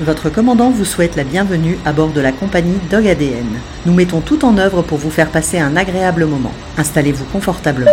Votre 0.00 0.30
commandant 0.30 0.70
vous 0.70 0.84
souhaite 0.86 1.14
la 1.16 1.24
bienvenue 1.24 1.78
à 1.84 1.92
bord 1.92 2.10
de 2.12 2.20
la 2.22 2.32
compagnie 2.32 2.78
Dog 2.90 3.06
ADN. 3.06 3.46
Nous 3.84 3.92
mettons 3.92 4.20
tout 4.20 4.44
en 4.46 4.56
œuvre 4.56 4.80
pour 4.82 4.96
vous 4.98 5.10
faire 5.10 5.30
passer 5.30 5.58
un 5.58 5.76
agréable 5.76 6.24
moment. 6.24 6.52
Installez-vous 6.78 7.26
confortablement. 7.26 7.90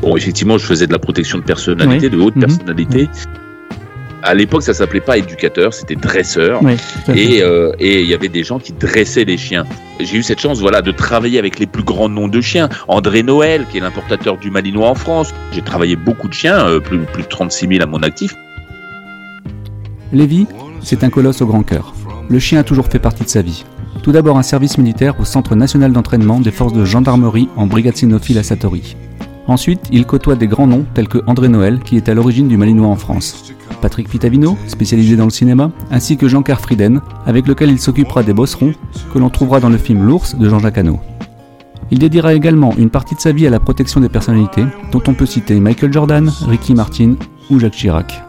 Bon, 0.00 0.16
effectivement, 0.16 0.58
je 0.58 0.66
faisais 0.66 0.86
de 0.86 0.92
la 0.92 0.98
protection 0.98 1.38
de 1.38 1.42
personnalité, 1.42 2.06
Oui. 2.06 2.10
de 2.10 2.18
haute 2.18 2.36
Mhm. 2.36 2.42
personnalité. 2.42 3.08
À 4.22 4.34
l'époque, 4.34 4.62
ça 4.62 4.74
s'appelait 4.74 5.00
pas 5.00 5.16
éducateur, 5.16 5.72
c'était 5.72 5.94
dresseur. 5.94 6.60
Oui, 6.62 6.76
euh, 7.08 7.72
et 7.78 8.00
il 8.00 8.06
y 8.06 8.14
avait 8.14 8.28
des 8.28 8.42
gens 8.42 8.58
qui 8.58 8.72
dressaient 8.72 9.24
les 9.24 9.36
chiens. 9.38 9.64
J'ai 10.00 10.16
eu 10.16 10.22
cette 10.22 10.40
chance, 10.40 10.60
voilà, 10.60 10.82
de 10.82 10.90
travailler 10.90 11.38
avec 11.38 11.58
les 11.58 11.66
plus 11.66 11.82
grands 11.82 12.08
noms 12.08 12.28
de 12.28 12.40
chiens. 12.40 12.68
André 12.88 13.22
Noël, 13.22 13.64
qui 13.70 13.78
est 13.78 13.80
l'importateur 13.80 14.36
du 14.36 14.50
Malinois 14.50 14.88
en 14.88 14.94
France. 14.94 15.32
J'ai 15.52 15.62
travaillé 15.62 15.96
beaucoup 15.96 16.28
de 16.28 16.34
chiens, 16.34 16.66
euh, 16.68 16.80
plus, 16.80 16.98
plus 16.98 17.22
de 17.22 17.28
36 17.28 17.68
000 17.68 17.82
à 17.82 17.86
mon 17.86 18.02
actif. 18.02 18.34
Lévi, 20.12 20.46
c'est 20.82 21.04
un 21.04 21.10
colosse 21.10 21.40
au 21.42 21.46
grand 21.46 21.62
cœur. 21.62 21.94
Le 22.28 22.38
chien 22.38 22.60
a 22.60 22.64
toujours 22.64 22.86
fait 22.86 22.98
partie 22.98 23.24
de 23.24 23.28
sa 23.28 23.42
vie. 23.42 23.64
Tout 24.02 24.12
d'abord 24.12 24.38
un 24.38 24.42
service 24.42 24.78
militaire 24.78 25.18
au 25.20 25.24
Centre 25.24 25.54
national 25.54 25.92
d'entraînement 25.92 26.40
des 26.40 26.50
forces 26.50 26.72
de 26.72 26.84
gendarmerie 26.84 27.48
en 27.56 27.66
brigade 27.66 27.96
cynophile 27.96 28.38
à 28.38 28.42
Satori. 28.42 28.96
Ensuite, 29.48 29.88
il 29.90 30.04
côtoie 30.04 30.36
des 30.36 30.46
grands 30.46 30.66
noms 30.66 30.84
tels 30.92 31.08
que 31.08 31.18
André 31.26 31.48
Noël, 31.48 31.80
qui 31.80 31.96
est 31.96 32.10
à 32.10 32.14
l'origine 32.14 32.48
du 32.48 32.58
Malinois 32.58 32.88
en 32.88 32.96
France, 32.96 33.54
Patrick 33.80 34.08
Pitavino, 34.08 34.58
spécialisé 34.66 35.16
dans 35.16 35.24
le 35.24 35.30
cinéma, 35.30 35.70
ainsi 35.90 36.18
que 36.18 36.28
Jean-Claire 36.28 36.60
Frieden, 36.60 37.00
avec 37.24 37.46
lequel 37.46 37.70
il 37.70 37.78
s'occupera 37.78 38.22
des 38.22 38.34
bosserons, 38.34 38.74
que 39.12 39.18
l'on 39.18 39.30
trouvera 39.30 39.58
dans 39.58 39.70
le 39.70 39.78
film 39.78 40.04
L'ours 40.04 40.36
de 40.36 40.48
Jean-Jacques 40.48 40.76
Hano. 40.76 41.00
Il 41.90 41.98
dédiera 41.98 42.34
également 42.34 42.74
une 42.76 42.90
partie 42.90 43.14
de 43.14 43.20
sa 43.20 43.32
vie 43.32 43.46
à 43.46 43.50
la 43.50 43.58
protection 43.58 44.00
des 44.00 44.10
personnalités, 44.10 44.66
dont 44.92 45.02
on 45.06 45.14
peut 45.14 45.24
citer 45.24 45.58
Michael 45.58 45.94
Jordan, 45.94 46.30
Ricky 46.46 46.74
Martin 46.74 47.14
ou 47.48 47.58
Jacques 47.58 47.72
Chirac. 47.72 48.22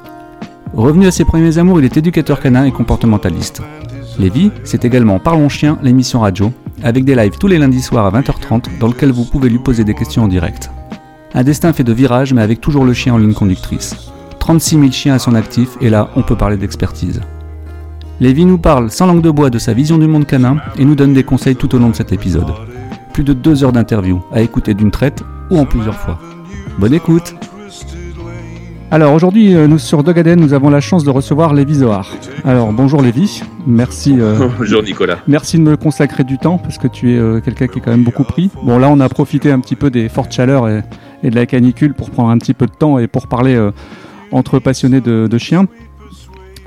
Revenu 0.74 1.08
à 1.08 1.12
ses 1.12 1.26
premiers 1.26 1.58
amours, 1.58 1.80
il 1.80 1.86
est 1.86 1.98
éducateur 1.98 2.40
canin 2.40 2.64
et 2.64 2.72
comportementaliste. 2.72 3.62
Lévi, 4.18 4.52
c'est 4.64 4.86
également 4.86 5.20
Parlons 5.20 5.50
Chien, 5.50 5.78
l'émission 5.84 6.22
radio, 6.22 6.54
avec 6.82 7.04
des 7.04 7.16
lives 7.16 7.38
tous 7.38 7.48
les 7.48 7.58
lundis 7.58 7.82
soirs 7.82 8.06
à 8.06 8.22
20h30 8.22 8.78
dans 8.80 8.88
lequel 8.88 9.12
vous 9.12 9.26
pouvez 9.26 9.50
lui 9.50 9.60
poser 9.60 9.84
des 9.84 9.96
questions 9.96 10.24
en 10.24 10.28
direct. 10.30 10.70
Un 11.34 11.44
destin 11.44 11.74
fait 11.74 11.84
de 11.84 11.94
virages 11.94 12.34
mais 12.34 12.42
avec 12.42 12.60
toujours 12.60 12.86
le 12.86 12.94
chien 12.94 13.14
en 13.14 13.18
ligne 13.18 13.34
conductrice. 13.34 14.12
36 14.40 14.80
000 14.80 14.92
chiens 14.92 15.14
à 15.14 15.20
son 15.20 15.36
actif 15.36 15.78
et 15.80 15.90
là 15.90 16.10
on 16.16 16.24
peut 16.24 16.36
parler 16.36 16.58
d'expertise. 16.58 17.22
Lévi 18.20 18.46
nous 18.46 18.58
parle 18.58 18.90
sans 18.90 19.06
langue 19.06 19.22
de 19.22 19.30
bois 19.30 19.50
de 19.50 19.60
sa 19.60 19.74
vision 19.74 19.98
du 19.98 20.08
monde 20.08 20.26
canin 20.26 20.58
et 20.78 20.86
nous 20.86 20.96
donne 20.96 21.14
des 21.14 21.24
conseils 21.24 21.56
tout 21.56 21.74
au 21.76 21.78
long 21.78 21.90
de 21.90 21.96
cet 21.96 22.12
épisode. 22.12 22.52
Plus 23.14 23.24
de 23.24 23.34
deux 23.34 23.64
heures 23.64 23.72
d'interview 23.72 24.22
à 24.32 24.42
écouter 24.42 24.74
d'une 24.74 24.92
traite 24.92 25.24
ou 25.52 25.58
en 25.58 25.66
plusieurs 25.66 25.98
fois. 25.98 26.20
Bonne 26.80 26.94
écoute 26.94 27.36
alors 28.92 29.14
aujourd'hui, 29.14 29.54
euh, 29.54 29.68
nous 29.68 29.78
sur 29.78 30.04
Dogaden, 30.04 30.40
nous 30.40 30.54
avons 30.54 30.72
la 30.72 30.82
chance 30.82 31.04
de 31.04 31.12
recevoir 31.12 31.54
Lévi 31.54 31.76
Zohar. 31.76 32.12
Alors 32.44 32.74
bonjour 32.74 33.04
Lévi, 33.04 33.44
merci, 33.68 34.16
euh, 34.20 34.50
Bonjour 34.58 34.82
Nicolas. 34.82 35.20
merci 35.28 35.60
de 35.60 35.62
me 35.62 35.78
consacrer 35.78 36.24
du 36.24 36.40
temps 36.40 36.58
parce 36.58 36.80
que 36.80 36.88
tu 36.88 37.14
es 37.14 37.20
euh, 37.20 37.40
quelqu'un 37.40 37.68
qui 37.68 37.78
est 37.78 37.82
quand 37.84 37.92
même 37.92 38.04
beaucoup 38.04 38.24
pris. 38.24 38.50
Bon 38.64 38.80
là, 38.80 38.90
on 38.90 39.00
a 39.00 39.08
profité 39.08 39.52
un 39.52 39.60
petit 39.60 39.76
peu 39.76 39.92
des 39.92 40.10
fortes 40.10 40.32
chaleurs 40.32 40.68
et, 40.68 40.82
et 41.24 41.30
de 41.30 41.36
la 41.36 41.46
canicule 41.46 41.94
pour 41.94 42.10
prendre 42.10 42.30
un 42.30 42.38
petit 42.38 42.54
peu 42.54 42.66
de 42.66 42.72
temps 42.72 43.00
et 43.00 43.08
pour 43.08 43.28
parler 43.28 43.56
euh, 43.56 43.72
entre 44.32 44.60
passionnés 44.60 45.02
de, 45.02 45.38
chiens. 45.38 45.66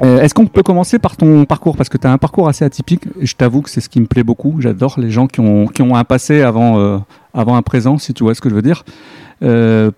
Euh, 0.03 0.21
Est-ce 0.21 0.35
qu'on 0.35 0.47
peut 0.47 0.63
commencer 0.63 0.99
par 0.99 1.17
ton 1.17 1.45
parcours? 1.45 1.77
Parce 1.77 1.89
que 1.89 1.97
tu 1.99 2.07
as 2.07 2.13
un 2.13 2.19
parcours 2.19 2.49
assez 2.49 2.65
atypique 2.65 3.05
je 3.21 3.35
t'avoue 3.35 3.63
que 3.63 3.71
c'est 3.71 3.81
ce 3.81 3.89
qui 3.89 4.01
me 4.01 4.07
plaît 4.07 4.25
beaucoup. 4.25 4.57
J'adore 4.59 4.95
les 4.99 5.11
gens 5.11 5.27
qui 5.27 5.41
ont, 5.41 5.67
qui 5.67 5.83
ont 5.83 5.95
un 5.95 6.05
passé 6.05 6.43
avant, 6.43 6.79
euh, 6.79 6.99
avant 7.35 7.57
un 7.57 7.63
présent, 7.63 7.99
si 7.99 8.13
tu 8.15 8.25
vois 8.25 8.35
ce 8.35 8.41
que 8.41 8.49
je 8.49 8.55
veux 8.55 8.63
dire. 8.63 8.85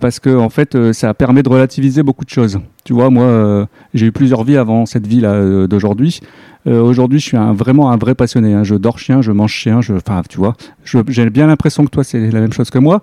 Parce 0.00 0.20
que 0.20 0.34
en 0.34 0.48
fait, 0.48 0.92
ça 0.94 1.12
permet 1.12 1.42
de 1.42 1.50
relativiser 1.50 2.02
beaucoup 2.02 2.24
de 2.24 2.30
choses. 2.30 2.60
Tu 2.82 2.94
vois, 2.94 3.10
moi, 3.10 3.68
j'ai 3.92 4.06
eu 4.06 4.12
plusieurs 4.12 4.42
vies 4.42 4.56
avant 4.56 4.86
cette 4.86 5.06
vie-là 5.06 5.66
d'aujourd'hui. 5.66 6.20
Aujourd'hui, 6.66 7.18
je 7.20 7.26
suis 7.26 7.36
vraiment 7.52 7.90
un 7.90 7.98
vrai 7.98 8.14
passionné. 8.14 8.54
hein. 8.54 8.64
Je 8.64 8.74
dors 8.74 8.98
chien, 8.98 9.20
je 9.20 9.32
mange 9.32 9.52
chien. 9.52 9.80
Enfin, 9.94 10.22
tu 10.30 10.38
vois, 10.38 10.54
je- 10.82 10.96
j'ai 11.08 11.28
bien 11.28 11.46
l'impression 11.46 11.84
que 11.84 11.90
toi, 11.90 12.04
c'est 12.04 12.30
la 12.30 12.40
même 12.40 12.54
chose 12.54 12.70
que 12.70 12.78
moi. 12.78 13.02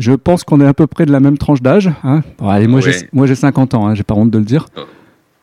Je 0.00 0.12
pense 0.12 0.42
qu'on 0.42 0.60
est 0.60 0.66
à 0.66 0.74
peu 0.74 0.86
près 0.88 1.06
de 1.06 1.12
la 1.12 1.20
même 1.20 1.38
tranche 1.38 1.62
d'âge. 1.62 1.90
Hein. 2.02 2.22
Bon, 2.38 2.48
allez, 2.48 2.66
moi, 2.66 2.80
Ouais. 2.80 2.90
j'ai 2.92 3.08
moi, 3.12 3.26
j'ai 3.26 3.34
50 3.36 3.74
ans. 3.74 3.86
Hein, 3.86 3.94
j'ai 3.94 4.02
pas 4.02 4.14
honte 4.14 4.30
de 4.30 4.38
le 4.38 4.44
dire. 4.44 4.66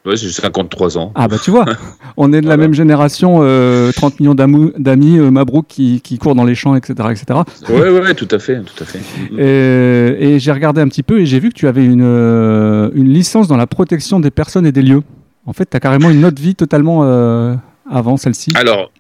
Ouais, 0.06 0.16
j'ai 0.16 0.30
53 0.30 0.98
ans. 0.98 1.12
Ah 1.16 1.28
bah 1.28 1.36
tu 1.44 1.52
vois, 1.52 1.66
on 2.18 2.32
est 2.32 2.40
de 2.40 2.46
la 2.48 2.56
Voilà. 2.56 2.62
même 2.70 2.74
génération, 2.74 3.40
euh, 3.42 3.92
30 3.92 4.20
millions 4.22 4.36
d'amou- 4.36 4.72
d'amis, 4.78 5.18
euh, 5.20 5.30
Mabrouk 5.32 5.66
qui, 5.68 6.00
qui 6.02 6.18
courent 6.18 6.34
dans 6.36 6.46
les 6.46 6.56
champs, 6.56 6.76
etc. 6.76 6.94
etc. 7.12 7.26
Ouais, 7.70 7.76
ouais, 7.90 8.00
ouais, 8.00 8.14
tout 8.14 8.28
à 8.32 8.40
fait, 8.40 8.62
tout 8.62 8.84
à 8.84 8.86
fait. 8.86 9.00
Et, 9.38 10.36
et 10.36 10.40
j'ai 10.40 10.52
regardé 10.54 10.80
un 10.82 10.88
petit 10.88 11.04
peu 11.04 11.20
et 11.20 11.26
j'ai 11.26 11.40
vu 11.42 11.50
que 11.50 11.56
tu 11.56 11.68
avais 11.68 11.84
une, 11.86 12.04
euh, 12.04 12.90
une 12.94 13.10
licence 13.10 13.50
dans 13.50 13.58
la 13.58 13.68
protection 13.68 14.20
des 14.22 14.32
personnes 14.32 14.66
et 14.66 14.72
des 14.72 14.82
lieux. 14.82 15.02
En 15.46 15.52
fait, 15.54 15.70
tu 15.70 15.76
as 15.76 15.80
carrément 15.82 16.10
une 16.10 16.24
autre 16.26 16.42
vie 16.42 16.56
totalement 16.56 17.02
euh, 17.04 17.56
avant 17.92 18.16
celle-ci. 18.18 18.54
Alors, 18.56 18.80
euh, 18.80 18.97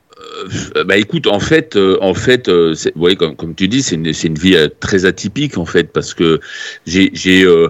bah 0.85 0.97
écoute, 0.97 1.27
en 1.27 1.39
fait, 1.39 1.75
euh, 1.75 1.97
en 2.01 2.13
fait, 2.13 2.49
euh, 2.49 2.73
voyez, 2.95 3.15
comme, 3.15 3.35
comme 3.35 3.55
tu 3.55 3.67
dis, 3.67 3.81
c'est 3.81 3.95
une, 3.95 4.05
une 4.07 4.37
vie 4.37 4.55
euh, 4.55 4.67
très 4.79 5.05
atypique 5.05 5.57
en 5.57 5.65
fait, 5.65 5.91
parce 5.91 6.13
que 6.13 6.39
j'ai, 6.85 7.11
euh, 7.43 7.69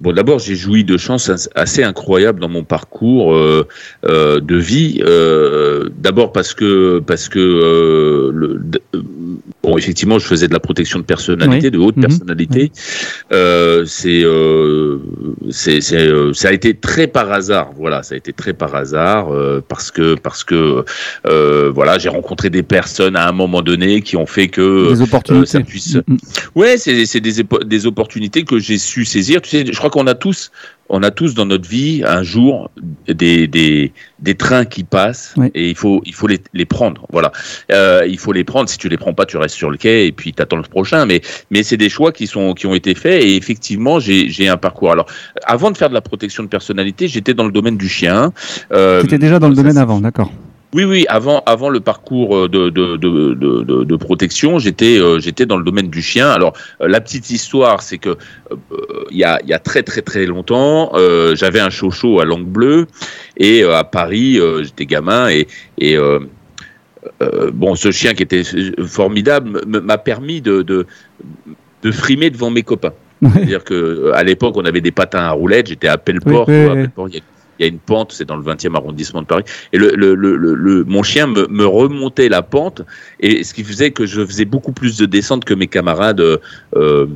bon, 0.00 0.12
d'abord, 0.12 0.38
j'ai 0.38 0.54
joui 0.56 0.84
de 0.84 0.96
chances 0.96 1.28
as- 1.28 1.48
assez 1.54 1.82
incroyables 1.82 2.40
dans 2.40 2.48
mon 2.48 2.64
parcours 2.64 3.34
euh, 3.34 3.66
euh, 4.06 4.40
de 4.40 4.56
vie. 4.56 5.00
euh, 5.04 5.88
d'abord 5.98 6.32
parce 6.32 6.54
que, 6.54 7.00
parce 7.00 7.28
que, 7.28 7.38
euh, 7.38 8.30
le, 8.32 8.60
euh, 8.94 9.02
bon, 9.64 9.78
effectivement, 9.78 10.18
je 10.18 10.26
faisais 10.26 10.48
de 10.48 10.52
la 10.52 10.60
protection 10.60 10.98
de 10.98 11.04
personnalité, 11.04 11.66
Oui. 11.66 11.70
de 11.70 11.78
haute 11.78 11.96
Mhm. 11.96 12.02
personnalité. 12.02 12.70
Euh, 13.32 13.84
c'est, 13.86 14.22
euh, 14.24 14.98
c'est, 15.50 15.80
c'est, 15.80 16.06
euh, 16.06 16.32
ça 16.32 16.48
a 16.48 16.52
été 16.52 16.74
très 16.74 17.06
par 17.06 17.32
hasard. 17.32 17.70
Voilà, 17.76 18.02
ça 18.02 18.14
a 18.14 18.18
été 18.18 18.32
très 18.32 18.52
par 18.52 18.74
hasard 18.74 19.32
euh, 19.32 19.60
parce 19.66 19.90
que, 19.90 20.14
parce 20.14 20.44
que 20.44 20.84
voilà, 21.74 21.98
j'ai 21.98 22.08
rencontré 22.08 22.50
des 22.50 22.62
personnes 22.62 23.16
à 23.16 23.28
un 23.28 23.32
moment 23.32 23.62
donné 23.62 24.02
qui 24.02 24.16
ont 24.16 24.26
fait 24.26 24.48
que 24.48 24.92
des 24.92 25.02
opportunités. 25.02 25.46
ça 25.46 25.60
puisse. 25.60 25.94
Mm, 25.96 26.00
mm. 26.14 26.18
Ouais, 26.54 26.76
c'est 26.76 27.06
c'est 27.06 27.20
des, 27.20 27.32
des 27.64 27.86
opportunités 27.86 28.44
que 28.44 28.58
j'ai 28.58 28.78
su 28.78 29.04
saisir. 29.04 29.40
Tu 29.42 29.50
sais, 29.50 29.64
je 29.66 29.76
crois 29.76 29.90
qu'on 29.90 30.06
a 30.06 30.14
tous, 30.14 30.50
on 30.88 31.02
a 31.02 31.10
tous 31.10 31.34
dans 31.34 31.46
notre 31.46 31.68
vie 31.68 32.02
un 32.06 32.22
jour 32.22 32.70
des 33.08 33.46
des, 33.46 33.92
des 34.18 34.34
trains 34.34 34.64
qui 34.64 34.84
passent 34.84 35.34
Oui. 35.36 35.50
et 35.54 35.68
il 35.70 35.74
faut 35.76 36.02
il 36.04 36.14
faut 36.14 36.26
les, 36.26 36.40
les 36.52 36.64
prendre. 36.64 37.06
Voilà, 37.10 37.32
euh, 37.72 38.06
il 38.08 38.18
faut 38.18 38.32
les 38.32 38.44
prendre. 38.44 38.68
Si 38.68 38.78
tu 38.78 38.88
les 38.88 38.96
prends 38.98 39.14
pas, 39.14 39.26
tu 39.26 39.36
restes 39.36 39.54
sur 39.56 39.70
le 39.70 39.76
quai 39.76 40.06
et 40.06 40.12
puis 40.12 40.32
t'attends 40.32 40.56
le 40.56 40.62
prochain. 40.62 41.06
Mais 41.06 41.20
mais 41.50 41.62
c'est 41.62 41.76
des 41.76 41.88
choix 41.88 42.12
qui 42.12 42.26
sont 42.26 42.54
qui 42.54 42.66
ont 42.66 42.74
été 42.74 42.94
faits 42.94 43.22
et 43.24 43.36
effectivement 43.36 43.98
j'ai 43.98 44.28
j'ai 44.28 44.48
un 44.48 44.56
parcours. 44.56 44.92
Alors 44.92 45.06
avant 45.46 45.70
de 45.70 45.76
faire 45.76 45.88
de 45.88 45.94
la 45.94 46.00
protection 46.02 46.42
de 46.42 46.48
personnalité, 46.48 47.08
j'étais 47.08 47.34
dans 47.34 47.44
le 47.46 47.52
domaine 47.52 47.76
du 47.76 47.88
chien. 47.88 48.32
Euh, 48.72 49.00
Tu 49.00 49.06
étais 49.06 49.18
déjà 49.18 49.38
dans 49.38 49.48
le 49.48 49.54
ça, 49.54 49.62
domaine 49.62 49.78
avant, 49.78 50.00
d'accord. 50.00 50.30
Oui, 50.74 50.84
oui, 50.84 51.06
avant, 51.08 51.42
avant 51.46 51.70
le 51.70 51.80
parcours 51.80 52.36
euh, 52.36 52.48
de, 52.48 52.68
de, 52.68 52.96
de, 52.96 53.84
de, 53.84 53.96
protection, 53.96 54.58
j'étais 54.58 54.98
euh, 54.98 55.20
j'étais 55.20 55.46
dans 55.46 55.56
le 55.56 55.64
domaine 55.64 55.88
du 55.88 56.02
chien. 56.02 56.28
Alors, 56.28 56.52
euh, 56.80 56.88
la 56.88 57.00
petite 57.00 57.30
histoire, 57.30 57.80
c'est 57.80 57.98
que 57.98 58.18
il 59.10 59.16
y, 59.16 59.24
a, 59.24 59.38
y 59.46 59.52
a 59.52 59.58
très, 59.58 59.82
très, 59.84 60.02
très 60.02 60.26
longtemps, 60.26 60.92
j'avais 61.34 61.60
un 61.60 61.70
chocho 61.70 62.20
à 62.20 62.24
langue 62.24 62.46
bleue 62.46 62.86
et 63.36 63.62
à 63.62 63.84
Paris, 63.84 64.40
j'étais 64.62 64.86
gamin 64.86 65.28
et, 65.28 65.46
et 65.78 65.96
euh, 65.96 66.18
bon, 67.52 67.74
ce 67.76 67.90
chien 67.92 68.14
qui 68.14 68.22
était 68.22 68.42
formidable 68.86 69.60
m'a 69.66 69.98
permis 69.98 70.40
de, 70.40 70.62
de, 70.62 70.86
de 71.82 71.90
frimer 71.92 72.30
devant 72.30 72.50
mes 72.50 72.62
copains. 72.62 72.94
Ouais. 73.22 73.30
C'est-à-dire 73.34 73.64
que 73.64 74.10
à 74.12 74.22
l'époque, 74.22 74.56
on 74.56 74.64
avait 74.64 74.80
des 74.80 74.90
patins 74.90 75.20
à 75.20 75.30
roulettes. 75.30 75.68
J'étais 75.68 75.88
à 75.88 75.96
Pelleport. 75.98 76.48
Oui, 76.48 76.54
oui, 76.54 76.66
oui. 76.66 76.74
Pelleport, 76.74 77.08
il 77.08 77.14
y 77.14 77.18
a- 77.18 77.22
il 77.58 77.62
y 77.64 77.68
a 77.68 77.72
une 77.72 77.78
pente, 77.78 78.12
c'est 78.12 78.24
dans 78.24 78.36
le 78.36 78.42
20e 78.42 78.74
arrondissement 78.76 79.22
de 79.22 79.26
Paris. 79.26 79.44
Et 79.72 79.78
le, 79.78 79.90
le, 79.94 80.14
le, 80.14 80.36
le- 80.36 80.54
le- 80.54 80.84
mon 80.84 81.02
chien 81.02 81.26
me, 81.26 81.46
me 81.48 81.66
remontait 81.66 82.28
la 82.28 82.42
pente, 82.42 82.82
et 83.20 83.44
ce 83.44 83.54
qui 83.54 83.64
faisait 83.64 83.90
que 83.90 84.06
je 84.06 84.24
faisais 84.24 84.44
beaucoup 84.44 84.72
plus 84.72 84.96
de 84.96 85.06
descente 85.06 85.44
que 85.44 85.54
mes 85.54 85.66
camarades, 85.68 86.20
euh, 86.76 87.06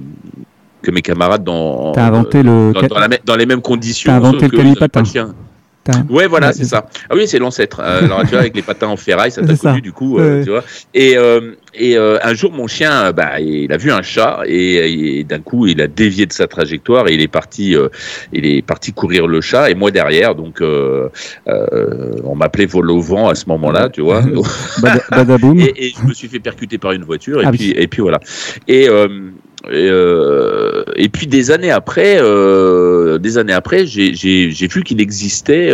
que 0.83 0.91
mes 0.91 1.03
camarades 1.03 1.43
dans, 1.45 1.93
inventé 2.07 2.43
le. 2.43 2.73
dans, 2.73 2.81
dans 2.89 3.01
la 3.01 3.09
mê- 3.09 3.21
dans 3.25 3.37
les 3.37 3.47
mêmes 3.47 3.61
conditions. 3.63 4.13
T'as 4.13 4.17
inventé 4.29 4.47
le 4.47 4.51
calipatin. 4.75 5.01
T'as- 5.93 6.13
Ouais, 6.13 6.27
voilà, 6.27 6.49
Ouais, 6.49 6.53
c'est 6.55 6.65
ça. 6.65 6.87
Ah 7.11 7.15
oui, 7.15 7.27
c'est 7.27 7.39
l'ancêtre. 7.39 7.81
Euh, 7.83 8.05
Alors, 8.05 8.21
tu 8.23 8.29
vois, 8.29 8.41
avec 8.41 8.55
les 8.57 8.63
patins 8.63 8.89
en 8.89 8.97
ferraille, 8.97 9.31
ça 9.31 9.43
t'a 9.47 9.55
connu, 9.57 9.81
du 9.81 9.93
coup, 9.93 10.19
euh, 10.19 10.39
Ouais. 10.39 10.45
tu 10.45 10.51
vois. 10.51 10.65
Et, 10.95 11.17
euh, 11.17 11.53
et 11.75 11.97
euh, 11.97 12.19
un 12.23 12.35
jour, 12.35 12.53
mon 12.53 12.67
chien, 12.67 13.13
bah, 13.13 13.41
il 13.41 13.73
a 13.73 13.77
vu 13.77 13.91
un 13.91 14.03
chat 14.03 14.41
et, 14.47 15.19
et 15.21 15.25
d'un 15.25 15.41
coup, 15.41 15.67
il 15.67 15.81
a 15.81 15.87
dévié 15.87 16.27
de 16.27 16.33
sa 16.33 16.47
trajectoire 16.47 17.09
et 17.09 17.15
il 17.15 17.21
est 17.21 17.29
parti, 17.29 17.75
euh, 17.77 17.89
il 18.33 18.47
est 18.47 18.63
parti 18.63 18.93
courir 18.93 19.27
le 19.27 19.41
chat 19.41 19.71
et 19.71 19.75
moi 19.75 19.91
derrière. 19.91 20.35
Donc, 20.35 20.61
euh, 20.61 21.09
euh, 21.49 22.13
on 22.25 22.35
m'appelait 22.35 22.67
vol 22.67 22.91
au 22.91 23.01
vent 23.01 23.29
à 23.29 23.35
ce 23.35 23.47
moment-là, 23.49 23.89
tu 23.89 24.01
vois. 24.03 24.23
Bada- 24.81 25.03
Badaboum. 25.11 25.59
Et, 25.61 25.87
et 25.87 25.95
je 26.01 26.07
me 26.07 26.13
suis 26.15 26.29
fait 26.29 26.41
percuter 26.41 26.79
par 26.79 26.93
une 26.93 27.05
voiture 27.05 27.41
et 27.43 27.45
Ah 27.47 27.51
puis 27.51 27.69
oui. 27.71 27.75
et 27.77 27.87
puis 27.89 28.03
voilà. 28.03 28.21
Et 28.67 28.89
euh, 29.67 30.85
et, 30.97 31.09
puis 31.09 31.27
des 31.27 31.51
années 31.51 31.71
après, 31.71 32.17
des 33.19 33.39
années 33.39 33.53
après, 33.53 33.87
j'ai 33.87 34.69
vu 34.69 34.83
qu'il 34.85 35.01
existait 35.01 35.73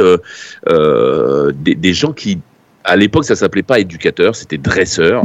des, 0.66 1.74
des, 1.74 1.92
gens 1.92 2.12
qui 2.12 2.38
à 2.84 2.96
l'époque, 2.96 3.24
ça 3.24 3.36
s'appelait 3.36 3.62
pas 3.62 3.78
éducateur, 3.78 4.36
c'était 4.36 4.58
dresseur. 4.58 5.22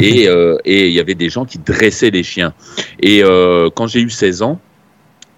et 0.00 0.26
et 0.64 0.86
il 0.86 0.92
y 0.92 1.00
avait 1.00 1.14
des 1.14 1.28
gens 1.28 1.44
qui 1.44 1.58
dressaient 1.58 2.10
les 2.10 2.22
chiens. 2.22 2.54
Et 3.00 3.22
quand 3.74 3.86
j'ai 3.86 4.00
eu 4.00 4.10
16 4.10 4.42
ans, 4.42 4.60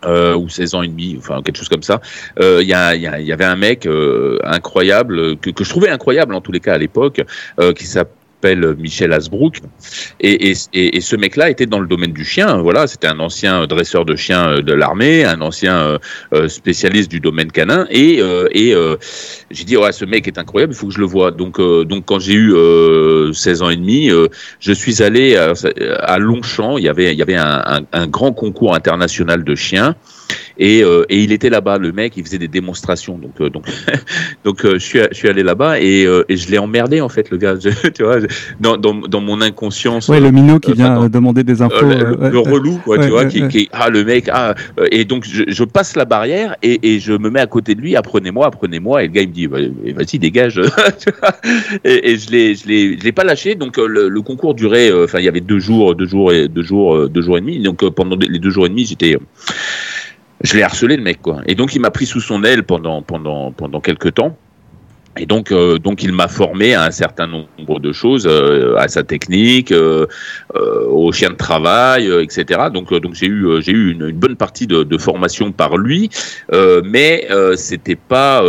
euh, 0.04 0.34
ou 0.34 0.48
16 0.48 0.74
ans 0.74 0.82
et 0.82 0.88
demi, 0.88 1.16
enfin 1.18 1.42
quelque 1.42 1.56
chose 1.56 1.68
comme 1.68 1.82
ça. 1.82 2.00
Il 2.38 2.44
euh, 2.44 2.62
y, 2.62 2.72
a, 2.72 2.94
y, 2.94 3.00
y, 3.00 3.32
avait 3.32 3.44
un 3.44 3.56
mec 3.56 3.86
euh, 3.86 4.38
incroyable 4.44 5.36
que, 5.38 5.50
que, 5.50 5.64
je 5.64 5.68
trouvais 5.68 5.90
incroyable 5.90 6.34
en 6.34 6.40
tous 6.40 6.52
les 6.52 6.60
cas 6.60 6.74
à 6.74 6.78
l'époque, 6.78 7.22
euh, 7.58 7.72
qui 7.72 7.86
s'appelait 7.86 8.14
s'appelle 8.40 8.74
Michel 8.78 9.12
Asbrook. 9.12 9.60
Et, 10.20 10.50
et, 10.50 10.96
et, 10.96 11.00
ce 11.00 11.16
mec-là 11.16 11.50
était 11.50 11.66
dans 11.66 11.78
le 11.78 11.86
domaine 11.86 12.12
du 12.12 12.24
chien. 12.24 12.58
Voilà, 12.58 12.86
c'était 12.86 13.06
un 13.06 13.18
ancien 13.20 13.66
dresseur 13.66 14.04
de 14.04 14.16
chiens 14.16 14.48
euh, 14.48 14.62
de 14.62 14.72
l'armée, 14.72 15.24
un 15.24 15.40
ancien 15.40 15.76
euh, 15.76 15.98
euh, 16.32 16.48
spécialiste 16.48 17.10
du 17.10 17.20
domaine 17.20 17.52
canin. 17.52 17.86
Et, 17.90 18.20
et 18.52 18.74
j'ai 19.50 19.64
dit, 19.64 19.76
ouais, 19.76 19.92
ce 19.92 20.04
mec 20.04 20.26
est 20.26 20.38
incroyable, 20.38 20.72
il 20.72 20.76
faut 20.76 20.86
que 20.86 20.94
je 20.94 21.00
le 21.00 21.06
vois. 21.06 21.30
Donc, 21.30 21.60
donc 21.60 22.04
quand 22.06 22.18
j'ai 22.18 22.34
eu 22.34 22.54
16 23.32 23.62
ans 23.62 23.70
et 23.70 23.76
demi, 23.76 24.10
je 24.60 24.72
suis 24.72 25.02
allé 25.02 25.36
à, 25.36 26.18
Longchamp. 26.18 26.78
Il 26.78 26.84
y 26.84 26.88
avait, 26.88 27.12
il 27.12 27.18
y 27.18 27.22
avait 27.22 27.36
un 27.36 28.06
grand 28.06 28.32
concours 28.32 28.74
international 28.74 29.44
de 29.44 29.54
chiens. 29.54 29.96
Et, 30.60 30.84
euh, 30.84 31.04
et 31.08 31.22
il 31.22 31.32
était 31.32 31.48
là-bas, 31.48 31.78
le 31.78 31.90
mec, 31.90 32.18
il 32.18 32.24
faisait 32.24 32.38
des 32.38 32.46
démonstrations. 32.46 33.16
Donc, 33.16 33.32
euh, 33.40 33.48
donc, 33.48 33.64
donc 34.44 34.64
euh, 34.64 34.74
je, 34.74 34.78
suis, 34.78 34.98
je 35.10 35.16
suis 35.16 35.28
allé 35.28 35.42
là-bas 35.42 35.80
et, 35.80 36.06
et 36.28 36.36
je 36.36 36.50
l'ai 36.50 36.58
emmerdé, 36.58 37.00
en 37.00 37.08
fait, 37.08 37.30
le 37.30 37.38
gars. 37.38 37.54
tu 37.94 38.02
vois, 38.02 38.18
dans, 38.60 38.76
dans, 38.76 38.94
dans, 38.94 39.20
mon 39.22 39.40
inconscience. 39.40 40.08
Ouais, 40.08 40.20
le 40.20 40.30
minot 40.30 40.58
qui 40.58 40.72
vient 40.74 41.08
demander 41.08 41.44
des 41.44 41.62
infos. 41.62 41.86
le, 41.86 42.38
relou, 42.38 42.78
quoi, 42.84 42.98
tu 42.98 43.08
vois, 43.08 43.24
qui, 43.24 43.48
qui, 43.48 43.68
ah, 43.72 43.88
le 43.88 44.04
mec, 44.04 44.28
ah. 44.30 44.54
Et 44.90 45.06
donc, 45.06 45.24
je, 45.24 45.64
passe 45.64 45.96
la 45.96 46.04
barrière 46.04 46.56
et, 46.62 46.94
et, 46.94 47.00
je 47.00 47.12
me 47.12 47.30
mets 47.30 47.40
à 47.40 47.46
côté 47.46 47.74
de 47.74 47.80
lui, 47.80 47.96
apprenez-moi, 47.96 48.46
apprenez-moi. 48.46 49.04
Et 49.04 49.06
le 49.06 49.12
gars, 49.12 49.22
il 49.22 49.28
me 49.28 49.32
dit, 49.32 49.46
bah, 49.46 49.58
vas-y, 49.94 50.18
dégage. 50.18 50.60
et, 51.84 52.10
et 52.10 52.18
je 52.18 52.30
l'ai, 52.30 52.54
je 52.54 52.66
l'ai, 52.66 52.98
je 52.98 53.04
l'ai 53.04 53.12
pas 53.12 53.24
lâché. 53.24 53.54
Donc, 53.54 53.78
le, 53.78 54.10
le 54.10 54.22
concours 54.22 54.54
durait, 54.54 54.92
enfin, 55.04 55.20
il 55.20 55.24
y 55.24 55.28
avait 55.28 55.40
deux 55.40 55.58
jours, 55.58 55.94
deux 55.94 56.06
jours 56.06 56.32
et 56.32 56.48
deux 56.48 56.62
jours, 56.62 57.08
deux 57.08 57.22
jours 57.22 57.38
et 57.38 57.40
demi. 57.40 57.60
Donc, 57.60 57.88
pendant 57.90 58.16
les 58.16 58.38
deux 58.38 58.50
jours 58.50 58.66
et 58.66 58.68
demi, 58.68 58.84
j'étais 58.84 59.16
je 60.42 60.56
l'ai 60.56 60.62
harcelé 60.62 60.96
le 60.96 61.02
mec 61.02 61.20
quoi. 61.22 61.40
Et 61.46 61.54
donc 61.54 61.74
il 61.74 61.80
m'a 61.80 61.90
pris 61.90 62.06
sous 62.06 62.20
son 62.20 62.44
aile 62.44 62.64
pendant 62.64 63.02
pendant 63.02 63.52
pendant 63.52 63.80
quelques 63.80 64.14
temps. 64.14 64.36
Et 65.16 65.26
donc, 65.26 65.50
euh, 65.50 65.78
donc 65.78 66.04
il 66.04 66.12
m'a 66.12 66.28
formé 66.28 66.74
à 66.74 66.84
un 66.84 66.90
certain 66.92 67.26
nombre 67.26 67.80
de 67.80 67.92
choses, 67.92 68.28
euh, 68.30 68.76
à 68.76 68.86
sa 68.86 69.02
technique, 69.02 69.72
euh, 69.72 70.06
euh 70.54 70.86
au 70.86 71.10
chien 71.10 71.30
de 71.30 71.34
travail, 71.34 72.08
etc. 72.22 72.68
Donc, 72.72 72.94
donc 72.94 73.14
j'ai 73.14 73.26
eu 73.26 73.60
j'ai 73.60 73.72
eu 73.72 73.92
une, 73.92 74.08
une, 74.08 74.16
bonne 74.16 74.36
partie 74.36 74.66
de, 74.66 74.84
de 74.84 74.98
formation 74.98 75.50
par 75.50 75.76
lui, 75.76 76.10
mais 76.84 77.28
c'était 77.56 77.96
pas 77.96 78.42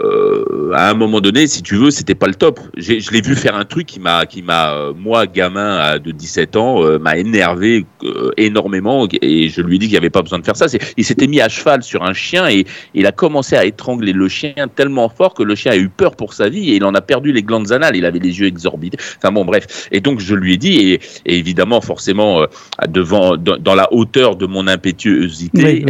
euh, 0.00 0.72
à 0.74 0.90
un 0.90 0.94
moment 0.94 1.20
donné, 1.20 1.46
si 1.46 1.62
tu 1.62 1.76
veux, 1.76 1.90
c'était 1.90 2.14
pas 2.14 2.26
le 2.26 2.34
top. 2.34 2.60
Je 2.76 3.10
l'ai 3.10 3.20
vu 3.20 3.36
faire 3.36 3.56
un 3.56 3.64
truc 3.64 3.86
qui 3.86 4.00
m'a, 4.00 4.26
qui 4.26 4.42
m'a, 4.42 4.72
euh, 4.72 4.92
moi, 4.94 5.26
gamin 5.26 5.98
de 5.98 6.10
17 6.10 6.56
ans, 6.56 6.82
euh, 6.82 6.98
m'a 6.98 7.16
énervé 7.16 7.86
euh, 8.02 8.30
énormément 8.36 9.06
et 9.22 9.48
je 9.48 9.60
lui 9.60 9.76
ai 9.76 9.78
dit 9.78 9.86
qu'il 9.86 9.94
n'y 9.94 9.98
avait 9.98 10.10
pas 10.10 10.22
besoin 10.22 10.38
de 10.38 10.44
faire 10.44 10.56
ça. 10.56 10.66
Il 10.96 11.04
s'était 11.04 11.26
mis 11.26 11.40
à 11.40 11.48
cheval 11.48 11.82
sur 11.82 12.02
un 12.02 12.12
chien 12.12 12.48
et 12.48 12.64
il 12.94 13.06
a 13.06 13.12
commencé 13.12 13.56
à 13.56 13.64
étrangler 13.64 14.12
le 14.12 14.28
chien 14.28 14.54
tellement 14.74 15.08
fort 15.08 15.34
que 15.34 15.42
le 15.42 15.54
chien 15.54 15.72
a 15.72 15.76
eu 15.76 15.88
peur 15.88 16.16
pour 16.16 16.34
sa 16.34 16.48
vie 16.48 16.70
et 16.70 16.76
il 16.76 16.84
en 16.84 16.94
a 16.94 17.00
perdu 17.00 17.32
les 17.32 17.42
glandes 17.42 17.72
anales. 17.72 17.96
Il 17.96 18.04
avait 18.04 18.18
les 18.18 18.40
yeux 18.40 18.46
exorbités. 18.46 18.98
Enfin 19.18 19.32
bon, 19.32 19.44
bref. 19.44 19.88
Et 19.92 20.00
donc 20.00 20.20
je 20.20 20.34
lui 20.34 20.54
ai 20.54 20.56
dit 20.56 20.74
et, 20.74 21.00
et 21.26 21.38
évidemment, 21.38 21.80
forcément, 21.80 22.44
devant, 22.88 23.36
dans, 23.36 23.74
la 23.74 23.92
hauteur 23.92 24.36
de 24.36 24.46
mon 24.46 24.66
impétuosité 24.66 25.80
et, 25.80 25.84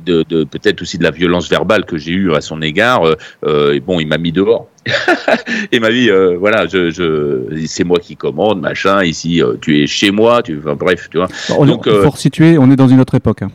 de, 0.00 0.22
de 0.28 0.44
peut-être 0.44 0.82
aussi 0.82 0.98
de 0.98 1.02
la 1.02 1.10
violence 1.10 1.48
verbale 1.48 1.84
que 1.84 1.98
j'ai 1.98 2.05
eu 2.12 2.34
à 2.34 2.40
son 2.40 2.62
égard. 2.62 3.06
Euh, 3.06 3.16
euh, 3.44 3.74
et 3.74 3.80
bon, 3.80 4.00
il 4.00 4.06
m'a 4.06 4.18
mis 4.18 4.32
dehors. 4.32 4.68
et 5.72 5.80
m'a 5.80 5.90
dit 5.90 6.10
euh, 6.10 6.36
voilà 6.38 6.68
je, 6.68 6.90
je 6.90 7.66
c'est 7.66 7.82
moi 7.82 7.98
qui 7.98 8.14
commande 8.14 8.60
machin 8.60 9.02
ici 9.02 9.42
tu 9.60 9.82
es 9.82 9.88
chez 9.88 10.12
moi 10.12 10.44
tu 10.44 10.60
enfin, 10.60 10.76
bref 10.76 11.08
tu 11.10 11.16
vois 11.16 11.26
on, 11.58 11.66
donc 11.66 11.88
pour 11.88 12.16
situer 12.16 12.56
on 12.56 12.70
est 12.70 12.76
dans 12.76 12.86
une 12.86 13.00
autre 13.00 13.16
époque 13.16 13.42
hein. 13.42 13.50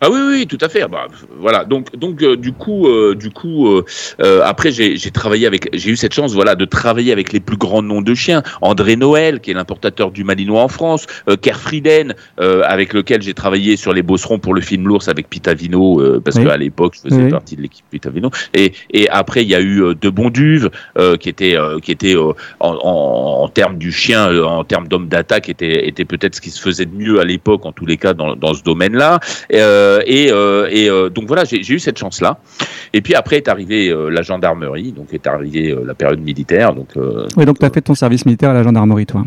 Ah 0.00 0.08
oui, 0.10 0.18
oui, 0.28 0.46
tout 0.46 0.58
à 0.60 0.68
fait. 0.68 0.86
Bah, 0.88 1.06
voilà. 1.38 1.64
Donc, 1.64 1.94
donc 1.96 2.22
euh, 2.22 2.36
du 2.36 2.52
coup, 2.52 2.88
euh, 2.88 3.14
du 3.14 3.30
coup, 3.30 3.68
euh, 3.68 4.40
après, 4.44 4.70
j'ai 4.70 4.98
travaillé 5.10 5.46
avec, 5.46 5.68
j'ai 5.72 5.90
eu 5.90 5.96
cette 5.96 6.14
chance, 6.14 6.34
voilà, 6.34 6.54
de 6.54 6.64
travailler 6.64 7.12
avec 7.12 7.32
les 7.32 7.40
plus 7.40 7.56
grands 7.56 7.82
noms 7.82 8.02
de 8.02 8.14
chiens. 8.14 8.42
André 8.60 8.96
Noël, 8.96 9.40
qui 9.40 9.50
est 9.50 9.54
l'importateur 9.54 10.10
du 10.10 10.24
Malinois 10.24 10.62
en 10.62 10.68
France, 10.68 11.06
Kerfrieden, 11.40 12.14
avec 12.38 12.92
lequel 12.92 13.22
j'ai 13.22 13.34
travaillé 13.34 13.76
sur 13.76 13.92
les 13.92 14.02
Bosserons 14.02 14.38
pour 14.38 14.54
le 14.54 14.60
film 14.60 14.86
L'ours 14.86 15.08
avec 15.08 15.28
Pitavino, 15.28 16.20
parce 16.20 16.38
qu'à 16.38 16.56
l'époque, 16.56 16.94
je 16.96 17.08
faisais 17.08 17.28
partie 17.28 17.56
de 17.56 17.62
l'équipe 17.62 17.84
Pitavino. 17.90 18.30
Et, 18.52 18.72
et 18.90 19.08
après, 19.08 19.42
il 19.42 19.48
y 19.48 19.54
a 19.54 19.60
eu 19.60 19.94
De 19.94 20.10
Bonduve, 20.10 20.70
qui 21.20 21.28
était, 21.28 21.56
qui 21.82 21.92
était 21.92 22.16
en, 22.16 22.34
en, 22.60 23.42
en, 23.42 23.48
termes 23.48 23.78
du 23.78 23.92
chien, 23.92 24.42
en 24.42 24.64
termes 24.64 24.88
d'homme 24.88 25.08
d'attaque, 25.08 25.48
était, 25.48 25.86
était 25.88 26.04
peut-être 26.04 26.34
ce 26.34 26.40
qui 26.40 26.50
se 26.50 26.60
faisait 26.60 26.86
de 26.86 26.94
mieux 26.94 27.20
à 27.20 27.24
l'époque, 27.24 27.66
en 27.66 27.72
tous 27.72 27.86
les 27.86 27.96
cas, 27.96 28.14
dans, 28.14 28.36
dans 28.36 28.54
ce 28.54 28.62
domaine-là. 28.62 29.20
Euh, 29.52 29.83
et, 30.06 30.30
euh, 30.30 30.68
et 30.70 30.88
euh, 30.88 31.08
donc 31.08 31.26
voilà, 31.26 31.44
j'ai 31.44 31.58
eu 31.58 31.78
cette 31.78 31.98
chance-là. 31.98 32.38
Et 32.92 33.00
puis 33.00 33.14
après 33.14 33.36
est 33.36 33.48
arrivée 33.48 33.94
la 34.10 34.22
gendarmerie, 34.22 34.92
donc 34.92 35.12
est 35.12 35.26
arrivée 35.26 35.76
la 35.84 35.94
période 35.94 36.20
militaire. 36.20 36.74
Donc, 36.74 36.90
oui, 37.36 37.44
donc 37.44 37.58
tu 37.58 37.66
as 37.66 37.70
fait 37.70 37.80
ton 37.80 37.94
service 37.94 38.24
militaire 38.24 38.50
à 38.50 38.54
la 38.54 38.62
gendarmerie, 38.62 39.06
toi. 39.06 39.24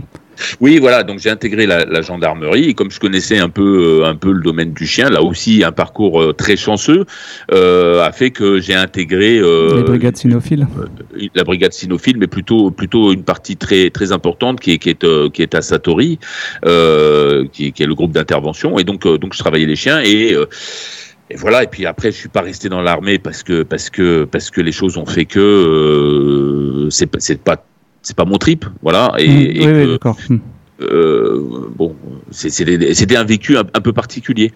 Oui, 0.59 0.79
voilà. 0.79 1.03
Donc 1.03 1.19
j'ai 1.19 1.29
intégré 1.29 1.65
la, 1.65 1.85
la, 1.85 2.01
gendarmerie 2.01 2.69
et 2.69 2.73
comme 2.73 2.91
je 2.91 2.99
connaissais 2.99 3.39
un 3.39 3.49
peu, 3.49 4.03
un 4.05 4.15
peu 4.15 4.31
le 4.31 4.41
domaine 4.41 4.73
du 4.73 4.85
chien, 4.85 5.09
là 5.09 5.21
aussi 5.21 5.63
un 5.63 5.71
parcours 5.71 6.35
très 6.35 6.55
chanceux 6.55 7.05
euh, 7.51 8.03
a 8.03 8.11
fait 8.11 8.31
que 8.31 8.59
j'ai 8.59 8.75
intégré 8.75 9.39
euh, 9.39 9.77
les 9.77 9.83
brigades 9.83 10.17
cynophiles. 10.17 10.67
la 11.35 11.43
brigade 11.43 11.73
cynophile, 11.73 12.17
mais 12.17 12.27
plutôt 12.27 12.71
plutôt 12.71 13.11
une 13.11 13.23
partie 13.23 13.57
très 13.57 13.89
très 13.89 14.11
importante 14.11 14.59
qui 14.59 14.71
est 14.71 14.77
qui 14.77 14.89
est 14.89 15.31
qui 15.31 15.41
est 15.41 15.55
à 15.55 15.61
Satori, 15.61 16.19
euh, 16.65 17.45
qui, 17.51 17.71
qui, 17.71 17.83
est 17.83 17.87
le 17.87 17.95
groupe 17.95 18.11
d'intervention. 18.11 18.77
Et 18.79 18.83
donc 18.83 19.07
donc 19.07 19.33
je 19.33 19.39
travaillais 19.39 19.65
les 19.65 19.75
chiens 19.75 20.01
et 20.03 20.35
et 21.29 21.35
voilà. 21.35 21.63
Et 21.63 21.67
puis 21.67 21.85
après, 21.85 22.11
je 22.11 22.17
suis 22.17 22.29
pas 22.29 22.41
resté 22.41 22.69
dans 22.69 22.81
l'armée 22.81 23.19
parce 23.19 23.43
que 23.43 23.63
parce 23.63 23.89
que 23.89 24.23
parce 24.23 24.49
que 24.49 24.61
les 24.61 24.71
choses 24.71 24.97
ont 24.97 25.05
fait 25.05 25.25
que 25.25 25.39
euh, 25.39 26.89
c'est 26.89 27.09
c'est 27.19 27.41
pas 27.41 27.63
c'est 28.07 28.15
pas 28.15 28.23
mon 28.23 28.37
trip, 28.37 28.65
voilà. 28.81 29.13
Et, 29.17 29.27
mmh, 29.27 29.61
et 29.61 29.67
oui, 29.67 29.91
d'accord. 29.91 30.15
Mmh. 30.29 30.37
Euh, 30.79 31.69
bon, 31.75 31.95
c'était 32.29 33.17
un 33.17 33.23
vécu 33.23 33.57
un, 33.57 33.63
un, 33.73 33.81
peu 33.81 33.93
particulier. 33.93 34.53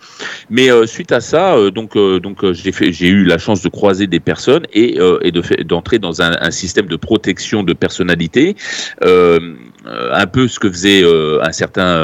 Mais 0.49 0.71
euh, 0.71 0.85
suite 0.85 1.11
à 1.11 1.19
ça, 1.19 1.55
euh, 1.55 1.71
donc 1.71 1.97
donc 1.97 2.45
j'ai 2.53 3.07
eu 3.07 3.23
la 3.25 3.37
chance 3.39 3.61
de 3.61 3.69
croiser 3.69 4.07
des 4.07 4.19
personnes 4.19 4.65
et 4.71 4.99
et 5.23 5.31
de 5.31 5.63
d'entrer 5.63 5.99
dans 5.99 6.21
un, 6.21 6.31
un, 6.39 6.51
système 6.51 6.85
de 6.85 6.95
protection 6.95 7.63
de 7.63 7.73
personnalité, 7.73 8.55
un 9.01 10.27
peu 10.31 10.47
ce 10.47 10.59
que 10.59 10.69
faisait 10.71 11.03
un 11.03 11.51
certain 11.51 11.97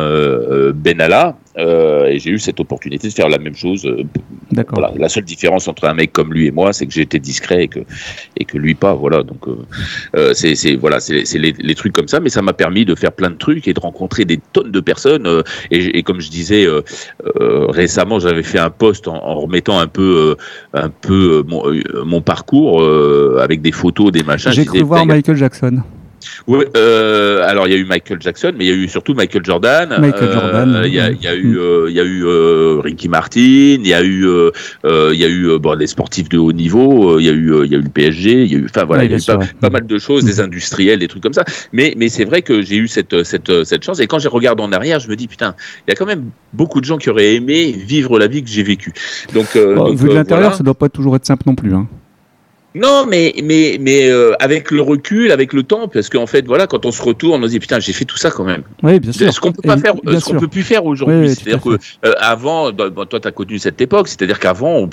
Benalla, 0.74 1.38
euh, 1.58 2.06
et 2.06 2.20
j'ai 2.20 2.32
eu 2.32 2.40
cette 2.40 2.60
opportunité 2.60 3.08
de 3.08 3.14
faire 3.14 3.30
la 3.30 3.38
même 3.38 3.56
chose. 3.56 3.86
Euh, 3.86 4.04
voilà. 4.70 4.92
La 4.98 5.10
seule 5.10 5.24
différence 5.24 5.68
entre 5.68 5.86
un 5.86 5.94
mec 5.94 6.12
comme 6.14 6.34
lui 6.34 6.48
et 6.48 6.52
moi, 6.52 6.74
c'est 6.74 6.86
que 6.86 6.94
j'étais 6.94 7.20
discret 7.20 7.64
et 7.64 7.68
que, 7.68 7.80
et 8.38 8.46
que 8.46 8.58
lui 8.58 8.76
pas. 8.76 8.94
Voilà. 8.94 9.24
Donc, 9.24 9.48
euh, 10.16 10.34
c'est 10.34 10.76
voilà, 10.76 11.00
c'est 11.00 11.24
les, 11.34 11.54
les, 11.58 11.76
trucs 11.76 11.94
comme 11.94 12.08
ça, 12.08 12.20
mais 12.20 12.30
ça 12.30 12.42
m'a 12.42 12.54
permis 12.54 12.86
de 12.86 12.96
faire 12.96 13.12
plein 13.12 13.30
de 13.30 13.36
trucs 13.36 13.68
et 13.68 13.74
de 13.74 13.80
rencontrer 13.80 14.26
des 14.26 14.40
tonnes 14.54 14.72
de 14.72 14.80
personnes. 14.80 15.44
Et, 15.72 15.98
et, 15.98 16.04
comme 16.04 16.22
je 16.22 16.30
disais 16.30 16.68
récemment, 17.36 18.20
j'avais 18.20 18.44
fait 18.44 18.60
un 18.60 18.70
post 18.70 19.08
en, 19.08 19.16
en, 19.16 19.42
remettant 19.42 19.80
un 19.80 19.88
peu, 19.88 20.36
un 20.74 20.90
peu 20.90 21.44
mon, 21.48 21.64
mon 22.06 22.22
parcours 22.22 22.84
avec 23.40 23.62
des 23.62 23.72
photos, 23.72 24.12
des 24.12 24.24
machins. 24.24 24.52
J'ai 24.52 24.66
cru 24.66 24.82
voir 24.82 25.06
Michael 25.06 25.36
Jackson. 25.36 25.82
Oui, 26.48 26.66
euh, 26.76 27.48
alors 27.48 27.68
il 27.68 27.74
y 27.74 27.76
a 27.76 27.80
eu 27.80 27.86
Michael 27.86 28.22
Jackson, 28.22 28.54
mais 28.58 28.66
il 28.66 28.68
y 28.68 28.72
a 28.72 28.76
eu 28.76 28.88
surtout 28.88 29.14
Michael 29.14 29.44
Jordan. 29.44 29.98
Michael 30.00 30.32
Jordan. 30.32 30.76
Euh, 30.76 30.88
il 30.88 30.94
y, 30.94 31.00
a, 31.00 31.12
y, 31.12 31.28
a 31.28 31.36
eu, 31.36 31.60
euh, 31.60 31.88
il 31.90 31.96
y 31.96 32.00
a 32.00 32.04
eu 32.04 32.26
euh, 32.26 32.80
Ricky 32.84 33.10
Martin. 33.10 33.40
Il 33.40 33.88
y 33.88 33.94
a 33.94 34.02
eu, 34.02 34.26
euh, 34.26 34.52
il 35.14 35.20
y 35.20 35.26
a 35.26 35.28
eu 35.28 35.58
bon 35.60 35.76
des 35.76 35.88
sportifs 35.88 36.30
de 36.30 36.38
haut 36.38 36.54
niveau. 36.54 37.20
Il 37.20 37.26
y 37.26 37.30
a 37.30 37.34
eu, 37.34 37.66
il 37.66 37.72
y 37.72 37.76
a 37.76 37.78
eu 37.78 37.82
le 37.82 37.90
PSG. 37.90 38.44
Il 38.44 38.52
y 38.52 38.56
a 38.56 38.60
eu, 38.60 38.66
enfin 38.66 38.86
voilà, 38.86 39.04
il 39.04 39.12
y 39.12 39.14
a 39.14 39.18
eu 39.18 39.22
pas, 39.22 39.40
pas, 39.60 39.70
mal 39.70 39.86
de 39.86 39.98
choses, 39.98 40.24
des 40.24 40.40
industriels, 40.40 41.00
des 41.00 41.08
trucs 41.08 41.24
comme 41.24 41.34
ça. 41.34 41.44
Mais, 41.74 41.94
mais 41.98 42.10
c'est 42.10 42.26
vrai 42.26 42.42
que 42.42 42.62
j'ai 42.62 42.78
eu 42.78 42.88
cette, 42.88 43.24
cette, 43.24 43.64
cette 43.64 43.84
chance. 43.84 44.00
Et 44.00 44.08
quand 44.08 44.20
je 44.20 44.30
regarde 44.30 44.60
en 44.62 44.72
arrière, 44.72 45.00
je 45.00 45.10
me 45.10 45.16
dis 45.16 45.28
putain, 45.28 45.56
il 45.88 45.92
y 45.92 45.94
a 45.94 45.96
quand 45.96 46.06
même 46.06 46.30
beaucoup 46.54 46.80
de 46.80 46.86
gens 46.86 46.98
qui 46.98 47.10
auraient 47.10 47.36
aimé 47.36 47.72
vivre 47.72 48.20
la 48.20 48.28
vie 48.28 48.44
que 48.44 48.50
j'ai 48.50 48.64
vécue. 48.64 48.94
Donc, 49.34 49.48
bon, 49.56 49.76
donc 49.76 49.98
vu 49.98 50.08
de 50.10 50.14
l'intérieur, 50.14 50.50
voilà. 50.50 50.58
ça 50.58 50.64
doit 50.64 50.74
pas 50.74 50.90
toujours 50.90 51.16
être 51.16 51.26
simple 51.26 51.44
non 51.46 51.56
plus. 51.56 51.74
Hein. 51.74 51.88
Non, 52.76 53.06
mais 53.10 53.34
mais 53.44 53.78
mais 53.80 54.10
euh, 54.10 54.34
avec 54.40 54.72
le 54.72 54.82
recul, 54.82 55.32
avec 55.32 55.54
le 55.54 55.64
temps, 55.64 55.88
parce 55.88 56.10
qu'en 56.10 56.28
fait, 56.28 56.46
voilà, 56.46 56.68
quand 56.68 56.86
on 56.86 56.92
se 56.92 57.02
retourne, 57.02 57.42
on 57.42 57.48
se 57.48 57.52
dit 57.52 57.60
putain, 57.60 57.80
j'ai 57.80 57.94
fait 57.94 58.06
tout 58.06 58.18
ça 58.18 58.30
quand 58.30 58.44
même. 58.44 58.64
Oui, 58.84 59.00
bien 59.00 59.12
sûr. 59.12 59.34
Ce 59.34 59.40
qu'on 59.40 59.54
peut 59.54 59.62
pas 59.62 59.78
faire, 59.78 59.96
ce 60.06 60.26
qu'on 60.26 60.40
peut 60.40 60.48
plus 60.48 60.64
faire 60.64 60.86
aujourd'hui. 60.86 61.30
c'est-à-dire 61.30 61.62
que 61.62 61.78
euh, 62.06 62.14
avant, 62.20 62.72
toi, 62.74 63.20
tu 63.20 63.28
as 63.28 63.32
connu 63.32 63.58
cette 63.58 63.80
époque, 63.80 64.10
c'est-à-dire 64.10 64.40
qu'avant, 64.40 64.88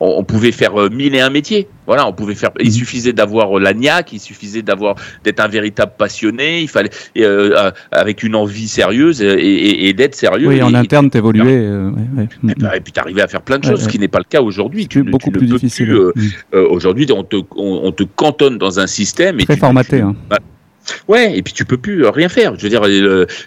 on, 0.00 0.24
pouvait 0.24 0.52
faire 0.52 0.78
euh, 0.78 0.90
mille 0.90 1.14
et 1.14 1.20
un 1.20 1.30
métiers. 1.30 1.68
Voilà, 1.86 2.06
on 2.06 2.12
pouvait 2.12 2.34
faire. 2.34 2.50
Il 2.60 2.66
mhm. 2.66 2.72
suffisait 2.72 3.12
d'avoir 3.12 3.58
la 3.58 3.74
niaque, 3.74 4.12
il 4.12 4.20
suffisait 4.20 4.62
d'avoir 4.62 4.96
d'être 5.24 5.40
un 5.40 5.48
véritable 5.48 5.92
passionné. 5.96 6.60
Il 6.60 6.68
fallait 6.68 6.90
avec 7.92 8.22
une 8.22 8.34
envie 8.34 8.68
sérieuse 8.68 9.22
et, 9.22 9.92
d'être 9.94 10.14
sérieux. 10.14 10.48
Oui, 10.48 10.62
en 10.62 10.74
interne, 10.74 11.10
t'évoluais. 11.10 11.54
Et, 11.54 12.76
et, 12.76 12.80
puis 12.80 12.92
t'arrivais 12.92 13.22
à 13.22 13.28
faire 13.28 13.42
plein 13.42 13.58
de 13.58 13.64
choses, 13.64 13.84
ce 13.84 13.88
qui 13.88 13.98
n'est 13.98 14.08
pas 14.08 14.18
le 14.18 14.24
cas 14.24 14.42
aujourd'hui. 14.42 14.88
Tu, 14.88 15.04
beaucoup 15.04 15.30
plus 15.30 15.46
difficile. 15.46 15.96
Aujourd'hui, 16.52 17.06
on 17.12 17.24
on 17.56 17.92
te, 17.92 18.02
cantonne 18.02 18.58
dans 18.58 18.80
un 18.80 18.86
système. 18.86 19.38
Très 19.38 19.56
formaté. 19.56 20.00
Hein. 20.00 20.14
Bah, 20.28 20.38
ouais, 21.08 21.36
et 21.36 21.42
puis 21.42 21.52
tu 21.52 21.64
peux 21.64 21.76
plus 21.76 22.06
rien 22.06 22.28
faire. 22.28 22.56
Je 22.56 22.62
veux 22.62 22.68
dire, 22.68 22.82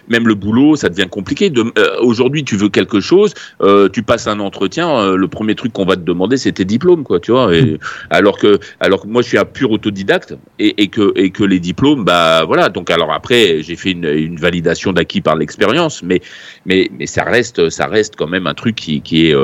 même 0.08 0.28
le 0.28 0.34
boulot, 0.34 0.76
ça 0.76 0.88
devient 0.88 1.08
compliqué. 1.10 1.52
Euh, 1.56 1.72
aujourd'hui, 2.00 2.44
tu 2.44 2.56
veux 2.56 2.68
quelque 2.68 3.00
chose, 3.00 3.34
euh, 3.62 3.88
tu 3.88 4.02
passes 4.02 4.26
un 4.26 4.40
entretien, 4.40 4.88
euh, 4.90 5.16
le 5.16 5.28
premier 5.28 5.54
truc 5.54 5.72
qu'on 5.72 5.84
va 5.84 5.96
te 5.96 6.02
demander, 6.02 6.36
c'est 6.36 6.52
tes 6.52 6.64
diplômes, 6.64 7.04
quoi, 7.04 7.20
tu 7.20 7.32
vois. 7.32 7.54
Et, 7.54 7.62
mm. 7.62 7.78
alors 8.10 8.38
que, 8.38 8.58
alors 8.80 9.02
que 9.02 9.08
moi, 9.08 9.22
je 9.22 9.28
suis 9.28 9.38
un 9.38 9.44
pur 9.44 9.70
autodidacte 9.70 10.36
et, 10.58 10.88
que 10.88 11.12
et 11.16 11.30
que 11.30 11.44
les 11.44 11.60
diplômes, 11.60 12.04
bah 12.04 12.44
voilà. 12.44 12.68
Donc 12.68 12.90
alors 12.90 13.12
après, 13.12 13.62
j'ai 13.62 13.76
fait 13.76 13.92
une, 13.92 14.36
validation 14.36 14.92
d'acquis 14.92 15.20
par 15.20 15.36
l'expérience, 15.36 16.02
mais 16.02 16.20
mais 16.66 16.90
mais 16.98 17.06
ça 17.06 17.24
reste 17.24 17.70
ça 17.70 17.86
reste 17.86 18.16
quand 18.16 18.26
même 18.26 18.46
un 18.46 18.54
truc 18.54 18.74
qui 18.74 19.00
qui 19.00 19.28
est 19.28 19.34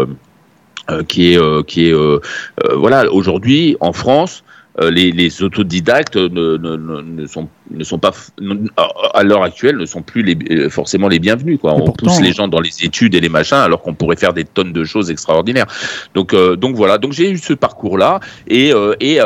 qui 1.09 1.33
est 1.33 1.67
qui 1.67 1.89
est 1.89 1.95
voilà 2.75 3.11
aujourd'hui 3.13 3.77
en 3.81 3.93
France 3.93 4.45
les, 4.81 5.11
les, 5.13 5.43
autodidactes 5.43 6.17
ne, 6.17 6.57
ne, 6.57 6.77
ne, 6.77 7.27
sont 7.27 7.49
ne 7.73 7.85
sont 7.85 7.99
pas 7.99 8.13
à 9.15 9.23
l'heure 9.23 9.43
actuelle 9.43 9.77
ne 9.77 9.87
sont 9.87 10.03
plus 10.03 10.23
les, 10.23 10.37
euh, 10.51 10.71
forcément 10.71 11.09
les 11.09 11.19
bienvenus 11.19 11.59
quoi. 11.61 11.75
On 11.75 11.91
pousse 11.93 12.21
les 12.21 12.33
gens 12.33 12.49
dans 12.49 12.61
les 12.61 12.85
études 12.85 13.15
et 13.15 13.21
les 13.21 13.29
machins 13.29 13.59
alors 13.59 13.83
qu'on 13.83 13.95
pourrait 13.95 14.17
faire 14.17 14.33
des 14.33 14.45
tonnes 14.45 14.73
de 14.73 14.85
choses 14.85 15.11
extraordinaires. 15.11 15.67
Donc 16.15 16.35
euh, 16.35 16.57
donc 16.57 16.77
voilà 16.77 16.99
donc 16.99 17.13
j'ai 17.13 17.31
eu 17.31 17.39
ce 17.39 17.53
parcours 17.53 17.99
là 17.99 18.21
et 18.49 18.73
euh, 18.73 18.95
et, 19.01 19.19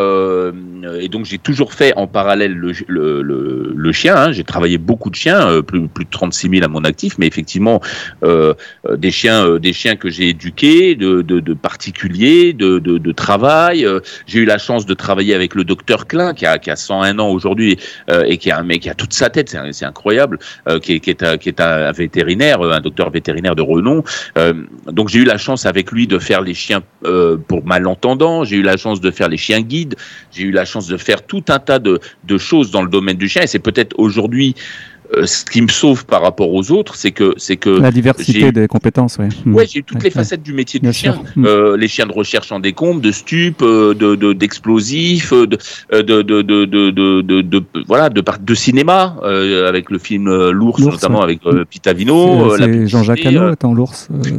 et 1.00 1.08
donc 1.08 1.24
j'ai 1.24 1.38
toujours 1.38 1.72
fait 1.72 1.92
en 1.96 2.06
parallèle 2.06 2.52
le, 2.52 2.72
le, 2.88 3.72
le, 3.74 3.92
chien. 3.92 4.16
Hein. 4.16 4.32
J'ai 4.32 4.44
travaillé 4.44 4.78
beaucoup 4.78 5.10
de 5.10 5.14
chiens 5.14 5.62
plus 5.62 5.88
plus 5.88 6.04
de 6.04 6.10
36 6.10 6.50
000 6.50 6.64
à 6.64 6.68
mon 6.68 6.84
actif 6.84 7.16
mais 7.18 7.26
effectivement 7.26 7.80
des 8.22 9.10
chiens 9.10 9.58
des 9.58 9.72
chiens 9.72 9.96
que 9.96 10.10
j'ai 10.10 10.28
éduqués 10.28 10.94
de, 10.94 11.22
de, 11.22 11.40
de 11.40 11.54
particuliers 11.54 12.52
de, 12.52 12.78
de, 12.78 12.98
de 12.98 13.12
travail. 13.12 13.86
j'ai 14.26 14.40
eu 14.40 14.44
la 14.44 14.58
chance 14.58 14.86
de 14.86 14.94
travailler 14.94 15.34
avec 15.34 15.54
le 15.54 15.64
docteur 15.64 16.06
Klein 16.06 16.34
qui 16.34 16.46
a 16.46 16.58
qui 16.58 16.70
a 16.70 16.76
101 16.76 17.18
ans 17.18 17.28
aujourd'hui 17.28 17.78
et 18.08 18.33
mec 18.64 18.82
qui 18.82 18.90
a 18.90 18.94
toute 18.94 19.12
sa 19.12 19.30
tête, 19.30 19.56
c'est 19.72 19.84
incroyable, 19.84 20.38
euh, 20.68 20.78
qui, 20.78 20.92
est, 20.94 21.22
un, 21.22 21.38
qui 21.38 21.48
est 21.48 21.60
un 21.60 21.92
vétérinaire, 21.92 22.60
un 22.60 22.80
docteur 22.80 23.10
vétérinaire 23.10 23.54
de 23.54 23.62
renom. 23.62 24.02
Euh, 24.38 24.54
donc 24.86 25.08
j'ai 25.08 25.20
eu 25.20 25.24
la 25.24 25.38
chance 25.38 25.66
avec 25.66 25.90
lui 25.90 26.06
de 26.06 26.18
faire 26.18 26.40
les 26.40 26.54
chiens 26.54 26.82
euh, 27.04 27.36
pour 27.36 27.64
malentendants, 27.64 28.44
j'ai 28.44 28.56
eu 28.56 28.62
la 28.62 28.76
chance 28.76 29.00
de 29.00 29.10
faire 29.10 29.28
les 29.28 29.36
chiens 29.36 29.60
guides, 29.60 29.94
j'ai 30.32 30.44
eu 30.44 30.50
la 30.50 30.64
chance 30.64 30.86
de 30.86 30.96
faire 30.96 31.22
tout 31.22 31.44
un 31.48 31.58
tas 31.58 31.78
de, 31.78 32.00
choses 32.38 32.70
dans 32.70 32.82
le 32.82 32.88
domaine 32.88 33.16
du 33.16 33.28
chien, 33.28 33.42
et 33.42 33.46
c'est 33.46 33.58
peut-être 33.58 33.94
aujourd'hui 33.96 34.54
euh, 34.54 34.93
ce 35.24 35.44
qui 35.44 35.62
me 35.62 35.68
sauve 35.68 36.04
par 36.06 36.22
rapport 36.22 36.52
aux 36.52 36.70
autres, 36.70 36.94
c'est 36.96 37.10
que 37.10 37.34
c'est 37.36 37.56
que 37.56 37.70
la 37.70 37.90
diversité 37.90 38.52
des 38.52 38.66
compétences. 38.66 39.18
Mm. 39.18 39.54
ouais 39.54 39.66
j'ai 39.66 39.82
toutes 39.82 40.02
les 40.02 40.10
facettes 40.10 40.42
du 40.42 40.52
métier 40.52 40.80
du 40.80 40.92
chien. 40.92 41.20
Mm. 41.36 41.46
Euh, 41.46 41.76
les 41.76 41.88
chiens 41.88 42.06
de 42.06 42.12
recherche 42.12 42.52
en 42.52 42.60
décombres, 42.60 43.00
de 43.00 43.12
stupes, 43.12 43.62
euh, 43.62 43.94
de 43.94 44.32
d'explosifs, 44.32 45.32
de 45.32 45.58
de, 45.92 46.22
de, 46.22 46.42
de, 46.42 46.64
de, 46.64 46.90
de, 46.90 47.40
de, 47.42 47.62
voilà, 47.86 48.08
de 48.10 48.22
de 48.40 48.54
cinéma 48.54 49.16
avec 49.68 49.90
le 49.90 49.98
film 49.98 50.24
L'ours, 50.50 50.80
notamment 50.80 51.22
avec 51.22 51.40
Pitavino. 51.70 52.56
C'est 52.56 52.86
Jean-Jacques 52.86 53.26
Hano, 53.26 53.42
attends 53.42 53.74
l'ours. 53.74 54.08
oui, 54.10 54.30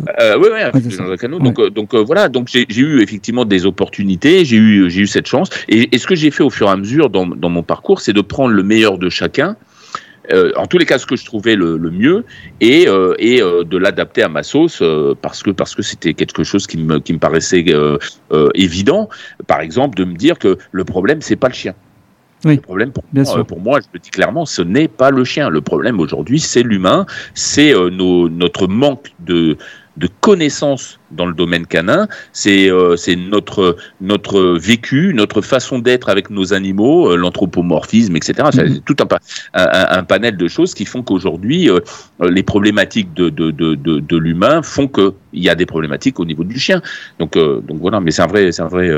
oui, 0.41 0.59
avec 0.61 0.89
Jean-Jacques 0.89 1.23
Hano. 1.23 1.39
Donc 1.39 1.61
donc 1.73 1.95
voilà, 1.95 2.29
donc 2.29 2.49
j'ai 2.49 2.65
eu 2.75 3.01
effectivement 3.01 3.45
des 3.45 3.65
opportunités, 3.65 4.45
j'ai 4.45 4.57
eu 4.57 4.89
j'ai 4.89 5.01
eu 5.01 5.07
cette 5.07 5.27
chance. 5.27 5.49
Et, 5.69 5.89
et 5.93 5.97
ce 5.97 6.07
que 6.07 6.15
j'ai 6.15 6.31
fait 6.31 6.43
au 6.43 6.49
fur 6.49 6.67
et 6.67 6.71
à 6.71 6.77
mesure 6.77 7.09
dans 7.09 7.25
dans 7.25 7.49
mon 7.49 7.63
parcours, 7.63 8.01
c'est 8.01 8.13
de 8.13 8.21
prendre 8.21 8.53
le 8.53 8.63
meilleur 8.63 8.97
de 8.97 9.09
chacun 9.09 9.55
euh, 10.31 10.51
en 10.55 10.65
tous 10.67 10.77
les 10.77 10.85
cas 10.85 10.97
ce 10.97 11.05
que 11.05 11.15
je 11.15 11.25
trouvais 11.25 11.55
le, 11.55 11.77
mieux 11.77 12.25
et, 12.61 12.87
euh, 12.87 13.15
et 13.19 13.41
euh, 13.41 13.63
de 13.63 13.77
l'adapter 13.77 14.23
à 14.23 14.29
ma 14.29 14.43
sauce 14.43 14.81
parce 15.21 15.43
que 15.43 15.51
parce 15.51 15.75
que 15.75 15.81
c'était 15.81 16.13
quelque 16.13 16.43
chose 16.43 16.67
qui 16.67 16.77
me 16.77 16.99
qui 16.99 17.13
me 17.13 17.19
paraissait 17.19 17.65
évident. 18.53 19.09
Par 19.47 19.61
exemple 19.61 19.97
de 19.97 20.05
me 20.05 20.15
dire 20.15 20.39
que 20.39 20.57
le 20.71 20.83
problème 20.83 21.21
c'est 21.21 21.35
pas 21.35 21.47
le 21.47 21.53
chien. 21.53 21.73
Le 22.43 22.57
problème 22.57 22.91
pour 22.91 23.03
moi, 23.11 23.43
pour 23.43 23.59
moi, 23.59 23.79
je 23.79 23.87
le 23.91 23.99
dis 23.99 24.11
clairement, 24.11 24.45
ce 24.45 24.61
n'est 24.61 24.87
pas 24.87 25.09
le 25.09 25.23
chien. 25.23 25.49
Le 25.49 25.61
problème 25.61 25.99
aujourd'hui, 25.99 26.39
c'est 26.39 26.61
l'humain, 26.61 27.07
c'est 27.33 27.73
notre 27.73 28.67
manque 28.67 29.13
de, 29.21 29.57
de 29.97 30.07
connaissances 30.21 30.99
dans 31.11 31.25
le 31.25 31.33
domaine 31.33 31.65
canin, 31.65 32.07
c'est 32.33 32.69
euh, 32.69 32.95
c'est 32.95 33.15
notre 33.15 33.77
notre 34.01 34.57
vécu, 34.57 35.13
notre 35.15 35.41
façon 35.41 35.79
d'être 35.79 36.09
avec 36.09 36.29
nos 36.29 36.53
animaux, 36.53 37.11
euh, 37.11 37.15
l'anthropomorphisme, 37.15 38.15
etc. 38.15 38.49
C'est 38.51 38.69
mhm. 38.69 38.79
tout 38.81 38.95
un, 39.01 39.07
un, 39.53 39.99
un, 39.99 40.03
panel 40.03 40.37
de 40.37 40.47
choses 40.47 40.73
qui 40.73 40.85
font 40.85 41.03
qu'aujourd'hui 41.03 41.69
euh, 41.69 41.79
les 42.21 42.43
problématiques 42.43 43.13
de 43.13 43.29
de, 43.29 43.51
de, 43.51 43.75
de, 43.75 43.99
de 43.99 44.17
l'humain 44.17 44.61
font 44.61 44.87
que 44.87 45.13
il 45.33 45.43
y 45.43 45.49
a 45.49 45.55
des 45.55 45.65
problématiques 45.65 46.19
au 46.19 46.25
niveau 46.25 46.43
du 46.43 46.57
chien. 46.57 46.81
Donc 47.19 47.33
donc 47.33 47.79
voilà, 47.79 47.99
mais 47.99 48.11
c'est 48.11 48.21
un 48.21 48.27
vrai 48.27 48.51
c'est 48.51 48.61
un 48.61 48.67
vrai 48.67 48.89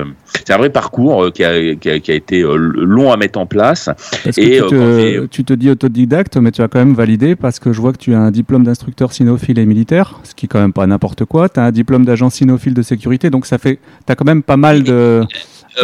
c'est 0.46 0.54
un 0.54 0.58
vrai 0.58 0.70
parcours 0.70 1.32
qui 1.34 1.44
a, 1.44 1.76
qui 1.76 1.90
a, 1.90 2.00
qui 2.00 2.12
a 2.12 2.16
été 2.16 2.42
long 2.42 3.12
à 3.12 3.18
mettre 3.18 3.40
en 3.40 3.46
place. 3.48 3.90
Et 4.38 4.60
tu 4.62 4.68
te, 4.68 5.26
tu 5.26 5.44
te 5.44 5.54
dis 5.54 5.70
autodidacte, 5.72 6.38
mais 6.38 6.52
tu 6.52 6.62
as 6.62 6.68
quand 6.68 6.80
même 6.80 6.94
validé 6.94 7.36
parce 7.36 7.60
que 7.60 7.74
je 7.74 7.82
vois 7.82 7.92
que 7.92 7.98
tu 7.98 8.14
as 8.14 8.20
un 8.20 8.32
diplôme 8.32 8.64
d'instructeur 8.64 9.14
cynophile 9.14 9.58
et 9.60 9.66
militaire, 9.66 10.20
ce 10.24 10.36
qui 10.36 10.46
est 10.46 10.50
quand 10.50 10.60
même 10.60 10.74
pas 10.74 10.86
n'importe 10.86 11.26
quoi. 11.26 11.50
Tu 11.50 11.60
as 11.60 11.64
un 11.64 11.72
diplôme 11.72 11.97
d'agent 12.06 12.30
cynophile 12.30 12.74
de 12.74 12.82
sécurité, 12.82 13.30
donc 13.30 13.46
ça 13.46 13.58
fait, 13.58 13.80
tu 14.06 14.12
as 14.12 14.16
quand 14.16 14.25
même 14.25 14.44
pas 14.44 14.58
mal 14.58 14.84
de, 14.84 15.24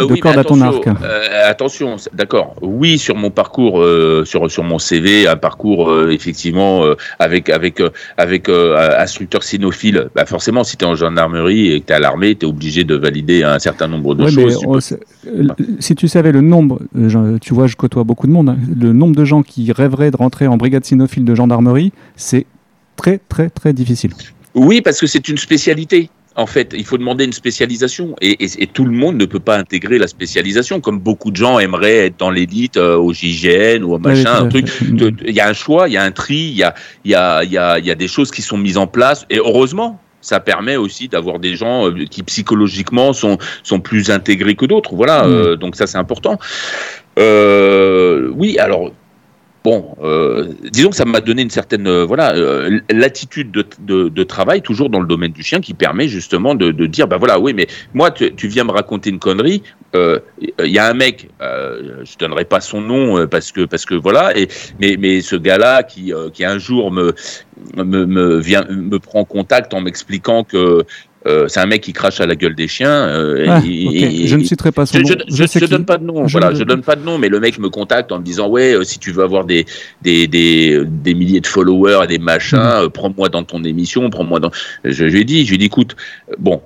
euh, 0.00 0.06
de 0.06 0.14
cordes 0.16 0.38
à 0.38 0.44
ton 0.44 0.60
arc. 0.60 0.86
Euh, 0.86 1.50
attention, 1.50 1.96
d'accord. 2.12 2.56
Oui, 2.62 2.98
sur 2.98 3.16
mon 3.16 3.30
parcours, 3.30 3.80
euh, 3.80 4.24
sur 4.24 4.50
sur 4.50 4.64
mon 4.64 4.78
CV, 4.78 5.28
un 5.28 5.36
parcours 5.36 6.08
effectivement 6.10 6.84
avec 7.18 7.50
avec 7.50 7.82
avec 8.16 8.48
instructeur 8.48 9.42
cynophile. 9.42 10.08
Bah 10.14 10.24
forcément, 10.26 10.64
si 10.64 10.76
tu 10.76 10.84
es 10.84 10.88
en 10.88 10.94
gendarmerie 10.94 11.72
et 11.72 11.80
que 11.80 11.86
tu 11.86 11.92
es 11.92 11.96
à 11.96 12.00
l'armée, 12.00 12.34
tu 12.34 12.46
es 12.46 12.48
obligé 12.48 12.84
de 12.84 12.94
valider 12.94 13.42
un 13.42 13.58
certain 13.58 13.88
nombre 13.88 14.14
de 14.14 14.26
choses. 14.28 14.98
si 15.78 15.94
tu 15.94 16.08
savais 16.08 16.32
le 16.32 16.40
nombre, 16.40 16.80
tu 17.40 17.54
vois, 17.54 17.66
je 17.66 17.76
côtoie 17.76 18.04
beaucoup 18.04 18.26
de 18.26 18.32
monde, 18.32 18.48
hein, 18.48 18.58
le 18.80 18.92
nombre 18.92 19.16
de 19.16 19.24
gens 19.24 19.42
qui 19.42 19.70
rêveraient 19.72 20.10
de 20.10 20.16
rentrer 20.16 20.46
en 20.46 20.56
brigade 20.56 20.84
cynophile 20.84 21.24
de 21.24 21.34
gendarmerie, 21.34 21.92
c'est 22.16 22.46
très 22.96 23.18
très 23.18 23.50
très 23.50 23.72
difficile. 23.72 24.12
Oui, 24.54 24.80
parce 24.80 25.00
que 25.00 25.06
c'est 25.06 25.28
une 25.28 25.38
spécialité. 25.38 26.10
En 26.36 26.46
fait, 26.46 26.74
il 26.76 26.84
faut 26.84 26.98
demander 26.98 27.24
une 27.24 27.32
spécialisation 27.32 28.16
et, 28.20 28.44
et, 28.44 28.62
et, 28.62 28.66
tout 28.66 28.84
le 28.84 28.90
monde 28.90 29.16
ne 29.16 29.24
peut 29.24 29.38
pas 29.38 29.56
intégrer 29.56 29.98
la 29.98 30.08
spécialisation 30.08 30.80
comme 30.80 30.98
beaucoup 30.98 31.30
de 31.30 31.36
gens 31.36 31.60
aimeraient 31.60 32.06
être 32.06 32.18
dans 32.18 32.30
l'élite 32.30 32.76
euh, 32.76 32.96
au 32.96 33.12
GIGN 33.12 33.84
ou 33.84 33.94
au 33.94 33.98
machin, 34.00 34.34
un 34.34 34.48
truc. 34.48 34.66
Il 34.80 35.34
y 35.34 35.38
a 35.38 35.48
un 35.48 35.52
choix, 35.52 35.88
il 35.88 35.92
y 35.92 35.96
a 35.96 36.02
un 36.02 36.10
tri, 36.10 36.34
il 36.34 36.56
y 36.56 36.64
a, 36.64 36.74
il 37.04 37.12
y 37.12 37.14
a, 37.14 37.44
il 37.44 37.52
y 37.52 37.58
a, 37.58 37.78
il 37.78 37.86
y 37.86 37.90
a 37.90 37.94
des 37.94 38.08
choses 38.08 38.32
qui 38.32 38.42
sont 38.42 38.58
mises 38.58 38.78
en 38.78 38.88
place 38.88 39.26
et 39.30 39.38
heureusement. 39.38 40.00
Ça 40.20 40.40
permet 40.40 40.76
aussi 40.76 41.08
d'avoir 41.08 41.38
des 41.38 41.54
gens 41.54 41.86
euh, 41.90 42.06
qui 42.10 42.22
psychologiquement 42.22 43.12
sont 43.12 43.36
sont 43.62 43.78
plus 43.78 44.10
intégrés 44.10 44.54
que 44.54 44.64
d'autres. 44.64 44.94
Voilà, 44.94 45.26
euh, 45.26 45.54
donc 45.56 45.76
ça 45.76 45.86
c'est 45.86 45.98
important. 45.98 46.38
Euh, 47.18 48.30
oui, 48.34 48.58
alors 48.58 48.90
bon, 49.64 49.96
euh, 50.02 50.52
disons 50.70 50.90
que 50.90 50.96
ça 50.96 51.06
m'a 51.06 51.20
donné 51.20 51.40
une 51.40 51.50
certaine 51.50 51.86
euh, 51.86 52.04
voilà 52.04 52.34
euh, 52.34 52.80
l'attitude 52.90 53.50
de, 53.50 53.64
de, 54.08 54.22
travail 54.22 54.60
toujours 54.60 54.90
dans 54.90 55.00
le 55.00 55.06
domaine 55.06 55.32
du 55.32 55.42
chien 55.42 55.60
qui 55.60 55.72
permet 55.72 56.06
justement 56.06 56.54
de, 56.54 56.70
dire 56.86 57.08
bah 57.08 57.16
voilà 57.16 57.40
oui 57.40 57.54
mais 57.54 57.66
moi 57.94 58.10
tu, 58.10 58.30
viens 58.46 58.64
me 58.64 58.72
raconter 58.72 59.08
une 59.08 59.18
connerie 59.18 59.62
il 59.94 60.66
y 60.66 60.78
a 60.78 60.88
un 60.88 60.94
mec 60.94 61.30
je 61.40 62.18
donnerai 62.18 62.44
pas 62.44 62.60
son 62.60 62.80
nom 62.80 63.26
parce 63.26 63.52
que 63.52 63.64
parce 63.64 63.86
que 63.86 63.94
voilà 63.94 64.36
et 64.36 64.48
mais 64.80 64.96
mais 64.98 65.20
ce 65.20 65.36
gars 65.36 65.58
là 65.58 65.82
qui 65.82 66.12
un 66.44 66.58
jour 66.58 66.90
me 66.90 67.14
me 67.76 68.98
prend 68.98 69.24
contact 69.24 69.72
en 69.72 69.80
m'expliquant 69.80 70.44
que 70.44 70.84
euh, 71.26 71.48
c'est 71.48 71.60
un 71.60 71.66
mec 71.66 71.82
qui 71.82 71.92
crache 71.92 72.20
à 72.20 72.26
la 72.26 72.36
gueule 72.36 72.54
des 72.54 72.68
chiens. 72.68 73.08
Euh, 73.08 73.46
ah, 73.48 73.60
je 73.64 74.36
ne 74.36 74.44
citerai 74.44 74.72
pas 74.72 74.84
son 74.84 74.98
nom. 74.98 75.04
Je, 75.28 75.46
je, 75.46 75.66
donne 75.66 75.86
pas 75.86 75.96
de 75.96 76.04
nom. 76.04 76.26
Je 76.26 76.32
voilà, 76.32 76.54
je 76.54 76.64
donne 76.64 76.82
pas 76.82 76.96
de 76.96 77.04
nom, 77.04 77.18
mais 77.18 77.28
le 77.28 77.40
mec 77.40 77.58
me 77.58 77.70
contacte 77.70 78.12
en 78.12 78.18
me 78.18 78.24
disant 78.24 78.48
ouais, 78.48 78.74
euh, 78.74 78.84
si 78.84 78.98
tu 78.98 79.10
veux 79.10 79.22
avoir 79.22 79.44
des 79.44 79.64
des, 80.02 80.26
des, 80.26 80.82
des 80.84 81.14
milliers 81.14 81.40
de 81.40 81.46
followers 81.46 82.00
et 82.04 82.06
des 82.06 82.18
machins, 82.18 82.58
mhm. 82.58 82.90
prends-moi 82.90 83.28
dans 83.28 83.44
ton 83.44 83.64
émission, 83.64 84.10
prends-moi 84.10 84.40
dans. 84.40 84.50
Je, 84.84 85.04
lui 85.04 85.20
ai 85.20 85.24
dit, 85.24 85.44
je 85.44 85.50
lui 85.50 85.54
ai 85.54 85.58
dit, 85.58 85.66
écoute, 85.66 85.96
bon, 86.38 86.60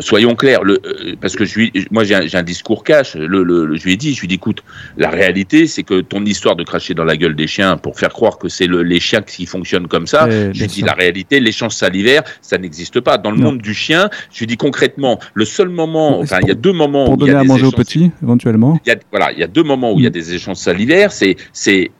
soyons 0.00 0.34
clairs, 0.34 0.62
le, 0.62 0.80
euh, 0.84 1.14
parce 1.20 1.36
que 1.36 1.44
je 1.44 1.58
lui, 1.58 1.72
moi 1.90 2.04
j'ai 2.04 2.14
un, 2.14 2.22
un, 2.32 2.42
discours 2.42 2.84
cash. 2.84 3.14
Le, 3.16 3.42
le, 3.42 3.76
je 3.76 3.84
lui 3.84 3.94
ai 3.94 3.96
dit, 3.96 4.14
je 4.14 4.20
lui 4.20 4.26
ai 4.26 4.28
dit, 4.28 4.34
écoute, 4.36 4.62
la 4.96 5.10
réalité, 5.10 5.66
c'est 5.66 5.82
que 5.82 6.00
ton 6.00 6.24
histoire 6.24 6.54
de 6.56 6.62
cracher 6.64 6.94
dans 6.94 7.04
la 7.04 7.16
gueule 7.16 7.34
des 7.34 7.46
chiens 7.46 7.76
pour 7.76 7.98
faire 7.98 8.10
croire 8.10 8.38
que 8.38 8.48
c'est 8.48 8.66
les 8.68 9.00
chiens 9.00 9.22
qui 9.22 9.46
fonctionnent 9.46 9.88
comme 9.88 10.06
ça, 10.06 10.28
je 10.30 10.50
lui 10.58 10.64
ai 10.64 10.66
dit, 10.66 10.82
la 10.82 10.92
réalité, 10.92 11.40
l'échange 11.40 11.72
salivaire, 11.72 12.22
ça 12.42 12.58
n'existe 12.58 13.00
pas. 13.00 13.18
Dans 13.18 13.30
le 13.30 13.38
monde 13.38 13.58
du 13.58 13.74
chien, 13.74 14.10
je 14.32 14.38
lui 14.38 14.44
ai 14.44 14.46
dit 14.48 14.56
concrètement, 14.56 15.18
le 15.34 15.44
seul 15.44 15.68
moment, 15.68 16.20
enfin, 16.20 16.38
il 16.42 16.48
y 16.48 16.52
a 16.52 16.54
deux 16.54 16.72
moments 16.72 17.04
pour 17.06 17.14
où 17.14 17.16
donner 17.16 17.32
il 17.32 17.34
y 17.34 17.36
a 17.36 17.40
à 17.40 17.42
des 17.42 17.48
manger 17.48 17.64
aux 17.64 17.68
échanges- 17.68 17.76
petits, 17.84 18.10
éventuellement. 18.22 18.78
il 18.84 18.88
y 18.88 18.92
a, 18.92 18.96
voilà, 19.10 19.32
il 19.32 19.38
y 19.38 19.42
a 19.42 19.46
deux 19.46 19.62
moments 19.62 19.92
où 19.92 19.98
il 19.98 20.04
y 20.04 20.06
a 20.06 20.10
des 20.10 20.34
échanges 20.34 20.56
salivaires. 20.58 21.10
C'est, 21.12 21.36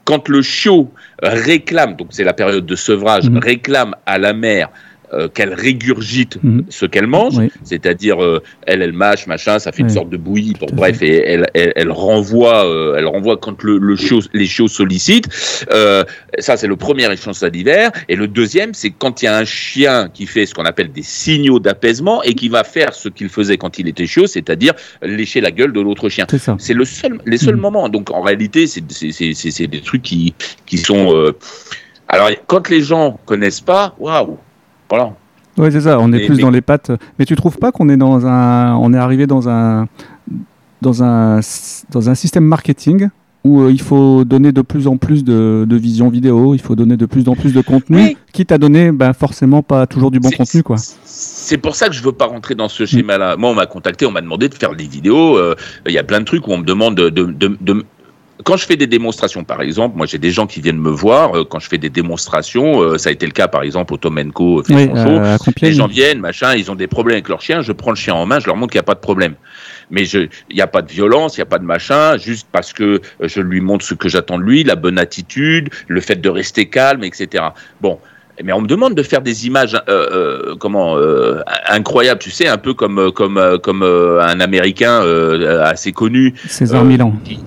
quand 0.05 0.29
le 0.29 0.43
chiot 0.43 0.91
réclame, 1.23 1.97
donc 1.97 2.09
c'est 2.11 2.25
la 2.25 2.33
période 2.33 2.67
de 2.67 2.77
sevrage, 2.77 3.29
Mhm. 3.31 3.39
réclame 3.39 3.95
à 4.07 4.19
la 4.19 4.33
mère 4.33 4.69
euh, 5.13 5.29
qu'elle 5.29 5.55
régurgite 5.55 6.39
Mhm. 6.43 6.65
ce 6.69 6.87
qu'elle 6.87 7.07
mange, 7.07 7.37
Oui. 7.39 7.51
c'est-à-dire 7.65 8.23
euh, 8.23 8.43
elle, 8.67 8.83
elle 8.83 8.93
mâche, 8.93 9.27
machin, 9.27 9.59
ça 9.59 9.73
fait 9.73 9.83
une 9.83 9.91
sorte 9.91 10.09
de 10.11 10.17
bouillie. 10.17 10.55
À 10.63 10.67
bref, 10.73 11.03
et 11.03 11.17
elle, 11.25 11.47
elle, 11.55 11.73
elle 11.77 11.91
renvoie, 11.91 12.65
euh, 12.67 12.95
elle 12.97 13.07
renvoie 13.07 13.37
quand 13.37 13.63
le, 13.63 13.79
le 13.79 13.97
chiot, 13.97 14.21
les 14.33 14.47
chiots 14.47 14.69
sollicitent. 14.69 15.29
Ça, 16.39 16.57
c'est 16.57 16.67
le 16.69 16.77
premier 16.77 17.11
échange 17.13 17.35
salivaire. 17.37 17.91
Et 18.09 18.17
le 18.17 18.29
deuxième, 18.29 18.73
c'est 18.75 18.91
quand 18.91 19.23
il 19.23 19.25
y 19.27 19.29
a 19.29 19.37
un 19.37 19.45
chien 19.45 20.09
qui 20.13 20.27
fait 20.27 20.47
ce 20.47 20.55
qu'on 20.55 20.65
appelle 20.65 20.93
des 20.93 21.03
signaux 21.03 21.59
d'apaisement 21.59 22.23
et 22.23 22.35
qui 22.35 22.49
va 22.49 22.65
faire 22.65 22.95
ce 22.95 23.09
qu'il 23.09 23.29
faisait 23.29 23.57
quand 23.57 23.79
il 23.79 23.89
était 23.89 24.07
chiot, 24.07 24.27
c'est-à-dire 24.27 24.75
lécher 25.03 25.41
la 25.41 25.51
gueule 25.51 25.73
de 25.73 25.81
l'autre 25.81 26.09
chien. 26.09 26.27
C'est 26.31 26.39
ça. 26.39 26.57
C'est 26.59 26.75
le 26.75 26.85
seul, 26.85 27.19
les 27.27 27.39
seuls 27.39 27.57
Mhm. 27.57 27.61
moments. 27.61 27.89
Donc 27.89 28.11
en 28.11 28.21
réalité, 28.23 28.67
c'est 28.67 28.81
des 29.67 29.81
trucs 29.81 30.03
qui, 30.03 30.35
qui 30.67 30.79
sont. 30.79 31.33
Alors 32.09 32.31
quand 32.47 32.69
les 32.69 32.81
gens 32.81 33.19
connaissent 33.27 33.61
pas, 33.61 33.95
waouh, 33.99 34.39
voilà. 34.91 35.13
Oui, 35.59 35.69
c'est 35.73 35.81
ça. 35.81 35.99
On 36.01 36.13
est 36.13 36.27
plus 36.27 36.37
mais- 36.37 36.43
dans 36.43 36.51
les 36.51 36.61
pattes. 36.61 36.91
Mais 37.19 37.25
tu 37.25 37.35
trouves 37.37 37.59
pas 37.59 37.73
qu'on 37.73 37.89
est 37.89 37.97
dans 37.97 38.27
un, 38.27 38.75
on 38.77 38.93
est 38.95 38.99
arrivé 38.99 39.27
dans 39.27 39.49
un, 39.49 39.87
dans 40.83 41.03
un, 41.03 41.41
dans 41.91 42.11
un 42.11 42.15
système 42.15 42.45
marketing 42.45 43.09
où 43.43 43.63
euh, 43.63 43.73
il 43.73 43.81
faut 43.81 44.25
donner 44.25 44.53
de 44.53 44.61
plus 44.61 44.87
en 44.87 44.99
plus 44.99 45.25
de, 45.25 45.65
de 45.69 45.77
vision 45.77 46.11
vidéo, 46.11 46.55
il 46.55 46.61
faut 46.61 46.77
donner 46.77 46.99
de 46.99 47.07
plus 47.07 47.27
en 47.27 47.35
plus 47.35 47.55
de 47.55 47.63
contenu, 47.63 47.97
Oui. 47.97 48.17
quitte 48.35 48.53
à 48.53 48.59
donner 48.59 48.93
ben, 48.93 49.15
forcément 49.15 49.63
pas 49.63 49.87
toujours 49.87 50.11
du 50.11 50.21
bon 50.21 50.29
contenu, 50.31 50.63
quoi. 50.63 50.77
C'est 51.05 51.57
pour 51.57 51.75
ça 51.75 51.89
que 51.89 51.95
je 51.95 52.03
veux 52.03 52.13
pas 52.13 52.27
rentrer 52.27 52.55
dans 52.55 52.69
ce 52.69 52.85
schéma-là. 52.85 53.37
Moi, 53.39 53.49
on 53.51 53.55
m'a 53.55 53.65
contacté, 53.65 54.05
on 54.05 54.11
m'a 54.11 54.21
demandé 54.21 54.51
de 54.51 54.55
faire 54.55 54.75
des 54.77 54.87
vidéos. 54.87 55.39
euh, 55.39 55.55
Il 55.87 55.93
y 55.93 55.99
a 55.99 56.05
plein 56.05 56.21
de 56.21 56.27
trucs 56.27 56.47
où 56.49 56.51
on 56.53 56.59
me 56.59 56.65
demande 56.65 56.97
de, 56.97 57.09
de, 57.09 57.25
de- 57.25 57.57
de- 57.63 57.85
quand 58.45 58.57
je 58.57 58.67
fais 58.67 58.77
des 58.77 58.87
démonstrations, 58.87 59.45
par 59.45 59.61
exemple, 59.61 59.97
moi 59.97 60.07
j'ai 60.07 60.19
des 60.19 60.31
gens 60.31 60.47
qui 60.47 60.61
viennent 60.61 60.79
me 60.81 60.91
voir 60.91 61.37
euh, 61.37 61.45
quand 61.45 61.59
je 61.59 61.69
fais 61.69 61.79
des 61.79 61.91
démonstrations. 61.91 62.81
euh, 62.83 62.99
ça 62.99 63.09
a 63.11 63.13
été 63.13 63.27
le 63.27 63.33
cas, 63.33 63.49
par 63.49 63.63
exemple, 63.63 63.95
au 63.95 63.97
Tomenco 63.97 64.63
Oui, 64.69 64.89
euh, 64.95 65.35
à 65.35 65.39
Les 65.63 65.73
gens 65.73 65.87
viennent, 65.87 66.21
machin, 66.21 66.55
ils 66.55 66.71
ont 66.71 66.75
des 66.75 66.87
problèmes 66.87 67.15
avec 67.17 67.29
leur 67.29 67.41
chien, 67.41 67.63
je 67.63 67.73
prends 67.73 67.91
le 67.91 67.97
chien 67.97 68.15
en 68.15 68.27
main, 68.27 68.39
je 68.41 68.47
leur 68.47 68.57
montre 68.57 68.73
qu'il 68.73 68.79
n'y 68.79 68.85
a 68.85 68.85
pas 68.85 68.95
de 68.95 69.01
problème. 69.01 69.35
Mais 69.91 70.07
il 70.09 70.29
n'y 70.55 70.61
a 70.61 70.67
pas 70.67 70.83
de 70.83 70.91
violence, 70.91 71.37
il 71.37 71.41
n'y 71.41 71.43
a 71.43 71.47
pas 71.47 71.59
de 71.59 71.65
machin, 71.65 72.17
juste 72.17 72.47
parce 72.53 72.73
que 72.73 73.01
je 73.21 73.41
lui 73.41 73.61
montre 73.61 73.85
ce 73.85 73.95
que 73.95 74.09
j'attends 74.09 74.39
de 74.39 74.45
lui, 74.45 74.63
la 74.65 74.77
bonne 74.77 74.99
attitude, 74.99 75.71
le 75.89 76.01
fait 76.01 76.21
de 76.21 76.29
rester 76.29 76.69
calme, 76.69 77.03
etc. 77.05 77.45
Bon. 77.81 77.99
Mais 78.43 78.53
on 78.55 78.63
me 78.63 78.67
demande 78.67 78.95
de 78.95 79.03
faire 79.03 79.21
des 79.21 79.47
images, 79.47 79.75
euh, 79.75 79.81
euh, 79.89 80.55
comment, 80.59 80.97
euh, 80.97 81.41
incroyables, 81.69 82.21
tu 82.21 82.31
sais, 82.31 82.49
un 82.49 82.57
peu 82.57 82.73
comme, 82.73 83.13
comme, 83.13 83.59
comme 83.63 83.83
un 83.83 84.41
Américain 84.41 85.03
assez 85.63 85.93
connu. 85.93 86.33
César 86.47 86.85
Milan. 86.85 87.13
qui- 87.25 87.39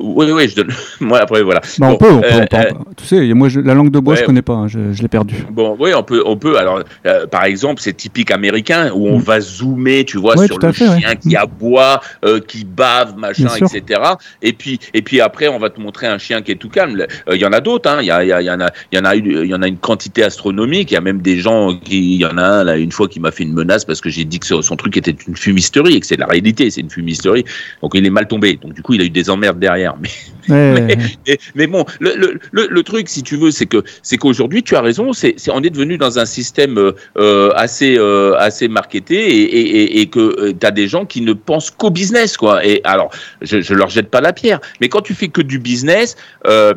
oui, 0.00 0.26
oui, 0.32 0.48
je 0.48 0.56
donne. 0.56 0.72
Moi, 1.00 1.18
après, 1.18 1.42
voilà. 1.42 1.60
Bah, 1.78 1.86
on 1.88 1.90
Bon, 1.92 1.96
peut, 1.98 2.10
on 2.10 2.20
peut, 2.20 2.26
euh, 2.26 2.40
on 2.42 2.46
peut, 2.46 2.56
euh. 2.56 2.72
Tu 2.96 3.04
sais, 3.06 3.34
moi, 3.34 3.48
je- 3.48 3.60
la 3.60 3.74
langue 3.74 3.90
de 3.90 3.98
bois, 3.98 4.14
je 4.14 4.20
ouais. 4.20 4.26
connais 4.26 4.42
pas, 4.42 4.54
hein, 4.54 4.68
je, 4.68 4.92
je 4.92 5.02
l'ai 5.02 5.08
perdu. 5.08 5.34
Bon, 5.50 5.76
oui, 5.78 5.92
on 5.94 6.02
peut, 6.02 6.22
on 6.26 6.36
peut. 6.36 6.58
Alors, 6.58 6.82
euh, 7.06 7.26
par 7.26 7.44
exemple, 7.44 7.80
c'est 7.82 7.92
typique 7.92 8.30
américain 8.30 8.90
où 8.94 9.06
on 9.08 9.18
Mm. 9.18 9.22
va 9.22 9.40
zoomer, 9.40 10.04
tu 10.04 10.18
vois, 10.18 10.36
Ouais, 10.38 10.46
sur 10.46 10.58
le 10.58 10.72
fait, 10.72 10.88
ouais. 10.88 11.00
chien 11.00 11.14
qui 11.16 11.30
Mm. 11.30 11.36
aboie, 11.36 12.00
euh, 12.24 12.40
qui 12.40 12.64
bave, 12.64 13.16
machin, 13.16 13.44
Bien 13.44 13.54
sûr. 13.56 13.66
etc. 13.74 14.00
Et 14.42 14.52
puis, 14.52 14.78
et 14.94 15.02
puis 15.02 15.20
après, 15.20 15.48
on 15.48 15.58
va 15.58 15.70
te 15.70 15.80
montrer 15.80 16.06
un 16.06 16.18
chien 16.18 16.42
qui 16.42 16.52
est 16.52 16.56
tout 16.56 16.68
calme. 16.70 17.06
Il 17.30 17.38
y 17.38 17.44
en 17.46 17.52
a 17.52 17.60
d'autres. 17.60 17.88
hein. 17.90 17.98
Il 18.00 18.06
y, 18.06 18.12
en 18.12 18.16
a, 18.16 18.24
il 18.40 18.46
y 18.92 18.98
en 18.98 19.04
a, 19.04 19.14
une, 19.14 19.26
il 19.26 19.46
y 19.50 19.54
en 19.54 19.62
a 19.62 19.68
une 19.68 19.76
quantité 19.78 20.22
astronomique. 20.22 20.90
Il 20.90 20.94
y 20.94 20.96
a 20.96 21.00
même 21.00 21.20
des 21.20 21.38
gens 21.38 21.74
qui, 21.76 22.14
il 22.14 22.20
y 22.20 22.24
en 22.26 22.36
a 22.38 22.42
un 22.42 22.64
là 22.64 22.76
une 22.76 22.92
fois 22.92 23.08
qui 23.08 23.20
m'a 23.20 23.30
fait 23.30 23.44
une 23.44 23.52
menace 23.54 23.84
parce 23.84 24.00
que 24.00 24.08
j'ai 24.10 24.24
dit 24.24 24.38
que 24.38 24.46
son 24.62 24.76
truc 24.76 24.96
était 24.96 25.14
une 25.26 25.36
fumisterie 25.36 25.94
et 25.96 26.00
que 26.00 26.06
c'est 26.06 26.18
la 26.18 26.26
réalité, 26.26 26.70
c'est 26.70 26.80
une 26.80 26.90
fumisterie. 26.90 27.44
Donc 27.82 27.92
il 27.94 28.04
est 28.06 28.10
mal 28.10 28.26
tombé. 28.28 28.58
Donc 28.62 28.74
du 28.74 28.82
coup, 28.82 28.94
il 28.94 29.00
a 29.00 29.04
eu 29.04 29.10
des 29.10 29.30
emmerdes 29.30 29.58
derrière. 29.58 29.89
Mais 30.00 30.08
Ouais, 30.48 30.72
mais, 30.80 30.96
ouais. 30.96 30.98
mais, 31.26 31.38
mais 31.54 31.66
bon, 31.66 31.84
le, 32.00 32.14
le, 32.16 32.40
le, 32.50 32.66
le 32.68 32.82
truc, 32.82 33.08
si 33.08 33.22
tu 33.22 33.36
veux, 33.36 33.50
c'est 33.50 33.66
que 33.66 33.82
c'est 34.02 34.16
qu'aujourd'hui, 34.16 34.62
tu 34.62 34.74
as 34.76 34.80
raison, 34.80 35.12
c'est 35.12 35.36
on 35.48 35.62
est 35.62 35.70
devenu 35.70 35.98
dans 35.98 36.18
un 36.18 36.24
système 36.24 36.78
euh, 36.78 36.92
euh, 37.18 37.52
assez 37.54 37.96
euh, 37.98 38.34
assez 38.38 38.68
marketé 38.68 39.14
et, 39.16 39.42
et, 39.42 39.82
et, 39.82 40.00
et 40.00 40.06
que 40.06 40.52
tu 40.52 40.66
as 40.66 40.70
des 40.70 40.88
gens 40.88 41.04
qui 41.06 41.20
ne 41.20 41.32
pensent 41.32 41.70
qu'au 41.70 41.90
business, 41.90 42.36
quoi. 42.36 42.64
Et 42.64 42.80
alors, 42.84 43.10
je, 43.42 43.60
je 43.60 43.74
leur 43.74 43.88
jette 43.88 44.10
pas 44.10 44.20
la 44.20 44.32
pierre, 44.32 44.60
mais 44.80 44.88
quand 44.88 45.02
tu 45.02 45.14
fais 45.14 45.28
que 45.28 45.42
du 45.42 45.58
business, 45.58 46.16
euh, 46.46 46.74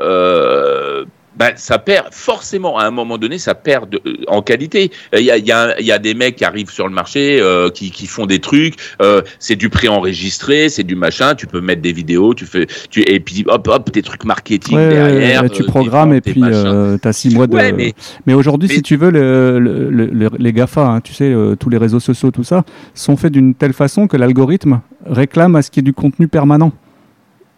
euh, 0.00 1.04
ben, 1.36 1.50
ça 1.56 1.78
perd 1.78 2.08
forcément 2.12 2.78
à 2.78 2.84
un 2.84 2.90
moment 2.90 3.16
donné, 3.16 3.38
ça 3.38 3.54
perd 3.54 3.88
de- 3.88 4.00
euh, 4.06 4.16
en 4.28 4.42
qualité. 4.42 4.90
Il 5.16 5.22
y 5.24 5.30
a, 5.30 5.38
il 5.38 5.46
y, 5.46 5.52
a, 5.52 5.80
il 5.80 5.86
y 5.86 5.92
a 5.92 5.98
des 5.98 6.14
mecs 6.14 6.36
qui 6.36 6.44
arrivent 6.44 6.70
sur 6.70 6.86
le 6.86 6.94
marché, 6.94 7.38
euh, 7.40 7.70
qui, 7.70 7.90
qui 7.90 8.06
font 8.06 8.26
des 8.26 8.38
trucs. 8.38 8.74
euh, 9.00 9.22
c'est 9.38 9.56
du 9.56 9.70
préenregistré, 9.70 10.68
c'est 10.68 10.82
du 10.84 10.94
machin. 10.94 11.34
Tu 11.34 11.46
peux 11.46 11.60
mettre 11.60 11.80
des 11.82 11.92
vidéos, 11.92 12.34
tu 12.34 12.44
fais, 12.46 12.66
tu 12.90 13.00
et 13.02 13.18
puis 13.20 13.44
hop 13.48 13.66
hop 13.68 13.90
des 13.92 14.02
trucs 14.02 14.24
marketing 14.24 14.76
Ouais, 14.76 14.88
derrière. 14.90 15.50
tu 15.50 15.62
euh, 15.62 15.66
programmes 15.66 16.12
et 16.12 16.20
puis 16.20 16.34
tu 16.42 17.08
as 17.08 17.12
six 17.12 17.34
mois 17.34 17.46
de. 17.46 17.54
Ouais, 17.54 17.72
mais- 17.72 17.94
Mais 18.26 18.34
aujourd'hui, 18.34 18.68
mais- 18.68 18.74
si 18.76 18.82
tu 18.82 18.96
veux, 18.96 19.10
le- 19.10 19.58
le- 19.58 19.90
le- 19.90 20.06
le- 20.06 20.30
les 20.38 20.52
GAFA, 20.52 20.86
hein, 20.86 21.00
tu 21.00 21.14
sais, 21.14 21.24
euh, 21.32 21.54
tous 21.56 21.70
les 21.70 21.78
réseaux 21.78 22.00
sociaux, 22.00 22.30
tout 22.30 22.44
ça, 22.44 22.64
sont 22.94 23.16
faits 23.16 23.32
d'une 23.32 23.54
telle 23.54 23.72
façon 23.72 24.06
que 24.06 24.16
l'algorithme 24.16 24.80
réclame 25.06 25.56
à 25.56 25.62
ce 25.62 25.70
qu'il 25.70 25.82
y 25.82 25.84
ait 25.84 25.90
du 25.90 25.94
contenu 25.94 26.28
permanent. 26.28 26.72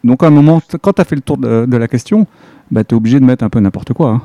Donc 0.05 0.23
à 0.23 0.27
un 0.27 0.31
moment, 0.31 0.61
quand 0.83 0.93
tu 0.93 1.01
as 1.01 1.05
fait 1.05 1.15
le 1.17 1.23
tour 1.23 1.39
de, 1.39 1.65
de 1.67 1.77
la 1.77 1.89
question, 1.89 2.27
bah, 2.71 2.85
tu 2.85 2.95
es 2.95 2.97
obligé 2.97 3.21
de 3.21 3.25
mettre 3.25 3.45
un 3.45 3.49
peu 3.51 3.61
n'importe 3.61 3.93
quoi. 3.93 4.11
hein. 4.11 4.23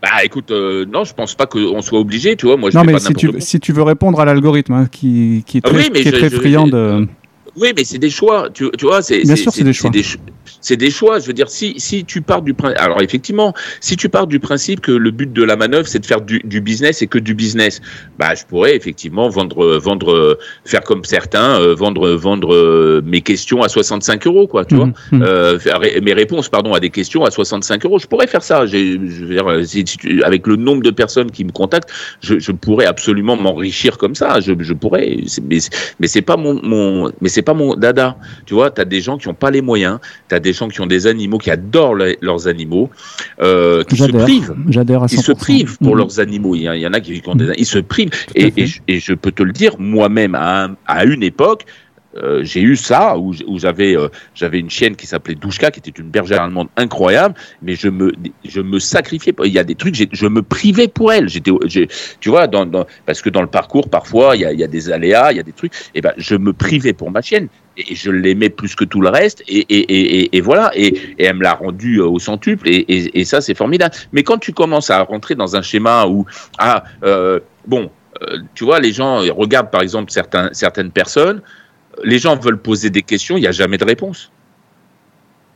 Bah 0.00 0.24
écoute, 0.24 0.50
euh, 0.50 0.84
non, 0.84 1.04
je 1.04 1.14
pense 1.14 1.34
pas 1.34 1.46
qu'on 1.46 1.80
soit 1.80 2.00
obligé, 2.00 2.34
tu 2.34 2.46
vois. 2.46 2.56
Moi, 2.56 2.70
je 2.70 2.76
Non, 2.76 2.82
mais 2.84 2.94
pas 2.94 2.98
si 2.98 3.14
tu, 3.14 3.30
quoi. 3.30 3.40
si 3.40 3.60
tu 3.60 3.72
veux 3.72 3.82
répondre 3.82 4.18
à 4.20 4.24
l'algorithme, 4.24 4.72
hein, 4.72 4.86
qui, 4.90 5.44
qui 5.46 5.58
est 5.58 5.60
Ah 5.64 5.68
très, 5.68 5.78
oui, 5.78 5.90
mais 5.92 6.00
qui 6.02 6.08
est 6.08 6.10
je- 6.12 6.16
très 6.16 6.30
je- 6.30 6.36
friand 6.36 6.66
je- 6.66 6.72
de... 6.72 7.06
Oui, 7.56 7.72
mais 7.76 7.84
c'est 7.84 7.98
des 7.98 8.10
choix. 8.10 8.48
Tu, 8.52 8.68
tu 8.78 8.86
vois, 8.86 9.02
c'est 9.02 9.22
Bien 9.22 9.36
sûr, 9.36 9.52
c'est 9.52 9.62
des 9.62 9.72
choix. 9.72 9.90
C'est 10.60 10.76
des 10.76 10.90
choix. 10.90 11.18
Je 11.18 11.26
veux 11.26 11.32
dire, 11.32 11.48
si 11.48 11.74
si 11.78 12.04
tu 12.04 12.20
pars 12.22 12.42
du 12.42 12.54
principe, 12.54 12.80
alors 12.80 13.00
effectivement, 13.02 13.52
si 13.80 13.96
tu 13.96 14.08
pars 14.08 14.26
du 14.26 14.38
principe 14.40 14.80
que 14.80 14.92
le 14.92 15.10
but 15.10 15.32
de 15.32 15.42
la 15.42 15.56
manœuvre 15.56 15.86
c'est 15.88 15.98
de 15.98 16.06
faire 16.06 16.20
du, 16.20 16.40
du 16.44 16.60
business 16.60 17.02
et 17.02 17.06
que 17.06 17.18
du 17.18 17.34
business, 17.34 17.80
bah 18.18 18.34
je 18.34 18.44
pourrais 18.44 18.76
effectivement 18.76 19.28
vendre 19.28 19.78
vendre 19.78 20.38
faire 20.64 20.82
comme 20.82 21.04
certains 21.04 21.60
euh, 21.60 21.74
vendre 21.74 22.10
vendre 22.10 22.54
euh, 22.54 23.02
mes 23.04 23.20
questions 23.20 23.62
à 23.62 23.68
65 23.68 24.26
euros 24.26 24.46
quoi, 24.46 24.64
tu 24.64 24.74
vois. 24.76 24.86
Mhm, 24.86 24.94
mhm. 25.12 25.22
Euh, 25.22 25.58
faire 25.58 25.80
ré- 25.80 26.00
mes 26.00 26.12
réponses 26.12 26.48
pardon 26.48 26.74
à 26.74 26.80
des 26.80 26.90
questions 26.90 27.24
à 27.24 27.30
65 27.30 27.84
euros. 27.84 27.98
Je 27.98 28.06
pourrais 28.06 28.26
faire 28.26 28.42
ça. 28.42 28.66
J'ai- 28.66 28.92
Je 28.92 29.24
veux 29.24 29.34
dire, 29.34 29.66
si- 29.66 29.84
si 29.86 29.96
tu- 29.98 30.22
avec 30.22 30.46
le 30.46 30.56
nombre 30.56 30.82
de 30.82 30.90
personnes 30.90 31.30
qui 31.30 31.44
me 31.44 31.52
contactent, 31.52 31.90
je, 32.20 32.38
je 32.38 32.52
pourrais 32.52 32.86
absolument 32.86 33.36
m'enrichir 33.36 33.98
comme 33.98 34.14
ça. 34.14 34.40
Je, 34.40 34.52
je 34.58 34.72
pourrais. 34.74 35.16
Mais, 35.42 35.58
mais 36.00 36.06
c'est 36.08 36.22
pas 36.22 36.36
mon, 36.36 36.60
mon 36.62 37.10
mais 37.20 37.28
c'est 37.28 37.42
pas 37.42 37.54
mon 37.54 37.74
dada. 37.74 38.16
Tu 38.46 38.54
vois, 38.54 38.70
t'as 38.70 38.84
des 38.84 39.00
gens 39.00 39.18
qui 39.18 39.28
ont 39.28 39.34
pas 39.34 39.50
les 39.50 39.62
moyens. 39.62 39.98
T'as 40.28 40.38
des 40.42 40.52
gens 40.52 40.68
qui 40.68 40.80
ont 40.82 40.86
des 40.86 41.06
animaux 41.06 41.38
qui 41.38 41.50
adorent 41.50 41.94
le- 41.94 42.16
leurs 42.20 42.46
animaux, 42.48 42.90
euh, 43.40 43.82
qui 43.84 43.96
se 43.96 44.04
privent. 44.24 44.54
J'adhère 44.68 45.02
à 45.02 45.06
100%. 45.08 45.16
Ils 45.20 45.24
se 45.24 45.32
privent 45.32 45.78
pour 45.78 45.92
Mhm. 45.92 45.98
leurs 45.98 46.20
animaux. 46.20 46.54
Il 46.54 46.62
y, 46.62 46.68
a- 46.68 46.76
il 46.76 46.82
y 46.82 46.86
en 46.86 46.92
a 46.92 47.00
qui, 47.00 47.20
qui 47.20 47.28
ont 47.28 47.34
des, 47.34 47.52
ils 47.56 47.66
se 47.66 47.78
privent. 47.78 48.10
Et, 48.34 48.52
je- 48.66 48.80
et 48.88 49.00
je 49.00 49.14
peux 49.14 49.32
te 49.32 49.42
le 49.42 49.52
dire, 49.52 49.76
moi-même, 49.78 50.34
à, 50.34 50.64
un- 50.64 50.76
à 50.86 51.04
une 51.04 51.22
époque, 51.22 51.64
euh, 52.22 52.40
j'ai 52.44 52.60
eu 52.60 52.76
ça 52.76 53.16
où, 53.16 53.32
où 53.46 53.58
j'avais 53.58 53.96
euh, 53.96 54.08
j'avais 54.34 54.58
une 54.58 54.68
chienne 54.68 54.96
qui 54.96 55.06
s'appelait 55.06 55.34
Douchka, 55.34 55.70
qui 55.70 55.78
était 55.80 55.98
une 55.98 56.10
bergère 56.10 56.42
allemande 56.42 56.68
incroyable, 56.76 57.34
mais 57.62 57.74
je 57.74 57.88
me 57.88 58.12
je 58.44 58.60
me 58.60 58.78
sacrifiais. 58.78 59.32
Il 59.44 59.52
y 59.52 59.58
a 59.58 59.64
des 59.64 59.74
trucs, 59.76 59.94
je 60.12 60.26
me 60.26 60.42
privais 60.42 60.88
pour 60.88 61.10
elle. 61.10 61.30
J'étais, 61.30 61.50
tu 62.20 62.28
vois, 62.28 62.46
dans, 62.48 62.66
dans- 62.66 62.84
parce 63.06 63.22
que 63.22 63.30
dans 63.30 63.40
le 63.40 63.46
parcours, 63.46 63.88
parfois, 63.88 64.36
il 64.36 64.42
y 64.42 64.44
a, 64.44 64.52
il 64.52 64.60
y 64.60 64.64
a 64.64 64.66
des 64.66 64.90
aléas, 64.90 65.32
il 65.32 65.36
y 65.38 65.40
a 65.40 65.42
des 65.42 65.52
trucs. 65.52 65.72
Et 65.94 66.02
ben, 66.02 66.12
je 66.18 66.34
me 66.34 66.52
privais 66.52 66.92
pour 66.92 67.10
ma 67.10 67.22
chienne. 67.22 67.48
Et 67.76 67.94
je 67.94 68.10
l'aimais 68.10 68.50
plus 68.50 68.74
que 68.74 68.84
tout 68.84 69.00
le 69.00 69.08
reste, 69.08 69.42
et, 69.48 69.60
et, 69.60 70.36
et, 70.36 70.40
voilà, 70.40 70.70
et, 70.74 71.14
elle 71.18 71.36
me 71.36 71.42
l'a 71.42 71.54
rendu 71.54 71.98
euh, 71.98 72.06
au 72.06 72.18
centuple, 72.18 72.68
et, 72.68 73.24
ça 73.24 73.40
c'est 73.40 73.54
formidable. 73.54 73.94
Mais 74.12 74.22
quand 74.22 74.38
tu 74.38 74.52
commences 74.52 74.90
à 74.90 75.02
rentrer 75.02 75.34
dans 75.34 75.56
un 75.56 75.62
schéma 75.62 76.06
où, 76.06 76.26
ah, 76.58 76.84
euh, 77.02 77.40
bon, 77.66 77.90
euh, 78.22 78.38
tu 78.54 78.64
vois, 78.64 78.78
les 78.78 78.92
gens 78.92 79.20
regardent 79.34 79.70
par 79.70 79.80
exemple 79.80 80.12
certains, 80.12 80.50
certaines 80.52 80.90
personnes, 80.90 81.40
les 82.04 82.18
gens 82.18 82.36
veulent 82.36 82.60
poser 82.60 82.90
des 82.90 83.02
questions, 83.02 83.36
il 83.36 83.40
n'y 83.40 83.46
a 83.46 83.52
jamais 83.52 83.78
de 83.78 83.84
réponse. 83.84 84.30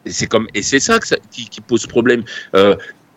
Et 0.07 0.63
c'est 0.63 0.81
ça, 0.81 0.99
qui, 1.31 1.61
pose 1.61 1.87
problème. 1.87 2.23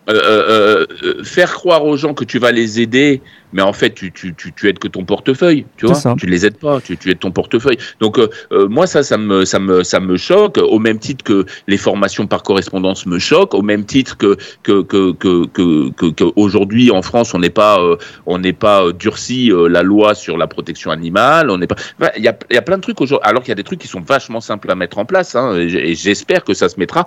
Euh, 0.09 0.85
euh, 1.03 1.23
faire 1.23 1.53
croire 1.53 1.85
aux 1.85 1.97
gens 1.97 2.13
que 2.13 2.23
tu 2.23 2.39
vas 2.39 2.51
les 2.51 2.79
aider, 2.81 3.21
mais 3.53 3.61
en 3.61 3.73
fait, 3.73 3.91
tu, 3.91 4.11
tu, 4.11 4.33
tu, 4.35 4.53
tu 4.53 4.67
aides 4.69 4.79
que 4.79 4.87
ton 4.87 5.05
portefeuille, 5.05 5.65
tu 5.77 5.85
vois. 5.85 5.95
ça. 6.01 6.15
Tu 6.17 6.25
les 6.27 6.45
aides 6.45 6.57
pas, 6.57 6.81
tu, 6.81 6.97
tu 6.97 7.09
aides 7.11 7.19
ton 7.19 7.31
portefeuille. 7.31 7.77
Donc, 7.99 8.17
euh, 8.19 8.27
euh, 8.51 8.67
moi, 8.67 8.87
ça, 8.87 9.03
ça 9.03 9.17
me, 9.17 9.45
ça, 9.45 9.59
me, 9.59 9.83
ça 9.83 9.99
me 9.99 10.17
choque, 10.17 10.57
au 10.57 10.79
même 10.79 10.99
titre 10.99 11.23
que 11.23 11.45
les 11.67 11.77
formations 11.77 12.27
par 12.27 12.43
correspondance 12.43 13.05
me 13.05 13.19
choquent, 13.19 13.53
au 13.53 13.61
même 13.61 13.85
titre 13.85 14.17
que, 14.17 14.37
que, 14.63 14.81
que, 14.83 15.11
que, 15.13 15.45
que, 15.47 15.89
que- 15.91 16.11
que 16.11 16.23
aujourd'hui, 16.35 16.91
en 16.91 17.01
France, 17.01 17.33
on 17.33 17.39
n'est 17.39 17.49
pas, 17.49 17.79
euh, 17.79 17.95
on 18.25 18.39
n'est 18.39 18.53
pas 18.53 18.83
euh, 18.85 18.93
durci 18.93 19.51
euh, 19.51 19.67
la 19.67 19.83
loi 19.83 20.15
sur 20.15 20.37
la 20.37 20.47
protection 20.47 20.91
animale, 20.91 21.49
on 21.49 21.57
n'est 21.57 21.67
pas. 21.67 21.75
Enfin, 21.99 22.11
Il 22.17 22.23
y 22.23 22.27
a, 22.27 22.37
y 22.51 22.57
a 22.57 22.61
plein 22.61 22.77
de 22.77 22.81
trucs 22.81 22.99
aujourd'hui, 23.01 23.27
alors 23.29 23.41
qu'il 23.43 23.49
y 23.49 23.53
a 23.53 23.55
des 23.55 23.63
trucs 23.63 23.79
qui 23.79 23.87
sont 23.87 24.01
vachement 24.01 24.41
simples 24.41 24.69
à 24.71 24.75
mettre 24.75 24.97
en 24.97 25.05
place, 25.05 25.35
hein, 25.35 25.55
et 25.55 25.95
j'espère 25.95 26.43
que 26.43 26.53
ça 26.53 26.69
se 26.69 26.79
mettra. 26.79 27.05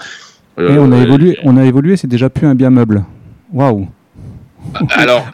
Et 0.59 0.79
on 0.79 0.93
a 0.93 0.97
Euh, 0.97 1.03
évolué, 1.03 1.39
on 1.45 1.57
a 1.57 1.65
évolué, 1.65 1.97
c'est 1.97 2.07
déjà 2.09 2.29
plus 2.31 2.47
un 2.47 2.55
bien 2.55 2.71
meuble. 2.71 3.05
Waouh. 3.53 3.89
Alors, 4.97 5.27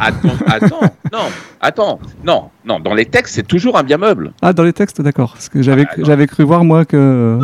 attends, 0.00 0.28
attends, 0.46 0.80
non, 1.12 1.18
attends, 1.60 2.00
non, 2.26 2.44
non, 2.66 2.80
dans 2.80 2.94
les 2.94 3.06
textes, 3.06 3.34
c'est 3.36 3.46
toujours 3.46 3.78
un 3.78 3.84
bien 3.84 3.96
meuble. 3.96 4.32
Ah, 4.42 4.52
dans 4.52 4.64
les 4.64 4.72
textes, 4.72 5.00
d'accord. 5.00 5.32
Parce 5.34 5.48
que 5.48 5.62
j'avais 5.62 5.84
Ah, 5.88 5.94
non. 5.98 6.04
j'avais 6.04 6.26
cru 6.26 6.42
voir 6.42 6.64
moi 6.64 6.84
que. 6.84 7.38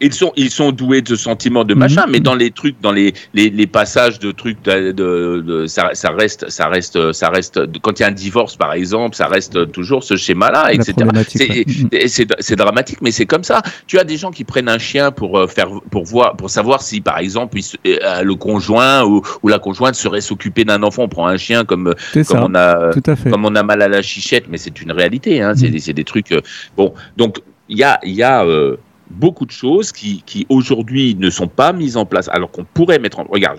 Ils 0.00 0.12
sont, 0.12 0.32
ils 0.36 0.50
sont 0.50 0.72
doués 0.72 1.00
de 1.00 1.16
sentiments 1.16 1.64
de 1.64 1.72
Mhm. 1.72 1.80
machin, 1.80 2.04
mais 2.08 2.20
dans 2.20 2.34
les 2.34 2.50
trucs, 2.50 2.78
dans 2.82 2.92
les, 2.92 3.14
les, 3.32 3.48
les 3.48 3.66
passages 3.66 4.18
de 4.18 4.30
trucs, 4.30 4.62
de, 4.62 4.92
de- 4.92 5.40
de- 5.46 5.66
ça, 5.66 5.90
ça 5.94 6.10
reste, 6.10 6.50
ça 6.50 6.68
reste, 6.68 7.12
ça 7.12 7.30
reste. 7.30 7.60
Quand 7.80 7.98
il 7.98 8.02
y 8.02 8.04
a 8.04 8.08
un 8.08 8.12
divorce, 8.12 8.56
par 8.56 8.74
exemple, 8.74 9.16
ça 9.16 9.26
reste 9.26 9.72
toujours 9.72 10.04
ce 10.04 10.16
schéma-là, 10.16 10.72
etc. 10.74 10.92
C'est-. 11.28 12.50
Mhm. 12.50 12.56
dramatique, 12.56 12.98
mais 13.00 13.10
c'est 13.10 13.26
comme 13.26 13.44
ça. 13.44 13.62
Tu 13.86 13.98
as 13.98 14.04
des 14.04 14.16
gens 14.16 14.30
qui 14.30 14.44
prennent 14.44 14.68
un 14.68 14.78
chien 14.78 15.10
pour 15.12 15.38
euh, 15.38 15.46
faire, 15.46 15.68
pour 15.90 16.04
voir, 16.04 16.36
pour 16.36 16.50
savoir 16.50 16.82
si, 16.82 17.00
par 17.00 17.18
exemple, 17.18 17.58
il 17.58 17.98
euh, 18.02 18.22
le 18.22 18.34
conjoint 18.34 19.04
ou, 19.04 19.22
ou 19.42 19.48
la 19.48 19.58
conjointe 19.58 19.94
serait 19.94 20.20
s'occuper 20.20 20.64
d'un 20.64 20.82
enfant. 20.82 21.04
On 21.04 21.08
prend 21.08 21.26
un 21.26 21.36
chien 21.36 21.64
comme, 21.64 21.94
comme 22.12 22.24
ça. 22.24 22.44
on 22.44 22.54
a, 22.54 22.90
comme 23.30 23.44
on 23.44 23.54
a 23.54 23.62
mal 23.62 23.82
à 23.82 23.88
la 23.88 24.02
chichette, 24.02 24.44
mais 24.50 24.58
c'est 24.58 24.80
une 24.82 24.92
réalité. 24.92 25.42
Hein, 25.42 25.52
c'est 25.56 25.68
Mm. 25.68 25.70
des- 25.70 25.78
c'est 25.78 25.92
des 25.92 26.04
trucs. 26.04 26.32
euh, 26.32 26.40
bon, 26.76 26.92
donc 27.16 27.38
il 27.68 27.78
y 27.78 27.82
a, 27.84 27.98
il 28.04 28.12
y 28.12 28.22
a 28.22 28.44
euh, 28.44 28.76
beaucoup 29.10 29.46
de 29.46 29.50
choses 29.50 29.92
qui, 29.92 30.22
qui 30.26 30.46
aujourd'hui 30.48 31.14
ne 31.14 31.30
sont 31.30 31.48
pas 31.48 31.72
mises 31.72 31.96
en 31.96 32.06
place, 32.06 32.28
alors 32.28 32.50
qu'on 32.50 32.64
pourrait 32.64 32.98
mettre 32.98 33.20
en. 33.20 33.24
Regarde, 33.24 33.58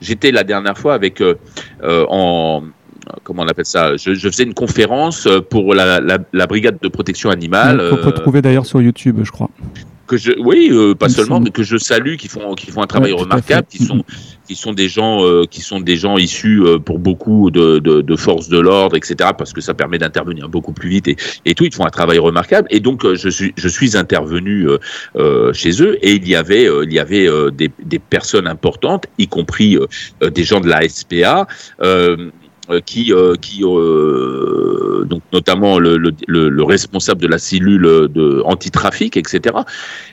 j'étais 0.00 0.30
la 0.30 0.44
dernière 0.44 0.78
fois 0.78 0.94
avec 0.94 1.20
euh, 1.20 1.34
euh, 1.82 2.04
en 2.08 2.62
comment 3.24 3.42
on 3.42 3.48
appelle 3.48 3.66
ça 3.66 3.96
je, 3.96 4.14
je 4.14 4.28
faisais 4.28 4.44
une 4.44 4.54
conférence 4.54 5.26
euh, 5.26 5.40
pour 5.40 5.74
la, 5.74 6.00
la, 6.00 6.18
la 6.32 6.46
brigade 6.46 6.78
de 6.80 6.88
protection 6.88 7.30
animale. 7.30 7.78
Qu'on 7.90 7.96
peut 7.96 8.08
euh, 8.08 8.12
trouver 8.12 8.42
d'ailleurs 8.42 8.66
sur 8.66 8.80
YouTube, 8.80 9.20
je 9.22 9.30
crois. 9.30 9.50
que 10.06 10.16
je, 10.16 10.32
oui, 10.38 10.68
euh, 10.70 10.94
pas 10.94 11.08
seulement, 11.08 11.40
mais 11.40 11.50
que 11.50 11.62
je 11.62 11.76
salue, 11.76 12.16
qui 12.16 12.28
font, 12.28 12.54
qui 12.54 12.70
font 12.70 12.82
un 12.82 12.86
travail 12.86 13.12
Ouais, 13.12 13.20
remarquable, 13.22 13.66
qui 13.68 13.84
sont, 13.84 14.04
qui 14.52 14.60
sont 14.60 14.74
des 14.74 14.88
gens, 14.88 15.24
euh, 15.24 15.46
qui 15.50 15.62
sont 15.62 15.80
des 15.80 15.96
gens 15.96 16.18
issus 16.18 16.60
euh, 16.62 16.78
pour 16.78 16.98
beaucoup 16.98 17.50
de, 17.50 18.16
forces 18.16 18.50
de 18.50 18.60
l'ordre, 18.60 18.96
etc. 18.96 19.30
Parce 19.36 19.54
que 19.54 19.62
ça 19.62 19.72
permet 19.72 19.96
d'intervenir 19.96 20.50
beaucoup 20.50 20.74
plus 20.74 20.90
vite 20.90 21.08
et, 21.08 21.54
tout. 21.54 21.64
Ils 21.64 21.74
font 21.74 21.86
un 21.86 21.90
travail 21.90 22.18
remarquable. 22.18 22.68
Et 22.70 22.80
donc, 22.80 23.04
euh, 23.04 23.14
je 23.14 23.30
suis, 23.30 23.96
intervenu 23.96 24.68
chez 25.52 25.82
eux 25.82 25.98
et 26.02 26.12
il 26.12 26.26
y 26.26 26.34
avait, 26.34 26.66
il 26.84 26.92
y 26.92 26.98
avait 26.98 27.28
des, 27.52 27.98
personnes 27.98 28.46
importantes, 28.46 29.06
y 29.18 29.26
compris 29.26 29.76
des 30.20 30.44
gens 30.44 30.60
de 30.60 30.68
la 30.68 30.88
SPA. 30.88 31.46
Euh, 32.72 32.80
qui, 32.80 33.12
euh, 33.12 33.34
qui 33.34 33.62
euh, 33.64 35.04
donc 35.04 35.22
notamment 35.32 35.78
le, 35.78 35.96
le, 35.98 36.10
le, 36.26 36.48
le 36.48 36.62
responsable 36.64 37.20
de 37.20 37.26
la 37.28 37.38
cellule 37.38 37.82
de 37.82 38.40
antitrafic, 38.46 39.16
etc. 39.16 39.56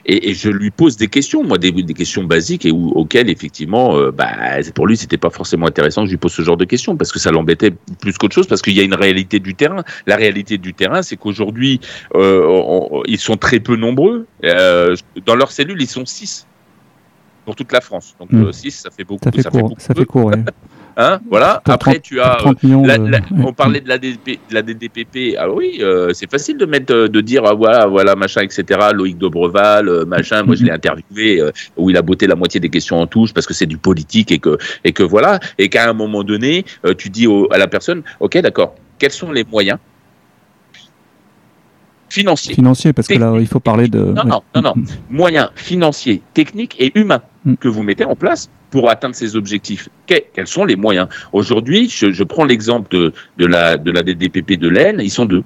Et, 0.04 0.30
et 0.30 0.34
je 0.34 0.50
lui 0.50 0.70
pose 0.70 0.96
des 0.96 1.08
questions, 1.08 1.42
moi, 1.42 1.58
des, 1.58 1.72
des 1.72 1.94
questions 1.94 2.24
basiques 2.24 2.66
et 2.66 2.70
où, 2.70 2.90
auxquelles 2.90 3.30
effectivement, 3.30 3.98
bah, 4.10 4.28
pour 4.74 4.86
lui, 4.86 4.96
c'était 4.96 5.16
pas 5.16 5.30
forcément 5.30 5.66
intéressant 5.66 6.02
que 6.02 6.06
je 6.08 6.12
lui 6.12 6.18
pose 6.18 6.32
ce 6.32 6.42
genre 6.42 6.56
de 6.56 6.64
questions 6.66 6.96
parce 6.96 7.12
que 7.12 7.18
ça 7.18 7.30
l'embêtait 7.30 7.72
plus 8.00 8.16
qu'autre 8.18 8.34
chose 8.34 8.46
parce 8.46 8.62
qu'il 8.62 8.74
y 8.76 8.80
a 8.80 8.82
une 8.82 8.94
réalité 8.94 9.38
du 9.38 9.54
terrain. 9.54 9.82
La 10.06 10.16
réalité 10.16 10.58
du 10.58 10.74
terrain, 10.74 11.02
c'est 11.02 11.16
qu'aujourd'hui, 11.16 11.80
euh, 12.14 12.44
on- 12.46 13.02
ils 13.06 13.18
sont 13.18 13.36
très 13.36 13.60
peu 13.60 13.76
nombreux. 13.76 14.26
Euh, 14.44 14.94
dans 15.24 15.34
leur 15.36 15.50
cellule, 15.52 15.80
ils 15.80 15.88
sont 15.88 16.04
six 16.04 16.46
pour 17.44 17.56
toute 17.56 17.72
la 17.72 17.80
France. 17.80 18.14
Donc 18.20 18.32
Mm. 18.32 18.52
6, 18.52 18.72
ça 18.72 18.90
fait 18.90 19.04
beaucoup. 19.04 19.24
Ça 19.24 19.30
fait 19.32 19.48
court. 19.50 19.68
beaucoup 19.68 19.80
Ça 19.80 19.94
peu, 19.94 20.00
fait 20.00 20.06
court. 20.06 20.26
ouais. 20.26 20.44
hein, 20.96 21.20
voilà. 21.30 21.60
Pour 21.64 21.74
Après, 21.74 21.92
30 21.94 22.02
tu 22.02 22.20
as. 22.20 22.30
Pour 22.36 22.38
30 22.54 22.62
millions. 22.62 22.82
La- 22.84 22.98
de- 22.98 23.06
la- 23.08 23.18
ouais. 23.18 23.24
on 23.46 23.52
parlait 23.52 23.80
de 23.80 23.88
la, 23.88 23.98
DP 23.98 24.38
de 24.48 24.54
la 24.54 24.62
DDPP. 24.62 25.36
Ah 25.38 25.50
oui, 25.50 25.78
euh, 25.80 26.10
c'est 26.12 26.30
facile 26.30 26.56
de 26.58 26.66
mettre, 26.66 26.94
euh, 26.94 27.08
de 27.08 27.20
dire, 27.20 27.42
ah, 27.46 27.54
voilà, 27.54 27.86
voilà, 27.86 28.14
machin, 28.16 28.42
etc. 28.42 28.64
Loïc 28.94 29.18
Dobreval, 29.18 29.88
euh, 29.88 30.04
machin. 30.04 30.42
Moi, 30.42 30.56
je 30.56 30.64
l'ai 30.64 30.70
interviewé 30.72 31.40
euh, 31.40 31.50
où 31.76 31.90
il 31.90 31.96
a 31.96 32.02
botté 32.02 32.26
la 32.26 32.34
moitié 32.36 32.60
des 32.60 32.68
questions 32.70 32.98
en 32.98 33.06
touche 33.06 33.32
parce 33.34 33.46
que 33.46 33.54
c'est 33.54 33.66
du 33.66 33.78
politique 33.78 34.30
et 34.32 34.38
que, 34.38 34.58
et 34.84 34.92
que 34.92 35.02
voilà. 35.02 35.40
Et 35.58 35.68
qu'à 35.68 35.88
un 35.88 35.92
moment 35.92 36.22
donné, 36.24 36.64
euh, 36.84 36.94
tu 36.94 37.10
dis 37.10 37.26
au- 37.26 37.48
à 37.52 37.58
la 37.58 37.68
personne, 37.68 38.02
ok, 38.20 38.38
d'accord. 38.38 38.74
Quels 38.98 39.10
sont 39.12 39.32
les 39.32 39.44
moyens 39.44 39.78
financiers, 42.08 42.54
Financier, 42.54 42.92
parce 42.92 43.06
que 43.08 43.14
là, 43.14 43.32
il 43.38 43.46
faut 43.46 43.60
parler 43.60 43.86
de. 43.88 43.98
Non, 44.00 44.24
non, 44.24 44.42
non, 44.54 44.62
non. 44.62 44.74
moyens 45.08 45.50
financiers, 45.54 46.22
techniques 46.34 46.74
et 46.78 46.90
humains 46.98 47.22
Mm. 47.46 47.54
que 47.54 47.68
vous 47.68 47.82
mettez 47.82 48.04
en 48.04 48.14
place 48.16 48.50
pour 48.70 48.90
atteindre 48.90 49.14
ces 49.14 49.36
objectifs. 49.36 49.88
Que- 50.06 50.14
quels 50.34 50.46
sont 50.46 50.64
les 50.64 50.76
moyens? 50.76 51.08
Aujourd'hui, 51.32 51.88
je, 51.88 52.10
je 52.12 52.24
prends 52.24 52.44
l'exemple 52.44 52.88
de, 52.96 53.12
de, 53.38 53.46
la, 53.46 53.76
de 53.76 53.90
la 53.90 54.02
DDPP 54.02 54.58
de 54.58 54.68
l'Aisne, 54.68 55.00
ils 55.00 55.10
sont 55.10 55.24
deux. 55.26 55.42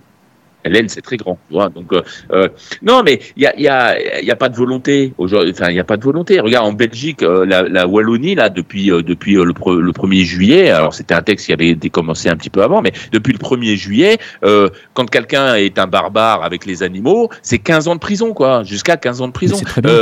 L'Aisne, 0.66 0.88
c'est 0.88 1.02
très 1.02 1.18
grand, 1.18 1.38
tu 1.48 1.56
vois. 1.56 1.68
Donc, 1.68 1.92
euh, 1.92 2.00
euh, 2.32 2.48
non, 2.80 3.02
mais 3.04 3.20
il 3.36 3.42
y 3.42 3.46
a, 3.46 3.54
y, 3.60 3.68
a, 3.68 4.22
y 4.22 4.30
a 4.30 4.34
pas 4.36 4.48
de 4.48 4.56
volonté. 4.56 5.12
Aujourd'hui, 5.18 5.52
enfin, 5.54 5.68
il 5.68 5.76
y 5.76 5.78
a 5.78 5.84
pas 5.84 5.98
de 5.98 6.02
volonté. 6.04 6.40
Regarde, 6.40 6.66
en 6.66 6.72
Belgique, 6.72 7.22
euh, 7.22 7.44
la, 7.44 7.64
la 7.68 7.86
Wallonie, 7.86 8.34
là, 8.34 8.48
depuis 8.48 8.90
euh, 8.90 9.02
depuis 9.02 9.36
euh, 9.36 9.44
le, 9.44 9.52
pre- 9.52 9.78
le 9.78 9.92
1er 9.92 10.22
juillet. 10.24 10.70
Alors, 10.70 10.94
c'était 10.94 11.12
un 11.14 11.20
texte 11.20 11.44
qui 11.46 11.52
avait 11.52 11.68
été 11.68 11.90
commencé 11.90 12.30
un 12.30 12.36
petit 12.36 12.48
peu 12.48 12.62
avant, 12.62 12.80
mais 12.80 12.92
depuis 13.12 13.34
le 13.34 13.38
1er 13.38 13.76
juillet, 13.76 14.16
euh, 14.42 14.70
quand 14.94 15.10
quelqu'un 15.10 15.54
est 15.56 15.78
un 15.78 15.86
barbare 15.86 16.42
avec 16.42 16.64
les 16.64 16.82
animaux, 16.82 17.28
c'est 17.42 17.58
15 17.58 17.88
ans 17.88 17.94
de 17.96 18.00
prison, 18.00 18.32
quoi, 18.32 18.62
jusqu'à 18.64 18.96
15 18.96 19.20
ans 19.20 19.28
de 19.28 19.32
prison. 19.34 19.56
C'est 19.58 19.66
très 19.66 19.82
bien. 19.82 19.92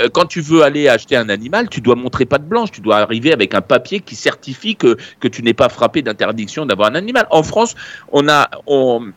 Euh, 0.00 0.08
quand 0.12 0.26
tu 0.26 0.40
veux 0.40 0.62
aller 0.62 0.88
acheter 0.88 1.16
un 1.16 1.28
animal, 1.28 1.68
tu 1.68 1.80
dois 1.80 1.94
montrer 1.94 2.24
patte 2.24 2.48
blanche, 2.48 2.72
tu 2.72 2.80
dois 2.80 2.98
arriver 2.98 3.32
avec 3.32 3.54
un 3.54 3.60
papier 3.60 4.00
qui 4.00 4.16
certifie 4.16 4.76
que, 4.76 4.96
que 5.20 5.28
tu 5.28 5.42
n'es 5.42 5.54
pas 5.54 5.68
frappé 5.68 6.02
d'interdiction 6.02 6.66
d'avoir 6.66 6.90
un 6.90 6.94
animal. 6.94 7.26
En 7.30 7.42
France, 7.42 7.74
on 8.10 8.28
a, 8.28 8.50
on, 8.66 9.12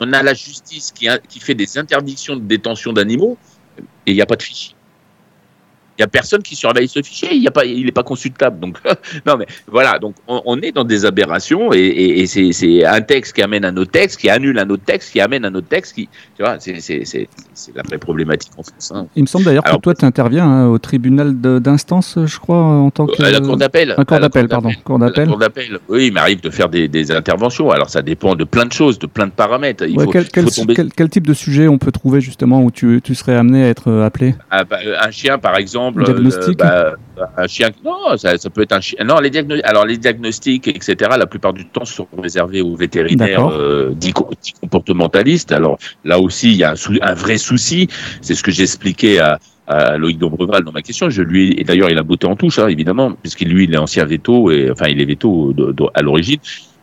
a 0.00 0.22
la 0.22 0.34
justice 0.34 0.92
qui, 0.92 1.08
qui 1.28 1.40
fait 1.40 1.54
des 1.54 1.78
interdictions 1.78 2.36
de 2.36 2.42
détention 2.42 2.92
d'animaux 2.92 3.36
et 4.06 4.12
il 4.12 4.14
n'y 4.14 4.22
a 4.22 4.26
pas 4.26 4.36
de 4.36 4.42
fichier. 4.42 4.74
Il 5.98 6.00
n'y 6.02 6.04
a 6.04 6.08
personne 6.08 6.42
qui 6.42 6.56
surveille 6.56 6.88
ce 6.88 7.02
fichier, 7.02 7.34
il 7.34 7.46
a 7.46 7.50
pas, 7.50 7.64
il 7.66 7.84
n'est 7.84 7.92
pas 7.92 8.02
consultable. 8.02 8.58
Donc, 8.60 8.78
non, 9.26 9.36
mais 9.36 9.46
voilà, 9.70 9.98
donc 9.98 10.14
on, 10.26 10.40
on 10.46 10.58
est 10.60 10.72
dans 10.72 10.84
des 10.84 11.04
aberrations 11.04 11.72
et, 11.72 11.78
et, 11.78 12.20
et 12.22 12.26
c'est, 12.26 12.84
un 12.84 13.00
texte 13.02 13.34
qui 13.34 13.42
amène 13.42 13.64
un 13.66 13.76
autre 13.76 13.90
texte, 13.90 14.18
qui 14.20 14.30
annule 14.30 14.58
un 14.58 14.68
autre 14.70 14.84
texte, 14.84 15.12
qui 15.12 15.20
amène 15.20 15.44
un 15.44 15.54
autre 15.54 15.68
texte, 15.68 15.94
qui, 15.94 16.08
tu 16.36 16.42
vois, 16.42 16.56
c'est, 16.58 16.78
la 17.74 17.82
vraie 17.82 17.98
problématique 17.98 18.52
en 18.56 18.62
France. 18.62 18.92
hein. 18.94 19.06
Il 19.16 19.22
me 19.22 19.26
semble 19.26 19.44
d'ailleurs 19.44 19.64
que 19.64 19.76
toi, 19.76 19.94
tu 19.94 20.04
interviens 20.04 20.46
hein, 20.46 20.68
au 20.68 20.78
tribunal 20.78 21.34
d'instance, 21.40 22.18
je 22.24 22.38
crois, 22.38 22.56
en 22.56 22.90
tant 22.90 23.06
que. 23.06 23.22
À 23.22 23.30
la 23.30 23.40
cour 23.40 23.56
d'appel. 23.56 23.94
Un 23.96 24.04
cour 24.04 24.18
d'appel, 24.18 24.48
pardon. 24.48 24.70
Cour 24.84 24.98
d'appel. 24.98 25.28
cour 25.28 25.38
d'appel. 25.38 25.78
Oui, 25.88 26.06
il 26.06 26.12
m'arrive 26.12 26.40
de 26.40 26.50
faire 26.50 26.68
des, 26.68 26.88
des 26.88 27.10
interventions. 27.12 27.70
Alors, 27.70 27.90
ça 27.90 28.00
dépend 28.02 28.34
de 28.34 28.44
plein 28.44 28.64
de 28.64 28.72
choses, 28.72 28.98
de 28.98 29.06
plein 29.06 29.26
de 29.26 29.32
paramètres. 29.32 29.84
Il 29.86 29.96
Ouais, 29.98 30.04
faut, 30.04 30.10
quel, 30.10 30.22
il 30.24 30.30
quel- 30.30 30.44
faut 30.44 30.50
tomber. 30.62 30.74
quel- 30.74 30.92
quel 30.92 31.08
type 31.10 31.26
de 31.26 31.34
sujet 31.34 31.68
on 31.68 31.78
peut 31.78 31.92
trouver 31.92 32.20
justement 32.20 32.62
où 32.62 32.70
tu, 32.70 33.00
tu 33.04 33.14
serais 33.14 33.36
amené 33.36 33.64
à 33.64 33.68
être 33.68 33.88
euh, 33.90 34.06
appelé? 34.06 34.34
Ah, 34.50 34.64
bah, 34.64 34.78
euh, 34.84 34.96
un 35.00 35.10
chien, 35.10 35.38
par 35.38 35.56
exemple. 35.56 35.81
Diagnostic. 35.90 36.58
euh, 36.62 36.90
bah, 37.16 37.30
un 37.36 37.46
chien. 37.46 37.70
Non, 37.84 38.16
ça, 38.16 38.38
ça 38.38 38.48
peut 38.50 38.62
être 38.62 38.72
un 38.72 38.80
chien. 38.80 39.02
Non, 39.04 39.18
les 39.20 39.30
diagnostics. 39.30 39.66
Alors, 39.66 39.84
les 39.84 39.96
diagnostics, 39.98 40.68
etc. 40.68 40.94
La 41.18 41.26
plupart 41.26 41.52
du 41.52 41.66
temps 41.66 41.84
sont 41.84 42.06
réservés 42.22 42.60
aux 42.62 42.76
vétérinaires 42.76 43.48
euh, 43.52 43.90
dits, 43.94 44.12
co- 44.12 44.30
dits 44.42 44.52
comportementalistes. 44.60 45.52
Alors, 45.52 45.78
là 46.04 46.18
aussi, 46.20 46.50
il 46.52 46.56
y 46.58 46.64
a 46.64 46.72
un, 46.72 46.76
sou- 46.76 46.98
un 47.00 47.14
vrai 47.14 47.38
souci. 47.38 47.88
C'est 48.20 48.34
ce 48.34 48.42
que 48.42 48.50
j'expliquais 48.52 49.18
à 49.18 49.38
à 49.68 49.96
Loïc 49.96 50.18
Dobreval 50.18 50.64
dans 50.64 50.72
ma 50.72 50.82
question. 50.82 51.08
Je 51.08 51.22
lui 51.22 51.54
et 51.56 51.62
d'ailleurs 51.62 51.88
il 51.88 51.96
a 51.96 52.02
botté 52.02 52.26
en 52.26 52.34
touche, 52.34 52.58
hein, 52.58 52.66
évidemment, 52.66 53.12
puisqu'il 53.12 53.48
lui 53.48 53.64
il 53.64 53.72
est 53.72 53.78
ancien 53.78 54.04
veto 54.04 54.50
et 54.50 54.68
enfin 54.72 54.88
il 54.88 55.00
est 55.00 55.04
veto 55.04 55.52
de- 55.52 55.70
de- 55.70 55.84
à 55.94 56.02
l'origine. 56.02 56.40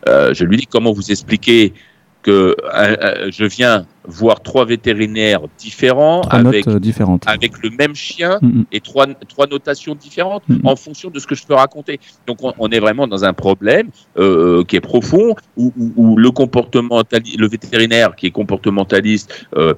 Euh, 0.08 0.32
je 0.32 0.44
lui 0.46 0.56
dis 0.56 0.66
comment 0.66 0.90
vous 0.90 1.10
expliquez 1.10 1.74
que 2.22 2.30
euh, 2.30 2.54
euh, 2.64 3.30
je 3.30 3.44
viens 3.44 3.86
voir 4.04 4.42
trois 4.42 4.64
vétérinaires 4.66 5.40
différents 5.58 6.20
Trois 6.20 6.38
avec 6.40 6.66
euh, 6.68 6.78
différentes. 6.78 7.22
avec 7.26 7.62
le 7.62 7.70
même 7.70 7.94
chien 7.94 8.38
Mm, 8.42 8.48
mm. 8.60 8.64
et 8.72 8.80
trois, 8.80 9.06
trois 9.28 9.46
notations 9.46 9.94
différentes 9.94 10.42
Mhm. 10.48 10.60
en 10.64 10.76
fonction 10.76 11.08
de 11.10 11.18
ce 11.18 11.26
que 11.26 11.34
je 11.34 11.46
peux 11.46 11.54
raconter. 11.54 11.98
Donc 12.26 12.38
on, 12.42 12.52
on 12.58 12.68
est 12.68 12.80
vraiment 12.80 13.06
dans 13.06 13.24
un 13.24 13.32
problème 13.32 13.88
euh, 14.18 14.62
qui 14.64 14.76
est 14.76 14.80
profond 14.80 15.34
où, 15.56 15.72
où- 15.78 15.92
où 15.96 16.16
le 16.16 17.48
vétérinaire 17.48 18.14
qui 18.16 18.26
est 18.26 18.30
comportementaliste 18.30 19.46
euh, 19.56 19.74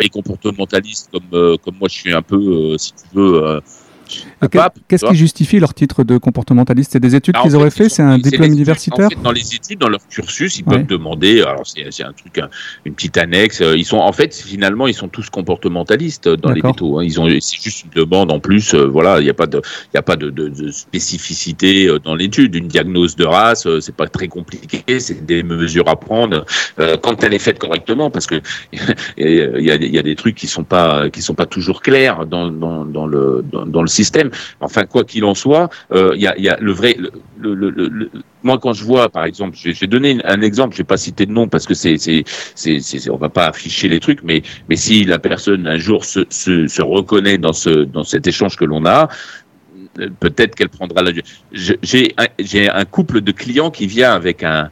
est 0.00 0.08
comportementaliste 0.08 1.10
comme 1.12 1.22
euh, 1.34 1.56
comme 1.62 1.76
moi 1.78 1.88
je 1.88 1.94
suis 2.00 2.12
un 2.12 2.22
peu, 2.22 2.76
si 2.78 2.92
tu 2.94 3.04
veux. 3.14 3.60
Euh, 4.44 4.68
Qu'est-ce 4.88 5.06
qui 5.06 5.16
justifie 5.16 5.58
leur 5.58 5.74
titre 5.74 6.04
de 6.04 6.18
comportementaliste 6.18 6.92
C'est 6.92 7.00
des 7.00 7.14
études 7.14 7.36
qu'ils 7.36 7.56
auraient 7.56 7.70
fait 7.70 7.88
C'est 7.88 8.02
un 8.02 8.18
diplôme 8.18 8.52
universitaire 8.52 9.08
Dans 9.22 9.32
les 9.32 9.54
études, 9.54 9.78
dans 9.78 9.88
leur 9.88 10.06
cursus, 10.08 10.58
ils 10.58 10.64
peuvent 10.64 10.86
demander. 10.86 11.42
Alors 11.42 11.66
c'est 11.66 12.04
un 12.04 12.12
truc, 12.12 12.40
une 12.84 12.94
petite 12.94 13.16
annexe. 13.16 13.60
Ils 13.60 13.84
sont 13.84 13.98
en 13.98 14.12
fait 14.12 14.34
finalement 14.34 14.86
ils 14.86 14.94
sont 14.94 15.08
tous 15.08 15.30
comportementalistes 15.30 16.28
dans 16.28 16.52
les 16.52 16.62
métaux. 16.62 16.98
Hein. 16.98 17.04
Ils 17.04 17.20
ont 17.20 17.28
c'est 17.40 17.62
juste 17.62 17.84
une 17.84 17.90
demande 18.02 18.30
en 18.30 18.40
plus. 18.40 18.74
Euh, 18.74 18.86
voilà, 18.86 19.20
il 19.20 19.24
n'y 19.24 19.30
a 19.30 19.34
pas 19.34 19.46
de 19.46 19.60
il 19.92 19.98
a 19.98 20.02
pas 20.02 20.16
de, 20.16 20.30
de, 20.30 20.70
spécificité 20.70 21.86
euh, 21.86 21.98
dans 21.98 22.14
l'étude. 22.14 22.54
Une 22.54 22.68
diagnose 22.68 23.16
de 23.16 23.24
race, 23.24 23.66
euh, 23.66 23.80
c'est 23.80 23.94
pas 23.94 24.08
très 24.08 24.28
compliqué. 24.28 24.82
C'est 25.00 25.24
des 25.24 25.42
mesures 25.42 25.88
à 25.88 25.96
prendre 25.96 26.44
quand 27.02 27.22
elle 27.24 27.34
est 27.34 27.38
faite 27.38 27.58
correctement, 27.58 28.10
parce 28.10 28.26
que 28.26 28.40
il 29.18 29.64
y 29.64 29.70
a, 29.70 29.76
y 29.76 29.98
a 29.98 30.02
des 30.02 30.16
trucs 30.16 30.34
qui 30.34 30.46
sont 30.46 30.64
pas 30.64 31.10
qui 31.10 31.22
sont 31.22 31.34
pas 31.34 31.46
toujours 31.46 31.82
clairs 31.82 32.26
dans, 32.26 32.50
dans, 32.50 32.84
dans 32.84 33.06
le 33.06 33.44
dans, 33.50 33.66
dans, 33.66 33.82
le 33.82 33.88
système. 33.88 34.30
Enfin, 34.60 34.84
quoi 34.84 35.04
qu'il 35.04 35.24
en 35.24 35.34
soit, 35.34 35.68
il 35.92 36.20
y, 36.20 36.26
a, 36.26 36.38
y 36.38 36.48
a 36.48 36.56
le 36.60 36.72
vrai 36.72 36.96
le, 37.38 37.54
le, 37.54 37.70
le, 37.70 38.10
moi, 38.44 38.58
quand 38.58 38.74
je 38.74 38.84
vois, 38.84 39.08
par 39.08 39.24
exemple, 39.24 39.56
je 39.56 39.70
vais 39.70 39.86
donner 39.86 40.18
un 40.24 40.42
exemple, 40.42 40.74
je 40.74 40.78
vais 40.78 40.84
pas 40.84 40.98
citer 40.98 41.24
de 41.26 41.32
nom 41.32 41.48
parce 41.48 41.66
que 41.66 41.74
c'est, 41.74 41.96
c'est, 41.96 42.24
c'est, 42.54 43.10
on 43.10 43.16
va 43.16 43.30
pas 43.30 43.46
afficher 43.46 43.88
les 43.88 44.00
trucs, 44.00 44.22
mais, 44.22 44.42
mais 44.68 44.76
si 44.76 45.04
la 45.04 45.18
personne 45.18 45.66
un 45.66 45.78
jour 45.78 46.04
se, 46.04 46.20
se, 46.28 46.66
se 46.66 46.82
reconnaît 46.82 47.38
dans 47.38 47.54
ce, 47.54 47.70
dans 47.70 48.04
cet 48.04 48.26
échange 48.26 48.56
que 48.56 48.66
l'on 48.66 48.84
a, 48.84 49.08
peut-être 50.20 50.54
qu'elle 50.54 50.68
prendra 50.68 51.02
la. 51.02 51.12
J'ai 51.52 52.14
un, 52.18 52.26
j'ai 52.38 52.68
un 52.68 52.84
couple 52.84 53.22
de 53.22 53.32
clients 53.32 53.70
qui 53.70 53.86
vient 53.86 54.12
avec 54.12 54.42
un, 54.42 54.70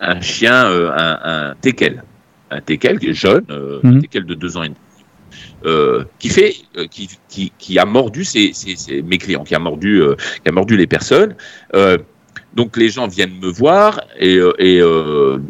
un 0.00 0.20
chien, 0.20 0.66
euh, 0.66 0.90
un, 0.96 1.50
un 1.50 1.54
teckel, 1.60 2.02
un 2.50 2.60
teckel 2.60 2.98
qui 2.98 3.10
est 3.10 3.14
jeune, 3.14 3.44
euh, 3.50 3.80
un 3.84 3.92
mhm. 3.92 4.00
teckel 4.02 4.24
de 4.24 4.34
deux 4.34 4.56
ans 4.56 4.62
et 4.62 4.68
demi. 4.68 4.78
Euh, 5.66 6.04
qui 6.18 6.30
fait, 6.30 6.54
euh, 6.78 6.86
qui, 6.86 7.10
qui, 7.28 7.52
qui, 7.58 7.78
a 7.78 7.84
mordu 7.84 8.24
ses, 8.24 8.52
ses, 8.54 9.02
mes 9.02 9.18
clients, 9.18 9.44
qui 9.44 9.54
a 9.54 9.58
mordu, 9.58 10.00
euh, 10.00 10.14
qui 10.42 10.48
a 10.48 10.52
mordu 10.52 10.74
les 10.74 10.86
personnes. 10.86 11.34
Donc 12.54 12.76
les 12.78 12.88
gens 12.88 13.06
viennent 13.06 13.38
me 13.40 13.48
voir 13.48 14.00
et, 14.18 14.40
et 14.58 14.82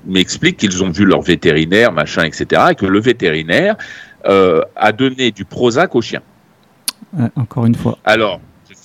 m'expliquent 0.07 0.59
qu'ils 0.59 0.85
ont 0.85 0.91
vu 0.91 1.07
leur 1.07 1.23
vétérinaire, 1.23 1.93
machin, 1.93 2.25
etc., 2.25 2.63
et 2.73 2.75
que 2.75 2.85
le 2.85 3.01
vétérinaire 3.01 3.77
a 4.25 4.93
donné 4.93 5.31
du 5.31 5.47
Prozac 5.47 5.95
au 5.95 6.03
chien. 6.03 6.21
encore 7.37 7.65
une 7.65 7.75
fois. 7.75 7.97
Alors, 8.05 8.41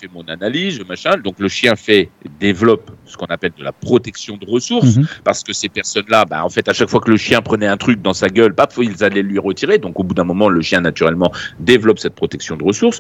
fais 0.06 0.14
mon 0.14 0.24
analyse, 0.28 0.82
machin. 0.88 1.18
Donc 1.18 1.40
le 1.40 1.48
chien 1.48 1.76
fait 1.76 2.10
développe 2.40 2.92
ce 3.06 3.18
qu'on 3.18 3.26
appelle 3.28 3.54
de 3.58 3.64
la 3.64 3.72
protection 3.72 4.38
de 4.38 4.46
ressources, 4.50 4.98
mhm. 4.98 5.08
parce 5.24 5.44
que 5.44 5.54
ces 5.54 5.70
personnes-là, 5.70 6.26
bah, 6.26 6.44
en 6.44 6.50
fait, 6.50 6.68
à 6.70 6.74
chaque 6.74 6.90
fois 6.90 7.00
que 7.00 7.12
le 7.12 7.18
chien 7.18 7.42
prenait 7.42 7.68
un 7.68 7.78
truc 7.78 8.02
dans 8.02 8.14
sa 8.14 8.30
gueule, 8.30 8.54
paf, 8.54 8.78
ils 8.82 9.04
allaient 9.04 9.24
lui 9.24 9.40
retirer. 9.40 9.78
Donc 9.78 10.00
au 10.00 10.04
bout 10.04 10.16
d'un 10.16 10.24
moment, 10.24 10.50
le 10.50 10.62
chien 10.62 10.82
naturellement 10.82 11.32
développe 11.60 12.00
cette 12.00 12.16
protection 12.16 12.56
de 12.56 12.64
ressources. 12.64 13.00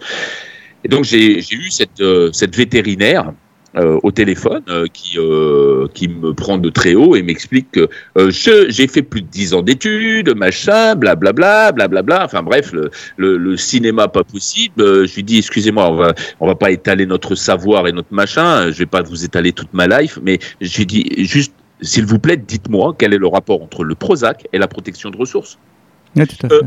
Et 0.84 0.88
donc 0.88 1.04
j'ai 1.04 1.40
eu 1.40 1.72
cette, 1.72 2.04
cette 2.32 2.56
vétérinaire 2.56 3.34
euh, 3.78 4.00
au 4.04 4.12
téléphone 4.12 4.64
euh, 4.70 4.88
qui 4.94 5.18
euh, 5.18 5.88
qui 5.94 6.08
me 6.08 6.34
prend 6.34 6.58
de 6.58 6.70
très 6.70 6.94
haut 6.94 7.16
et 7.16 7.24
m'explique 7.24 7.72
que 7.72 7.90
j'ai 8.30 8.88
fait 8.88 9.02
plus 9.02 9.22
de 9.22 9.28
dix 9.28 9.54
ans 9.54 9.62
d'études, 9.62 10.34
machin, 10.36 10.96
blablabla, 10.96 11.74
blablabla. 11.74 12.24
Enfin 12.24 12.42
bref, 12.42 12.72
le, 12.72 12.90
le, 13.18 13.38
le 13.38 13.58
cinéma 13.58 14.08
pas 14.08 14.24
possible. 14.24 15.06
je 15.06 15.16
lui 15.16 15.24
dis 15.24 15.40
excusez-moi, 15.40 15.90
on 15.90 15.96
va 15.96 16.14
on 16.40 16.48
va 16.48 16.56
pas 16.56 16.72
étaler 16.72 17.06
notre 17.06 17.36
savoir 17.36 17.88
et 17.88 17.92
notre 17.92 18.14
machin. 18.14 18.72
Je 18.72 18.78
vais 18.78 18.86
pas 18.86 19.02
vous 19.02 19.26
étaler 19.26 19.52
toute 19.52 19.74
ma 19.74 19.88
life, 19.88 20.20
mais 20.24 20.40
j'ai 20.62 20.86
dit 20.86 21.26
juste 21.26 21.54
s'il 21.82 22.06
vous 22.06 22.20
plaît, 22.20 22.38
dites-moi 22.38 22.96
quel 22.98 23.14
est 23.14 23.18
le 23.18 23.28
rapport 23.28 23.62
entre 23.62 23.84
le 23.84 23.96
Prozac 23.96 24.48
et 24.54 24.58
la 24.58 24.68
protection 24.68 25.10
de 25.10 25.18
ressources. 25.18 25.60
Oui, 26.16 26.26
tout 26.26 26.46
à 26.46 26.50
fait. 26.50 26.62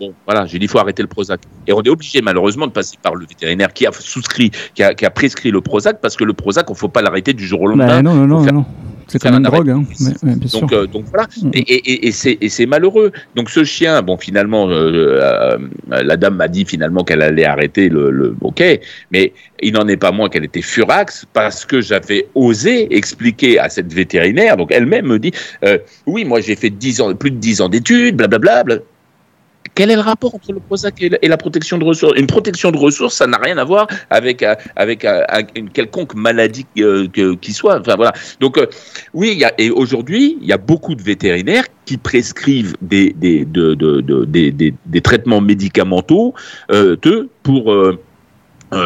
Bon, 0.00 0.14
voilà, 0.26 0.46
j'ai 0.46 0.58
dit, 0.58 0.64
il 0.64 0.68
faut 0.68 0.78
arrêter 0.78 1.02
le 1.02 1.08
Prozac. 1.08 1.40
Et 1.66 1.72
on 1.74 1.82
est 1.82 1.90
obligé, 1.90 2.22
malheureusement, 2.22 2.66
de 2.66 2.72
passer 2.72 2.96
par 3.02 3.14
le 3.14 3.26
vétérinaire 3.26 3.72
qui 3.72 3.86
a 3.86 3.92
souscrit, 3.92 4.50
qui 4.74 4.82
a, 4.82 4.94
qui 4.94 5.04
a 5.04 5.10
prescrit 5.10 5.50
le 5.50 5.60
Prozac, 5.60 6.00
parce 6.00 6.16
que 6.16 6.24
le 6.24 6.32
Prozac, 6.32 6.66
il 6.68 6.72
ne 6.72 6.76
faut 6.78 6.88
pas 6.88 7.02
l'arrêter 7.02 7.34
du 7.34 7.46
jour 7.46 7.60
au 7.60 7.66
lendemain. 7.66 7.86
Bah, 7.86 8.02
non, 8.02 8.14
non, 8.14 8.26
non, 8.26 8.52
non. 8.52 8.64
C'est 9.10 9.18
quand 9.18 9.32
même 9.32 9.40
une 9.40 9.50
drogue, 9.50 9.70
hein. 9.70 9.84
bien 10.22 10.36
donc, 10.36 10.48
sûr. 10.48 10.68
Euh, 10.72 10.86
donc 10.86 11.04
voilà, 11.06 11.26
mm. 11.42 11.50
et, 11.52 12.06
et, 12.06 12.44
et 12.44 12.48
c'est 12.48 12.66
malheureux. 12.66 13.10
Donc 13.34 13.50
ce 13.50 13.64
chien, 13.64 14.00
bon, 14.02 14.16
finalement, 14.16 14.68
euh, 14.68 15.18
euh, 15.20 15.58
la 15.88 16.16
dame 16.16 16.36
m'a 16.36 16.46
dit 16.46 16.64
finalement 16.64 17.02
qu'elle 17.02 17.22
allait 17.22 17.44
arrêter 17.44 17.88
le, 17.88 18.10
le 18.10 18.36
ok, 18.40 18.62
mais 19.10 19.32
il 19.60 19.72
n'en 19.72 19.88
est 19.88 19.96
pas 19.96 20.12
moins 20.12 20.28
qu'elle 20.28 20.44
était 20.44 20.62
furax 20.62 21.26
parce 21.32 21.66
que 21.66 21.80
j'avais 21.80 22.28
osé 22.36 22.94
expliquer 22.94 23.58
à 23.58 23.68
cette 23.68 23.92
vétérinaire. 23.92 24.56
Donc 24.56 24.70
elle-même 24.70 25.06
me 25.06 25.18
dit, 25.18 25.32
oui, 26.06 26.24
moi 26.24 26.40
j'ai 26.40 26.54
fait 26.54 26.70
10 26.70 27.00
ans, 27.00 27.14
plus 27.14 27.32
de 27.32 27.36
10 27.36 27.62
ans 27.62 27.68
d'études, 27.68 28.16
blablabla. 28.16 28.62
Bla, 28.62 28.76
bla, 28.76 28.84
quel 29.80 29.90
est 29.90 29.96
le 29.96 30.02
rapport 30.02 30.34
entre 30.34 30.52
le 30.52 30.60
Prozac 30.60 31.02
et 31.02 31.26
la 31.26 31.38
protection 31.38 31.78
de 31.78 31.84
ressources? 31.84 32.12
Une 32.18 32.26
protection 32.26 32.70
de 32.70 32.76
ressources, 32.76 33.14
ça 33.14 33.26
n'a 33.26 33.38
rien 33.38 33.56
à 33.56 33.64
voir 33.64 33.86
avec 34.10 34.42
euh, 34.42 34.54
avec 34.76 35.06
euh, 35.06 35.22
une 35.56 35.70
quelconque 35.70 36.14
maladie 36.14 36.66
euh, 36.80 37.08
qui 37.40 37.52
soit. 37.54 37.80
Enfin 37.80 37.96
voilà. 37.96 38.12
Donc 38.40 38.60
oui, 39.14 39.42
et 39.56 39.70
aujourd'hui, 39.70 40.36
il 40.42 40.46
y 40.46 40.52
a 40.52 40.58
beaucoup 40.58 40.94
de 40.94 41.00
vétérinaires 41.02 41.64
qui 41.86 41.96
prescrivent 41.96 42.76
des 42.82 43.14
des 43.14 43.46
de, 43.46 43.72
de, 43.72 44.02
de, 44.02 44.26
des, 44.26 44.52
des, 44.52 45.00
traitements 45.00 45.40
médicamenteux 45.40 46.32
pour 47.42 47.74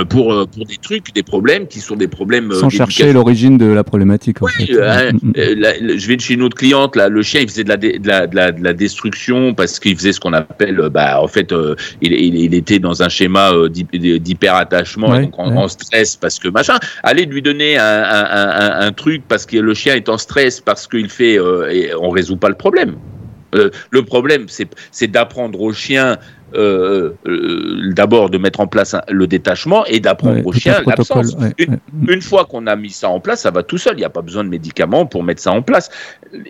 pour, 0.09 0.33
euh, 0.33 0.47
pour 0.47 0.64
des 0.64 0.79
trucs, 0.79 1.14
des 1.14 1.23
problèmes 1.23 1.66
qui 1.66 1.81
sont 1.81 1.97
des 1.97 2.09
problèmes. 2.09 2.51
Euh, 2.51 2.59
Sans 2.59 2.70
chercher 2.70 3.12
l'origine 3.12 3.59
de 3.59 3.66
la 3.66 3.85
problématique. 3.85 4.38
Oui, 4.40 4.51
hein, 4.81 5.12
mm, 5.12 5.29
mm. 5.29 5.99
je 5.99 6.09
vais 6.09 6.18
chez 6.18 6.35
une 6.35 6.42
autre 6.42 6.57
cliente, 6.57 6.97
là, 6.97 7.09
le 7.09 7.23
chien 7.23 7.42
il 7.42 7.49
faisait 7.49 7.64
de 7.64 7.68
la, 7.68 7.77
de 7.77 7.99
la, 8.07 8.27
de 8.27 8.37
la, 8.37 8.53
de 8.53 8.64
la 8.64 8.73
destruction 8.73 9.53
parce 9.53 9.79
qu'il 9.79 9.97
faisait 9.97 10.12
ce 10.12 10.20
qu'on 10.20 10.33
appelle, 10.33 10.88
bah, 10.90 11.20
en 11.20 11.29
fait, 11.29 11.55
il, 12.01 12.12
il, 12.12 12.35
il, 12.35 12.55
était 12.55 12.79
dans 12.79 13.03
un 13.03 13.09
schéma 13.09 13.53
d'hyperattachement, 13.68 15.20
donc 15.20 15.38
en, 15.38 15.68
stress 15.68 16.16
parce 16.16 16.38
que 16.38 16.49
machin. 16.49 16.79
Allez 17.03 17.27
lui 17.27 17.42
donner 17.42 17.77
un, 17.77 17.85
un, 17.85 18.25
un, 18.25 18.87
un, 18.87 18.92
truc 18.92 19.23
parce 19.29 19.44
que 19.44 19.59
le 19.59 19.75
chien 19.75 19.94
est 19.94 20.09
en 20.09 20.18
stress 20.18 20.61
parce 20.61 20.87
qu'il 20.87 21.09
fait, 21.09 21.35
et 21.35 21.94
on 22.01 22.11
résout 22.11 22.37
pas 22.37 22.49
le 22.49 22.55
problème. 22.55 22.97
le 23.53 24.03
problème, 24.03 24.47
c'est 24.49 25.11
d'apprendre 25.11 25.61
au 25.61 25.73
chien 25.73 26.18
euh, 26.56 27.14
euh, 27.26 27.92
d'abord 27.94 28.30
de 28.30 28.38
mettre 28.38 28.60
en 28.60 28.66
place 28.66 28.94
le 29.08 29.26
détachement 29.26 29.84
et 29.86 29.98
d'apprendre 29.98 30.46
au 30.46 30.52
chien 30.52 30.80
l'absence. 30.86 31.36
une, 32.08 32.22
fois 32.22 32.44
qu'on 32.44 32.66
a 32.66 32.76
mis 32.76 32.90
ça 32.90 33.08
en 33.08 33.18
place, 33.18 33.40
ça 33.42 33.50
va 33.50 33.62
tout 33.62 33.78
seul. 33.78 33.94
Il 33.94 33.98
n'y 33.98 34.04
a 34.04 34.10
pas 34.10 34.22
besoin 34.22 34.44
de 34.44 34.48
médicaments 34.48 35.04
pour 35.04 35.24
mettre 35.24 35.42
ça 35.42 35.50
en 35.50 35.62
place. 35.62 35.90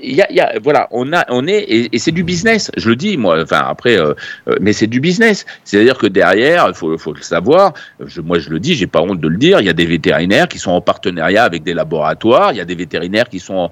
Il 0.02 0.14
y 0.14 0.20
a, 0.20 0.26
il 0.30 0.36
y 0.36 0.40
a 0.40 0.58
voilà, 0.62 0.88
on 0.90 1.12
a, 1.12 1.24
on 1.30 1.46
est 1.46 1.64
et, 1.92 1.98
c'est 1.98 2.12
du 2.12 2.22
business. 2.22 2.70
Je 2.76 2.90
le 2.90 2.96
dis 2.96 3.16
moi. 3.16 3.42
Enfin 3.42 3.64
après, 3.66 3.98
euh, 3.98 4.14
mais 4.60 4.72
c'est 4.72 4.86
du 4.86 5.00
business. 5.00 5.46
C'est-à-dire 5.64 5.96
que 5.96 6.06
derrière, 6.06 6.66
il 6.68 6.74
faut, 6.74 6.96
faut 6.98 7.12
le 7.12 7.22
savoir. 7.22 7.72
Je, 8.04 8.20
moi, 8.20 8.38
je 8.38 8.50
le 8.50 8.60
dis, 8.60 8.74
j'ai 8.74 8.86
pas 8.86 9.00
honte 9.00 9.20
de 9.20 9.28
le 9.28 9.38
dire. 9.38 9.60
Il 9.60 9.66
y 9.66 9.70
a 9.70 9.74
des 9.74 9.86
vétérinaires 9.86 10.48
qui 10.48 10.58
sont 10.58 10.72
en 10.72 10.80
partenariat 10.80 11.44
avec 11.44 11.62
des 11.62 11.74
laboratoires. 11.74 12.52
Il 12.52 12.58
y 12.58 12.60
a 12.60 12.64
des 12.64 12.74
vétérinaires 12.74 13.28
qui 13.28 13.40
sont 13.40 13.70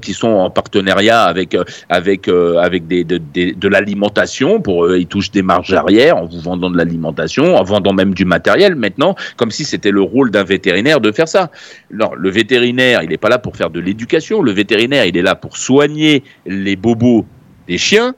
qui 0.00 0.14
sont 0.14 0.28
en 0.28 0.50
partenariat 0.50 1.24
avec 1.24 1.56
avec 1.88 2.28
avec 2.28 2.86
des, 2.86 3.02
de, 3.02 3.18
de 3.34 3.68
l'alimentation 3.68 4.60
pour 4.60 4.94
ils 4.94 5.06
touchent 5.06 5.30
des 5.30 5.42
marges 5.42 5.63
arrière 5.72 6.16
en 6.16 6.26
vous 6.26 6.40
vendant 6.40 6.70
de 6.70 6.76
l'alimentation, 6.76 7.56
en 7.56 7.62
vendant 7.62 7.92
même 7.92 8.14
du 8.14 8.24
matériel 8.24 8.74
maintenant, 8.74 9.14
comme 9.36 9.50
si 9.50 9.64
c'était 9.64 9.90
le 9.90 10.02
rôle 10.02 10.30
d'un 10.30 10.44
vétérinaire 10.44 11.00
de 11.00 11.12
faire 11.12 11.28
ça. 11.28 11.50
Non, 11.92 12.10
le 12.16 12.30
vétérinaire, 12.30 13.02
il 13.02 13.10
n'est 13.10 13.16
pas 13.16 13.28
là 13.28 13.38
pour 13.38 13.56
faire 13.56 13.70
de 13.70 13.80
l'éducation. 13.80 14.42
Le 14.42 14.52
vétérinaire, 14.52 15.04
il 15.04 15.16
est 15.16 15.22
là 15.22 15.34
pour 15.34 15.56
soigner 15.56 16.24
les 16.46 16.76
bobos 16.76 17.24
des 17.66 17.78
chiens, 17.78 18.14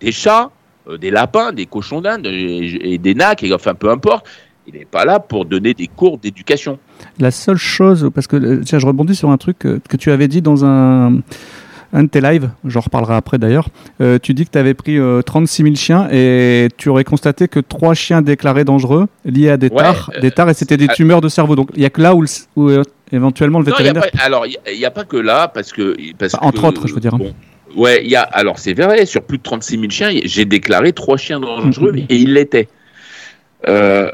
des 0.00 0.12
chats, 0.12 0.50
euh, 0.88 0.98
des 0.98 1.10
lapins, 1.10 1.52
des 1.52 1.66
cochons 1.66 2.00
d'Inde 2.00 2.26
et 2.26 2.98
des 2.98 3.14
nacs, 3.14 3.44
enfin 3.52 3.74
peu 3.74 3.90
importe. 3.90 4.26
Il 4.68 4.74
n'est 4.74 4.84
pas 4.84 5.04
là 5.04 5.20
pour 5.20 5.44
donner 5.44 5.74
des 5.74 5.86
cours 5.86 6.18
d'éducation. 6.18 6.80
La 7.20 7.30
seule 7.30 7.56
chose, 7.56 8.10
parce 8.12 8.26
que 8.26 8.36
euh, 8.36 8.62
tiens, 8.64 8.80
je 8.80 8.86
rebondis 8.86 9.14
sur 9.14 9.30
un 9.30 9.36
truc 9.36 9.58
que 9.58 9.96
tu 9.96 10.10
avais 10.10 10.26
dit 10.26 10.42
dans 10.42 10.64
un 10.64 11.20
un 11.92 12.04
de 12.04 12.08
tes 12.08 12.20
lives, 12.20 12.50
j'en 12.64 12.80
reparlerai 12.80 13.14
après 13.14 13.38
d'ailleurs, 13.38 13.68
euh, 14.00 14.18
tu 14.20 14.34
dis 14.34 14.44
que 14.44 14.50
tu 14.50 14.58
avais 14.58 14.74
pris 14.74 14.98
36 15.24 15.62
euh, 15.62 15.64
000 15.64 15.76
chiens 15.76 16.08
et 16.10 16.68
tu 16.76 16.88
aurais 16.88 17.04
constaté 17.04 17.48
que 17.48 17.60
trois 17.60 17.94
chiens 17.94 18.22
déclarés 18.22 18.64
dangereux 18.64 19.06
liés 19.24 19.50
à 19.50 19.56
des 19.56 19.70
tares, 19.70 20.10
des 20.20 20.30
tares 20.30 20.50
et 20.50 20.54
c'était 20.54 20.76
des 20.76 20.86
euh, 20.86 20.94
tumeurs 20.94 21.20
de 21.20 21.28
cerveau. 21.28 21.56
Donc 21.56 21.70
il 21.74 21.80
n'y 21.80 21.86
a 21.86 21.90
que 21.90 22.02
là 22.02 22.14
où, 22.14 22.24
éventuellement 23.12 23.58
le 23.58 23.64
vétérinaire. 23.64 24.04
alors 24.20 24.46
il 24.46 24.78
n'y 24.78 24.84
a, 24.84 24.90
pas 24.90 25.04
que 25.04 25.16
là 25.16 25.48
parce 25.48 25.72
que. 25.72 25.96
Parce 26.18 26.34
entre 26.40 26.64
autres, 26.64 26.86
je 26.86 26.94
veux 26.94 27.00
dire. 27.00 27.14
Hein. 27.14 27.20
ouais, 27.76 28.02
il 28.04 28.10
y 28.10 28.16
a, 28.16 28.22
alors 28.22 28.58
c'est 28.58 28.74
vrai, 28.74 29.06
sur 29.06 29.22
plus 29.22 29.38
de 29.38 29.42
36 29.42 29.78
000 29.78 29.90
chiens, 29.90 30.10
j'ai 30.24 30.44
déclaré 30.44 30.92
trois 30.92 31.16
chiens 31.16 31.40
dangereux 31.40 31.92
mm-hmm. 31.92 32.06
et 32.08 32.16
ils 32.16 32.32
l'étaient. 32.32 32.68
Euh, 33.68 34.10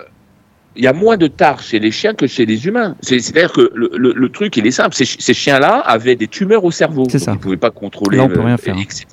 il 0.77 0.85
y 0.85 0.87
a 0.87 0.93
moins 0.93 1.17
de 1.17 1.27
tares 1.27 1.63
chez 1.63 1.79
les 1.79 1.91
chiens 1.91 2.15
que 2.15 2.27
chez 2.27 2.47
les 2.47 2.67
humains. 2.67 2.97
C'est-à-dire 3.03 3.53
que 3.53 3.71
le, 3.75 3.91
le, 3.95 4.13
le, 4.15 4.29
truc, 4.31 4.57
il 4.57 4.67
est 4.67 4.71
simple. 4.71 4.95
Ces, 4.95 5.05
ces 5.05 5.35
chiens-là 5.35 5.79
avaient 5.81 6.17
des 6.17 6.29
tumeurs 6.29 6.65
au 6.65 6.71
cerveau. 6.71 7.07
C'est 7.11 7.19
ça. 7.19 7.33
Ils 7.33 7.35
ne 7.35 7.41
pouvaient 7.41 7.57
pas 7.57 7.71
contrôler, 7.71 8.17
Là, 8.17 8.25
on 8.25 8.29
peut 8.29 8.41
rien 8.41 8.57
faire. 8.57 8.77
etc. 8.79 9.05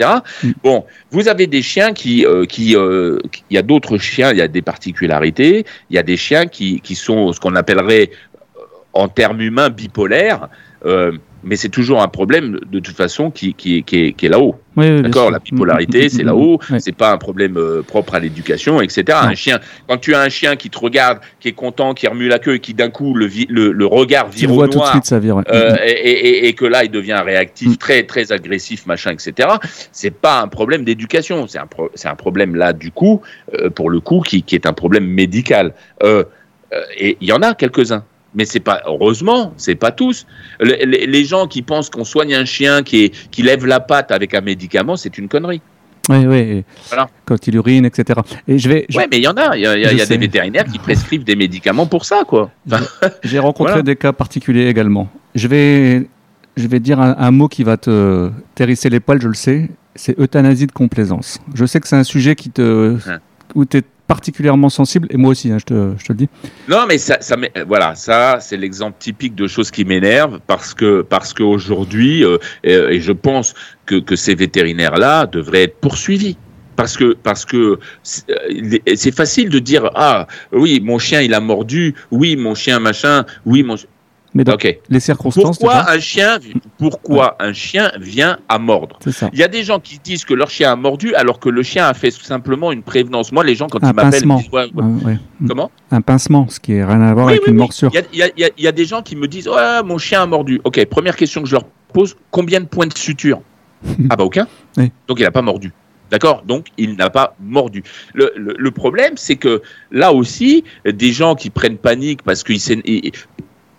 Mm. 0.43 0.51
Bon, 0.63 0.85
vous 1.11 1.27
avez 1.27 1.47
des 1.47 1.61
chiens 1.61 1.93
qui... 1.93 2.25
Euh, 2.25 2.45
qui 2.45 2.75
euh, 2.75 3.19
il 3.49 3.55
y 3.55 3.57
a 3.57 3.61
d'autres 3.61 3.97
chiens, 3.97 4.31
il 4.31 4.37
y 4.37 4.41
a 4.41 4.47
des 4.47 4.61
particularités. 4.61 5.65
Il 5.89 5.95
y 5.95 5.99
a 5.99 6.03
des 6.03 6.17
chiens 6.17 6.45
qui, 6.45 6.79
qui 6.81 6.95
sont 6.95 7.33
ce 7.33 7.39
qu'on 7.39 7.55
appellerait, 7.55 8.11
euh, 8.55 8.61
en 8.93 9.07
termes 9.09 9.41
humains, 9.41 9.69
bipolaires. 9.69 10.47
Euh, 10.85 11.11
mais 11.43 11.55
c'est 11.55 11.69
toujours 11.69 12.01
un 12.01 12.07
problème 12.07 12.59
de 12.71 12.79
toute 12.79 12.95
façon 12.95 13.31
qui, 13.31 13.53
qui, 13.53 13.83
qui 13.83 14.05
est, 14.05 14.13
qui 14.13 14.25
est 14.25 14.29
là-haut. 14.29 14.55
Oui, 14.75 14.89
oui, 14.89 15.01
D'accord, 15.01 15.29
la 15.31 15.39
bipolarité, 15.39 16.05
Mm, 16.05 16.09
c'est 16.09 16.23
mm, 16.23 16.27
là-haut. 16.27 16.59
mm, 16.69 16.73
ouais. 16.73 16.79
C'est 16.79 16.95
pas 16.95 17.11
un 17.11 17.17
problème 17.17 17.57
euh, 17.57 17.81
propre 17.81 18.15
à 18.15 18.19
l'éducation, 18.19 18.81
etc. 18.81 19.03
Non. 19.09 19.29
Un 19.29 19.35
chien, 19.35 19.59
quand 19.87 19.97
tu 19.97 20.13
as 20.15 20.21
un 20.21 20.29
chien 20.29 20.55
qui 20.55 20.69
te 20.69 20.77
regarde, 20.79 21.19
qui 21.39 21.47
est 21.49 21.53
content, 21.53 21.93
qui 21.93 22.07
remue 22.07 22.27
la 22.27 22.39
queue 22.39 22.55
et 22.55 22.59
qui 22.59 22.73
d'un 22.73 22.89
coup 22.89 23.13
le, 23.13 23.27
vi- 23.27 23.47
le, 23.49 23.71
le 23.71 23.85
regard 23.85 24.29
vire 24.29 24.51
au 24.51 24.53
vois 24.55 24.65
tout 24.67 24.73
de 24.73 24.77
noir, 24.77 24.91
suite, 24.91 25.05
ça 25.05 25.19
vire. 25.19 25.35
ouais. 25.37 25.43
euh, 25.51 25.73
Mm, 25.73 25.77
et, 25.85 25.89
et- 25.91 26.47
et 26.47 26.53
que 26.53 26.65
là 26.65 26.83
il 26.83 26.91
devient 26.91 27.21
réactif, 27.25 27.69
Mm. 27.69 27.77
très 27.77 28.03
très 28.03 28.31
agressif, 28.31 28.85
machin, 28.85 29.11
etc. 29.11 29.49
C'est 29.91 30.11
pas 30.11 30.41
un 30.41 30.47
problème 30.47 30.83
d'éducation, 30.83 31.47
c'est 31.47 31.59
un 31.59 31.67
pro- 31.67 31.89
c'est 31.95 32.07
un 32.07 32.15
problème 32.15 32.55
là 32.55 32.73
du 32.73 32.91
coup, 32.91 33.21
euh, 33.55 33.69
pour 33.69 33.89
le 33.89 33.99
coup, 33.99 34.21
qui, 34.21 34.43
qui 34.43 34.55
est 34.55 34.65
un 34.65 34.73
problème 34.73 35.05
médical. 35.05 35.73
Et 36.97 37.17
il 37.19 37.27
y 37.27 37.31
en 37.31 37.41
a 37.41 37.55
quelques-uns. 37.55 38.03
Mais 38.35 38.45
c'est 38.45 38.59
pas 38.59 38.81
heureusement, 38.85 39.53
c'est 39.57 39.75
pas 39.75 39.91
tous. 39.91 40.27
Le- 40.59 40.85
les, 40.85 41.07
les 41.07 41.25
gens 41.25 41.47
qui 41.47 41.61
pensent 41.63 41.89
qu'on 41.89 42.03
soigne 42.03 42.35
un 42.35 42.45
chien 42.45 42.83
qui, 42.83 43.05
est, 43.05 43.29
qui 43.31 43.41
lève 43.41 43.65
la 43.65 43.79
patte 43.79 44.11
avec 44.11 44.33
un 44.35 44.41
médicament, 44.41 44.95
c'est 44.97 45.17
une 45.17 45.27
connerie. 45.27 45.61
Oui, 46.09 46.25
oui. 46.25 46.63
Voilà. 46.89 47.07
Quand 47.25 47.45
il 47.47 47.55
urine, 47.55 47.85
etc. 47.85 48.19
Et 48.47 48.57
je 48.59 48.67
vais. 48.69 48.85
je- 48.89 48.97
Ouais, 48.97 49.07
mais 49.11 49.17
il 49.17 49.23
y 49.23 49.27
en 49.27 49.33
a. 49.37 49.55
Il 49.55 49.61
y 49.61 49.67
a, 49.67 49.77
y 49.77 49.95
y 49.95 50.07
des 50.07 50.17
vétérinaires 50.17 50.65
qui 50.65 50.79
prescrivent 50.79 51.23
des 51.23 51.35
médicaments 51.35 51.85
pour 51.87 52.05
ça, 52.05 52.23
quoi. 52.27 52.49
Enfin, 52.71 52.83
J'ai 53.23 53.37
rencontré 53.39 53.73
Voilà. 53.73 53.83
des 53.83 53.95
cas 53.95 54.11
particuliers 54.13 54.67
également. 54.67 55.07
Je 55.35 55.47
vais, 55.47 56.07
je 56.57 56.67
vais 56.67 56.79
dire 56.79 56.99
un, 56.99 57.15
un 57.17 57.31
mot 57.31 57.47
qui 57.47 57.63
va 57.63 57.77
te 57.77 58.29
terrisser 58.55 58.89
les 58.89 58.99
poils, 58.99 59.21
je 59.21 59.27
le 59.27 59.33
sais. 59.35 59.69
C'est 59.95 60.17
euthanasie 60.19 60.65
de 60.67 60.71
complaisance. 60.71 61.39
Je 61.53 61.65
sais 61.65 61.79
que 61.79 61.87
c'est 61.87 61.95
un 61.95 62.03
sujet 62.03 62.35
qui 62.35 62.49
te, 62.51 62.95
Hein. 63.07 63.19
où 63.53 63.65
tu 63.65 63.77
es 63.77 63.83
particulièrement 64.09 64.69
sensible, 64.69 65.07
et 65.11 65.17
moi 65.17 65.29
aussi, 65.29 65.51
hein, 65.51 65.59
je, 65.59 65.65
te, 65.65 65.73
le 66.09 66.15
dis. 66.15 66.27
Non, 66.67 66.85
mais 66.87 66.97
ça, 66.97 67.19
voilà, 67.67 67.93
ça, 67.93 68.39
c'est 68.41 68.57
l'exemple 68.57 68.97
typique 68.99 69.35
de 69.35 69.45
choses 69.45 69.69
qui 69.69 69.85
m'énervent 69.85 70.39
parce 70.47 70.73
que 70.73 71.03
parce 71.03 71.31
qu'aujourd'hui, 71.31 72.25
euh, 72.25 72.39
et, 72.63 72.99
je 72.99 73.11
pense 73.11 73.53
que, 73.85 74.15
ces 74.15 74.33
vétérinaires-là 74.33 75.27
devraient 75.27 75.63
être 75.63 75.79
poursuivis. 75.79 76.37
Parce 76.75 76.97
que 76.97 77.13
parce 77.13 77.45
que 77.45 77.77
c'est 78.03 78.23
euh, 78.31 78.95
c'est 78.95 79.13
facile 79.13 79.49
de 79.49 79.59
dire 79.59 79.91
ah 79.95 80.27
oui 80.53 80.79
mon 80.81 80.97
chien 80.97 81.19
il 81.21 81.33
a 81.33 81.41
mordu 81.41 81.93
oui 82.09 82.37
mon 82.37 82.55
chien 82.55 82.79
machin 82.79 83.25
oui 83.45 83.63
mon 83.63 83.75
Mais 84.35 84.43
dans 84.43 84.57
les 84.89 84.99
circonstances, 84.99 85.57
pourquoi 85.57 85.79
déjà, 85.81 85.91
un 85.91 85.99
chien 85.99 86.39
pourquoi 86.77 87.35
un 87.39 87.51
chien 87.51 87.91
vient 87.99 88.37
à 88.47 88.59
mordre 88.59 88.99
il 89.33 89.39
y 89.39 89.43
a 89.43 89.47
des 89.47 89.63
gens 89.63 89.79
qui 89.79 89.99
disent 90.03 90.23
que 90.23 90.35
leur 90.35 90.49
chien 90.51 90.71
a 90.71 90.75
mordu 90.75 91.15
alors 91.15 91.39
que 91.39 91.49
le 91.49 91.63
chien 91.63 91.87
a 91.87 91.93
fait 91.95 92.11
simplement 92.11 92.71
une 92.71 92.83
prévenance 92.83 93.31
moi 93.31 93.43
les 93.43 93.55
gens 93.55 93.67
quand 93.67 93.83
Un 93.83 93.89
ils 93.89 93.95
m'appellent 93.95 94.21
ils 94.23 94.35
disent, 94.37 94.49
ouais, 94.51 94.69
ouais. 95.05 95.17
Mm. 95.39 95.47
comment 95.47 95.71
Un 95.91 96.01
pincement, 96.01 96.47
ce 96.47 96.59
qui 96.59 96.73
n'a 96.73 96.85
rien 96.87 97.01
à 97.01 97.13
voir 97.13 97.25
Oui, 97.25 97.33
avec 97.33 97.43
oui, 97.47 97.49
une 97.49 97.55
oui. 97.55 97.59
morsure. 97.63 97.91
Il 98.13 98.17
y 98.19 98.23
a, 98.23 98.27
y 98.37 98.67
y 98.67 98.73
des 98.73 98.85
gens 98.85 99.01
qui 99.01 99.15
me 99.15 99.27
disent 99.27 99.47
Ouais, 99.47 99.81
mon 99.83 99.97
chien 99.97 100.21
a 100.21 100.25
mordu. 100.27 100.61
Ok, 100.63 100.83
première 100.85 101.15
question 101.15 101.41
que 101.41 101.47
je 101.47 101.53
leur 101.55 101.65
pose 101.91 102.15
combien 102.29 102.59
de 102.59 102.65
points 102.67 102.87
de 102.87 102.97
suture 102.97 103.41
Ah, 104.11 104.15
bah 104.15 104.23
aucun. 104.25 104.47
Donc 105.07 105.19
il 105.19 105.23
n'a 105.23 105.31
pas 105.31 105.41
mordu. 105.41 105.71
D'accord? 106.11 106.43
Donc 106.45 106.67
il 106.77 106.95
n'a 106.95 107.09
pas 107.09 107.35
mordu. 107.39 107.83
Le, 108.13 108.31
le- 108.35 108.55
le 108.57 108.71
problème, 108.71 109.13
c'est 109.15 109.35
que 109.35 109.61
là 109.91 110.11
aussi, 110.11 110.63
des 110.85 111.11
gens 111.13 111.35
qui 111.35 111.49
prennent 111.49 111.77
panique 111.77 112.23
parce 112.23 112.43
qu'ils 112.43 112.59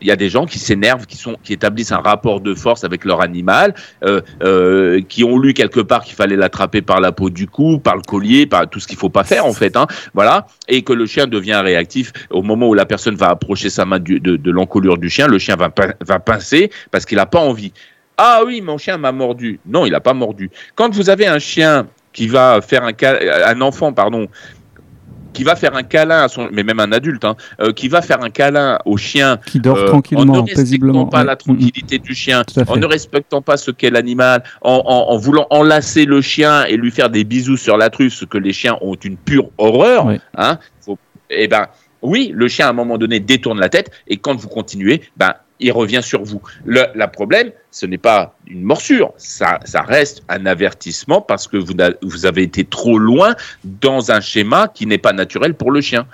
il 0.00 0.08
y 0.08 0.10
a 0.10 0.16
des 0.16 0.28
gens 0.28 0.46
qui 0.46 0.58
s'énervent, 0.58 1.06
qui, 1.06 1.22
qui 1.42 1.52
établissent 1.52 1.92
un 1.92 1.98
rapport 2.00 2.40
de 2.40 2.54
force 2.54 2.84
avec 2.84 3.04
leur 3.04 3.20
animal, 3.20 3.74
euh, 4.04 4.20
euh, 4.42 5.00
qui 5.08 5.24
ont 5.24 5.38
lu 5.38 5.54
quelque 5.54 5.80
part 5.80 6.04
qu'il 6.04 6.14
fallait 6.14 6.36
l'attraper 6.36 6.82
par 6.82 7.00
la 7.00 7.12
peau 7.12 7.30
du 7.30 7.46
cou, 7.46 7.78
par 7.78 7.96
le 7.96 8.02
collier, 8.02 8.46
par 8.46 8.68
tout 8.68 8.80
ce 8.80 8.86
qu'il 8.86 8.96
faut 8.96 9.10
pas 9.10 9.24
faire 9.24 9.44
en 9.46 9.52
fait. 9.52 9.76
Hein, 9.76 9.86
voilà, 10.14 10.46
et 10.68 10.82
que 10.82 10.92
le 10.92 11.06
chien 11.06 11.26
devient 11.26 11.60
réactif 11.62 12.12
au 12.30 12.42
moment 12.42 12.68
où 12.68 12.74
la 12.74 12.86
personne 12.86 13.14
va 13.14 13.28
approcher 13.28 13.70
sa 13.70 13.84
main 13.84 13.98
de, 13.98 14.50
l'encolure 14.50 14.98
du 14.98 15.08
chien, 15.08 15.26
le 15.26 15.38
chien 15.38 15.56
va, 15.56 15.70
pin- 15.70 15.94
va 16.00 16.18
pincer 16.18 16.70
parce 16.90 17.04
qu'il 17.04 17.16
n'a 17.16 17.26
pas 17.26 17.40
envie. 17.40 17.72
Ah 18.16 18.42
oui, 18.44 18.60
mon 18.60 18.76
chien 18.76 18.98
m'a 18.98 19.12
mordu. 19.12 19.60
Non, 19.66 19.86
il 19.86 19.92
n'a 19.92 20.00
pas 20.00 20.12
mordu. 20.12 20.50
Quand 20.74 20.94
vous 20.94 21.08
avez 21.08 21.26
un 21.26 21.38
chien 21.38 21.86
qui 22.12 22.26
va 22.26 22.60
faire 22.60 22.84
un, 22.84 22.92
un 23.46 23.60
enfant, 23.62 23.92
pardon, 23.92 24.26
qui 25.32 25.44
va 25.44 25.56
faire 25.56 25.74
un 25.76 25.82
câlin 25.82 26.22
à 26.22 26.28
son, 26.28 26.48
mais 26.52 26.62
même 26.62 26.80
un 26.80 26.92
adulte, 26.92 27.24
hein, 27.24 27.36
euh, 27.60 27.72
qui 27.72 27.88
va 27.88 28.02
faire 28.02 28.22
un 28.22 28.30
câlin 28.30 28.78
au 28.84 28.96
chien 28.96 29.38
Qui 29.46 29.60
dort 29.60 29.76
euh, 29.78 29.84
en 29.84 29.88
tranquillement, 29.88 30.24
ne 30.24 30.40
respectant 30.40 31.06
pas 31.06 31.18
Ouais. 31.20 31.24
la 31.24 31.36
tranquillité 31.36 31.98
du 31.98 32.14
chien, 32.14 32.42
en 32.68 32.76
ne 32.76 32.86
respectant 32.86 33.42
pas 33.42 33.56
ce 33.56 33.70
qu'est 33.70 33.90
l'animal, 33.90 34.42
en, 34.62 34.82
en- 34.84 35.12
en 35.12 35.16
voulant 35.16 35.46
enlacer 35.50 36.04
le 36.04 36.20
chien 36.20 36.64
et 36.64 36.76
lui 36.76 36.90
faire 36.90 37.10
des 37.10 37.24
bisous 37.24 37.56
sur 37.56 37.76
la 37.76 37.90
truffe, 37.90 38.14
ce 38.14 38.24
que 38.24 38.38
les 38.38 38.52
chiens 38.52 38.76
ont 38.80 38.94
une 38.94 39.16
pure 39.16 39.50
horreur, 39.58 40.06
Ouais. 40.06 40.20
hein, 40.36 40.58
faut- 40.80 40.98
eh 41.30 41.46
ben, 41.48 41.66
oui, 42.02 42.32
le 42.34 42.48
chien 42.48 42.66
à 42.66 42.70
un 42.70 42.74
moment 42.74 42.96
donné 42.98 43.20
détourne 43.20 43.60
la 43.60 43.68
tête 43.68 43.90
et 44.08 44.16
quand 44.16 44.34
vous 44.34 44.48
continuez, 44.48 45.02
ben, 45.16 45.34
il 45.60 45.72
revient 45.72 46.02
sur 46.02 46.22
vous. 46.22 46.42
Le 46.64 47.06
problème, 47.06 47.50
ce 47.70 47.86
n'est 47.86 47.98
pas 47.98 48.34
une 48.46 48.62
morsure, 48.62 49.12
ça, 49.16 49.58
reste 49.86 50.22
un 50.28 50.46
avertissement 50.46 51.20
parce 51.20 51.46
que 51.46 51.56
vous, 51.56 52.26
avez 52.26 52.42
été 52.42 52.64
trop 52.64 52.98
loin 52.98 53.34
dans 53.64 54.10
un 54.10 54.20
schéma 54.20 54.68
qui 54.72 54.86
n'est 54.86 54.98
pas 54.98 55.12
naturel 55.12 55.54
pour 55.54 55.70
le 55.70 55.80
chien. 55.80 56.06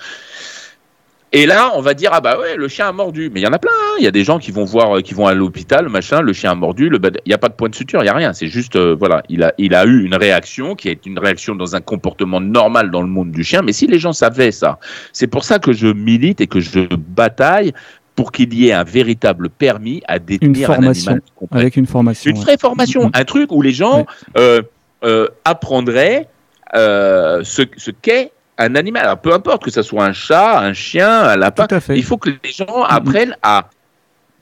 Et 1.32 1.44
là, 1.44 1.72
on 1.74 1.80
va 1.80 1.92
dire 1.92 2.10
ah 2.12 2.20
bah 2.20 2.38
ouais, 2.38 2.56
le 2.56 2.68
chien 2.68 2.88
a 2.88 2.92
mordu. 2.92 3.30
Mais 3.32 3.40
il 3.40 3.42
y 3.42 3.46
en 3.46 3.52
a 3.52 3.58
plein. 3.58 3.72
hein. 3.72 3.96
Il 3.98 4.04
y 4.04 4.06
a 4.06 4.12
des 4.12 4.22
gens 4.22 4.38
qui 4.38 4.52
vont 4.52 4.64
voir, 4.64 4.96
euh, 4.96 5.00
qui 5.02 5.12
vont 5.12 5.26
à 5.26 5.34
l'hôpital, 5.34 5.88
machin. 5.88 6.20
Le 6.20 6.32
chien 6.32 6.52
a 6.52 6.54
mordu. 6.54 6.88
Il 6.90 7.10
n'y 7.26 7.34
a 7.34 7.38
pas 7.38 7.48
de 7.48 7.54
point 7.54 7.68
de 7.68 7.74
suture, 7.74 8.00
il 8.02 8.06
y 8.06 8.08
a 8.08 8.14
rien. 8.14 8.32
C'est 8.32 8.46
juste 8.46 8.76
euh, 8.76 8.94
voilà, 8.96 9.22
il 9.28 9.42
a 9.42 9.52
il 9.58 9.74
a 9.74 9.84
eu 9.84 10.04
une 10.04 10.14
réaction 10.14 10.76
qui 10.76 10.88
est 10.88 11.04
une 11.04 11.18
réaction 11.18 11.56
dans 11.56 11.74
un 11.74 11.80
comportement 11.80 12.40
normal 12.40 12.90
dans 12.92 13.02
le 13.02 13.08
monde 13.08 13.32
du 13.32 13.42
chien. 13.42 13.62
Mais 13.62 13.72
si 13.72 13.88
les 13.88 13.98
gens 13.98 14.12
savaient 14.12 14.52
ça, 14.52 14.78
c'est 15.12 15.26
pour 15.26 15.44
ça 15.44 15.58
que 15.58 15.72
je 15.72 15.88
milite 15.88 16.40
et 16.40 16.46
que 16.46 16.60
je 16.60 16.86
bataille 16.94 17.74
pour 18.16 18.32
qu'il 18.32 18.52
y 18.54 18.68
ait 18.68 18.72
un 18.72 18.82
véritable 18.82 19.50
permis 19.50 20.02
à 20.08 20.18
détenir 20.18 20.70
un 20.70 20.74
formation 20.74 21.10
animal. 21.12 21.22
qui 21.24 21.32
comprenne. 21.36 21.60
Avec 21.60 21.76
une 21.76 21.86
formation. 21.86 22.30
Une 22.30 22.38
ouais. 22.38 22.42
vraie 22.42 22.58
formation, 22.58 23.10
un 23.12 23.24
truc 23.24 23.52
où 23.52 23.62
les 23.62 23.72
gens 23.72 24.06
euh, 24.38 24.62
euh, 25.04 25.28
apprendraient 25.44 26.26
euh, 26.74 27.42
ce, 27.44 27.62
ce 27.76 27.90
qu'est 27.90 28.32
un 28.58 28.74
animal. 28.74 29.04
Alors, 29.04 29.18
peu 29.18 29.32
importe 29.34 29.62
que 29.64 29.70
ce 29.70 29.82
soit 29.82 30.04
un 30.04 30.14
chat, 30.14 30.58
un 30.58 30.72
chien, 30.72 31.10
un 31.10 31.36
lapin, 31.36 31.66
Tout 31.66 31.74
à 31.74 31.80
fait. 31.80 31.96
il 31.96 32.02
faut 32.04 32.16
que 32.16 32.30
les 32.30 32.50
gens 32.50 32.82
apprennent 32.88 33.36
à, 33.42 33.68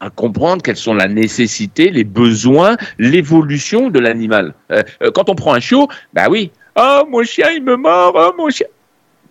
à 0.00 0.10
comprendre 0.10 0.62
quelles 0.62 0.76
sont 0.76 0.94
la 0.94 1.08
nécessité, 1.08 1.90
les 1.90 2.04
besoins, 2.04 2.76
l'évolution 2.98 3.90
de 3.90 3.98
l'animal. 3.98 4.54
Euh, 4.70 4.82
euh, 5.02 5.10
quand 5.12 5.28
on 5.28 5.34
prend 5.34 5.52
un 5.54 5.60
chiot, 5.60 5.88
bah 6.12 6.26
oui, 6.30 6.52
oh 6.76 7.02
mon 7.10 7.24
chien 7.24 7.50
il 7.50 7.64
me 7.64 7.76
mord, 7.76 8.12
oh 8.14 8.32
mon 8.38 8.50
chien. 8.50 8.66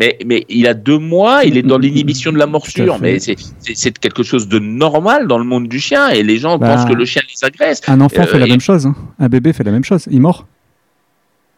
Mais, 0.03 0.17
mais 0.25 0.45
il 0.49 0.67
a 0.67 0.73
deux 0.73 0.97
mois, 0.97 1.43
il 1.45 1.57
est 1.57 1.61
dans 1.61 1.77
l'inhibition 1.77 2.31
de 2.33 2.37
la 2.37 2.45
morsure. 2.47 2.97
Mais 3.01 3.19
c'est- 3.19 3.99
quelque 3.99 4.23
chose 4.23 4.47
de 4.49 4.59
normal 4.59 5.27
dans 5.27 5.37
le 5.37 5.45
monde 5.45 5.67
du 5.69 5.79
chien 5.79 6.09
et 6.09 6.23
les 6.23 6.37
gens 6.37 6.57
Bah. 6.57 6.75
pensent 6.75 6.85
que 6.89 6.93
le 6.93 7.05
chien 7.05 7.21
les 7.29 7.47
agresse. 7.47 7.81
Un 7.87 8.01
enfant 8.01 8.23
Euh, 8.23 8.25
fait 8.25 8.39
la 8.39 8.47
et- 8.47 8.49
même 8.49 8.59
chose. 8.59 8.85
hein. 8.85 8.95
Un 9.19 9.29
bébé 9.29 9.53
fait 9.53 9.63
la 9.63 9.71
même 9.71 9.83
chose. 9.85 10.07
Il 10.11 10.19
mord. 10.21 10.45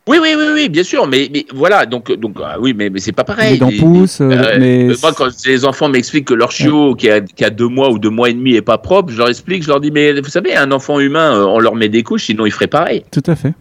Oui, 0.07 0.17
oui, 0.21 0.35
oui, 0.37 0.45
oui, 0.53 0.69
bien 0.69 0.83
sûr, 0.83 1.07
mais, 1.07 1.27
mais 1.33 1.47
voilà, 1.51 1.87
donc, 1.87 2.11
donc 2.11 2.35
ah 2.43 2.57
oui, 2.59 2.75
mais, 2.77 2.91
mais 2.91 2.99
c'est 2.99 3.11
pas 3.11 3.23
pareil. 3.23 3.53
Les 3.53 3.57
dents 3.57 3.71
poussent. 3.79 4.21
euh, 4.21 4.29
euh, 4.29 4.57
mais 4.59 4.89
euh, 4.91 4.95
moi, 5.01 5.11
quand 5.17 5.29
les 5.47 5.65
enfants 5.65 5.89
m'expliquent 5.89 6.25
que 6.27 6.35
leur 6.35 6.51
chiot 6.51 6.93
qui 6.93 7.09
a, 7.09 7.21
qui 7.21 7.43
a 7.43 7.49
deux 7.49 7.67
mois 7.67 7.89
ou 7.89 7.97
deux 7.97 8.11
mois 8.11 8.29
et 8.29 8.33
demi 8.35 8.53
est 8.53 8.61
pas 8.61 8.77
propre, 8.77 9.11
je 9.11 9.17
leur 9.17 9.29
explique, 9.29 9.63
je 9.63 9.67
leur 9.69 9.79
dis, 9.79 9.89
mais 9.89 10.13
vous 10.21 10.29
savez, 10.29 10.55
un 10.55 10.71
enfant 10.71 10.99
humain, 10.99 11.33
euh, 11.33 11.45
on 11.45 11.57
leur 11.59 11.73
met 11.73 11.89
des 11.89 12.03
couches, 12.03 12.25
sinon 12.25 12.45
il 12.45 12.51
ferait 12.51 12.67
pareil. 12.67 13.03
tout 13.11 13.23
à 13.25 13.35
fait. 13.35 13.53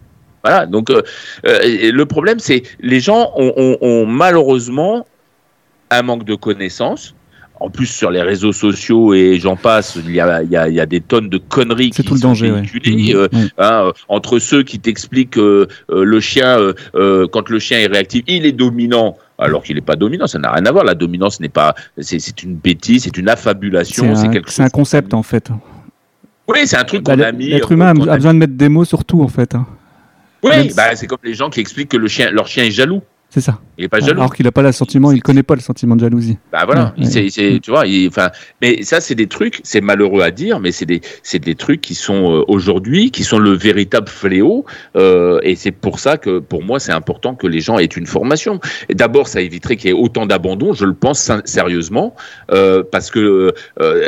Voilà, 0.45 0.65
donc 0.67 0.91
euh, 0.91 1.01
euh, 1.47 1.91
le 1.91 2.05
problème, 2.05 2.37
c'est 2.39 2.61
les 2.79 2.99
gens 2.99 3.31
ont, 3.35 3.51
ont- 3.57 3.77
ont 3.81 4.05
malheureusement 4.05 5.05
un 5.89 6.01
manque 6.03 6.23
de 6.23 6.35
connaissances. 6.35 7.15
En 7.61 7.69
plus, 7.69 7.85
sur 7.85 8.11
les 8.11 8.21
réseaux 8.21 8.51
sociaux 8.51 9.13
et 9.13 9.39
j'en 9.39 9.55
passe, 9.55 9.97
il 10.05 10.11
y 10.13 10.19
a, 10.19 10.43
il 10.43 10.51
y, 10.51 10.57
a, 10.57 10.67
il 10.67 10.75
y 10.75 10.79
a 10.81 10.85
des 10.85 10.99
tonnes 10.99 11.29
de 11.29 11.37
conneries 11.37 11.89
qui 11.89 12.03
tout 12.03 12.13
le 12.15 12.19
sont 12.19 12.27
danger. 12.27 12.51
ouais. 12.51 12.59
véhiculées. 12.61 13.13
Mhm. 13.13 13.19
euh, 13.19 13.27
hein, 13.57 13.91
entre 14.09 14.39
ceux 14.39 14.61
qui 14.63 14.77
t'expliquent 14.77 15.31
que 15.31 15.67
euh, 15.89 16.03
le 16.03 16.19
chien, 16.19 16.59
quand 17.31 17.49
le 17.49 17.59
chien 17.59 17.79
est 17.79 17.87
réactif, 17.87 18.23
il 18.27 18.45
est 18.45 18.51
dominant. 18.51 19.17
Alors 19.39 19.63
qu'il 19.63 19.75
n'est 19.75 19.81
pas 19.81 19.95
dominant, 19.95 20.27
ça 20.27 20.37
n'a 20.37 20.51
rien 20.51 20.65
à 20.65 20.71
voir. 20.71 20.83
La 20.83 20.95
dominance 20.95 21.39
n'est 21.39 21.49
pas, 21.49 21.73
c'est 21.97 22.43
une 22.43 22.55
bêtise, 22.55 23.03
c'est 23.05 23.17
une 23.17 23.29
affabulation, 23.29 24.15
c'est 24.15 24.27
un, 24.27 24.31
quelque 24.31 24.51
c'est 24.51 24.61
un 24.61 24.65
chose. 24.65 24.71
concept 24.73 25.13
en 25.13 25.23
fait. 25.23 25.49
Oui, 26.47 26.59
c'est 26.65 26.77
un 26.77 26.83
truc 26.83 27.03
Bah, 27.03 27.15
qu'on 27.15 27.21
a 27.23 27.31
mis. 27.31 27.47
L'être 27.47 27.71
humain 27.71 27.87
a, 27.87 28.11
a 28.11 28.15
besoin 28.17 28.33
de 28.33 28.39
mettre 28.39 28.53
des 28.53 28.69
mots 28.69 28.85
sur 28.85 29.03
tout 29.05 29.21
en 29.23 29.27
fait. 29.29 29.55
hein. 29.55 29.65
Oui, 30.45 30.71
bah, 30.75 30.95
c'est 30.95 31.07
comme 31.07 31.19
les 31.23 31.33
gens 31.33 31.49
qui 31.49 31.59
expliquent 31.59 31.89
que 31.89 31.97
le 31.97 32.07
chien, 32.07 32.29
leur 32.31 32.47
chien 32.47 32.63
est 32.63 32.71
jaloux. 32.71 33.01
C'est 33.35 33.41
ça. 33.41 33.59
Il 33.77 33.81
n'est 33.81 33.89
pas 33.89 33.99
jaloux. 33.99 34.21
Alors 34.21 34.33
qu'il 34.33 34.45
n'a 34.45 34.53
pas 34.53 34.61
le 34.61 34.71
sentiment, 34.71 35.11
il 35.11 35.21
connaît 35.21 35.43
pas 35.43 35.55
le 35.55 35.59
sentiment 35.59 35.97
de 35.97 35.99
jalousie. 35.99 36.37
Bah 36.53 36.63
voilà, 36.65 36.93
Ouais, 36.97 37.03
c'est, 37.03 37.23
ouais. 37.23 37.29
c'est- 37.29 37.59
tu 37.61 37.69
vois, 37.69 37.85
il- 37.85 38.07
enfin, 38.07 38.29
mais 38.61 38.81
ça 38.83 39.01
c'est 39.01 39.13
des 39.13 39.27
trucs, 39.27 39.59
c'est 39.65 39.81
malheureux 39.81 40.21
à 40.21 40.31
dire, 40.31 40.61
mais 40.61 40.71
c'est 40.71 40.85
des, 40.85 41.01
c'est 41.21 41.39
des 41.39 41.55
trucs 41.55 41.81
qui 41.81 41.95
sont 41.95 42.31
euh, 42.39 42.43
aujourd'hui, 42.47 43.11
qui 43.11 43.25
sont 43.25 43.37
le 43.37 43.51
véritable 43.51 44.07
fléau, 44.07 44.63
euh, 44.95 45.41
et 45.43 45.55
c'est 45.57 45.73
pour 45.73 45.99
ça 45.99 46.15
que 46.15 46.39
pour 46.39 46.63
moi 46.63 46.79
c'est 46.79 46.93
important 46.93 47.35
que 47.35 47.45
les 47.45 47.59
gens 47.59 47.77
aient 47.77 47.83
une 47.83 48.05
formation. 48.07 48.61
D'abord, 48.93 49.27
ça 49.27 49.41
éviterait 49.41 49.75
qu'il 49.75 49.89
y 49.89 49.93
ait 49.93 49.97
autant 50.05 50.25
d'abandon, 50.25 50.71
je 50.71 50.85
le 50.85 50.93
pense 50.93 51.29
sérieusement, 51.43 52.15
euh, 52.53 52.83
parce 52.89 53.11
que 53.11 53.53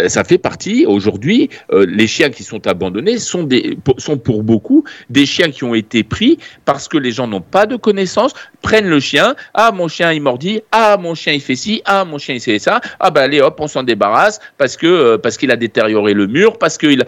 ça 0.07 0.23
fait 0.23 0.37
partie 0.37 0.85
aujourd'hui, 0.85 1.49
les 1.73 2.07
chiens 2.07 2.29
qui 2.29 2.43
sont 2.43 2.65
abandonnés 2.65 3.17
sont 3.17 3.43
des, 3.43 3.77
sont 3.97 4.17
pour 4.17 4.43
beaucoup 4.43 4.85
des 5.09 5.25
chiens 5.25 5.49
qui 5.51 5.65
ont 5.65 5.75
été 5.75 6.03
pris 6.05 6.37
parce 6.63 6.87
que 6.87 6.97
les 6.97 7.11
gens 7.11 7.27
n'ont 7.27 7.41
pas 7.41 7.65
de 7.65 7.75
connaissances, 7.75 8.31
prennent 8.61 8.87
le 8.87 9.01
chien, 9.01 9.16
ah 9.53 9.71
mon 9.73 9.87
chien 9.87 10.11
il 10.13 10.21
mordit, 10.21 10.61
ah 10.71 10.97
mon 10.99 11.15
chien 11.15 11.33
il 11.33 11.41
fait 11.41 11.55
ci, 11.55 11.81
ah 11.85 12.05
mon 12.05 12.17
chien 12.17 12.35
il 12.35 12.41
fait 12.41 12.59
ça, 12.59 12.81
ah 12.99 13.11
ben 13.11 13.21
allez 13.21 13.41
hop 13.41 13.57
on 13.59 13.67
s'en 13.67 13.83
débarrasse 13.83 14.39
parce 14.57 14.77
que 14.77 14.87
euh, 14.87 15.17
parce 15.17 15.37
qu'il 15.37 15.51
a 15.51 15.55
détérioré 15.55 16.13
le 16.13 16.27
mur, 16.27 16.57
parce 16.57 16.77
qu'il 16.77 17.01
a... 17.01 17.05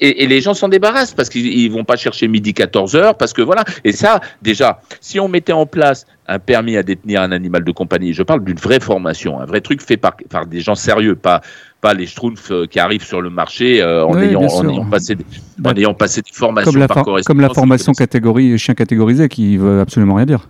et, 0.00 0.26
les 0.26 0.40
gens 0.40 0.54
s'en 0.54 0.68
débarrassent 0.68 1.14
parce 1.14 1.28
qu'ils 1.28 1.70
vont 1.70 1.84
pas 1.84 1.96
chercher 1.96 2.28
midi 2.28 2.54
14 2.54 2.96
heures 2.96 3.16
parce 3.16 3.32
que 3.32 3.42
voilà. 3.42 3.64
Et 3.84 3.92
ça, 3.92 4.20
déjà, 4.42 4.80
si 5.00 5.20
on 5.20 5.28
mettait 5.28 5.52
en 5.52 5.66
place 5.66 6.06
un 6.26 6.38
permis 6.38 6.76
à 6.76 6.82
détenir 6.82 7.22
un 7.22 7.32
animal 7.32 7.64
de 7.64 7.72
compagnie, 7.72 8.12
je 8.12 8.22
parle 8.22 8.44
d'une 8.44 8.56
vraie 8.56 8.80
formation, 8.80 9.40
un 9.40 9.46
vrai 9.46 9.60
truc 9.60 9.82
fait 9.82 9.96
par, 9.96 10.16
par 10.30 10.46
des 10.46 10.60
gens 10.60 10.74
sérieux, 10.74 11.16
pas 11.16 11.42
pas 11.84 11.92
les 11.92 12.06
schtroumpfs 12.06 12.50
euh, 12.50 12.66
qui 12.66 12.80
arrivent 12.80 13.04
sur 13.04 13.20
le 13.20 13.28
marché 13.28 13.82
euh, 13.82 14.06
en, 14.06 14.18
ayant, 14.18 14.40
en, 14.40 14.66
ayant, 14.70 14.86
passé 14.86 15.16
des, 15.16 15.26
en 15.62 15.74
ayant 15.74 15.92
passé 15.92 16.22
des 16.22 16.32
formations 16.32 16.72
comme 16.72 16.80
la, 16.80 16.88
par 16.88 17.04
comme 17.04 17.42
la 17.42 17.50
formation 17.50 17.92
catégorie 17.92 18.58
chien 18.58 18.72
catégorisé 18.72 19.28
qui 19.28 19.58
veut 19.58 19.80
absolument 19.80 20.14
rien 20.14 20.24
dire. 20.24 20.48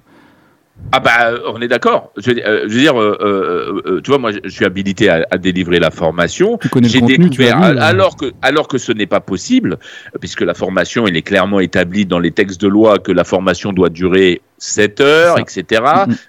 Ah 0.92 1.01
bah 1.01 1.33
on 1.47 1.61
est 1.61 1.68
d'accord. 1.68 2.12
Je, 2.16 2.31
euh, 2.31 2.62
veux 2.62 2.68
dire, 2.68 2.94
tu 4.03 4.11
vois, 4.11 4.18
moi 4.18 4.31
je 4.33 4.49
suis 4.49 4.64
habilité 4.64 5.09
à, 5.09 5.27
à 5.31 5.38
délivrer 5.38 5.81
la 5.81 5.90
formation. 5.90 6.59
J'ai 6.83 7.01
découvert 7.01 7.62
alors 7.62 8.16
que 8.16 8.33
alors 8.42 8.68
que 8.68 8.79
ce 8.79 8.92
n'est 8.92 9.07
pas 9.07 9.20
possible, 9.20 9.79
puisque 10.20 10.42
la 10.42 10.55
formation 10.55 11.07
il 11.07 11.16
est 11.16 11.23
clairement 11.23 11.61
établie 11.61 12.07
dans 12.07 12.18
les 12.18 12.31
textes 12.31 12.61
de 12.61 12.68
loi 12.68 12.99
que 12.99 13.12
la 13.12 13.25
formation 13.25 13.73
doit 13.73 13.90
durer 13.90 14.42
7 14.59 15.01
heures, 15.01 15.38
etc. 15.38 15.83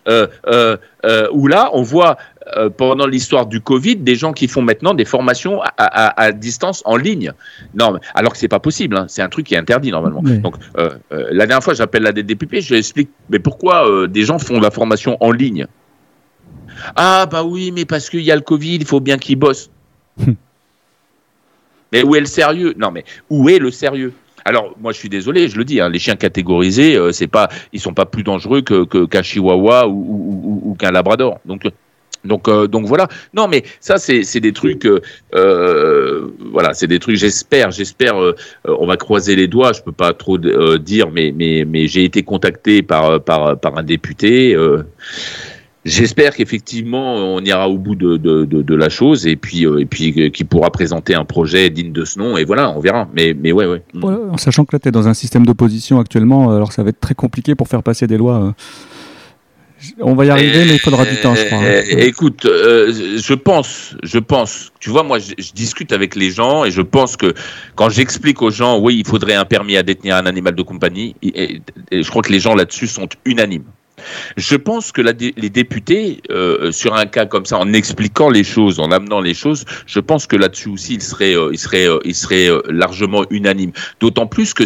Mm-hmm. 0.07 1.29
où 1.31 1.47
là 1.47 1.69
on 1.73 1.81
voit 1.81 2.17
euh, 2.55 2.69
pendant 2.69 3.07
l'histoire 3.07 3.47
du 3.47 3.59
Covid 3.59 3.95
des 3.95 4.13
gens 4.13 4.31
qui 4.31 4.47
font 4.47 4.61
maintenant 4.61 4.93
des 4.93 5.05
formations 5.05 5.61
à, 5.77 6.31
distance 6.31 6.83
en 6.85 6.95
ligne. 6.95 7.31
Non, 7.73 7.97
alors 8.13 8.33
que 8.33 8.37
c'est 8.37 8.47
pas 8.47 8.59
possible. 8.59 8.95
Hein. 8.97 9.05
C'est 9.07 9.23
un 9.23 9.29
truc 9.29 9.47
qui 9.47 9.55
est 9.55 9.57
interdit 9.57 9.89
normalement. 9.89 10.21
Donc 10.21 10.55
euh, 10.77 10.91
euh, 11.11 11.27
la 11.31 11.47
dernière 11.47 11.63
fois, 11.63 11.73
j'appelle 11.73 12.03
la 12.03 12.11
DDPP, 12.11 12.59
je 12.59 12.73
lui 12.73 12.77
explique 12.77 13.09
mais 13.31 13.39
pourquoi 13.39 14.07
des 14.07 14.23
gens 14.23 14.37
font 14.37 14.59
la 14.59 14.69
formation 14.69 15.17
en 15.21 15.31
ligne? 15.31 15.65
Ah 16.95 17.25
bah 17.25 17.43
oui, 17.43 17.71
mais 17.71 17.85
parce 17.85 18.11
qu'il 18.11 18.21
y 18.21 18.31
a 18.31 18.35
le 18.35 18.41
Covid, 18.41 18.75
il 18.75 18.85
faut 18.85 18.99
bien 18.99 19.17
qu'ils 19.17 19.37
bossent. 19.37 19.71
mais 21.91 22.03
où 22.03 22.15
est 22.15 22.19
le 22.19 22.27
sérieux? 22.27 22.75
Non, 22.77 22.91
mais 22.91 23.05
où 23.31 23.49
est 23.49 23.57
le 23.57 23.71
sérieux? 23.71 24.13
Alors, 24.47 24.75
moi, 24.79 24.91
je 24.91 24.99
suis 24.99 25.09
désolé, 25.09 25.47
je 25.47 25.57
le 25.57 25.65
dis, 25.65 25.81
hein, 25.81 25.89
les 25.89 25.97
chiens 25.97 26.15
catégorisés, 26.15 26.99
c'est 27.11 27.25
pas, 27.25 27.49
ils 27.73 27.79
sont 27.79 27.95
pas 27.95 28.05
plus 28.05 28.21
dangereux 28.21 28.61
que 28.61 29.05
qu'un 29.05 29.23
chihuahua 29.23 29.87
ou, 29.87 30.61
ou 30.63 30.75
qu'un 30.75 30.91
labrador. 30.91 31.39
Donc, 31.45 31.65
donc, 32.25 32.47
euh, 32.47 32.67
donc 32.67 32.85
voilà. 32.85 33.07
Non, 33.33 33.47
mais 33.47 33.63
ça, 33.79 33.97
c'est 33.97 34.39
des 34.39 34.53
trucs. 34.53 34.85
Euh, 34.85 35.01
euh, 35.33 36.27
voilà, 36.51 36.73
c'est 36.73 36.87
des 36.87 36.99
trucs. 36.99 37.15
J'espère, 37.15 37.71
j'espère. 37.71 38.15
on 38.65 38.85
va 38.85 38.97
croiser 38.97 39.35
les 39.35 39.47
doigts. 39.47 39.73
Je 39.73 39.81
peux 39.81 39.91
pas 39.91 40.13
trop 40.13 40.37
dire, 40.37 41.11
mais 41.11 41.33
mais 41.35 41.65
mais 41.65 41.87
j'ai 41.87 42.03
été 42.03 42.23
contacté 42.23 42.81
par 42.81 43.21
par 43.21 43.57
par 43.59 43.77
un 43.77 43.83
député. 43.83 44.55
J'espère 45.85 46.35
qu'effectivement 46.35 47.13
on 47.15 47.41
ira 47.41 47.69
au 47.69 47.77
bout 47.77 47.93
de, 47.93 48.17
de, 48.17 48.43
de, 48.43 48.75
la 48.75 48.89
chose 48.89 49.27
et 49.27 49.35
puis 49.35 49.65
et 49.65 49.85
puis 49.85 50.31
qui 50.31 50.43
pourra 50.43 50.71
présenter 50.71 51.13
un 51.13 51.25
projet 51.25 51.69
digne 51.69 51.91
de 51.91 52.05
ce 52.05 52.17
nom 52.17 52.37
et 52.37 52.43
voilà 52.43 52.71
on 52.75 52.79
verra 52.79 53.07
mais 53.13 53.35
mais 53.39 53.51
ouais 53.51 53.67
ouais. 53.67 53.83
en 53.93 54.37
sachant 54.37 54.65
que 54.65 54.75
là 54.75 54.79
tu 54.79 54.87
es 54.87 54.91
dans 54.91 55.07
un 55.07 55.13
système 55.13 55.45
d'opposition 55.45 55.99
actuellement 55.99 56.55
alors 56.55 56.71
ça 56.71 56.81
va 56.81 56.89
être 56.89 56.99
très 56.99 57.13
compliqué 57.13 57.53
pour 57.53 57.67
faire 57.67 57.83
passer 57.83 58.07
des 58.07 58.17
lois 58.17 58.55
on 59.99 60.15
va 60.15 60.25
y 60.25 60.29
arriver, 60.29 60.65
mais 60.65 60.75
il 60.75 60.79
faudra 60.79 61.05
du 61.05 61.17
temps, 61.17 61.35
je 61.35 61.45
crois. 61.45 61.59
Hein. 61.59 61.83
Écoute, 61.89 62.45
euh, 62.45 63.19
je 63.21 63.33
pense, 63.33 63.95
je 64.03 64.19
pense. 64.19 64.71
Tu 64.79 64.89
vois, 64.89 65.03
moi, 65.03 65.19
je, 65.19 65.33
discute 65.53 65.91
avec 65.91 66.15
les 66.15 66.31
gens 66.31 66.65
et 66.65 66.71
je 66.71 66.81
pense 66.81 67.17
que 67.17 67.33
quand 67.75 67.89
j'explique 67.89 68.41
aux 68.41 68.51
gens, 68.51 68.79
oui, 68.79 68.97
il 68.97 69.07
faudrait 69.07 69.35
un 69.35 69.45
permis 69.45 69.77
à 69.77 69.83
détenir 69.83 70.15
un 70.15 70.25
animal 70.25 70.55
de 70.55 70.63
compagnie, 70.63 71.15
et 71.21 71.61
je 71.91 72.09
crois 72.09 72.21
que 72.21 72.31
les 72.31 72.39
gens 72.39 72.55
là-dessus 72.55 72.87
sont 72.87 73.09
unanimes. 73.25 73.65
Je 74.37 74.55
pense 74.55 74.91
que 74.91 75.01
les 75.01 75.49
députés, 75.49 76.21
euh, 76.29 76.71
sur 76.71 76.95
un 76.95 77.05
cas 77.05 77.25
comme 77.25 77.45
ça, 77.45 77.57
en 77.57 77.71
expliquant 77.73 78.29
les 78.29 78.43
choses, 78.43 78.79
en 78.79 78.91
amenant 78.91 79.21
les 79.21 79.33
choses, 79.33 79.65
je 79.85 79.99
pense 79.99 80.27
que 80.27 80.35
là-dessus 80.35 80.69
aussi, 80.69 80.95
ils 80.95 81.01
seraient, 81.01 81.35
euh, 81.35 81.49
ils 81.53 81.57
seraient, 81.57 81.87
ils 82.03 82.15
seraient 82.15 82.49
largement 82.69 83.23
unanimes. 83.29 83.71
D'autant 83.99 84.27
plus 84.27 84.53
que 84.53 84.63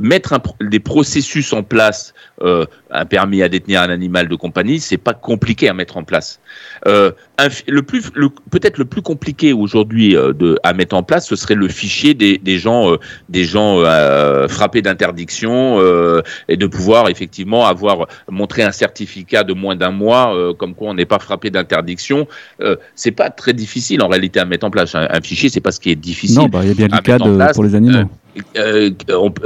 mettre 0.00 0.38
des 0.60 0.80
processus 0.80 1.52
en 1.52 1.62
place, 1.62 2.14
un 2.40 3.04
permis 3.06 3.42
à 3.42 3.48
détenir 3.48 3.82
un 3.82 3.90
animal 3.90 4.28
de 4.28 4.36
compagnie, 4.36 4.80
c'est 4.80 4.98
pas 4.98 5.14
compliqué 5.14 5.68
à 5.68 5.74
mettre 5.74 5.96
en 5.96 6.04
place. 6.04 6.40
le 6.86 7.80
plus, 7.80 8.10
peut-être 8.50 8.78
le 8.78 8.84
plus 8.84 9.02
compliqué 9.02 9.52
aujourd'hui 9.52 10.16
à 10.62 10.72
mettre 10.72 10.96
en 10.96 11.02
place, 11.02 11.26
ce 11.26 11.36
serait 11.36 11.54
le 11.54 11.68
fichier 11.68 12.14
des, 12.14 12.38
des 12.38 12.58
gens, 12.58 12.96
des 13.28 13.44
gens 13.44 13.82
frappés 14.48 14.82
d'interdiction 14.82 15.80
et 16.48 16.56
de 16.56 16.66
pouvoir 16.66 17.08
effectivement 17.08 17.66
avoir 17.66 18.06
montré 18.28 18.62
un 18.62 18.72
certificat 18.72 19.44
de 19.44 19.52
moins 19.52 19.76
d'un 19.76 19.90
mois, 19.90 20.34
euh, 20.34 20.52
comme 20.54 20.74
quoi 20.74 20.90
on 20.90 20.94
n'est 20.94 21.04
pas 21.04 21.18
frappé 21.18 21.50
d'interdiction, 21.50 22.26
euh, 22.60 22.76
c'est 22.94 23.12
pas 23.12 23.30
très 23.30 23.52
difficile 23.52 24.02
en 24.02 24.08
réalité 24.08 24.40
à 24.40 24.44
mettre 24.44 24.66
en 24.66 24.70
place. 24.70 24.94
Un, 24.94 25.20
fichier, 25.22 25.48
c'est 25.48 25.60
pas 25.60 25.72
ce 25.72 25.80
qui 25.80 25.90
est 25.90 25.96
difficile. 25.96 26.38
Non, 26.38 26.46
bah, 26.46 26.60
il 26.62 26.68
y 26.68 26.70
a 26.70 26.74
bien 26.74 26.88
du 26.88 27.00
cas 27.00 27.18
pour 27.52 27.64
les 27.64 27.74
animaux. 27.74 28.08
Euh, 28.56 28.90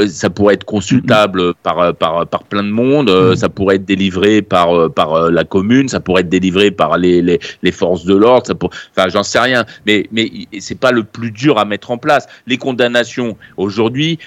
ça 0.09 0.31
pourrait 0.31 0.55
être 0.55 0.65
consultable 0.65 1.55
par, 1.63 1.95
par, 1.95 2.27
par 2.27 2.45
plein 2.45 2.63
de 2.63 2.71
monde, 2.71 3.11
mm. 3.11 3.37
ça 3.37 3.49
pourrait 3.49 3.77
être 3.77 3.85
délivré 3.85 4.43
par, 4.43 4.91
par 4.91 5.31
la 5.31 5.45
commune, 5.45 5.89
ça 5.89 6.01
pourrait 6.01 6.23
être 6.23 6.29
délivré 6.29 6.71
par 6.71 6.99
les, 6.99 7.23
les, 7.23 7.73
forces 7.73 8.05
de 8.05 8.15
l'ordre, 8.15 8.55
enfin 8.91 9.09
j'en 9.09 9.23
sais 9.23 9.39
rien, 9.39 9.65
mais, 9.87 10.07
mais 10.11 10.31
c'est 10.59 10.79
pas 10.79 10.91
le 10.91 11.05
plus 11.05 11.31
dur 11.31 11.59
à 11.59 11.65
mettre 11.65 11.91
en 11.91 11.99
place. 11.99 12.27
Les 12.47 12.57
condamnations 12.57 13.37
aujourd'hui, 13.57 14.19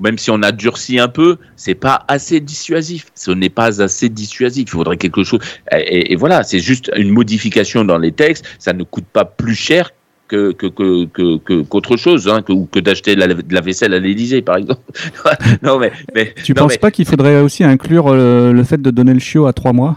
même 0.00 0.18
si 0.18 0.30
on 0.30 0.42
a 0.42 0.50
durci 0.50 0.98
un 0.98 1.08
peu, 1.08 1.36
c'est 1.56 1.74
pas 1.74 2.04
assez 2.08 2.40
dissuasif. 2.40 3.06
Ce 3.14 3.30
n'est 3.30 3.50
pas 3.50 3.82
assez 3.82 4.08
dissuasif. 4.08 4.64
Il 4.68 4.70
faudrait 4.70 4.96
quelque 4.96 5.22
chose. 5.22 5.40
Et, 5.72 6.16
voilà, 6.16 6.42
c'est 6.42 6.58
juste 6.58 6.90
une 6.96 7.10
modification 7.10 7.84
dans 7.84 7.98
les 7.98 8.12
textes. 8.12 8.44
Ça 8.58 8.72
ne 8.72 8.82
coûte 8.82 9.06
pas 9.12 9.24
plus 9.24 9.54
cher 9.54 9.90
que, 10.30 11.62
qu'autre 11.62 11.96
chose, 11.96 12.28
hein, 12.28 12.42
que, 12.42 12.52
que 12.66 12.78
d'acheter 12.78 13.16
de 13.16 13.54
la 13.54 13.60
vaisselle 13.60 13.94
à 13.94 13.98
l'Élysée, 13.98 14.42
par 14.42 14.56
exemple. 14.56 14.80
non, 15.62 15.78
mais, 15.78 15.92
mais 16.14 16.34
tu 16.42 16.52
ne 16.52 16.58
penses 16.58 16.76
pas 16.76 16.90
qu'il 16.90 17.04
faudrait 17.04 17.40
aussi 17.40 17.64
inclure 17.64 18.06
euh, 18.08 18.52
le, 18.52 18.64
fait 18.64 18.80
de 18.80 18.90
donner 18.90 19.12
le 19.12 19.20
chiot 19.20 19.46
à 19.46 19.52
trois 19.52 19.72
mois? 19.72 19.96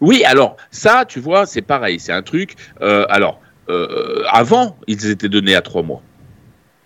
Oui, 0.00 0.24
alors 0.24 0.56
ça, 0.70 1.04
tu 1.06 1.20
vois, 1.20 1.46
c'est 1.46 1.62
pareil. 1.62 2.00
C'est 2.00 2.12
un 2.12 2.22
truc. 2.22 2.54
Euh, 2.80 3.04
alors, 3.08 3.40
euh, 3.68 4.22
avant, 4.30 4.76
ils 4.86 5.06
étaient 5.10 5.28
donnés 5.28 5.54
à 5.54 5.60
trois 5.60 5.82
mois. 5.82 6.02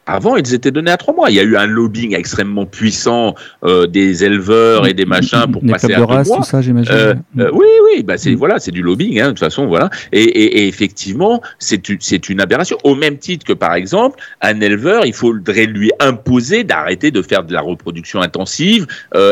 Avant, 0.07 0.36
ils 0.36 0.54
étaient 0.54 0.70
donnés 0.70 0.92
à 0.92 0.96
trois 0.96 1.12
mois. 1.14 1.30
Il 1.30 1.36
y 1.36 1.40
a 1.40 1.42
eu 1.42 1.57
un 1.57 1.66
lobbying 1.66 2.14
extrêmement 2.14 2.64
puissant 2.64 3.34
euh, 3.64 3.88
des 3.88 4.22
éleveurs 4.22 4.86
et 4.86 4.94
des 4.94 5.04
machins 5.04 5.50
pour 5.50 5.62
passer 5.62 5.92
à 5.92 5.98
deux 5.98 6.07
mois. 6.07 6.22
Tout 6.22 6.42
ça, 6.44 6.62
j'imagine. 6.62 6.92
Euh, 6.94 7.14
euh, 7.40 7.50
oui, 7.52 7.66
oui, 7.84 8.04
bah 8.04 8.16
c'est 8.16 8.34
voilà, 8.34 8.61
c'est 8.61 8.70
du 8.70 8.82
lobbying, 8.82 9.18
hein, 9.20 9.24
de 9.26 9.30
toute 9.30 9.40
façon, 9.40 9.66
voilà. 9.66 9.90
Et, 10.12 10.22
et, 10.22 10.59
et 10.59 10.68
effectivement, 10.68 11.42
c'est 11.59 11.82
c'est 11.98 12.28
une 12.28 12.40
aberration. 12.40 12.78
Au 12.84 12.94
même 12.94 13.18
titre 13.18 13.44
que 13.44 13.52
par 13.52 13.74
exemple, 13.74 14.20
un 14.42 14.61
éleveur, 14.61 15.04
il 15.07 15.12
faudrait 15.12 15.66
lui 15.66 15.90
imposer 15.98 16.62
d'arrêter 16.62 17.11
de 17.11 17.22
faire 17.22 17.42
de 17.42 17.52
la 17.52 17.61
reproduction 17.61 18.20
intensive, 18.20 18.86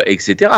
etc. 0.07 0.51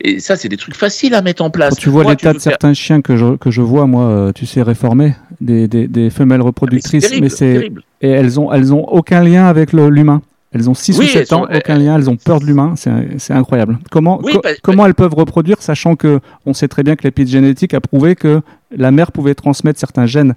Et 0.00 0.20
ça, 0.20 0.36
c'est 0.36 0.48
des 0.48 0.58
trucs 0.58 0.76
faciles 0.76 1.14
à 1.14 1.22
mettre 1.22 1.42
en 1.42 1.50
place. 1.50 1.70
Quand 1.70 1.80
tu 1.80 1.88
vois 1.88 2.04
l'état 2.04 2.34
de 2.34 2.38
certains 2.38 2.74
chiens 2.74 3.00
que 3.00 3.16
je 3.16 3.36
que 3.36 3.50
je 3.50 3.62
vois, 3.62 3.86
moi, 3.86 4.32
tu 4.34 4.44
sais, 4.44 4.60
réformés, 4.60 5.14
des, 5.40 5.68
des, 5.68 5.88
des 5.88 6.10
femelles 6.10 6.42
reproductrices, 6.42 7.20
mais 7.20 7.28
c'est 7.28 7.70
et 8.00 8.08
elles 8.08 8.38
ont 8.38 8.52
elles 8.52 8.72
ont 8.74 8.84
aucun 8.84 9.22
lien 9.22 9.46
avec 9.46 9.72
l'humain. 9.72 10.22
Elles 10.52 10.70
ont 10.70 10.74
6 10.74 10.98
ou 10.98 11.02
7 11.02 11.32
ans, 11.32 11.46
aucun 11.52 11.76
lien, 11.76 11.96
elles 11.96 12.08
ont 12.08 12.16
peur 12.16 12.40
de 12.40 12.46
l'humain, 12.46 12.74
c'est 12.76 13.32
incroyable. 13.32 13.78
Comment, 13.90 14.22
comment 14.62 14.86
elles 14.86 14.94
peuvent 14.94 15.14
reproduire, 15.14 15.60
sachant 15.60 15.96
que 15.96 16.20
on 16.46 16.54
sait 16.54 16.68
très 16.68 16.82
bien 16.82 16.96
que 16.96 17.02
l'épigénétique 17.02 17.74
a 17.74 17.80
prouvé 17.80 18.14
que 18.14 18.40
la 18.70 18.90
mère 18.90 19.12
pouvait 19.12 19.34
transmettre 19.34 19.78
certains 19.78 20.06
gènes 20.06 20.34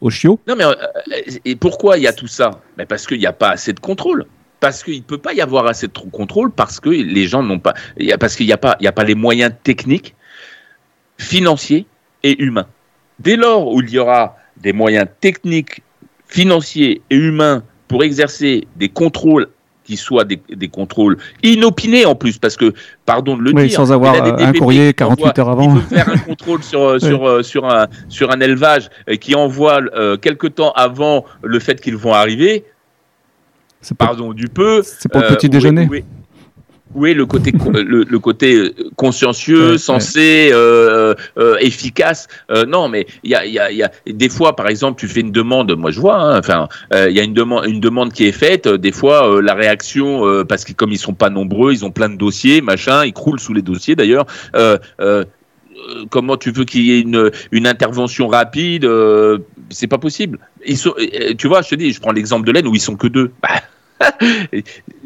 aux 0.00 0.10
chiots? 0.10 0.40
Non, 0.46 0.54
mais 0.56 0.64
euh, 0.64 0.74
et 1.44 1.56
pourquoi 1.56 1.98
il 1.98 2.04
y 2.04 2.06
a 2.06 2.12
tout 2.12 2.28
ça? 2.28 2.62
Mais 2.78 2.86
Parce 2.86 3.06
qu'il 3.06 3.18
n'y 3.18 3.26
a 3.26 3.32
pas 3.32 3.50
assez 3.50 3.72
de 3.72 3.80
contrôle. 3.80 4.24
Parce 4.60 4.82
qu'il 4.82 4.96
ne 4.96 5.02
peut 5.02 5.18
pas 5.18 5.34
y 5.34 5.40
avoir 5.40 5.66
assez 5.66 5.86
de 5.86 5.92
contrôle, 5.92 6.50
parce 6.50 6.80
que 6.80 6.88
les 6.88 7.26
gens 7.26 7.42
n'ont 7.42 7.60
pas. 7.60 7.74
Parce 8.18 8.36
qu'il 8.36 8.46
n'y 8.46 8.52
a, 8.52 8.56
pas, 8.58 8.76
a 8.82 8.92
pas 8.92 9.04
les 9.04 9.14
moyens 9.14 9.52
techniques, 9.62 10.14
financiers 11.18 11.86
et 12.22 12.42
humains. 12.42 12.66
Dès 13.18 13.36
lors 13.36 13.72
où 13.72 13.80
il 13.80 13.90
y 13.90 13.98
aura 13.98 14.36
des 14.56 14.72
moyens 14.72 15.06
techniques, 15.20 15.82
financiers 16.26 17.02
et 17.10 17.16
humains 17.16 17.62
pour 17.88 18.02
exercer 18.04 18.66
des 18.76 18.88
contrôles 18.88 19.48
qui 19.84 19.96
soient 19.96 20.24
des, 20.24 20.68
contrôles 20.68 21.16
inopinés 21.42 22.04
en 22.04 22.14
plus, 22.14 22.36
parce 22.36 22.58
que, 22.58 22.74
pardon 23.06 23.38
de 23.38 23.42
le 23.42 23.54
dire, 23.54 23.72
sans 23.72 23.90
avoir 23.90 24.22
un 24.22 24.52
courrier 24.52 24.92
48 24.92 25.38
heures 25.38 25.48
avant. 25.48 25.76
Il 25.76 25.80
peut 25.80 25.94
faire 25.96 26.08
un 26.10 26.18
contrôle 26.18 26.62
sur, 26.62 27.00
sur, 27.00 27.42
sur, 27.42 27.64
un, 27.64 27.86
sur 28.10 28.30
un 28.30 28.38
élevage 28.40 28.90
qui 29.18 29.34
envoie 29.34 29.80
euh, 29.94 30.18
quelque 30.18 30.46
temps 30.46 30.72
avant 30.72 31.24
le 31.42 31.58
fait 31.58 31.80
qu'ils 31.80 31.96
vont 31.96 32.12
arriver. 32.12 32.66
Pardon 33.96 34.34
du 34.34 34.48
peu. 34.48 34.82
C'est 34.84 35.10
pour 35.10 35.22
le 35.22 35.28
petit 35.28 35.46
euh, 35.46 36.00
déjeuner. 36.88 36.94
Oui, 36.94 37.14
le 37.14 37.26
côté 37.26 37.52
le, 37.52 38.18
côté 38.18 38.54
euh, 38.54 38.74
consciencieux, 38.96 39.78
sensé, 39.78 40.50
euh, 40.52 41.14
euh, 41.38 41.56
efficace. 41.60 42.28
non, 42.66 42.88
mais 42.88 43.06
il 43.22 43.30
y 43.30 43.34
a, 43.34 43.46
y, 43.46 43.58
a, 43.58 43.70
y 43.70 43.82
a 43.82 43.90
des 44.06 44.28
fois, 44.28 44.56
par 44.56 44.68
exemple, 44.68 44.98
tu 44.98 45.08
fais 45.08 45.20
une 45.20 45.32
demande. 45.32 45.72
Moi, 45.76 45.90
je 45.90 46.00
vois. 46.00 46.16
Hein, 46.16 46.38
enfin, 46.38 46.68
il 46.92 47.12
y 47.12 47.20
a 47.20 47.22
une 47.22 47.34
demande 47.34 47.66
une 47.66 47.80
demande 47.80 48.12
qui 48.12 48.26
est 48.26 48.32
faite. 48.32 48.68
Des 48.68 48.92
fois, 48.92 49.40
la 49.42 49.54
réaction, 49.54 50.44
parce 50.48 50.64
que 50.64 50.72
comme 50.72 50.92
ils 50.92 50.98
sont 50.98 51.14
pas 51.14 51.30
nombreux, 51.30 51.72
ils 51.72 51.84
ont 51.84 51.90
plein 51.90 52.08
de 52.08 52.16
dossiers, 52.16 52.60
machin, 52.60 53.04
ils 53.04 53.12
croulent 53.12 53.40
sous 53.40 53.54
les 53.54 53.62
dossiers 53.62 53.96
d'ailleurs. 53.96 54.26
comment 56.10 56.36
tu 56.36 56.50
veux 56.50 56.64
qu'il 56.64 56.82
y 56.82 56.92
ait 56.92 57.00
une, 57.00 57.30
une 57.52 57.66
intervention 57.66 58.28
rapide 58.28 58.88
C'est 59.70 59.86
pas 59.86 59.98
possible. 59.98 60.38
Ils 60.66 60.78
sont, 60.78 60.94
tu 61.36 61.48
vois, 61.48 61.62
je 61.62 61.70
te 61.70 61.74
dis, 61.74 61.92
je 61.92 62.00
prends 62.00 62.12
l'exemple 62.12 62.46
de 62.46 62.52
l'aide 62.52 62.66
où 62.66 62.74
ils 62.74 62.80
sont 62.80 62.96
que 62.96 63.06
deux. 63.06 63.30
Bah, 63.42 63.62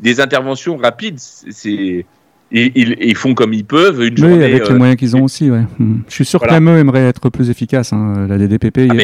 des 0.00 0.20
interventions 0.20 0.76
rapides, 0.76 1.18
c'est 1.18 2.06
ils, 2.52 2.96
ils, 3.00 3.16
font 3.16 3.34
comme 3.34 3.52
ils 3.52 3.64
peuvent 3.64 4.00
une 4.02 4.24
oui, 4.24 4.44
avec 4.44 4.68
les 4.68 4.70
euh, 4.70 4.78
moyens 4.78 4.96
qu'ils 4.96 5.16
ont 5.16 5.24
aussi. 5.24 5.50
Ouais. 5.50 5.64
Hmm. 5.80 5.96
Je 6.08 6.14
suis 6.14 6.24
sûr 6.24 6.38
voilà. 6.38 6.58
que 6.58 6.64
l'AME 6.64 6.78
aimerait 6.78 7.06
être 7.06 7.28
plus 7.28 7.50
efficace. 7.50 7.92
Hein. 7.92 8.26
La 8.28 8.38
DDPP, 8.38 8.88
ah, 8.88 8.94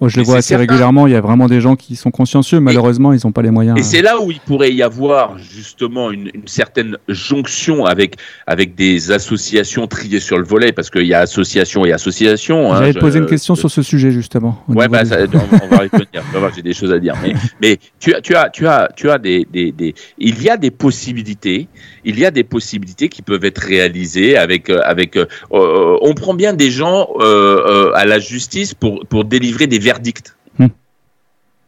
on, 0.00 0.08
je 0.08 0.18
le 0.18 0.24
vois 0.24 0.36
assez 0.36 0.48
certain. 0.48 0.60
régulièrement. 0.60 1.06
Il 1.06 1.14
y 1.14 1.16
a 1.16 1.22
vraiment 1.22 1.48
des 1.48 1.62
gens 1.62 1.74
qui 1.74 1.96
sont 1.96 2.10
consciencieux. 2.10 2.60
Malheureusement, 2.60 3.14
et, 3.14 3.16
ils 3.16 3.26
n'ont 3.26 3.32
pas 3.32 3.40
les 3.40 3.50
moyens. 3.50 3.78
Et 3.78 3.82
c'est 3.82 4.02
là 4.02 4.20
où 4.20 4.30
il 4.30 4.40
pourrait 4.40 4.74
y 4.74 4.82
avoir 4.82 5.38
justement 5.38 6.10
une, 6.10 6.30
une, 6.34 6.46
certaine 6.46 6.98
jonction 7.08 7.86
avec 7.86 8.16
avec 8.46 8.74
des 8.74 9.10
associations 9.10 9.86
triées 9.86 10.20
sur 10.20 10.36
le 10.36 10.44
volet, 10.44 10.72
parce 10.72 10.90
qu'il 10.90 11.06
y 11.06 11.14
a 11.14 11.20
association 11.20 11.86
et 11.86 11.92
association. 11.92 12.72
Hein, 12.72 12.78
J'allais 12.80 12.94
te 12.94 12.98
poser 12.98 13.20
une 13.20 13.26
question 13.26 13.54
sur 13.54 13.70
ce 13.70 13.82
sujet 13.82 14.10
justement. 14.10 14.62
Ouais, 14.68 14.88
bah, 14.88 15.06
ça, 15.06 15.16
on, 15.22 15.74
va 15.74 15.86
y 15.86 15.88
revenir. 15.88 16.52
J'ai 16.54 16.62
des 16.62 16.74
choses 16.74 16.92
à 16.92 16.98
dire. 16.98 17.14
Mais, 17.22 17.32
mais 17.62 17.78
tu 17.98 18.14
as 18.14 18.20
tu 18.20 18.34
as 18.34 18.50
tu 18.50 18.66
as 18.66 18.90
tu 18.94 19.10
as 19.10 19.16
des, 19.18 19.46
des, 19.50 19.72
des 19.72 19.94
il 20.18 20.42
y 20.42 20.50
a 20.50 20.58
des 20.58 20.70
possibilités. 20.70 21.68
Il 22.04 22.18
y 22.18 22.26
a 22.26 22.30
des 22.30 22.44
possibilités 22.44 22.82
qui 22.94 23.22
peuvent 23.22 23.44
être 23.44 23.58
réalisées 23.58 24.36
avec 24.36 24.70
euh, 24.70 24.80
avec 24.84 25.16
euh, 25.16 25.26
euh, 25.52 25.98
on 26.00 26.14
prend 26.14 26.34
bien 26.34 26.52
des 26.52 26.70
gens 26.70 27.08
euh, 27.20 27.90
à 27.94 28.04
la 28.04 28.18
justice 28.18 28.74
pour 28.74 29.04
pour 29.06 29.24
délivrer 29.24 29.66
des 29.66 29.78
verdicts. 29.78 30.34
Hmm. 30.58 30.68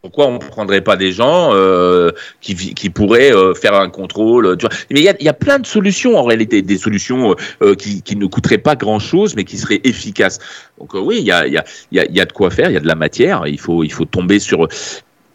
Pourquoi 0.02 0.26
on 0.26 0.34
ne 0.34 0.38
prendrait 0.38 0.82
pas 0.82 0.96
des 0.96 1.12
gens 1.12 1.54
euh, 1.54 2.10
qui, 2.42 2.54
qui 2.54 2.90
pourraient 2.90 3.32
euh, 3.32 3.54
faire 3.54 3.72
un 3.72 3.88
contrôle 3.88 4.58
tu 4.58 4.66
vois? 4.66 4.76
Mais 4.90 5.00
il 5.00 5.02
y 5.02 5.08
a, 5.08 5.14
y 5.18 5.28
a, 5.28 5.32
plein 5.32 5.58
de 5.58 5.66
solutions 5.66 6.18
en 6.18 6.24
réalité, 6.24 6.60
des 6.60 6.76
solutions 6.76 7.34
euh, 7.62 7.74
qui, 7.74 8.02
qui, 8.02 8.14
ne 8.14 8.26
coûteraient 8.26 8.58
pas 8.58 8.76
grand-chose, 8.76 9.34
mais 9.34 9.44
qui 9.44 9.56
seraient 9.56 9.80
efficaces. 9.82 10.40
Donc 10.78 10.92
oui, 10.92 11.20
il 11.20 11.24
y 11.24 11.32
a, 11.32 11.46
y, 11.46 11.56
a, 11.56 11.64
y, 11.90 12.00
a, 12.00 12.04
y 12.04 12.20
a 12.20 12.26
de 12.26 12.32
quoi 12.32 12.50
faire, 12.50 12.68
il 12.68 12.74
y 12.74 12.76
a 12.76 12.80
de 12.80 12.86
la 12.86 12.96
matière. 12.96 13.46
Il 13.46 13.58
faut, 13.58 13.82
il 13.82 13.90
faut 13.90 14.04
tomber 14.04 14.40
sur. 14.40 14.68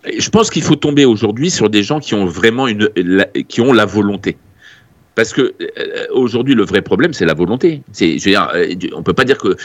Je 0.05 0.29
pense 0.29 0.51
qu'il 0.51 0.61
faut 0.61 0.75
tomber 0.75 1.05
aujourd'hui 1.05 1.49
sur 1.49 1.71
des 1.71 1.81
gens 1.81 1.99
qui 1.99 2.13
ont 2.13 2.25
vraiment 2.25 2.67
une, 2.67 2.89
la, 2.95 3.25
qui 3.25 3.61
ont 3.61 3.73
la 3.73 3.85
volonté. 3.85 4.37
Parce 5.19 5.33
que 5.33 5.53
euh, 5.61 6.05
aujourd'hui, 6.13 6.55
le 6.55 6.63
vrai 6.63 6.81
problème, 6.81 7.11
c'est 7.11 7.25
la 7.25 7.33
volonté. 7.33 7.81
C'est, 7.91 8.17
je 8.19 8.23
veux 8.23 8.31
dire, 8.31 8.49
euh, 8.55 9.01
peut 9.03 9.11
pas 9.11 9.25
dire 9.25 9.37
que 9.37 9.49
euh, 9.49 9.55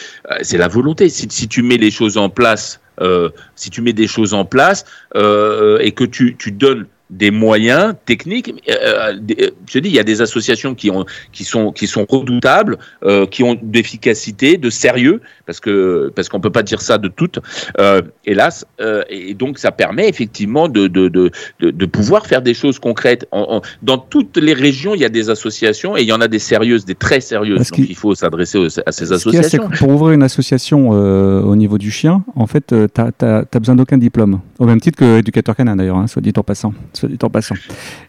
c'est 0.42 0.59
la 0.59 0.66
volonté. 0.66 1.09
Si, 1.09 1.28
tu 1.28 1.62
mets 1.62 1.76
les 1.76 1.92
choses 1.92 2.18
en 2.18 2.28
place, 2.28 2.80
euh, 3.00 3.28
si 3.55 3.70
tu 3.70 3.80
mets 3.80 3.92
des 3.92 4.09
choses 4.09 4.34
en 4.34 4.44
place 4.44 4.84
euh, 5.14 5.78
et 5.78 5.92
que 5.92 6.02
tu 6.02 6.34
donnes 6.50 6.86
des 7.11 7.30
moyens 7.30 7.94
techniques. 8.07 8.55
Euh, 8.68 9.12
euh, 9.40 9.50
je 9.66 9.78
dis, 9.78 9.88
il 9.88 9.94
y 9.94 9.98
a 9.98 10.05
des 10.05 10.22
associations 10.22 10.74
qui 10.74 10.90
ont, 10.90 11.05
qui 11.32 11.44
sont, 11.44 11.70
qui 11.70 11.86
sont 11.86 12.07
redoutables, 12.09 12.78
euh, 13.05 13.26
qui 13.26 13.42
ont 13.42 13.57
d'efficacité, 13.61 14.57
de 14.57 14.70
sérieux, 14.70 15.20
parce 15.46 15.61
que 15.61 16.11
parce 16.16 16.28
qu'on 16.28 16.40
peut 16.40 16.50
pas 16.50 16.62
dire 16.62 16.80
ça 16.80 16.96
de 16.98 17.09
toutes, 17.09 17.40
euh, 17.78 18.00
hélas. 18.24 18.64
Euh, 18.80 19.02
et 19.11 19.34
donc 19.34 19.59
ça 19.59 19.70
permet 19.70 20.09
effectivement 20.09 20.68
de 20.68 20.86
de, 20.86 21.09
de, 21.09 21.30
de, 21.61 21.86
pouvoir 21.86 22.26
faire 22.26 22.40
des 22.40 22.55
choses 22.55 22.78
concrètes. 22.78 23.26
En, 23.30 23.57
en, 23.57 23.62
dans 23.82 23.98
toutes 23.98 24.38
les 24.38 24.55
régions, 24.55 24.94
il 24.94 25.00
y 25.00 25.05
a 25.05 25.11
des 25.11 25.28
associations 25.28 25.96
et 25.96 26.02
il 26.02 26.09
y 26.09 26.12
en 26.12 26.20
a 26.20 26.28
des 26.28 26.38
sérieuses, 26.38 26.84
des 26.84 26.94
très 26.94 27.20
sérieuses. 27.20 27.59
Parce 27.59 27.70
donc 27.70 27.86
il 27.88 27.96
faut 27.96 28.14
s'adresser 28.14 28.66
à 28.86 28.92
ces 28.92 29.12
associations. 29.12 29.68
pour 29.78 29.90
ouvrir 29.90 30.12
une 30.12 30.22
association 30.22 30.88
au 30.88 31.57
niveau 31.57 31.76
du 31.78 31.90
chien, 31.90 32.24
en 32.34 32.46
fait, 32.46 32.66
tu 32.68 33.00
n'as 33.22 33.42
besoin 33.61 33.76
d'aucun 33.76 33.98
diplôme. 33.98 34.40
Au 34.59 34.64
même 34.64 34.80
titre 34.80 34.98
que 34.98 35.18
éducateur 35.18 35.55
canin 35.55 35.76
d'ailleurs, 35.76 35.98
hein, 35.98 36.07
soit 36.07 36.22
dit 36.22 36.32
en 36.36 36.42
passant 36.42 36.72
soit 36.97 37.09
dit 37.09 37.18
en 37.22 37.30
passant, 37.30 37.55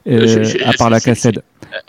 euh, 0.07 0.27
je, 0.27 0.43
je, 0.43 0.63
à 0.63 0.73
part 0.73 0.89
la 0.89 0.99
cassette. 0.99 1.39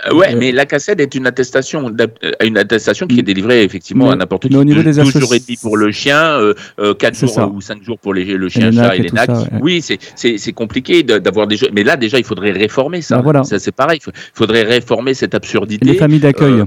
Euh, 0.08 0.14
ouais, 0.14 0.34
euh, 0.34 0.36
mais 0.38 0.52
la 0.52 0.66
cassette 0.66 1.00
est 1.00 1.14
une 1.14 1.26
attestation, 1.26 1.94
une 2.42 2.58
attestation 2.58 3.06
qui 3.06 3.20
est 3.20 3.22
délivrée 3.22 3.62
effectivement 3.62 4.06
mais, 4.06 4.12
à 4.12 4.16
n'importe 4.16 4.48
qui. 4.48 4.56
Au 4.56 4.64
niveau 4.64 4.82
des 4.82 4.92
12 4.92 5.18
jours 5.18 5.34
et 5.34 5.38
demi 5.38 5.56
pour 5.60 5.76
le 5.76 5.90
chien, 5.92 6.38
euh, 6.78 6.94
4 6.94 7.18
jours 7.18 7.28
ça. 7.28 7.46
ou 7.46 7.60
5 7.60 7.82
jours 7.82 7.98
pour 7.98 8.14
les, 8.14 8.24
le 8.24 8.48
chien, 8.48 8.72
chat 8.72 8.96
et 8.96 9.02
les 9.02 9.10
nacs. 9.10 9.28
Ouais. 9.28 9.58
Oui, 9.60 9.82
c'est 9.82 10.52
compliqué 10.52 11.02
d'avoir 11.02 11.46
des 11.46 11.56
jeux. 11.56 11.68
Mais 11.72 11.84
là, 11.84 11.96
déjà, 11.96 12.18
il 12.18 12.24
faudrait 12.24 12.52
réformer 12.52 13.02
ça. 13.02 13.16
Ben 13.16 13.22
voilà. 13.22 13.44
ça 13.44 13.58
c'est 13.58 13.72
pareil. 13.72 14.00
Il 14.04 14.12
faudrait 14.34 14.62
réformer 14.62 15.14
cette 15.14 15.34
absurdité. 15.34 15.86
Et 15.86 15.92
les 15.92 15.98
familles 15.98 16.20
d'accueil. 16.20 16.64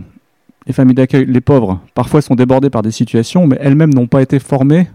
Les 0.68 0.74
familles 0.74 0.96
d'accueil, 0.96 1.26
les 1.28 1.42
pauvres, 1.42 1.80
parfois 1.96 2.22
sont 2.22 2.36
débordées 2.36 2.70
par 2.70 2.84
des 2.84 2.92
situations, 2.92 3.48
mais 3.48 3.58
elles-mêmes 3.60 3.94
n'ont 3.94 4.08
pas 4.08 4.22
été 4.22 4.40
formées 4.40 4.88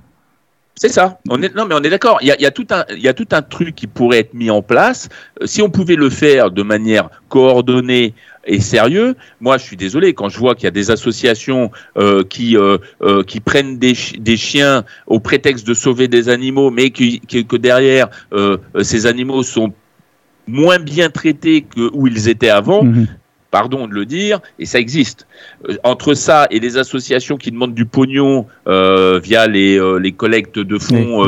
c'est 0.77 0.89
ça. 0.89 1.21
On 1.29 1.41
est, 1.41 1.55
non, 1.55 1.67
mais 1.67 1.75
on 1.77 1.83
est 1.83 1.91
d'accord. 1.91 2.19
Il 2.21 2.27
y 2.27 2.33
a, 2.33 2.37
il 2.37 2.43
y 2.43 2.47
a 2.47 2.51
tout 2.51 2.67
un, 2.71 2.85
il 2.91 3.01
y 3.01 3.09
a 3.09 3.15
tout 3.15 3.29
un 3.31 3.43
truc 3.43 3.75
qui 3.75 3.87
pourrait 3.87 4.21
être 4.21 4.35
mis 4.35 4.51
en 4.51 4.61
place. 4.61 5.09
Euh, 5.41 5.47
si 5.47 5.63
on 5.63 5.71
pouvait 5.71 5.95
le 5.95 6.11
faire 6.11 6.51
de 6.51 6.63
manière 6.63 7.11
coordonnée 7.29 8.15
et 8.47 8.61
sérieux, 8.61 9.15
moi, 9.41 9.57
je 9.57 9.63
suis 9.63 9.77
désolé 9.77 10.15
quand 10.15 10.29
je 10.29 10.39
vois 10.39 10.55
qu'il 10.55 10.65
y 10.65 10.69
a 10.69 10.73
des 10.73 10.91
associations 10.91 11.71
euh, 11.97 12.25
qui 12.25 12.57
euh, 12.57 12.79
euh, 13.03 13.23
qui 13.23 13.41
prennent 13.41 13.79
des, 13.79 13.95
ch 13.95 14.19
des 14.19 14.37
chiens 14.37 14.85
au 15.07 15.21
prétexte 15.21 15.67
de 15.67 15.75
sauver 15.75 16.09
des 16.09 16.29
animaux, 16.29 16.71
mais 16.71 16.91
qui, 16.91 17.21
qui, 17.21 17.47
que 17.47 17.57
derrière 17.57 18.09
euh, 18.33 18.59
ces 18.83 19.07
animaux 19.07 19.43
sont 19.45 19.73
moins 20.47 20.79
bien 20.79 21.09
traités 21.09 21.63
que 21.63 21.89
où 21.93 22.07
ils 22.09 22.29
étaient 22.29 22.51
avant. 22.51 22.83
Mmh 22.83 23.07
pardon 23.55 23.87
de 23.87 23.95
le 23.95 24.05
dire, 24.05 24.41
et 24.59 24.67
ça 24.67 24.81
existe. 24.81 25.29
Euh, 25.69 25.77
entre 25.85 26.15
ça 26.15 26.49
et 26.51 26.59
les 26.59 26.77
associations 26.77 27.37
qui 27.37 27.53
demandent 27.53 27.73
du 27.73 27.87
pognon 27.87 28.47
euh, 28.67 29.21
via 29.23 29.47
les, 29.47 29.79
euh, 29.79 29.99
les 29.99 30.11
collectes 30.11 30.59
de 30.59 30.77
fonds, 30.77 31.25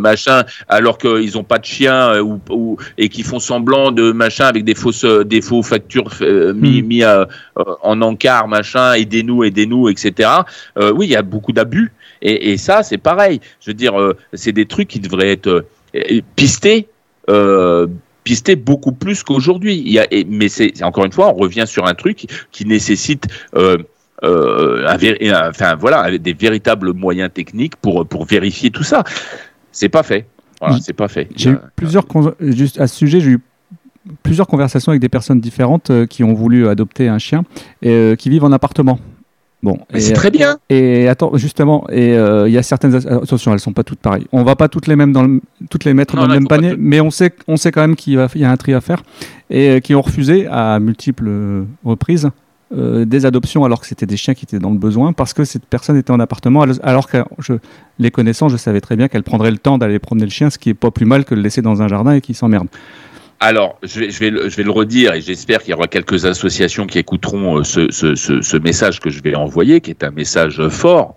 machin, 0.00 0.42
alors 0.68 0.98
qu'ils 0.98 1.34
n'ont 1.34 1.44
pas 1.44 1.60
de 1.60 1.64
chien 1.64 2.20
ou, 2.20 2.40
ou, 2.50 2.78
et 2.96 3.08
qui 3.08 3.22
font 3.22 3.38
semblant 3.38 3.92
de 3.92 4.10
machin 4.10 4.46
avec 4.46 4.64
des 4.64 4.74
fausses, 4.74 5.04
des 5.04 5.40
faux 5.40 5.62
factures 5.62 6.10
mis, 6.56 6.82
mis 6.82 7.04
en 7.04 8.02
encart, 8.02 8.48
machin, 8.48 8.94
aidez-nous, 8.94 9.44
aidez-nous, 9.44 9.88
etc. 9.88 10.30
oui, 10.96 11.06
il 11.06 11.12
y 11.12 11.16
a 11.16 11.22
beaucoup 11.22 11.52
d'abus, 11.52 11.92
et, 12.22 12.50
et, 12.50 12.56
ça, 12.56 12.82
c'est 12.82 12.98
pareil. 12.98 13.40
Je 13.60 13.70
veux 13.70 13.74
dire, 13.74 13.94
c'est 14.32 14.50
des 14.50 14.66
trucs 14.66 14.88
qui 14.88 14.98
devraient 14.98 15.30
être 15.30 15.64
pistés. 16.34 16.88
Euh, 17.30 17.86
beaucoup 18.56 18.92
plus 18.92 19.22
qu'aujourd'hui. 19.22 19.76
Il 19.76 19.92
y 19.92 19.98
a, 19.98 20.06
mais 20.28 20.48
c'est 20.48 20.82
encore 20.82 21.04
une 21.04 21.12
fois, 21.12 21.28
on 21.28 21.36
revient 21.36 21.64
sur 21.66 21.86
un 21.86 21.94
truc 21.94 22.26
qui 22.52 22.64
nécessite 22.64 23.26
euh, 23.54 23.78
euh, 24.24 24.86
un, 24.86 25.48
enfin 25.48 25.76
voilà, 25.76 26.16
des 26.18 26.32
véritables 26.32 26.92
moyens 26.92 27.30
techniques 27.32 27.76
pour 27.76 28.06
pour 28.06 28.24
vérifier 28.24 28.70
tout 28.70 28.84
ça. 28.84 29.04
C'est 29.72 29.88
pas 29.88 30.02
fait. 30.02 30.26
Voilà, 30.60 30.78
c'est 30.80 30.92
pas 30.92 31.08
fait. 31.08 31.28
J'ai 31.36 31.50
eu 31.50 31.58
plusieurs 31.76 32.04
juste 32.40 32.80
à 32.80 32.88
ce 32.88 32.96
sujet, 32.96 33.20
j'ai 33.20 33.30
eu 33.30 33.40
plusieurs 34.22 34.46
conversations 34.46 34.90
avec 34.90 35.00
des 35.00 35.08
personnes 35.08 35.40
différentes 35.40 35.90
euh, 35.90 36.06
qui 36.06 36.24
ont 36.24 36.34
voulu 36.34 36.68
adopter 36.68 37.08
un 37.08 37.18
chien 37.18 37.44
et 37.82 37.90
euh, 37.90 38.16
qui 38.16 38.30
vivent 38.30 38.44
en 38.44 38.52
appartement. 38.52 38.98
Bon, 39.62 39.78
c'est 39.94 40.12
très 40.12 40.30
bien. 40.30 40.58
Et 40.70 41.08
attends, 41.08 41.36
justement, 41.36 41.84
et 41.90 42.10
il 42.10 42.14
euh, 42.14 42.48
y 42.48 42.58
a 42.58 42.62
certaines 42.62 42.94
attention, 42.94 43.52
elles 43.52 43.58
sont 43.58 43.72
pas 43.72 43.82
toutes 43.82 43.98
pareilles. 43.98 44.26
On 44.30 44.44
va 44.44 44.54
pas 44.54 44.68
toutes 44.68 44.86
les 44.86 44.94
mêmes 44.94 45.12
dans 45.12 45.24
le, 45.24 45.40
toutes 45.68 45.84
les 45.84 45.94
mettre 45.94 46.14
non, 46.14 46.22
dans 46.22 46.28
le 46.28 46.34
même 46.34 46.46
panier, 46.46 46.74
mais 46.78 47.00
on 47.00 47.10
sait, 47.10 47.34
on 47.48 47.56
sait 47.56 47.72
quand 47.72 47.80
même 47.80 47.96
qu'il 47.96 48.12
y 48.12 48.44
a 48.44 48.50
un 48.50 48.56
tri 48.56 48.72
à 48.72 48.80
faire 48.80 49.02
et 49.50 49.70
euh, 49.70 49.80
qui 49.80 49.96
ont 49.96 50.02
refusé 50.02 50.46
à 50.46 50.78
multiples 50.78 51.64
reprises 51.84 52.30
euh, 52.70 53.06
des 53.06 53.24
adoptions 53.24 53.64
alors 53.64 53.80
que 53.80 53.86
c'était 53.86 54.04
des 54.04 54.18
chiens 54.18 54.34
qui 54.34 54.44
étaient 54.44 54.58
dans 54.58 54.70
le 54.70 54.76
besoin 54.76 55.14
parce 55.14 55.32
que 55.32 55.44
cette 55.44 55.64
personne 55.64 55.96
était 55.96 56.10
en 56.10 56.20
appartement 56.20 56.66
alors 56.82 57.08
que 57.08 57.24
je 57.38 57.54
les 57.98 58.10
connaissant, 58.10 58.50
je 58.50 58.58
savais 58.58 58.82
très 58.82 58.94
bien 58.94 59.08
qu'elle 59.08 59.22
prendrait 59.22 59.50
le 59.50 59.56
temps 59.56 59.78
d'aller 59.78 59.98
promener 59.98 60.26
le 60.26 60.30
chien, 60.30 60.50
ce 60.50 60.58
qui 60.58 60.68
est 60.68 60.74
pas 60.74 60.90
plus 60.90 61.06
mal 61.06 61.24
que 61.24 61.34
le 61.34 61.40
laisser 61.40 61.62
dans 61.62 61.80
un 61.80 61.88
jardin 61.88 62.12
et 62.12 62.20
qu'il 62.20 62.34
s'emmerde. 62.34 62.68
Alors, 63.40 63.78
je 63.82 64.00
vais, 64.00 64.10
je, 64.10 64.18
vais, 64.18 64.50
je 64.50 64.56
vais 64.56 64.62
le 64.64 64.70
redire 64.70 65.14
et 65.14 65.20
j'espère 65.20 65.60
qu'il 65.60 65.70
y 65.70 65.74
aura 65.74 65.86
quelques 65.86 66.24
associations 66.24 66.86
qui 66.86 66.98
écouteront 66.98 67.58
euh, 67.58 67.64
ce, 67.64 67.90
ce, 67.90 68.16
ce, 68.16 68.42
ce, 68.42 68.56
message 68.56 68.98
que 68.98 69.10
je 69.10 69.22
vais 69.22 69.36
envoyer, 69.36 69.80
qui 69.80 69.90
est 69.90 70.02
un 70.02 70.10
message 70.10 70.66
fort. 70.68 71.14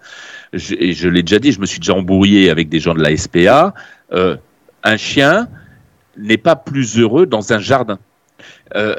Je, 0.53 0.75
et 0.77 0.93
je 0.93 1.09
l'ai 1.09 1.23
déjà 1.23 1.39
dit, 1.39 1.51
je 1.51 1.59
me 1.59 1.65
suis 1.65 1.79
déjà 1.79 1.93
embrouillé 1.95 2.51
avec 2.51 2.69
des 2.69 2.79
gens 2.79 2.93
de 2.93 3.01
la 3.01 3.15
SPA. 3.17 3.73
Euh, 4.13 4.37
un 4.83 4.97
chien 4.97 5.47
n'est 6.15 6.37
pas 6.37 6.55
plus 6.55 6.99
heureux 6.99 7.25
dans 7.25 7.53
un 7.53 7.59
jardin. 7.59 7.97
Euh, 8.75 8.95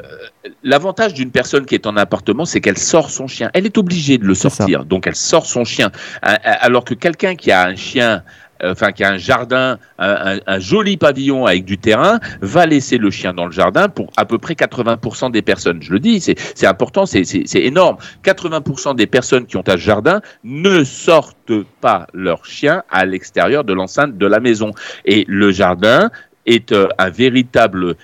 L'avantage 0.61 1.13
d'une 1.13 1.31
personne 1.31 1.65
qui 1.65 1.75
est 1.75 1.87
en 1.87 1.95
appartement, 1.95 2.43
c'est 2.43 2.59
qu'elle 2.59 2.77
sort 2.77 3.09
son 3.09 3.27
chien. 3.27 3.49
Elle 3.53 3.65
est 3.65 3.77
obligée 3.77 4.17
de 4.17 4.25
le 4.25 4.35
sortir, 4.35 4.83
donc 4.83 5.07
elle 5.07 5.15
sort 5.15 5.45
son 5.45 5.63
chien. 5.63 5.91
Alors 6.21 6.83
que 6.83 6.93
quelqu'un 6.93 7.35
qui 7.35 7.51
a 7.51 7.65
un 7.65 7.75
chien 7.75 8.23
enfin 8.63 8.91
qui 8.91 9.03
a 9.03 9.11
un 9.11 9.17
jardin, 9.17 9.77
un, 9.99 10.59
joli 10.59 10.97
pavillon 10.97 11.45
avec 11.45 11.65
du 11.65 11.77
terrain, 11.77 12.19
va 12.41 12.65
laisser 12.65 12.97
le 12.97 13.11
chien 13.11 13.33
dans 13.33 13.45
le 13.45 13.51
jardin 13.51 13.89
pour 13.89 14.11
à 14.17 14.25
peu 14.25 14.37
près 14.37 14.53
80% 14.53 15.31
des 15.31 15.41
personnes. 15.41 15.81
Je 15.81 15.91
le 15.91 15.99
dis, 15.99 16.19
c'est 16.21 16.67
important, 16.67 17.05
c'est 17.05 17.43
énorme. 17.55 17.97
80% 18.23 18.95
des 18.95 19.07
personnes 19.07 19.45
qui 19.45 19.57
ont 19.57 19.63
un 19.67 19.77
jardin 19.77 20.21
ne 20.43 20.83
sortent 20.83 21.63
pas 21.81 22.07
leur 22.13 22.45
chien 22.45 22.83
à 22.89 23.05
l'extérieur 23.05 23.63
de 23.63 23.73
l'enceinte 23.73 24.17
de 24.17 24.25
la 24.25 24.39
maison. 24.39 24.71
Et 25.05 25.25
le 25.27 25.51
jardin 25.51 26.09
est 26.45 26.71
euh, 26.71 26.87
un 26.97 27.09
véritable 27.09 27.95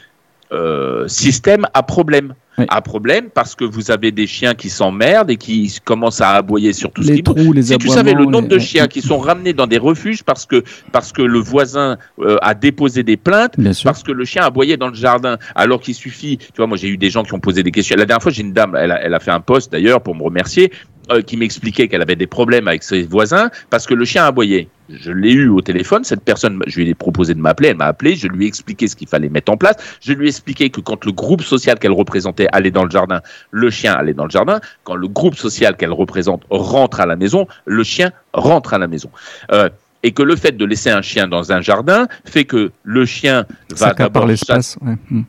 euh, 0.51 1.07
système 1.07 1.67
à 1.73 1.83
problème 1.83 2.33
oui. 2.59 2.65
à 2.69 2.81
problème 2.81 3.29
parce 3.33 3.55
que 3.55 3.65
vous 3.65 3.91
avez 3.91 4.11
des 4.11 4.27
chiens 4.27 4.53
qui 4.53 4.69
s'emmerdent 4.69 5.29
et 5.29 5.37
qui 5.37 5.75
commencent 5.83 6.21
à 6.21 6.31
aboyer 6.31 6.73
sur 6.73 6.91
tout 6.91 7.01
les 7.01 7.07
ce 7.07 7.13
qui 7.13 7.23
trous, 7.23 7.53
les 7.53 7.63
Si 7.63 7.77
tu 7.77 7.87
savais 7.89 8.13
le 8.13 8.25
nombre 8.25 8.49
les... 8.49 8.55
de 8.55 8.59
chiens 8.59 8.87
qui 8.87 9.01
sont 9.01 9.17
ramenés 9.17 9.53
dans 9.53 9.67
des 9.67 9.77
refuges 9.77 10.23
parce 10.23 10.45
que 10.45 10.63
parce 10.91 11.11
que 11.11 11.21
le 11.21 11.39
voisin 11.39 11.97
euh, 12.19 12.37
a 12.41 12.53
déposé 12.53 13.03
des 13.03 13.17
plaintes 13.17 13.55
parce 13.83 14.03
que 14.03 14.11
le 14.11 14.25
chien 14.25 14.43
aboyait 14.43 14.77
dans 14.77 14.89
le 14.89 14.95
jardin 14.95 15.37
alors 15.55 15.79
qu'il 15.79 15.95
suffit, 15.95 16.37
tu 16.37 16.45
vois, 16.57 16.67
moi 16.67 16.77
j'ai 16.77 16.89
eu 16.89 16.97
des 16.97 17.09
gens 17.09 17.23
qui 17.23 17.33
ont 17.33 17.39
posé 17.39 17.63
des 17.63 17.71
questions. 17.71 17.95
La 17.97 18.05
dernière 18.05 18.21
fois, 18.21 18.31
j'ai 18.31 18.41
une 18.41 18.53
dame, 18.53 18.75
elle 18.75 18.91
a, 18.91 19.01
elle 19.01 19.13
a 19.13 19.19
fait 19.19 19.31
un 19.31 19.41
poste 19.41 19.71
d'ailleurs 19.71 20.01
pour 20.01 20.15
me 20.15 20.23
remercier 20.23 20.71
euh, 21.11 21.21
qui 21.21 21.37
m'expliquait 21.37 21.87
qu'elle 21.87 22.01
avait 22.01 22.15
des 22.15 22.27
problèmes 22.27 22.67
avec 22.67 22.83
ses 22.83 23.03
voisins 23.03 23.49
parce 23.69 23.87
que 23.87 23.93
le 23.93 24.05
chien 24.05 24.25
aboyait. 24.25 24.67
Je 24.89 25.11
l'ai 25.11 25.31
eu 25.31 25.49
au 25.49 25.61
téléphone, 25.61 26.03
cette 26.03 26.23
personne, 26.23 26.59
je 26.67 26.79
lui 26.79 26.89
ai 26.89 26.95
proposé 26.95 27.33
de 27.33 27.39
m'appeler, 27.39 27.69
elle 27.69 27.77
m'a 27.77 27.85
appelé, 27.85 28.15
je 28.15 28.27
lui 28.27 28.45
ai 28.45 28.47
expliqué 28.47 28.87
ce 28.87 28.95
qu'il 28.95 29.07
fallait 29.07 29.29
mettre 29.29 29.51
en 29.51 29.57
place, 29.57 29.75
je 30.01 30.13
lui 30.13 30.25
ai 30.25 30.29
expliqué 30.29 30.69
que 30.69 30.81
quand 30.81 31.05
le 31.05 31.11
groupe 31.11 31.41
social 31.41 31.77
qu'elle 31.79 31.91
représentait 31.91 32.47
allait 32.51 32.71
dans 32.71 32.83
le 32.83 32.89
jardin, 32.89 33.21
le 33.51 33.69
chien 33.69 33.93
allait 33.93 34.13
dans 34.13 34.25
le 34.25 34.29
jardin, 34.29 34.59
quand 34.83 34.95
le 34.95 35.07
groupe 35.07 35.35
social 35.35 35.77
qu'elle 35.77 35.93
représente 35.93 36.43
rentre 36.49 36.99
à 36.99 37.05
la 37.05 37.15
maison, 37.15 37.47
le 37.65 37.83
chien 37.83 38.11
rentre 38.33 38.73
à 38.73 38.77
la 38.77 38.87
maison. 38.87 39.09
Euh, 39.51 39.69
et 40.01 40.11
que 40.11 40.23
le 40.23 40.35
fait 40.35 40.55
de 40.55 40.65
laisser 40.65 40.89
un 40.89 41.01
chien 41.01 41.27
dans 41.27 41.51
un 41.51 41.61
jardin 41.61 42.07
fait 42.23 42.45
que 42.45 42.71
le 42.83 43.05
chien 43.05 43.45
va 43.75 43.93
d'abord 43.93 44.25
l'espace. 44.25 44.77
Hmm. 44.81 45.23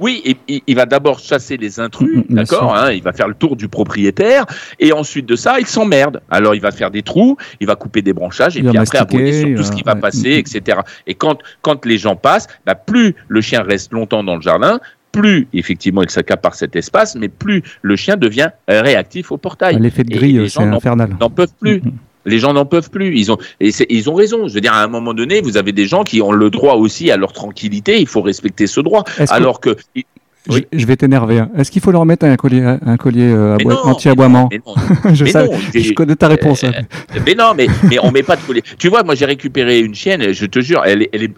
Oui, 0.00 0.36
il 0.48 0.74
va 0.74 0.86
d'abord 0.86 1.18
chasser 1.18 1.56
les 1.56 1.78
intrus, 1.78 2.16
mm, 2.16 2.32
mm, 2.32 2.34
d'accord 2.34 2.74
hein, 2.74 2.90
Il 2.92 3.02
va 3.02 3.12
faire 3.12 3.28
le 3.28 3.34
tour 3.34 3.56
du 3.56 3.68
propriétaire, 3.68 4.46
et 4.78 4.92
ensuite 4.92 5.26
de 5.26 5.36
ça, 5.36 5.60
il 5.60 5.66
s'emmerde. 5.66 6.20
Alors, 6.30 6.54
il 6.54 6.60
va 6.60 6.70
faire 6.70 6.90
des 6.90 7.02
trous, 7.02 7.36
il 7.60 7.66
va 7.66 7.76
couper 7.76 8.02
des 8.02 8.12
branchages, 8.12 8.56
et 8.56 8.62
puis 8.62 8.76
après 8.76 8.98
aboyer 8.98 9.32
sur 9.32 9.54
tout 9.56 9.62
ce 9.62 9.72
qui 9.72 9.82
va 9.82 9.94
passer, 9.94 10.36
mm, 10.36 10.40
etc. 10.40 10.80
Et 11.06 11.14
quand, 11.14 11.38
quand 11.62 11.84
les 11.84 11.98
gens 11.98 12.16
passent, 12.16 12.48
bah, 12.66 12.74
plus 12.74 13.14
le 13.28 13.40
chien 13.40 13.62
reste 13.62 13.92
longtemps 13.92 14.24
dans 14.24 14.36
le 14.36 14.42
jardin, 14.42 14.80
plus 15.12 15.48
effectivement 15.52 16.02
il 16.02 16.10
s'accapare 16.10 16.54
cet 16.54 16.76
espace, 16.76 17.16
mais 17.16 17.28
plus 17.28 17.62
le 17.82 17.96
chien 17.96 18.16
devient 18.16 18.50
réactif 18.68 19.32
au 19.32 19.38
portail. 19.38 19.78
L'effet 19.80 20.04
de 20.04 20.10
grille, 20.10 20.48
c'est 20.48 20.60
infernal. 20.60 21.16
N'en 21.20 21.30
peuvent 21.30 21.52
plus. 21.60 21.82
Les 22.26 22.38
gens 22.38 22.52
n'en 22.52 22.66
peuvent 22.66 22.90
plus. 22.90 23.16
Ils 23.16 23.32
ont, 23.32 23.38
et 23.60 23.70
ils 23.88 24.10
ont 24.10 24.14
raison. 24.14 24.48
Je 24.48 24.54
veux 24.54 24.60
dire, 24.60 24.74
à 24.74 24.82
un 24.82 24.88
moment 24.88 25.14
donné, 25.14 25.40
vous 25.40 25.56
avez 25.56 25.72
des 25.72 25.86
gens 25.86 26.04
qui 26.04 26.20
ont 26.22 26.32
le 26.32 26.50
droit 26.50 26.74
aussi 26.74 27.10
à 27.10 27.16
leur 27.16 27.32
tranquillité. 27.32 28.00
Il 28.00 28.06
faut 28.06 28.22
respecter 28.22 28.66
ce 28.66 28.80
droit. 28.80 29.04
Alors 29.28 29.60
que, 29.60 29.76
Je, 30.48 30.86
vais 30.86 30.96
t'énerver. 30.96 31.38
Hein. 31.38 31.50
Est-ce 31.56 31.70
qu'il 31.70 31.82
faut 31.82 31.92
leur 31.92 32.04
mettre 32.04 32.26
un 32.26 32.36
collier, 32.36 32.62
un 32.62 32.96
collier 32.96 33.30
euh, 33.30 33.56
anti-aboiement 33.84 34.48
je, 35.12 35.24
je, 35.24 35.92
connais 35.92 36.16
ta 36.16 36.28
réponse. 36.28 36.64
Hein. 36.64 36.72
mais 37.26 37.34
non, 37.34 37.52
mais, 37.56 37.66
mais 37.88 37.98
on 38.02 38.10
met 38.10 38.22
pas 38.22 38.36
de 38.36 38.42
collier. 38.42 38.62
Tu 38.78 38.88
vois, 38.88 39.02
moi 39.02 39.14
j'ai 39.14 39.26
récupéré 39.26 39.80
une 39.80 39.94
chienne, 39.94 40.32
je 40.32 40.46
te 40.46 40.60
jure, 40.60 40.82
elle, 40.84 41.08
elle 41.12 41.22
est 41.24 41.34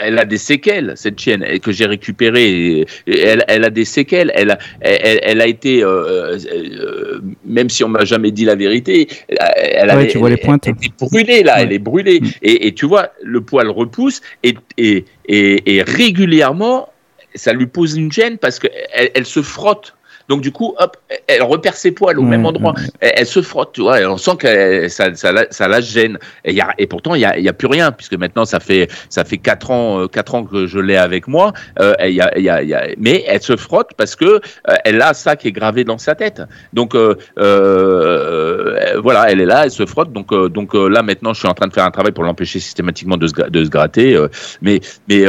elle 0.00 0.18
a 0.18 0.24
des 0.24 0.38
séquelles, 0.38 0.92
cette 0.96 1.18
chienne 1.18 1.44
que 1.60 1.72
j'ai 1.72 1.86
récupérée. 1.86 2.86
Elle, 3.06 3.44
elle, 3.48 3.64
a 3.64 3.70
des 3.70 3.84
séquelles. 3.84 4.32
Elle 4.34 4.52
a, 4.52 4.58
elle, 4.80 5.40
a 5.40 5.46
été, 5.46 5.82
euh, 5.82 6.38
euh, 6.52 7.20
même 7.44 7.68
si 7.68 7.84
on 7.84 7.88
m'a 7.88 8.04
jamais 8.04 8.30
dit 8.30 8.44
la 8.44 8.54
vérité, 8.54 9.08
elle, 9.28 9.90
ouais, 9.90 10.08
tu 10.08 10.18
vois 10.18 10.30
les 10.30 10.36
pointes. 10.36 10.66
est 10.68 10.98
brûlée 10.98 11.42
là, 11.42 11.62
elle 11.62 11.72
est 11.72 11.78
brûlée. 11.78 12.20
Mm. 12.20 12.28
Et, 12.42 12.66
et, 12.68 12.74
tu 12.74 12.86
vois, 12.86 13.12
le 13.22 13.40
poil 13.40 13.68
repousse 13.68 14.20
et, 14.42 14.54
et, 14.76 15.04
et, 15.26 15.82
régulièrement, 15.82 16.92
ça 17.34 17.52
lui 17.52 17.66
pose 17.66 17.96
une 17.96 18.10
gêne 18.10 18.38
parce 18.38 18.58
qu'elle 18.58 19.10
elle 19.14 19.26
se 19.26 19.42
frotte 19.42 19.94
donc 20.28 20.42
du 20.42 20.52
coup, 20.52 20.74
hop, 20.78 20.96
elle 21.26 21.42
repère 21.42 21.74
ses 21.74 21.90
poils 21.90 22.18
au 22.18 22.22
même 22.22 22.44
endroit. 22.44 22.74
Elle, 23.00 23.26
se 23.26 23.40
frotte, 23.40 23.72
tu 23.72 23.80
vois. 23.80 24.00
Et 24.00 24.06
on 24.06 24.18
sent 24.18 24.36
que 24.38 24.88
ça, 24.88 25.14
ça, 25.14 25.32
ça, 25.50 25.68
la 25.68 25.80
gêne. 25.80 26.18
Et, 26.44 26.52
y 26.52 26.60
a, 26.60 26.68
et 26.76 26.86
pourtant, 26.86 27.14
il 27.14 27.22
y 27.22 27.24
a, 27.24 27.38
y 27.38 27.48
a, 27.48 27.52
plus 27.52 27.66
rien 27.66 27.92
puisque 27.92 28.14
maintenant 28.14 28.44
ça 28.44 28.60
fait 28.60 28.88
ça 29.08 29.24
fait 29.24 29.38
quatre 29.38 29.70
ans 29.70 30.02
euh, 30.02 30.06
quatre 30.06 30.34
ans 30.34 30.44
que 30.44 30.66
je 30.66 30.78
l'ai 30.78 30.96
avec 30.96 31.28
moi. 31.28 31.52
Euh, 31.80 31.94
y 32.00 32.20
a, 32.20 32.38
y 32.38 32.48
a, 32.48 32.62
y 32.62 32.74
a, 32.74 32.88
mais 32.98 33.24
elle 33.26 33.40
se 33.40 33.56
frotte 33.56 33.92
parce 33.96 34.16
que 34.16 34.24
euh, 34.24 34.40
elle 34.84 35.00
a 35.00 35.14
ça 35.14 35.34
qui 35.34 35.48
est 35.48 35.52
gravé 35.52 35.84
dans 35.84 35.98
sa 35.98 36.14
tête. 36.14 36.42
Donc 36.74 36.94
euh, 36.94 37.14
euh, 37.38 39.00
voilà, 39.02 39.30
elle 39.30 39.40
est 39.40 39.46
là, 39.46 39.64
elle 39.64 39.70
se 39.70 39.86
frotte. 39.86 40.12
Donc 40.12 40.34
donc 40.52 40.74
là 40.74 41.02
maintenant, 41.02 41.32
je 41.32 41.38
suis 41.38 41.48
en 41.48 41.54
train 41.54 41.68
de 41.68 41.72
faire 41.72 41.84
un 41.84 41.90
travail 41.90 42.12
pour 42.12 42.24
l'empêcher 42.24 42.60
systématiquement 42.60 43.16
de 43.16 43.26
se, 43.26 43.48
de 43.48 43.64
se 43.64 43.70
gratter. 43.70 44.18
mais 44.60 44.80
mais 45.08 45.26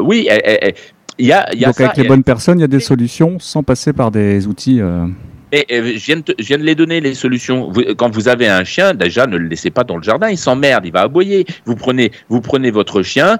oui, 0.00 0.26
elle, 0.28 0.42
elle, 0.44 0.74
donc 1.18 1.80
avec 1.80 1.96
les 1.96 2.04
bonnes 2.04 2.24
personnes, 2.24 2.58
il 2.58 2.62
y 2.62 2.64
a 2.64 2.68
des 2.68 2.80
solutions 2.80 3.38
sans 3.38 3.62
passer 3.62 3.92
par 3.92 4.10
des 4.10 4.46
outils. 4.46 4.80
Euh... 4.80 5.06
Et, 5.52 5.66
je, 5.70 6.06
viens 6.06 6.16
de, 6.16 6.34
je, 6.38 6.46
viens 6.46 6.58
de, 6.58 6.62
les 6.62 6.74
donner, 6.74 7.00
les 7.00 7.14
solutions. 7.14 7.70
quand 7.98 8.10
vous 8.10 8.28
avez 8.28 8.48
un 8.48 8.64
chien, 8.64 8.94
déjà, 8.94 9.26
ne 9.26 9.36
le 9.36 9.48
laissez 9.48 9.70
pas 9.70 9.84
dans 9.84 9.96
le 9.96 10.02
jardin, 10.02 10.30
il 10.30 10.38
s'emmerde, 10.38 10.86
il 10.86 10.92
va 10.92 11.02
aboyer. 11.02 11.44
Vous 11.66 11.76
prenez, 11.76 12.10
vous 12.30 12.40
prenez 12.40 12.70
votre 12.70 13.02
chien, 13.02 13.38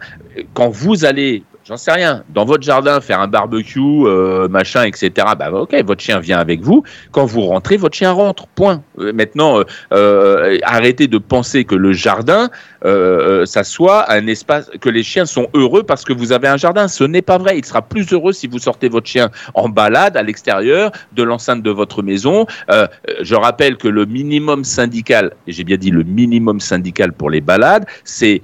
quand 0.53 0.69
vous 0.69 1.07
allez 1.07 1.43
j'en 1.67 1.77
sais 1.77 1.93
rien, 1.93 2.25
dans 2.31 2.45
votre 2.45 2.63
jardin, 2.63 3.01
faire 3.01 3.21
un 3.21 3.29
barbecue, 3.29 3.81
euh, 3.81 4.49
machin, 4.49 4.85
etc. 4.85 5.11
Bah 5.39 5.51
ok, 5.53 5.75
votre 5.85 6.03
chien 6.03 6.19
vient 6.19 6.39
avec 6.39 6.61
vous. 6.61 6.83
Quand 7.13 7.25
vous 7.25 7.43
rentrez, 7.43 7.77
votre 7.77 7.97
chien 7.97 8.13
rentre. 8.13 8.47
Point. 8.55 8.83
Euh, 8.99 9.13
maintenant, 9.13 9.63
euh, 9.93 10.59
arrêtez 10.63 11.07
de 11.07 11.19
penser 11.19 11.65
que 11.65 11.75
le 11.75 11.93
jardin, 11.93 12.51
ça 12.83 13.65
soit 13.65 14.11
un 14.11 14.27
espace 14.27 14.71
que 14.81 14.89
les 14.89 15.03
chiens 15.03 15.25
sont 15.25 15.49
heureux 15.55 15.85
parce 15.85 16.05
que 16.05 16.13
vous 16.13 16.33
avez 16.33 16.49
un 16.49 16.57
jardin. 16.57 16.89
Ce 16.89 17.05
n'est 17.05 17.23
pas 17.23 17.39
vrai. 17.39 17.59
Il 17.59 17.65
sera 17.65 17.83
plus 17.83 18.13
heureux 18.13 18.33
si 18.33 18.47
vous 18.47 18.59
sortez 18.59 18.89
votre 18.89 19.07
chien 19.07 19.31
en 19.55 19.69
balade 19.69 20.17
à 20.17 20.23
l'extérieur 20.23 20.91
de 21.13 21.23
l'enceinte 21.23 21.63
de 21.63 21.71
votre 21.71 22.03
maison. 22.03 22.47
je 22.69 23.35
rappelle 23.35 23.77
que 23.77 23.89
le 23.89 24.05
minimum 24.05 24.65
syndical, 24.65 25.33
et 25.47 25.53
j'ai 25.53 25.65
bien 25.65 25.77
dit 25.77 25.91
le 25.91 26.03
minimum 26.03 26.61
syndical 26.61 27.13
pour 27.13 27.31
les 27.31 27.41
balades, 27.41 27.87
c'est 28.05 28.43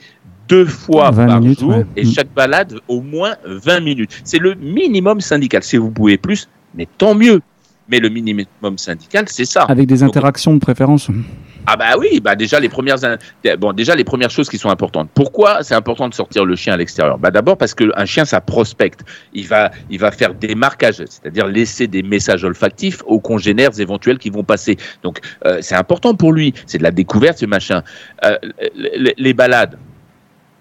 deux 0.48 0.64
fois 0.64 1.12
par 1.12 1.42
jour 1.42 1.84
et 1.96 2.04
chaque 2.04 2.32
balade 2.34 2.80
au 2.88 3.00
moins 3.00 3.36
20 3.44 3.80
minutes. 3.80 4.20
C'est 4.24 4.38
le 4.38 4.54
minimum 4.54 5.20
syndical. 5.20 5.62
Si 5.62 5.76
vous 5.76 5.90
pouvez 5.90 6.16
plus, 6.16 6.48
mais 6.74 6.88
tant 6.98 7.14
mieux. 7.14 7.40
Mais 7.90 8.00
le 8.00 8.10
minimum 8.10 8.76
syndical, 8.76 9.24
c'est 9.28 9.46
ça. 9.46 9.62
Avec 9.62 9.86
des 9.86 10.02
interactions 10.02 10.52
de 10.52 10.58
préférence. 10.58 11.10
Ah 11.70 11.76
bah 11.76 11.98
oui, 11.98 12.20
bah 12.20 12.34
déjà 12.34 12.60
les 12.60 12.70
premières 12.70 12.96
bon 13.58 13.74
déjà 13.74 13.94
les 13.94 14.04
premières 14.04 14.30
choses 14.30 14.48
qui 14.48 14.56
sont 14.56 14.70
importantes. 14.70 15.10
Pourquoi 15.12 15.62
c'est 15.62 15.74
important 15.74 16.08
de 16.08 16.14
sortir 16.14 16.46
le 16.46 16.56
chien 16.56 16.72
à 16.72 16.76
l'extérieur? 16.78 17.18
Bah 17.18 17.30
d'abord 17.30 17.58
parce 17.58 17.74
que 17.74 17.90
un 17.94 18.06
chien 18.06 18.24
ça 18.24 18.40
prospecte. 18.40 19.04
Il 19.34 19.46
va 19.46 19.70
il 19.90 19.98
va 19.98 20.10
faire 20.10 20.34
des 20.34 20.54
marquages, 20.54 20.96
c'est-à-dire 20.96 21.46
laisser 21.46 21.86
des 21.86 22.02
messages 22.02 22.42
olfactifs 22.42 23.02
aux 23.06 23.20
congénères 23.20 23.78
éventuels 23.78 24.16
qui 24.16 24.30
vont 24.30 24.44
passer. 24.44 24.78
Donc 25.02 25.20
euh, 25.44 25.58
c'est 25.60 25.74
important 25.74 26.14
pour 26.14 26.32
lui, 26.32 26.54
c'est 26.64 26.78
de 26.78 26.84
la 26.84 26.90
découverte 26.90 27.36
ce 27.36 27.44
machin. 27.44 27.82
Euh, 28.24 28.36
les 29.18 29.34
balades, 29.34 29.76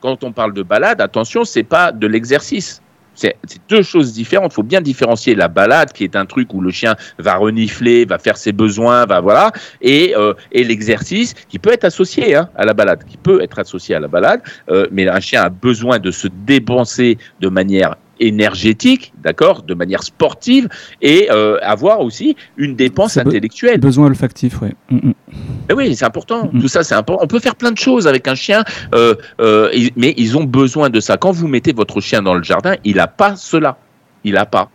quand 0.01 0.23
on 0.23 0.31
parle 0.31 0.53
de 0.53 0.63
balade, 0.63 1.01
attention, 1.01 1.43
c'est 1.43 1.63
pas 1.63 1.91
de 1.91 2.07
l'exercice. 2.07 2.81
C'est 3.17 3.35
deux 3.67 3.81
choses 3.81 4.13
différentes. 4.13 4.51
Il 4.51 4.55
faut 4.55 4.63
bien 4.63 4.79
différencier 4.79 5.33
la 5.33 5.47
balade, 5.47 5.91
qui 5.91 6.03
est 6.03 6.15
un 6.15 6.27
truc 6.27 6.53
où 6.53 6.61
le 6.61 6.69
chien 6.69 6.95
va 7.17 7.35
renifler, 7.35 8.05
va 8.05 8.19
faire 8.19 8.37
ses 8.37 8.51
besoins, 8.51 9.07
va 9.07 9.21
voilà, 9.21 9.51
et, 9.81 10.13
euh, 10.15 10.33
l'exercice 10.53 11.33
qui 11.49 11.57
peut 11.57 11.71
être 11.71 11.85
associé 11.85 12.35
hein, 12.35 12.47
à 12.55 12.63
la 12.63 12.75
balade, 12.75 13.03
qui 13.05 13.17
peut 13.17 13.41
être 13.41 13.57
associé 13.57 13.95
à 13.95 13.99
la 13.99 14.07
balade. 14.07 14.41
Euh, 14.69 14.85
mais 14.91 15.07
un 15.07 15.19
chien 15.19 15.41
a 15.41 15.49
besoin 15.49 15.97
de 15.97 16.11
se 16.11 16.27
dépenser 16.27 17.17
de 17.39 17.49
manière 17.49 17.95
énergétique, 18.19 19.13
d'accord, 19.21 19.63
de 19.63 19.73
manière 19.73 20.03
sportive, 20.03 20.67
et 21.01 21.29
euh, 21.31 21.57
avoir 21.61 22.01
aussi 22.01 22.35
une 22.57 22.75
dépense 22.75 23.17
intellectuelle. 23.17 23.79
Besoin 23.79 24.07
olfactif, 24.07 24.61
oui. 24.61 24.69
Mm, 24.89 25.09
mm. 25.09 25.13
oui, 25.75 25.95
c'est 25.95 26.05
important. 26.05 26.49
Mm, 26.51 26.61
Tout 26.61 26.67
ça, 26.67 26.83
c'est 26.83 26.95
important. 26.95 27.23
On 27.23 27.27
peut 27.27 27.39
faire 27.39 27.55
plein 27.55 27.71
de 27.71 27.77
choses 27.77 28.07
avec 28.07 28.27
un 28.27 28.35
chien, 28.35 28.63
euh, 28.93 29.15
euh, 29.39 29.71
mais 29.95 30.13
ils 30.17 30.37
ont 30.37 30.43
besoin 30.43 30.89
de 30.89 30.99
ça. 30.99 31.17
Quand 31.17 31.31
vous 31.31 31.47
mettez 31.47 31.73
votre 31.73 31.99
chien 32.01 32.21
dans 32.21 32.33
le 32.33 32.43
jardin, 32.43 32.75
il 32.83 32.97
n'a 32.97 33.07
pas 33.07 33.35
cela. 33.35 33.77
Il 34.23 34.33
n'a 34.33 34.45
pas. 34.45 34.69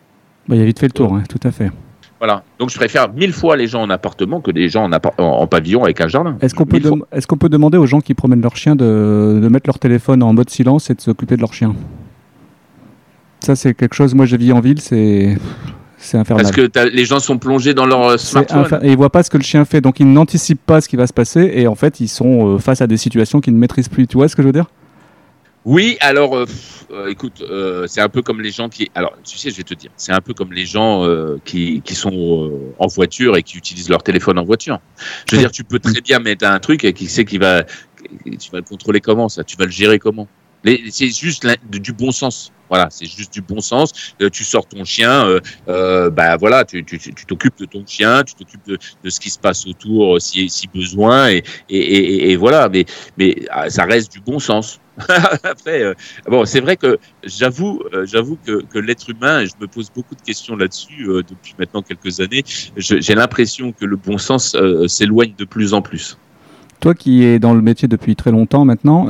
Bah, 0.49 0.57
il 0.57 0.63
a 0.63 0.65
vite 0.65 0.79
fait 0.79 0.87
le 0.87 0.93
tour, 0.93 1.15
hein, 1.15 1.23
tout 1.29 1.47
à 1.47 1.51
fait. 1.51 1.71
Voilà. 2.19 2.45
Donc 2.61 2.71
je 2.71 2.77
préfère 2.77 3.13
mille 3.13 3.33
fois 3.33 3.57
les 3.57 3.67
gens 3.67 3.83
en 3.83 3.91
appartement 3.91 4.41
que 4.41 4.53
des 4.53 4.69
gens 4.69 4.89
en, 5.19 5.47
pavillon 5.49 5.83
avec 5.83 6.01
un 6.01 6.07
jardin. 6.07 6.37
Est-ce 6.41 6.55
qu'on 6.55 6.67
peut, 6.67 6.81
est 7.13 7.27
qu'on 7.27 7.37
peut, 7.37 7.49
demander 7.49 7.79
aux 7.79 7.87
gens 7.87 8.01
qui 8.01 8.15
promènent 8.15 8.41
leur 8.41 8.55
chien 8.55 8.77
de, 8.77 9.41
de 9.43 9.49
mettre 9.49 9.67
leur 9.67 9.81
téléphone 9.81 10.23
en 10.23 10.33
mode 10.33 10.49
silence 10.49 10.89
et 10.89 10.95
de 10.95 11.01
s'occuper 11.01 11.35
de 11.35 11.41
leur 11.41 11.53
chien? 11.53 11.75
Ça, 13.43 13.57
c'est 13.57 13.75
quelque 13.75 13.95
chose, 13.95 14.15
moi 14.15 14.27
je 14.27 14.37
vis 14.37 14.53
en 14.53 14.61
ville, 14.61 14.81
c'est. 14.81 15.37
C'est 16.05 16.19
infernal. 16.19 16.43
Parce 16.43 16.57
que 16.57 16.89
les 16.89 17.05
gens 17.05 17.21
sont 17.21 17.39
plongés 17.39 17.75
dans 17.75 17.87
leur 17.87 18.05
euh, 18.05 18.17
smartphone. 18.17 18.81
Et 18.83 18.91
ils 18.91 18.97
voient 18.97 19.13
pas 19.13 19.23
ce 19.23 19.31
que 19.31 19.37
le 19.37 19.45
chien 19.45 19.65
fait, 19.65 19.81
donc 19.81 20.01
ils 20.01 20.13
n'anticipent 20.13 20.67
pas 20.67 20.81
ce 20.81 20.89
qui 20.89 20.97
va 20.97 21.07
se 21.07 21.13
passer, 21.13 21.53
et 21.55 21.69
en 21.69 21.77
fait 21.77 22.01
ils 22.01 22.09
sont 22.09 22.57
euh, 22.57 22.59
face 22.59 22.81
à 22.81 22.89
des 22.89 22.97
situations 22.97 23.41
qu'ils 23.41 23.55
ne 23.55 23.59
maîtrisent 23.61 23.89
plus. 23.89 24.09
Tu 24.09 24.17
vois 24.17 24.27
ce 24.27 24.35
que 24.35 24.43
je 24.43 24.49
veux 24.49 24.53
dire? 24.53 24.67
Oui, 25.65 25.97
alors 26.01 26.37
euh, 26.37 26.47
écoute, 27.09 27.45
c'est 27.87 28.01
un 28.01 28.09
peu 28.09 28.21
comme 28.21 28.41
les 28.41 28.51
gens 28.51 28.69
qui. 28.69 28.91
Alors 28.97 29.17
tu 29.23 29.39
sais, 29.39 29.51
je 29.51 29.57
vais 29.57 29.63
te 29.63 29.75
dire, 29.75 29.93
c'est 29.97 30.11
un 30.11 30.21
peu 30.21 30.35
comme 30.35 30.53
les 30.53 30.67
gens 30.67 31.07
qui, 31.45 31.83
qui 31.85 31.95
sont 31.95 32.51
en 32.81 32.89
voiture 32.89 33.37
et 33.37 33.45
qui 33.45 33.57
utilisent 33.57 33.89
leur 33.89 34.03
téléphone 34.03 34.41
en 34.41 34.45
voiture. 34.45 34.81
Je 35.31 35.37
veux 35.37 35.41
dire, 35.41 35.53
tu 35.53 35.63
peux 35.63 35.79
très 35.79 36.01
bien 36.01 36.19
mettre 36.19 36.45
un 36.49 36.59
truc 36.59 36.83
et 36.83 36.93
qui 36.93 37.07
sait 37.07 37.25
qui 37.25 37.39
va, 37.39 37.63
tu 37.63 38.51
vas 38.51 38.59
le 38.59 38.65
contrôler 38.65 39.01
comment 39.01 39.29
ça, 39.29 39.45
tu 39.45 39.57
vas 39.57 39.67
le 39.67 39.71
gérer 39.71 40.01
comment? 40.01 40.27
C'est 40.65 41.11
juste 41.11 41.47
du 41.71 41.93
bon 41.93 42.13
sens. 42.13 42.53
Voilà, 42.73 42.89
c'est 42.91 43.05
juste 43.05 43.35
du 43.35 43.43
bon 43.43 43.61
sens. 43.61 43.93
Euh, 44.23 44.31
tu 44.31 44.45
sors 44.45 44.67
ton 44.67 44.83
chien, 44.87 45.27
euh, 45.27 45.41
euh, 45.69 46.09
bah 46.09 46.39
voilà, 46.39 46.65
tu 46.65 46.83
t'occupes 47.29 47.59
de 47.59 47.67
ton 47.67 47.85
chien, 47.87 48.23
tu 48.25 48.35
t'occupes 48.35 48.67
de, 48.67 48.79
de, 49.05 49.11
ce 49.11 49.21
qui 49.21 49.29
se 49.29 49.39
passe 49.39 49.67
autour 49.67 50.19
si, 50.23 50.49
si 50.49 50.69
besoin, 50.69 51.29
et, 51.29 51.43
et, 51.69 51.77
et, 51.77 52.31
et, 52.31 52.37
voilà. 52.37 52.71
Mais, 52.71 52.87
mais 53.19 53.37
ah, 53.51 53.69
ça 53.69 53.85
reste 53.85 54.11
du 54.11 54.21
bon 54.21 54.39
sens. 54.39 54.81
Après, 55.43 55.83
euh, 55.83 55.93
bon, 56.27 56.47
c'est 56.47 56.61
vrai 56.61 56.79
que 56.79 56.99
j'avoue, 57.25 57.83
euh, 57.93 58.07
j'avoue 58.07 58.39
que, 58.43 58.63
que 58.63 58.79
l'être 58.79 59.11
humain, 59.11 59.45
je 59.45 59.53
me 59.61 59.67
pose 59.67 59.91
beaucoup 59.95 60.15
de 60.15 60.23
questions 60.23 60.57
là-dessus 60.57 61.09
depuis 61.29 61.55
maintenant 61.59 61.83
quelques 61.83 62.21
années. 62.21 62.43
J'ai 62.79 63.15
l'impression 63.15 63.73
que 63.73 63.85
le 63.85 63.97
bon 63.97 64.17
sens 64.17 64.57
s'éloigne 64.87 65.35
de 65.37 65.45
plus 65.45 65.75
en 65.75 65.83
plus. 65.83 66.17
Toi 66.83 66.95
qui 66.95 67.23
es 67.23 67.39
dans 67.39 67.55
le 67.55 67.63
métier 67.63 67.87
depuis 67.87 68.17
très 68.17 68.33
longtemps 68.33 68.65
maintenant, 68.65 69.07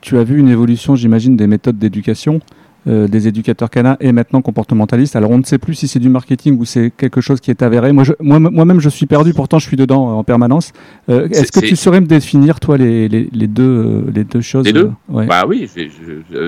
tu 0.00 0.18
as 0.18 0.24
vu 0.24 0.38
une 0.38 0.48
évolution, 0.48 0.94
j'imagine, 0.94 1.36
des 1.36 1.48
méthodes 1.48 1.78
d'éducation 1.78 2.40
des 2.86 3.26
éducateurs 3.26 3.68
canins 3.68 3.96
et 3.98 4.12
maintenant 4.12 4.40
comportementalistes. 4.40 5.16
Alors 5.16 5.32
on 5.32 5.38
ne 5.38 5.42
sait 5.42 5.58
plus 5.58 5.74
si 5.74 5.88
c'est 5.88 5.98
du 5.98 6.08
marketing 6.08 6.56
ou 6.60 6.64
c'est 6.64 6.92
quelque 6.96 7.20
chose 7.20 7.40
qui 7.40 7.50
est 7.50 7.60
avéré. 7.62 7.90
Moi, 7.90 8.04
moi, 8.20 8.38
moi-même, 8.38 8.78
je 8.78 8.88
suis 8.88 9.06
perdu. 9.06 9.34
Pourtant, 9.34 9.58
je 9.58 9.66
suis 9.66 9.76
dedans 9.76 10.16
en 10.16 10.22
permanence. 10.22 10.72
Est-ce 11.08 11.50
que 11.50 11.58
tu 11.58 11.74
saurais 11.74 12.00
me 12.00 12.06
définir 12.06 12.60
toi 12.60 12.78
les, 12.78 13.08
les, 13.08 13.28
les 13.32 13.46
deux 13.48 14.04
les 14.14 14.22
deux 14.22 14.40
choses 14.40 14.66
Les 14.66 14.72
deux? 14.72 14.92
Bah 15.08 15.44
oui. 15.48 15.68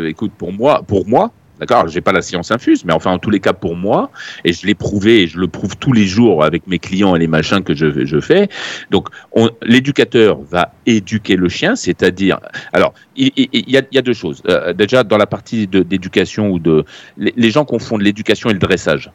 écoute, 0.07 0.31
pour 0.39 0.53
moi, 0.53 0.85
pour 0.87 1.09
moi, 1.09 1.33
D'accord 1.61 1.89
J'ai 1.89 2.01
pas 2.01 2.13
la 2.13 2.23
science 2.23 2.51
infuse, 2.51 2.85
mais 2.85 2.93
enfin, 2.93 3.11
en 3.11 3.19
tous 3.19 3.31
les 3.31 3.41
cas, 3.41 3.53
pour 3.53 3.75
moi, 3.75 4.11
et 4.45 4.53
je 4.53 4.67
l'ai 4.67 4.75
prouvé, 4.75 5.23
et 5.23 5.27
je 5.27 5.39
le 5.39 5.49
prouve 5.49 5.77
tous 5.77 5.93
les 5.93 6.07
jours 6.07 6.45
avec 6.45 6.67
mes 6.67 6.79
clients 6.79 7.17
et 7.17 7.19
les 7.19 7.27
machins 7.27 7.63
que 7.63 7.75
je, 7.75 8.05
je 8.05 8.21
fais. 8.21 8.49
Donc, 8.91 9.09
l'éducateur 9.63 10.41
va 10.43 10.73
éduquer 10.87 11.37
le 11.37 11.49
chien, 11.49 11.75
c'est-à-dire, 11.75 12.39
alors, 12.73 12.95
il, 13.17 13.33
y, 13.37 13.77
a, 13.77 14.03
deux 14.03 14.13
choses. 14.13 14.43
Euh, 14.49 14.73
déjà, 14.73 15.03
dans 15.03 15.17
la 15.17 15.27
partie 15.27 15.67
d'éducation 15.67 16.51
ou 16.51 16.59
de, 16.59 16.85
les, 17.17 17.51
gens 17.51 17.65
confondent 17.65 18.03
l'éducation 18.03 18.51
et 18.51 18.53
le 18.53 18.59
dressage. 18.59 19.11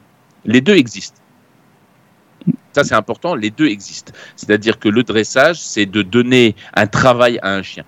Les 0.45 0.61
deux 0.61 0.75
existent. 0.75 1.21
Ça, 2.73 2.83
c'est 2.83 2.95
important. 2.95 3.35
Les 3.35 3.49
deux 3.49 3.67
existent. 3.67 4.11
C'est-à-dire 4.35 4.79
que 4.79 4.89
le 4.89 5.03
dressage, 5.03 5.59
c'est 5.61 5.85
de 5.85 6.01
donner 6.01 6.55
un 6.75 6.87
travail 6.87 7.39
à 7.41 7.53
un 7.53 7.61
chien. 7.61 7.85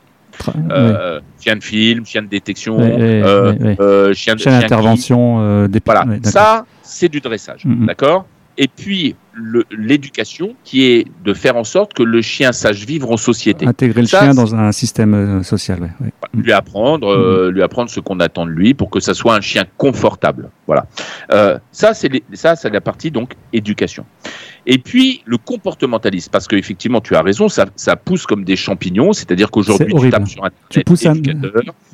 Euh, 0.71 1.19
chien 1.39 1.55
de 1.55 1.63
film, 1.63 2.05
chien 2.05 2.21
de 2.21 2.27
détection, 2.27 2.77
euh, 2.79 3.53
euh, 3.79 4.13
chien, 4.13 4.35
d'intervention. 4.35 5.67
voilà, 5.85 6.05
ça 6.23 6.65
c'est 6.81 7.09
du 7.09 7.19
dressage, 7.19 7.65
mm, 7.65 7.83
mm. 7.83 7.85
d'accord? 7.87 8.25
Et 8.57 8.67
puis 8.67 9.15
l'éducation 9.71 10.55
qui 10.63 10.85
est 10.85 11.07
de 11.23 11.33
faire 11.33 11.57
en 11.57 11.63
sorte 11.63 11.93
que 11.93 12.03
le 12.03 12.21
chien 12.21 12.51
sache 12.51 12.85
vivre 12.85 13.11
en 13.11 13.17
société. 13.17 13.65
Intégrer 13.67 14.01
le 14.01 14.07
chien 14.07 14.33
dans 14.33 14.55
un 14.55 14.71
système 14.71 15.43
social. 15.43 15.93
Lui 16.33 16.51
apprendre, 16.51 17.49
lui 17.49 17.61
apprendre 17.61 17.89
ce 17.89 17.99
qu'on 17.99 18.19
attend 18.19 18.45
de 18.45 18.51
lui 18.51 18.73
pour 18.73 18.89
que 18.89 18.99
ça 18.99 19.13
soit 19.13 19.35
un 19.35 19.41
chien 19.41 19.65
confortable. 19.77 20.49
Voilà. 20.67 20.87
ça 21.71 21.93
c'est 21.93 22.23
ça 22.33 22.55
c'est 22.55 22.69
la 22.69 22.81
partie 22.81 23.11
donc 23.11 23.33
éducation. 23.53 24.05
Et 24.67 24.77
puis 24.77 25.21
le 25.25 25.37
comportementalisme, 25.37 26.29
parce 26.31 26.47
qu'effectivement, 26.47 27.01
tu 27.01 27.15
as 27.15 27.21
raison, 27.21 27.49
ça, 27.49 27.65
ça, 27.75 27.95
pousse 27.95 28.25
comme 28.25 28.43
des 28.43 28.55
champignons, 28.55 29.13
c'est-à-dire 29.13 29.51
qu'aujourd'hui, 29.51 29.93
tu 29.93 30.09
tapes 30.09 30.27
sur 30.27 30.43
Internet, 30.43 30.69
tu 30.69 30.83
pousses 30.83 31.05
un, 31.05 31.15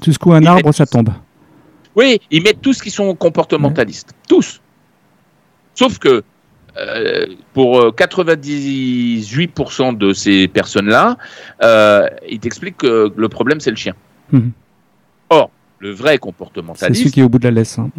tu 0.02 0.14
secoues 0.14 0.34
un 0.34 0.46
arbre, 0.46 0.72
ça 0.74 0.86
tombe. 0.86 1.10
Oui, 1.96 2.22
ils 2.32 2.42
mettent 2.42 2.62
tous 2.62 2.82
qui 2.82 2.90
sont 2.90 3.14
comportementalistes, 3.16 4.14
tous. 4.28 4.62
Sauf 5.76 6.00
que 6.00 6.24
euh, 6.78 7.26
pour 7.54 7.80
98% 7.90 9.82
euh, 9.82 9.92
de 9.94 10.14
ces 10.14 10.48
personnes-là, 10.48 11.18
euh, 11.64 12.08
ils 12.30 12.40
t'expliquent 12.40 12.78
que 12.78 13.12
le 13.16 13.30
problème, 13.30 13.60
c'est 13.60 13.72
le 13.72 13.76
chien. 13.76 13.94
Mhm. 14.32 14.52
Or, 15.30 15.52
le 15.82 15.92
vrai 15.92 16.18
comportementaliste. 16.20 16.96
C'est 16.96 17.00
celui 17.00 17.12
qui 17.12 17.20
est 17.20 17.24
au 17.24 17.30
bout 17.30 17.40
de 17.40 17.46
la 17.46 17.52
laisse. 17.52 17.80
Hein. 17.80 17.90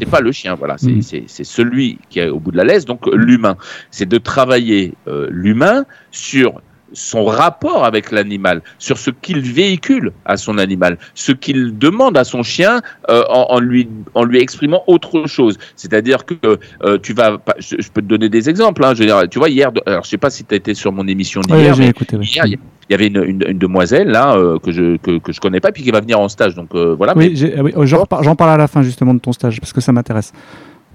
C'est 0.00 0.08
pas 0.08 0.20
le 0.20 0.32
chien, 0.32 0.54
voilà. 0.54 0.78
C'est 0.78 0.92
mm. 0.92 1.44
celui 1.44 1.98
qui 2.08 2.20
est 2.20 2.28
au 2.28 2.38
bout 2.38 2.52
de 2.52 2.56
la 2.56 2.64
laisse, 2.64 2.84
donc 2.84 3.06
l'humain. 3.12 3.56
C'est 3.90 4.08
de 4.08 4.18
travailler 4.18 4.94
euh, 5.08 5.26
l'humain 5.30 5.84
sur 6.12 6.62
son 6.92 7.24
rapport 7.24 7.84
avec 7.84 8.10
l'animal, 8.10 8.62
sur 8.78 8.98
ce 8.98 9.10
qu'il 9.10 9.40
véhicule 9.40 10.12
à 10.24 10.36
son 10.36 10.58
animal, 10.58 10.98
ce 11.14 11.32
qu'il 11.32 11.78
demande 11.78 12.16
à 12.16 12.24
son 12.24 12.42
chien 12.42 12.80
euh, 13.10 13.24
en, 13.28 13.60
lui, 13.60 13.88
en 14.14 14.24
lui 14.24 14.40
exprimant 14.40 14.82
autre 14.86 15.26
chose. 15.26 15.58
C'est-à-dire 15.76 16.24
que 16.24 16.34
euh, 16.44 16.98
tu 17.02 17.12
vas, 17.12 17.38
je, 17.58 17.76
peux 17.92 18.02
te 18.02 18.06
donner 18.06 18.28
des 18.28 18.48
exemples. 18.48 18.84
Hein, 18.84 18.94
je 18.94 19.00
veux 19.00 19.06
dire, 19.06 19.22
tu 19.30 19.38
vois, 19.38 19.48
hier, 19.48 19.70
alors 19.86 20.04
je 20.04 20.08
sais 20.08 20.18
pas 20.18 20.30
si 20.30 20.44
tu 20.44 20.54
as 20.54 20.56
été 20.56 20.74
sur 20.74 20.92
mon 20.92 21.06
émission 21.06 21.40
d'hier, 21.40 21.76
mais 21.76 21.92
hier, 22.20 22.46
il 22.88 22.92
y 22.92 22.94
avait 22.94 23.06
une, 23.06 23.42
une, 23.48 23.58
demoiselle 23.58 24.08
là 24.08 24.34
euh, 24.34 24.58
que 24.58 24.72
je 24.72 24.96
que, 24.96 25.18
que, 25.18 25.32
je 25.32 25.40
connais 25.40 25.60
pas 25.60 25.72
puis 25.72 25.82
qui 25.82 25.90
va 25.90 26.00
venir 26.00 26.18
en 26.18 26.28
stage 26.28 26.54
donc 26.54 26.74
euh, 26.74 26.94
voilà 26.96 27.16
oui, 27.16 27.52
ah 27.56 27.62
oui 27.62 27.72
j'en 27.84 28.06
parle 28.06 28.50
à 28.50 28.56
la 28.56 28.68
fin 28.68 28.82
justement 28.82 29.14
de 29.14 29.20
ton 29.20 29.32
stage 29.32 29.60
parce 29.60 29.72
que 29.72 29.80
ça 29.80 29.92
m'intéresse 29.92 30.32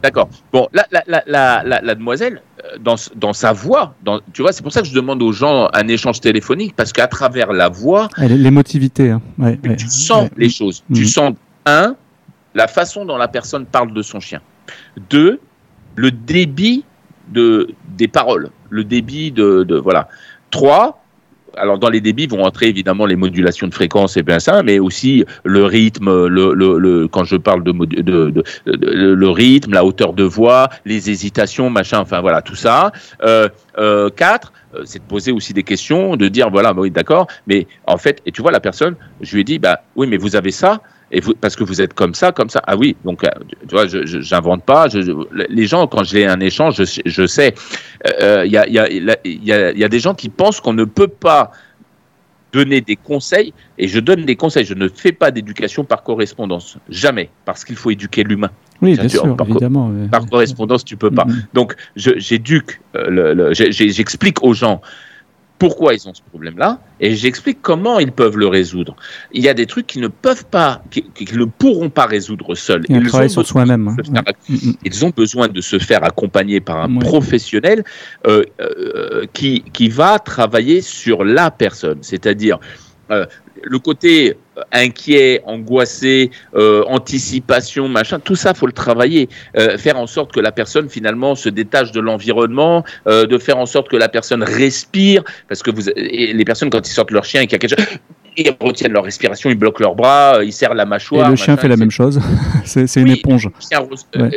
D'accord. 0.04 0.30
Bon, 0.54 0.68
la, 0.74 0.86
la, 0.92 1.24
la, 1.26 1.64
la, 1.82 1.96
demoiselle, 1.96 2.42
euh, 2.64 2.78
dans, 2.80 2.96
dans 3.16 3.34
sa 3.34 3.52
voix, 3.52 3.96
dans, 4.04 4.20
tu 4.32 4.44
vois, 4.44 4.52
c'est 4.52 4.62
pour 4.62 4.72
ça 4.72 4.82
que 4.82 4.88
je 4.88 4.94
demande 4.94 5.24
aux 5.24 5.32
gens 5.32 5.70
un 5.74 5.88
échange 5.88 6.22
téléphonique, 6.22 6.76
parce 6.76 6.94
qu'à 6.94 7.08
travers 7.08 7.52
la 7.52 7.68
voix. 7.68 8.08
L'émotivité. 8.18 9.12
Hein. 9.12 9.22
tu 9.78 9.88
sens 9.88 10.30
les 10.38 10.50
choses. 10.50 10.84
Tu 10.94 11.02
mm. 11.02 11.06
sens, 11.06 11.34
un, 11.66 11.96
la 12.54 12.68
façon 12.68 13.06
dont 13.06 13.18
la 13.18 13.28
personne 13.28 13.66
parle 13.66 13.94
de 13.94 14.02
son 14.02 14.20
chien. 14.20 14.42
Deux, 15.10 15.40
le 15.96 16.12
débit 16.12 16.86
de, 17.30 17.70
des 17.98 18.08
paroles. 18.08 18.50
Le 18.70 18.84
débit 18.84 19.32
de. 19.32 19.64
de 19.64 19.76
voilà. 19.78 20.10
Trois, 20.52 21.04
alors 21.58 21.78
dans 21.80 21.90
les 21.90 22.02
débits 22.02 22.28
vont 22.28 22.44
entrer 22.44 22.68
évidemment 22.68 23.06
les 23.06 23.16
modulations 23.16 23.68
de 23.68 23.74
fréquence 23.74 24.18
et 24.18 24.24
bien 24.24 24.40
ça, 24.40 24.64
mais 24.64 24.80
aussi 24.80 25.26
le 25.44 25.66
rythme, 25.66 26.28
le, 26.28 26.54
le, 26.54 27.08
quand 27.08 27.24
je 27.24 27.36
parle 27.36 27.64
de, 27.64 27.72
de, 27.72 28.44
le 28.66 29.30
rythme, 29.30 29.74
la 29.74 29.86
hauteur 29.86 30.14
de 30.14 30.24
voix, 30.24 30.70
les 30.86 31.10
hésitations, 31.10 31.70
machin, 31.70 32.00
enfin 32.00 32.22
voilà 32.22 32.42
tout 32.42 32.56
ça. 32.56 32.92
Euh, 33.24 33.50
euh, 33.78 34.10
quatre, 34.10 34.54
euh, 34.76 34.84
c'est 34.86 35.00
de 35.00 35.04
poser 35.04 35.32
aussi 35.32 35.54
des 35.54 35.64
questions, 35.64 36.16
de 36.16 36.28
dire 36.28 36.50
voilà, 36.50 36.74
bah 36.74 36.82
oui 36.82 36.92
d'accord, 36.92 37.28
mais 37.46 37.68
en 37.86 37.98
fait, 37.98 38.22
et 38.26 38.32
tu 38.32 38.42
vois 38.42 38.52
la 38.52 38.60
personne, 38.60 38.96
je 39.22 39.34
lui 39.36 39.42
ai 39.42 39.44
dit 39.44 39.60
bah 39.60 39.82
oui, 39.96 40.08
mais 40.08 40.18
vous 40.18 40.36
avez 40.36 40.52
ça. 40.52 40.82
Et 41.12 41.22
vous, 41.22 41.34
parce 41.34 41.56
que 41.56 41.64
vous 41.64 41.82
êtes 41.82 41.94
comme 41.94 42.14
ça, 42.14 42.32
comme 42.32 42.50
ça. 42.50 42.62
Ah 42.68 42.76
oui, 42.76 42.96
donc 43.06 43.22
tu 43.22 43.76
vois, 43.76 43.88
je 43.88 44.06
j'invente 44.06 44.64
pas. 44.64 44.90
Je, 44.90 45.00
les 45.50 45.66
gens, 45.66 45.88
quand 45.88 46.04
j'ai 46.04 46.26
un 46.26 46.40
échange, 46.40 46.76
je, 46.84 47.02
je 47.06 47.28
sais. 47.28 47.54
Il 48.06 48.52
y, 48.52 48.58
a, 48.58 48.68
y, 48.68 48.78
a, 48.78 48.90
y, 48.92 49.52
a, 49.52 49.72
y 49.72 49.84
a 49.84 49.90
des 49.90 50.00
gens 50.00 50.14
qui 50.14 50.30
pensent 50.30 50.60
qu'on 50.60 50.74
ne 50.74 50.84
peut 50.84 51.08
pas 51.08 51.52
donner 52.54 52.82
des 52.82 52.96
conseils, 52.96 53.54
et 53.78 53.88
je 53.88 54.00
donne 54.00 54.26
des 54.26 54.36
conseils, 54.36 54.66
je 54.66 54.74
ne 54.74 54.88
fais 54.88 55.12
pas 55.12 55.32
d'éducation 55.32 55.84
par 55.84 56.04
correspondance, 56.04 56.78
jamais, 56.90 57.30
parce 57.46 57.66
qu'il 57.66 57.76
faut 57.76 57.92
éduquer 57.92 58.24
l'humain. 58.24 58.50
Oui, 58.82 58.96
bien 58.96 59.10
sûr, 59.10 59.36
par, 59.36 59.48
évidemment. 59.50 59.92
Par 60.12 60.26
correspondance, 60.26 60.86
tu 60.86 60.98
peux 60.98 61.12
pas. 61.12 61.26
Mm-hmm. 61.26 61.46
Donc, 61.54 61.76
j'éduque, 61.96 62.80
euh, 62.96 63.54
j'explique 63.54 64.44
aux 64.44 64.54
gens 64.54 64.82
pourquoi 65.60 65.94
ils 65.94 66.08
ont 66.08 66.14
ce 66.14 66.22
problème-là 66.22 66.80
et 67.00 67.16
j'explique 67.16 67.60
comment 67.62 68.00
ils 68.00 68.12
peuvent 68.12 68.38
le 68.38 68.48
résoudre. 68.48 68.96
Il 69.32 69.44
y 69.44 69.50
a 69.50 69.54
des 69.54 69.66
trucs 69.66 69.88
qu'ils 69.88 70.02
ne 70.02 70.08
peuvent 70.08 70.46
pas, 70.46 70.82
qu'ils 70.92 71.38
ne 71.38 71.46
pourront 71.46 71.90
pas 71.90 72.06
résoudre 72.06 72.56
seuls. 72.56 72.84
Ils, 72.90 73.16
ont 73.16 73.30
sur 73.30 73.46
soi-même. 73.46 73.88
Hein. 73.88 74.24
Mm, 74.50 74.54
mm. 74.54 74.74
Ils 74.84 75.06
ont 75.06 75.12
besoin 75.16 75.48
de 75.48 75.62
se 75.62 75.80
faire 75.80 76.04
accompagner 76.04 76.60
par 76.60 76.82
un 76.82 76.98
professionnel 77.00 77.84
euh, 78.26 78.44
euh, 78.62 79.26
qui, 79.34 79.64
qui 79.74 79.90
va 79.90 80.20
travailler 80.20 80.82
sur 80.82 81.24
la 81.24 81.52
personne, 81.52 82.00
c'est-à-dire 82.02 82.60
euh, 83.12 83.26
le 83.64 83.80
côté 83.80 84.38
inquiet, 84.72 85.42
angoissé, 85.46 86.32
euh, 86.56 86.84
anticipation, 86.88 87.88
machin, 87.88 88.20
tout 88.20 88.36
ça, 88.36 88.54
faut 88.54 88.68
le 88.68 88.74
travailler. 88.74 89.30
faire 89.78 89.98
en 89.98 90.08
sorte 90.08 90.32
que 90.32 90.40
la 90.40 90.52
personne, 90.52 90.90
finalement, 90.90 91.36
se 91.36 91.50
détache 91.50 91.92
de 91.92 92.00
l'environnement, 92.00 92.84
de 93.06 93.38
faire 93.38 93.58
en 93.58 93.66
sorte 93.66 93.90
que 93.90 93.98
la 93.98 94.10
personne 94.10 94.44
respire, 94.44 95.24
parce 95.48 95.64
que 95.64 95.72
vous, 95.72 95.82
les 95.96 96.46
personnes, 96.46 96.70
quand 96.70 96.88
ils 96.88 96.92
sortent 96.92 97.12
leur 97.12 97.26
chien 97.26 97.42
et 97.42 97.48
qu'il 97.48 97.54
y 97.54 97.56
a 97.56 97.60
quelque 97.60 97.78
chose, 97.78 98.00
ils 98.38 98.56
retiennent 98.60 98.94
leur 98.94 99.04
respiration, 99.04 99.50
ils 99.50 99.56
bloquent 99.56 99.84
leurs 99.84 99.96
bras, 99.96 100.40
ils 100.44 100.54
serrent 100.54 100.76
la 100.76 100.86
mâchoire. 100.86 101.28
Et 101.28 101.32
le 101.32 101.36
chien 101.36 101.58
fait 101.58 101.68
la 101.68 101.76
même 101.76 101.90
chose. 101.90 102.22
c'est 102.66 102.96
une 102.96 103.10
éponge. 103.10 103.50
Euh, 104.16 104.30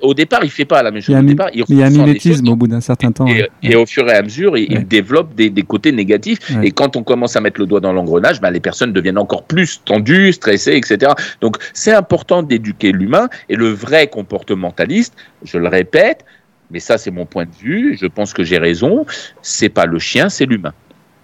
au 0.00 0.14
départ, 0.14 0.40
il 0.44 0.50
fait 0.50 0.64
pas 0.64 0.82
la 0.82 0.92
même 0.92 1.02
chose. 1.02 1.16
Il 1.52 1.76
y 1.76 1.82
a, 1.82 1.86
un 1.86 1.90
mimétisme 1.90 2.48
au 2.48 2.56
bout 2.56 2.68
d'un 2.68 2.80
certain 2.80 3.10
temps. 3.10 3.26
Et, 3.62 3.74
au 3.74 3.84
fur 3.84 4.08
et 4.08 4.12
à 4.12 4.22
mesure, 4.22 4.56
il, 4.56 4.86
développe 4.86 5.34
des, 5.34 5.50
côtés 5.62 5.90
négatifs. 5.92 6.38
Et 6.62 6.70
quand 6.70 6.96
on 6.96 7.02
commence 7.02 7.34
à 7.34 7.40
mettre 7.40 7.60
le 7.60 7.66
doigt 7.66 7.80
dans 7.80 7.92
l'engrenage, 7.92 8.40
ben, 8.40 8.50
les 8.50 8.60
personnes 8.60 8.92
deviennent 8.92 9.18
encore 9.18 9.42
plus 9.42 9.82
tendues, 9.84 10.32
stressées, 10.32 10.76
etc. 10.76 11.12
Donc, 11.40 11.56
c'est 11.72 11.92
important 11.92 12.42
d'éduquer 12.42 12.92
l'humain. 12.92 13.28
Et 13.48 13.56
le 13.56 13.68
vrai 13.68 14.06
comportementaliste, 14.06 15.14
je 15.44 15.58
le 15.58 15.68
répète, 15.68 16.24
mais 16.70 16.78
ça, 16.78 16.96
c'est 16.96 17.10
mon 17.10 17.26
point 17.26 17.44
de 17.44 17.54
vue. 17.60 17.98
Je 18.00 18.06
pense 18.06 18.32
que 18.32 18.44
j'ai 18.44 18.58
raison. 18.58 19.04
C'est 19.42 19.68
pas 19.68 19.86
le 19.86 19.98
chien, 19.98 20.28
c'est 20.28 20.46
l'humain. 20.46 20.72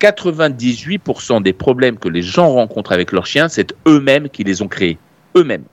98% 0.01 1.43
des 1.43 1.53
problèmes 1.53 1.99
que 1.99 2.09
les 2.09 2.23
gens 2.23 2.53
rencontrent 2.53 2.93
avec 2.93 3.13
leurs 3.13 3.27
chiens, 3.27 3.49
c'est 3.49 3.75
eux-mêmes 3.87 4.29
qui 4.29 4.45
les 4.45 4.63
ont 4.63 4.69
créés. 4.69 4.99
Eux-mêmes. 5.37 5.65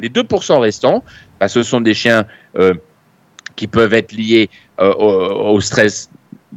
Les 0.00 0.08
2% 0.08 0.58
restants, 0.58 1.02
bah, 1.40 1.48
ce 1.48 1.62
sont 1.62 1.80
des 1.80 1.94
chiens 1.94 2.26
euh, 2.56 2.74
qui 3.56 3.66
peuvent 3.66 3.94
être 3.94 4.12
liés 4.12 4.48
euh, 4.80 4.92
au, 4.94 5.60
stress 5.60 6.10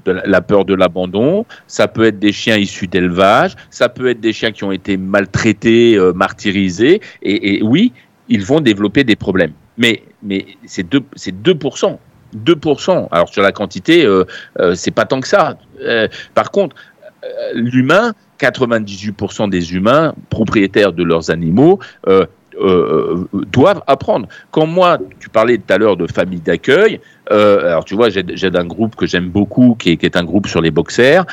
de 0.06 0.12
la 0.12 0.42
peur 0.42 0.64
de 0.66 0.74
l'abandon, 0.74 1.46
ça 1.68 1.88
peut 1.88 2.06
être 2.06 2.20
des 2.20 2.32
chiens 2.32 2.58
issus 2.58 2.88
d'élevage, 2.88 3.56
ça 3.70 3.90
peut 3.90 4.10
être 4.10 4.22
des 4.22 4.34
chiens 4.34 4.52
qui 4.52 4.64
ont 4.64 4.72
été 4.72 4.98
maltraités, 4.98 5.96
euh, 5.96 6.14
martyrisés, 6.14 7.02
et, 7.24 7.62
oui, 7.64 7.92
ils 8.30 8.44
vont 8.44 8.62
développer 8.62 9.04
des 9.04 9.16
problèmes. 9.16 9.54
Mais, 9.78 10.04
mais 10.24 10.46
c'est 10.66 10.88
2%. 10.88 11.98
2%. 12.36 12.62
2%. 12.62 13.08
Alors 13.12 13.30
sur 13.30 13.42
la 13.42 13.52
quantité, 13.52 14.06
euh, 14.06 14.26
euh, 14.60 14.76
c'est 14.76 14.92
pas 14.92 15.06
tant 15.06 15.20
que 15.20 15.28
ça. 15.28 15.58
Euh, 15.82 16.08
par 16.34 16.52
contre, 16.52 16.76
l'humain, 17.54 18.14
98% 18.40 19.50
des 19.50 19.74
humains 19.76 20.16
propriétaires 20.30 20.94
de 20.94 21.04
leurs 21.04 21.30
animaux 21.30 21.80
doivent 23.52 23.84
apprendre. 23.86 24.28
Quand 24.50 24.66
moi, 24.66 24.98
tu 25.20 25.30
parlais 25.30 25.58
tout 25.60 25.72
à 25.72 25.78
l'heure 25.78 25.98
de 25.98 26.08
famille 26.08 26.40
d'accueil, 26.40 27.00
alors 27.30 27.86
tu 27.86 27.94
vois, 27.94 28.10
j'ai 28.10 28.56
un 28.56 28.66
groupe 28.66 28.96
que 28.96 29.06
j'aime 29.06 29.30
beaucoup, 29.30 29.76
qui 29.78 29.92
est, 29.92 30.18
un 30.18 30.24
groupe 30.24 30.48
sur 30.48 30.62
les 30.62 30.72
boxers, 30.72 31.26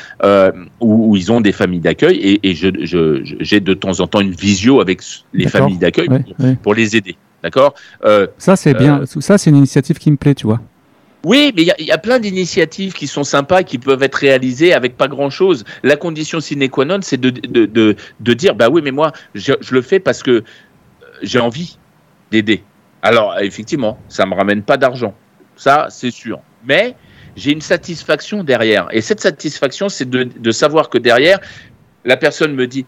où, 0.80 1.16
ils 1.16 1.32
ont 1.32 1.40
des 1.40 1.52
familles 1.52 1.80
d'accueil, 1.80 2.38
et, 2.42 2.54
j'ai 2.54 3.60
de 3.60 3.74
temps 3.74 4.00
en 4.00 4.06
temps 4.06 4.20
une 4.20 4.32
visio 4.32 4.82
avec 4.82 5.00
les 5.32 5.48
familles 5.48 5.78
d'accueil 5.78 6.08
pour, 6.62 6.74
les 6.74 6.96
aider. 6.96 7.16
D'accord? 7.42 7.74
Ça, 8.36 8.56
c'est 8.56 8.74
bien. 8.74 9.06
Ça, 9.06 9.38
c'est 9.38 9.48
une 9.48 9.56
initiative 9.56 9.96
qui 9.96 10.10
me 10.10 10.18
plaît, 10.18 10.34
tu 10.34 10.46
vois. 10.46 10.60
Oui, 11.24 11.52
mais 11.56 11.62
il 11.62 11.84
y, 11.84 11.90
a 11.90 11.98
plein 11.98 12.20
d'initiatives 12.20 12.92
qui 12.92 13.08
sont 13.08 13.24
sympas, 13.24 13.64
qui 13.64 13.78
peuvent 13.78 14.02
être 14.02 14.14
réalisées 14.14 14.72
avec 14.72 14.96
pas 14.96 15.08
grand-chose. 15.08 15.64
La 15.82 15.96
condition 15.96 16.38
sine 16.38 16.68
qua 16.68 16.84
non, 16.84 17.00
c'est 17.02 17.20
de, 17.20 18.32
dire, 18.34 18.54
bah 18.54 18.68
oui, 18.70 18.82
mais 18.84 18.92
moi, 18.92 19.12
je, 19.34 19.52
le 19.70 19.82
fais 19.82 19.98
parce 19.98 20.22
que 20.22 20.44
j'ai 21.22 21.40
envie 21.40 21.76
d'aider. 22.30 22.62
Alors, 23.02 23.36
effectivement, 23.40 23.98
ça 24.08 24.26
me 24.26 24.34
ramène 24.34 24.62
pas 24.62 24.76
d'argent. 24.76 25.14
Ça, 25.56 25.88
c'est 25.90 26.12
sûr. 26.12 26.38
Mais 26.64 26.94
j'ai 27.34 27.50
une 27.50 27.62
satisfaction 27.62 28.44
derrière. 28.44 28.86
Et 28.92 29.00
cette 29.00 29.20
satisfaction, 29.20 29.88
c'est 29.88 30.08
de, 30.08 30.22
de 30.22 30.50
savoir 30.52 30.88
que 30.88 30.98
derrière, 30.98 31.40
la 32.04 32.16
personne 32.16 32.54
me 32.54 32.68
dit, 32.68 32.86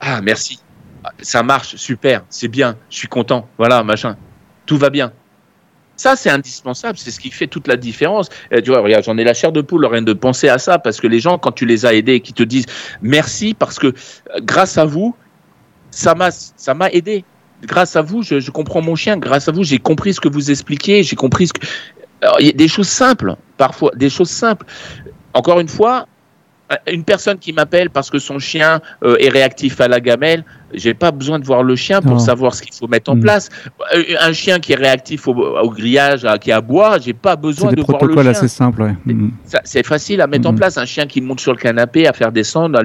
ah, 0.00 0.22
merci, 0.22 0.60
ça 1.20 1.42
marche, 1.42 1.76
super, 1.76 2.24
c'est 2.28 2.48
bien, 2.48 2.76
je 2.90 2.96
suis 2.96 3.08
content, 3.08 3.48
voilà, 3.58 3.82
machin, 3.82 4.16
tout 4.66 4.78
va 4.78 4.90
bien. 4.90 5.12
Ça, 5.96 6.16
c'est 6.16 6.30
indispensable. 6.30 6.98
C'est 6.98 7.10
ce 7.10 7.20
qui 7.20 7.30
fait 7.30 7.46
toute 7.46 7.68
la 7.68 7.76
différence. 7.76 8.28
tu 8.64 8.70
vois, 8.70 8.80
regarde, 8.80 9.04
j'en 9.04 9.16
ai 9.16 9.24
la 9.24 9.34
chair 9.34 9.52
de 9.52 9.60
poule, 9.60 9.86
rien 9.86 10.02
de 10.02 10.12
penser 10.12 10.48
à 10.48 10.58
ça, 10.58 10.78
parce 10.78 11.00
que 11.00 11.06
les 11.06 11.20
gens, 11.20 11.38
quand 11.38 11.52
tu 11.52 11.66
les 11.66 11.86
as 11.86 11.94
aidés, 11.94 12.20
qui 12.20 12.32
te 12.32 12.42
disent 12.42 12.66
merci, 13.02 13.54
parce 13.54 13.78
que 13.78 13.88
euh, 13.88 13.92
grâce 14.42 14.78
à 14.78 14.84
vous, 14.84 15.14
ça 15.90 16.14
m'a, 16.14 16.30
ça 16.30 16.74
m'a 16.74 16.90
aidé. 16.90 17.24
Grâce 17.62 17.96
à 17.96 18.02
vous, 18.02 18.22
je, 18.22 18.50
comprends 18.50 18.82
mon 18.82 18.96
chien. 18.96 19.16
Grâce 19.16 19.48
à 19.48 19.52
vous, 19.52 19.62
j'ai 19.62 19.78
compris 19.78 20.12
ce 20.12 20.20
que 20.20 20.28
vous 20.28 20.50
expliquez. 20.50 21.02
J'ai 21.02 21.16
compris 21.16 21.46
ce 21.46 21.52
que. 21.52 21.66
y 22.40 22.48
a 22.48 22.52
des 22.52 22.68
choses 22.68 22.88
simples, 22.88 23.36
parfois, 23.56 23.92
des 23.94 24.10
choses 24.10 24.28
simples. 24.28 24.66
Encore 25.32 25.60
une 25.60 25.68
fois, 25.68 26.06
une 26.90 27.04
personne 27.04 27.38
qui 27.38 27.52
m'appelle 27.52 27.90
parce 27.90 28.10
que 28.10 28.18
son 28.18 28.38
chien 28.38 28.80
euh, 29.02 29.16
est 29.18 29.28
réactif 29.28 29.80
à 29.80 29.88
la 29.88 30.00
gamelle, 30.00 30.44
j'ai 30.72 30.94
pas 30.94 31.10
besoin 31.10 31.38
de 31.38 31.44
voir 31.44 31.62
le 31.62 31.76
chien 31.76 32.00
pour 32.00 32.20
savoir 32.20 32.54
ce 32.54 32.62
qu'il 32.62 32.72
faut 32.72 32.88
mettre 32.88 33.10
en 33.10 33.16
mm. 33.16 33.20
place. 33.20 33.48
Euh, 33.94 34.02
un 34.20 34.32
chien 34.32 34.58
qui 34.58 34.72
est 34.72 34.76
réactif 34.76 35.28
au, 35.28 35.70
grillage, 35.70 36.26
qui 36.40 36.52
aboie, 36.52 36.98
j'ai 36.98 37.12
pas 37.12 37.36
besoin 37.36 37.72
de 37.72 37.82
voir 37.82 38.04
le 38.04 38.14
chien. 38.14 38.26
assez 38.26 38.48
simple. 38.48 38.94
Mm. 39.04 39.28
C'est 39.64 39.86
facile 39.86 40.20
à 40.20 40.26
mettre 40.26 40.48
en 40.48 40.52
mm. 40.52 40.56
place. 40.56 40.78
Un 40.78 40.86
chien 40.86 41.06
qui 41.06 41.20
monte 41.20 41.40
sur 41.40 41.52
le 41.52 41.58
canapé 41.58 42.06
à 42.06 42.12
faire 42.12 42.32
descendre, 42.32 42.80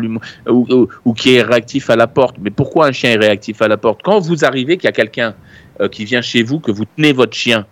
ou, 0.47 1.13
qui 1.13 1.35
est 1.35 1.41
réactif 1.41 1.89
à 1.89 1.95
la 1.95 2.07
porte. 2.07 2.35
Mais 2.41 2.51
pourquoi 2.51 2.87
un 2.87 2.91
chien 2.91 3.11
est 3.11 3.17
réactif 3.17 3.61
à 3.61 3.67
la 3.67 3.77
porte? 3.77 4.01
Quand 4.03 4.19
vous 4.19 4.45
arrivez, 4.45 4.77
qu'il 4.77 4.85
y 4.85 4.89
a 4.89 4.93
quelqu'un 4.93 5.33
euh, 5.81 5.87
qui 5.87 6.05
vient 6.05 6.21
chez 6.21 6.43
vous, 6.43 6.59
que 6.59 6.71
vous 6.71 6.85
tenez 6.97 7.13
votre 7.13 7.35
chien, 7.35 7.65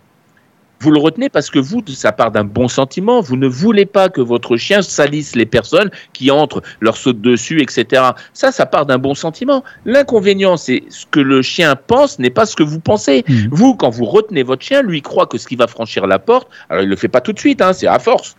vous 0.80 0.90
le 0.90 0.98
retenez 1.00 1.28
parce 1.28 1.50
que 1.50 1.58
vous, 1.58 1.82
ça 1.88 2.12
part 2.12 2.30
d'un 2.30 2.44
bon 2.44 2.68
sentiment. 2.68 3.20
Vous 3.20 3.36
ne 3.36 3.48
voulez 3.48 3.86
pas 3.86 4.08
que 4.08 4.20
votre 4.20 4.56
chien 4.56 4.82
salisse 4.82 5.34
les 5.34 5.46
personnes 5.46 5.90
qui 6.12 6.30
entrent, 6.30 6.62
leur 6.80 6.96
sautent 6.96 7.20
dessus, 7.20 7.60
etc. 7.60 8.02
Ça, 8.32 8.52
ça 8.52 8.66
part 8.66 8.86
d'un 8.86 8.98
bon 8.98 9.14
sentiment. 9.14 9.64
L'inconvénient, 9.84 10.56
c'est 10.56 10.84
ce 10.88 11.06
que 11.06 11.20
le 11.20 11.42
chien 11.42 11.76
pense 11.76 12.18
n'est 12.18 12.30
pas 12.30 12.46
ce 12.46 12.56
que 12.56 12.62
vous 12.62 12.80
pensez. 12.80 13.24
Mmh. 13.28 13.34
Vous, 13.50 13.74
quand 13.74 13.90
vous 13.90 14.04
retenez 14.04 14.42
votre 14.42 14.62
chien, 14.62 14.82
lui 14.82 15.02
croit 15.02 15.26
que 15.26 15.38
ce 15.38 15.46
qui 15.46 15.56
va 15.56 15.66
franchir 15.66 16.06
la 16.06 16.18
porte, 16.18 16.48
alors 16.68 16.82
il 16.82 16.88
le 16.88 16.96
fait 16.96 17.08
pas 17.08 17.20
tout 17.20 17.32
de 17.32 17.38
suite, 17.38 17.60
hein, 17.60 17.72
c'est 17.72 17.86
à 17.86 17.98
force. 17.98 18.36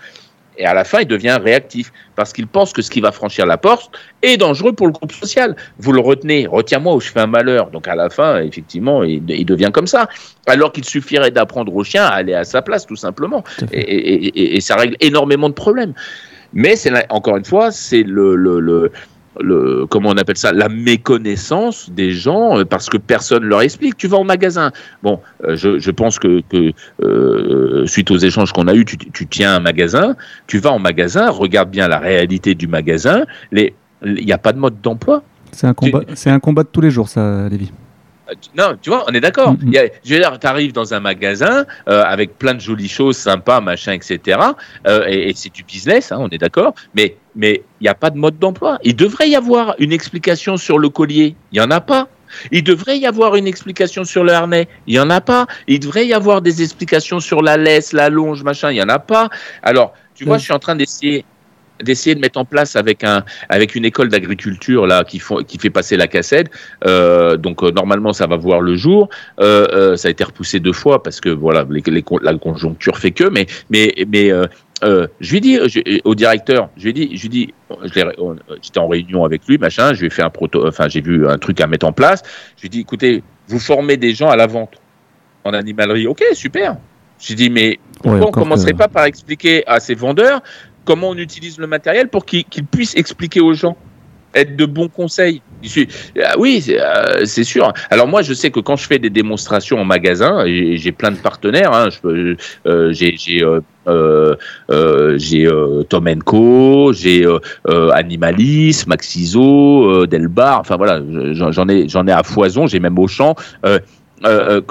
Et 0.59 0.65
à 0.65 0.73
la 0.73 0.83
fin, 0.83 0.99
il 0.99 1.07
devient 1.07 1.37
réactif 1.41 1.91
parce 2.15 2.33
qu'il 2.33 2.45
pense 2.45 2.73
que 2.73 2.81
ce 2.81 2.91
qui 2.91 2.99
va 2.99 3.13
franchir 3.13 3.45
la 3.45 3.57
porte 3.57 3.97
est 4.21 4.35
dangereux 4.35 4.73
pour 4.73 4.87
le 4.87 4.93
groupe 4.93 5.13
social. 5.13 5.55
Vous 5.79 5.93
le 5.93 6.01
retenez, 6.01 6.47
retiens-moi 6.47 6.95
ou 6.95 6.99
je 6.99 7.09
fais 7.09 7.21
un 7.21 7.27
malheur. 7.27 7.71
Donc 7.71 7.87
à 7.87 7.95
la 7.95 8.09
fin, 8.09 8.41
effectivement, 8.41 9.03
il, 9.03 9.23
devient 9.45 9.71
comme 9.73 9.87
ça. 9.87 10.09
Alors 10.47 10.73
qu'il 10.73 10.83
suffirait 10.83 11.31
d'apprendre 11.31 11.73
au 11.73 11.83
chien 11.83 12.03
à 12.03 12.09
aller 12.09 12.33
à 12.33 12.43
sa 12.43 12.61
place, 12.61 12.85
tout 12.85 12.97
simplement. 12.97 13.43
Et, 13.71 14.59
ça 14.59 14.75
règle 14.75 14.97
énormément 14.99 15.47
de 15.47 15.53
problèmes. 15.53 15.93
Mais 16.51 16.75
c'est 16.75 16.91
encore 17.09 17.37
une 17.37 17.45
fois, 17.45 17.71
c'est 17.71 18.03
le, 18.03 18.35
le 18.35 18.59
le, 18.59 18.91
comment 19.89 20.09
on 20.09 20.17
appelle 20.17 20.37
ça, 20.37 20.51
la 20.51 20.69
méconnaissance 20.69 21.89
des 21.89 22.11
gens 22.11 22.59
euh, 22.59 22.65
parce 22.65 22.89
que 22.89 22.97
personne 22.97 23.43
leur 23.43 23.61
explique. 23.61 23.97
Tu 23.97 24.07
vas 24.07 24.17
au 24.17 24.23
magasin. 24.23 24.71
Bon, 25.03 25.19
euh, 25.43 25.55
je, 25.55 25.91
pense 25.91 26.19
que, 26.19 26.41
euh, 27.01 27.85
suite 27.85 28.11
aux 28.11 28.17
échanges 28.17 28.51
qu'on 28.51 28.67
a 28.67 28.75
eus, 28.75 28.85
tu, 28.85 29.27
tiens 29.27 29.55
un 29.55 29.59
magasin, 29.59 30.15
tu 30.47 30.59
vas 30.59 30.71
en 30.71 30.79
magasin, 30.79 31.29
regarde 31.29 31.69
bien 31.69 31.87
la 31.87 31.99
réalité 31.99 32.55
du 32.55 32.67
magasin. 32.67 33.23
Il 33.51 33.71
n'y 34.03 34.33
a 34.33 34.37
pas 34.37 34.53
de 34.53 34.59
mode 34.59 34.81
d'emploi. 34.81 35.23
C'est 35.51 35.67
un 35.67 35.73
combat. 35.73 36.01
C'est 36.13 36.29
un 36.29 36.39
combat 36.39 36.63
de 36.63 36.69
tous 36.69 36.81
les 36.81 36.91
jours, 36.91 37.09
ça, 37.09 37.47
Lévi. 37.49 37.71
Non, 38.57 38.77
tu 38.81 38.89
vois, 38.89 39.05
on 39.07 39.13
est 39.13 39.21
d'accord. 39.21 39.53
Mm, 39.53 39.69
mm. 39.69 39.73
Je 40.03 40.13
veux 40.13 40.19
dire, 40.19 40.39
tu 40.39 40.47
arrives 40.47 40.73
dans 40.73 40.93
un 40.93 40.99
magasin 40.99 41.65
avec 41.85 42.37
plein 42.37 42.53
de 42.53 42.61
jolies 42.61 42.87
choses 42.87 43.17
sympas, 43.17 43.61
machin, 43.61 43.93
etc. 43.93 44.39
et, 44.85 45.33
c'est 45.35 45.53
du 45.53 45.63
business, 45.63 46.11
hein, 46.11 46.17
on 46.19 46.29
est 46.29 46.37
d'accord. 46.37 46.73
Mais 46.95 47.15
mais 47.35 47.63
il 47.79 47.83
n'y 47.83 47.89
a 47.89 47.95
pas 47.95 48.09
de 48.09 48.17
mode 48.17 48.37
d'emploi. 48.37 48.79
Il 48.83 48.95
devrait 48.95 49.29
y 49.29 49.35
avoir 49.35 49.75
une 49.79 49.93
explication 49.93 50.57
sur 50.57 50.77
le 50.77 50.89
collier. 50.89 51.35
Il 51.51 51.59
n'y 51.59 51.65
en 51.65 51.71
a 51.71 51.79
pas. 51.79 52.09
Il 52.51 52.63
devrait 52.63 52.97
y 52.99 53.07
avoir 53.07 53.35
une 53.35 53.47
explication 53.47 54.03
sur 54.03 54.23
le 54.23 54.33
harnais. 54.33 54.67
Il 54.87 54.93
n'y 54.93 54.99
en 54.99 55.09
a 55.09 55.21
pas. 55.21 55.47
Il 55.67 55.79
devrait 55.79 56.05
y 56.05 56.13
avoir 56.13 56.41
des 56.41 56.61
explications 56.61 57.19
sur 57.19 57.41
la 57.41 57.57
laisse, 57.57 57.93
la 57.93 58.09
longe, 58.09 58.43
machin. 58.43 58.71
Il 58.71 58.75
n'y 58.75 58.81
en 58.81 58.89
a 58.89 58.99
pas. 58.99 59.29
Alors, 59.63 59.93
tu 60.15 60.25
vois, 60.25 60.37
je 60.37 60.43
suis 60.43 60.53
en 60.53 60.59
train 60.59 60.75
d'essayer 60.75 61.25
d'essayer 61.83 62.15
de 62.15 62.19
mettre 62.19 62.39
en 62.39 62.45
place 62.45 62.75
avec 62.75 63.03
un 63.03 63.23
avec 63.49 63.75
une 63.75 63.85
école 63.85 64.09
d'agriculture 64.09 64.87
là 64.87 65.03
qui 65.03 65.19
font 65.19 65.37
qui 65.43 65.57
fait 65.57 65.69
passer 65.69 65.97
la 65.97 66.07
cassette 66.07 66.51
euh, 66.85 67.37
donc 67.37 67.63
euh, 67.63 67.71
normalement 67.71 68.13
ça 68.13 68.27
va 68.27 68.37
voir 68.37 68.61
le 68.61 68.75
jour 68.75 69.09
euh, 69.39 69.95
ça 69.95 70.07
a 70.07 70.11
été 70.11 70.23
repoussé 70.23 70.59
deux 70.59 70.73
fois 70.73 71.03
parce 71.03 71.19
que 71.21 71.29
voilà 71.29 71.65
les, 71.69 72.03
la 72.21 72.33
conjoncture 72.35 72.97
fait 72.97 73.11
que 73.11 73.29
mais 73.29 73.45
mais 73.69 73.93
mais 74.07 74.31
euh, 74.83 75.07
je 75.19 75.31
lui 75.31 75.37
ai 75.37 75.41
dit 75.41 75.57
euh, 75.57 75.97
au 76.05 76.15
directeur, 76.15 76.69
je 76.77 76.85
lui 76.85 76.93
dit, 76.93 77.09
je 77.15 77.21
lui 77.23 77.29
dit, 77.29 77.53
j'étais 77.83 78.79
en 78.79 78.87
réunion 78.87 79.25
avec 79.25 79.45
lui, 79.47 79.57
machin, 79.57 79.93
je 79.93 79.99
lui 80.01 80.07
ai 80.07 80.09
fait 80.09 80.21
un 80.21 80.29
proto, 80.29 80.65
enfin 80.67 80.87
j'ai 80.87 81.01
vu 81.01 81.27
un 81.27 81.37
truc 81.37 81.59
à 81.59 81.67
mettre 81.67 81.85
en 81.85 81.91
place. 81.91 82.21
Je 82.55 82.61
lui 82.61 82.67
ai 82.67 82.69
dit, 82.69 82.79
écoutez, 82.81 83.23
vous 83.47 83.59
formez 83.59 83.97
des 83.97 84.13
gens 84.13 84.29
à 84.29 84.35
la 84.35 84.47
vente 84.47 84.79
en 85.43 85.53
animalerie, 85.53 86.07
ok, 86.07 86.23
super. 86.33 86.77
Je 87.19 87.27
lui 87.27 87.33
ai 87.33 87.35
dit, 87.35 87.49
mais 87.49 87.79
pourquoi 88.01 88.27
on 88.27 88.31
commencerait 88.31 88.73
pas 88.73 88.87
par 88.87 89.03
expliquer 89.03 89.67
à 89.67 89.81
ces 89.81 89.95
vendeurs 89.95 90.41
comment 90.89 91.09
on 91.09 91.17
utilise 91.17 91.59
le 91.59 91.67
matériel 91.67 92.07
pour 92.07 92.25
qu'ils 92.25 92.65
puissent 92.65 92.95
expliquer 92.95 93.41
aux 93.41 93.53
gens 93.53 93.77
être 94.33 94.55
de 94.55 94.65
bons 94.65 94.89
conseils. 94.89 95.43
Ah 96.23 96.33
oui, 96.39 96.65
euh, 96.69 97.25
c'est 97.25 97.43
sûr. 97.43 97.71
Alors 97.91 98.07
moi, 98.07 98.23
je 98.23 98.33
sais 98.33 98.49
que 98.49 98.59
quand 98.59 98.75
je 98.75 98.87
fais 98.87 98.97
des 98.97 99.11
démonstrations 99.11 99.77
en 99.77 99.85
magasin, 99.85 100.45
j'ai 100.47 100.91
plein 100.91 101.11
de 101.11 101.17
partenaires. 101.17 101.73
Hein, 101.73 101.89
euh, 102.65 102.91
j'ai 102.91 103.43
euh, 103.87 105.83
Tom 105.89 106.23
Co, 106.23 106.91
j'ai 106.93 107.23
Animalis, 107.93 108.85
Maxiso, 108.87 110.07
Delbar. 110.07 110.59
Enfin 110.59 110.75
voilà, 110.77 111.01
j'en 111.33 111.67
ai 112.07 112.11
à 112.11 112.23
foison. 112.23 112.65
J'ai 112.65 112.79
même 112.79 112.97
Auchan. 112.97 113.35
Euh, 114.25 114.61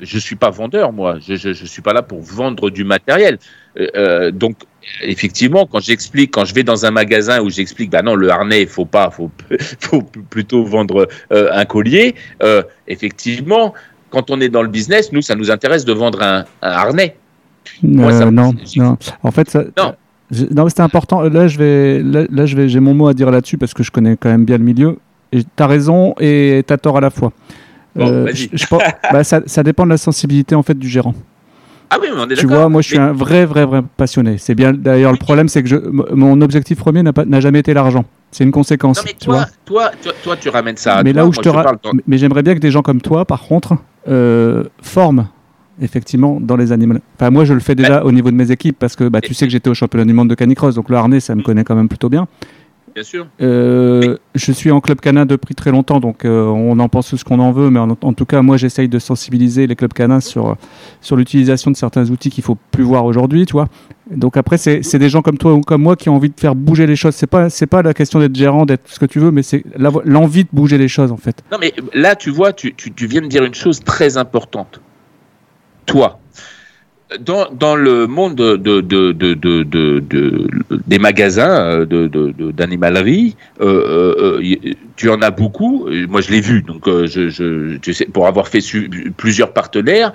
je 0.00 0.18
suis 0.18 0.36
pas 0.36 0.50
vendeur, 0.50 0.92
moi. 0.92 1.18
Je, 1.26 1.36
je, 1.36 1.52
suis 1.52 1.82
pas 1.82 1.92
là 1.92 2.02
pour 2.02 2.20
vendre 2.20 2.70
du 2.70 2.84
matériel. 2.84 3.38
Euh, 3.78 4.30
donc, 4.30 4.56
effectivement, 5.02 5.66
quand 5.66 5.80
j'explique, 5.80 6.32
quand 6.32 6.44
je 6.44 6.54
vais 6.54 6.62
dans 6.62 6.86
un 6.86 6.90
magasin 6.90 7.40
où 7.40 7.50
j'explique, 7.50 7.90
bah 7.90 8.02
non, 8.02 8.14
le 8.14 8.30
harnais, 8.30 8.62
il 8.62 8.68
faut 8.68 8.84
pas, 8.84 9.10
faut, 9.10 9.30
faut 9.80 10.02
plutôt 10.02 10.64
vendre 10.64 11.08
euh, 11.32 11.48
un 11.52 11.64
collier. 11.64 12.14
Euh, 12.42 12.62
effectivement, 12.86 13.74
quand 14.10 14.30
on 14.30 14.40
est 14.40 14.48
dans 14.48 14.62
le 14.62 14.68
business, 14.68 15.12
nous, 15.12 15.22
ça 15.22 15.34
nous 15.34 15.50
intéresse 15.50 15.84
de 15.84 15.92
vendre 15.92 16.22
un, 16.22 16.44
harnais. 16.62 17.16
non, 18.30 18.54
non. 18.76 18.96
En 19.22 19.30
fait, 19.30 19.50
ça, 19.50 19.64
non. 19.76 19.94
non, 20.50 20.68
c'était 20.68 20.82
important. 20.82 21.22
Là, 21.22 21.48
je 21.48 21.58
vais, 21.58 22.02
là, 22.02 22.46
je 22.46 22.56
vais, 22.56 22.68
j'ai 22.68 22.80
mon 22.80 22.94
mot 22.94 23.08
à 23.08 23.14
dire 23.14 23.30
là-dessus 23.30 23.58
parce 23.58 23.74
que 23.74 23.82
je 23.82 23.90
connais 23.90 24.16
quand 24.16 24.30
même 24.30 24.44
bien 24.44 24.58
le 24.58 24.64
milieu. 24.64 24.98
Et 25.32 25.42
as 25.58 25.66
raison 25.66 26.14
et 26.20 26.62
tu 26.66 26.72
as 26.72 26.78
tort 26.78 26.96
à 26.96 27.00
la 27.00 27.10
fois. 27.10 27.32
je, 27.96 28.66
bah, 29.12 29.24
ça, 29.24 29.40
ça, 29.46 29.62
dépend 29.62 29.84
de 29.84 29.90
la 29.90 29.96
sensibilité 29.96 30.54
en 30.54 30.62
fait 30.62 30.78
du 30.78 30.88
gérant. 30.88 31.14
Ah 31.90 31.96
oui, 32.00 32.08
mais 32.14 32.20
on 32.20 32.28
est 32.28 32.34
Tu 32.34 32.46
vois, 32.46 32.68
moi 32.68 32.82
je 32.82 32.88
suis 32.88 32.98
un 32.98 33.12
vrai, 33.12 33.44
vrai, 33.44 33.64
vrai 33.64 33.82
passionné. 33.96 34.38
C'est 34.38 34.54
bien. 34.54 34.72
D'ailleurs, 34.72 35.12
le 35.12 35.18
problème, 35.18 35.48
c'est 35.48 35.62
que 35.62 35.68
je, 35.68 35.76
mon 35.76 36.40
objectif 36.40 36.78
premier 36.78 37.02
n'a 37.02 37.40
jamais 37.40 37.60
été 37.60 37.74
l'argent. 37.74 38.04
C'est 38.30 38.44
une 38.44 38.52
conséquence. 38.52 38.98
Non, 38.98 39.02
mais 39.06 39.14
toi, 39.14 39.46
toi, 39.64 39.90
toi, 40.22 40.36
tu 40.36 40.48
ramènes 40.48 40.76
ça. 40.76 40.96
À 40.96 41.02
mais 41.02 41.12
là 41.12 41.26
où 41.26 41.32
je 41.32 41.40
te, 41.40 41.48
mais 42.06 42.18
j'aimerais 42.18 42.42
bien 42.42 42.54
que 42.54 42.60
des 42.60 42.70
gens 42.70 42.82
comme 42.82 43.00
toi, 43.00 43.24
par 43.24 43.42
contre, 43.42 43.76
euh, 44.08 44.64
forment 44.82 45.28
effectivement 45.80 46.38
dans 46.40 46.56
les 46.56 46.72
animaux. 46.72 46.96
Enfin, 47.18 47.30
moi, 47.30 47.44
je 47.44 47.52
le 47.52 47.60
fais 47.60 47.74
déjà 47.74 48.02
au 48.04 48.12
niveau 48.12 48.30
de 48.30 48.36
mes 48.36 48.50
équipes 48.50 48.78
parce 48.78 48.96
que 48.96 49.08
bah, 49.08 49.20
tu 49.20 49.34
sais 49.34 49.46
que 49.46 49.52
j'étais 49.52 49.70
au 49.70 49.74
championnat 49.74 50.06
du 50.06 50.12
monde 50.12 50.28
de 50.28 50.34
canicross, 50.34 50.74
donc 50.74 50.88
le 50.88 50.96
harnais, 50.96 51.20
ça 51.20 51.34
me 51.34 51.42
connaît 51.42 51.64
quand 51.64 51.74
même 51.74 51.88
plutôt 51.88 52.08
bien. 52.08 52.26
Bien 52.96 53.04
sûr. 53.04 53.26
Euh, 53.42 54.16
je 54.34 54.52
suis 54.52 54.70
en 54.70 54.80
club 54.80 55.00
canin 55.02 55.26
depuis 55.26 55.54
très 55.54 55.70
longtemps, 55.70 56.00
donc 56.00 56.24
euh, 56.24 56.46
on 56.46 56.78
en 56.78 56.88
pense 56.88 57.14
ce 57.14 57.24
qu'on 57.24 57.40
en 57.40 57.52
veut, 57.52 57.68
mais 57.68 57.78
en, 57.78 57.94
tout 58.14 58.24
cas, 58.24 58.40
moi, 58.40 58.56
j'essaye 58.56 58.88
de 58.88 58.98
sensibiliser 58.98 59.66
les 59.66 59.76
clubs 59.76 59.92
canins 59.92 60.20
sur, 60.20 60.56
sur 61.02 61.14
l'utilisation 61.14 61.70
de 61.70 61.76
certains 61.76 62.08
outils 62.08 62.30
qu'il 62.30 62.42
faut 62.42 62.56
plus 62.70 62.84
voir 62.84 63.04
aujourd'hui, 63.04 63.44
tu 63.44 63.52
vois. 63.52 63.68
Donc 64.10 64.38
après, 64.38 64.56
c'est 64.56 64.98
des 64.98 65.10
gens 65.10 65.20
comme 65.20 65.36
toi 65.36 65.52
ou 65.52 65.60
comme 65.60 65.82
moi 65.82 65.94
qui 65.94 66.08
ont 66.08 66.16
envie 66.16 66.30
de 66.30 66.40
faire 66.40 66.54
bouger 66.54 66.86
les 66.86 66.96
choses. 66.96 67.14
C'est 67.14 67.26
pas 67.26 67.50
c'est 67.50 67.66
pas 67.66 67.82
la 67.82 67.92
question 67.92 68.18
d'être 68.18 68.34
gérant, 68.34 68.64
d'être 68.64 68.88
ce 68.88 68.98
que 68.98 69.04
tu 69.04 69.18
veux, 69.18 69.30
mais 69.30 69.42
c'est 69.42 69.62
l'envie 69.76 70.44
de 70.44 70.50
bouger 70.50 70.78
les 70.78 70.88
choses 70.88 71.12
en 71.12 71.18
fait. 71.18 71.44
Non, 71.52 71.58
mais 71.60 71.74
là, 71.92 72.16
tu 72.16 72.30
vois, 72.30 72.54
tu, 72.54 72.74
tu, 72.74 72.94
tu 72.94 73.06
viens 73.06 73.20
de 73.20 73.26
dire 73.26 73.44
une 73.44 73.54
chose 73.54 73.80
très 73.80 74.16
importante. 74.16 74.80
Toi, 75.84 76.18
dans, 77.20 77.48
dans 77.52 77.76
le 77.76 78.06
monde 78.06 78.34
de, 78.34 78.56
de, 78.56 78.80
de, 78.80 79.12
de, 79.12 79.34
de, 79.62 80.00
de- 80.00 80.48
des 80.86 80.98
magasins 80.98 81.84
de- 81.84 82.08
d'animalerie, 82.50 83.36
euh, 83.60 83.64
euh, 84.18 84.40
euh, 84.42 84.72
tu 84.96 85.08
en 85.08 85.22
as 85.22 85.30
beaucoup. 85.30 85.86
Euh, 85.86 86.06
Moi, 86.08 86.20
je 86.20 86.30
l'ai 86.30 86.40
vu. 86.40 86.62
Donc, 86.62 86.88
euh, 86.88 87.06
je, 87.06 87.28
je, 87.28 87.76
tu 87.78 87.94
sais, 87.94 88.06
pour 88.06 88.26
avoir 88.26 88.48
fait 88.48 88.58
plusieurs 89.16 89.52
partenaires, 89.52 90.12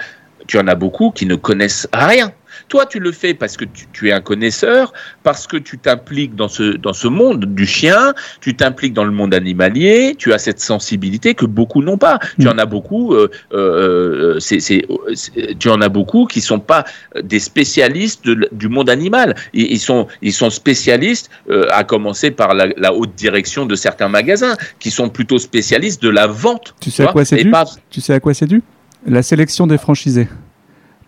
tu 0.47 0.57
en 0.59 0.67
as 0.67 0.75
beaucoup 0.75 1.11
qui 1.11 1.25
ne 1.25 1.35
connaissent 1.35 1.87
rien. 1.93 2.31
Toi, 2.71 2.85
tu 2.85 2.99
le 2.99 3.11
fais 3.11 3.33
parce 3.33 3.57
que 3.57 3.65
tu, 3.65 3.85
tu 3.91 4.07
es 4.07 4.13
un 4.13 4.21
connaisseur, 4.21 4.93
parce 5.23 5.45
que 5.45 5.57
tu 5.57 5.77
t'impliques 5.77 6.35
dans 6.35 6.47
ce, 6.47 6.77
dans 6.77 6.93
ce 6.93 7.09
monde 7.09 7.43
du 7.43 7.65
chien, 7.65 8.13
tu 8.39 8.55
t'impliques 8.55 8.93
dans 8.93 9.03
le 9.03 9.11
monde 9.11 9.33
animalier, 9.33 10.15
tu 10.17 10.31
as 10.31 10.37
cette 10.37 10.61
sensibilité 10.61 11.33
que 11.35 11.45
beaucoup 11.45 11.81
n'ont 11.83 11.97
pas. 11.97 12.17
Tu 12.39 12.47
en 12.47 12.57
as 12.57 12.65
beaucoup, 12.65 13.13
euh, 13.13 13.29
euh, 13.53 14.39
c'est, 14.39 14.61
c'est, 14.61 14.85
c'est- 15.15 15.57
tu 15.59 15.67
en 15.69 15.81
as 15.81 15.89
beaucoup 15.89 16.25
qui 16.27 16.39
sont 16.39 16.59
pas 16.59 16.85
des 17.21 17.39
spécialistes 17.39 18.25
de 18.25 18.47
du 18.53 18.69
monde 18.69 18.89
animal. 18.89 19.35
Ils, 19.53 19.69
ils 19.73 19.79
sont, 19.79 20.07
ils 20.21 20.31
sont 20.33 20.49
spécialistes, 20.49 21.29
euh, 21.49 21.65
à 21.71 21.83
commencer 21.83 22.31
par 22.31 22.53
la, 22.53 22.67
la 22.77 22.93
haute 22.93 23.15
direction 23.15 23.65
de 23.65 23.75
certains 23.75 24.07
magasins, 24.07 24.55
qui 24.79 24.91
sont 24.91 25.09
plutôt 25.09 25.39
spécialistes 25.39 26.01
de 26.01 26.09
la 26.09 26.25
vente. 26.27 26.73
Tu 26.79 26.89
sais 26.89 27.03
à 27.03 27.07
quoi 27.11 27.25
c'est 27.25 27.43
dû 27.43 27.51
pas- 27.51 27.65
Tu 27.89 27.99
sais 27.99 28.13
à 28.13 28.19
quoi 28.21 28.33
c'est 28.33 28.47
dû? 28.47 28.61
La 29.05 29.23
sélection 29.23 29.67
des 29.67 29.77
franchisés. 29.77 30.29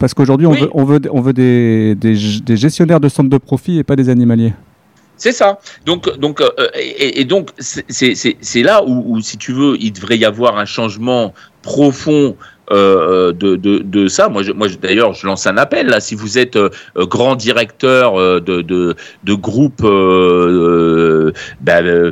Parce 0.03 0.13
qu'aujourd'hui, 0.13 0.47
on 0.47 0.51
Oui. 0.51 0.59
veut, 0.59 0.69
on 0.73 0.83
veut, 0.83 0.99
on 1.11 1.21
veut 1.21 1.31
des, 1.31 1.95
des, 1.95 2.17
des 2.43 2.57
gestionnaires 2.57 2.99
de 2.99 3.07
centres 3.07 3.29
de 3.29 3.37
profit 3.37 3.77
et 3.79 3.85
pas 3.85 3.95
des 3.95 4.09
animaliers. 4.09 4.51
C'est 5.15 5.31
ça. 5.31 5.59
Donc, 5.85 6.19
donc, 6.19 6.41
euh, 6.41 6.49
et, 6.77 7.21
et 7.21 7.23
donc, 7.23 7.51
c'est- 7.57 8.61
là 8.63 8.83
où, 8.85 9.13
où, 9.15 9.21
si 9.21 9.37
tu 9.37 9.53
veux, 9.53 9.77
il 9.79 9.93
devrait 9.93 10.17
y 10.17 10.25
avoir 10.25 10.57
un 10.57 10.65
changement 10.65 11.33
profond 11.61 12.35
euh, 12.71 13.31
de, 13.33 13.55
de, 13.55 13.79
de 13.79 14.07
ça. 14.07 14.29
Moi, 14.29 14.43
je, 14.43 14.51
moi 14.51 14.67
je- 14.67 14.77
d'ailleurs, 14.77 15.13
je 15.13 15.25
lance 15.27 15.45
un 15.47 15.57
appel. 15.57 15.87
Là, 15.87 15.99
si 15.99 16.15
vous 16.15 16.37
êtes 16.37 16.55
euh, 16.55 16.69
grand 16.95 17.35
directeur 17.35 18.19
euh, 18.19 18.39
de, 18.39 18.61
de, 18.61 18.95
de 19.23 19.33
groupe, 19.33 19.81
euh, 19.83 21.27
euh, 21.27 21.31
ben, 21.61 21.85
euh, 21.85 22.11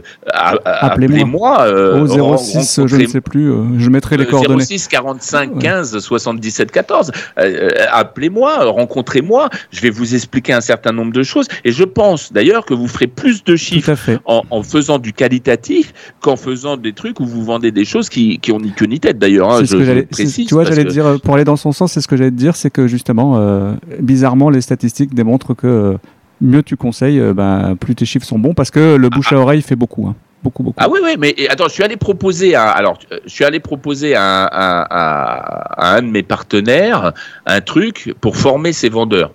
Appelez-moi. 0.66 1.62
euh, 1.68 2.02
Au 2.02 2.38
06, 2.38 2.82
je 2.86 2.96
ne 2.98 3.08
sais 3.08 3.22
plus, 3.22 3.52
je 3.78 3.90
mettrai 3.90 4.18
les 4.18 4.26
coordonnées. 4.26 4.64
06 4.66 4.88
45 4.88 5.52
Ouais. 5.56 5.62
15 5.62 6.00
77 6.00 6.72
14. 6.72 7.12
Euh, 7.40 7.42
euh, 7.44 7.70
Appelez-moi, 7.92 8.66
rencontrez-moi. 8.66 9.50
Je 9.72 9.82
vais 9.82 9.90
vous 9.90 10.14
expliquer 10.16 10.54
un 10.54 10.62
certain 10.62 10.92
nombre 10.92 11.12
de 11.14 11.24
choses. 11.24 11.48
Et 11.66 11.72
je 11.72 11.84
pense 11.84 12.32
d'ailleurs 12.32 12.66
que 12.66 12.74
vous 12.74 12.88
ferez 12.88 13.08
plus 13.08 13.44
de 13.44 13.56
chiffres 13.56 13.92
en, 14.26 14.44
en 14.50 14.64
faisant 14.64 15.00
du 15.00 15.14
qualitatif 15.14 15.94
qu'en 16.22 16.36
faisant 16.36 16.78
des 16.78 16.94
trucs 16.94 17.20
où 17.20 17.26
vous 17.26 17.44
vendez 17.44 17.72
des 17.72 17.86
choses 17.86 18.10
qui, 18.10 18.40
qui 18.40 18.52
ont 18.52 18.60
ni 18.60 18.72
queue 18.72 18.86
ni 18.86 19.00
tête 19.00 19.18
d'ailleurs. 19.18 19.52
hein, 19.52 19.64
je, 19.64 19.76
que 19.78 19.84
je 19.84 19.92
précise 20.02 20.41
tu 20.46 20.54
vois, 20.54 20.64
j'allais 20.66 20.84
que- 20.86 20.90
dire, 20.90 21.06
euh, 21.06 21.18
pour 21.18 21.36
aller 21.36 21.44
dans 21.44 21.56
son 21.56 21.72
sens, 21.72 21.94
c'est 21.94 22.02
ce 22.02 22.08
que 22.08 22.16
j'allais 22.18 22.32
te 22.32 22.36
dire, 22.36 22.56
c'est 22.56 22.70
que 22.70 22.88
justement, 22.88 23.38
euh, 23.38 23.74
bizarrement, 24.00 24.50
les 24.50 24.62
statistiques 24.62 25.14
démontrent 25.14 25.54
que 25.54 25.68
euh, 25.68 25.98
mieux 26.42 26.64
tu 26.64 26.76
conseilles, 26.78 27.20
euh, 27.20 27.34
ben, 27.34 27.76
plus 27.80 27.96
tes 27.96 28.06
chiffres 28.06 28.26
sont 28.26 28.40
bons, 28.40 28.54
parce 28.54 28.72
que 28.72 28.96
le 28.96 29.10
bouche 29.10 29.32
à 29.34 29.38
oreille 29.38 29.62
fait 29.62 29.76
beaucoup. 29.76 30.08
hein. 30.08 30.16
Beaucoup, 30.44 30.64
beaucoup. 30.64 30.78
Ah 30.80 30.88
oui, 30.90 30.98
oui, 31.04 31.16
mais 31.20 31.36
attends, 31.50 31.66
je 31.68 31.74
suis 31.74 31.84
allé 31.84 31.98
proposer 31.98 32.56
à, 32.56 32.70
alors, 32.70 32.98
je 33.26 33.30
suis 33.32 33.46
allé 33.46 33.60
proposer 33.60 34.16
à, 34.16 34.46
à- 34.46 34.82
à- 34.82 35.92
à 35.94 35.98
un 35.98 36.02
de 36.02 36.08
mes 36.08 36.24
partenaires 36.24 37.14
un 37.46 37.62
truc 37.62 38.16
pour 38.22 38.36
former 38.36 38.74
ses 38.74 38.90
vendeurs. 38.90 39.32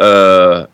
Euh, 0.00 0.66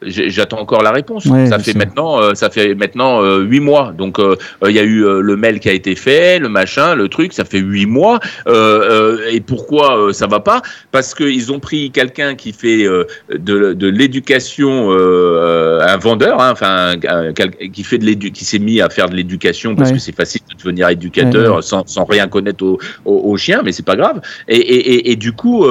J'attends 0.00 0.60
encore 0.60 0.82
la 0.82 0.92
réponse. 0.92 1.24
Ouais, 1.26 1.46
ça 1.46 1.58
fait 1.58 1.74
maintenant, 1.74 2.22
euh, 2.22 2.34
ça 2.34 2.50
fait 2.50 2.74
maintenant 2.76 3.20
euh, 3.22 3.40
huit 3.40 3.58
mois. 3.58 3.92
Donc 3.96 4.20
euh, 4.20 4.36
euh, 4.62 4.70
il 4.70 4.76
y 4.76 4.78
a 4.78 4.84
eu 4.84 5.00
le 5.02 5.36
mail 5.36 5.58
qui 5.58 5.68
a 5.68 5.72
été 5.72 5.96
fait, 5.96 6.38
le 6.38 6.48
machin, 6.48 6.94
le 6.94 7.08
truc. 7.08 7.32
Ça 7.32 7.44
fait 7.44 7.58
huit 7.58 7.86
mois. 7.86 8.20
Et 8.46 9.40
pourquoi 9.40 10.12
ça 10.12 10.26
va 10.26 10.40
pas? 10.40 10.62
Parce 10.92 11.14
qu'ils 11.14 11.52
ont 11.52 11.58
pris 11.60 11.90
quelqu'un 11.90 12.34
qui 12.36 12.52
fait 12.52 12.84
de, 13.30 13.72
de 13.72 13.88
l'éducation, 13.88 14.90
un 14.92 15.96
vendeur, 15.96 16.40
hein, 16.40 16.50
enfin 16.52 16.92
un- 17.08 17.32
qui 17.32 17.82
fait 17.82 17.98
de 17.98 18.04
l'édu- 18.04 18.30
qui 18.30 18.44
s'est 18.44 18.58
mis 18.58 18.80
à 18.80 18.88
faire 18.88 19.08
de 19.08 19.16
l'éducation 19.16 19.74
parce 19.74 19.90
Ouais. 19.90 19.96
que 19.96 20.02
c'est 20.02 20.14
facile 20.14 20.42
de 20.50 20.56
devenir 20.56 20.88
éducateur 20.88 21.56
Ouais. 21.56 21.62
Sans, 21.62 21.86
sans 21.86 22.04
rien 22.04 22.28
connaître 22.28 22.64
aux 22.64 22.78
au, 23.04 23.14
aux 23.32 23.36
chiens, 23.36 23.62
mais 23.64 23.72
c'est 23.72 23.84
pas 23.84 23.96
grave. 23.96 24.20
Et, 24.48 24.56
et, 24.56 24.92
et, 24.94 25.10
et 25.12 25.16
du 25.16 25.32
coup, 25.32 25.66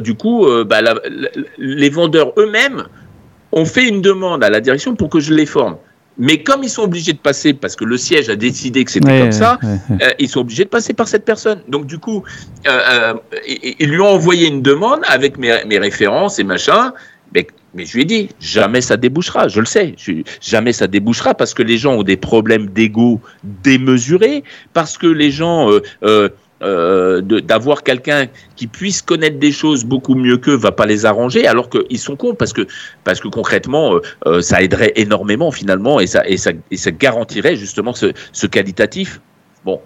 du 0.00 0.14
coup, 0.14 0.46
bah, 0.66 0.82
la- 0.82 0.94
la- 0.94 1.28
les 1.58 1.90
vendeurs 1.90 2.32
eux-mêmes 2.36 2.84
ont 3.52 3.64
fait 3.64 3.88
une 3.88 4.00
demande 4.02 4.42
à 4.44 4.50
la 4.50 4.60
direction 4.60 4.94
pour 4.94 5.08
que 5.10 5.20
je 5.20 5.32
les 5.34 5.46
forme. 5.46 5.76
Mais 6.18 6.42
comme 6.42 6.62
ils 6.62 6.68
sont 6.68 6.82
obligés 6.82 7.12
de 7.14 7.18
passer, 7.18 7.54
parce 7.54 7.76
que 7.76 7.84
le 7.84 7.96
siège 7.96 8.28
a 8.28 8.36
décidé 8.36 8.84
que 8.84 8.90
c'était 8.90 9.10
Ouais, 9.10 9.20
comme 9.20 9.32
ça, 9.32 9.58
ouais, 9.62 9.96
euh, 10.02 10.10
ils 10.18 10.28
sont 10.28 10.40
obligés 10.40 10.64
de 10.64 10.68
passer 10.68 10.92
par 10.92 11.08
cette 11.08 11.24
personne. 11.24 11.62
Donc 11.68 11.86
du 11.86 11.98
coup, 11.98 12.24
euh, 12.68 12.70
euh, 12.70 13.14
ils, 13.48 13.74
ils 13.78 13.88
lui 13.88 14.00
ont 14.00 14.08
envoyé 14.08 14.46
une 14.48 14.60
demande 14.60 15.00
avec 15.08 15.38
mes, 15.38 15.64
mes 15.66 15.78
références 15.78 16.38
et 16.38 16.44
machin. 16.44 16.92
Mais, 17.34 17.46
mais 17.74 17.86
je 17.86 17.94
lui 17.94 18.02
ai 18.02 18.04
dit, 18.04 18.28
jamais 18.40 18.80
ça 18.80 18.96
débouchera, 18.96 19.46
je 19.48 19.60
le 19.60 19.66
sais, 19.66 19.94
je- 19.96 20.22
jamais 20.42 20.72
ça 20.72 20.88
débouchera 20.88 21.32
parce 21.34 21.54
que 21.54 21.62
les 21.62 21.78
gens 21.78 21.94
ont 21.94 22.02
des 22.02 22.16
problèmes 22.16 22.66
d'ego 22.66 23.20
démesurés, 23.62 24.42
parce 24.74 24.98
que 24.98 25.06
les 25.06 25.30
gens, 25.30 25.70
euh, 26.62 27.22
d'avoir 27.22 27.82
quelqu'un 27.82 28.26
qui 28.54 28.66
puisse 28.66 29.00
connaître 29.00 29.38
des 29.38 29.50
choses 29.52 29.84
beaucoup 29.84 30.14
mieux 30.14 30.36
qu'eux 30.36 30.56
va 30.56 30.72
pas 30.72 30.84
les 30.84 31.06
arranger, 31.06 31.46
alors 31.46 31.70
qu'ils 31.70 31.98
sont 31.98 32.16
cons 32.16 32.34
parce 32.34 32.52
que 32.52 32.66
parce 33.02 33.18
que 33.18 33.28
concrètement, 33.28 33.94
euh, 33.94 34.00
euh, 34.26 34.40
ça 34.42 34.60
aiderait 34.60 34.92
énormément 34.96 35.50
finalement 35.50 36.00
et 36.00 36.06
ça 36.06 36.22
et 36.28 36.36
ça 36.36 36.50
et 36.70 36.76
ça 36.76 36.90
garantirait 36.90 37.56
justement 37.56 37.94
ce, 37.94 38.46
qualitatif. 38.46 39.20
Bon, 39.64 39.80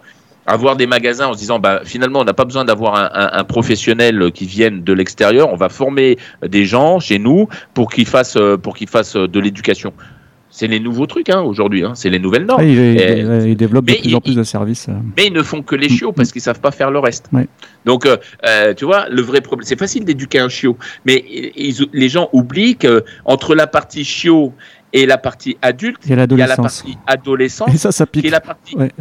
avoir 0.47 0.75
des 0.75 0.89
magasins 0.89 1.29
en 1.29 1.35
se 1.35 1.39
disant 1.39 1.61
bah 1.61 1.83
finalement 1.85 2.20
on 2.20 2.25
n'a 2.25 2.35
pas 2.35 2.45
besoin 2.45 2.64
d'avoir 2.64 2.97
un, 2.97 3.39
un- 3.39 3.45
professionnel 3.45 4.33
qui 4.33 4.47
vienne 4.47 4.83
de 4.83 4.93
l'extérieur, 4.93 5.53
on 5.53 5.57
va 5.57 5.68
former 5.68 6.18
des 6.45 6.64
gens 6.64 6.99
chez 6.99 7.20
nous 7.20 7.49
pour 7.75 7.89
qu'ils 7.89 8.07
fassent 8.07 8.39
pour 8.62 8.77
qu'ils 8.77 8.89
fassent 8.89 9.16
de 9.16 9.41
l'éducation. 9.41 9.93
C'est 10.57 10.69
les 10.69 10.79
nouveaux 10.79 11.07
trucs 11.07 11.31
hein, 11.31 11.41
aujourd'hui, 11.41 11.85
hein, 11.85 11.95
c'est 11.97 12.11
les 12.11 12.21
nouvelles 12.21 12.45
normes. 12.47 12.63
Ouais, 12.63 12.71
il, 12.73 12.79
il- 12.79 13.01
Et- 13.01 13.25
ouais, 13.27 13.51
il 13.51 13.57
développe 13.57 13.87
de 13.87 13.95
plus 13.95 14.15
en 14.15 14.21
plus 14.21 14.37
de 14.37 14.45
services. 14.45 14.89
euh. 14.89 14.93
mais 15.17 15.27
ils 15.27 15.33
ne 15.33 15.43
font 15.43 15.63
que 15.63 15.75
les 15.75 15.89
chiots 15.89 16.13
parce 16.13 16.31
qu'ils 16.31 16.43
savent 16.43 16.61
pas 16.61 16.71
faire 16.71 16.93
le 16.93 17.01
reste. 17.01 17.27
Ouais. 17.33 17.49
Donc, 17.85 18.07
euh, 18.07 18.19
euh, 18.47 18.73
tu 18.73 18.85
vois, 18.85 19.09
le 19.09 19.21
vrai 19.21 19.41
problème, 19.41 19.67
c'est 19.67 19.77
facile 19.77 20.05
d'éduquer 20.05 20.39
un 20.39 20.49
chiot, 20.49 20.79
mais 21.05 21.25
ils- 21.57 21.89
les 21.93 22.09
gens 22.09 22.29
oublient 22.33 22.77
que 22.77 23.05
entre 23.25 23.57
la 23.57 23.67
partie 23.67 24.05
chiot 24.05 24.53
et 24.93 25.07
la 25.07 25.19
partie 25.19 25.57
adulte, 25.61 25.99
Il 26.05 26.11
y 26.11 26.13
a 26.13 26.47
la 26.47 26.57
partie 26.57 26.97
adolescence 27.09 27.75
Et 27.75 27.79
ça, 27.79 27.91
ça 27.91 28.05
qui 28.07 28.13
pique. 28.21 28.27
est 28.27 28.31
la 28.31 28.41
partie 28.41 28.77
Ouais, 28.77 28.93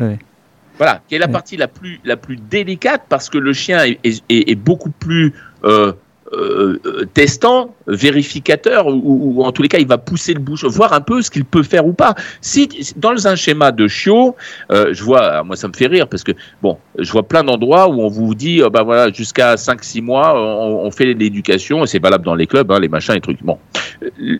voilà, 0.79 1.01
qui 1.07 1.13
est 1.13 1.19
la 1.19 1.27
partie 1.27 1.55
la 1.55 1.67
plus 1.67 1.99
la 2.03 2.17
plus 2.17 2.35
délicate 2.37 3.03
parce 3.09 3.29
que 3.29 3.37
le 3.37 3.53
chien 3.53 3.83
est, 3.83 3.99
est- 4.03 4.23
est- 4.27 4.49
est 4.49 4.55
beaucoup 4.55 4.89
plus 4.89 5.33
euh, 5.65 5.93
euh, 6.33 6.79
euh, 6.85 7.05
testant, 7.13 7.75
vérificateur, 7.87 8.87
ou, 8.87 9.43
en 9.43 9.51
tous 9.51 9.61
les 9.61 9.67
cas, 9.67 9.77
il 9.77 9.87
va 9.87 9.97
pousser 9.97 10.33
le 10.33 10.39
bouche, 10.39 10.63
voir 10.65 10.93
un 10.93 11.01
peu 11.01 11.21
ce 11.21 11.29
qu'il 11.29 11.45
peut 11.45 11.63
faire 11.63 11.85
ou 11.85 11.93
pas. 11.93 12.15
Si 12.41 12.93
dans 12.95 13.27
un 13.27 13.35
schéma 13.35 13.71
de 13.71 13.87
chiot, 13.87 14.35
euh, 14.71 14.93
je 14.93 15.03
vois, 15.03 15.43
moi 15.43 15.55
ça 15.55 15.67
me 15.67 15.73
fait 15.73 15.87
rire 15.87 16.07
parce 16.07 16.23
que 16.23 16.31
bon, 16.61 16.77
je 16.97 17.11
vois 17.11 17.23
plein 17.23 17.43
d'endroits 17.43 17.87
où 17.87 18.01
on 18.01 18.07
vous 18.07 18.33
dit, 18.35 18.61
euh, 18.61 18.69
bah 18.69 18.83
voilà, 18.83 19.11
jusqu'à 19.11 19.55
5-6 19.55 20.01
mois, 20.01 20.33
on, 20.35 20.91
fait 20.91 21.13
l'éducation 21.13 21.83
et 21.83 21.87
c'est 21.87 22.01
valable 22.01 22.25
dans 22.25 22.35
les 22.35 22.47
clubs, 22.47 22.71
hein, 22.71 22.79
les 22.79 22.89
machins, 22.89 23.13
les 23.13 23.21
trucs. 23.21 23.43
Bon, 23.43 23.57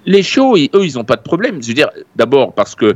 les 0.06 0.24
chiots, 0.24 0.56
eux, 0.56 0.86
ils 0.86 0.98
ont 0.98 1.04
pas 1.04 1.16
de 1.16 1.22
problème. 1.22 1.62
Je 1.62 1.68
veux 1.68 1.74
dire, 1.74 1.90
d'abord 2.16 2.54
parce 2.54 2.76
que 2.76 2.96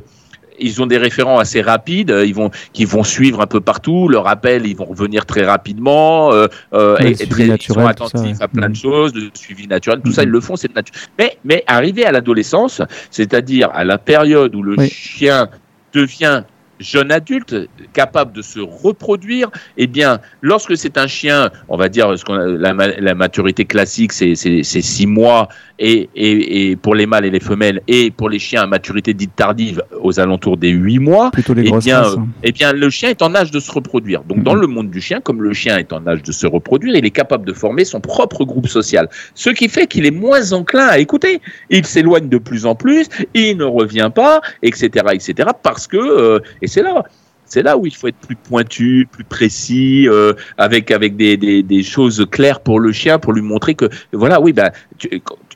ils 0.60 0.82
ont 0.82 0.86
des 0.88 0.98
référents 0.98 1.40
assez 1.40 1.62
rapides, 1.62 2.12
euh, 2.12 2.26
ils 2.26 2.34
vont, 2.36 2.50
qui 2.74 2.86
vont 2.86 3.04
suivre 3.04 3.42
un 3.42 3.48
peu 3.48 3.60
partout. 3.62 4.08
Le 4.08 4.18
rappel, 4.18 4.66
ils 4.66 4.76
vont 4.76 4.86
revenir 4.86 5.26
très 5.26 5.46
rapidement. 5.46 6.32
Euh, 6.34 6.48
euh, 6.74 6.96
Ouais, 6.98 7.12
et, 7.12 7.24
ils 7.24 7.62
sont 7.62 7.74
ça, 7.76 7.90
attentifs 7.90 8.42
à 8.42 8.48
plein 8.48 8.68
de 8.68 8.74
Mhm. 8.74 8.76
choses, 8.76 9.14
le 9.14 9.30
suivi 9.34 9.68
naturel, 9.68 10.02
tout 10.04 10.12
ça, 10.12 10.24
ils 10.24 10.30
le 10.30 10.42
font, 10.42 10.56
c'est 10.56 10.74
naturel. 10.76 11.02
Mais, 11.20 11.38
mais 11.44 11.64
arrivé 11.68 12.06
à 12.06 12.12
l'adolescence, 12.12 12.82
c'est-à-dire 13.12 13.70
à 13.74 13.84
la 13.84 13.98
période 13.98 14.56
où 14.56 14.64
le 14.64 14.76
Oui. 14.78 14.90
chien 14.90 15.48
devient 15.94 16.44
jeune 16.80 17.12
adulte, 17.12 17.56
capable 17.94 18.34
de 18.34 18.44
se 18.44 18.60
reproduire, 18.60 19.50
eh 19.78 19.88
bien, 19.88 20.20
lorsque 20.42 20.78
c'est 20.78 21.00
un 21.00 21.08
chien, 21.08 21.50
on 21.70 21.76
va 21.76 21.90
dire, 21.90 22.16
ce 22.20 22.24
qu'on 22.24 22.36
a- 22.36 22.46
la, 22.46 22.76
ma- 22.76 22.88
la 22.90 23.16
maturité 23.16 23.66
classique, 23.66 24.14
c'est 24.14 24.36
six 24.36 25.08
mois, 25.08 25.48
et, 25.80 26.10
et, 26.16 26.70
et 26.72 26.76
pour 26.76 26.96
les 26.96 27.06
mâles 27.06 27.26
et 27.26 27.30
les 27.30 27.40
femelles, 27.40 27.82
et 27.88 28.12
pour 28.12 28.30
les 28.30 28.40
chiens, 28.40 28.66
maturité 28.66 29.14
dite 29.14 29.36
tardive, 29.36 29.84
aux 30.02 30.20
alentours 30.20 30.58
des 30.58 30.70
huit 30.70 31.00
mois, 31.00 31.32
Plutôt 31.32 31.54
les 31.54 31.68
eh 31.68 31.78
bien, 31.78 32.04
euh, 32.04 32.52
bien, 32.52 32.74
le 32.74 32.90
chien 32.90 33.10
est 33.10 33.22
en 33.22 33.36
âge 33.36 33.52
de 33.52 33.60
se 33.60 33.72
reproduire. 33.72 34.24
Donc, 34.24 34.44
dans 34.44 34.56
Mhm. 34.56 34.62
le 34.62 34.68
monde 34.68 34.90
du 34.90 35.02
chien, 35.02 35.22
comme 35.22 35.42
le 35.42 35.54
chien 35.54 35.78
est 35.78 35.94
en 35.94 36.06
âge 36.08 36.24
de 36.24 36.32
se 36.32 36.48
reproduire, 36.48 36.96
il 36.96 37.06
est 37.06 37.12
capable 37.12 37.46
de 37.46 37.54
former 37.54 37.86
son 37.86 38.02
propre 38.02 38.44
groupe 38.46 38.68
social. 38.68 39.08
Ce 39.36 39.50
qui 39.50 39.70
fait 39.70 39.88
qu'il 39.88 40.06
est 40.06 40.12
moins 40.12 40.52
enclin 40.54 40.88
à 40.88 40.98
écouter. 41.00 41.42
Il 41.70 41.86
s'éloigne 41.86 42.30
de 42.30 42.38
plus 42.38 42.66
en 42.66 42.76
plus, 42.76 43.08
il 43.34 43.58
ne 43.58 43.64
revient 43.64 44.12
pas, 44.14 44.42
etc., 44.64 45.06
etc., 45.14 45.50
parce 45.64 45.88
que, 45.88 45.98
euh, 45.98 46.40
et 46.62 46.68
c'est 46.68 46.82
là, 46.82 47.04
c'est 47.46 47.64
là 47.64 47.78
où 47.78 47.86
il 47.86 47.96
faut 47.96 48.08
être 48.08 48.18
plus 48.18 48.36
pointu, 48.36 49.08
plus 49.10 49.24
précis, 49.24 50.06
euh, 50.10 50.34
avec 50.58 50.92
avec 50.92 51.16
des, 51.16 51.38
des, 51.38 51.64
des 51.64 51.84
choses 51.84 52.26
claires 52.30 52.60
pour 52.60 52.80
le 52.80 52.92
chien, 52.92 53.20
pour 53.20 53.32
lui 53.32 53.42
montrer 53.42 53.74
que, 53.74 53.86
voilà, 54.12 54.42
oui, 54.42 54.52
ben, 54.54 54.70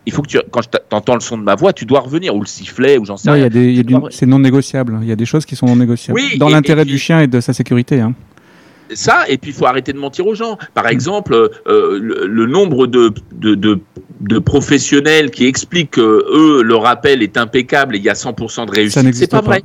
il 0.05 0.13
faut 0.13 0.21
que 0.21 0.27
tu, 0.27 0.39
quand 0.51 0.61
tu 0.61 0.77
entends 0.91 1.13
le 1.15 1.19
son 1.21 1.37
de 1.37 1.43
ma 1.43 1.55
voix, 1.55 1.73
tu 1.73 1.85
dois 1.85 1.99
revenir, 1.99 2.35
ou 2.35 2.41
le 2.41 2.47
sifflet, 2.47 2.97
ou 2.97 3.05
j'en 3.05 3.17
sais 3.17 3.29
y 3.29 3.31
rien. 3.31 4.01
c'est 4.09 4.25
non 4.25 4.39
négociable. 4.39 4.97
Il 5.01 5.07
y 5.07 5.11
a 5.11 5.15
des 5.15 5.25
choses 5.25 5.45
qui 5.45 5.55
sont 5.55 5.67
non 5.67 5.75
négociables. 5.75 6.19
Oui, 6.19 6.37
Dans 6.37 6.49
l'intérêt 6.49 6.85
du 6.85 6.97
chien 6.97 7.19
et 7.21 7.27
de 7.27 7.39
sa 7.39 7.53
sécurité. 7.53 7.99
hein. 8.01 8.13
ça, 8.93 9.23
et 9.29 9.37
puis 9.37 9.51
il 9.51 9.53
faut 9.53 9.65
arrêter 9.65 9.93
de 9.93 9.99
mentir 9.99 10.25
aux 10.27 10.35
gens. 10.35 10.57
Par 10.73 10.87
exemple, 10.87 11.33
euh, 11.33 11.99
le, 12.01 12.25
le 12.27 12.45
nombre 12.45 12.87
de, 12.87 13.13
de, 13.31 13.55
de, 13.55 13.79
de 14.19 14.39
professionnels 14.39 15.31
qui 15.31 15.45
expliquent 15.45 15.91
que 15.91 16.01
eux, 16.01 16.61
le 16.61 16.75
rappel 16.75 17.23
est 17.23 17.37
impeccable 17.37 17.95
et 17.95 17.99
il 17.99 18.03
y 18.03 18.09
a 18.09 18.13
100% 18.13 18.65
de 18.67 18.71
réussite. 18.71 19.13
C'est 19.13 19.29
pas, 19.29 19.41
vrai. 19.41 19.61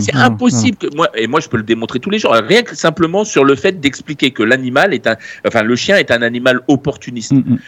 C'est 0.00 0.14
impossible. 0.14 0.76
Que 0.78 0.94
moi, 0.96 1.08
et 1.16 1.26
moi, 1.26 1.40
je 1.40 1.48
peux 1.48 1.56
le 1.56 1.62
démontrer 1.62 1.98
tous 1.98 2.10
les 2.10 2.18
jours. 2.18 2.32
Rien 2.32 2.62
que 2.62 2.76
simplement 2.76 3.24
sur 3.24 3.44
le 3.44 3.54
fait 3.54 3.80
d'expliquer 3.80 4.30
que 4.30 4.42
l'animal 4.42 4.94
est 4.94 5.06
un, 5.06 5.16
enfin, 5.46 5.62
le 5.62 5.76
chien 5.76 5.96
est 5.96 6.10
un 6.10 6.22
animal 6.22 6.60
opportuniste. 6.68 7.32
Mm, 7.32 7.38
mm. 7.54 7.58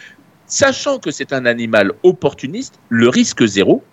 Sachant 0.55 0.99
que 0.99 1.11
c'est 1.11 1.33
un 1.33 1.45
animal 1.45 1.91
opportuniste, 2.03 2.79
le 2.87 3.09
risque 3.09 3.45
zéro 3.45 3.83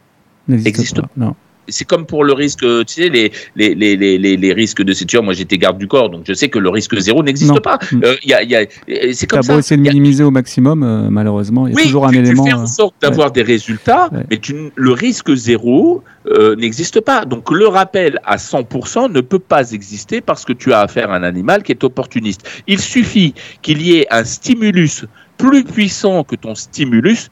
n'existe 0.47 1.01
pas. 1.01 1.09
Non 1.17 1.35
c'est 1.69 1.85
comme 1.85 2.07
pour 2.07 2.25
le 2.25 2.33
risque, 2.33 2.61
tu 2.61 2.85
sais, 2.87 3.09
les, 3.09 3.33
les, 3.57 3.75
les, 3.75 3.97
les, 3.97 4.37
les 4.37 4.53
risques 4.53 4.83
de 4.83 4.93
ceinture. 4.93 5.23
Moi, 5.23 5.33
j'étais 5.33 5.59
garde 5.59 5.79
du 5.79 5.87
corps, 5.87 6.11
donc 6.11 6.25
je 6.27 6.33
sais 6.33 6.49
que 6.49 6.59
le 6.59 6.69
risque 6.69 6.99
zéro 6.99 7.23
n'existe 7.23 7.61
pas. 7.61 7.79
Mm. 7.93 8.01
Euh, 8.05 8.15
y 8.25 8.33
a, 8.33 8.43
y 8.43 8.57
a, 8.57 8.67
c'est 9.13 9.27
comme 9.27 9.43
ça. 9.43 9.53
Beau 9.53 9.59
essayer 9.61 9.77
de 9.77 9.83
minimiser 9.83 10.25
au 10.25 10.31
maximum, 10.31 10.83
euh, 10.83 11.09
malheureusement, 11.11 11.67
il 11.67 11.75
y 11.75 11.81
a 11.81 11.83
toujours 11.83 12.07
un 12.07 12.11
tu, 12.11 12.19
élément. 12.19 12.45
Tu 12.45 12.51
fais 12.51 12.57
en 12.57 12.63
euh, 12.63 12.67
sorte 12.67 12.95
d'avoir 13.01 13.31
des 13.31 13.43
résultats, 13.43 14.11
mais 14.31 14.39
tu, 14.39 14.73
le 14.75 14.93
risque 14.93 15.35
zéro 15.35 16.03
euh, 16.27 16.57
n'existe 16.57 17.01
pas. 17.01 17.25
Donc 17.25 17.51
le 17.51 17.67
rappel 17.67 18.19
à 18.25 18.37
100% 18.37 19.13
ne 19.13 19.21
peut 19.21 19.39
pas 19.39 19.73
exister 19.73 20.21
parce 20.21 20.45
que 20.45 20.53
tu 20.53 20.73
as 20.73 20.81
affaire 20.81 21.11
à 21.11 21.17
un 21.17 21.23
animal 21.23 21.63
qui 21.63 21.73
est 21.73 21.85
opportuniste. 21.85 22.49
Il 22.67 22.81
suffit 22.81 23.35
qu'il 23.63 23.83
y 23.83 23.99
ait 23.99 24.07
un 24.11 24.25
stimulus 24.25 25.05
plus 25.43 25.65
puissant 25.65 26.25
que 26.25 26.37
ton 26.37 26.55
stimulus 26.55 27.31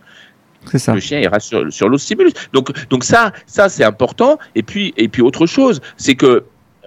ça. 0.78 0.94
Le 0.94 1.00
chien 1.00 1.20
ira 1.20 1.40
sur, 1.40 1.72
sur 1.72 1.98
stimulus. 1.98 2.32
Donc, 2.52 2.70
donc 2.88 3.04
ça, 3.04 3.32
ça 3.46 3.68
c'est 3.68 3.84
important. 3.84 4.38
Et 4.54 4.62
puis, 4.62 4.92
et 4.96 5.08
puis 5.08 5.22
autre 5.22 5.46
chose, 5.46 5.80
c'est 5.96 6.14
que 6.14 6.44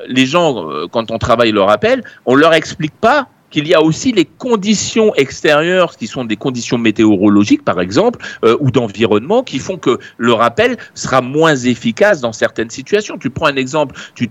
les 0.08 0.26
gens, 0.26 0.70
euh, 0.70 0.88
quand 0.92 1.12
on 1.12 1.18
travaille 1.18 1.52
le 1.52 1.62
rappel, 1.62 2.04
on 2.26 2.36
leur 2.36 2.54
explique 2.54 2.94
pas 3.00 3.28
qu'il 3.54 3.68
y 3.68 3.76
a 3.76 3.84
aussi 3.84 4.12
les 4.12 4.26
conditions 4.26 5.14
extérieures, 5.14 5.96
qui 5.96 6.08
sont 6.08 6.26
des 6.26 6.36
conditions 6.36 6.80
météorologiques, 6.80 7.64
par 7.64 7.80
exemple, 7.80 8.18
euh, 8.44 8.58
ou 8.60 8.72
d'environnement, 8.72 9.44
qui 9.44 9.60
font 9.60 9.78
que 9.78 10.00
le 10.18 10.34
rappel 10.34 10.76
sera 10.96 11.22
moins 11.22 11.56
efficace 11.56 12.20
dans 12.20 12.34
certaines 12.34 12.72
situations. 12.72 13.20
Tu 13.20 13.30
prends 13.30 13.46
un 13.46 13.56
exemple, 13.56 13.94
tu, 14.16 14.28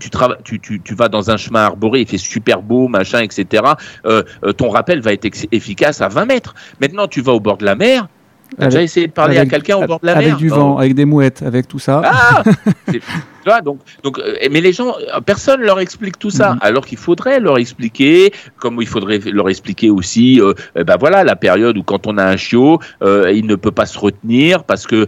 vas 0.93 1.07
dans 1.07 1.31
un 1.31 1.37
chemin 1.37 1.61
arboré, 1.61 2.01
il 2.01 2.07
fait 2.07 2.17
super 2.17 2.61
beau, 2.61 2.89
machin, 2.89 3.21
etc. 3.21 3.63
Euh, 4.05 4.23
ton 4.57 4.69
rappel 4.69 4.99
va 4.99 5.13
être 5.13 5.25
efficace 5.53 6.01
à 6.01 6.09
20 6.09 6.25
mètres. 6.25 6.53
Maintenant, 6.81 7.07
tu 7.07 7.21
vas 7.21 7.31
au 7.31 7.39
bord 7.39 7.57
de 7.57 7.65
la 7.65 7.75
mer, 7.75 8.09
T'as 8.57 8.65
déjà 8.65 8.81
essayé 8.81 9.07
de 9.07 9.11
parler 9.11 9.37
à 9.37 9.45
quelqu'un 9.45 9.77
au 9.77 9.85
bord 9.85 9.99
de 9.99 10.05
la 10.05 10.15
mer 10.15 10.23
Avec 10.23 10.37
du 10.37 10.49
vent, 10.49 10.77
avec 10.77 10.95
des 10.95 11.05
mouettes, 11.05 11.43
avec 11.43 11.67
tout 11.67 11.79
ça. 11.79 12.01
Ah 12.03 12.43
donc, 13.63 13.79
donc, 14.03 14.19
euh, 14.19 14.35
mais 14.51 14.61
les 14.61 14.73
gens, 14.73 14.93
euh, 14.93 15.19
personne 15.21 15.61
leur 15.61 15.79
explique 15.79 16.17
tout 16.17 16.29
ça, 16.29 16.53
mm-hmm. 16.53 16.59
alors 16.61 16.85
qu'il 16.85 16.97
faudrait 16.97 17.39
leur 17.39 17.57
expliquer, 17.57 18.31
comme 18.57 18.79
il 18.81 18.87
faudrait 18.87 19.19
leur 19.25 19.49
expliquer 19.49 19.89
aussi, 19.89 20.39
euh, 20.39 20.53
ben 20.75 20.95
voilà, 20.99 21.23
la 21.23 21.35
période 21.35 21.77
où 21.77 21.83
quand 21.83 22.07
on 22.07 22.17
a 22.17 22.25
un 22.25 22.37
chiot, 22.37 22.79
il 23.01 23.45
ne 23.45 23.55
peut 23.55 23.71
pas 23.71 23.85
se 23.85 23.97
retenir 23.99 24.63
parce 24.63 24.87
que 24.87 25.07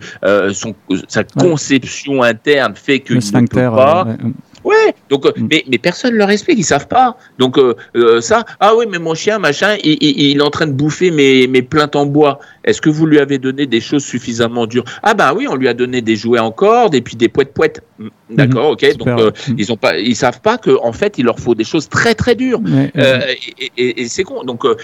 son, 0.53 0.75
sa 1.07 1.23
conception 1.23 2.23
interne 2.23 2.75
fait 2.75 2.99
qu'il 2.99 3.17
ne 3.17 3.47
peut 3.47 3.75
pas. 3.75 4.05
Ouais, 4.05 4.15
donc, 5.09 5.25
mm. 5.25 5.47
mais, 5.49 5.63
mais 5.69 5.77
personne 5.77 6.13
leur 6.13 6.29
explique, 6.29 6.59
ils 6.59 6.63
savent 6.63 6.87
pas. 6.87 7.17
Donc, 7.39 7.59
ça, 8.21 8.45
ah 8.59 8.75
oui, 8.75 8.85
mais 8.89 8.99
mon 8.99 9.13
chien, 9.13 9.39
machin, 9.39 9.77
il, 9.83 9.97
il, 10.01 10.37
est 10.37 10.41
en 10.41 10.49
train 10.49 10.67
de 10.67 10.71
bouffer 10.73 11.11
mes, 11.11 11.47
mes 11.47 11.61
plaintes 11.61 11.95
en 11.95 12.05
bois. 12.05 12.39
Est-ce 12.63 12.81
que 12.81 12.89
vous 12.89 13.05
lui 13.05 13.19
avez 13.19 13.37
donné 13.37 13.67
des 13.67 13.81
choses 13.81 14.03
suffisamment 14.03 14.65
dures? 14.65 14.85
Ah 15.03 15.13
ben 15.13 15.33
oui, 15.35 15.47
on 15.47 15.55
lui 15.55 15.67
a 15.67 15.73
donné 15.73 16.01
des 16.01 16.15
jouets 16.15 16.39
en 16.39 16.51
corde 16.51 16.95
et 16.95 17.01
puis 17.01 17.15
des 17.15 17.29
poètes 17.29 17.53
poètes. 17.53 17.81
Mm, 17.99 18.07
d'accord, 18.31 18.71
ok. 18.71 18.97
Donc 18.97 19.07
euh, 19.07 19.31
ils 19.57 19.71
ont 19.71 19.77
pas, 19.77 19.97
ils 19.97 20.15
savent 20.15 20.41
pas 20.41 20.57
qu'en 20.57 20.83
en 20.83 20.93
fait 20.93 21.17
il 21.17 21.25
leur 21.25 21.39
faut 21.39 21.55
des 21.55 21.63
choses 21.63 21.87
très 21.89 22.15
très 22.15 22.35
dures. 22.35 22.61
Euh, 22.97 23.21
et, 23.59 23.71
et, 23.77 24.01
et 24.01 24.07
c'est 24.07 24.23
con. 24.23 24.43
Donc 24.43 24.65
euh, 24.65 24.75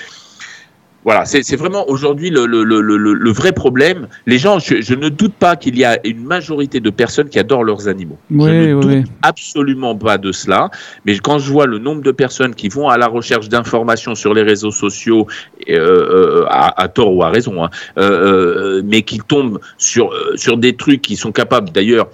voilà, 1.03 1.25
c'est 1.25 1.55
vraiment 1.55 1.89
aujourd'hui 1.89 2.29
le, 2.29 2.45
le, 2.45 2.63
le, 2.63 2.79
le, 2.79 3.31
vrai 3.31 3.53
problème. 3.53 4.07
Les 4.27 4.37
gens, 4.37 4.59
je, 4.59 4.93
ne 4.93 5.09
doute 5.09 5.33
pas 5.33 5.55
qu'il 5.55 5.75
y 5.75 5.83
a 5.83 5.99
une 6.05 6.23
majorité 6.23 6.79
de 6.79 6.91
personnes 6.91 7.27
qui 7.27 7.39
adorent 7.39 7.63
leurs 7.63 7.87
animaux. 7.87 8.19
Oui, 8.29 8.49
je 8.49 8.75
ne 8.75 8.81
doute 8.81 9.11
absolument 9.23 9.95
pas 9.95 10.19
de 10.19 10.31
cela. 10.31 10.69
Mais 11.05 11.17
quand 11.17 11.39
je 11.39 11.51
vois 11.51 11.65
le 11.65 11.79
nombre 11.79 12.03
de 12.03 12.11
personnes 12.11 12.53
qui 12.53 12.69
vont 12.69 12.87
à 12.87 12.99
la 12.99 13.07
recherche 13.07 13.49
d'informations 13.49 14.13
sur 14.13 14.35
les 14.35 14.43
réseaux 14.43 14.71
sociaux, 14.71 15.25
euh, 15.69 16.43
euh 16.43 16.45
à, 16.49 16.87
tort 16.87 17.15
ou 17.15 17.23
à 17.23 17.29
raison, 17.29 17.63
hein, 17.63 17.69
euh, 17.97 18.83
mais 18.85 19.01
qui 19.01 19.19
tombent 19.19 19.59
sur, 19.77 20.11
sur 20.35 20.57
des 20.57 20.75
trucs 20.75 21.01
qui 21.01 21.15
sont 21.15 21.31
capables 21.31 21.71
d'ailleurs 21.71 22.09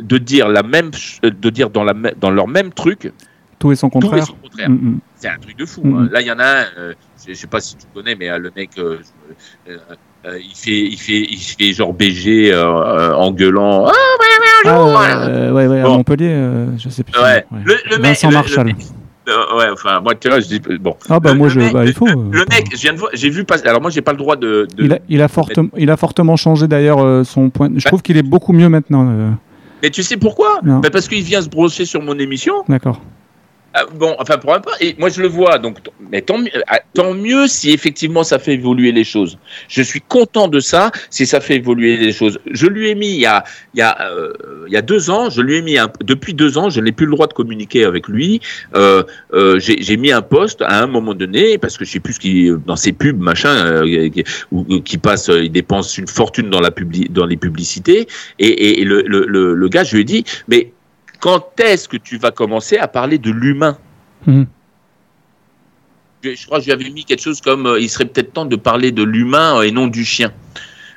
de 0.00 0.16
dire 0.16 0.48
la 0.48 0.62
même, 0.62 0.90
de 1.22 1.50
dire 1.50 1.68
dans, 1.68 1.84
la, 1.84 1.94
dans 2.18 2.30
leur 2.30 2.48
même 2.48 2.72
truc, 2.72 3.12
tout 3.58 3.70
est 3.70 3.76
son 3.76 3.90
contraire. 3.90 4.26
Mm, 4.66 4.72
mm. 4.72 5.00
C'est 5.20 5.28
un 5.28 5.38
truc 5.38 5.58
de 5.58 5.66
fou. 5.66 5.82
Hein. 5.84 6.08
Là, 6.10 6.22
il 6.22 6.26
y 6.26 6.32
en 6.32 6.38
a 6.38 6.44
un, 6.44 6.64
euh, 6.78 6.94
je, 7.22 7.30
ne 7.30 7.34
sais 7.34 7.46
pas 7.46 7.60
si 7.60 7.76
tu 7.76 7.84
connais, 7.94 8.14
mais 8.14 8.30
euh, 8.30 8.38
le 8.38 8.50
mec, 8.56 8.70
euh, 8.78 8.98
il 10.24 10.54
fait, 10.54 10.80
il 10.80 10.96
fait, 10.96 11.26
il 11.30 11.38
fait 11.38 11.74
genre 11.74 11.92
BG 11.92 12.54
en 12.54 13.30
gueulant. 13.30 13.86
Ah, 13.86 13.92
ah 14.64 15.52
ouais, 15.52 15.66
ouais, 15.66 15.80
à 15.80 15.88
Montpellier, 15.88 16.66
je 16.78 16.88
sais 16.88 17.02
plus. 17.02 17.20
Ouais. 17.20 17.44
Le, 17.52 17.74
le 17.90 18.02
Vincent 18.02 18.30
Marshall. 18.30 18.68
ouais, 18.68 19.66
enfin, 19.70 20.00
moi, 20.00 20.14
tu 20.14 20.30
vois, 20.30 20.40
je 20.40 20.46
dis, 20.46 20.60
bon. 20.80 20.96
Ah, 21.10 21.20
bah, 21.20 21.34
moi, 21.34 21.48
je, 21.50 21.70
bah, 21.70 21.84
il 21.84 21.92
faut. 21.92 22.06
Le, 22.06 22.46
mec, 22.50 22.68
je 22.72 22.80
viens 22.80 22.94
de 22.94 22.98
voir, 22.98 23.10
j'ai 23.12 23.28
vu 23.28 23.44
passer, 23.44 23.66
alors 23.66 23.82
moi, 23.82 23.90
j'ai 23.90 24.00
pas 24.00 24.12
le 24.12 24.18
droit 24.18 24.36
de. 24.36 24.66
de 24.74 24.84
il, 24.84 24.92
a, 24.94 24.98
il, 25.10 25.20
a 25.20 25.28
fortement, 25.28 25.68
il 25.76 25.90
a 25.90 25.98
fortement 25.98 26.36
changé 26.36 26.66
d'ailleurs 26.66 27.26
son 27.26 27.50
point. 27.50 27.68
Je 27.68 27.84
bah 27.84 27.90
trouve 27.90 28.00
qu'il 28.00 28.16
est 28.16 28.22
beaucoup 28.22 28.54
mieux 28.54 28.70
maintenant. 28.70 29.36
Mais 29.82 29.90
tu 29.90 30.02
sais 30.02 30.16
pourquoi? 30.16 30.60
Bah 30.62 30.80
Parce 30.90 31.08
qu'il 31.08 31.22
vient 31.22 31.42
se 31.42 31.50
brosser 31.50 31.84
sur 31.84 32.02
mon 32.02 32.18
émission. 32.18 32.54
D'accord. 32.70 33.02
Ah, 33.72 33.84
bon, 33.94 34.16
enfin 34.18 34.36
pour 34.36 34.52
un 34.52 34.58
peu, 34.58 34.72
et 34.80 34.96
moi 34.98 35.10
je 35.10 35.22
le 35.22 35.28
vois, 35.28 35.58
donc 35.58 35.78
mais 36.10 36.22
tant, 36.22 36.42
ah, 36.66 36.80
tant, 36.92 37.14
mieux 37.14 37.46
si 37.46 37.70
effectivement 37.70 38.24
ça 38.24 38.40
fait 38.40 38.54
évoluer 38.54 38.90
les 38.90 39.04
choses. 39.04 39.38
Je 39.68 39.80
suis 39.80 40.00
content 40.00 40.48
de 40.48 40.58
ça 40.58 40.90
si 41.08 41.24
ça 41.24 41.40
fait 41.40 41.54
évoluer 41.54 41.96
les 41.96 42.10
choses. 42.10 42.40
Je 42.50 42.66
lui 42.66 42.88
ai 42.88 42.96
mis 42.96 43.10
il 43.10 43.20
y 43.20 43.26
a 43.26 43.44
il 43.74 43.78
y 43.78 43.82
a 43.82 43.96
euh, 44.10 44.32
il 44.66 44.72
y 44.72 44.76
a 44.76 44.82
deux 44.82 45.08
ans, 45.08 45.30
je 45.30 45.40
lui 45.40 45.58
ai 45.58 45.62
mis 45.62 45.76
depuis 46.02 46.34
deux 46.34 46.58
ans, 46.58 46.68
je 46.68 46.80
n'ai 46.80 46.90
plus 46.90 47.06
le 47.06 47.12
droit 47.12 47.28
de 47.28 47.32
communiquer 47.32 47.84
avec 47.84 48.08
lui. 48.08 48.40
Euh, 48.74 49.04
euh, 49.34 49.60
j'ai 49.60 49.96
mis 49.96 50.10
un 50.10 50.22
poste 50.22 50.62
à 50.62 50.82
un 50.82 50.88
moment 50.88 51.14
donné 51.14 51.56
parce 51.56 51.78
que 51.78 51.84
je 51.84 51.92
sais 51.92 52.00
plus 52.00 52.14
ce 52.14 52.20
qui 52.20 52.50
dans 52.66 52.74
ses 52.74 52.90
pubs 52.90 53.20
machin 53.20 53.50
euh, 53.50 54.08
qui, 54.08 54.82
qui 54.82 54.98
passe, 54.98 55.30
il 55.32 55.52
dépense 55.52 55.96
une 55.96 56.08
fortune 56.08 56.50
dans 56.50 56.60
la 56.60 56.72
publi, 56.72 57.08
dans 57.08 57.26
les 57.26 57.36
publicités 57.36 58.08
et, 58.40 58.84
le, 58.84 59.02
le, 59.06 59.54
le 59.54 59.68
gars 59.68 59.84
je 59.84 59.94
lui 59.94 60.02
ai 60.02 60.04
dit 60.04 60.24
mais 60.48 60.72
quand 61.20 61.60
est-ce 61.60 61.88
que 61.88 61.96
tu 61.96 62.18
vas 62.18 62.30
commencer 62.30 62.78
à 62.78 62.88
parler 62.88 63.18
de 63.18 63.30
l'humain 63.30 63.78
mhm. 64.26 64.46
je, 66.22 66.46
crois 66.46 66.58
que 66.58 66.64
j'avais 66.64 66.90
mis 66.90 67.04
quelque 67.04 67.22
chose 67.22 67.40
comme 67.40 67.66
euh, 67.66 67.80
il 67.80 67.88
serait 67.88 68.06
peut-être 68.06 68.32
temps 68.32 68.46
de 68.46 68.56
parler 68.56 68.90
de 68.90 69.02
l'humain 69.02 69.58
euh, 69.58 69.62
et 69.62 69.70
non 69.70 69.86
du 69.86 70.04
chien. 70.04 70.32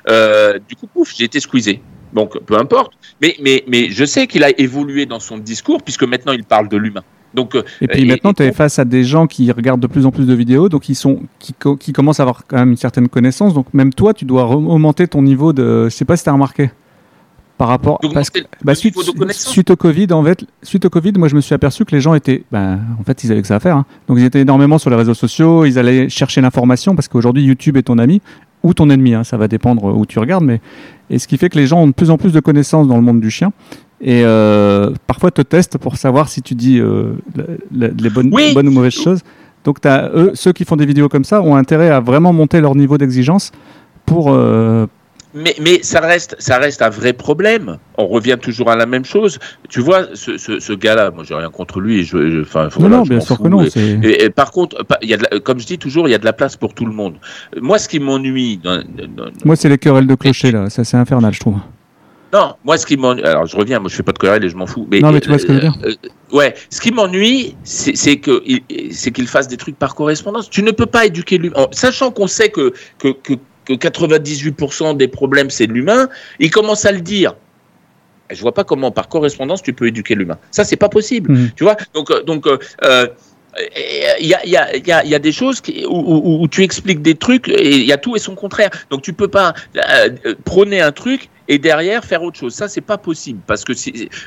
Euh, 0.08 0.58
du 0.68 0.76
coup, 0.76 0.86
pouf, 0.86 1.14
j'ai 1.16 1.24
été 1.24 1.40
squeezé. 1.40 1.80
Donc, 2.12 2.38
peu 2.44 2.58
importe. 2.58 2.92
Mais, 3.20 3.36
mais, 3.40 3.64
mais 3.66 3.90
je 3.90 4.04
sais 4.04 4.26
qu'il 4.26 4.44
a 4.44 4.58
évolué 4.58 5.06
dans 5.06 5.20
son 5.20 5.38
discours 5.38 5.82
puisque 5.82 6.04
maintenant 6.04 6.32
il 6.32 6.44
parle 6.44 6.68
de 6.68 6.76
l'humain. 6.76 7.02
Donc, 7.32 7.56
et 7.80 7.88
puis 7.88 8.06
maintenant, 8.06 8.32
tu 8.32 8.44
es 8.44 8.52
face 8.52 8.78
à 8.78 8.84
des 8.84 9.02
gens 9.02 9.26
qui 9.26 9.50
regardent 9.50 9.80
de 9.80 9.88
plus 9.88 10.06
en 10.06 10.12
plus 10.12 10.24
de 10.24 10.34
vidéos, 10.34 10.68
donc 10.68 10.88
ils, 10.88 10.94
sont, 10.94 11.24
qui, 11.40 11.52
qui 11.80 11.92
commencent 11.92 12.20
à 12.20 12.22
avoir 12.22 12.46
quand 12.46 12.58
même 12.58 12.70
une 12.70 12.76
certaine 12.76 13.08
connaissance. 13.08 13.54
Donc 13.54 13.74
même 13.74 13.92
toi, 13.92 14.14
tu 14.14 14.24
dois 14.24 14.46
augmenter 14.46 15.08
ton 15.08 15.20
niveau 15.20 15.52
de... 15.52 15.86
Je 15.86 15.88
sais 15.88 16.04
pas 16.04 16.16
si 16.16 16.22
tu 16.22 16.28
as 16.28 16.32
remarqué 16.32 16.70
par 17.56 17.68
rapport 17.68 18.00
parce 18.12 18.30
que, 18.30 18.40
bah, 18.64 18.74
suite, 18.74 18.96
suite, 19.30 19.70
au 19.70 19.76
Covid 19.76 20.08
en 20.10 20.24
fait 20.24 20.44
suite 20.62 20.84
au 20.86 20.90
Covid 20.90 21.12
moi 21.16 21.28
je 21.28 21.36
me 21.36 21.40
suis 21.40 21.54
aperçu 21.54 21.84
que 21.84 21.94
les 21.94 22.00
gens 22.00 22.14
étaient 22.14 22.42
bah, 22.50 22.78
en 22.98 23.04
fait 23.04 23.22
ils 23.22 23.30
avaient 23.30 23.42
que 23.42 23.46
ça 23.46 23.56
à 23.56 23.60
faire 23.60 23.76
hein. 23.76 23.86
donc 24.08 24.18
ils 24.18 24.24
étaient 24.24 24.40
énormément 24.40 24.78
sur 24.78 24.90
les 24.90 24.96
réseaux 24.96 25.14
sociaux 25.14 25.64
ils 25.64 25.78
allaient 25.78 26.08
chercher 26.08 26.40
l'information 26.40 26.96
parce 26.96 27.06
qu'aujourd'hui 27.06 27.44
YouTube 27.44 27.76
est 27.76 27.84
ton 27.84 27.98
ami 27.98 28.20
ou 28.64 28.74
ton 28.74 28.90
ennemi 28.90 29.14
hein, 29.14 29.22
ça 29.22 29.36
va 29.36 29.46
dépendre 29.46 29.84
où 29.84 30.04
tu 30.04 30.18
regardes 30.18 30.42
mais 30.42 30.60
et 31.10 31.18
ce 31.18 31.28
qui 31.28 31.36
fait 31.36 31.48
que 31.48 31.58
les 31.58 31.66
gens 31.66 31.82
ont 31.82 31.86
de 31.86 31.92
plus 31.92 32.10
en 32.10 32.16
plus 32.16 32.32
de 32.32 32.40
connaissances 32.40 32.88
dans 32.88 32.96
le 32.96 33.02
monde 33.02 33.20
du 33.20 33.30
chien. 33.30 33.52
Et 34.00 34.22
euh, 34.24 34.90
parfois 35.06 35.30
te 35.30 35.42
testent 35.42 35.78
pour 35.78 35.96
savoir 35.96 36.28
si 36.28 36.42
tu 36.42 36.54
dis 36.54 36.78
euh, 36.78 37.14
les, 37.72 38.10
bonnes, 38.10 38.30
bonnes 38.30 38.68
ou 38.68 38.72
mauvaises 38.72 38.94
choses. 38.94 39.20
Donc 39.64 39.84
as, 39.86 40.10
eux 40.14 40.32
ceux 40.34 40.52
qui 40.52 40.64
font 40.64 40.76
des 40.76 40.86
vidéos 40.86 41.08
comme 41.08 41.24
ça 41.24 41.40
ont 41.40 41.56
intérêt 41.56 41.90
à 41.90 42.00
vraiment 42.00 42.32
monter 42.32 42.60
leur 42.60 42.74
niveau 42.74 42.98
d'exigence 42.98 43.52
pour 44.04 44.30
euh, 44.30 44.86
mais, 45.34 45.54
mais 45.60 45.82
ça 45.82 46.00
reste, 46.00 46.36
ça 46.38 46.58
reste 46.58 46.80
un 46.80 46.90
vrai 46.90 47.12
problème. 47.12 47.78
On 47.98 48.06
revient 48.06 48.38
toujours 48.40 48.70
à 48.70 48.76
la 48.76 48.86
même 48.86 49.04
chose. 49.04 49.38
Tu 49.68 49.80
vois, 49.80 50.06
ce, 50.14 50.38
ce, 50.38 50.60
ce 50.60 50.72
gars-là, 50.72 51.10
moi, 51.10 51.24
j'ai 51.26 51.34
rien 51.34 51.50
contre 51.50 51.80
lui. 51.80 52.04
Je, 52.04 52.42
enfin, 52.42 52.68
non, 52.78 52.88
non, 52.88 53.02
bien 53.02 53.20
sûr 53.20 53.38
que 53.38 53.48
non. 53.48 53.64
Et, 54.02 54.30
par 54.30 54.52
contre, 54.52 54.84
y 55.02 55.14
a 55.14 55.18
comme 55.40 55.58
je 55.58 55.66
dis 55.66 55.78
toujours, 55.78 56.08
il 56.08 56.12
y 56.12 56.14
a 56.14 56.18
de 56.18 56.24
la 56.24 56.32
place 56.32 56.56
pour 56.56 56.72
tout 56.72 56.86
le 56.86 56.92
monde. 56.92 57.16
Moi, 57.60 57.78
ce 57.78 57.88
qui 57.88 57.98
m'ennuie. 57.98 58.60
Moi, 59.44 59.56
c'est 59.56 59.68
les 59.68 59.78
querelles 59.78 60.06
de 60.06 60.14
clocher 60.14 60.52
là. 60.52 60.70
Ça, 60.70 60.84
c'est 60.84 60.96
infernal, 60.96 61.34
je 61.34 61.40
trouve. 61.40 61.58
Non, 62.32 62.54
moi, 62.64 62.78
ce 62.78 62.86
qui 62.86 62.96
m'ennuie. 62.96 63.22
Alors, 63.24 63.46
je 63.46 63.56
reviens. 63.56 63.80
Moi, 63.80 63.88
je 63.88 63.96
fais 63.96 64.02
pas 64.02 64.12
de 64.12 64.18
querelles 64.18 64.44
et 64.44 64.48
je 64.48 64.56
m'en 64.56 64.66
fous. 64.66 64.86
Mais, 64.90 65.00
non, 65.00 65.12
mais 65.12 65.20
tu 65.20 65.28
vois 65.28 65.38
ce 65.38 65.46
que 65.46 65.52
je 65.52 65.58
veux 65.58 65.60
dire. 65.62 65.74
Euh, 65.84 65.90
euh, 66.04 66.36
ouais. 66.36 66.54
Ce 66.70 66.80
qui 66.80 66.92
m'ennuie, 66.92 67.56
c'est 67.64 68.18
qu'il 68.18 69.28
fasse 69.28 69.48
des 69.48 69.56
trucs 69.56 69.78
par 69.78 69.94
correspondance. 69.94 70.50
Tu 70.50 70.62
ne 70.62 70.70
peux 70.70 70.86
pas 70.86 71.06
éduquer 71.06 71.38
lui, 71.38 71.50
sachant 71.72 72.10
qu'on 72.10 72.26
sait 72.26 72.50
que 72.50 72.72
que, 72.98 73.08
que 73.08 73.34
que 73.64 73.72
98% 73.72 74.96
des 74.96 75.08
problèmes 75.08 75.50
c'est 75.50 75.66
l'humain, 75.66 76.08
il 76.38 76.50
commence 76.50 76.84
à 76.84 76.92
le 76.92 77.00
dire. 77.00 77.36
Je 78.30 78.40
vois 78.40 78.54
pas 78.54 78.64
comment 78.64 78.90
par 78.90 79.08
correspondance 79.08 79.62
tu 79.62 79.72
peux 79.72 79.86
éduquer 79.86 80.14
l'humain. 80.14 80.38
Ça 80.50 80.64
c'est 80.64 80.76
pas 80.76 80.88
possible. 80.88 81.32
Mmh. 81.32 81.50
Tu 81.56 81.64
vois 81.64 81.76
Donc 81.94 82.10
euh, 82.10 82.22
donc 82.22 82.46
euh, 82.46 82.58
il 84.20 84.26
y 84.26 84.34
a, 84.34 84.44
y, 84.44 84.56
a, 84.56 84.76
y, 84.76 84.92
a, 84.92 85.04
y 85.04 85.14
a, 85.14 85.18
des 85.18 85.32
choses 85.32 85.60
qui, 85.60 85.84
où, 85.86 85.96
où, 85.96 86.42
où, 86.42 86.48
tu 86.48 86.62
expliques 86.62 87.02
des 87.02 87.14
trucs 87.14 87.48
et 87.48 87.76
il 87.76 87.86
y 87.86 87.92
a 87.92 87.96
tout 87.96 88.16
et 88.16 88.18
son 88.18 88.34
contraire. 88.34 88.70
Donc 88.90 89.02
tu 89.02 89.12
peux 89.12 89.28
pas 89.28 89.54
euh, 89.76 90.34
prôner 90.44 90.80
un 90.80 90.90
truc 90.90 91.28
et 91.48 91.58
derrière 91.58 92.04
faire 92.04 92.22
autre 92.22 92.38
chose. 92.38 92.54
Ça, 92.54 92.68
c'est 92.68 92.80
pas 92.80 92.98
possible 92.98 93.40
parce 93.46 93.64
que 93.64 93.72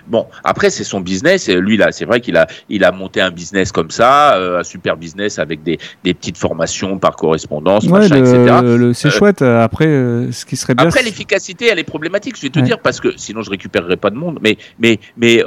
bon. 0.07 0.27
Après, 0.43 0.69
c'est 0.69 0.83
son 0.83 1.01
business. 1.01 1.49
Lui 1.49 1.77
là, 1.77 1.91
c'est 1.91 2.05
vrai 2.05 2.21
qu'il 2.21 2.37
a 2.37 2.47
il 2.69 2.83
a 2.83 2.91
monté 2.91 3.21
un 3.21 3.31
business 3.31 3.71
comme 3.71 3.91
ça, 3.91 4.35
euh, 4.35 4.59
un 4.59 4.63
super 4.63 4.97
business 4.97 5.39
avec 5.39 5.63
des, 5.63 5.79
des 6.03 6.13
petites 6.13 6.37
formations 6.37 6.99
par 6.99 7.15
correspondance, 7.15 7.85
ouais, 7.85 7.91
machin, 7.91 8.17
etc. 8.17 8.93
C'est 8.93 9.07
euh, 9.07 9.11
chouette. 9.11 9.41
Après, 9.41 9.87
euh, 9.87 10.31
ce 10.31 10.45
qui 10.45 10.55
serait 10.55 10.75
bien. 10.75 10.87
Après, 10.87 11.03
l'efficacité, 11.03 11.67
elle 11.71 11.79
est 11.79 11.83
problématique. 11.83 12.35
Je 12.37 12.43
vais 12.43 12.49
te 12.49 12.59
ouais. 12.59 12.65
dire 12.65 12.79
parce 12.79 12.99
que 12.99 13.17
sinon, 13.17 13.41
je 13.41 13.49
récupérerai 13.49 13.97
pas 13.97 14.09
de 14.09 14.15
monde. 14.15 14.39
Mais 14.41 14.57
mais 14.79 14.99
mais 15.17 15.43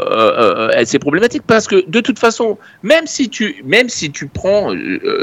c'est 0.84 0.98
problématique 0.98 1.42
parce 1.46 1.66
que 1.66 1.88
de 1.88 2.00
toute 2.00 2.18
façon, 2.18 2.58
même 2.82 3.06
si 3.06 3.28
tu 3.28 3.62
même 3.64 3.88
si 3.88 4.10
tu 4.10 4.26
prends, 4.26 4.74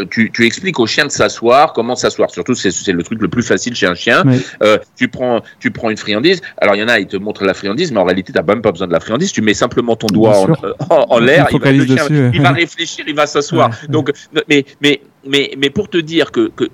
tu, 0.10 0.32
tu 0.32 0.46
expliques 0.46 0.80
au 0.80 0.88
chien 0.88 1.06
de 1.06 1.12
s'asseoir, 1.12 1.74
comment 1.74 1.96
s'asseoir. 1.96 2.30
Surtout, 2.30 2.56
c'est 2.56 2.88
le 2.88 3.04
truc 3.04 3.22
le 3.22 3.28
plus 3.28 3.44
facile 3.44 3.76
chez 3.76 3.88
un 3.88 3.96
chien. 3.96 4.24
Ouais. 4.26 4.80
tu 4.96 5.08
prends 5.08 5.42
tu 5.60 5.72
prends 5.72 5.90
une 5.90 5.98
friandise 5.98 6.37
friandise. 6.38 6.54
Alors, 6.58 6.76
il 6.76 6.80
y 6.80 6.84
en 6.84 6.88
a, 6.88 7.00
ils 7.00 7.08
te 7.08 7.18
montrent 7.18 7.44
la 7.44 7.54
friandise, 7.54 7.92
mais 7.92 8.00
en 8.00 8.04
réalité, 8.04 8.32
tu 8.32 8.38
n'as 8.38 8.46
même 8.46 8.62
pas 8.62 8.72
besoin 8.72 8.88
de 8.88 8.94
la 8.94 9.00
friandise. 9.00 9.32
Tu 9.32 9.42
mets 9.42 9.54
simplement 9.54 9.96
ton 9.96 10.08
doigt 10.08 10.38
en, 10.38 10.48
en, 10.90 11.06
en 11.10 11.20
l'air, 11.20 11.48
il, 11.52 11.60
va, 11.60 11.72
dessus, 11.74 12.30
il 12.34 12.42
va 12.42 12.52
réfléchir, 12.52 13.06
il 13.08 13.16
va 13.16 13.28
s'asseoir. 13.28 13.70
Ouais, 13.70 13.88
Donc, 13.90 14.12
mais, 14.48 14.66
mais, 14.82 15.02
mais, 15.26 15.52
mais 15.58 15.70
pour 15.70 15.90
te 15.90 15.98
dire 15.98 16.32
que, 16.32 16.50
que 16.50 16.70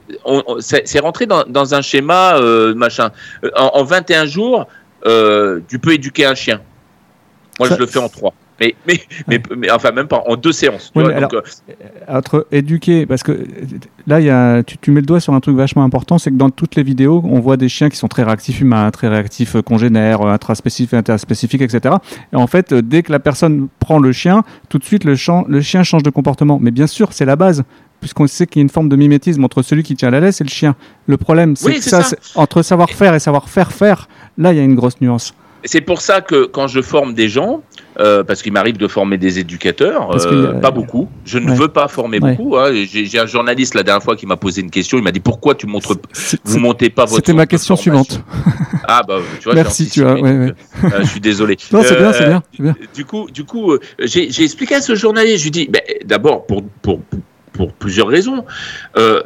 c'est 0.59 0.99
rentré 0.99 1.25
dans, 1.25 1.43
dans, 1.43 1.75
un 1.75 1.81
schéma, 1.81 2.35
euh, 2.37 2.73
machin. 2.75 3.11
En, 3.55 3.71
en 3.73 3.83
21 3.83 4.25
jours, 4.25 4.67
euh, 5.05 5.59
tu 5.67 5.79
peux 5.79 5.93
éduquer 5.93 6.25
un 6.25 6.35
chien. 6.35 6.61
Moi, 7.59 7.69
ça, 7.69 7.75
je 7.75 7.79
le 7.79 7.87
fais 7.87 7.99
en 7.99 8.09
3. 8.09 8.33
Mais, 8.63 8.75
mais, 8.87 9.01
mais, 9.27 9.41
mais, 9.57 9.71
enfin, 9.71 9.91
même 9.91 10.07
pas 10.07 10.23
en 10.25 10.35
deux 10.35 10.51
séances. 10.51 10.91
Oui, 10.95 11.03
vois, 11.03 11.13
alors, 11.13 11.29
donc, 11.29 11.43
euh... 11.43 11.73
Entre 12.07 12.47
éduquer, 12.51 13.05
parce 13.05 13.23
que 13.23 13.45
là, 14.07 14.21
y 14.21 14.29
a, 14.29 14.63
tu, 14.63 14.77
tu, 14.77 14.91
mets 14.91 15.01
le 15.01 15.05
doigt 15.05 15.19
sur 15.19 15.33
un 15.33 15.39
truc 15.39 15.55
vachement 15.55 15.83
important, 15.83 16.17
c'est 16.17 16.31
que 16.31 16.35
dans 16.35 16.49
toutes 16.49 16.75
les 16.75 16.83
vidéos, 16.83 17.21
on 17.25 17.39
voit 17.39 17.57
des 17.57 17.69
chiens 17.69 17.89
qui 17.89 17.97
sont 17.97 18.07
très 18.07 18.23
réactifs 18.23 18.61
humains, 18.61 18.89
très 18.91 19.07
réactifs 19.07 19.61
congénères, 19.61 20.21
intraspécifiques, 20.21 20.93
interspécifiques, 20.93 21.61
etc. 21.61 21.95
Et 22.31 22.35
en 22.35 22.47
fait, 22.47 22.73
dès 22.73 23.03
que 23.03 23.11
la 23.11 23.19
personne 23.19 23.67
prend 23.79 23.99
le 23.99 24.11
chien, 24.11 24.43
tout 24.69 24.79
de 24.79 24.83
suite, 24.83 25.03
le, 25.03 25.15
chien 25.15 25.83
change 25.83 26.03
de 26.03 26.09
comportement. 26.09 26.59
Mais 26.61 26.71
bien 26.71 26.87
sûr, 26.87 27.13
c'est 27.13 27.25
la 27.25 27.35
base 27.35 27.63
puisqu'on 27.99 28.27
sait 28.27 28.47
qu'il 28.47 28.59
y 28.59 28.61
a 28.61 28.63
une 28.63 28.69
forme 28.69 28.89
de 28.89 28.97
mimétisme 28.97 29.45
entre 29.45 29.61
celui 29.61 29.81
qui 29.83 29.95
tient 29.95 30.09
la 30.09 30.19
laisse 30.19 30.41
et 30.41 30.43
le 30.43 30.49
chien. 30.49 30.75
Le 31.07 31.15
problème, 31.15 31.55
c'est 31.55 31.67
oui, 31.67 31.75
que 31.75 31.83
ça, 31.83 32.03
ça. 32.03 32.17
entre 32.35 32.61
savoir-faire 32.61 33.15
et 33.15 33.19
savoir-faire 33.19 33.71
faire, 33.71 34.09
là, 34.37 34.51
il 34.51 34.57
y 34.57 34.59
a 34.59 34.63
une 34.63 34.75
grosse 34.75 34.99
nuance. 34.99 35.33
C'est 35.65 35.81
pour 35.81 36.01
ça 36.01 36.21
que 36.21 36.45
quand 36.45 36.67
je 36.67 36.81
forme 36.81 37.13
des 37.13 37.29
gens, 37.29 37.61
euh, 37.99 38.23
parce 38.23 38.41
qu'il 38.41 38.51
m'arrive 38.51 38.77
de 38.77 38.87
former 38.87 39.17
des 39.17 39.39
éducateurs, 39.39 40.15
euh, 40.15 40.53
pas 40.59 40.71
beaucoup. 40.71 41.07
Je 41.25 41.37
ne 41.37 41.51
ouais. 41.51 41.55
veux 41.55 41.67
pas 41.67 41.87
former 41.87 42.19
ouais. 42.19 42.35
beaucoup. 42.35 42.57
Hein. 42.57 42.71
J'ai 42.73 43.19
un 43.19 43.25
journaliste 43.25 43.75
la 43.75 43.83
dernière 43.83 44.03
fois 44.03 44.15
qui 44.15 44.25
m'a 44.25 44.35
posé 44.35 44.61
une 44.61 44.71
question. 44.71 44.97
Il 44.97 45.03
m'a 45.03 45.11
dit 45.11 45.19
pourquoi 45.19 45.55
tu 45.55 45.67
montres, 45.67 45.95
vous 46.43 46.59
montez 46.59 46.89
pas 46.89 47.05
votre. 47.05 47.15
C'était 47.15 47.33
ma 47.33 47.45
question 47.45 47.75
suivante. 47.75 48.23
ah 48.87 49.01
bah 49.07 49.19
tu 49.39 49.45
vois. 49.45 49.55
Merci, 49.55 49.89
tu 49.89 50.01
vois. 50.01 50.19
Ouais, 50.19 50.31
euh, 50.31 50.53
je 50.99 51.05
suis 51.05 51.21
désolé. 51.21 51.57
non, 51.71 51.83
c'est 51.83 51.97
bien, 51.97 52.13
c'est 52.13 52.27
bien, 52.27 52.43
bien, 52.59 52.75
Du 52.93 53.05
coup, 53.05 53.29
du 53.31 53.43
coup, 53.43 53.77
j'ai 53.99 54.43
expliqué 54.43 54.75
à 54.75 54.81
ce 54.81 54.95
journaliste. 54.95 55.39
Je 55.39 55.43
lui 55.43 55.51
dis, 55.51 55.69
ben, 55.69 55.81
d'abord 56.05 56.45
pour, 56.45 56.63
pour 56.81 56.99
pour 57.53 57.71
plusieurs 57.71 58.07
raisons. 58.07 58.43
Euh, 58.97 59.23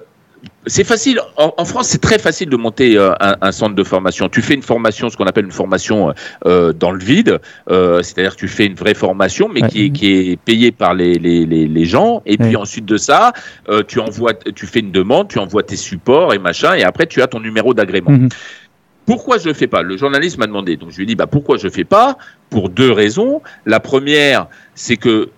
c'est 0.68 0.84
facile. 0.84 1.20
En, 1.38 1.54
en 1.58 1.66
France, 1.66 1.88
c'est 1.88 2.02
très 2.02 2.20
facile 2.20 2.50
de 2.50 2.58
monter 2.58 2.98
euh, 2.98 3.12
un, 3.20 3.36
un, 3.42 3.52
centre 3.52 3.76
de 3.76 3.84
formation. 3.84 4.30
Tu 4.30 4.42
fais 4.42 4.54
une 4.54 4.62
formation, 4.62 5.10
ce 5.10 5.18
qu'on 5.18 5.26
appelle 5.26 5.46
une 5.46 5.52
formation 5.52 6.14
euh, 6.46 6.74
dans 6.74 6.92
le 6.92 7.00
vide, 7.00 7.40
euh, 7.70 8.02
c'est-à-dire 8.04 8.36
que 8.36 8.40
tu 8.40 8.48
fais 8.48 8.66
une 8.66 8.76
vraie 8.76 8.94
formation, 8.94 9.50
mais 9.50 9.62
ouais. 9.64 9.70
qui, 9.70 9.86
est, 9.86 9.90
qui 9.90 10.06
est 10.32 10.38
payée 10.38 10.72
par 10.72 10.94
les, 10.94 11.16
les, 11.16 11.46
les, 11.46 11.68
les 11.68 11.86
gens. 11.86 12.22
Et 12.26 12.32
ouais. 12.32 12.38
puis 12.38 12.56
ensuite 12.56 12.86
de 12.86 12.98
ça, 12.98 13.34
euh, 13.70 13.84
tu 13.88 14.00
envoies, 14.00 14.34
tu 14.34 14.66
fais 14.68 14.80
une 14.80 14.92
demande, 14.92 15.28
tu 15.30 15.40
envoies 15.40 15.64
tes 15.64 15.76
supports 15.76 16.34
et 16.34 16.40
machin, 16.40 16.74
et 16.76 16.84
après 16.84 17.08
tu 17.08 17.22
as 17.22 17.28
ton 17.28 17.40
numéro 17.40 17.74
d'agrément. 17.74 18.12
Mm 18.12 18.28
-hmm. 18.28 18.34
Pourquoi 19.08 19.38
je 19.38 19.48
le 19.48 19.54
fais 19.54 19.68
pas? 19.68 19.84
Le 19.84 19.96
journaliste 19.96 20.38
m'a 20.38 20.48
demandé. 20.48 20.76
Donc 20.76 20.92
je 20.92 20.98
lui 20.98 21.04
ai 21.04 21.06
dit 21.06 21.16
bah 21.16 21.28
pourquoi 21.28 21.58
je 21.58 21.64
le 21.64 21.72
fais 21.72 21.86
pas? 21.86 22.18
Pour 22.50 22.70
deux 22.70 22.92
raisons. 22.92 23.42
La 23.66 23.80
première, 23.80 24.48
c'est 24.76 24.98
que 24.98 25.30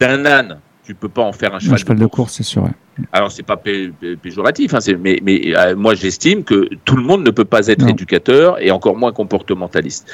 d'un 0.00 0.26
âne 0.26 0.58
tu 0.84 0.94
peux 0.94 1.08
pas 1.08 1.22
en 1.22 1.32
faire 1.32 1.54
un 1.54 1.58
cheval, 1.58 1.74
un 1.74 1.76
cheval 1.78 1.96
de, 1.96 2.02
de 2.02 2.06
course, 2.06 2.34
c'est 2.34 2.42
sûr. 2.42 2.64
Ouais. 2.64 2.70
Alors 3.12 3.30
c'est 3.30 3.42
pas 3.42 3.56
pé 3.56 3.92
pé 4.00 4.16
péjoratif, 4.16 4.74
hein, 4.74 4.78
mais, 5.00 5.18
mais 5.22 5.56
euh, 5.56 5.76
moi 5.76 5.94
j'estime 5.94 6.44
que 6.44 6.68
tout 6.84 6.96
le 6.96 7.02
monde 7.02 7.24
ne 7.24 7.30
peut 7.30 7.44
pas 7.44 7.68
être 7.68 7.82
non. 7.82 7.88
éducateur 7.88 8.60
et 8.60 8.70
encore 8.70 8.96
moins 8.96 9.12
comportementaliste. 9.12 10.10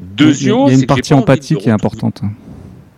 Deuxième, 0.00 0.56
il 0.66 0.72
y 0.72 0.76
a 0.76 0.80
une 0.80 0.86
partie 0.86 1.14
empathique 1.14 1.58
qui 1.58 1.68
est 1.68 1.72
importante. 1.72 2.22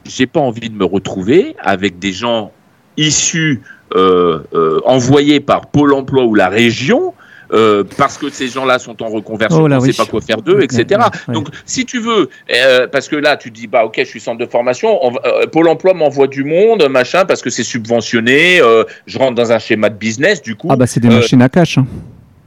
J'ai 0.04 0.26
pas 0.26 0.40
envie 0.40 0.70
de 0.70 0.76
me 0.76 0.84
retrouver 0.84 1.56
avec 1.58 1.98
des 1.98 2.12
gens 2.12 2.52
issus 2.96 3.60
euh, 3.94 4.40
euh, 4.54 4.80
envoyés 4.84 5.40
par 5.40 5.66
Pôle 5.66 5.92
Emploi 5.92 6.24
ou 6.24 6.34
la 6.34 6.48
région 6.48 7.12
euh, 7.52 7.84
parce 7.96 8.18
que 8.18 8.30
ces 8.30 8.48
gens-là 8.48 8.78
sont 8.78 9.02
en 9.02 9.08
reconversion, 9.08 9.62
oh 9.62 9.68
là, 9.68 9.76
on 9.76 9.80
ne 9.80 9.86
oui. 9.86 9.92
sait 9.92 10.02
pas 10.02 10.08
quoi 10.10 10.20
faire 10.20 10.42
d'eux, 10.42 10.62
etc. 10.62 11.00
Donc, 11.28 11.48
si 11.64 11.84
tu 11.84 12.00
veux, 12.00 12.28
euh, 12.54 12.86
parce 12.88 13.08
que 13.08 13.16
là, 13.16 13.36
tu 13.36 13.50
dis, 13.50 13.66
bah, 13.66 13.84
ok, 13.84 13.94
je 13.98 14.04
suis 14.04 14.20
centre 14.20 14.38
de 14.38 14.46
formation, 14.46 14.98
on, 15.04 15.14
euh, 15.24 15.46
Pôle 15.46 15.68
emploi 15.68 15.94
m'envoie 15.94 16.26
du 16.26 16.44
monde, 16.44 16.88
machin, 16.88 17.24
parce 17.24 17.42
que 17.42 17.50
c'est 17.50 17.64
subventionné, 17.64 18.60
je 19.06 19.18
rentre 19.18 19.34
dans 19.34 19.52
un 19.52 19.58
schéma 19.58 19.88
de 19.90 19.96
business, 19.96 20.42
du 20.42 20.56
coup. 20.56 20.68
Ah, 20.70 20.76
bah, 20.76 20.86
c'est 20.86 21.00
des 21.00 21.08
machines 21.08 21.42
à 21.42 21.48
cash. 21.48 21.78
Hein. 21.78 21.86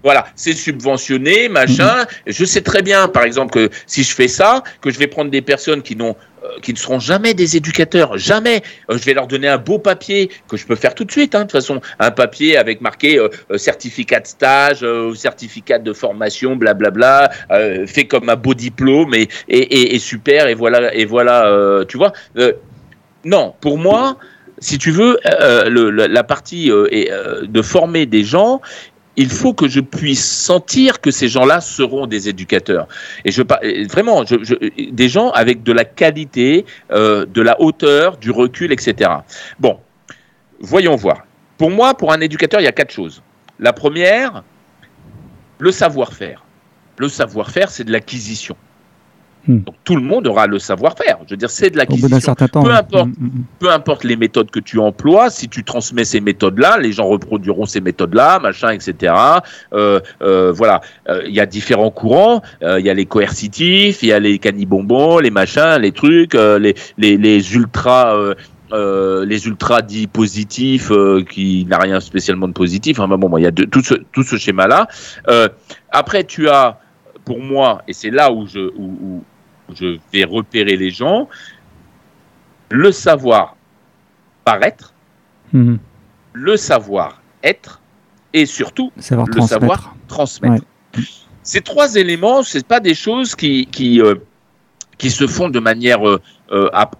Voilà, 0.03 0.27
c'est 0.35 0.53
subventionné, 0.53 1.49
machin. 1.49 2.03
Mmh. 2.03 2.31
Je 2.31 2.45
sais 2.45 2.61
très 2.61 2.81
bien, 2.81 3.07
par 3.07 3.23
exemple, 3.23 3.53
que 3.53 3.69
si 3.85 4.03
je 4.03 4.13
fais 4.13 4.27
ça, 4.27 4.63
que 4.81 4.91
je 4.91 4.99
vais 4.99 5.07
prendre 5.07 5.31
des 5.31 5.41
personnes 5.41 5.81
qui 5.81 5.95
n'ont 5.95 6.15
euh, 6.43 6.59
qui 6.61 6.71
ne 6.71 6.77
seront 6.77 6.99
jamais 6.99 7.33
des 7.33 7.57
éducateurs, 7.57 8.17
jamais. 8.17 8.61
Euh, 8.89 8.97
je 8.97 9.03
vais 9.03 9.13
leur 9.13 9.27
donner 9.27 9.49
un 9.49 9.57
beau 9.57 9.77
papier 9.77 10.29
que 10.47 10.55
je 10.55 10.65
peux 10.65 10.77
faire 10.77 10.95
tout 10.95 11.03
de 11.03 11.11
suite, 11.11 11.35
hein, 11.35 11.39
de 11.39 11.43
toute 11.43 11.51
façon, 11.51 11.81
un 11.99 12.11
papier 12.11 12.55
avec 12.55 12.79
marqué 12.79 13.19
euh, 13.19 13.57
certificat 13.57 14.21
de 14.21 14.27
stage, 14.27 14.79
euh, 14.81 15.13
certificat 15.15 15.79
de 15.79 15.91
formation, 15.91 16.55
blablabla, 16.55 17.29
euh, 17.51 17.85
fait 17.85 18.05
comme 18.05 18.29
un 18.29 18.37
beau 18.37 18.53
diplôme 18.53 19.13
et, 19.15 19.27
et, 19.49 19.57
et, 19.57 19.95
et 19.95 19.99
super, 19.99 20.47
et 20.47 20.53
voilà, 20.53 20.95
et 20.95 21.03
voilà, 21.03 21.83
tu 21.89 21.97
vois. 21.97 22.13
non, 23.25 23.53
pour 23.59 23.77
moi, 23.77 24.17
si 24.59 24.77
tu 24.77 24.91
veux, 24.91 25.19
le, 25.25 25.89
la 25.89 26.23
partie 26.23 26.69
de 26.69 27.61
former 27.61 28.05
des 28.05 28.23
gens, 28.23 28.61
il 29.19 29.29
faut 29.29 29.53
que 29.53 29.67
je 29.67 29.81
puisse 29.81 30.25
sentir 30.25 31.01
que 31.01 31.11
ces 31.11 31.27
gens-là 31.27 31.59
seront 31.59 32.07
des 32.07 32.29
éducateurs. 32.29 32.87
Et 33.25 33.31
je 33.31 33.43
vraiment 33.91 34.23
des 34.23 35.09
gens 35.09 35.29
avec 35.31 35.61
de 35.61 35.73
la 35.73 35.83
qualité, 35.83 36.65
euh, 36.91 37.25
de 37.25 37.41
la 37.41 37.59
hauteur, 37.59 38.15
du 38.15 38.31
recul, 38.31 38.71
etc. 38.71 39.11
Bon, 39.59 39.77
voyons 40.61 40.95
voir. 40.95 41.25
Pour 41.57 41.69
moi, 41.69 41.95
pour 41.95 42.13
un 42.13 42.21
éducateur, 42.21 42.61
il 42.61 42.63
y 42.63 42.67
a 42.67 42.71
quatre 42.71 42.93
choses. 42.93 43.21
La 43.59 43.73
première, 43.73 44.43
le 45.57 45.71
savoir-faire. 45.73 46.45
Le 46.97 47.09
savoir-faire, 47.09 47.69
c'est 47.71 47.83
de 47.83 47.91
l'acquisition. 47.91 48.55
Hmm. 49.47 49.59
Donc 49.59 49.75
tout 49.83 49.95
le 49.95 50.01
monde 50.01 50.27
aura 50.27 50.47
le 50.47 50.59
savoir-faire. 50.59 51.17
Je 51.25 51.31
veux 51.31 51.37
dire, 51.37 51.49
c'est 51.49 51.69
de 51.69 51.77
l'acquisition. 51.77 52.35
Peu 52.35 52.71
importe, 52.71 53.07
mmh, 53.07 53.11
mmh. 53.19 53.43
peu 53.59 53.71
importe 53.71 54.03
les 54.03 54.15
méthodes 54.15 54.51
que 54.51 54.59
tu 54.59 54.79
emploies, 54.79 55.29
si 55.29 55.47
tu 55.47 55.63
transmets 55.63 56.03
ces 56.03 56.21
méthodes-là, 56.21 56.77
les 56.77 56.91
gens 56.91 57.07
reproduiront 57.07 57.65
ces 57.65 57.81
méthodes-là, 57.81 58.39
machin, 58.39 58.71
etc. 58.71 59.13
Euh, 59.73 59.99
euh, 60.21 60.51
voilà, 60.51 60.81
euh, 61.07 61.21
il 61.25 61.33
y 61.33 61.39
a 61.39 61.45
différents 61.45 61.91
courants. 61.91 62.41
Il 62.61 62.85
y 62.85 62.89
a 62.89 62.93
les 62.93 63.05
coercitifs, 63.05 64.03
il 64.03 64.09
y 64.09 64.13
a 64.13 64.19
les 64.19 64.39
canibonbons, 64.39 65.19
les 65.19 65.31
machins, 65.31 65.77
les 65.79 65.91
trucs, 65.91 66.33
les, 66.33 66.75
les, 66.97 67.17
les 67.17 67.55
ultra. 67.55 68.15
Euh, 68.71 69.25
les 69.25 69.47
ultra 69.47 69.81
dits 69.81 70.05
positifs 70.05 70.91
euh, 70.91 71.23
qui 71.27 71.65
n'a 71.65 71.79
rien 71.79 71.99
spécialement 71.99 72.47
de 72.47 72.53
positif. 72.53 72.99
Enfin 72.99 73.17
bon, 73.17 73.35
il 73.37 73.43
y 73.43 73.47
a 73.47 73.51
de, 73.51 73.63
tout 73.63 73.81
ce, 73.81 73.95
tout 73.95 74.21
ce 74.21 74.37
schéma-là. 74.37 74.87
Euh, 75.27 75.49
après, 75.89 76.23
tu 76.23 76.49
as, 76.49 76.79
pour 77.25 77.39
moi, 77.39 77.81
et 77.87 77.93
c'est 77.93 78.09
là 78.09 78.31
où 78.31 78.47
je, 78.47 78.59
où, 78.75 78.97
où, 79.01 79.23
je 79.75 79.97
vais 80.11 80.23
repérer 80.23 80.75
les 80.75 80.89
gens, 80.89 81.27
le 82.71 82.91
savoir 82.91 83.55
paraître, 84.43 84.93
mmh. 85.53 85.75
le 86.33 86.57
savoir 86.57 87.21
être 87.43 87.81
et 88.33 88.45
surtout 88.45 88.91
savoir 88.97 89.27
le 89.27 89.41
savoir 89.41 89.95
transmettre. 90.07 90.63
Ouais. 90.95 91.03
Ces 91.43 91.61
trois 91.61 91.95
éléments, 91.95 92.43
c'est 92.43 92.65
pas 92.65 92.79
des 92.79 92.95
choses 92.95 93.35
qui 93.35 93.65
qui, 93.67 94.01
euh, 94.01 94.15
qui 94.97 95.09
se 95.09 95.27
font 95.27 95.49
de 95.49 95.59
manière 95.59 96.07
euh, 96.07 96.19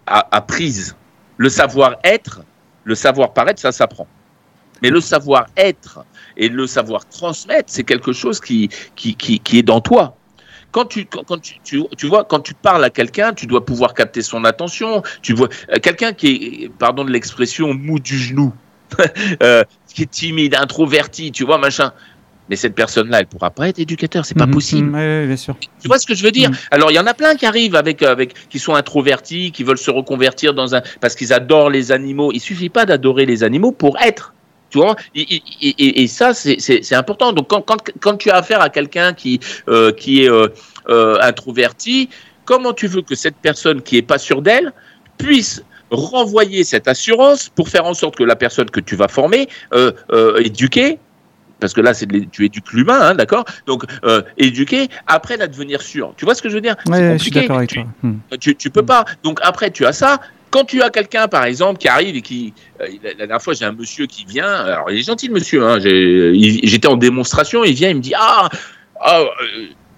apprise. 0.05 0.95
Le 1.37 1.49
savoir 1.49 1.95
être, 2.03 2.41
le 2.83 2.95
savoir 2.95 3.33
paraître, 3.33 3.61
ça 3.61 3.71
s'apprend. 3.71 4.07
Mais 4.81 4.89
le 4.89 5.01
savoir 5.01 5.47
être 5.57 6.05
et 6.39 6.49
le 6.49 6.65
savoir 6.65 7.07
transmettre, 7.07 7.65
c'est 7.67 7.83
quelque 7.83 8.13
chose 8.13 8.39
qui, 8.39 8.69
qui, 8.95 9.13
qui, 9.15 9.39
qui 9.39 9.59
est 9.59 9.63
dans 9.63 9.81
toi 9.81 10.15
quand 10.71 10.85
tu 10.85 11.05
quand 11.05 11.41
tu, 11.41 11.55
tu, 11.63 11.81
tu 11.97 12.05
vois 12.07 12.23
quand 12.25 12.41
tu 12.41 12.53
parles 12.53 12.83
à 12.83 12.91
quelqu'un, 12.91 13.33
tu 13.33 13.47
dois 13.47 13.65
pouvoir 13.65 13.95
capter 13.95 14.21
son 14.21 14.45
attention. 14.45 15.01
Tu 15.23 15.33
vois 15.33 15.49
euh, 15.73 15.79
quelqu'un 15.81 16.13
qui 16.13 16.27
est 16.65 16.69
pardon 16.69 17.03
de 17.03 17.09
l'expression 17.09 17.73
mou 17.73 17.97
du 17.99 18.19
genou, 18.19 18.53
euh, 19.43 19.63
qui 19.93 20.03
est 20.03 20.11
timide, 20.11 20.53
introverti, 20.55 21.31
tu 21.31 21.43
vois 21.43 21.57
machin. 21.57 21.91
mais 22.49 22.55
cette 22.55 22.75
personne-là, 22.75 23.19
elle 23.19 23.25
pourra 23.27 23.49
pas 23.49 23.67
être 23.69 23.79
éducateur, 23.79 24.25
c'est 24.25 24.37
pas 24.37 24.45
Mhm, 24.45 24.53
possible. 24.53 24.87
mhm, 24.89 24.95
ouais, 24.95 25.25
bien 25.27 25.37
sûr. 25.37 25.55
Tu 25.81 25.87
vois 25.87 25.97
ce 25.97 26.05
que 26.05 26.13
je 26.13 26.23
veux 26.23 26.31
dire? 26.31 26.51
Mhm. 26.51 26.57
Alors 26.69 26.91
il 26.91 26.95
y 26.95 26.99
en 26.99 27.07
a 27.07 27.15
plein 27.15 27.33
qui 27.35 27.47
arrivent 27.47 27.75
avec 27.75 28.03
avec 28.03 28.33
qui 28.49 28.59
sont 28.59 28.75
introvertis, 28.75 29.51
qui 29.51 29.63
veulent 29.63 29.77
se 29.79 29.89
reconvertir 29.89 30.53
dans 30.53 30.75
un 30.75 30.81
parce 31.01 31.15
qu'ils 31.15 31.33
adorent 31.33 31.71
les 31.71 31.91
animaux. 31.91 32.31
Il 32.31 32.39
suffit 32.41 32.69
pas 32.69 32.85
d'adorer 32.85 33.25
les 33.25 33.43
animaux 33.43 33.71
pour 33.71 33.97
être. 33.99 34.33
Tu 34.69 34.77
vois 34.77 34.95
et, 35.15 35.21
et- 35.21 35.41
et- 35.67 36.03
et 36.03 36.07
ça 36.07 36.33
c'est 36.33 36.93
important. 36.95 37.33
Donc 37.33 37.47
quand 37.49 37.61
quand 37.61 37.77
quand 37.99 38.17
tu 38.17 38.29
as 38.29 38.35
affaire 38.35 38.61
à 38.61 38.69
quelqu'un 38.69 39.13
qui 39.13 39.39
euh, 39.67 39.91
qui 39.91 40.23
est 40.23 40.29
euh, 40.29 40.47
euh, 40.89 41.17
introverti, 41.21 42.09
comment 42.45 42.73
tu 42.73 42.87
veux 42.87 43.01
que 43.01 43.15
cette 43.15 43.37
personne 43.37 43.81
qui 43.81 43.97
est 43.97 44.01
pas 44.03 44.17
sûre 44.19 44.41
d'elle 44.41 44.71
puisse 45.17 45.63
renvoyer 45.91 46.63
cette 46.63 46.87
assurance 46.87 47.49
pour 47.49 47.67
faire 47.69 47.85
en 47.85 47.95
sorte 47.95 48.15
que 48.15 48.23
la 48.23 48.35
personne 48.35 48.69
que 48.69 48.79
tu 48.79 48.95
vas 48.95 49.07
former, 49.07 49.47
éduquer, 50.37 50.99
parce 51.59 51.73
que 51.73 51.81
là, 51.81 51.93
c'est 51.93 52.07
tu 52.31 52.45
éduques 52.45 52.71
l'humain, 52.71 52.99
hein, 53.01 53.15
d'accord? 53.15 53.43
Donc, 53.65 53.83
euh, 54.05 54.21
éduquer, 54.37 54.87
apprenne 55.07 55.41
à 55.41 55.47
devenir 55.47 55.81
sûr. 55.81 56.13
Tu 56.15 56.25
vois 56.25 56.35
ce 56.35 56.41
que 56.41 56.49
je 56.49 56.55
veux 56.55 56.61
dire? 56.61 56.75
C'est 56.85 56.91
Ouais, 56.91 57.13
je 57.17 57.23
suis 57.23 57.31
compliqué. 57.31 57.39
d'accord 57.41 57.57
avec 57.57 57.69
Tu- 57.69 57.75
toi. 57.81 57.85
Hmm. 58.03 58.17
tu, 58.39 58.55
tu 58.55 58.69
peux 58.69 58.85
pas. 58.85 59.03
Donc 59.23 59.39
après, 59.41 59.71
tu 59.71 59.85
as 59.85 59.93
ça. 59.93 60.21
Quand 60.51 60.63
tu 60.65 60.81
as 60.81 60.89
quelqu'un, 60.89 61.27
par 61.27 61.45
exemple, 61.45 61.79
qui 61.79 61.87
arrive 61.87 62.15
et 62.15 62.21
qui. 62.21 62.53
euh, 62.81 62.87
la, 63.03 63.13
dernière 63.13 63.41
fois, 63.41 63.53
j'ai 63.53 63.65
un 63.65 63.71
monsieur 63.71 64.05
qui 64.07 64.25
vient. 64.25 64.51
Alors, 64.51 64.89
il 64.91 64.99
est 64.99 65.03
gentil, 65.03 65.27
le 65.27 65.33
monsieur. 65.35 65.63
Hein, 65.67 65.79
il- 65.83 66.61
J'étais 66.67 66.87
en 66.87 66.97
démonstration. 66.97 67.63
Il 67.63 67.73
vient, 67.73 67.89
il 67.89 67.97
me 67.97 68.01
dit 68.01 68.13
Ah, 68.17 68.49
ah, 69.01 69.19
euh, 69.21 69.27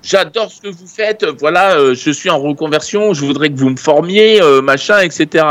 j'adore 0.03 0.51
ce 0.51 0.61
que 0.61 0.67
vous 0.67 0.87
faites. 0.87 1.25
Voilà, 1.39 1.75
euh, 1.77 1.95
je 1.95 2.11
suis 2.11 2.29
en 2.29 2.39
reconversion. 2.39 3.13
Je 3.13 3.23
voudrais 3.25 3.49
que 3.49 3.55
vous 3.57 3.69
me 3.69 3.77
formiez, 3.77 4.41
euh, 4.41 4.61
machin, 4.61 4.99
etc. 4.99 5.45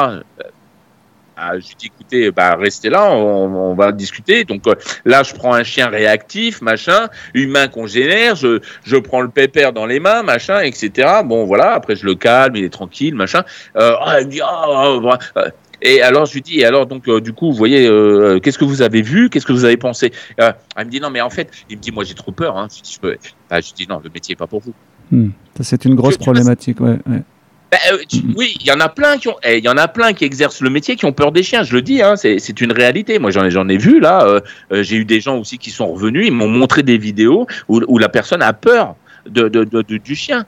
Euh, 1.41 1.61
je 1.61 1.69
lui 1.69 1.75
dis, 1.79 1.87
écoutez, 1.87 2.31
bah, 2.31 2.57
restez 2.57 2.91
là, 2.91 3.11
on, 3.13 3.71
on 3.71 3.75
va 3.75 3.93
discuter. 3.93 4.45
Donc 4.45 4.67
euh, 4.67 4.75
là, 5.05 5.23
je 5.23 5.35
prends 5.35 5.55
un 5.55 5.63
chien 5.63 5.89
réactif, 5.89 6.61
machin, 6.61 7.09
humain 7.35 7.69
congénère, 7.69 8.37
je, 8.37 8.61
je 8.85 8.97
prends 8.97 9.21
le 9.23 9.29
pépère 9.31 9.73
dans 9.73 9.87
les 9.87 10.01
mains, 10.01 10.23
machin, 10.23 10.61
etc. 10.61 11.09
Bon, 11.25 11.45
voilà, 11.47 11.73
après 11.73 11.97
je 11.97 12.05
le 12.05 12.15
calme, 12.15 12.57
il 12.57 12.65
est 12.65 12.69
tranquille, 12.73 13.15
machin. 13.15 13.43
Euh, 13.77 13.95
ah, 14.01 14.21
il 14.21 14.27
me 14.27 14.31
dit, 14.33 14.41
ah, 14.43 14.65
ah, 14.67 14.97
voilà. 15.01 15.19
Euh, 15.39 15.49
et 15.83 16.03
alors 16.03 16.27
je 16.27 16.35
lui 16.35 16.43
dis, 16.43 16.61
et 16.61 16.67
alors 16.67 16.85
donc 16.87 17.09
euh, 17.09 17.23
du 17.23 17.33
coup, 17.33 17.51
vous 17.51 17.57
voyez, 17.57 17.87
euh, 17.89 18.39
qu'est-ce 18.39 18.59
que 18.59 18.67
vous 18.67 18.83
avez 18.83 19.01
vu, 19.01 19.31
qu'est-ce 19.31 19.47
que 19.47 19.53
vous 19.55 19.65
avez 19.65 19.79
pensé? 19.79 20.13
Euh, 20.39 20.53
Elle 20.77 20.85
me 20.87 20.91
dit 20.91 21.01
non, 21.01 21.09
mais 21.09 21.23
en 21.23 21.31
fait, 21.31 21.51
il 21.71 21.79
me 21.79 21.83
dit, 21.83 21.91
moi 21.91 22.05
j'ai 22.05 22.13
trop 22.15 22.33
peur. 22.33 22.59
Hein. 22.59 22.69
Je, 22.71 22.83
dis, 22.83 22.93
je, 22.95 23.01
peux- 23.01 23.17
Ah, 23.49 23.63
je 23.63 23.73
dis 23.73 23.87
non, 23.89 23.99
le 24.05 24.11
métier 24.13 24.35
est 24.35 24.37
pas 24.37 24.47
pour 24.47 24.61
vous. 24.61 24.75
Hmm. 25.11 25.31
C'est 25.61 25.85
une 25.87 25.95
grosse 25.95 26.19
problématique. 26.19 26.81
Ouais, 26.81 26.99
ouais. 27.09 27.23
Ben, 27.71 27.79
euh, 27.93 27.99
tu- 28.09 28.23
Mhm. 28.23 28.35
Oui, 28.37 28.57
il 28.61 28.67
y 28.67 28.73
en 28.73 28.81
a 28.81 28.89
plein 28.89 29.17
qui 29.19 29.29
ont, 29.29 29.37
eh, 29.45 29.59
il 29.59 29.65
y 29.65 29.69
en 29.69 29.77
a 29.77 29.87
plein 29.87 30.13
qui 30.13 30.25
exercent 30.25 30.61
le 30.61 30.71
métier 30.71 30.97
qui 30.97 31.05
ont 31.05 31.13
peur 31.13 31.31
des 31.31 31.43
chiens. 31.45 31.63
Je 31.63 31.73
le 31.73 31.83
dis, 31.83 32.03
hein, 32.03 32.17
c'est 32.17 32.39
c'est 32.41 32.61
une 32.61 32.73
réalité. 32.73 33.19
Moi, 33.21 33.31
j'en 33.31 33.45
ai, 33.45 33.51
j'en 33.51 33.69
ai 33.69 33.79
vu 33.79 34.01
là. 34.01 34.25
euh, 34.25 34.41
euh, 34.73 34.83
J'ai 34.83 34.97
eu 34.97 35.05
des 35.05 35.21
gens 35.21 35.37
aussi 35.39 35.57
qui 35.59 35.71
sont 35.71 35.87
revenus. 35.93 36.27
Ils 36.27 36.33
m'ont 36.33 36.49
montré 36.49 36.83
des 36.83 36.99
vidéos 36.99 37.47
où, 37.69 37.81
où 37.87 37.99
la 37.99 38.09
personne 38.09 38.43
a 38.43 38.53
peur 38.53 38.97
de, 39.29 39.49
de- 39.49 39.65
de- 39.65 39.83
de- 39.83 39.97
du 39.99 40.15
chien. 40.17 40.45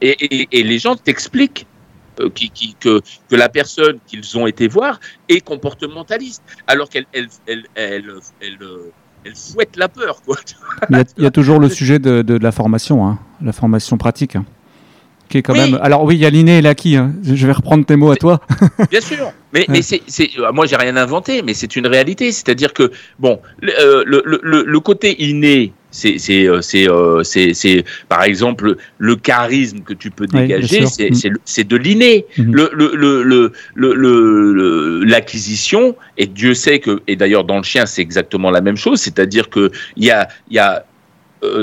Et, 0.00 0.10
et- 0.24 0.48
et 0.52 0.62
les 0.62 0.78
gens 0.78 0.94
t'expliquent 0.96 1.66
euh, 2.20 2.28
qui, 2.28 2.50
qui- 2.50 2.76
que, 2.78 3.00
que 3.28 3.36
la 3.36 3.48
personne 3.48 3.98
qu'ils 4.06 4.36
ont 4.38 4.46
été 4.46 4.68
voir 4.68 5.00
est 5.28 5.40
comportementaliste, 5.40 6.42
alors 6.66 6.88
qu'elle 6.88 7.06
elle, 7.12 7.28
elle, 7.46 7.64
elle, 7.74 8.04
elle, 8.40 8.58
euh, 8.62 8.92
elle 9.24 9.34
fouette 9.34 9.76
la 9.76 9.88
peur. 9.88 10.20
Quoi. 10.22 10.36
Il 10.90 10.96
y, 10.96 11.00
a, 11.00 11.04
il 11.16 11.24
y 11.24 11.26
a 11.26 11.30
toujours 11.30 11.58
le 11.58 11.68
sujet 11.80 11.98
de, 11.98 12.22
de 12.22 12.36
la 12.36 12.52
formation, 12.52 13.06
hein, 13.06 13.18
la 13.40 13.52
formation 13.52 13.96
pratique, 13.96 14.36
hein, 14.36 14.44
qui 15.32 15.38
est 15.38 15.42
quand 15.42 15.54
Oui. 15.54 15.70
même. 15.72 15.78
Alors 15.82 16.04
oui, 16.04 16.14
il 16.16 16.20
y 16.20 16.26
a 16.26 16.30
l'inné 16.30 16.58
et 16.58 16.62
l'acquis. 16.62 16.94
hein. 16.96 17.12
Je 17.24 17.46
vais 17.46 17.52
reprendre 17.52 17.86
tes 17.86 17.96
mots 17.96 18.10
à 18.10 18.16
toi. 18.16 18.40
Bien 18.90 19.00
sûr, 19.00 19.32
mais, 19.54 19.60
Ouais. 19.60 19.66
mais 19.70 19.82
c'est, 19.82 20.02
c'est, 20.06 20.28
euh, 20.38 20.52
moi 20.52 20.66
j'ai 20.66 20.76
rien 20.76 20.96
inventé, 20.96 21.40
mais 21.42 21.54
c'est 21.54 21.74
une 21.74 21.86
réalité. 21.86 22.30
C'est-à-dire 22.32 22.72
que 22.74 22.92
bon, 23.18 23.40
le, 23.60 23.72
euh, 23.80 24.02
le, 24.06 24.22
le, 24.26 24.40
le- 24.42 24.64
le 24.66 24.80
côté 24.80 25.22
inné, 25.24 25.72
c'est, 25.90 26.18
c'est, 26.18 26.46
euh, 26.48 26.60
c'est, 26.60 26.86
c'est, 27.22 27.54
c'est, 27.54 27.84
par 28.10 28.22
exemple 28.24 28.76
le 28.98 29.16
charisme 29.16 29.80
que 29.80 29.94
tu 29.94 30.10
peux 30.10 30.26
dégager, 30.26 30.84
c'est, 30.86 31.10
Mm. 31.10 31.36
c'est, 31.44 31.64
de 31.66 31.76
l'inné. 31.76 32.26
Mhm. 32.36 32.54
Le, 32.54 32.70
le, 32.74 32.90
le, 32.94 33.22
le, 33.22 33.52
le, 33.74 33.94
le- 33.94 34.52
le- 34.52 35.04
l'acquisition, 35.04 35.96
et 36.18 36.26
Dieu 36.26 36.52
sait 36.54 36.78
que, 36.78 37.00
et 37.06 37.16
d'ailleurs 37.16 37.44
dans 37.44 37.56
le 37.56 37.62
chien 37.62 37.86
c'est 37.86 38.02
exactement 38.02 38.50
la 38.50 38.60
même 38.60 38.76
chose, 38.76 39.00
c'est-à-dire 39.00 39.48
que 39.48 39.70
il 39.96 40.04
y 40.04 40.10
a, 40.10 40.28
il 40.50 40.56
y 40.56 40.58
a 40.58 40.84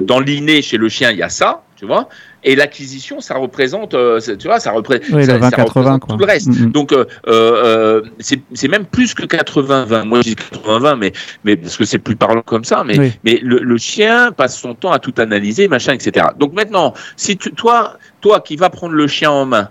dans 0.02 0.20
l'inné 0.20 0.62
chez 0.62 0.78
le 0.78 0.90
chien 0.90 1.10
il 1.12 1.18
y 1.20 1.24
a 1.24 1.30
ça, 1.30 1.64
tu 1.78 1.86
vois. 1.86 2.10
Et 2.44 2.56
l'acquisition, 2.56 3.20
ça 3.20 3.36
représente, 3.38 3.94
euh, 3.94 4.20
tu 4.38 4.48
vois, 4.48 4.60
ça, 4.62 4.72
repré- 4.72 5.02
Oui, 5.12 5.26
ça, 5.26 5.34
le 5.36 5.42
ça 5.42 5.50
20-80, 5.50 5.64
représente 5.66 6.02
quoi. 6.02 6.14
tout 6.16 6.20
le 6.20 6.26
reste. 6.26 6.48
Mhm. 6.48 6.72
Donc, 6.72 6.94
euh, 6.94 7.06
euh, 7.28 8.02
c'est 8.20 8.40
c'est 8.54 8.70
même 8.70 8.86
plus 8.86 9.14
que 9.14 9.24
80-20. 9.26 10.06
Moi, 10.06 10.20
je 10.22 10.30
dis 10.30 10.36
80-20, 10.36 10.96
mais, 10.98 11.12
mais 11.44 11.58
parce 11.58 11.76
que 11.76 11.84
c'est 11.84 12.00
plus 12.00 12.16
parlant 12.16 12.42
comme 12.42 12.64
ça. 12.64 12.84
Mais, 12.86 12.98
Oui. 12.98 13.12
mais 13.26 13.40
le, 13.44 13.58
le 13.60 13.78
chien 13.78 14.32
passe 14.32 14.58
son 14.58 14.74
temps 14.74 14.92
à 14.92 15.00
tout 15.00 15.14
analyser, 15.18 15.68
machin, 15.68 15.94
etc. 15.94 16.28
Donc 16.40 16.54
maintenant, 16.54 16.94
si 17.18 17.36
tu, 17.38 17.52
toi, 17.52 17.98
toi 18.22 18.40
qui 18.40 18.56
vas 18.56 18.70
prendre 18.70 18.94
le 18.94 19.08
chien 19.08 19.32
en 19.32 19.46
main, 19.46 19.70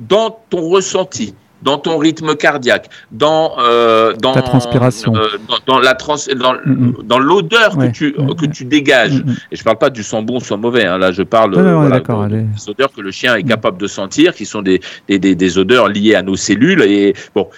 dans 0.00 0.36
ton 0.50 0.68
ressenti, 0.68 1.34
dans 1.64 1.78
ton 1.78 1.98
rythme 1.98 2.36
cardiaque, 2.36 2.88
dans 3.10 3.54
euh, 3.58 4.12
dans 4.22 4.32
Ta 4.34 4.42
transpiration. 4.42 5.14
euh, 5.16 5.28
dans, 5.48 5.74
dans 5.74 5.80
la 5.80 5.94
trans, 5.94 6.16
dans, 6.36 6.54
Mhm. 6.64 6.94
dans 7.04 7.18
l'odeur 7.18 7.76
Ouais, 7.76 7.88
que 7.88 7.92
tu 7.92 8.14
ouais, 8.16 8.34
que 8.36 8.42
ouais. 8.42 8.48
tu 8.52 8.64
dégages. 8.64 9.22
Mhm. 9.24 9.34
Et 9.50 9.56
je 9.56 9.64
parle 9.64 9.78
pas 9.78 9.90
du 9.90 10.02
sang 10.02 10.22
bon, 10.22 10.38
soit 10.40 10.56
mauvais. 10.58 10.84
Hein. 10.86 10.98
Là, 10.98 11.10
je 11.10 11.22
parle 11.22 11.54
euh, 11.56 11.74
voilà, 11.74 12.00
des 12.28 12.70
odeurs 12.70 12.92
que 12.92 13.00
le 13.00 13.10
chien 13.10 13.34
est 13.36 13.42
Mm. 13.42 13.48
capable 13.48 13.78
de 13.78 13.86
sentir, 13.86 14.34
qui 14.34 14.46
sont 14.46 14.62
des, 14.62 14.80
des, 15.08 15.18
des, 15.18 15.34
des 15.34 15.58
odeurs 15.58 15.88
liées 15.88 16.14
à 16.14 16.22
nos 16.22 16.36
cellules. 16.36 16.82
Et 16.82 17.14
bon, 17.34 17.48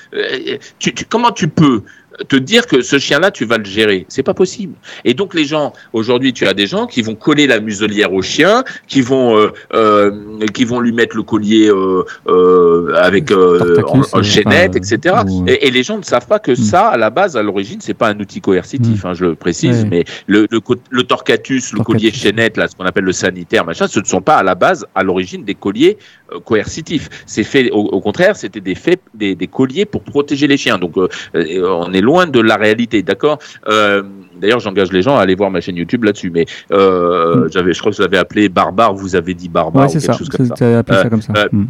tu, 0.78 0.94
tu- 0.94 1.04
comment 1.04 1.32
tu 1.32 1.48
peux 1.48 1.82
te 2.28 2.36
dire 2.36 2.66
que 2.66 2.82
ce 2.82 2.98
chien-là, 2.98 3.30
tu 3.30 3.44
vas 3.44 3.58
le 3.58 3.64
gérer 3.64 4.06
C'est 4.08 4.22
pas 4.22 4.34
possible. 4.34 4.74
Et 5.04 5.14
donc 5.14 5.34
les 5.34 5.44
gens, 5.44 5.72
aujourd'hui, 5.92 6.32
tu 6.32 6.46
as 6.46 6.54
des 6.54 6.66
gens 6.66 6.86
qui 6.86 7.02
vont 7.02 7.14
coller 7.14 7.46
la 7.46 7.60
muselière 7.60 8.12
au 8.12 8.22
chien, 8.22 8.64
qui 8.88 9.00
vont 9.00 9.36
euh, 9.36 9.52
euh, 9.74 10.10
qui 10.54 10.64
vont 10.64 10.80
lui 10.80 10.92
mettre 10.92 11.16
le 11.16 11.22
collier 11.22 11.70
euh, 11.70 12.92
avec 12.96 13.30
en, 13.32 14.22
chaînette, 14.22 14.76
etc. 14.76 15.16
ou, 15.28 15.44
Et, 15.46 15.66
et 15.66 15.70
les 15.70 15.82
gens 15.82 15.98
ne 15.98 16.02
savent 16.04 16.26
pas 16.26 16.38
que 16.38 16.52
Mm. 16.52 16.56
ça, 16.56 16.88
à 16.88 16.96
la 16.96 17.10
base, 17.10 17.36
à 17.36 17.42
l'origine, 17.42 17.80
c'est 17.80 17.92
pas 17.94 18.08
un 18.08 18.18
outil 18.20 18.40
coercitif. 18.40 19.04
hein, 19.04 19.12
je 19.14 19.24
le 19.26 19.34
précise, 19.34 19.82
Ouais. 19.82 19.88
mais 19.90 20.04
le, 20.26 20.46
le, 20.50 20.60
le 20.90 21.02
torcatus, 21.02 21.72
le 21.72 21.78
Torcatus. 21.78 21.84
collier 21.84 22.12
chaînette, 22.12 22.56
là, 22.56 22.66
ce 22.68 22.74
qu'on 22.76 22.84
appelle 22.86 23.04
le 23.04 23.12
sanitaire, 23.12 23.64
machin, 23.64 23.86
ce 23.88 24.00
ne 24.00 24.04
sont 24.04 24.22
pas 24.22 24.36
à 24.36 24.42
la 24.42 24.54
base, 24.54 24.86
à 24.94 25.02
l'origine, 25.02 25.44
des 25.44 25.54
colliers 25.54 25.98
coercitifs. 26.44 27.08
C'est 27.26 27.44
fait, 27.44 27.70
au, 27.70 27.80
au 27.80 28.00
contraire, 28.00 28.36
c'était 28.36 28.60
des 28.60 28.74
faits, 28.74 29.00
des, 29.14 29.34
des 29.34 29.46
colliers 29.46 29.84
pour 29.84 30.02
protéger 30.02 30.46
les 30.46 30.56
chiens. 30.56 30.78
Donc, 30.78 30.94
on 30.96 31.92
est 31.92 32.00
loin 32.06 32.26
de 32.36 32.40
la 32.40 32.56
réalité, 32.56 33.02
d'accord? 33.02 33.38
Euh, 33.68 34.02
D'ailleurs, 34.40 34.60
j'engage 34.60 34.92
les 34.92 35.00
gens 35.00 35.16
à 35.16 35.22
aller 35.22 35.34
voir 35.34 35.50
ma 35.50 35.60
chaîne 35.62 35.76
YouTube 35.82 36.04
là-dessus. 36.04 36.30
Mais 36.30 36.44
euh, 36.70 37.44
Mm. 37.46 37.48
j'avais, 37.52 37.72
je 37.72 37.80
crois 37.80 37.90
que 37.90 37.96
je 37.96 38.02
l'avais 38.02 38.18
appelé 38.18 38.48
barbare. 38.50 38.92
Vous 38.94 39.16
avez 39.16 39.32
dit 39.32 39.48
barbare 39.48 39.84
Ouais, 39.84 39.88
ou 39.88 39.92
c'est 39.92 40.00
quelque 40.06 40.12
ça. 40.12 40.18
chose 40.18 40.28
comme 40.28 40.46
ça. 40.46 40.78
Appelé 40.78 40.98
Euh, 40.98 41.02
ça 41.02 41.08
comme 41.10 41.22
ça. 41.22 41.32
euh, 41.38 41.48
Hmm. 41.52 41.66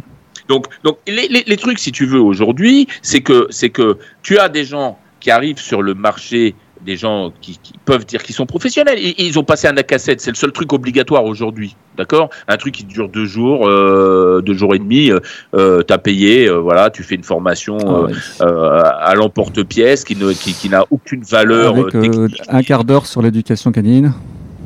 Donc, 0.49 0.65
donc 0.83 0.97
les, 1.07 1.27
les, 1.29 1.43
les 1.47 1.57
trucs, 1.57 1.79
si 1.79 1.91
tu 1.93 2.05
veux, 2.05 2.19
aujourd'hui, 2.31 2.87
c'est 3.01 3.21
que, 3.21 3.47
c'est 3.49 3.69
que 3.69 3.97
tu 4.21 4.37
as 4.37 4.49
des 4.49 4.65
gens 4.65 4.97
qui 5.21 5.31
arrivent 5.31 5.59
sur 5.59 5.81
le 5.81 5.93
marché, 5.93 6.55
des 6.87 6.97
gens 6.97 7.31
qui, 7.41 7.59
qui 7.61 7.73
peuvent 7.85 8.05
dire 8.05 8.23
qu'ils 8.23 8.33
sont 8.33 8.47
professionnels. 8.47 8.97
Ils, 8.99 9.13
ils 9.19 9.37
ont 9.37 9.43
passé 9.43 9.67
un 9.67 9.75
cassette, 9.75 10.21
c'est 10.21 10.31
le 10.31 10.35
seul 10.35 10.51
truc 10.51 10.73
obligatoire 10.73 11.25
aujourd'hui, 11.25 11.75
d'accord? 11.97 12.29
Un 12.47 12.57
truc 12.57 12.73
qui 12.73 12.85
dure 12.85 13.09
deux 13.09 13.25
jours, 13.25 13.67
euh, 13.67 14.41
deux 14.43 14.55
jours 14.55 14.73
et 14.73 14.79
demi. 14.79 15.11
Euh, 15.11 15.19
euh, 15.53 15.83
T'as 15.83 15.99
payé, 15.99 16.47
euh, 16.47 16.55
voilà, 16.55 16.89
tu 16.89 17.03
fais 17.03 17.15
une 17.15 17.23
formation 17.23 17.77
Ah 17.85 18.01
ouais. 18.03 18.13
à 19.11 19.13
l'emporte-pièce 19.15 20.03
qui 20.03 20.15
ne, 20.15 20.31
qui, 20.31 20.53
qui 20.53 20.69
n'a 20.69 20.83
aucune 20.89 21.21
valeur 21.23 21.75
Avec 21.75 21.91
technique. 21.91 22.41
un 22.49 22.63
quart 22.63 22.83
d'heure 22.83 23.05
sur 23.05 23.21
l'éducation 23.21 23.71
canine. 23.71 24.13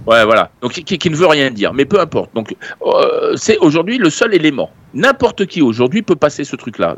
Ouais, 0.07 0.23
voilà. 0.25 0.49
Donc 0.61 0.71
qui, 0.71 0.97
qui 0.97 1.09
ne 1.09 1.15
veut 1.15 1.27
rien 1.27 1.51
dire, 1.51 1.73
mais 1.73 1.85
peu 1.85 1.99
importe. 1.99 2.29
Donc 2.33 2.55
euh, 2.85 3.33
c'est 3.35 3.57
aujourd'hui 3.57 3.97
le 3.97 4.09
seul 4.09 4.33
élément. 4.33 4.69
N'importe 4.93 5.45
qui 5.45 5.61
aujourd'hui 5.61 6.01
peut 6.01 6.15
passer 6.15 6.43
ce 6.43 6.55
truc-là. 6.55 6.95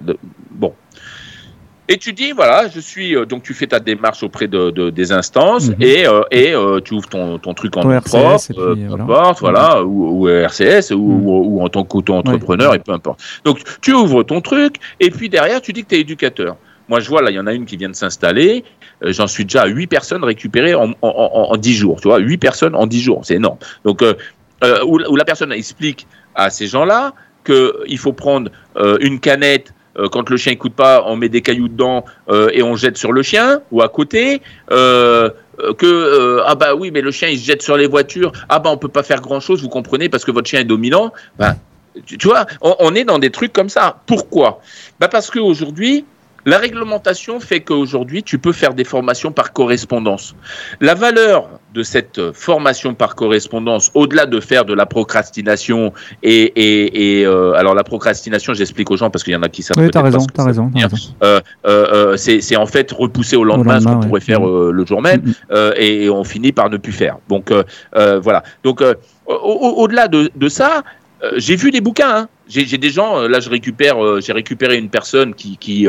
Bon. 0.51 0.73
Et 1.89 1.97
tu 1.97 2.13
dis 2.13 2.31
voilà, 2.31 2.69
je 2.69 2.79
suis 2.79 3.13
euh, 3.15 3.25
donc 3.25 3.43
tu 3.43 3.53
fais 3.53 3.67
ta 3.67 3.79
démarche 3.81 4.23
auprès 4.23 4.47
de, 4.47 4.71
de- 4.71 4.89
des 4.89 5.11
instances 5.11 5.67
Mhm. 5.69 5.75
et 5.81 6.07
euh, 6.07 6.21
et 6.31 6.53
euh, 6.55 6.79
tu 6.79 6.93
ouvres 6.93 7.09
ton, 7.09 7.37
ton 7.39 7.53
truc 7.53 7.75
en 7.75 7.81
RCS, 7.91 8.09
propre, 8.09 8.37
puis, 8.45 8.53
peu 8.55 8.87
voilà. 8.87 9.03
importe, 9.03 9.39
voilà, 9.41 9.83
ou, 9.83 10.21
ou 10.23 10.27
RCS 10.29 10.91
ou, 10.91 10.97
Mhm. 10.97 11.27
ou, 11.27 11.57
ou 11.59 11.61
en 11.61 11.67
tant 11.67 11.83
qu'auto-entrepreneur 11.83 12.71
Ouais. 12.71 12.77
et 12.77 12.79
peu 12.79 12.93
importe. 12.93 13.21
Donc 13.43 13.59
tu 13.81 13.91
ouvres 13.91 14.23
ton 14.23 14.39
truc 14.39 14.77
et 15.01 15.11
puis 15.11 15.27
derrière 15.27 15.61
tu 15.61 15.73
dis 15.73 15.83
que 15.83 15.89
tu 15.89 15.95
es 15.95 15.99
éducateur. 15.99 16.55
Moi 16.87 17.01
je 17.01 17.09
vois 17.09 17.21
là, 17.21 17.31
il 17.31 17.35
y 17.35 17.39
en 17.39 17.47
a 17.47 17.53
une 17.53 17.65
qui 17.65 17.75
vient 17.75 17.89
de 17.89 17.95
s'installer. 17.95 18.63
Euh, 19.03 19.11
J'en 19.11 19.27
suis 19.27 19.43
déjà 19.43 19.63
à 19.63 19.67
8 19.67 19.87
personnes 19.87 20.23
récupérées 20.23 20.75
en, 20.75 20.91
en, 20.91 20.95
en, 21.01 21.51
en 21.51 21.57
10 21.57 21.73
jours. 21.73 21.99
Tu 22.01 22.07
vois, 22.07 22.19
8 22.19 22.37
personnes 22.37 22.75
en 22.75 22.87
10 22.87 23.01
jours, 23.01 23.21
c'est 23.25 23.35
énorme. 23.35 23.57
Donc 23.83 24.01
euh, 24.01 24.13
euh, 24.63 24.83
où, 24.85 24.99
où 25.09 25.15
la 25.17 25.25
personne 25.25 25.51
explique 25.51 26.07
à 26.35 26.49
ces 26.49 26.67
gens-là 26.67 27.13
qu'il 27.45 27.97
faut 27.97 28.13
prendre 28.13 28.49
une 29.01 29.19
canette. 29.19 29.73
Euh, 29.97 30.09
quand 30.09 30.29
le 30.29 30.37
chien 30.37 30.51
écoute 30.51 30.73
pas, 30.73 31.03
on 31.05 31.15
met 31.15 31.29
des 31.29 31.41
cailloux 31.41 31.67
dedans 31.67 32.05
euh, 32.29 32.49
et 32.53 32.63
on 32.63 32.75
jette 32.75 32.97
sur 32.97 33.11
le 33.11 33.21
chien 33.21 33.61
ou 33.71 33.81
à 33.81 33.89
côté. 33.89 34.41
Euh, 34.71 35.29
que 35.77 36.41
ah 36.47 36.55
bah 36.55 36.73
oui 36.73 36.89
mais 36.89 37.01
le 37.01 37.11
chien 37.11 37.27
il 37.27 37.37
se 37.37 37.45
jette 37.45 37.61
sur 37.61 37.77
les 37.77 37.85
voitures. 37.85 38.31
Ah 38.49 38.57
bah 38.57 38.71
on 38.71 38.77
peut 38.77 38.87
pas 38.87 39.03
faire 39.03 39.21
grand 39.21 39.39
chose 39.39 39.61
vous 39.61 39.69
comprenez 39.69 40.09
parce 40.09 40.25
que 40.25 40.31
votre 40.31 40.49
chien 40.49 40.59
est 40.59 40.65
dominant. 40.65 41.13
Ben, 41.37 41.55
tu, 42.07 42.17
vois 42.23 42.47
on, 42.61 42.95
est 42.95 43.03
dans 43.03 43.19
des 43.19 43.29
trucs 43.29 43.53
comme 43.53 43.69
ça. 43.69 43.99
Pourquoi? 44.07 44.61
Bah 44.99 45.07
parce 45.07 45.29
que 45.29 45.37
aujourd'hui 45.37 46.05
la 46.45 46.57
réglementation 46.57 47.39
fait 47.39 47.61
qu'aujourd'hui 47.61 48.23
tu 48.23 48.39
peux 48.39 48.51
faire 48.51 48.73
des 48.73 48.83
formations 48.83 49.31
par 49.31 49.53
correspondance. 49.53 50.33
La 50.81 50.95
valeur 50.95 51.47
de 51.73 51.83
cette 51.83 52.31
formation 52.33 52.93
par 52.93 53.15
correspondance, 53.15 53.91
au-delà 53.93 54.25
de 54.25 54.39
faire 54.39 54.65
de 54.65 54.73
la 54.73 54.85
procrastination 54.85 55.91
et, 56.21 56.43
et, 56.55 57.19
et 57.19 57.25
euh, 57.25 57.53
alors 57.53 57.73
la 57.73 57.83
procrastination, 57.83 58.53
j'explique 58.53 58.91
aux 58.91 58.97
gens 58.97 59.09
parce 59.09 59.23
qu'il 59.23 59.33
y 59.33 59.35
en 59.35 59.41
a 59.43 59.49
qui 59.49 59.63
savent. 59.63 59.77
Oui, 59.77 59.89
t'as 59.91 60.01
raison, 60.01 60.25
t'as 60.33 60.45
raison. 60.45 60.71
Euh, 61.23 61.41
euh, 61.65 62.17
c'est 62.17 62.55
en 62.55 62.67
fait 62.67 62.91
repousser 62.91 63.35
au 63.35 63.43
lendemain, 63.43 63.79
ce 63.79 63.85
qu'on 63.85 63.99
pourrait 63.99 64.21
faire 64.21 64.41
mm. 64.41 64.69
le 64.69 64.85
jour 64.85 65.01
même, 65.01 65.21
mm, 65.21 65.55
mm. 65.55 65.73
et, 65.77 66.09
on 66.09 66.23
finit 66.23 66.51
par 66.51 66.69
ne 66.69 66.77
plus 66.77 66.91
faire. 66.91 67.17
Donc 67.27 67.51
voilà. 67.93 68.43
Donc 68.63 68.83
au-delà 69.25 70.07
de, 70.07 70.29
de, 70.35 70.49
ça, 70.49 70.83
j'ai 71.37 71.55
vu 71.55 71.71
des 71.71 71.81
bouquins. 71.81 72.15
Hein. 72.15 72.29
J'ai 72.47 72.77
des 72.77 72.89
gens. 72.89 73.21
Là, 73.27 73.39
je 73.39 73.49
récupère. 73.49 73.97
j'ai 74.21 74.33
récupéré 74.33 74.77
une 74.77 74.89
personne 74.89 75.33
qui 75.33 75.57
qui 75.57 75.87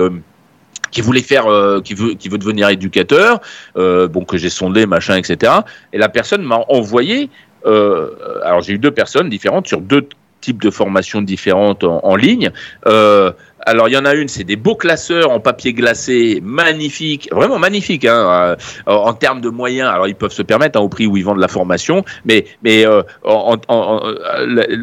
qui 0.95 1.03
voulait 1.03 1.23
faire, 1.23 1.47
euh, 1.47 1.81
qui 1.83 1.93
veut, 1.93 2.15
qui 2.15 2.31
veut 2.31 2.39
devenir 2.39 2.71
éducateur, 2.71 3.41
euh, 3.77 4.09
bon 4.09 4.25
que 4.25 4.39
j'ai 4.39 4.49
sondé, 4.49 4.87
machin, 4.87 5.17
etc. 5.17 5.53
Et 5.93 5.99
la 5.99 6.09
personne 6.09 6.43
m'a 6.43 6.61
envoyé. 6.69 7.29
Euh, 7.67 8.11
alors 8.45 8.63
j'ai 8.63 8.75
eu 8.75 8.79
deux 8.79 8.93
personnes 8.93 9.29
différentes 9.29 9.67
sur 9.67 9.81
deux 9.81 10.09
types 10.41 10.63
de 10.63 10.71
formations 10.71 11.23
différentes 11.23 11.85
en, 11.85 12.17
ligne. 12.17 12.51
Euh, 12.87 13.33
alors, 13.67 13.89
il 13.89 13.95
y 13.95 13.97
en 13.97 14.05
a 14.05 14.15
une, 14.15 14.29
c'est 14.29 14.45
des 14.45 14.57
beaux 14.57 14.75
classeurs 14.75 15.31
en 15.31 15.41
papier 15.41 15.73
glacé, 15.73 16.41
magnifiques, 16.43 17.29
vraiment 17.33 17.59
magnifiques, 17.59 18.05
hein, 18.05 18.29
euh, 18.29 18.57
en 18.87 19.15
termes 19.15 19.41
de 19.41 19.49
moyens. 19.49 19.89
Alors, 19.89 20.07
ils 20.07 20.15
peuvent 20.15 20.33
se 20.33 20.43
permettre 20.43 20.79
hein, 20.79 20.83
au 20.83 20.89
prix 20.89 21.07
où 21.07 21.17
ils 21.17 21.25
vendent 21.25 21.41
la 21.41 21.49
formation, 21.49 22.05
mais, 22.25 22.45
mais 22.63 22.87
euh, 22.87 23.03
en, 23.25 23.57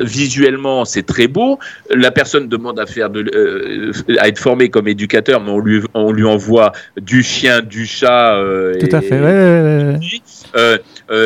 visuellement, 0.01 0.85
c'est 0.85 1.03
très 1.03 1.27
beau. 1.27 1.59
La 1.91 2.11
personne 2.11 2.47
demande 2.47 2.79
à 2.79 2.85
faire 2.85 3.09
de, 3.09 3.23
euh, 3.35 3.91
à 4.19 4.27
être 4.27 4.39
formée 4.39 4.69
comme 4.69 4.87
éducateur, 4.87 5.41
mais 5.41 5.51
on 5.51 5.59
lui, 5.59 5.81
on 5.93 6.11
lui 6.11 6.25
envoie 6.25 6.71
du 6.99 7.21
chien, 7.21 7.61
du 7.61 7.85
chat. 7.85 8.41
Tout 8.79 8.95
à 8.95 9.01
fait. 9.01 9.19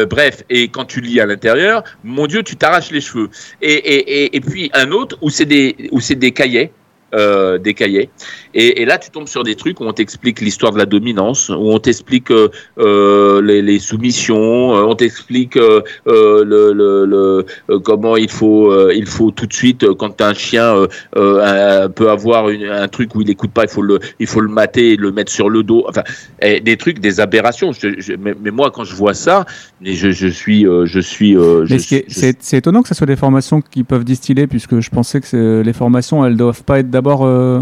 bref, 0.06 0.44
et 0.49 0.68
quand 0.68 0.86
tu 0.86 0.99
lis 0.99 1.22
à 1.22 1.26
l'intérieur, 1.26 1.84
mon 2.03 2.27
Dieu, 2.27 2.44
tu 2.44 2.57
t'arraches 2.57 2.91
les 2.91 3.02
cheveux. 3.02 3.30
Et, 3.61 3.72
et, 3.72 4.36
et, 4.36 4.41
puis 4.41 4.69
un 4.73 4.91
autre 4.91 5.18
où 5.22 5.30
c'est 5.30 5.45
des, 5.45 5.90
où 5.91 6.02
c'est 6.02 6.15
des 6.15 6.32
cahiers 6.32 6.72
euh, 7.15 7.57
des 7.57 7.73
cahiers. 7.73 8.09
Et, 8.53 8.85
là, 8.85 8.97
tu 8.97 9.09
tombes 9.09 9.27
sur 9.27 9.43
des 9.43 9.55
trucs 9.55 9.79
où 9.79 9.83
on 9.85 9.93
t'explique 9.93 10.41
l'histoire 10.41 10.71
de 10.71 10.77
la 10.77 10.85
dominance, 10.85 11.49
où 11.49 11.71
on 11.71 11.79
t'explique 11.79 12.31
euh, 12.31 12.49
euh, 12.77 13.41
les, 13.41 13.79
soumissions, 13.79 14.71
on 14.71 14.95
t'explique 14.95 15.55
le, 15.55 15.83
le, 16.05 17.45
comment 17.79 18.17
il 18.17 18.29
faut, 18.29 18.89
il 18.91 19.05
faut 19.05 19.31
tout 19.31 19.45
de 19.45 19.53
suite, 19.53 19.85
quand 19.93 20.21
un 20.21 20.33
chien 20.33 20.73
peut 21.13 22.09
avoir 22.09 22.47
un 22.47 22.87
truc 22.87 23.15
où 23.15 23.21
il 23.21 23.27
n'écoute 23.27 23.51
pas, 23.51 23.63
il 23.63 23.69
faut 23.69 23.81
le, 23.81 23.99
il 24.19 24.27
faut 24.27 24.41
le 24.41 24.49
mater 24.49 24.93
et 24.93 24.95
le 24.95 25.11
mettre 25.11 25.31
sur 25.31 25.49
le 25.49 25.63
dos. 25.63 25.85
Enfin, 25.87 26.03
des 26.41 26.77
trucs, 26.77 26.99
des 26.99 27.19
aberrations. 27.19 27.71
mais, 28.19 28.51
moi, 28.51 28.71
quand 28.71 28.83
je 28.83 28.95
vois 28.95 29.13
ça, 29.13 29.45
je, 29.81 30.11
je 30.11 30.27
suis, 30.27 30.65
je 30.85 30.99
suis. 30.99 31.37
c'est 31.67 32.57
étonnant 32.57 32.81
que 32.81 32.87
ce 32.87 32.95
soit 32.95 33.07
des 33.07 33.17
formations 33.17 33.61
qui 33.61 33.83
peuvent 33.83 34.05
distiller, 34.05 34.47
puisque 34.47 34.79
je 34.79 34.89
pensais 34.89 35.21
que 35.21 35.61
les 35.61 35.73
formations, 35.73 36.25
elles 36.25 36.37
doivent 36.37 36.63
pas 36.63 36.79
être 36.79 36.89
d'abord, 36.89 37.05
euh, 37.07 37.61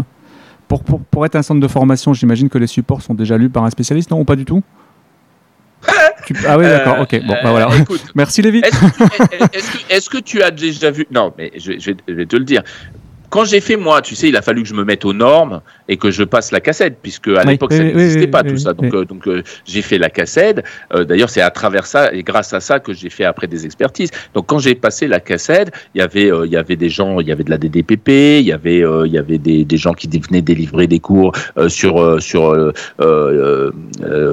pour, 0.68 0.82
pour, 0.82 1.00
pour, 1.00 1.26
être 1.26 1.36
un 1.36 1.42
centre 1.42 1.60
de 1.60 1.68
formation, 1.68 2.12
j'imagine 2.14 2.48
que 2.48 2.58
les 2.58 2.66
supports 2.66 3.02
sont 3.02 3.14
déjà 3.14 3.36
lus 3.36 3.50
par 3.50 3.64
un 3.64 3.70
spécialiste, 3.70 4.10
non 4.10 4.20
ou 4.20 4.24
pas 4.24 4.36
du 4.36 4.44
tout 4.44 4.62
Ah 6.46 6.58
oui, 6.58 6.64
d'accord, 6.64 7.00
ok. 7.00 7.20
Bon, 7.26 7.34
bah 7.42 7.50
voilà. 7.50 7.68
Euh, 7.70 7.96
Merci 8.14 8.42
Lévi. 8.42 8.62
Est-ce 9.90 10.08
que, 10.08 10.18
tu 10.18 10.42
as 10.42 10.50
déjà 10.50 10.90
vu 10.90 11.06
Non, 11.10 11.32
mais 11.36 11.52
je, 11.56 11.72
je, 11.78 11.92
vais 12.12 12.26
te 12.26 12.36
le 12.36 12.44
dire 12.44 12.62
quand 13.34 13.44
j'ai 13.44 13.60
fait 13.60 13.76
moi, 13.76 14.00
tu 14.00 14.14
sais, 14.14 14.28
il 14.28 14.36
a 14.36 14.42
fallu 14.42 14.62
que 14.62 14.68
je 14.68 14.74
me 14.74 14.84
mette 14.84 15.04
aux 15.04 15.12
normes 15.12 15.60
et 15.88 15.96
que 15.96 16.12
je 16.12 16.22
passe 16.22 16.52
la 16.52 16.60
cassette, 16.60 16.98
puisque 17.02 17.26
à 17.26 17.42
l'époque 17.42 17.72
ça 17.72 17.82
n'existait 17.82 18.28
pas 18.28 18.44
tout 18.44 18.56
ça. 18.56 18.74
Donc, 18.74 18.94
euh, 18.94 19.04
donc 19.04 19.26
euh, 19.26 19.42
j'ai 19.64 19.82
fait 19.82 19.98
la 19.98 20.08
cassette. 20.08 20.62
Euh, 20.94 21.02
d'ailleurs, 21.02 21.28
c'est 21.28 21.40
à 21.40 21.50
travers 21.50 21.84
ça 21.84 22.12
et 22.12 22.22
grâce 22.22 22.52
à 22.52 22.60
ça 22.60 22.78
que 22.78 22.92
j'ai 22.92 23.10
fait 23.10 23.24
après 23.24 23.48
des 23.48 23.66
expertises. 23.66 24.10
Donc 24.34 24.46
quand 24.46 24.60
j'ai 24.60 24.76
passé 24.76 25.08
la 25.08 25.18
cassette, 25.18 25.72
il 25.96 25.98
y 25.98 26.00
avait 26.00 26.30
il 26.44 26.52
y 26.52 26.56
avait 26.56 26.76
des 26.76 26.88
gens, 26.88 27.18
il 27.18 27.26
y 27.26 27.32
avait 27.32 27.42
de 27.42 27.50
la 27.50 27.58
DDPP, 27.58 28.08
il 28.38 28.46
y 28.46 28.52
avait 28.52 28.84
il 29.04 29.12
y 29.12 29.18
avait 29.18 29.38
des, 29.38 29.64
des 29.64 29.76
gens 29.78 29.94
qui 29.94 30.06
venaient 30.06 30.40
délivrer 30.40 30.86
des 30.86 31.00
cours 31.00 31.32
sur 31.66 32.22
sur 32.22 32.72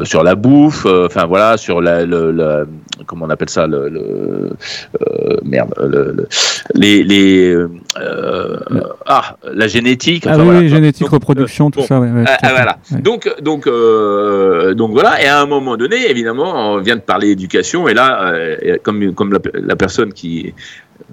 sur 0.03 0.23
la 0.23 0.35
bouffe, 0.35 0.85
enfin 0.85 1.25
voilà, 1.25 1.57
sur 1.57 1.81
la, 1.81 2.05
le, 2.05 2.67
comment 3.07 3.25
on 3.25 3.31
appelle 3.31 3.49
ça 3.49 3.65
le, 3.65 4.51
merde 5.43 5.73
le, 5.79 6.27
les 6.75 7.03
les 7.03 7.57
ah, 9.05 9.37
la 9.43 9.67
génétique. 9.67 10.25
ah 10.27 10.37
oui, 10.37 10.69
génétique, 10.69 11.07
reproduction, 11.07 11.71
tout 11.71 11.81
ça. 11.83 12.01
Ah, 12.25 12.37
ah, 12.41 12.49
voilà. 12.51 12.77
Donc, 12.91 13.29
donc, 13.41 13.67
euh, 13.67 14.73
donc 14.73 14.91
voilà. 14.91 15.21
Et 15.21 15.27
à 15.27 15.41
un 15.41 15.45
moment 15.45 15.77
donné, 15.77 16.09
évidemment, 16.09 16.73
on 16.73 16.81
vient 16.81 16.95
de 16.95 17.01
parler 17.01 17.29
éducation, 17.29 17.87
et 17.87 17.93
là, 17.93 18.33
euh, 18.33 18.77
comme, 18.83 19.13
comme 19.13 19.37
la, 19.53 19.75
personne 19.75 20.13
qui 20.13 20.53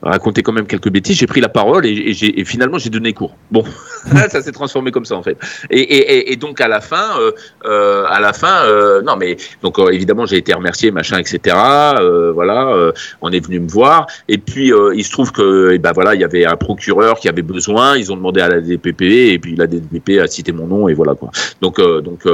racontait 0.03 0.43
quand 0.43 0.53
même 0.53 0.67
quelques 0.67 0.91
bêtises, 0.91 1.17
j'ai 1.17 1.27
pris 1.27 1.41
la 1.41 1.49
parole 1.49 1.87
et, 1.87 1.91
et, 1.91 2.45
finalement 2.45 2.79
j'ai 2.79 2.91
donné 2.91 3.13
cours. 3.13 3.37
Bon, 3.51 3.65
ça 4.31 4.43
s'est 4.43 4.53
transformé 4.53 4.91
comme 4.91 5.05
ça 5.05 5.17
en 5.17 5.23
fait. 5.23 5.37
Et, 5.71 6.33
et 6.33 6.37
donc 6.37 6.61
à 6.61 6.69
la 6.69 6.81
fin, 6.81 7.19
euh, 7.21 7.33
euh 7.65 8.05
à 8.09 8.21
la 8.21 8.33
fin, 8.33 8.65
euh, 8.65 9.03
non 9.03 9.17
mais 9.17 9.37
donc 9.63 9.79
euh, 9.79 9.91
évidemment 9.91 10.27
j'ai 10.27 10.37
été 10.37 10.53
remercié, 10.55 10.91
machin, 10.91 11.19
etc. 11.19 11.57
Euh, 11.57 12.33
voilà, 12.33 12.93
on 13.23 13.31
est 13.31 13.45
venu 13.45 13.61
me 13.61 13.69
voir 13.69 14.07
et 14.29 14.39
puis 14.39 14.73
il 14.95 15.05
se 15.05 15.11
trouve 15.11 15.33
que 15.33 15.73
eh 15.73 15.79
ben 15.79 15.93
voilà, 15.93 16.15
il 16.15 16.21
y 16.21 16.25
avait 16.25 16.45
un 16.45 16.57
procureur 16.57 17.19
qui 17.19 17.29
avait 17.29 17.43
besoin, 17.43 17.97
ils 17.97 18.13
ont 18.13 18.17
demandé 18.17 18.41
à 18.41 18.49
la 18.49 18.61
DPP 18.61 19.03
et 19.03 19.39
puis 19.39 19.57
la 19.57 19.67
DPP 19.67 20.21
a 20.21 20.27
cité 20.27 20.53
mon 20.53 20.67
nom 20.67 20.89
et 20.89 20.95
voilà 20.95 21.15
quoi. 21.15 21.31
Donc 21.61 21.81
donc 21.81 22.27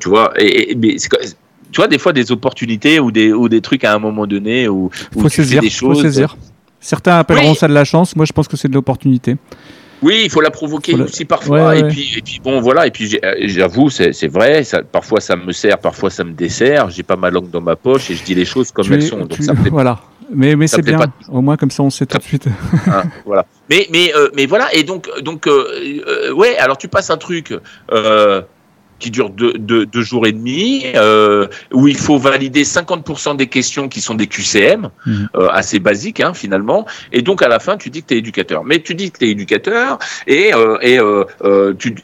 tu 0.00 0.08
vois, 0.08 0.32
et, 0.38 0.74
mais 0.76 0.96
tu 1.72 1.76
vois 1.76 1.88
des 1.88 1.98
fois 1.98 2.12
des 2.12 2.32
opportunités 2.32 3.00
ou 3.00 3.10
des 3.10 3.32
ou 3.32 3.48
des 3.48 3.60
trucs 3.60 3.84
à 3.84 3.94
un 3.94 3.98
moment 3.98 4.26
donné 4.26 4.68
où, 4.68 4.90
où 5.14 5.28
tu 5.28 5.44
fais 5.44 5.60
des 5.60 5.70
choses. 5.70 5.98
Faut 5.98 6.02
saisir. 6.02 6.36
Certains 6.80 7.18
appelleront 7.18 7.54
ça 7.54 7.68
de 7.68 7.74
la 7.74 7.84
chance. 7.84 8.16
Moi, 8.16 8.24
je 8.24 8.32
pense 8.32 8.48
que 8.48 8.56
c'est 8.56 8.68
de 8.68 8.74
l'opportunité. 8.74 9.36
Oui, 10.02 10.22
il 10.24 10.30
faut 10.30 10.40
la 10.40 10.50
provoquer 10.50 10.94
aussi 10.94 11.26
parfois. 11.26 11.76
et, 11.76 11.86
Puis, 11.88 12.14
et 12.16 12.22
puis 12.22 12.40
bon, 12.42 12.60
voilà. 12.60 12.86
Et 12.86 12.90
puis 12.90 13.18
euh, 13.22 13.34
j'avoue, 13.40 13.90
c'est 13.90 14.28
vrai. 14.28 14.64
Ça, 14.64 14.82
parfois 14.82 15.20
ça 15.20 15.36
me 15.36 15.52
sert, 15.52 15.78
parfois 15.78 16.08
ça 16.08 16.24
me 16.24 16.32
dessert. 16.32 16.88
J'ai 16.90 17.02
pas 17.02 17.16
ma 17.16 17.30
langue 17.30 17.50
dans 17.50 17.60
ma 17.60 17.76
poche 17.76 18.10
et 18.10 18.14
je 18.14 18.24
dis 18.24 18.34
les 18.34 18.46
choses 18.46 18.72
comme 18.72 18.90
elles 18.92 19.02
sont. 19.02 19.18
Donc 19.18 19.34
ça 19.42 19.52
voilà. 19.70 19.98
Mais, 20.32 20.54
mais 20.56 20.68
c'est 20.68 20.80
bien. 20.82 21.00
Au 21.28 21.42
moins 21.42 21.56
comme 21.56 21.70
ça, 21.70 21.82
on 21.82 21.90
sait 21.90 22.06
tout 22.06 22.16
de 22.16 22.22
suite. 22.22 22.46
Ah, 22.86 23.02
voilà. 23.26 23.44
Mais 23.68 23.86
mais 23.90 24.12
euh, 24.14 24.30
mais 24.34 24.46
voilà. 24.46 24.72
Et 24.74 24.84
donc 24.84 25.06
donc 25.22 25.46
euh, 25.46 26.32
ouais. 26.32 26.56
Alors 26.56 26.78
tu 26.78 26.88
passes 26.88 27.10
un 27.10 27.18
truc 27.18 27.52
qui 29.00 29.10
dure 29.10 29.30
deux, 29.30 29.54
deux, 29.54 29.86
deux 29.86 30.02
jours 30.02 30.26
et 30.26 30.32
demi, 30.32 30.84
euh, 30.94 31.48
où 31.72 31.88
il 31.88 31.96
faut 31.96 32.18
valider 32.18 32.62
50% 32.62 33.36
des 33.36 33.48
questions 33.48 33.88
qui 33.88 34.00
sont 34.00 34.14
des 34.14 34.26
QCM, 34.26 34.90
mmh. 35.06 35.24
euh, 35.34 35.48
assez 35.48 35.80
basiques 35.80 36.20
hein, 36.20 36.34
finalement, 36.34 36.86
et 37.12 37.22
donc 37.22 37.42
à 37.42 37.48
la 37.48 37.58
fin 37.58 37.76
tu 37.76 37.90
dis 37.90 38.02
que 38.02 38.08
tu 38.08 38.14
es 38.14 38.18
éducateur. 38.18 38.62
Mais 38.64 38.80
tu 38.80 38.94
dis 38.94 39.10
que 39.10 39.18
tu 39.18 39.24
es 39.26 39.30
éducateur 39.30 39.98
et, 40.26 40.54
euh, 40.54 40.78
et 40.82 40.98
tu, 41.78 41.94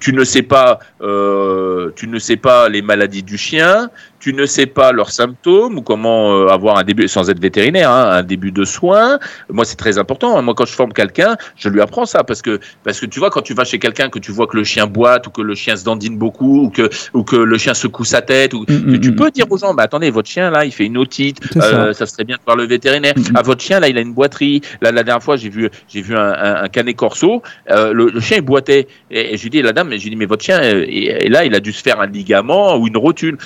tu 0.00 0.12
ne 0.12 0.24
sais 0.24 0.42
pas 0.42 0.78
tu 1.00 2.08
ne 2.08 2.18
sais 2.18 2.36
pas 2.36 2.68
les 2.68 2.82
maladies 2.82 3.22
du 3.22 3.36
chien, 3.36 3.90
tu 4.26 4.32
ne 4.32 4.44
sais 4.44 4.66
pas 4.66 4.90
leurs 4.90 5.12
symptômes 5.12 5.78
ou 5.78 5.82
comment 5.82 6.32
euh, 6.32 6.48
avoir 6.48 6.78
un 6.78 6.82
début, 6.82 7.06
sans 7.06 7.30
être 7.30 7.38
vétérinaire, 7.40 7.92
hein, 7.92 8.10
un 8.10 8.24
début 8.24 8.50
de 8.50 8.64
soins. 8.64 9.20
Moi, 9.48 9.64
c'est 9.64 9.76
très 9.76 9.98
important. 9.98 10.42
Moi, 10.42 10.52
quand 10.56 10.66
je 10.66 10.72
forme 10.72 10.92
quelqu'un, 10.92 11.36
je 11.54 11.68
lui 11.68 11.80
apprends 11.80 12.06
ça 12.06 12.24
parce 12.24 12.42
que, 12.42 12.58
parce 12.82 12.98
que 12.98 13.06
tu 13.06 13.20
vois, 13.20 13.30
quand 13.30 13.42
tu 13.42 13.54
vas 13.54 13.62
chez 13.62 13.78
quelqu'un, 13.78 14.08
que 14.08 14.18
tu 14.18 14.32
vois 14.32 14.48
que 14.48 14.56
le 14.56 14.64
chien 14.64 14.88
boite 14.88 15.28
ou 15.28 15.30
que 15.30 15.42
le 15.42 15.54
chien 15.54 15.76
se 15.76 15.84
dandine 15.84 16.18
beaucoup 16.18 16.64
ou 16.64 16.70
que, 16.70 16.90
ou 17.14 17.22
que 17.22 17.36
le 17.36 17.56
chien 17.56 17.72
secoue 17.72 18.02
sa 18.02 18.20
tête, 18.20 18.52
ou, 18.52 18.62
mm, 18.62 18.98
tu 18.98 19.12
mm, 19.12 19.14
peux 19.14 19.28
mm. 19.28 19.30
dire 19.30 19.46
aux 19.48 19.58
gens, 19.58 19.74
bah, 19.74 19.84
attendez, 19.84 20.10
votre 20.10 20.28
chien, 20.28 20.50
là, 20.50 20.64
il 20.64 20.72
fait 20.72 20.86
une 20.86 20.98
otite, 20.98 21.38
euh, 21.58 21.92
ça. 21.92 22.04
serait 22.06 22.24
bien 22.24 22.34
de 22.34 22.42
voir 22.44 22.56
le 22.56 22.66
vétérinaire. 22.66 23.14
À 23.36 23.42
votre 23.42 23.62
chien, 23.62 23.78
là, 23.78 23.86
il 23.86 23.96
a 23.96 24.00
une 24.00 24.12
boiterie. 24.12 24.60
Là, 24.80 24.90
la 24.90 25.04
dernière 25.04 25.22
fois, 25.22 25.36
j'ai 25.36 25.50
vu, 25.50 25.70
j'ai 25.86 26.02
vu 26.02 26.16
un, 26.16 26.64
un, 26.64 26.68
canet 26.68 26.96
corso, 26.96 27.44
euh, 27.70 27.92
le, 27.92 28.18
chien, 28.18 28.38
il 28.38 28.42
boitait. 28.42 28.88
Et, 29.08 29.34
et 29.34 29.36
j'ai 29.36 29.50
dit, 29.50 29.62
la 29.62 29.72
dame, 29.72 29.92
j'ai 29.92 30.10
dit, 30.10 30.16
mais 30.16 30.26
votre 30.26 30.42
chien, 30.42 30.60
et, 30.62 31.28
là, 31.28 31.44
il 31.44 31.54
a 31.54 31.60
dû 31.60 31.72
se 31.72 31.80
faire 31.80 32.00
un 32.00 32.08
ligament 32.08 32.76
ou 32.76 32.88
une 32.88 32.96
rotule. 32.96 33.38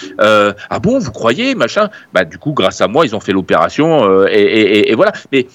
Ah 0.71 0.79
bon, 0.79 1.01
vous 1.01 1.11
croyez, 1.11 1.57
machin? 1.57 1.91
Bah 2.15 2.25
du 2.25 2.39
coup, 2.39 2.53
grâce 2.53 2.81
à 2.81 2.87
moi, 2.87 3.05
ils 3.05 3.15
ont 3.17 3.21
fait 3.21 3.33
l'opération 3.33 4.05
euh, 4.05 4.29
et, 4.31 4.95
voilà. 4.95 5.13
Mais 5.33 5.47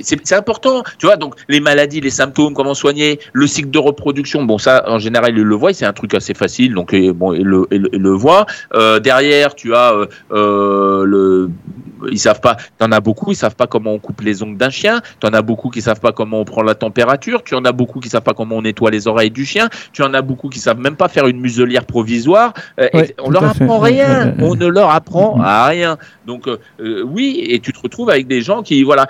c'est 0.00 0.32
important, 0.32 0.82
tu 0.98 1.06
vois. 1.06 1.16
Donc 1.16 1.34
les 1.48 1.60
maladies, 1.60 2.00
les 2.00 2.10
symptômes, 2.10 2.54
comment 2.54 2.74
soigner, 2.74 3.20
le 3.32 3.46
cycle 3.46 3.70
de 3.70 3.78
reproduction. 3.78 4.44
Bon, 4.44 4.58
ça, 4.58 4.84
en 4.86 4.98
général, 4.98 5.36
ils 5.36 5.42
le 5.42 5.54
voient. 5.54 5.72
C'est 5.72 5.86
un 5.86 5.92
truc 5.92 6.14
assez 6.14 6.34
facile, 6.34 6.74
donc 6.74 6.94
bon, 7.14 7.32
ils 7.32 7.42
le, 7.42 7.66
le 7.70 8.10
voient. 8.10 8.46
Euh, 8.74 9.00
derrière, 9.00 9.54
tu 9.54 9.74
as 9.74 9.94
euh, 10.32 11.04
le 11.04 11.50
ils 12.10 12.18
savent 12.18 12.40
pas. 12.40 12.56
en 12.80 12.92
as 12.92 13.00
beaucoup, 13.00 13.32
ils 13.32 13.36
savent 13.36 13.56
pas 13.56 13.66
comment 13.66 13.92
on 13.92 13.98
coupe 13.98 14.20
les 14.20 14.42
ongles 14.42 14.56
d'un 14.56 14.70
chien. 14.70 15.00
Tu 15.20 15.26
en 15.26 15.32
as 15.32 15.42
beaucoup 15.42 15.70
qui 15.70 15.82
savent 15.82 16.00
pas 16.00 16.12
comment 16.12 16.40
on 16.40 16.44
prend 16.44 16.62
la 16.62 16.74
température. 16.74 17.42
Tu 17.42 17.54
en 17.54 17.64
as 17.64 17.72
beaucoup 17.72 18.00
qui 18.00 18.08
savent 18.08 18.22
pas 18.22 18.34
comment 18.34 18.56
on 18.56 18.62
nettoie 18.62 18.90
les 18.90 19.08
oreilles 19.08 19.30
du 19.30 19.44
chien. 19.44 19.68
Tu 19.92 20.02
en 20.02 20.14
as 20.14 20.22
beaucoup 20.22 20.48
qui 20.48 20.60
savent 20.60 20.78
même 20.78 20.96
pas 20.96 21.08
faire 21.08 21.26
une 21.26 21.40
muselière 21.40 21.84
provisoire. 21.84 22.52
Euh, 22.80 22.88
on 23.18 23.30
leur 23.30 23.44
apprend 23.44 23.78
rien. 23.78 24.34
On 24.40 24.54
ne 24.54 24.66
leur 24.66 24.90
apprend 24.90 25.40
à 25.40 25.66
rien. 25.66 25.98
Donc 26.26 26.48
euh, 26.48 26.58
euh, 26.80 27.02
oui, 27.02 27.44
et 27.48 27.60
tu 27.60 27.72
te 27.72 27.80
retrouves 27.80 28.10
avec 28.10 28.26
des 28.26 28.42
gens 28.42 28.62
qui 28.62 28.82
voilà. 28.82 29.06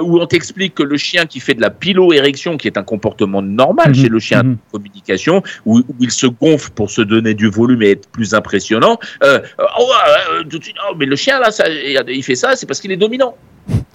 Où 0.00 0.20
on 0.20 0.26
t'explique 0.26 0.74
que 0.74 0.82
le 0.82 0.96
chien 0.96 1.26
qui 1.26 1.40
fait 1.40 1.54
de 1.54 1.60
la 1.60 1.70
pilo-érection, 1.70 2.56
qui 2.56 2.68
est 2.68 2.76
un 2.78 2.82
comportement 2.82 3.42
normal 3.42 3.94
Mhm, 3.94 3.94
chez 3.94 4.08
le 4.08 4.18
chien 4.18 4.42
mhm. 4.42 4.52
de 4.52 4.58
communication, 4.72 5.42
où, 5.64 5.78
où 5.78 5.96
il 6.00 6.10
se 6.10 6.26
gonfle 6.26 6.70
pour 6.70 6.90
se 6.90 7.02
donner 7.02 7.34
du 7.34 7.48
volume 7.48 7.82
et 7.82 7.92
être 7.92 8.08
plus 8.10 8.34
impressionnant, 8.34 8.98
euh, 9.22 9.40
euh, 9.60 9.64
oh, 9.78 9.90
euh, 10.30 10.42
tout 10.44 10.58
de 10.58 10.64
suite, 10.64 10.76
oh, 10.88 10.94
mais 10.96 11.06
le 11.06 11.16
chien 11.16 11.38
là, 11.38 11.50
ça, 11.50 11.64
il 11.68 12.22
fait 12.22 12.34
ça, 12.34 12.56
c'est 12.56 12.66
parce 12.66 12.80
qu'il 12.80 12.92
est 12.92 12.96
dominant. 12.96 13.36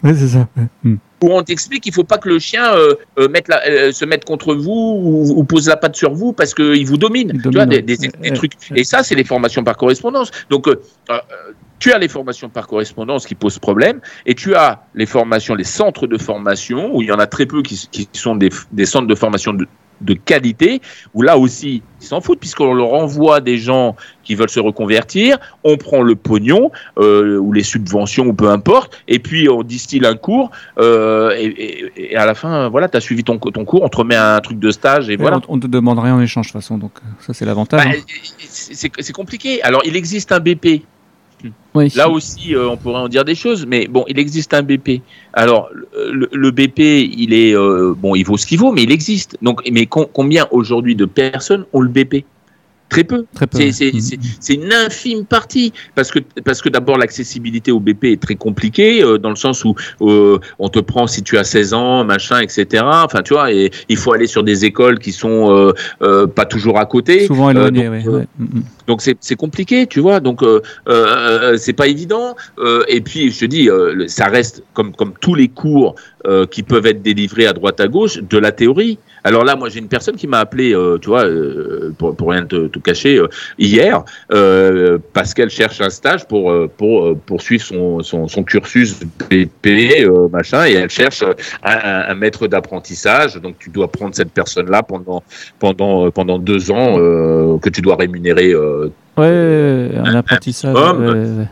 Ouais, 0.04 0.14
c'est 0.16 0.28
ça. 0.30 0.48
ouais. 0.58 0.64
Mm. 0.84 0.96
Où 1.22 1.34
on 1.34 1.44
t'explique 1.44 1.84
qu'il 1.84 1.94
faut 1.94 2.06
pas 2.06 2.18
que 2.18 2.30
le 2.30 2.40
chien 2.40 2.74
euh, 2.74 2.94
euh, 3.20 3.28
mette 3.28 3.50
la- 3.50 3.62
euh, 3.68 3.92
se 3.92 4.06
mette 4.06 4.24
contre 4.24 4.56
vous 4.56 4.72
ou, 4.72 5.34
ou 5.38 5.44
pose 5.44 5.68
la 5.68 5.76
patte 5.76 5.96
sur 5.98 6.14
vous 6.14 6.32
parce 6.32 6.54
qu'il 6.54 6.86
vous 6.86 6.98
domine. 6.98 7.32
Il 7.36 7.42
tu 7.42 7.50
vois, 7.50 7.66
domine, 7.66 7.82
des, 7.86 7.98
des- 7.98 8.08
ouais, 8.08 8.12
des 8.22 8.30
ouais, 8.30 8.36
trucs. 8.36 8.54
ouais. 8.72 8.80
Et 8.80 8.84
ça, 8.86 9.04
c'est 9.04 9.16
les 9.16 9.26
formations 9.26 9.62
par 9.64 9.76
correspondance. 9.76 10.32
Donc, 10.50 10.68
euh, 10.70 10.82
euh, 11.10 11.18
tu 11.78 11.92
as 11.92 11.98
les 11.98 12.08
formations 12.08 12.48
par 12.50 12.68
correspondance 12.68 13.26
qui 13.26 13.36
posent 13.36 13.60
problème, 13.60 14.00
et 14.26 14.34
tu 14.36 14.56
as 14.56 14.84
les 14.96 15.06
formations, 15.06 15.56
les 15.56 15.64
centres 15.66 16.08
de 16.08 16.18
formation, 16.18 16.96
où 16.96 17.02
il 17.02 17.08
y 17.10 17.12
en 17.12 17.20
a 17.20 17.28
très 17.28 17.46
peu 17.46 17.62
qui, 17.64 17.88
qui 17.92 18.08
sont 18.14 18.36
des, 18.36 18.50
des 18.72 18.86
centres 18.86 19.08
de 19.08 19.16
formation 19.16 19.54
de, 19.54 19.66
de 20.02 20.14
qualité, 20.14 20.82
où 21.14 21.22
là 21.22 21.38
aussi, 21.38 21.82
ils 22.02 22.06
s'en 22.08 22.22
foutent, 22.22 22.40
puisqu'on 22.40 22.74
leur 22.74 22.94
envoie 22.94 23.42
des 23.42 23.58
gens 23.58 23.96
qui 24.24 24.36
veulent 24.36 24.50
se 24.50 24.60
reconvertir, 24.60 25.38
on 25.64 25.78
prend 25.78 26.02
le 26.02 26.16
pognon, 26.16 26.72
euh, 27.00 27.38
ou 27.38 27.52
les 27.52 27.64
subventions, 27.64 28.28
ou 28.28 28.34
peu 28.34 28.50
importe, 28.50 29.02
et 29.08 29.20
puis 29.20 29.50
on 29.50 29.64
distille 29.64 30.06
un 30.06 30.16
cours, 30.16 30.52
euh, 30.80 31.32
et, 31.38 31.46
et- 31.46 32.12
et 32.14 32.16
à 32.16 32.26
la 32.26 32.36
fin, 32.36 32.70
voilà, 32.70 32.88
tu 32.88 32.98
as 32.98 33.02
suivi 33.02 33.24
ton, 33.24 33.38
ton 33.38 33.66
cours, 33.66 33.84
on 33.84 33.90
te 33.90 33.98
remet 33.98 34.16
un 34.16 34.40
truc 34.40 34.60
de 34.60 34.72
stage, 34.72 35.10
et 35.10 35.14
Et 35.14 35.18
voilà. 35.18 35.40
On, 35.50 35.56
on 35.56 35.60
te 35.60 35.68
demande 35.68 36.00
rien 36.00 36.16
en 36.16 36.22
échange 36.22 36.48
de 36.48 36.52
toute 36.52 36.62
façon, 36.62 36.78
donc 36.78 36.92
ça 37.20 37.34
c'est 37.34 37.46
l'avantage. 37.46 37.84
Bah, 37.84 37.92
hein. 37.92 38.40
c'est 38.48 39.14
compliqué. 39.14 39.62
Alors, 39.64 39.82
il 39.86 39.96
existe 39.96 40.32
un 40.32 40.40
BP. 40.40 40.84
Oui. 41.76 41.92
Là 41.96 42.10
aussi, 42.10 42.56
euh, 42.56 42.68
on 42.70 42.78
pourrait 42.78 43.00
en 43.00 43.08
dire 43.08 43.24
des 43.24 43.36
choses, 43.36 43.66
mais 43.66 43.88
bon, 43.88 44.04
il 44.08 44.18
existe 44.20 44.54
un 44.54 44.64
BP. 44.64 45.02
Alors, 45.34 45.70
le, 46.12 46.28
le 46.32 46.52
BP, 46.52 46.80
il 46.80 47.34
est 47.34 47.56
euh, 47.56 47.94
bon, 47.96 48.16
il 48.16 48.24
vaut 48.24 48.38
ce 48.38 48.46
qu'il 48.46 48.60
vaut, 48.60 48.72
mais 48.72 48.84
il 48.84 48.92
existe. 48.92 49.38
Donc, 49.42 49.62
mais 49.72 49.86
com- 49.86 50.08
combien 50.12 50.48
aujourd'hui 50.52 50.96
de 50.96 51.06
personnes 51.06 51.66
ont 51.74 51.82
le 51.82 51.90
BP 51.90 52.26
Très 52.90 53.04
peu. 53.04 53.26
Très 53.36 53.46
peu. 53.46 53.60
C'est- 53.72 53.94
ouais. 53.94 54.00
C'est 54.40 54.56
une 54.56 54.74
infime 54.74 55.24
partie 55.24 55.72
parce 55.94 56.10
que 56.10 56.18
parce 56.44 56.60
que 56.60 56.70
d'abord 56.70 56.98
l'accessibilité 56.98 57.72
au 57.72 57.80
BP 57.80 58.06
est 58.06 58.20
très 58.20 58.34
compliquée 58.34 59.04
euh, 59.04 59.20
dans 59.20 59.30
le 59.30 59.36
sens 59.36 59.64
où 59.64 59.76
euh, 60.02 60.40
on 60.58 60.70
te 60.70 60.80
prend 60.80 61.06
si 61.06 61.22
tu 61.22 61.38
as 61.38 61.44
16 61.44 61.76
ans, 61.76 62.04
machin, 62.04 62.40
etc. 62.40 62.84
Enfin, 62.84 63.22
tu 63.22 63.36
vois, 63.36 63.54
et 63.54 63.70
il 63.90 63.96
faut 63.96 64.12
aller 64.12 64.26
sur 64.26 64.42
des 64.44 64.66
écoles 64.66 64.98
qui 64.98 65.12
sont 65.12 65.72
euh, 66.02 66.26
pas 66.26 66.46
toujours 66.46 66.80
à 66.80 66.88
côté. 66.88 67.28
Souvent 67.28 67.50
Euh, 67.50 67.52
éloigné, 67.52 67.84
donc, 67.84 67.92
ouais, 67.94 68.08
euh, 68.08 68.18
ouais. 68.22 68.28
Mm, 68.40 68.44
mm. 68.58 68.64
Donc 68.90 69.04
c'est 69.04 69.36
compliqué, 69.36 69.86
tu 69.86 70.00
vois. 70.00 70.20
Donc 70.20 70.42
euh, 70.42 70.62
euh, 70.88 71.58
c'est 71.58 71.74
pas 71.74 71.88
évident. 71.88 72.36
Euh, 72.58 72.84
et 72.88 73.02
puis 73.02 73.32
je 73.32 73.42
te 73.42 73.46
dis, 73.46 73.70
euh, 73.70 74.08
ça 74.08 74.26
reste 74.26 74.64
comme 74.74 74.96
comme 74.96 75.14
tous 75.22 75.36
les 75.36 75.48
cours 75.48 75.94
euh, 76.26 76.48
qui 76.48 76.64
peuvent 76.64 76.88
être 76.88 77.04
délivrés 77.04 77.46
à 77.46 77.54
droite 77.54 77.80
à 77.80 77.88
gauche 77.88 78.18
de 78.18 78.38
la 78.40 78.52
théorie. 78.52 78.98
Alors 79.24 79.44
là, 79.44 79.56
moi 79.56 79.70
j'ai 79.70 79.80
une 79.80 79.90
personne 79.90 80.16
qui 80.16 80.28
m'a 80.28 80.40
appelé, 80.40 80.74
euh, 80.74 80.98
tu 80.98 81.10
vois, 81.10 81.26
euh, 81.26 81.94
pour, 81.98 82.16
pour 82.16 82.32
rien 82.32 82.46
te, 82.46 82.80
cacher, 82.80 83.18
euh, 83.18 83.28
hier 83.58 84.04
euh, 84.32 84.98
parce 85.14 85.34
qu'elle 85.34 85.50
cherche 85.50 85.82
un 85.82 85.90
stage 85.90 86.28
pour 86.28 86.52
euh, 86.52 86.68
pour 86.78 87.06
euh, 87.06 87.18
poursuivre 87.26 87.64
son, 87.64 88.28
son 88.28 88.44
cursus 88.44 88.96
euh, 89.32 90.30
machin 90.30 90.66
et 90.66 90.74
elle 90.74 90.90
cherche 90.90 91.24
un, 91.64 92.16
maître 92.16 92.48
d'apprentissage. 92.48 93.36
Donc 93.36 93.58
tu 93.60 93.70
dois 93.70 93.92
prendre 93.92 94.16
cette 94.16 94.32
personne 94.32 94.70
là 94.70 94.84
pendant 94.84 95.24
pendant 95.60 96.08
euh, 96.08 96.12
pendant 96.12 96.40
deux 96.40 96.72
ans 96.72 96.98
euh, 96.98 97.58
que 97.60 97.70
tu 97.70 97.82
dois 97.82 97.96
rémunérer 97.96 98.52
euh, 98.52 98.79
Ouais, 99.18 99.92
un 99.98 100.16
apprentissage. 100.16 100.76
ouais. 100.76 101.48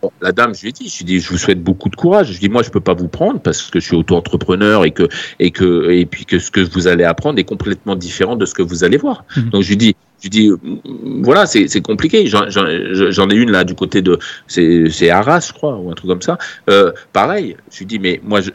Bon, 0.00 0.12
la 0.20 0.30
dame, 0.30 0.54
je 0.54 0.62
lui 0.62 0.68
ai 0.68 0.72
dit, 0.72 0.88
je 0.88 0.98
lui 0.98 1.02
ai 1.02 1.16
dit, 1.16 1.20
je 1.20 1.28
vous 1.30 1.38
souhaite 1.38 1.60
beaucoup 1.60 1.88
de 1.88 1.96
courage. 1.96 2.32
Je 2.32 2.38
dis, 2.38 2.48
moi, 2.48 2.62
je 2.62 2.70
peux 2.70 2.80
pas 2.80 2.94
vous 2.94 3.08
prendre 3.08 3.40
parce 3.40 3.62
que 3.62 3.80
je 3.80 3.86
suis 3.86 3.96
auto-entrepreneur 3.96 4.84
et 4.84 4.92
que 4.92 5.08
et 5.40 5.50
que 5.50 5.90
et 5.90 6.06
puis 6.06 6.24
que 6.24 6.38
ce 6.38 6.52
que 6.52 6.60
vous 6.60 6.86
allez 6.86 7.02
apprendre 7.02 7.40
est 7.40 7.44
complètement 7.44 7.96
différent 7.96 8.36
de 8.36 8.46
ce 8.46 8.54
que 8.54 8.62
vous 8.62 8.84
allez 8.84 8.96
voir. 8.96 9.24
Mhm. 9.36 9.50
Donc 9.50 9.62
je 9.62 9.70
lui 9.70 9.76
dis, 9.76 9.96
je 10.20 10.24
lui 10.24 10.30
dis, 10.30 10.50
mm, 10.50 11.22
voilà, 11.24 11.46
c'est 11.46 11.80
compliqué. 11.80 12.26
J'en 12.28 13.30
ai 13.30 13.34
une 13.34 13.50
là 13.50 13.64
du 13.64 13.74
côté 13.74 14.00
de 14.00 14.18
c'est 14.46 14.88
c'est 14.88 15.10
Arras, 15.10 15.48
je 15.48 15.52
crois, 15.52 15.76
ou 15.76 15.90
un 15.90 15.94
truc 15.94 16.08
comme 16.08 16.22
ça. 16.22 16.38
Euh, 16.70 16.92
pareil. 17.12 17.56
Je 17.72 17.78
lui 17.80 17.86
dis, 17.86 17.98
mais 17.98 18.20
moi, 18.22 18.40
je, 18.40 18.50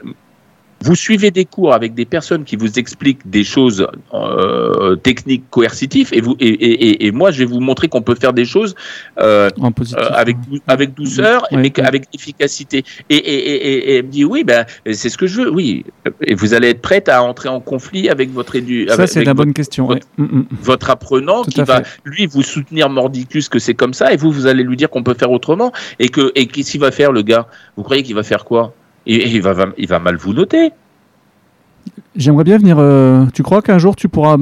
vous 0.85 0.95
suivez 0.95 1.31
des 1.39 1.45
cours 1.45 1.73
avec 1.73 1.91
des 1.93 2.05
personnes 2.05 2.43
qui 2.43 2.55
vous 2.55 2.77
expliquent 2.81 3.26
des 3.38 3.43
choses 3.55 3.88
euh, 4.14 4.95
techniques 4.97 5.45
coercitives 5.49 6.10
et 6.11 6.22
vous 6.22 6.35
et, 6.39 6.47
et, 6.49 7.05
et- 7.05 7.11
moi 7.11 7.31
je 7.31 7.39
vais 7.39 7.45
vous 7.53 7.60
montrer 7.60 7.88
qu'on 7.88 8.01
peut 8.10 8.15
faire 8.23 8.34
des 8.34 8.45
choses 8.45 8.76
euh, 9.19 9.49
En 9.61 9.72
positif. 9.72 9.99
euh, 10.03 10.10
avec 10.23 10.35
dou- 10.49 10.60
avec 10.68 10.93
douceur 10.93 11.45
mais 11.51 11.72
avec 11.80 12.03
efficacité 12.14 12.84
et, 13.10 13.97
elle 13.97 14.05
me 14.05 14.11
dit 14.11 14.26
oui 14.26 14.43
ben 14.43 14.65
c'est 14.91 15.10
ce 15.10 15.18
que 15.18 15.27
je 15.27 15.41
veux 15.41 15.49
oui 15.51 15.85
et 16.22 16.35
vous 16.35 16.53
allez 16.53 16.69
être 16.69 16.81
prête 16.81 17.07
à 17.10 17.23
entrer 17.23 17.49
en 17.49 17.60
conflit 17.60 18.10
avec 18.10 18.31
votre 18.31 18.55
édu 18.55 18.88
Ça, 18.89 19.07
c'est 19.07 19.23
la 19.23 19.34
bonne 19.34 19.53
question. 19.53 19.88
ouais. 19.88 19.99
Mm, 20.18 20.23
mm. 20.23 20.45
votre 20.61 20.89
apprenant 20.89 21.43
Tout 21.43 21.51
qui 21.51 21.61
va 21.61 21.84
fait. 21.84 21.99
lui 22.05 22.26
vous 22.27 22.43
soutenir 22.43 22.89
mordicus 22.89 23.47
que 23.49 23.60
c'est 23.60 23.73
comme 23.81 23.93
ça 23.93 24.11
et 24.14 24.18
vous 24.18 24.31
vous 24.31 24.47
allez 24.47 24.64
lui 24.64 24.76
dire 24.77 24.89
qu'on 24.89 25.03
peut 25.03 25.14
faire 25.15 25.31
autrement 25.31 25.72
et 25.99 26.10
que 26.10 26.31
et 26.35 26.47
qu'est-ce 26.47 26.72
qu'il 26.72 26.81
va 26.81 26.91
faire 26.91 27.11
le 27.11 27.22
gars? 27.22 27.47
Vous 27.77 27.84
croyez 27.84 28.03
qu'il 28.03 28.15
va 28.15 28.23
faire 28.23 28.43
quoi? 28.45 28.73
Et, 29.07 29.15
et 29.15 29.30
il 29.30 29.41
va, 29.41 29.53
va- 29.53 29.73
il 29.77 29.88
va 29.88 29.99
mal 29.99 30.15
vous 30.17 30.34
noter 30.34 30.71
J'aimerais 32.15 32.43
bien 32.45 32.57
venir. 32.59 32.77
euh, 32.80 33.25
tu 33.34 33.43
crois 33.43 33.61
qu'un 33.61 33.77
jour 33.80 33.95
tu 33.95 34.07
pourras 34.07 34.38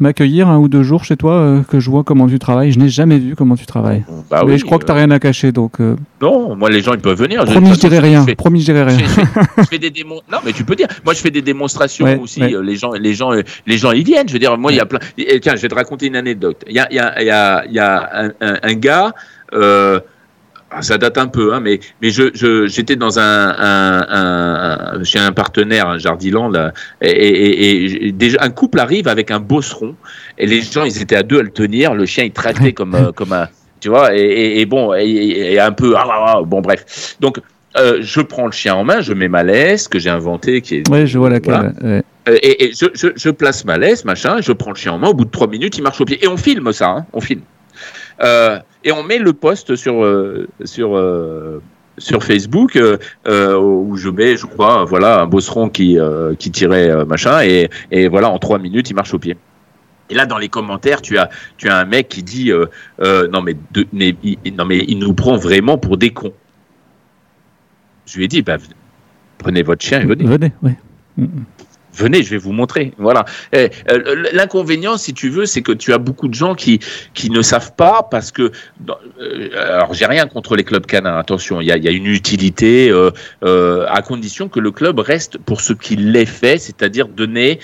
m'accueillir 0.00 0.48
un 0.48 0.58
ou 0.58 0.68
deux 0.68 0.82
jours 0.82 1.04
chez 1.04 1.16
toi, 1.16 1.34
euh, 1.34 1.60
que 1.62 1.78
je 1.78 1.88
vois 1.90 2.02
comment 2.02 2.26
tu 2.26 2.38
travailles? 2.38 2.72
Je 2.72 2.78
n'ai 2.80 2.88
jamais 2.88 3.18
vu 3.18 3.36
comment 3.36 3.54
tu 3.56 3.64
travailles. 3.66 4.04
Bah 4.30 4.42
Mais 4.44 4.52
oui, 4.52 4.58
je 4.58 4.64
crois 4.64 4.78
que 4.78 4.84
euh, 4.84 4.86
tu 4.86 4.92
rien 4.92 5.10
à 5.12 5.18
cacher, 5.20 5.52
donc. 5.52 5.80
euh, 5.80 5.94
non 6.20 6.56
moi 6.56 6.70
les 6.70 6.80
gens 6.80 6.94
ils 6.94 7.00
peuvent 7.00 7.16
venir 7.18 7.44
promis, 7.44 7.74
je 7.74 7.78
dirai 7.80 7.98
rien. 8.00 8.24
fais- 8.24 8.34
Promis, 8.34 8.60
je 8.60 8.72
dirai 8.72 8.90
je 8.90 8.96
rien. 8.96 9.06
fais, 9.06 9.22
je 9.58 9.62
fais 9.64 9.78
des 9.86 9.90
démons. 9.90 10.20
Non, 10.32 10.38
mais 10.44 10.52
tu 10.52 10.64
peux 10.64 10.74
dire. 10.74 10.88
Moi, 11.04 11.14
je 11.14 11.20
fais 11.20 11.30
des 11.30 11.42
démonstrations 11.42 12.06
Ouais, 12.06 12.18
aussi. 12.18 12.40
ouais. 12.40 12.54
Euh, 12.54 12.62
Les 12.62 12.74
gens, 12.76 12.92
les 12.92 13.14
gens, 13.14 13.32
euh, 13.32 13.42
les 13.66 13.76
gens, 13.78 13.92
ils 13.92 14.04
viennent. 14.04 14.26
Je 14.28 14.32
veux 14.32 14.38
dire, 14.40 14.56
moi, 14.58 14.72
il 14.72 14.76
y 14.76 14.80
a 14.80 14.86
plein. 14.86 14.98
et 15.18 15.38
tiens, 15.40 15.54
je 15.56 15.62
vais 15.62 15.68
te 15.68 15.74
raconter 15.74 16.06
une 16.06 16.16
anecdote. 16.16 16.64
Il 16.68 16.74
y 16.74 16.80
a, 16.80 16.92
y 16.92 16.98
a, 16.98 17.22
y 17.22 17.30
a, 17.30 17.64
y 17.66 17.78
a 17.78 18.10
un, 18.14 18.28
un- 18.40 18.58
un 18.62 18.74
gars. 18.74 19.12
Ah, 20.76 20.82
ça 20.82 20.98
date 20.98 21.18
un 21.18 21.28
peu, 21.28 21.54
hein, 21.54 21.60
mais 21.60 21.78
mais 22.02 22.10
je 22.10 22.24
je- 22.34 22.66
j'étais 22.66 22.96
dans 22.96 23.18
un, 23.18 23.22
un, 23.22 24.06
un- 24.08 24.98
un- 24.98 25.04
chez 25.04 25.18
un 25.20 25.30
partenaire, 25.32 25.88
un 25.88 25.98
Jardiland, 25.98 26.48
là, 26.48 26.72
et, 27.00 27.10
et, 27.10 27.84
et- 27.84 28.06
et 28.08 28.12
déjà 28.12 28.38
un 28.40 28.50
couple 28.50 28.80
arrive 28.80 29.06
avec 29.06 29.30
un 29.30 29.38
bosseron 29.40 29.94
et 30.38 30.46
les 30.46 30.62
gens 30.62 30.84
ils 30.84 31.00
étaient 31.00 31.16
à 31.16 31.22
deux 31.22 31.38
à 31.38 31.42
le 31.42 31.50
tenir, 31.50 31.94
le 31.94 32.06
chien 32.06 32.24
il 32.24 32.32
traitait 32.32 32.72
comme 32.78 32.94
euh, 32.94 33.12
comme 33.12 33.32
un 33.32 33.48
tu 33.80 33.88
vois 33.88 34.14
et, 34.16 34.64
bon 34.66 34.94
et, 34.94 35.58
un 35.60 35.72
peu 35.72 35.94
ah, 35.96 36.04
ah, 36.08 36.34
ah, 36.38 36.42
bon 36.42 36.60
bref 36.60 37.16
donc 37.20 37.38
euh, 37.76 37.98
je 38.00 38.20
prends 38.20 38.46
le 38.46 38.52
chien 38.52 38.74
en 38.74 38.84
main, 38.84 39.00
je 39.00 39.12
mets 39.12 39.28
ma 39.28 39.42
laisse 39.42 39.88
que 39.88 39.98
j'ai 39.98 40.10
inventé 40.10 40.60
qui 40.60 40.76
est 40.76 40.88
Ouais, 40.88 41.06
je 41.06 41.18
vois 41.18 41.28
laquelle. 41.30 41.54
Voilà. 41.80 41.96
ouais. 41.96 42.02
euh, 42.28 42.38
et, 42.42 42.64
et 42.66 42.72
je, 42.72 42.86
je, 42.94 43.08
je 43.16 43.30
place 43.30 43.64
ma 43.64 43.76
laisse, 43.78 44.04
machin, 44.04 44.40
je 44.40 44.52
prends 44.52 44.70
le 44.70 44.76
chien 44.76 44.92
en 44.92 44.98
main, 44.98 45.08
au 45.08 45.14
bout 45.14 45.24
de 45.24 45.30
trois 45.30 45.48
minutes, 45.48 45.76
il 45.76 45.82
marche 45.82 46.00
au 46.00 46.04
pied. 46.04 46.24
Et 46.24 46.28
on 46.28 46.36
filme 46.36 46.72
ça, 46.72 46.88
hein, 46.88 47.06
on 47.12 47.20
filme. 47.20 47.42
Euh, 48.22 48.58
et 48.84 48.92
on 48.92 49.02
met 49.02 49.18
le 49.18 49.32
post 49.32 49.74
sur, 49.76 50.04
euh, 50.04 50.46
sur, 50.64 50.96
euh, 50.96 51.62
sur 51.98 52.22
Facebook 52.22 52.76
euh, 52.76 53.58
où 53.58 53.96
je 53.96 54.10
mets, 54.10 54.36
je 54.36 54.46
crois, 54.46 54.84
voilà, 54.84 55.22
un 55.22 55.26
bosseron 55.26 55.68
qui, 55.70 55.98
qui 56.38 56.50
tirait 56.50 57.04
machin, 57.04 57.42
et, 57.42 57.70
et 57.90 58.08
voilà, 58.08 58.30
en 58.30 58.38
trois 58.38 58.58
minutes, 58.58 58.90
il 58.90 58.94
marche 58.94 59.14
au 59.14 59.18
pied. 59.18 59.36
Et 60.10 60.14
là, 60.14 60.26
dans 60.26 60.36
les 60.36 60.50
commentaires, 60.50 61.00
tu 61.00 61.16
as, 61.16 61.30
tu 61.56 61.68
as 61.68 61.78
un 61.78 61.86
mec 61.86 62.08
qui 62.08 62.22
dit 62.22 62.52
non, 63.00 63.42
mais 63.42 63.56
il, 63.72 64.54
non, 64.54 64.66
mais 64.66 64.84
il 64.86 64.98
nous 64.98 65.14
prend 65.14 65.36
vraiment 65.36 65.78
pour 65.78 65.96
des 65.96 66.10
cons. 66.10 66.34
Je 68.06 68.18
lui 68.18 68.24
ai 68.24 68.28
dit 68.28 68.42
bah, 68.42 68.58
prenez 69.38 69.62
votre 69.62 69.82
chien 69.82 70.02
et 70.02 70.04
venez 70.04 70.24
Venez, 70.24 70.52
ouais. 70.62 70.76
Venez, 71.94 72.22
je 72.22 72.30
vais 72.30 72.38
vous 72.38 72.52
montrer. 72.52 72.92
Voilà. 72.98 73.24
Euh, 73.54 73.68
L'inconvénient, 74.32 74.96
si 74.96 75.14
tu 75.14 75.28
veux, 75.30 75.46
c'est 75.46 75.62
que 75.62 75.72
tu 75.72 75.92
as 75.92 75.98
beaucoup 75.98 76.28
de 76.28 76.34
gens 76.34 76.54
qui 76.54 76.80
ne 77.30 77.42
savent 77.42 77.74
pas 77.74 78.06
parce 78.10 78.32
que. 78.32 78.50
euh, 79.20 79.74
alors, 79.74 79.94
j'ai 79.94 80.06
rien 80.06 80.26
contre 80.26 80.56
les 80.56 80.64
clubs 80.64 80.86
canins. 80.86 81.16
Attention, 81.16 81.60
il 81.60 81.66
y 81.66 81.72
a, 81.72 81.90
une 81.92 82.06
utilité 82.06 82.90
euh, 82.90 83.86
à 83.88 84.02
condition 84.02 84.48
que 84.48 84.60
le 84.60 84.70
club 84.70 84.98
reste 84.98 85.38
pour 85.38 85.60
ce 85.60 85.72
qu'il 85.72 86.16
est 86.16 86.26
fait, 86.26 86.58
c'est-à-dire 86.58 87.08
donner 87.08 87.60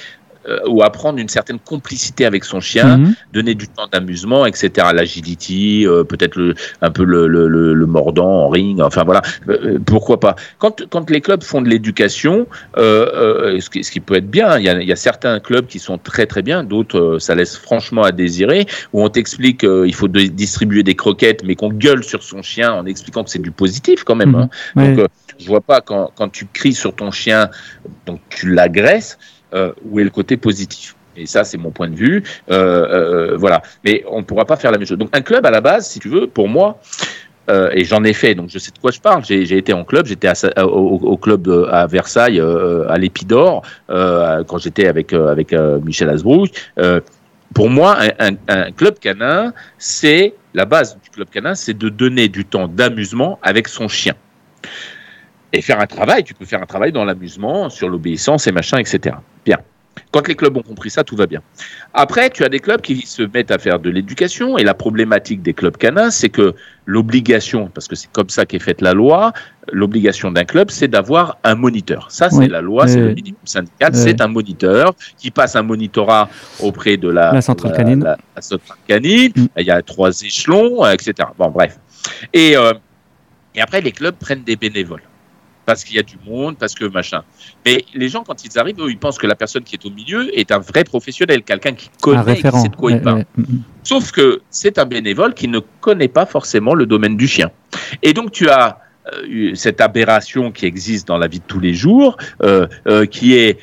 euh, 0.51 0.59
ou 0.68 0.82
apprendre 0.82 1.18
une 1.18 1.28
certaine 1.28 1.59
complicité 1.59 2.27
avec 2.27 2.44
son 2.44 2.60
chien, 2.60 2.98
Mhm. 2.98 3.14
donner 3.32 3.55
du 3.55 3.68
temps 3.68 3.86
d'amusement, 3.90 4.44
etc. 4.47 4.89
L'agility, 4.93 5.86
euh, 5.86 6.05
peut-être 6.05 6.55
un 6.82 6.90
peu 6.90 7.05
le, 7.05 7.27
le, 7.27 7.48
le, 7.48 7.72
le 7.74 7.86
mordant 7.86 8.44
en 8.47 8.48
ring, 8.48 8.81
enfin 8.81 9.05
voilà, 9.05 9.22
Euh, 9.48 9.59
euh, 9.64 9.78
pourquoi 9.85 10.18
pas? 10.20 10.36
Quand, 10.59 10.82
quand 10.90 11.09
les 11.10 11.20
clubs 11.20 11.43
font 11.43 11.62
de 11.62 11.68
l'éducation, 11.68 12.47
ce, 12.77 13.70
qui, 13.70 13.85
ce 13.85 13.90
qui 13.90 14.01
peut 14.01 14.14
être 14.16 14.31
bien, 14.31 14.59
il 14.59 14.64
y, 14.64 14.68
a, 14.68 14.81
il 14.81 14.89
y 14.89 14.93
a 14.93 14.97
certains 14.97 15.40
clubs 15.40 15.66
qui 15.66 15.78
sont 15.78 15.98
très 15.98 16.27
très 16.27 16.43
bien, 16.43 16.64
d'autres 16.64 17.18
ça 17.20 17.35
laisse 17.35 17.56
franchement 17.56 18.02
à 18.02 18.12
désirer, 18.12 18.66
où 18.93 19.02
on 19.02 19.09
t'explique 19.09 19.59
qu'il 19.60 19.94
faut 19.94 20.09
de- 20.09 20.20
distribuer 20.22 20.82
des 20.82 20.94
croquettes, 20.94 21.43
mais 21.44 21.55
qu'on 21.55 21.70
gueule 21.70 22.02
sur 22.05 22.22
son 22.22 22.43
chien 22.43 22.72
en 22.72 22.86
expliquant 22.86 23.24
que 23.24 23.31
c'est 23.31 23.43
du 23.43 23.51
positif 23.51 24.05
quand 24.05 24.14
même. 24.16 24.35
Hein. 24.35 24.48
Ouais. 24.77 24.94
Donc, 24.94 25.06
je 25.39 25.47
vois 25.47 25.60
pas 25.60 25.81
quand, 25.81 26.10
quand 26.16 26.28
tu 26.28 26.47
cries 26.52 26.74
sur 26.74 26.94
ton 26.94 27.10
chien, 27.10 27.48
donc 28.06 28.20
tu 28.28 28.51
l'agresses, 28.52 29.18
euh, 29.55 29.72
où 29.85 29.98
est 30.01 30.05
le 30.05 30.10
côté 30.10 30.36
positif. 30.36 30.94
Et 31.16 31.27
ça, 31.27 31.44
c'est 31.44 31.59
mon 31.59 31.70
point 31.70 31.89
de 31.89 31.97
vue. 31.97 32.22
Euh, 32.51 33.32
euh, 33.32 33.36
voilà. 33.36 33.62
Mais 33.85 34.05
on 34.09 34.18
ne 34.18 34.24
pourra 34.24 34.44
pas 34.44 34.56
faire 34.56 34.70
la 34.70 34.78
même 34.78 34.86
chose. 34.86 34.98
Donc, 34.98 35.10
un 35.12 35.22
club, 35.22 35.44
à 35.44 35.51
la 35.51 35.60
base, 35.60 35.89
si 35.89 35.98
tu 35.98 36.09
veux, 36.09 36.27
pour 36.27 36.48
moi, 36.48 36.81
et 37.72 37.85
j'en 37.85 38.05
ai 38.05 38.12
fait, 38.12 38.36
donc 38.36 38.48
je 38.48 38.60
sais 38.60 38.70
de 38.70 38.78
quoi 38.78 38.93
je 38.93 39.01
parle. 39.01 39.24
J'ai 39.24 39.56
été 39.56 39.72
en 39.72 39.82
club, 39.82 40.06
j'étais 40.06 40.31
au, 40.62 41.16
club 41.16 41.48
à 41.68 41.85
Versailles, 41.89 42.40
à 42.40 42.97
l'Épidore, 42.97 43.62
quand 43.89 44.59
j'étais 44.59 44.86
avec, 44.86 45.12
avec 45.12 45.52
Michel 45.52 46.10
Asbrook. 46.10 46.51
pour 47.52 47.68
moi, 47.68 47.98
un 48.20 48.70
club 48.70 49.01
canin, 49.01 49.52
c'est 49.78 50.35
la 50.55 50.64
base 50.64 50.97
du 51.02 51.10
club 51.10 51.28
canin, 51.28 51.56
c'est 51.56 51.77
de 51.77 51.89
donner 51.89 52.28
du 52.28 52.44
temps 52.44 52.68
d'amusement 52.68 53.40
avec 53.43 53.66
son 53.66 53.89
chien. 53.89 54.14
Et 55.52 55.62
faire 55.62 55.81
un 55.81 55.86
travail, 55.86 56.22
tu 56.24 56.35
peux 56.35 56.44
faire 56.44 56.62
un 56.62 56.66
travail 56.66 56.93
dans 56.93 57.05
l'amusement, 57.05 57.70
sur 57.70 57.89
l'obéissance 57.89 58.47
et 58.47 58.52
machin, 58.52 58.78
etc. 58.78 59.16
Bien. 59.44 59.59
Quand 60.12 60.27
les 60.27 60.35
clubs 60.35 60.56
ont 60.56 60.62
compris 60.62 60.90
ça, 60.90 61.05
tout 61.05 61.16
va 61.16 61.27
bien. 61.27 61.40
Après, 61.94 62.31
tu 62.31 62.44
as 62.44 62.48
des 62.48 62.59
clubs 62.59 62.81
qui 62.81 63.06
se 63.06 63.22
mettent 63.22 63.51
à 63.51 63.59
faire 63.59 63.78
de 63.78 63.90
l'éducation 63.90 64.59
et 64.59 64.64
la 64.64 64.74
problématique 64.74 65.43
des 65.43 65.55
clubs 65.55 65.77
canins, 65.77 66.10
c'est 66.10 66.28
que 66.28 66.55
l'obligation, 66.86 67.70
parce 67.72 67.86
que 67.86 67.94
c'est 67.94 68.10
comme 68.10 68.28
ça 68.28 68.44
qu'est 68.47 68.59
faite 68.59 68.81
la 68.81 68.93
loi, 68.93 69.32
l'obligation 69.72 70.32
d'un 70.32 70.44
club, 70.44 70.70
c'est 70.70 70.89
d'avoir 70.89 71.39
un 71.44 71.55
moniteur. 71.55 72.10
Ça, 72.10 72.28
c'est 72.31 72.48
la 72.48 72.60
loi, 72.60 72.89
c'est 72.89 73.01
le 73.01 73.14
minimum 73.14 73.40
syndical, 73.44 73.94
c'est 73.94 74.20
un 74.20 74.28
moniteur 74.28 74.94
qui 75.16 75.31
passe 75.31 75.55
un 75.55 75.62
monitorat 75.62 76.28
auprès 76.60 76.97
de 76.97 77.09
la, 77.09 77.40
centrale 77.40 77.77
canine. 77.77 78.02
La, 78.02 78.43
centrale 78.43 78.78
canine. 78.86 79.32
Mm. 79.36 79.47
Il 79.59 79.66
y 79.66 79.70
a 79.70 79.82
trois 79.82 80.10
échelons, 80.22 80.85
etc. 80.86 81.28
Bon, 81.39 81.51
bref. 81.51 81.78
Et, 82.32 82.56
euh, 82.56 82.72
et 83.55 83.60
après, 83.60 83.81
les 83.81 83.93
clubs 83.93 84.16
prennent 84.16 84.43
des 84.43 84.56
bénévoles 84.56 85.02
parce 85.70 85.84
qu'il 85.84 85.94
y 85.94 86.01
a 86.01 86.02
du 86.02 86.16
monde, 86.26 86.56
parce 86.59 86.74
que 86.74 86.84
machin. 86.84 87.22
Mais 87.64 87.84
les 87.94 88.09
gens, 88.09 88.24
quand 88.24 88.44
ils 88.44 88.59
arrivent, 88.59 88.80
eux, 88.80 88.90
ils 88.90 88.98
pensent 88.98 89.18
que 89.18 89.28
la 89.28 89.36
personne 89.36 89.62
qui 89.62 89.76
est 89.76 89.86
au 89.86 89.90
milieu 89.90 90.36
est 90.36 90.51
un 90.51 90.59
vrai 90.59 90.82
professionnel, 90.82 91.44
quelqu'un 91.44 91.74
qui 91.74 91.88
connaît, 92.02 92.34
qui 92.34 92.42
sait 92.42 92.68
de 92.68 92.74
quoi 92.74 92.90
il 92.90 93.01
parle. 93.01 93.24
Sauf 93.84 94.10
que 94.10 94.40
c'est 94.51 94.80
un 94.80 94.84
bénévole 94.84 95.32
qui 95.32 95.47
ne 95.47 95.60
connaît 95.80 96.09
pas 96.09 96.26
forcément 96.26 96.74
le 96.74 96.86
domaine 96.86 97.16
du 97.16 97.28
chien. 97.28 97.52
Et 98.02 98.12
donc, 98.14 98.32
tu 98.32 98.48
as 98.48 98.80
euh, 99.14 99.55
cette 99.55 99.80
aberration 99.80 100.51
qui 100.51 100.66
existe 100.66 101.06
dans 101.06 101.18
la 101.18 101.28
vie 101.28 101.38
de 101.38 101.44
tous 101.47 101.60
les 101.60 101.72
jours, 101.72 102.16
euh, 102.42 102.66
euh, 102.88 103.06
qui 103.06 103.36
est 103.36 103.60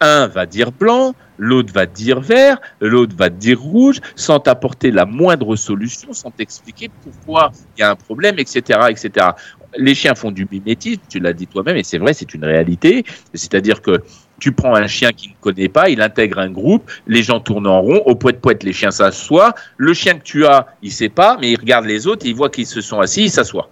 un 0.00 0.28
va 0.28 0.46
dire 0.46 0.70
blanc, 0.70 1.16
l'autre 1.38 1.72
va 1.72 1.86
dire 1.86 2.20
vert, 2.20 2.58
l'autre 2.80 3.14
va 3.16 3.28
dire 3.28 3.60
rouge, 3.60 4.00
sans 4.16 4.40
t'apporter 4.40 4.90
la 4.90 5.04
moindre 5.04 5.56
solution, 5.56 6.12
sans 6.12 6.30
t'expliquer 6.30 6.90
pourquoi 7.02 7.52
il 7.76 7.80
y 7.80 7.82
a 7.82 7.90
un 7.90 7.96
problème, 7.96 8.38
etc., 8.38 8.80
etc 8.88 9.32
les 9.76 9.94
chiens 9.94 10.14
font 10.14 10.30
du 10.30 10.46
mimétisme, 10.50 11.00
tu 11.08 11.20
l'as 11.20 11.32
dit 11.32 11.46
toi-même, 11.46 11.76
et 11.76 11.82
c'est 11.82 11.98
vrai, 11.98 12.14
c'est 12.14 12.34
une 12.34 12.44
réalité. 12.44 13.04
C'est-à-dire 13.32 13.82
que 13.82 14.02
tu 14.40 14.52
prends 14.52 14.74
un 14.74 14.86
chien 14.86 15.12
qui 15.12 15.28
ne 15.30 15.34
connaît 15.40 15.68
pas, 15.68 15.88
il 15.88 16.00
intègre 16.00 16.38
un 16.38 16.50
groupe, 16.50 16.90
les 17.06 17.22
gens 17.22 17.40
tournent 17.40 17.66
en 17.66 17.80
rond, 17.80 18.02
au 18.04 18.14
poète 18.14 18.40
poète 18.40 18.62
les 18.62 18.72
chiens 18.72 18.90
s'assoient, 18.90 19.54
le 19.76 19.94
chien 19.94 20.14
que 20.14 20.24
tu 20.24 20.44
as, 20.44 20.66
il 20.82 20.92
sait 20.92 21.08
pas, 21.08 21.38
mais 21.40 21.52
il 21.52 21.56
regarde 21.56 21.86
les 21.86 22.06
autres, 22.06 22.26
il 22.26 22.34
voit 22.34 22.50
qu'ils 22.50 22.66
se 22.66 22.80
sont 22.80 23.00
assis, 23.00 23.24
il 23.24 23.30
s'assoit. 23.30 23.70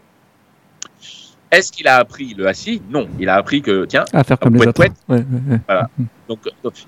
Est-ce 1.53 1.70
qu'il 1.70 1.87
a 1.87 1.97
appris 1.97 2.35
le 2.35 2.49
assis 2.49 2.81
Non, 2.91 3.07
il 3.20 3.29
a 3.29 3.35
appris 3.35 3.61
que, 3.61 3.85
tiens, 3.85 4.07
à 4.15 4.24
faire 4.24 4.39
comme 4.39 4.55
les 4.55 4.66
autres. 4.66 4.83
Voilà. 5.07 5.91
Donc, 6.27 6.39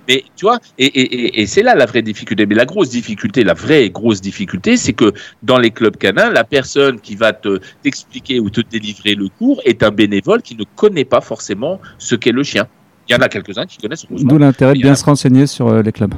mais 0.09 0.25
tu 0.37 0.47
vois, 0.47 0.59
et, 0.79 1.45
c'est 1.47 1.63
là 1.63 1.75
la 1.75 1.85
vraie 1.85 2.01
difficulté. 2.01 2.47
Mais 2.47 2.55
la 2.55 2.65
grosse 2.65 2.89
difficulté, 2.89 3.45
la 3.45 3.53
vraie 3.53 3.91
grosse 3.91 4.23
difficulté, 4.23 4.79
c'est 4.79 4.95
que 4.95 5.13
dans 5.43 5.59
les 5.59 5.71
clubs 5.71 5.99
canins, 5.99 6.31
la 6.31 6.45
personne 6.45 6.99
qui 6.99 7.15
va 7.15 7.35
te 7.35 7.61
t'expliquer 7.83 8.41
ou 8.41 8.49
te 8.49 8.63
délivrer 8.63 9.15
le 9.15 9.29
cours 9.29 9.61
est 9.67 9.83
un 9.83 9.91
bénévole 9.91 10.41
qui 10.41 10.57
ne 10.57 10.65
connaît 10.77 11.05
pas 11.05 11.21
forcément 11.21 11.79
ce 11.99 12.15
qu'est 12.15 12.33
le 12.33 12.43
chien. 12.43 12.67
Il 13.07 13.13
y 13.13 13.17
en 13.17 13.21
a 13.21 13.29
quelques-uns 13.29 13.67
qui 13.67 13.77
connaissent. 13.77 14.07
D'où 14.09 14.39
l'intérêt 14.39 14.73
de 14.73 14.81
bien 14.81 14.95
se 14.95 15.05
renseigner 15.05 15.47
sur 15.47 15.69
euh, 15.69 15.83
les 15.83 15.93
clubs. 15.93 16.15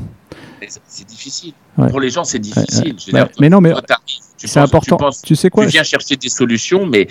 C'est 0.87 1.07
difficile. 1.07 1.53
Pour 1.77 2.01
les 2.01 2.11
gens, 2.11 2.25
c'est 2.25 2.39
difficile. 2.39 2.97
mais 3.41 3.49
non, 3.49 3.61
mais 3.61 3.73
c'est 4.37 4.61
important. 4.61 4.99
Tu, 5.25 5.35
sais 5.35 5.51
quoi 5.51 5.65
Tu 5.65 5.71
viens 5.71 5.83
chercher 5.83 6.17
des 6.17 6.29
solutions, 6.29 6.87
mais, 6.87 7.09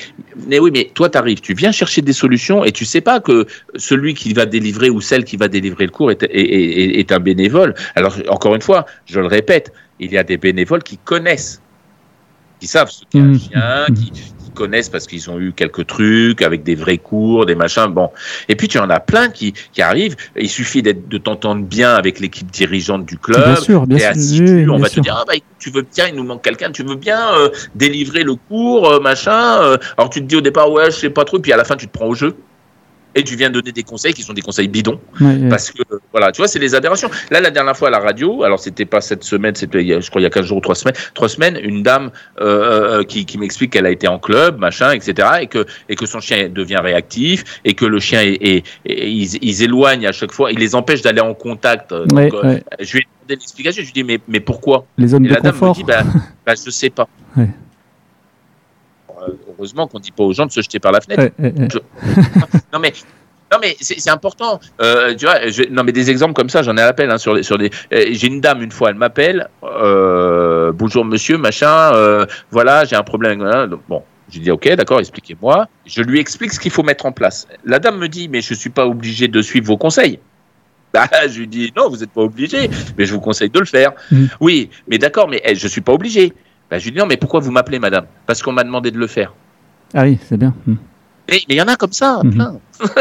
mais 0.48 0.60
oui, 0.60 0.72
mais 0.72 0.92
toi, 0.94 1.10
tu 1.10 1.18
arrives, 1.18 1.42
tu 1.42 1.54
viens 1.54 1.72
chercher 1.72 2.02
des 2.02 2.14
solutions 2.14 2.64
et 2.64 2.72
tu 2.72 2.86
sais 2.86 3.02
pas 3.02 3.20
que 3.20 3.48
celui 3.76 4.14
qui 4.14 4.34
va 4.34 4.46
délivrer 4.46 4.90
ou 4.90 5.02
celle 5.02 5.24
qui 5.24 5.38
va 5.38 5.48
délivrer 5.48 5.86
le 5.86 5.92
cours 5.92 6.12
est, 6.12 6.24
est, 6.24 7.00
est 7.00 7.12
un 7.12 7.20
bénévole. 7.20 7.74
Alors, 7.96 8.18
encore 8.30 8.56
une 8.56 8.62
fois, 8.62 8.86
je 9.06 9.20
le 9.20 9.28
répète, 9.28 9.74
il 10.00 10.12
y 10.12 10.18
a 10.18 10.24
des 10.24 10.38
bénévoles 10.38 10.84
qui 10.84 10.98
connaissent 10.98 11.62
qui 12.60 12.68
savent 12.68 12.90
ce 12.90 13.04
qu'est 13.10 13.20
un 13.20 13.24
mmh. 13.24 13.40
chien, 13.40 13.86
qui, 13.88 14.12
connaissent 14.56 14.90
parce 14.90 15.06
qu'ils 15.06 15.30
ont 15.30 15.40
eu 15.40 15.54
quelques 15.54 15.86
trucs 15.86 16.42
avec 16.42 16.64
des 16.64 16.74
vrais 16.74 16.98
cours, 16.98 17.46
des 17.46 17.54
machins. 17.54 17.88
Bon. 17.88 18.10
Et 18.50 18.56
puis 18.56 18.68
tu 18.68 18.80
en 18.80 18.90
as 18.90 19.00
plein 19.00 19.30
qui, 19.30 19.54
qui 19.72 19.84
arrivent. 19.84 20.16
Il 20.36 20.50
suffit 20.50 20.82
d'être, 20.82 21.08
de 21.08 21.20
t'entendre 21.20 21.64
bien 21.64 21.94
avec 21.94 22.20
l'équipe 22.20 22.50
dirigeante 22.50 23.06
du 23.06 23.20
club. 23.20 23.44
Bien 23.44 23.56
sûr, 23.56 23.86
bien 23.86 24.14
sûr. 24.14 24.74
on 24.74 24.80
va 24.80 24.90
te 24.90 25.00
dire, 25.00 25.16
ah 25.20 25.26
bah, 25.28 25.34
tu 25.60 25.70
veux 25.70 25.86
bien, 25.96 26.08
il 26.08 26.16
nous 26.16 26.24
manque 26.24 26.42
quelqu'un, 26.42 26.72
tu 26.72 26.84
veux 26.84 26.96
bien 26.96 27.34
euh, 27.36 27.50
délivrer 27.76 28.24
le 28.24 28.36
cours, 28.36 28.90
euh, 28.90 29.00
machin. 29.00 29.62
Euh. 29.62 29.78
alors 29.98 30.10
tu 30.10 30.22
te 30.22 30.26
dis 30.26 30.36
au 30.36 30.42
départ, 30.42 30.72
ouais, 30.72 30.86
je 30.86 30.98
sais 30.98 31.10
pas 31.10 31.26
trop, 31.26 31.40
puis 31.40 31.54
à 31.54 31.58
la 31.58 31.64
fin 31.64 31.76
tu 31.76 31.88
te 31.88 31.92
prends 31.92 32.08
au 32.08 32.16
jeu 32.16 32.36
et 33.16 33.24
tu 33.24 33.36
viens 33.36 33.50
donner 33.50 33.72
des 33.72 33.84
conseils 33.84 34.14
qui 34.14 34.22
sont 34.22 34.34
des 34.34 34.42
conseils 34.42 34.68
bidons. 34.68 35.00
Parce 35.50 35.72
que, 35.72 35.82
voilà, 36.12 36.32
tu 36.32 36.42
vois, 36.42 36.48
c'est 36.50 36.60
les 36.60 36.76
aberrations. 36.76 37.10
Là, 37.32 37.40
la 37.40 37.50
dernière 37.50 37.76
fois 37.76 37.88
à 37.88 37.92
la 37.92 38.00
radio, 38.00 38.44
alors 38.44 38.60
c'était 38.60 38.86
pas 38.86 39.00
cette 39.00 39.24
semaine, 39.24 39.56
c'était, 39.56 40.02
je 40.02 40.10
crois, 40.10 40.22
il 40.22 40.26
y 40.26 40.28
a 40.28 40.30
15 40.30 40.46
jours 40.46 40.58
ou 40.58 40.62
3 40.62 40.76
semaines, 40.76 40.96
3 41.14 41.30
semaines, 41.30 41.60
une 41.62 41.82
dame 41.82 42.12
euh, 42.42 43.00
euh, 43.00 43.04
qui, 43.04 43.26
qui 43.26 43.38
m'explique 43.38 43.72
qu'elle 43.72 43.86
a 43.86 43.90
été 43.90 44.08
en 44.08 44.20
club, 44.20 44.60
machin, 44.60 44.92
etc., 44.92 45.30
et 45.42 45.48
que, 45.48 45.66
et 45.88 45.96
que 45.96 46.06
son 46.06 46.20
chien 46.20 46.50
devient 46.50 46.80
réactif, 46.84 47.44
et 47.64 47.74
que 47.74 47.86
le 47.86 48.00
chien 48.00 48.22
est, 48.22 48.64
ils, 48.86 49.44
ils, 49.44 49.64
éloignent 49.64 50.08
à 50.08 50.12
chaque 50.12 50.34
fois, 50.34 50.52
ils 50.52 50.60
les 50.60 50.76
empêchent 50.76 51.02
d'aller 51.02 51.22
en 51.22 51.34
contact. 51.34 51.94
Donc, 51.94 52.34
euh, 52.34 52.60
je 52.82 52.94
lui 52.94 53.00
ai 53.00 53.08
demandé 53.28 53.36
l'explication, 53.36 53.82
je 53.82 53.92
lui 53.92 54.00
ai 54.00 54.04
dit, 54.04 54.04
mais, 54.04 54.20
mais 54.28 54.42
pourquoi? 54.42 54.86
Les 54.98 55.08
zones 55.08 55.26
et 55.26 55.30
la 55.30 55.40
dame 55.40 55.56
me 55.56 55.74
dit, 55.74 55.84
bah, 55.84 56.04
bah, 56.46 56.54
je 56.54 56.70
sais 56.70 56.90
pas 56.90 57.08
heureusement 59.50 59.88
qu'on 59.88 59.98
ne 59.98 60.04
dit 60.04 60.12
pas 60.12 60.24
aux 60.24 60.34
gens 60.34 60.46
de 60.46 60.52
se 60.52 60.62
jeter 60.62 60.80
par 60.80 60.92
la 60.92 61.02
fenêtre. 61.02 61.36
non 62.74 62.80
mais 62.80 62.94
non 63.52 63.60
mais 63.62 63.76
c'est 63.80 64.10
important. 64.10 64.60
Euh, 64.82 65.14
tu 65.16 65.26
vois, 65.26 65.40
non 65.70 65.84
mais 65.84 65.92
des 65.92 66.10
exemples 66.10 66.34
comme 66.34 66.50
ça, 66.50 66.64
j'en 66.64 66.76
ai 66.78 66.82
à 66.82 66.86
l'appel 66.86 67.12
hein, 67.12 67.18
sur, 67.18 67.44
sur 67.44 67.58
des. 67.58 67.70
Euh, 67.94 68.08
j'ai 68.12 68.28
une 68.28 68.42
dame 68.42 68.62
une 68.62 68.72
fois, 68.72 68.90
elle 68.90 68.96
m'appelle. 68.96 69.48
Euh, 69.64 70.72
bonjour 70.74 71.06
monsieur, 71.06 71.38
machin. 71.38 72.26
voilà, 72.52 72.86
j'ai 72.86 72.96
un 72.96 73.04
problème. 73.04 73.48
bon, 73.88 74.04
je 74.32 74.40
dis 74.40 74.52
ok, 74.52 74.68
d'accord, 74.76 75.00
expliquez-moi. 75.00 75.68
Je 75.86 76.02
lui 76.02 76.20
explique 76.20 76.54
ce 76.54 76.60
qu'il 76.60 76.72
faut 76.72 76.84
mettre 76.84 77.06
en 77.06 77.12
place. 77.12 77.48
La 77.64 77.80
dame 77.80 78.00
me 78.00 78.10
dit 78.10 78.30
mais 78.30 78.42
je 78.42 78.54
suis 78.54 78.72
pas 78.72 78.88
obligé 78.88 79.28
de 79.28 79.42
suivre 79.42 79.68
vos 79.68 79.78
conseils. 79.78 80.20
Bah, 80.96 81.10
je 81.28 81.40
lui 81.40 81.48
dis 81.48 81.74
non, 81.76 81.90
vous 81.90 81.98
n'êtes 81.98 82.12
pas 82.12 82.22
obligé, 82.22 82.70
mais 82.98 83.04
je 83.04 83.14
vous 83.14 83.20
conseille 83.20 83.50
de 83.50 83.60
le 83.60 83.66
faire. 83.66 83.92
Mm. 84.12 84.28
Oui, 84.40 84.70
mais 84.88 84.98
d'accord, 84.98 85.28
mais 85.28 85.42
je 85.44 85.52
eh, 85.52 85.56
je 85.56 85.68
suis 85.68 85.82
pas 85.82 85.92
obligé. 85.92 86.32
Bah, 86.70 86.80
je 86.80 86.86
lui 86.86 86.92
dis 86.92 86.98
non, 86.98 87.06
mais 87.06 87.18
pourquoi 87.18 87.40
vous 87.40 87.52
m'appelez, 87.52 87.80
madame? 87.80 88.06
Parce 88.26 88.42
qu'on 88.42 88.52
m'a 88.52 88.64
demandé 88.64 88.92
de 88.92 88.98
le 88.98 89.08
faire. 89.08 89.34
Ah 89.94 90.04
oui, 90.04 90.18
c'est 90.28 90.38
bien. 90.38 90.54
Hmm. 90.66 90.76
Mais 91.30 91.42
il 91.48 91.56
y 91.56 91.62
en 91.62 91.68
a 91.68 91.76
comme 91.76 91.92
ça, 91.92 92.22
hmm. 92.24 92.32
plein. 92.32 92.60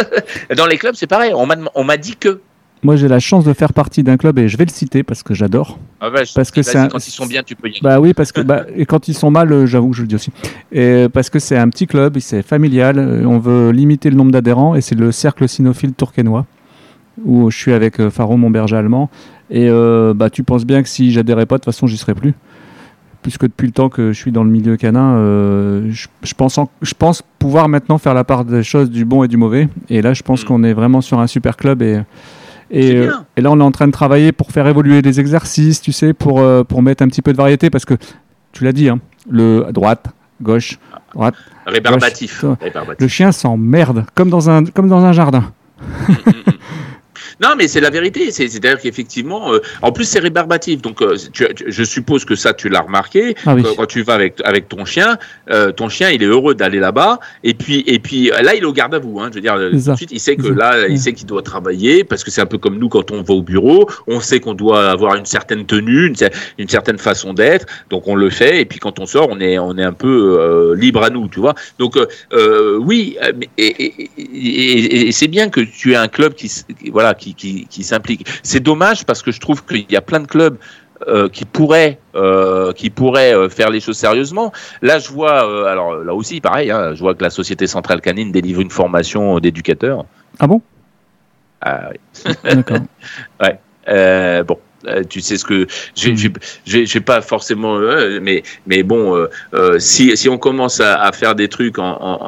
Dans 0.56 0.66
les 0.66 0.78
clubs, 0.78 0.94
c'est 0.94 1.06
pareil. 1.06 1.32
On 1.34 1.84
m'a 1.84 1.96
dit 1.96 2.16
que. 2.16 2.40
Moi, 2.82 2.96
j'ai 2.96 3.08
la 3.08 3.18
chance 3.18 3.44
de 3.44 3.52
faire 3.54 3.72
partie 3.72 4.02
d'un 4.02 4.18
club 4.18 4.38
et 4.38 4.46
je 4.46 4.58
vais 4.58 4.66
le 4.66 4.70
citer 4.70 5.02
parce 5.02 5.22
que 5.22 5.32
j'adore. 5.32 5.78
Ah 6.02 6.10
parce 6.34 6.50
que 6.50 6.60
c'est 6.60 6.86
quand 6.90 7.06
ils 7.06 7.10
sont 7.10 7.24
bien, 7.24 7.42
tu 7.42 7.56
peux 7.56 7.68
y 7.68 7.70
aller. 7.70 7.80
Bah 7.82 7.98
oui, 7.98 8.12
parce 8.12 8.30
que 8.30 8.42
bah, 8.42 8.64
et 8.76 8.84
quand 8.84 9.08
ils 9.08 9.14
sont 9.14 9.30
mal, 9.30 9.50
euh, 9.50 9.64
j'avoue 9.64 9.88
que 9.90 9.96
je 9.96 10.02
le 10.02 10.08
dis 10.08 10.16
aussi. 10.16 10.30
Et 10.70 11.06
parce 11.10 11.30
que 11.30 11.38
c'est 11.38 11.56
un 11.56 11.70
petit 11.70 11.86
club, 11.86 12.18
c'est 12.18 12.42
familial. 12.42 12.98
Euh, 12.98 13.24
on 13.24 13.38
veut 13.38 13.70
limiter 13.70 14.10
le 14.10 14.16
nombre 14.16 14.32
d'adhérents 14.32 14.74
et 14.74 14.82
c'est 14.82 14.96
le 14.96 15.12
cercle 15.12 15.48
cynophile 15.48 15.94
tourquenois 15.94 16.44
où 17.24 17.50
je 17.50 17.56
suis 17.56 17.72
avec 17.72 18.00
euh, 18.00 18.10
Faro, 18.10 18.36
mon 18.36 18.50
berger 18.50 18.76
allemand. 18.76 19.08
Et 19.50 19.68
bah, 20.14 20.30
tu 20.30 20.42
penses 20.42 20.64
bien 20.64 20.82
que 20.82 20.88
si 20.88 21.12
j'adhérais 21.12 21.46
pas, 21.46 21.56
de 21.56 21.60
toute 21.60 21.72
façon, 21.72 21.86
j'y 21.86 21.96
serais 21.96 22.14
plus 22.14 22.34
puisque 23.24 23.44
depuis 23.44 23.66
le 23.66 23.72
temps 23.72 23.88
que 23.88 24.12
je 24.12 24.18
suis 24.18 24.30
dans 24.32 24.44
le 24.44 24.50
milieu 24.50 24.76
canin, 24.76 25.14
euh, 25.14 25.90
je, 25.90 26.34
pense 26.34 26.60
je 26.82 26.92
pense 26.92 27.22
pouvoir 27.38 27.70
maintenant 27.70 27.96
faire 27.96 28.12
la 28.12 28.22
part 28.22 28.44
des 28.44 28.62
choses 28.62 28.90
du 28.90 29.06
bon 29.06 29.24
et 29.24 29.28
du 29.28 29.38
mauvais. 29.38 29.68
Et 29.88 30.02
là, 30.02 30.12
je 30.12 30.22
pense 30.22 30.44
mm. 30.44 30.46
qu'on 30.46 30.62
est 30.62 30.74
vraiment 30.74 31.00
sur 31.00 31.18
un 31.18 31.26
super 31.26 31.56
club 31.56 31.80
et, 31.80 32.02
et, 32.70 32.96
euh, 32.96 33.12
et, 33.36 33.40
là, 33.40 33.50
on 33.50 33.58
est 33.58 33.64
en 33.64 33.70
train 33.70 33.86
de 33.86 33.92
travailler 33.92 34.30
pour 34.30 34.50
faire 34.50 34.66
évoluer 34.66 35.00
les 35.00 35.20
exercices, 35.20 35.80
tu 35.80 35.90
sais, 35.90 36.12
pour, 36.12 36.40
euh, 36.40 36.64
pour 36.64 36.82
mettre 36.82 37.02
un 37.02 37.08
petit 37.08 37.22
peu 37.22 37.32
de 37.32 37.38
variété, 37.38 37.70
parce 37.70 37.86
que 37.86 37.94
tu 38.52 38.62
l'as 38.62 38.72
dit, 38.72 38.90
hein, 38.90 39.00
le 39.28 39.68
droite, 39.72 40.06
gauche, 40.42 40.78
droite. 41.14 41.34
Rébarbatif. 41.66 42.44
Le 43.00 43.08
chien 43.08 43.32
s'emmerde, 43.32 44.04
comme 44.14 44.28
dans 44.28 44.50
un, 44.50 44.64
comme 44.66 44.88
dans 44.88 45.02
un 45.02 45.12
jardin. 45.12 45.50
Non, 47.40 47.50
mais 47.56 47.68
c'est 47.68 47.80
la 47.80 47.90
vérité. 47.90 48.30
C'est-à-dire 48.30 48.80
qu'effectivement, 48.80 49.52
euh, 49.52 49.60
en 49.82 49.92
plus, 49.92 50.04
c'est 50.04 50.18
rébarbatif. 50.18 50.82
Donc, 50.82 51.02
euh, 51.02 51.16
je 51.66 51.84
suppose 51.84 52.24
que 52.24 52.34
ça, 52.34 52.52
tu 52.52 52.68
l'as 52.68 52.80
remarqué. 52.80 53.34
Ah 53.46 53.56
quand, 53.76 53.86
tu 53.86 54.02
vas 54.02 54.14
avec, 54.14 54.40
avec 54.44 54.68
ton 54.68 54.84
chien, 54.84 55.18
euh, 55.50 55.72
ton 55.72 55.88
chien, 55.88 56.10
il 56.10 56.22
est 56.22 56.26
heureux 56.26 56.54
d'aller 56.54 56.78
là-bas. 56.78 57.18
Et 57.42 57.54
puis, 57.54 57.84
et 57.86 57.98
puis 57.98 58.30
là, 58.42 58.54
il 58.54 58.62
est 58.62 58.66
au 58.66 58.72
garde 58.72 58.94
à 58.94 58.98
vous. 58.98 59.20
Hein, 59.20 59.30
je 59.30 59.36
veux 59.36 59.40
dire, 59.40 59.90
ensuite, 59.90 60.12
il 60.12 60.20
sait 60.20 60.36
que 60.36 60.48
là, 60.48 60.86
il 60.88 60.98
sait 60.98 61.12
qu'il 61.12 61.26
doit 61.26 61.42
travailler 61.42 62.04
parce 62.04 62.24
que 62.24 62.30
c'est 62.30 62.40
un 62.40 62.46
peu 62.46 62.58
comme 62.58 62.78
nous 62.78 62.88
quand 62.88 63.10
on 63.10 63.22
va 63.22 63.34
au 63.34 63.42
bureau. 63.42 63.88
On 64.06 64.20
sait 64.20 64.40
qu'on 64.40 64.54
doit 64.54 64.90
avoir 64.90 65.16
une 65.16 65.26
certaine 65.26 65.66
tenue, 65.66 66.12
une, 66.58 66.68
certaine 66.68 66.98
façon 66.98 67.34
d'être. 67.34 67.66
Donc, 67.90 68.06
on 68.06 68.14
le 68.14 68.30
fait. 68.30 68.60
Et 68.60 68.64
puis, 68.64 68.78
quand 68.78 68.98
on 68.98 69.06
sort, 69.06 69.28
on 69.30 69.40
est, 69.40 69.58
on 69.58 69.76
est 69.76 69.84
un 69.84 69.92
peu 69.92 70.74
libre 70.76 71.02
à 71.02 71.10
nous, 71.10 71.28
tu 71.28 71.40
vois. 71.40 71.54
Donc, 71.78 71.98
oui, 72.80 73.16
et, 73.58 73.66
et, 73.66 75.08
et 75.08 75.12
c'est 75.12 75.28
bien 75.28 75.48
que 75.48 75.60
tu 75.60 75.92
aies 75.92 75.96
un 75.96 76.08
club 76.08 76.34
qui, 76.34 76.50
voilà, 76.90 77.14
qui, 77.14 77.23
qui, 77.32 77.82
s'implique. 77.82 78.28
C'est 78.42 78.60
dommage 78.60 79.06
parce 79.06 79.22
que 79.22 79.32
je 79.32 79.40
trouve 79.40 79.64
qu'il 79.64 79.90
y 79.90 79.96
a 79.96 80.02
plein 80.02 80.20
de 80.20 80.26
clubs 80.26 80.58
euh, 81.08 81.28
qui 81.28 81.44
pourrait, 81.44 81.98
euh, 82.14 82.72
qui 82.72 82.90
pourrait 82.90 83.34
euh, 83.34 83.48
faire 83.48 83.70
les 83.70 83.80
choses 83.80 83.96
sérieusement. 83.96 84.52
Là, 84.82 84.98
je 84.98 85.08
vois, 85.08 85.48
euh, 85.48 85.64
alors 85.64 85.96
là 85.96 86.14
aussi, 86.14 86.40
pareil, 86.40 86.70
hein, 86.70 86.94
je 86.94 87.00
vois 87.00 87.14
que 87.14 87.22
la 87.22 87.30
Société 87.30 87.66
Centrale 87.66 88.00
Canine 88.00 88.30
délivre 88.30 88.60
une 88.60 88.70
formation 88.70 89.38
d'éducateur. 89.38 90.04
Ah 90.38 90.46
bon? 90.46 90.60
Ah, 91.62 91.88
oui. 91.90 92.34
D'accord. 92.44 92.78
Euh, 93.86 94.42
bon. 94.44 94.58
Euh, 94.86 95.02
Tu 95.08 95.20
sais 95.20 95.36
ce 95.36 95.44
que 95.44 95.66
j'ai, 95.94 96.86
j'ai 96.86 97.00
pas 97.00 97.20
forcément, 97.20 97.76
euh, 97.78 98.18
mais 98.22 98.42
mais 98.66 98.82
bon, 98.82 99.16
euh, 99.16 99.26
euh, 99.54 99.78
si 99.78 100.16
si 100.16 100.28
on 100.28 100.38
commence 100.38 100.80
à, 100.80 101.00
à 101.02 101.12
faire 101.12 101.34
des 101.34 101.48
trucs 101.48 101.78
en, 101.78 101.92
en- 102.00 102.18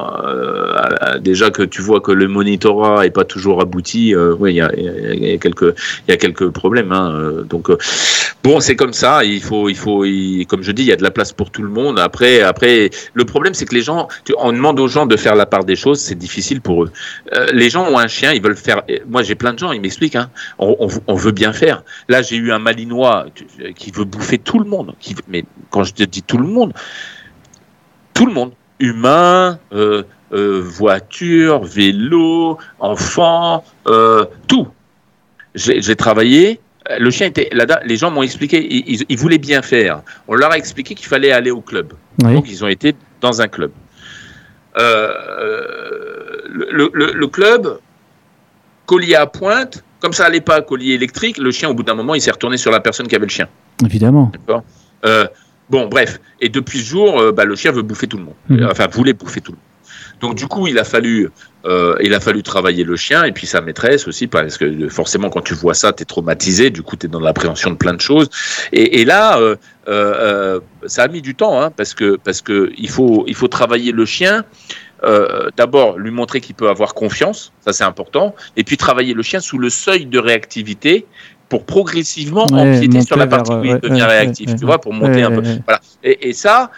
à- 0.75 1.05
à- 1.13 1.19
déjà 1.19 1.49
que 1.49 1.63
tu 1.63 1.81
vois 1.81 2.01
que 2.01 2.11
le 2.11 2.27
monitorat 2.27 3.05
est 3.05 3.11
pas 3.11 3.25
toujours 3.25 3.61
abouti, 3.61 4.15
oui, 4.39 4.53
il 4.53 4.57
y 4.57 4.61
a, 4.61 4.69
y 4.75 5.39
quelques 5.39 5.75
il 6.07 6.11
y 6.11 6.13
a 6.13 6.17
quelques 6.17 6.49
problèmes. 6.49 6.91
Hein, 6.91 7.43
donc 7.49 7.69
bon, 8.43 8.59
c'est 8.59 8.75
comme 8.75 8.93
ça. 8.93 9.23
Il 9.23 9.41
faut 9.41 9.69
il 9.69 9.75
faut 9.75 10.05
il- 10.05 10.45
comme 10.47 10.63
je 10.63 10.71
dis, 10.71 10.83
il 10.83 10.87
y 10.87 10.91
a 10.91 10.95
de 10.95 11.03
la 11.03 11.11
place 11.11 11.31
pour 11.33 11.51
tout 11.51 11.61
le 11.63 11.69
monde. 11.69 11.99
Après 11.99 12.41
après, 12.41 12.89
le 13.13 13.25
problème 13.25 13.53
c'est 13.53 13.65
que 13.65 13.75
les 13.75 13.81
gens, 13.81 14.07
tu- 14.25 14.33
on 14.37 14.51
demande 14.51 14.79
aux 14.79 14.87
gens 14.87 15.05
de 15.05 15.17
faire 15.17 15.35
la 15.35 15.45
part 15.45 15.63
des 15.65 15.75
choses, 15.75 15.99
c'est 15.99 16.15
difficile 16.17 16.61
pour 16.61 16.83
eux. 16.83 16.91
Les 17.53 17.69
gens 17.69 17.85
ont 17.91 17.97
un 17.99 18.07
chien, 18.07 18.33
ils 18.33 18.41
veulent 18.41 18.55
faire. 18.55 18.81
Moi, 19.07 19.23
j'ai 19.23 19.35
plein 19.35 19.53
de 19.53 19.59
gens, 19.59 19.71
ils 19.71 19.81
m'expliquent. 19.81 20.15
Hein, 20.15 20.29
on, 20.59 20.75
on- 20.79 20.89
on 21.07 21.15
veut 21.15 21.31
bien 21.31 21.53
faire. 21.53 21.83
Là, 22.09 22.21
j'ai 22.21 22.35
eu 22.37 22.46
un 22.51 22.59
Malinois 22.59 23.25
qui- 23.35 23.73
qui 23.73 23.91
veut 23.91 24.05
bouffer 24.05 24.37
tout 24.37 24.59
le 24.59 24.65
monde. 24.65 24.93
Qui, 24.99 25.15
mais 25.27 25.43
quand 25.69 25.83
je 25.83 25.93
te 25.93 26.03
dis 26.03 26.23
tout 26.23 26.37
le 26.37 26.47
monde, 26.47 26.73
tout 28.13 28.25
le 28.25 28.33
monde, 28.33 28.51
humain, 28.79 29.59
euh, 29.73 30.03
euh, 30.33 30.61
voiture, 30.63 31.63
vélo, 31.63 32.57
enfant, 32.79 33.63
euh, 33.87 34.25
tout. 34.47 34.67
J'ai 35.55 35.95
travaillé. 35.95 36.59
Le 36.99 37.09
chien 37.11 37.27
était. 37.27 37.49
Les 37.85 37.97
gens 37.97 38.11
m'ont 38.11 38.21
expliqué. 38.23 38.57
Ils, 39.09 39.17
voulaient 39.17 39.39
bien 39.39 39.61
faire. 39.61 40.01
On 40.27 40.35
leur 40.35 40.51
a 40.51 40.57
expliqué 40.57 40.93
qu'il 40.95 41.07
fallait 41.07 41.31
aller 41.31 41.51
au 41.51 41.61
club. 41.61 41.93
Oui. 42.23 42.33
Donc 42.33 42.45
ils 42.49 42.63
ont 42.63 42.67
été 42.67 42.95
dans 43.21 43.41
un 43.41 43.47
club. 43.47 43.71
Euh, 44.77 45.13
euh, 45.39 46.41
le, 46.49 46.89
le- 46.93 47.13
le 47.13 47.27
club, 47.27 47.79
collier 48.85 49.15
à 49.15 49.25
pointe, 49.25 49.83
comme 49.99 50.13
ça 50.13 50.25
allait 50.25 50.41
pas 50.41 50.61
collier 50.61 50.93
électrique, 50.93 51.37
le 51.37 51.51
chien 51.51 51.69
au 51.69 51.73
bout 51.73 51.83
d'un 51.83 51.95
moment 51.95 52.15
il 52.15 52.21
s'est 52.21 52.31
retourné 52.31 52.57
sur 52.57 52.71
la 52.71 52.79
personne 52.79 53.07
qui 53.07 53.15
avait 53.15 53.25
le 53.25 53.31
chien. 53.31 53.47
Évidemment. 53.85 54.31
Euh, 55.05 55.27
bon 55.69 55.87
bref, 55.87 56.19
et 56.41 56.49
depuis 56.49 56.79
ce 56.79 56.85
jour, 56.85 57.19
euh, 57.19 57.31
bah, 57.31 57.45
le 57.45 57.55
chien 57.55 57.71
veut 57.71 57.83
bouffer 57.83 58.07
tout 58.07 58.17
le 58.17 58.23
monde. 58.23 58.35
Mhm. 58.49 58.67
Enfin 58.71 58.87
voulait 58.87 59.13
bouffer 59.13 59.41
tout 59.41 59.51
le 59.51 59.57
monde. 59.57 59.63
Donc 60.21 60.35
du 60.35 60.47
coup 60.47 60.67
il 60.67 60.79
a 60.79 60.83
fallu, 60.83 61.29
euh, 61.65 61.95
il 62.01 62.13
a 62.13 62.19
fallu 62.19 62.41
travailler 62.43 62.83
le 62.83 62.95
chien 62.95 63.23
et 63.23 63.31
puis 63.31 63.45
sa 63.45 63.61
maîtresse 63.61 64.07
aussi 64.07 64.27
parce 64.27 64.57
que 64.57 64.89
forcément 64.89 65.29
quand 65.29 65.41
tu 65.41 65.53
vois 65.53 65.73
ça 65.73 65.93
tu 65.93 66.03
es 66.03 66.05
traumatisé, 66.05 66.69
du 66.69 66.81
coup 66.81 66.95
tu 66.95 67.05
es 67.05 67.09
dans 67.09 67.19
l'appréhension 67.19 67.69
de 67.69 67.75
plein 67.75 67.93
de 67.93 68.01
choses. 68.01 68.29
Et, 68.71 69.01
et 69.01 69.05
là 69.05 69.39
euh, 69.39 69.55
euh, 69.87 70.13
euh, 70.15 70.59
ça 70.85 71.03
a 71.03 71.07
mis 71.07 71.21
du 71.21 71.35
temps 71.35 71.61
hein, 71.61 71.71
parce 71.71 71.93
que 71.93 72.17
parce 72.23 72.41
que 72.41 72.71
il 72.77 72.89
faut 72.89 73.25
il 73.27 73.35
faut 73.35 73.47
travailler 73.47 73.91
le 73.91 74.05
chien. 74.05 74.43
Euh, 75.03 75.49
D'abord, 75.55 75.97
lui 75.97 76.11
montrer 76.11 76.41
qu'il 76.41 76.55
peut 76.55 76.69
avoir 76.69 76.93
confiance, 76.93 77.53
ça 77.61 77.73
c'est 77.73 77.83
important, 77.83 78.35
et 78.55 78.63
puis 78.63 78.77
travailler 78.77 79.13
le 79.13 79.23
chien 79.23 79.39
sous 79.39 79.57
le 79.57 79.69
seuil 79.69 80.05
de 80.05 80.19
réactivité 80.19 81.05
pour 81.49 81.65
progressivement 81.65 82.45
Ouais, 82.51 82.77
empiéter 82.77 83.01
sur 83.01 83.15
la 83.15 83.27
partie 83.27 83.51
vers, 83.51 83.61
où 83.61 83.65
il 83.65 83.73
ouais, 83.73 83.79
devient 83.79 84.01
ouais, 84.01 84.07
réactif, 84.07 84.55
tu 84.55 84.65
vois, 84.65 84.79
pour 84.79 84.93
monter 84.93 85.23
un 85.23 85.31
peu. 85.31 85.43
Voilà. 85.65 85.79
Et, 86.03 86.29
et 86.29 86.33
ça, 86.33 86.71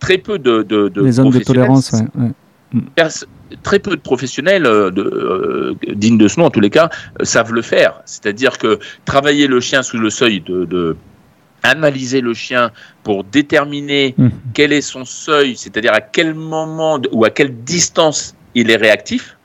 très 0.00 0.18
peu 0.18 0.38
de, 0.38 0.62
de, 0.62 0.88
de 0.88 1.02
Les 1.02 1.12
zones 1.12 1.30
de 1.30 1.38
tolérance, 1.38 1.94
très 3.62 3.78
peu 3.78 3.90
de 3.90 4.00
professionnels 4.00 4.66
euh, 4.66 4.90
de, 4.90 5.02
euh, 5.02 5.74
dignes 5.94 6.18
de 6.18 6.28
ce 6.28 6.40
nom 6.40 6.46
en 6.46 6.50
tous 6.50 6.60
les 6.60 6.70
cas 6.70 6.88
euh, 7.20 7.24
savent 7.24 7.52
le 7.52 7.62
faire. 7.62 8.00
C'est-à-dire 8.04 8.58
que 8.58 8.78
travailler 9.04 9.46
le 9.46 9.60
chien 9.60 9.82
sous 9.82 9.98
le 9.98 10.10
seuil 10.10 10.40
de, 10.40 10.64
de 10.64 10.96
analyser 11.62 12.20
le 12.20 12.34
chien 12.34 12.70
pour 13.02 13.24
déterminer 13.24 14.14
Mhm. 14.18 14.30
quel 14.54 14.72
est 14.72 14.80
son 14.80 15.04
seuil, 15.04 15.56
c'est-à-dire 15.56 15.92
à 15.92 16.00
quel 16.00 16.34
moment 16.34 16.98
de- 16.98 17.08
ou 17.12 17.24
à 17.24 17.30
quelle 17.30 17.54
distance 17.64 18.34
il 18.54 18.70
est 18.70 18.76
réactif, 18.76 19.36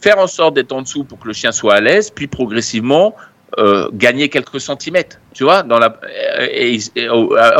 faire 0.00 0.18
en 0.18 0.26
sorte 0.26 0.54
d'être 0.54 0.72
en 0.72 0.82
dessous 0.82 1.04
pour 1.04 1.18
que 1.18 1.28
le 1.28 1.34
chien 1.34 1.52
soit 1.52 1.74
à 1.74 1.80
l'aise, 1.80 2.10
puis 2.10 2.26
progressivement 2.26 3.14
euh, 3.58 3.88
gagner 3.94 4.28
quelques 4.28 4.60
centimètres, 4.60 5.18
tu 5.36 5.44
vois, 5.44 5.62
dans 5.62 5.78
la 5.78 5.90
et, 6.50 6.76
et- 6.76 6.80
et- 7.02 7.08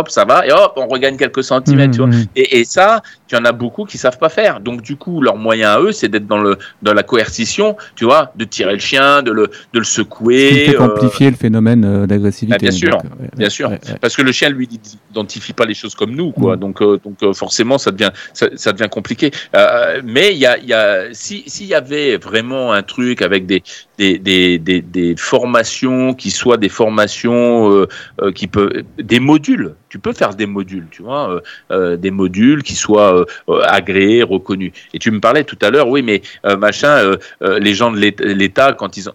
hop 0.01 0.09
ça 0.09 0.25
va 0.25 0.47
et 0.47 0.53
hop 0.53 0.73
on 0.77 0.87
regagne 0.89 1.17
quelques 1.19 1.45
centimètres, 1.45 1.93
tu 1.93 1.99
vois. 1.99 2.07
Mhm, 2.07 2.21
mhm. 2.21 2.27
Et, 2.35 2.61
et 2.61 2.65
ça, 2.65 3.03
tu 3.29 3.37
en 3.37 3.45
as 3.45 3.53
beaucoup 3.53 3.85
qui 3.85 3.99
savent 3.99 4.19
pas 4.19 4.31
faire. 4.31 4.61
Donc 4.61 4.81
du 4.81 4.97
coup, 4.97 5.21
leur 5.21 5.37
moyen 5.37 5.69
à 5.75 5.81
eux, 5.81 5.93
c'est 5.93 6.09
d'être 6.09 6.27
dans 6.27 6.39
le 6.39 6.57
dans 6.83 6.95
la 6.95 7.03
coercition, 7.03 7.77
tu 7.97 8.05
vois, 8.07 8.33
de 8.35 8.45
tirer 8.45 8.73
le 8.73 8.79
chien, 8.79 9.23
de 9.23 9.31
le 9.31 9.45
de 9.75 9.79
le 9.79 9.85
secouer. 9.85 10.71
euh, 10.71 10.79
qu'amplifier 10.79 11.29
le 11.31 11.37
phénomène 11.37 11.85
euh, 11.85 12.07
d'agressivité. 12.07 12.57
Ah, 12.59 12.63
bien 12.63 12.71
sûr, 12.71 12.91
donc, 12.93 13.05
euh, 13.05 13.09
ouais, 13.23 13.29
bien 13.37 13.47
ouais, 13.47 13.51
sûr. 13.51 13.69
ouais, 13.71 13.81
parce 14.01 14.17
que 14.17 14.23
le 14.23 14.33
chien 14.33 14.49
lui 14.49 14.67
identifie 15.13 15.53
pas 15.53 15.67
les 15.67 15.75
choses 15.75 15.95
comme 15.95 16.13
nous, 16.15 16.33
quoi. 16.33 16.57
Donc 16.57 16.81
euh, 16.81 16.99
donc 17.05 17.17
euh, 17.23 17.35
forcément, 17.35 17.77
ça 17.77 17.91
devient 17.91 18.11
ça, 18.33 18.47
ça 18.57 18.73
devient 18.73 18.89
compliqué. 18.91 19.31
Euh, 19.55 20.01
mais 20.05 20.33
il 20.33 20.39
y 20.39 20.47
a 20.47 20.57
il 20.57 20.67
y 20.67 20.73
a 20.73 21.13
si 21.13 21.45
s'il 21.47 21.67
y 21.67 21.75
avait 21.75 22.17
vraiment 22.17 22.73
un 22.73 22.83
truc 22.83 23.21
avec 23.21 23.45
des 23.45 23.63
des 23.99 24.19
des 24.19 24.59
des, 24.59 24.81
des 24.81 25.15
formations 25.17 26.15
qui 26.15 26.31
soient 26.31 26.57
des 26.57 26.69
formations 26.71 27.66
euh, 27.69 27.89
euh, 28.23 28.33
qui 28.33 28.47
peut 28.47 28.85
des 28.99 29.21
modules. 29.21 29.75
Tu 29.89 29.99
peux 29.99 30.13
faire 30.13 30.35
des 30.35 30.47
modules, 30.47 30.87
tu 30.91 31.03
vois, 31.03 31.41
euh, 31.71 31.97
des 31.97 32.11
modules 32.11 32.63
qui 32.63 32.75
soient 32.75 33.25
agréés, 33.65 34.23
reconnus. 34.23 34.73
Et 34.95 34.99
tu 34.99 35.11
me 35.11 35.21
parlais 35.21 35.45
tout 35.45 35.59
à 35.63 35.71
l'heure, 35.71 35.89
oui, 35.89 36.03
mais 36.03 36.23
machin, 36.59 37.13
les 37.41 37.75
gens 37.75 37.91
de 37.91 37.99
l'État- 37.99 38.73
quand 38.73 38.97
ils 38.97 39.09
ont 39.09 39.15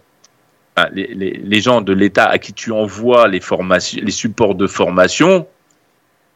Enfin, 0.74 0.88
les, 0.94 1.08
les, 1.14 1.38
les 1.44 1.60
gens 1.60 1.82
de 1.82 1.92
l'État 1.92 2.24
à 2.24 2.38
qui 2.38 2.54
tu 2.54 2.72
envoies 2.72 3.28
les 3.28 3.40
formations, 3.40 4.00
les 4.02 4.10
supports 4.10 4.54
de 4.54 4.66
formation. 4.66 5.46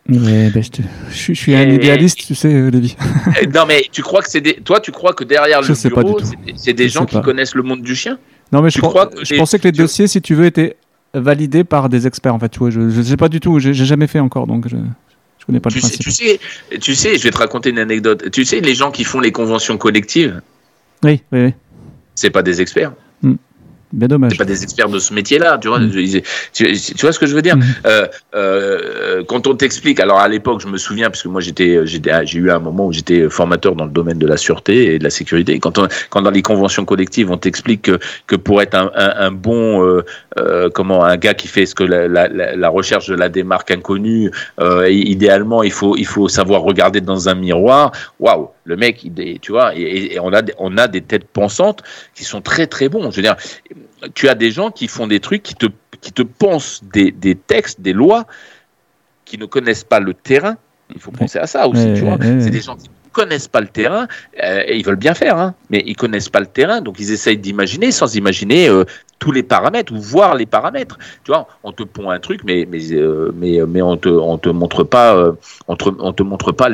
Ouais, 0.08 0.50
ben, 0.50 0.62
je, 0.62 0.68
te- 0.70 0.82
je 1.10 1.32
suis- 1.32 1.54
un 1.54 1.68
Et- 1.68 1.74
idéaliste, 1.76 2.18
tu 2.26 2.34
sais, 2.34 2.70
Lévi. 2.70 2.96
Non, 3.54 3.64
mais 3.66 3.86
tu 3.90 4.02
crois 4.02 4.20
que 4.22 4.28
c'est 4.30 4.42
des, 4.42 4.54
toi, 4.54 4.78
tu 4.78 4.92
crois 4.92 5.14
que 5.14 5.24
derrière 5.24 5.62
Je 5.62 5.72
le 5.72 5.88
bureau, 5.88 6.20
c'est 6.54 6.74
des- 6.74 6.88
gens 6.90 7.06
qui 7.06 7.20
connaissent 7.22 7.54
le 7.54 7.62
monde 7.62 7.80
du 7.80 7.96
chien? 7.96 8.18
Non, 8.52 8.60
mais 8.62 8.68
je, 8.70 8.74
Tu 8.74 8.82
crois 8.82 9.06
que 9.06 9.24
je 9.24 9.34
pensais 9.36 9.58
que 9.58 9.64
les 9.64 9.72
tu- 9.72 9.78
dossiers, 9.80 10.06
si 10.06 10.20
tu 10.20 10.34
veux, 10.34 10.44
étaient 10.44 10.76
validés 11.20 11.64
par 11.64 11.88
des 11.88 12.06
experts. 12.06 12.34
En 12.34 12.38
fait, 12.38 12.48
tu 12.48 12.58
vois, 12.58 12.70
je 12.70 12.80
ne 12.80 13.02
sais 13.02 13.16
pas 13.16 13.28
du 13.28 13.40
tout. 13.40 13.58
J'ai 13.58 13.74
j'ai 13.74 13.84
jamais 13.84 14.06
fait 14.06 14.20
encore, 14.20 14.46
donc 14.46 14.68
je, 14.68 14.76
je 15.38 15.46
connais 15.46 15.60
pas 15.60 15.70
tu 15.70 15.76
le 15.76 15.82
sais, 15.82 15.88
principe. 15.98 16.04
tu 16.04 16.10
sais, 16.12 16.78
tu 16.80 16.94
sais, 16.94 17.16
je 17.18 17.22
vais 17.22 17.30
te 17.30 17.38
raconter 17.38 17.70
une 17.70 17.78
anecdote. 17.78 18.30
Tu 18.30 18.44
sais, 18.44 18.60
les 18.60 18.74
gens 18.74 18.90
qui 18.90 19.04
font 19.04 19.20
les 19.20 19.32
conventions 19.32 19.78
collectives, 19.78 20.40
Oui, 21.04 21.22
oui, 21.32 21.44
oui. 21.46 21.54
c'est 22.14 22.30
pas 22.30 22.42
des 22.42 22.60
experts. 22.60 22.92
Bien 23.96 24.08
dommage. 24.08 24.32
C'est 24.32 24.38
pas 24.38 24.44
des 24.44 24.62
experts 24.62 24.90
de 24.90 24.98
ce 24.98 25.14
métier-là, 25.14 25.56
tu 25.58 25.68
vois. 25.68 25.80
Mm. 25.80 25.90
Tu, 25.90 26.22
tu 26.52 27.00
vois 27.00 27.12
ce 27.12 27.18
que 27.18 27.26
je 27.26 27.34
veux 27.34 27.40
dire 27.42 27.56
Mhm. 27.56 27.64
Euh, 27.86 28.06
euh, 28.34 29.24
Quand 29.26 29.46
on 29.46 29.54
t'explique, 29.54 29.98
alors 30.00 30.18
à 30.20 30.28
l'époque, 30.28 30.60
je 30.60 30.68
me 30.68 30.76
souviens, 30.76 31.08
parce 31.08 31.22
que 31.22 31.28
moi 31.28 31.40
j'étais, 31.40 31.80
j'ai 31.86 32.38
eu 32.38 32.50
un 32.50 32.58
moment 32.58 32.86
où 32.86 32.92
j'étais 32.92 33.28
formateur 33.30 33.74
dans 33.74 33.86
le 33.86 33.90
domaine 33.90 34.18
de 34.18 34.26
la 34.26 34.36
sûreté 34.36 34.94
et 34.94 34.98
de 34.98 35.04
la 35.04 35.10
sécurité. 35.10 35.58
Quand, 35.58 35.78
on, 35.78 35.88
quand 36.10 36.20
dans 36.20 36.30
les 36.30 36.42
conventions 36.42 36.84
collectives, 36.84 37.30
on 37.30 37.38
t'explique 37.38 37.82
que, 37.82 37.98
que 38.26 38.36
pour 38.36 38.60
être 38.60 38.74
un, 38.74 38.90
un, 38.94 39.12
un 39.26 39.30
bon, 39.30 39.82
euh, 40.36 40.68
comment, 40.74 41.02
un 41.02 41.16
gars 41.16 41.34
qui 41.34 41.48
fait 41.48 41.64
ce 41.64 41.74
que 41.74 41.84
la, 41.84 42.06
la, 42.06 42.28
la, 42.28 42.54
la 42.54 42.68
recherche 42.68 43.08
de 43.08 43.14
la 43.14 43.30
démarque 43.30 43.70
inconnue, 43.70 44.30
idéalement, 44.86 45.62
il 45.62 45.72
faut, 45.72 45.96
il 45.96 46.06
faut 46.06 46.28
savoir 46.28 46.60
regarder 46.60 47.00
dans 47.00 47.28
un 47.30 47.34
miroir. 47.34 47.92
Waouh, 48.20 48.50
le 48.66 48.76
mec, 48.76 49.04
il, 49.04 49.38
tu 49.40 49.52
vois, 49.52 49.74
et, 49.74 50.14
et 50.14 50.20
on 50.20 50.32
a, 50.32 50.42
des- 50.42 50.54
on 50.58 50.76
a 50.76 50.88
des 50.88 51.00
têtes 51.00 51.26
pensantes 51.28 51.82
qui 52.14 52.24
sont 52.24 52.42
très 52.42 52.66
très 52.66 52.88
bons. 52.88 53.10
Je 53.10 53.16
veux 53.16 53.22
dire, 53.22 53.36
tu 54.14 54.28
as 54.28 54.34
des 54.34 54.50
gens 54.50 54.70
qui 54.70 54.88
font 54.88 55.06
des 55.06 55.20
trucs 55.20 55.42
qui 55.42 55.54
te, 55.54 55.66
qui 56.00 56.12
te 56.12 56.22
pensent 56.22 56.82
des, 56.92 57.12
des 57.12 57.34
textes, 57.36 57.80
des 57.80 57.92
lois, 57.92 58.26
qui 59.24 59.38
ne 59.38 59.46
connaissent 59.46 59.84
pas 59.84 60.00
le 60.00 60.14
terrain. 60.14 60.56
Il 60.94 61.00
faut 61.00 61.10
penser 61.12 61.38
à 61.38 61.46
ça 61.46 61.66
aussi, 61.68 61.86
tu 61.94 62.00
vois. 62.02 62.16
C'est 62.40 62.50
des 62.50 62.60
gens 62.60 62.76
qui 62.76 62.88
connaissent 63.20 63.48
pas 63.56 63.62
le 63.66 63.70
terrain, 63.80 64.04
euh, 64.44 64.68
et 64.68 64.74
ils 64.78 64.84
veulent 64.88 65.02
bien 65.08 65.14
faire, 65.22 65.36
hein, 65.42 65.50
mais 65.70 65.80
ils 65.90 65.96
connaissent 66.02 66.32
pas 66.36 66.42
le 66.46 66.50
terrain, 66.58 66.78
donc 66.86 66.94
ils 67.02 67.10
essayent 67.16 67.42
d'imaginer 67.46 67.88
sans 68.00 68.10
imaginer 68.22 68.62
euh, 68.68 68.84
tous 69.22 69.32
les 69.38 69.42
paramètres 69.54 69.92
ou 69.96 70.00
voir 70.14 70.30
les 70.40 70.48
paramètres. 70.56 70.96
Tu 71.24 71.28
vois, 71.32 71.44
on 71.66 71.72
te 71.78 71.84
pond 71.94 72.08
un 72.16 72.20
truc, 72.26 72.40
mais 72.48 72.60
mais 72.72 72.82
euh, 72.92 73.32
mais 73.40 73.54
mais 73.74 73.82
on 73.92 73.96
te 74.04 74.10
on 74.32 74.36
te 74.44 74.50
montre 74.60 74.82
pas 74.96 75.08
on 75.70 75.76
on 76.08 76.12
te 76.18 76.22
montre 76.32 76.50
pas 76.60 76.68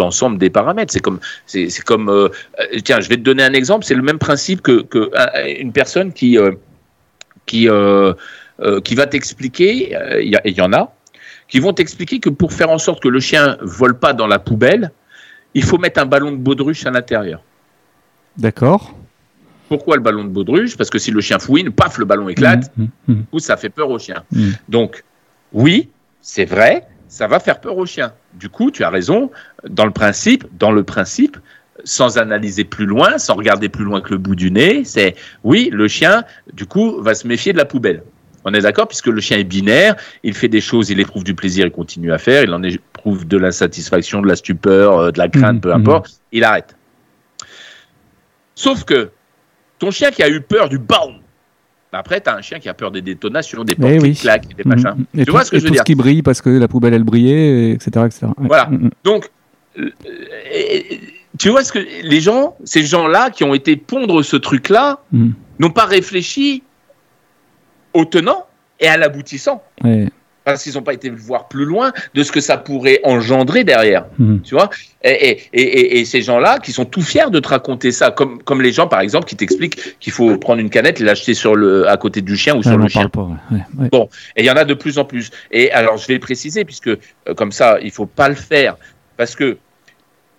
l'ensemble 0.00 0.36
des 0.44 0.50
paramètres. 0.58 0.92
C'est 0.94 1.04
comme 1.06 1.20
c'est 1.46 1.84
comme 1.90 2.08
tiens, 2.86 3.00
je 3.04 3.08
vais 3.10 3.18
te 3.22 3.26
donner 3.30 3.44
un 3.50 3.56
exemple. 3.60 3.84
C'est 3.88 3.98
le 4.02 4.06
même 4.10 4.18
principe 4.28 4.60
que 4.68 4.76
que 4.92 5.02
un- 5.22 5.46
une 5.64 5.72
personne 5.80 6.08
qui 6.18 6.30
qui 7.48 7.68
qui 8.86 8.94
va 9.00 9.06
t'expliquer. 9.12 9.72
Il 10.26 10.30
y, 10.46 10.50
y 10.60 10.62
en 10.68 10.72
a 10.72 10.84
qui 11.48 11.60
vont 11.60 11.74
t'expliquer 11.74 12.18
que 12.24 12.30
pour 12.30 12.50
faire 12.58 12.70
en 12.70 12.78
sorte 12.78 13.02
que 13.04 13.10
le 13.16 13.20
chien 13.20 13.44
vole 13.60 13.98
pas 13.98 14.14
dans 14.14 14.26
la 14.26 14.38
poubelle, 14.38 14.90
il 15.54 15.62
faut 15.62 15.78
mettre 15.78 16.00
un 16.00 16.06
ballon 16.06 16.32
de 16.32 16.36
baudruche 16.36 16.86
à 16.86 16.90
l'intérieur. 16.90 17.42
D'accord. 18.36 18.94
Pourquoi 19.68 19.96
le 19.96 20.02
ballon 20.02 20.24
de 20.24 20.28
baudruche? 20.28 20.76
Parce 20.76 20.90
que 20.90 20.98
si 20.98 21.10
le 21.10 21.20
chien 21.20 21.38
fouine, 21.38 21.70
paf, 21.70 21.98
le 21.98 22.04
ballon 22.04 22.28
éclate, 22.28 22.70
mhm, 22.76 22.88
du 23.08 23.24
coup, 23.24 23.38
ça 23.38 23.56
fait 23.56 23.70
peur 23.70 23.90
au 23.90 23.98
chien. 23.98 24.22
mhm. 24.32 24.54
Donc, 24.68 25.04
oui, 25.52 25.88
c'est 26.20 26.44
vrai, 26.44 26.86
ça 27.08 27.26
va 27.26 27.40
faire 27.40 27.60
peur 27.60 27.76
au 27.76 27.86
chien. 27.86 28.12
Du 28.34 28.48
coup, 28.48 28.70
tu 28.70 28.84
as 28.84 28.90
raison, 28.90 29.30
dans 29.68 29.84
le 29.84 29.90
principe, 29.90 30.44
dans 30.58 30.72
le 30.72 30.82
principe, 30.82 31.36
sans 31.84 32.18
analyser 32.18 32.64
plus 32.64 32.86
loin, 32.86 33.18
sans 33.18 33.34
regarder 33.34 33.68
plus 33.68 33.84
loin 33.84 34.00
que 34.00 34.10
le 34.10 34.18
bout 34.18 34.34
du 34.34 34.50
nez, 34.50 34.84
c'est 34.84 35.14
oui, 35.42 35.70
le 35.72 35.88
chien, 35.88 36.24
du 36.52 36.66
coup, 36.66 37.00
va 37.00 37.14
se 37.14 37.26
méfier 37.26 37.52
de 37.52 37.58
la 37.58 37.64
poubelle. 37.64 38.02
On 38.44 38.52
est 38.54 38.60
d'accord? 38.60 38.88
Puisque 38.88 39.06
le 39.06 39.20
chien 39.20 39.38
est 39.38 39.44
binaire, 39.44 39.96
il 40.22 40.34
fait 40.34 40.48
des 40.48 40.60
choses, 40.60 40.90
il 40.90 41.00
éprouve 41.00 41.24
du 41.24 41.34
plaisir, 41.34 41.66
il 41.66 41.72
continue 41.72 42.12
à 42.12 42.18
faire, 42.18 42.44
il 42.44 42.52
en 42.52 42.62
éprouve 43.02 43.26
de 43.26 43.36
l'insatisfaction, 43.36 44.22
de 44.22 44.28
la 44.28 44.36
stupeur, 44.36 44.98
euh, 44.98 45.10
de 45.10 45.18
la 45.18 45.28
crainte, 45.28 45.54
Mhm, 45.56 45.60
peu 45.60 45.72
importe, 45.74 46.20
il 46.30 46.44
arrête. 46.44 46.76
Sauf 48.54 48.84
que 48.84 49.10
ton 49.78 49.90
chien 49.90 50.10
qui 50.12 50.22
a 50.22 50.28
eu 50.28 50.40
peur 50.40 50.68
du 50.68 50.78
baum, 50.78 51.14
bah 51.92 51.98
après 51.98 52.20
tu 52.20 52.30
as 52.30 52.36
un 52.36 52.42
chien 52.42 52.60
qui 52.60 52.68
a 52.68 52.74
peur 52.74 52.90
des 52.92 53.02
détonations, 53.02 53.64
des 53.64 53.74
portes 53.74 53.90
Eh 53.92 53.98
qui 53.98 54.02
oui. 54.04 54.14
claquent, 54.14 54.54
des 54.56 54.62
Mhm. 54.64 54.68
machins. 54.74 55.04
Et 55.16 55.24
Tu 55.24 55.30
vois 55.32 55.44
ce 55.44 55.50
que 55.50 55.58
je 55.58 55.62
veux 55.62 55.68
tout 55.68 55.72
dire 55.74 55.80
ce 55.80 55.84
qui 55.84 55.94
brille 55.96 56.22
parce 56.22 56.40
que 56.40 56.48
la 56.50 56.68
poubelle 56.68 56.94
elle 56.94 57.02
brillait, 57.04 57.70
et 57.70 57.72
etc. 57.72 57.90
etc. 58.06 58.26
Ouais. 58.38 58.46
Voilà. 58.46 58.70
Donc, 59.02 59.30
euh, 59.78 59.90
tu 61.38 61.48
vois 61.48 61.64
ce 61.64 61.72
que 61.72 61.80
les 62.04 62.20
gens, 62.20 62.56
ces 62.64 62.84
gens-là 62.84 63.30
qui 63.30 63.42
ont 63.42 63.54
été 63.54 63.76
pondre 63.76 64.22
ce 64.22 64.36
truc-là, 64.36 65.00
n'ont 65.58 65.70
pas 65.70 65.86
réfléchi 65.86 66.62
au 67.94 68.04
tenant 68.04 68.46
et 68.78 68.86
à 68.86 68.96
l'aboutissant. 68.96 69.62
Ouais. 69.82 70.08
Parce 70.44 70.62
qu'ils 70.62 70.74
n'ont 70.74 70.82
pas 70.82 70.94
été 70.94 71.08
voir 71.10 71.48
plus 71.48 71.64
loin 71.64 71.92
de 72.14 72.22
ce 72.22 72.32
que 72.32 72.40
ça 72.40 72.56
pourrait 72.56 73.00
engendrer 73.04 73.64
derrière. 73.64 74.06
Mhm. 74.18 74.42
Tu 74.42 74.54
vois 74.54 74.70
et, 75.04 75.10
et, 75.52 75.62
et, 75.62 76.00
et 76.00 76.04
ces 76.04 76.22
gens-là 76.22 76.58
qui 76.58 76.72
sont 76.72 76.84
tout 76.84 77.02
fiers 77.02 77.30
de 77.30 77.40
te 77.40 77.48
raconter 77.48 77.92
ça, 77.92 78.10
comme, 78.10 78.42
comme 78.42 78.62
les 78.62 78.72
gens, 78.72 78.86
par 78.86 79.00
exemple, 79.00 79.26
qui 79.26 79.36
t'expliquent 79.36 79.98
qu'il 79.98 80.12
faut 80.12 80.36
prendre 80.38 80.60
une 80.60 80.70
canette 80.70 81.00
et 81.00 81.04
l'acheter 81.04 81.34
sur 81.34 81.54
le, 81.54 81.88
à 81.88 81.96
côté 81.96 82.20
du 82.22 82.36
chien 82.36 82.56
ou 82.56 82.62
sur 82.62 82.76
le 82.76 82.84
en 82.84 82.88
chien. 82.88 83.08
pas. 83.08 83.22
ouais. 83.22 83.58
Ouais, 83.78 83.88
ouais. 83.92 84.08
Et 84.36 84.42
il 84.42 84.46
y 84.46 84.50
en 84.50 84.56
a 84.56 84.64
de 84.64 84.74
plus 84.74 84.98
en 84.98 85.04
plus. 85.04 85.30
Et 85.50 85.70
alors, 85.72 85.96
je 85.96 86.06
vais 86.06 86.18
préciser, 86.18 86.64
puisque 86.64 86.88
euh, 86.88 86.98
comme 87.36 87.52
ça, 87.52 87.78
il 87.82 87.90
faut 87.90 88.06
pas 88.06 88.28
le 88.28 88.34
faire. 88.34 88.76
Parce 89.16 89.34
que 89.34 89.58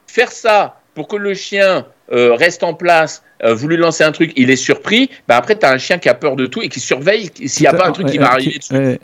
faire 0.08 0.32
ça 0.32 0.80
pour 0.94 1.08
que 1.08 1.16
le 1.16 1.34
chien 1.34 1.86
euh, 2.12 2.36
reste 2.36 2.64
en 2.64 2.74
place, 2.74 3.24
euh, 3.44 3.54
vous 3.54 3.68
lui 3.68 3.78
lancez 3.78 4.04
un 4.04 4.12
truc, 4.12 4.32
il 4.36 4.50
est 4.50 4.56
surpris, 4.56 5.10
bah 5.28 5.36
après, 5.36 5.58
tu 5.58 5.66
as 5.66 5.72
un 5.72 5.78
chien 5.78 5.98
qui 5.98 6.08
a 6.10 6.14
peur 6.14 6.36
de 6.36 6.46
tout 6.46 6.62
et 6.62 6.70
qui 6.70 6.80
surveille 6.80 7.30
s'il 7.46 7.64
n'y 7.64 7.68
a 7.68 7.74
pas 7.74 7.88
un 7.88 7.92
truc 7.92 8.08
qui 8.08 8.18
va 8.18 8.32
arriver 8.32 8.60
dessus. 8.60 9.00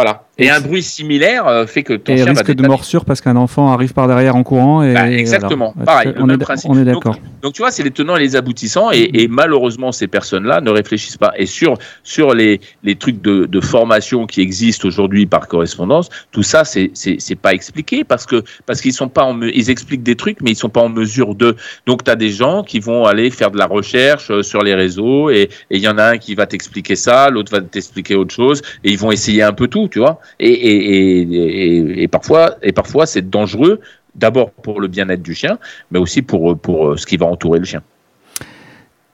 Voilà. 0.00 0.22
Et 0.40 0.50
un 0.50 0.60
bruit 0.60 0.82
similaire 0.82 1.46
euh, 1.46 1.66
fait 1.66 1.82
que 1.82 1.92
ton 1.92 2.12
Et 2.12 2.16
chien 2.16 2.26
va 2.26 2.30
risque 2.32 2.52
de 2.52 2.66
morsure 2.66 3.04
parce 3.04 3.20
qu'un 3.20 3.36
enfant 3.36 3.72
arrive 3.72 3.92
par 3.92 4.08
derrière 4.08 4.36
en 4.36 4.42
courant. 4.42 4.82
Et, 4.82 4.94
Bah, 4.94 5.10
exactement. 5.10 5.74
Pareil, 5.84 6.12
le 6.14 6.22
on, 6.22 6.26
même 6.26 6.40
est, 6.40 6.66
on 6.66 6.74
d'accord. 6.74 7.18
Donc 7.42 7.52
tu 7.52 7.62
vois, 7.62 7.70
c'est 7.70 7.82
les 7.82 7.90
tenants 7.90 8.16
et 8.16 8.20
les 8.20 8.36
aboutissants, 8.36 8.90
et, 8.92 9.10
et 9.14 9.28
malheureusement 9.28 9.92
ces 9.92 10.06
personnes-là 10.06 10.60
ne 10.60 10.70
réfléchissent 10.70 11.16
pas. 11.16 11.32
Et 11.36 11.46
sur 11.46 11.76
sur 12.02 12.34
les 12.34 12.60
les 12.82 12.96
trucs 12.96 13.20
de, 13.22 13.46
de 13.46 13.60
formation 13.60 14.26
qui 14.26 14.40
existent 14.40 14.88
aujourd'hui 14.88 15.26
par 15.26 15.48
correspondance, 15.48 16.08
tout 16.32 16.42
ça 16.42 16.64
c'est 16.64 16.90
c'est 16.94 17.34
pas 17.36 17.52
expliqué 17.52 18.04
parce 18.04 18.26
que 18.26 18.42
parce 18.66 18.80
qu'ils 18.80 18.92
sont 18.92 19.08
pas 19.08 19.24
en 19.24 19.40
ils 19.42 19.70
expliquent 19.70 20.02
des 20.02 20.16
trucs 20.16 20.40
mais 20.40 20.50
ils 20.52 20.56
sont 20.56 20.68
pas 20.68 20.80
en 20.80 20.88
mesure 20.88 21.34
de. 21.34 21.56
Donc 21.86 22.04
tu 22.04 22.10
as 22.10 22.16
des 22.16 22.30
gens 22.30 22.62
qui 22.62 22.80
vont 22.80 23.04
aller 23.04 23.30
faire 23.30 23.50
de 23.50 23.58
la 23.58 23.66
recherche 23.66 24.30
euh, 24.30 24.42
sur 24.42 24.62
les 24.62 24.74
réseaux 24.74 25.30
et 25.30 25.48
il 25.70 25.80
y 25.80 25.88
en 25.88 25.98
a 25.98 26.04
un 26.04 26.18
qui 26.18 26.34
va 26.34 26.46
t'expliquer 26.46 26.96
ça, 26.96 27.30
l'autre 27.30 27.52
va 27.52 27.60
t'expliquer 27.60 28.14
autre 28.14 28.34
chose 28.34 28.62
et 28.84 28.90
ils 28.90 28.98
vont 28.98 29.12
essayer 29.12 29.42
un 29.42 29.52
peu 29.52 29.68
tout, 29.68 29.88
tu 29.88 29.98
vois. 29.98 30.20
Et 30.38 30.48
et 30.50 31.20
et, 31.20 31.22
et, 31.22 32.02
et 32.02 32.08
parfois 32.08 32.56
et 32.62 32.72
parfois 32.72 33.06
c'est 33.06 33.28
dangereux. 33.28 33.80
D'abord 34.16 34.50
pour 34.50 34.80
le 34.80 34.88
bien-être 34.88 35.22
du 35.22 35.34
chien, 35.34 35.58
mais 35.92 35.98
aussi 36.00 36.20
pour, 36.20 36.58
pour 36.58 36.88
euh, 36.88 36.96
ce 36.96 37.06
qui 37.06 37.16
va 37.16 37.26
entourer 37.26 37.60
le 37.60 37.64
chien. 37.64 37.80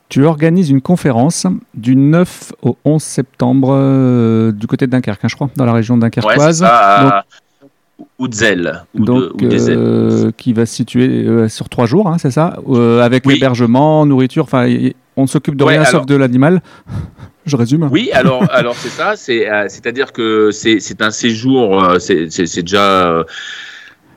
Tu 0.08 0.24
organises 0.24 0.70
une 0.70 0.80
conférence 0.80 1.46
du 1.74 1.96
9 1.96 2.52
au 2.62 2.78
11 2.84 3.02
septembre 3.02 3.70
euh, 3.74 4.52
du 4.52 4.66
côté 4.66 4.86
de 4.86 4.92
Dunkerque, 4.92 5.22
hein, 5.24 5.28
je 5.28 5.34
crois, 5.34 5.50
dans 5.56 5.66
la 5.66 5.74
région 5.74 5.96
Ouais, 5.96 6.00
dunkerquoise. 6.00 6.58
ça, 6.60 6.68
à 7.18 7.24
Oudzel. 8.18 8.84
Ou 8.94 9.00
de- 9.00 9.04
donc, 9.04 9.22
ou 9.34 9.36
des 9.48 9.70
ailes. 9.70 9.76
euh, 9.78 10.30
qui 10.36 10.52
va 10.52 10.64
se 10.64 10.74
situer 10.74 11.08
euh, 11.26 11.48
sur 11.48 11.68
trois 11.68 11.84
jours, 11.86 12.08
hein, 12.08 12.16
c'est 12.18 12.30
ça 12.30 12.56
Avec 13.02 13.26
Oui. 13.26 13.34
hébergement, 13.36 14.06
nourriture, 14.06 14.44
enfin, 14.44 14.66
on 15.16 15.22
ne 15.22 15.26
s'occupe 15.26 15.56
de 15.56 15.64
Ouais, 15.64 15.72
rien 15.72 15.80
alors- 15.80 15.90
sauf 16.02 16.06
de 16.06 16.14
l'animal. 16.14 16.62
Je 17.46 17.56
résume. 17.56 17.88
Oui, 17.90 18.10
alors, 18.12 18.44
alors 18.52 18.74
c'est 18.74 18.88
ça, 18.88 19.14
euh, 19.30 19.64
c'est-à-dire 19.68 20.12
que 20.12 20.50
c'est, 20.50 21.00
un 21.00 21.10
séjour, 21.10 21.82
euh, 21.84 21.98
c'est, 21.98 22.26
déjà 22.62 23.24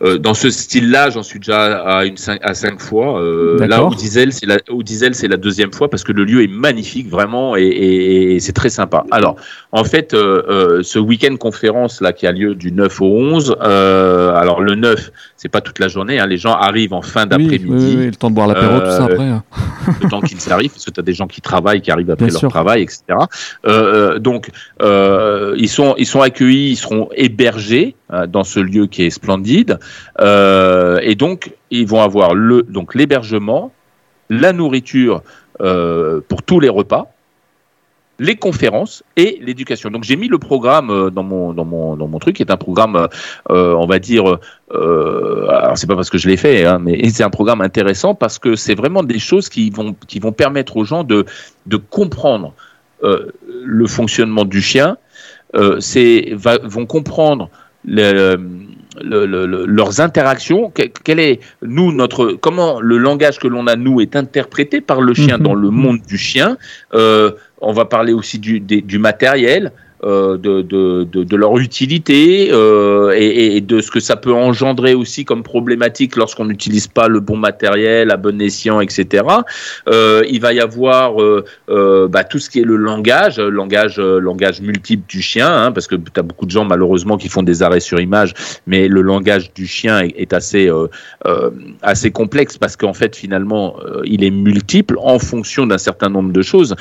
euh, 0.02 0.18
dans 0.18 0.34
ce 0.34 0.50
style-là, 0.50 1.10
j'en 1.10 1.24
suis 1.24 1.40
déjà 1.40 1.80
à 1.80 2.06
une 2.06 2.16
cinq, 2.16 2.40
à 2.42 2.54
cinq 2.54 2.80
fois. 2.80 3.22
Euh, 3.22 3.68
là, 3.68 3.84
au 3.84 3.94
Diesel, 3.94 4.32
c'est 4.32 4.46
la, 4.46 4.58
Diesel, 4.82 5.14
c'est 5.14 5.28
la 5.28 5.36
deuxième 5.36 5.74
fois 5.74 5.90
parce 5.90 6.06
que 6.06 6.14
le 6.14 6.24
lieu 6.24 6.42
est 6.42 6.48
magnifique 6.48 7.10
vraiment 7.10 7.58
et, 7.58 7.64
et- 7.64 8.36
et 8.36 8.40
c'est 8.40 8.54
très 8.54 8.70
sympa. 8.70 9.04
Alors, 9.12 9.36
en 9.74 9.84
fait, 9.84 10.14
euh, 10.14 10.82
ce 10.84 11.00
week-end 11.00 11.36
conférence 11.36 12.00
là 12.00 12.14
qui 12.14 12.28
a 12.28 12.32
lieu 12.32 12.56
du 12.56 12.72
9 12.72 13.02
au 13.02 13.08
11, 13.08 13.58
euh, 13.62 14.34
alors 14.36 14.62
le 14.62 14.76
9, 14.76 15.12
c'est 15.42 15.48
pas 15.48 15.62
toute 15.62 15.80
la 15.80 15.88
journée, 15.88 16.20
hein, 16.20 16.26
les 16.28 16.36
gens 16.36 16.52
arrivent 16.54 16.92
en 16.92 17.02
fin 17.02 17.26
d'après-midi. 17.26 17.66
oui, 17.70 17.78
oui, 17.80 17.96
oui, 18.00 18.06
le 18.08 18.16
temps 18.16 18.30
de 18.30 18.36
boire 18.36 18.48
l'apéro, 18.48 18.78
tout 18.80 18.86
ça 18.88 19.04
Euh, 19.04 19.14
après. 19.14 19.24
hein. 19.24 19.44
le 20.02 20.10
temps 20.10 20.20
qu'ils 20.20 20.52
arrivent, 20.52 20.72
parce 20.72 20.84
que 20.84 20.92
tu 20.92 21.00
as 21.00 21.04
des 21.04 21.14
gens 21.14 21.28
qui 21.28 21.40
travaillent, 21.40 21.80
qui 21.82 21.92
arrivent 21.92 22.12
après 22.12 22.26
Bien 22.26 22.34
leur 22.34 22.40
sûr. 22.42 22.50
travail, 22.50 22.82
etc. 22.82 23.04
Euh, 23.10 23.16
euh, 23.66 24.20
donc, 24.20 24.50
euh, 24.82 25.56
ils, 25.58 25.70
sont, 25.70 25.96
ils 25.98 26.06
sont 26.06 26.20
accueillis, 26.20 26.72
ils 26.72 26.76
seront 26.76 27.08
hébergés 27.16 27.96
euh, 28.12 28.28
dans 28.28 28.44
ce 28.44 28.60
lieu 28.60 28.88
qui 28.88 29.04
est 29.04 29.10
splendide. 29.12 29.80
Euh, 30.20 31.00
et 31.04 31.16
donc, 31.16 31.54
ils 31.72 31.88
vont 31.88 32.02
avoir 32.02 32.34
le 32.36 32.64
donc 32.64 32.94
l'hébergement, 32.94 33.72
la 34.30 34.52
nourriture 34.52 35.22
euh, 35.62 36.20
pour 36.28 36.44
tous 36.44 36.60
les 36.60 36.70
repas 36.70 37.12
les 38.20 38.36
conférences 38.36 39.04
et 39.16 39.40
l'éducation. 39.42 39.90
Donc 39.90 40.04
j'ai 40.04 40.18
mis 40.18 40.28
le 40.28 40.38
programme 40.38 40.90
euh, 40.90 41.10
dans 41.10 41.24
mon 41.24 41.54
dans 41.54 41.66
mon 41.66 41.96
dans 41.96 42.08
mon 42.08 42.20
truc 42.20 42.36
qui 42.36 42.44
est 42.44 42.52
un 42.52 42.58
programme 42.58 43.08
euh, 43.50 43.74
on 43.74 43.88
va 43.88 44.00
dire 44.00 44.38
euh, 44.74 45.48
alors 45.50 45.78
c'est 45.78 45.88
pas 45.88 45.96
parce 45.96 46.10
que 46.10 46.18
je 46.18 46.28
l'ai 46.28 46.38
fait 46.38 46.66
hein, 46.66 46.80
mais 46.80 47.10
c'est 47.14 47.24
un 47.24 47.30
programme 47.30 47.62
intéressant 47.62 48.14
parce 48.14 48.38
que 48.38 48.56
c'est 48.56 48.76
vraiment 48.76 49.04
des 49.04 49.20
choses 49.20 49.50
qui 49.50 49.70
vont 49.70 49.96
qui 50.08 50.20
vont 50.20 50.34
permettre 50.34 50.78
aux 50.78 50.84
gens 50.84 51.04
de 51.04 51.26
de 51.66 51.78
comprendre 51.78 52.54
le 53.02 53.88
fonctionnement 53.88 54.44
du 54.44 54.62
chien 54.62 54.98
c'est 55.80 56.34
vont 56.34 56.86
comprendre 56.86 57.50
le, 57.86 58.38
le, 59.04 59.26
le, 59.26 59.46
le, 59.46 59.66
leurs 59.66 60.02
interactions, 60.02 60.70
que- 60.72 60.84
quel 61.04 61.20
est 61.20 61.40
nous 61.62 61.92
notre 61.92 62.34
comment 62.34 62.80
le 62.82 62.98
langage 62.98 63.40
que 63.40 63.48
l'on 63.48 63.68
a 63.68 63.76
nous 63.76 64.02
est 64.02 64.16
interprété 64.16 64.82
par 64.82 65.02
le 65.02 65.14
chien 65.14 65.38
Mhm. 65.38 65.44
dans 65.44 65.56
le 65.56 65.70
monde 65.70 66.00
du 66.08 66.18
chien. 66.18 66.58
Euh, 66.94 67.32
on 67.62 67.74
va 67.74 67.86
parler 67.86 68.14
aussi 68.14 68.40
du, 68.40 68.60
des- 68.60 68.82
du 68.82 69.00
matériel. 69.00 69.72
Euh, 70.06 70.38
de, 70.38 70.62
de, 70.62 71.04
de, 71.04 71.36
leur 71.36 71.58
utilité 71.58 72.52
euh, 72.54 73.12
et, 73.18 73.60
de 73.60 73.82
ce 73.82 73.92
que 73.92 74.00
ça 74.00 74.16
peut 74.16 74.34
engendrer 74.34 74.94
aussi 74.94 75.26
comme 75.26 75.44
problématique 75.44 76.16
lorsqu'on 76.16 76.46
n'utilise 76.46 76.88
pas 76.88 77.10
le 77.10 77.20
bon 77.20 77.36
matériel 77.36 78.10
à 78.10 78.16
bon 78.16 78.42
escient, 78.42 78.80
etc. 78.80 79.26
Euh, 79.90 80.24
il 80.30 80.40
va 80.40 80.54
y 80.54 80.62
avoir 80.62 81.16
bah, 81.68 82.24
tout 82.24 82.40
ce 82.40 82.50
qui 82.50 82.60
est 82.62 82.64
le 82.64 82.78
langage, 82.78 83.40
langage, 83.42 84.00
langage 84.00 84.62
multiple 84.62 85.04
du 85.10 85.22
chien, 85.22 85.52
hein, 85.52 85.72
parce 85.74 85.88
que 85.88 85.96
tu 85.96 86.18
as 86.18 86.24
beaucoup 86.24 86.46
de 86.46 86.52
gens 86.52 86.64
malheureusement 86.64 87.18
qui 87.18 87.28
font 87.28 87.44
des 87.44 87.62
arrêts 87.62 87.82
sur 87.82 88.00
image, 88.00 88.34
mais 88.68 88.88
le 88.88 89.02
langage 89.02 89.52
du 89.54 89.68
chien 89.68 90.00
est, 90.16 90.32
assez, 90.32 90.72
assez 91.82 92.12
complexe 92.12 92.58
parce 92.58 92.78
qu'en 92.78 92.94
fait 92.94 93.18
finalement 93.18 93.76
il 94.06 94.24
est 94.24 94.32
multiple 94.32 94.96
en 95.02 95.20
fonction 95.20 95.68
d'un 95.68 95.78
certain 95.78 96.10
nombre 96.10 96.32
de 96.32 96.42
choses. 96.42 96.78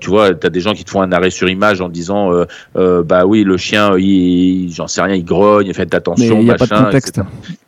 Tu 0.00 0.08
vois, 0.08 0.32
tu 0.32 0.46
as 0.46 0.50
des 0.50 0.60
gens 0.60 0.74
qui 0.74 0.84
te 0.84 0.90
font 0.90 1.02
un 1.02 1.10
arrêt 1.10 1.30
sur 1.30 1.48
image 1.48 1.80
en 1.80 1.88
disant 1.88 2.30
euh, 2.76 3.02
bah 3.02 3.24
oui 3.26 3.44
le 3.44 3.56
chien, 3.56 3.96
il, 3.98 4.72
j'en 4.72 4.86
sais 4.86 5.02
rien, 5.02 5.14
il 5.14 5.24
grogne, 5.24 5.72
faites 5.72 5.94
attention, 5.94 6.38
il 6.40 6.44
n'y 6.44 6.50
a 6.50 6.54
pas 6.54 6.66
de 6.66 6.70
machin, 6.70 6.84
contexte. 6.84 7.20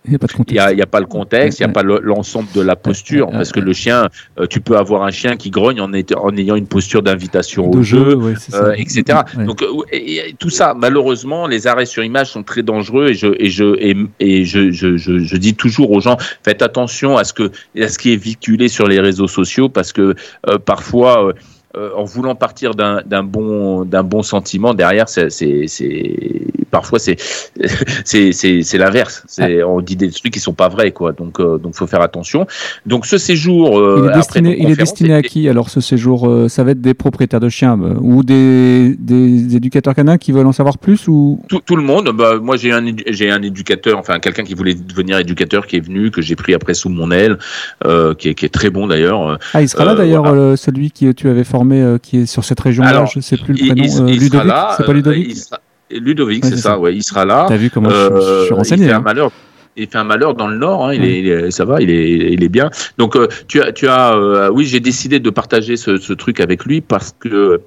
Il 0.06 0.10
n'y 0.10 0.16
a 0.16 0.18
pas 0.18 0.26
de 0.26 0.32
Il 0.32 0.36
contexte. 0.36 0.52
n'y 0.54 0.58
a, 0.60 0.72
il 0.72 0.78
y 0.78 0.82
a 0.82 0.86
pas 0.86 1.00
le 1.00 1.06
contexte, 1.06 1.60
il 1.60 1.62
n'y 1.64 1.70
a 1.70 1.72
pas 1.72 1.82
le- 1.82 2.00
l'ensemble 2.02 2.48
de 2.54 2.60
la 2.60 2.76
posture, 2.76 3.30
parce 3.30 3.52
que 3.52 3.60
le 3.60 3.72
chien, 3.72 4.08
euh, 4.38 4.46
tu 4.46 4.60
peux 4.60 4.76
avoir 4.76 5.02
un 5.02 5.10
chien 5.10 5.36
qui 5.36 5.48
grogne 5.50 5.80
en, 5.80 5.90
ayant 5.94 6.56
une 6.56 6.66
posture 6.66 7.02
d'invitation 7.02 7.70
au 7.70 7.82
jeu, 7.82 8.10
jeu, 8.10 8.14
ouais, 8.16 8.34
c'est 8.38 8.54
euh, 8.54 8.72
etc. 8.74 9.20
Ouais. 9.38 9.44
Donc 9.46 9.62
euh, 9.62 9.66
et- 9.92 10.28
et 10.30 10.34
tout 10.38 10.50
ça, 10.50 10.74
malheureusement, 10.76 11.46
les 11.46 11.66
arrêts 11.66 11.86
sur 11.86 12.04
image 12.04 12.28
sont 12.32 12.42
très 12.42 12.62
dangereux 12.62 13.08
et 13.10 13.14
je 13.14 13.28
et 13.38 13.48
je 13.48 13.76
et, 13.78 13.96
et 14.20 14.44
je, 14.44 14.70
je, 14.70 14.96
je, 14.98 15.18
je 15.18 15.36
dis 15.38 15.54
toujours 15.54 15.90
aux 15.90 16.00
gens 16.00 16.18
faites 16.42 16.60
attention 16.60 17.16
à 17.16 17.24
ce 17.24 17.32
que 17.32 17.50
à 17.80 17.88
ce 17.88 17.98
qui 17.98 18.12
est 18.12 18.16
véhiculé 18.16 18.68
sur 18.68 18.86
les 18.86 19.00
réseaux 19.00 19.28
sociaux 19.28 19.68
parce 19.70 19.92
que 19.92 20.14
euh, 20.48 20.58
parfois 20.58 21.32
euh, 21.76 21.90
en 21.96 22.04
voulant 22.04 22.34
partir 22.34 22.74
d'un 22.74 23.02
bon 23.24 23.84
d'un 23.84 24.02
bon 24.02 24.22
sentiment 24.22 24.74
derrière 24.74 25.08
c'est 25.08 25.28
parfois 26.70 26.98
c'est 26.98 27.16
l'inverse 28.78 29.24
on 29.66 29.80
dit 29.80 29.96
des 29.96 30.10
trucs 30.10 30.32
qui 30.32 30.40
sont 30.40 30.52
pas 30.54 30.68
vrais 30.68 30.92
quoi 30.92 31.12
donc 31.12 31.40
euh, 31.40 31.58
donc 31.58 31.74
faut 31.74 31.86
faire 31.86 32.02
attention 32.02 32.46
donc 32.86 33.06
ce 33.06 33.18
séjour 33.18 33.78
euh, 33.78 34.02
il 34.04 34.10
est 34.10 34.14
destiné, 34.14 34.48
nos 34.50 34.54
il 34.54 34.58
est 34.58 34.58
conférences, 34.60 34.76
destiné 34.78 35.14
à 35.14 35.22
qui 35.22 35.48
alors 35.48 35.70
ce 35.70 35.80
séjour 35.80 36.28
euh, 36.28 36.48
Ça 36.48 36.62
va 36.64 36.70
être 36.72 36.80
des 36.80 36.94
propriétaires 36.94 37.40
de 37.40 37.48
chiens 37.48 37.78
ou 38.00 38.22
des, 38.22 38.94
des 38.98 39.56
éducateurs 39.56 39.94
canins 39.94 40.18
qui 40.18 40.30
veulent 40.32 40.46
en 40.46 40.52
savoir 40.52 40.78
plus 40.78 41.08
ou? 41.08 41.40
Tout, 41.48 41.60
tout 41.64 41.76
le 41.76 41.82
monde. 41.82 42.10
Bah, 42.14 42.38
moi, 42.40 42.56
j'ai 42.56 42.70
un, 42.72 42.84
édu- 42.84 43.04
j'ai 43.08 43.30
un 43.30 43.42
éducateur, 43.42 43.98
enfin 43.98 44.18
quelqu'un 44.20 44.44
qui 44.44 44.54
voulait 44.54 44.74
devenir 44.74 45.18
éducateur, 45.18 45.66
qui 45.66 45.76
est 45.76 45.80
venu, 45.80 46.10
que 46.10 46.22
j'ai 46.22 46.36
pris 46.36 46.54
après 46.54 46.74
sous 46.74 46.88
mon 46.88 47.10
aile, 47.10 47.38
qui, 48.18 48.28
est, 48.28 48.34
qui 48.34 48.44
est 48.46 48.54
très 48.60 48.70
bon 48.70 48.86
d'ailleurs. 48.86 49.38
Ah, 49.52 49.62
il 49.62 49.68
sera 49.68 49.84
là 49.84 49.94
d'ailleurs, 49.94 50.24
voilà. 50.24 50.56
celui 50.56 50.90
que 50.92 51.12
tu 51.12 51.28
avais 51.28 51.44
formé, 51.44 51.63
euh, 51.72 51.98
qui 51.98 52.18
est 52.18 52.26
sur 52.26 52.44
cette 52.44 52.60
région-là, 52.60 52.88
Alors, 52.90 53.06
je 53.06 53.20
sais 53.20 53.36
plus 53.36 53.52
le 53.54 53.58
prénom. 53.58 53.74
il- 53.76 53.82
euh, 53.82 53.86
il 53.86 53.90
sera 53.90 54.42
Ludovic 54.42 54.44
là, 54.44 54.74
C'est 54.76 54.84
pas 54.84 54.90
euh, 54.90 54.94
Ludovic 54.94 55.36
sera- 55.36 55.60
Ludovic, 55.90 56.44
Ouais, 56.44 56.50
c'est 56.50 56.56
ça, 56.56 56.62
ça. 56.70 56.78
ouais, 56.78 56.94
il 56.94 57.02
sera 57.02 57.24
là. 57.24 57.46
T'as 57.48 57.56
vu 57.56 57.70
comment 57.70 57.90
je, 57.90 57.96
je 58.40 58.44
suis 58.46 58.54
renseigné 58.54 58.84
Il 58.84 58.88
fait 58.88 58.94
un 58.94 58.98
hein. 58.98 59.02
malheur. 59.02 59.30
Il 59.76 59.88
fait 59.88 59.98
un 59.98 60.04
malheur 60.04 60.34
dans 60.34 60.46
le 60.46 60.56
Nord, 60.56 60.86
hein, 60.86 60.94
il, 60.94 61.04
est, 61.04 61.18
il 61.18 61.28
est- 61.28 61.50
ça 61.50 61.64
va, 61.64 61.80
il 61.82 61.90
est, 61.90 62.32
il 62.32 62.44
est 62.44 62.48
bien. 62.48 62.70
Donc 62.96 63.16
tu 63.48 63.60
as, 63.60 63.72
tu 63.72 63.88
as, 63.88 64.14
euh, 64.14 64.48
oui, 64.52 64.64
j'ai 64.66 64.78
décidé 64.80 65.18
de 65.18 65.30
partager 65.30 65.76
ce, 65.76 65.96
ce 65.96 66.12
truc 66.12 66.38
avec 66.40 66.64
lui 66.64 66.80
parce 66.80 67.12
que 67.18 67.60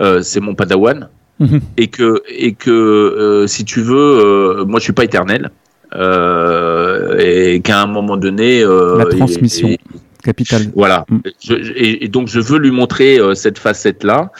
euh, 0.00 0.22
c'est 0.22 0.40
mon 0.40 0.54
padawan. 0.54 1.08
mhm. 1.40 1.60
et 1.76 1.86
que 1.88 2.22
et 2.28 2.52
que 2.54 3.44
si 3.48 3.64
tu 3.64 3.80
veux, 3.80 4.64
moi 4.66 4.78
je 4.80 4.84
suis 4.84 4.92
pas 4.92 5.04
éternel. 5.04 5.50
et 7.18 7.60
qu'à 7.62 7.82
un 7.82 7.86
moment 7.86 8.16
donné, 8.16 8.62
la 8.62 9.04
transmission. 9.06 9.70
Capital. 10.22 10.62
Voilà. 10.74 11.04
Mm. 11.08 11.18
et, 11.76 12.08
donc 12.08 12.28
je 12.28 12.40
veux 12.40 12.58
lui 12.58 12.70
montrer 12.70 13.18
euh, 13.18 13.34
cette 13.34 13.58
facette-là 13.58 14.32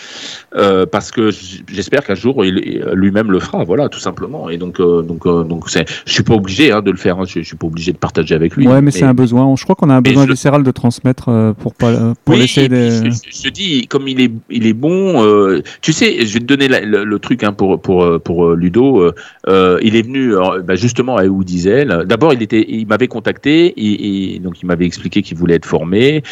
euh, 0.57 0.87
parce 0.87 1.11
que 1.11 1.31
j'espère 1.70 2.05
qu'un 2.05 2.15
jour 2.15 2.45
il 2.45 2.83
lui-même 2.93 3.31
le 3.31 3.41
fera. 3.41 3.65
Voilà, 3.65 3.89
tout 3.89 3.99
simplement. 3.99 4.49
Et 4.49 4.57
donc 4.57 4.81
euh, 4.81 5.03
donc 5.03 5.25
donc 5.25 5.70
c'est, 5.70 5.87
je 6.07 6.12
suis 6.12 6.23
pas 6.23 6.35
obligé 6.35 6.73
hein, 6.73 6.83
de 6.83 6.91
le 6.91 6.97
faire. 6.97 7.19
Hein. 7.19 7.25
je, 7.27 7.41
suis 7.41 7.57
pas 7.57 7.66
obligé 7.66 7.93
de 7.93 7.99
partager 7.99 8.35
avec 8.35 8.57
lui. 8.57 8.66
Ouais, 8.66 8.81
mais, 8.81 8.91
c'est 8.91 9.05
un 9.05 9.15
besoin. 9.15 9.55
Je 9.57 9.65
crois 9.65 9.77
qu'on 9.77 9.91
a 9.91 9.95
un 9.95 10.03
besoin 10.03 10.27
viscéral 10.27 10.62
de 10.62 10.70
transmettre 10.70 11.55
pour 11.59 11.75
pas 11.75 12.15
pour 12.25 12.35
laisser 12.35 12.69
des. 12.69 12.91
Je, 12.91 13.43
te 13.43 13.49
dis, 13.49 13.87
comme 13.89 14.09
il 14.09 14.20
est 14.20 14.33
il 14.51 14.66
est 14.66 14.73
bon. 14.73 15.62
tu 15.81 15.93
sais, 15.93 16.27
je 16.27 16.35
vais 16.35 16.41
te 16.41 16.45
donner 16.45 16.69
le, 16.69 17.19
truc 17.19 17.45
hein, 17.45 17.53
pour 17.53 17.81
pour 17.81 18.20
pour 18.20 18.53
Ludo. 18.53 19.12
il 19.47 19.97
est 19.97 20.03
venu 20.03 20.35
bah, 20.65 20.77
justement 20.77 21.16
à 21.16 21.25
où 21.25 21.45
Diesel. 21.45 22.05
D'abord, 22.07 22.33
il 22.33 22.43
était, 22.43 22.65
il 22.69 22.87
m'avait 22.87 23.09
contacté 23.09 23.75
et 23.77 24.39
donc 24.39 24.61
il 24.62 24.66
m'avait 24.66 24.87
expliqué 24.87 25.23
qu'il 25.23 25.37
voulait 25.37 25.55
être 25.55 25.66
formé. 25.66 26.23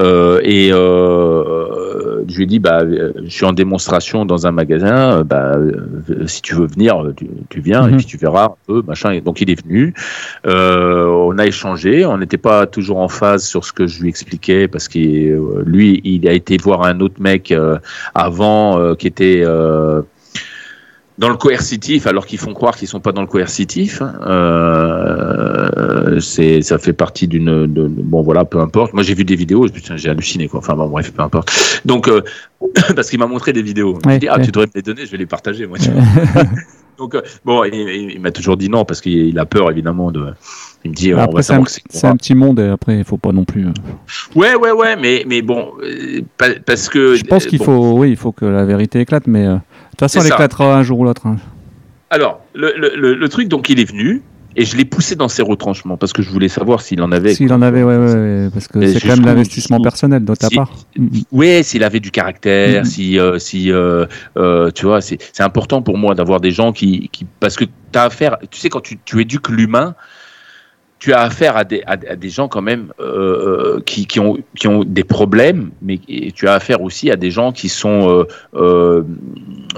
Euh, 0.00 0.40
et 0.42 0.70
euh, 0.72 2.24
je 2.28 2.36
lui 2.36 2.44
ai 2.44 2.46
dit, 2.46 2.58
bah, 2.58 2.82
je 2.86 3.28
suis 3.28 3.44
en 3.44 3.52
démonstration 3.66 4.24
dans 4.24 4.46
un 4.46 4.52
magasin, 4.52 5.24
bah, 5.24 5.56
si 6.26 6.40
tu 6.40 6.54
veux 6.54 6.66
venir, 6.66 7.02
tu, 7.50 7.60
viens 7.60 7.86
et 7.88 7.90
mhm. 7.90 7.96
puis 7.96 8.06
tu 8.06 8.16
verras 8.16 8.44
un 8.46 8.54
peu, 8.66 8.82
machin. 8.86 9.20
donc 9.20 9.40
il 9.40 9.50
est 9.50 9.60
venu. 9.62 9.92
Euh, 10.46 11.06
on 11.06 11.36
a 11.38 11.46
échangé. 11.46 12.06
On 12.06 12.18
n'était 12.18 12.38
pas 12.38 12.66
toujours 12.66 12.98
en 12.98 13.08
phase 13.08 13.44
sur 13.44 13.64
ce 13.64 13.72
que 13.72 13.86
je 13.86 14.00
lui 14.00 14.08
expliquais 14.08 14.68
parce 14.68 14.88
que 14.88 14.98
lui, 15.64 16.00
il 16.04 16.28
a 16.28 16.32
été 16.32 16.56
voir 16.56 16.84
un 16.84 17.00
autre 17.00 17.20
mec 17.20 17.52
avant 18.14 18.94
qui 18.94 19.06
était 19.06 19.44
dans 21.18 21.30
le 21.30 21.36
coercitif, 21.36 22.06
alors 22.06 22.26
qu'ils 22.26 22.38
font 22.38 22.52
croire 22.52 22.76
qu'ils 22.76 22.88
sont 22.88 23.00
pas 23.00 23.12
dans 23.12 23.22
le 23.22 23.26
coercitif. 23.26 24.02
Hein. 24.02 24.14
Euh, 24.26 26.20
c'est, 26.20 26.60
ça 26.60 26.78
fait 26.78 26.92
partie 26.92 27.26
d'une, 27.26 27.66
bon 27.66 28.22
voilà, 28.22 28.44
peu 28.44 28.60
importe. 28.60 28.92
Moi 28.92 29.02
j'ai 29.02 29.14
vu 29.14 29.24
des 29.24 29.36
vidéos, 29.36 29.66
j'ai 29.96 30.10
halluciné 30.10 30.48
quoi. 30.48 30.60
Enfin 30.60 30.74
bon 30.74 30.88
bref, 30.88 31.12
peu 31.12 31.22
importe. 31.22 31.80
Donc 31.84 32.08
euh, 32.08 32.22
parce 32.94 33.08
qu'il 33.08 33.18
m'a 33.18 33.26
montré 33.26 33.52
des 33.52 33.62
vidéos. 33.62 33.98
je 34.06 34.16
dis 34.16 34.28
ah 34.28 34.38
tu 34.38 34.50
devrais 34.50 34.66
me 34.66 34.72
les 34.74 34.82
donner, 34.82 35.06
je 35.06 35.10
vais 35.10 35.18
les 35.18 35.26
partager 35.26 35.66
moi. 35.66 35.78
Donc 36.98 37.14
euh, 37.14 37.20
bon, 37.44 37.62
il, 37.64 38.18
m'a 38.20 38.30
toujours 38.30 38.56
dit 38.56 38.70
non 38.70 38.86
parce 38.86 39.02
qu'il 39.02 39.38
a 39.38 39.44
peur 39.44 39.70
évidemment 39.70 40.10
de. 40.10 40.32
Il 40.82 40.92
me 40.92 40.94
dit 40.94 41.12
après, 41.12 41.28
on 41.28 41.36
va 41.36 41.42
savoir 41.42 41.68
c'est, 41.68 41.82
c'est 41.90 42.06
un 42.06 42.16
petit 42.16 42.34
monde 42.34 42.58
et 42.58 42.68
après 42.68 42.96
il 42.96 43.04
faut 43.04 43.18
pas 43.18 43.32
non 43.32 43.44
plus. 43.44 43.66
Ouais 44.34 44.54
ouais 44.54 44.70
ouais, 44.70 44.96
mais 44.96 45.24
mais 45.26 45.42
bon 45.42 45.72
parce 46.64 46.88
que. 46.88 47.14
Je 47.14 47.24
pense 47.24 47.44
qu'il 47.46 47.62
faut 47.62 47.98
oui 47.98 48.10
il 48.10 48.16
faut 48.16 48.32
que 48.32 48.46
la 48.46 48.64
vérité 48.64 49.00
éclate, 49.00 49.26
mais 49.26 49.46
toute 49.96 50.10
façon, 50.10 50.20
elle 50.20 50.32
éclatera 50.32 50.76
un 50.76 50.82
jour 50.82 51.00
ou 51.00 51.04
l'autre. 51.04 51.26
Hein. 51.26 51.36
Alors, 52.10 52.40
le, 52.54 52.72
le, 52.76 53.14
le, 53.14 53.28
truc, 53.28 53.48
donc, 53.48 53.68
il 53.68 53.80
est 53.80 53.84
venu. 53.88 54.22
Et 54.58 54.64
je 54.64 54.74
l'ai 54.74 54.86
poussé 54.86 55.16
dans 55.16 55.28
ses 55.28 55.42
retranchements 55.42 55.98
parce 55.98 56.14
que 56.14 56.22
je 56.22 56.30
voulais 56.30 56.48
savoir 56.48 56.80
s'il 56.80 57.02
en 57.02 57.12
avait. 57.12 57.34
S'il 57.34 57.52
en 57.52 57.60
avait, 57.60 57.82
ouais, 57.82 57.98
ouais, 57.98 58.48
parce 58.50 58.68
que 58.68 58.86
c'est 58.86 59.00
quand 59.00 59.16
même 59.16 59.26
l'investissement 59.26 59.80
personnel 59.80 60.24
de 60.24 60.34
ta 60.34 60.48
part. 60.48 60.72
Oui, 61.30 61.62
s'il 61.62 61.84
avait 61.84 62.00
du 62.00 62.10
caractère, 62.10 62.82
mm-hmm. 62.82 62.86
si, 62.86 63.18
euh, 63.18 63.38
si 63.38 63.70
euh, 63.70 64.06
euh, 64.38 64.70
tu 64.70 64.86
vois, 64.86 65.02
c'est 65.02 65.18
important 65.40 65.82
pour 65.82 65.98
moi 65.98 66.14
d'avoir 66.14 66.40
des 66.40 66.52
gens 66.52 66.72
qui, 66.72 67.10
qui 67.12 67.26
parce 67.38 67.54
que 67.54 67.64
tu 67.64 67.98
as 67.98 68.04
affaire, 68.04 68.38
tu 68.50 68.58
sais, 68.58 68.70
quand 68.70 68.80
tu, 68.80 68.98
tu 69.04 69.20
éduques 69.20 69.50
l'humain, 69.50 69.94
tu 71.06 71.12
as 71.12 71.20
affaire 71.20 71.56
à 71.56 71.62
des, 71.62 71.84
à, 71.86 71.96
des 71.96 72.28
gens 72.28 72.48
quand 72.48 72.62
même 72.62 72.92
euh, 72.98 73.78
qui, 73.86 74.08
qui, 74.08 74.18
ont, 74.18 74.38
qui 74.56 74.66
ont 74.66 74.82
des 74.82 75.04
problèmes, 75.04 75.70
mais 75.80 76.00
tu 76.34 76.48
as 76.48 76.54
affaire 76.54 76.82
aussi 76.82 77.12
à 77.12 77.16
des 77.16 77.30
gens 77.30 77.52
qui 77.52 77.68
sont 77.68 78.26
euh, 78.56 79.04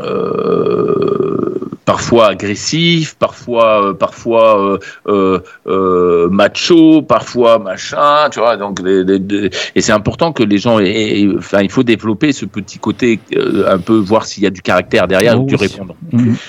euh, 0.01 1.59
parfois 1.89 2.29
agressif, 2.29 3.17
parfois 3.19 3.83
euh, 3.83 3.95
parfois 3.95 4.79
euh, 5.07 5.41
euh, 5.67 6.29
macho, 6.29 7.01
parfois 7.01 7.59
machin, 7.59 8.29
tu 8.31 8.41
vois. 8.41 8.59
Donc 8.59 8.81
et 8.87 9.81
c'est 9.81 9.93
important 9.93 10.35
que 10.35 10.43
les 10.43 10.59
gens 10.59 10.81
aient, 10.81 11.27
enfin 11.39 11.63
il 11.63 11.71
faut 11.71 11.83
développer 11.83 12.33
ce 12.33 12.45
petit 12.45 12.79
côté 12.79 13.21
un 13.67 13.79
peu 13.79 13.97
voir 13.97 14.27
s'il 14.27 14.43
y 14.45 14.47
a 14.47 14.51
du 14.51 14.61
caractère 14.61 15.09
derrière 15.09 15.41
ou 15.41 15.47
du 15.47 15.55
répondant. 15.55 15.97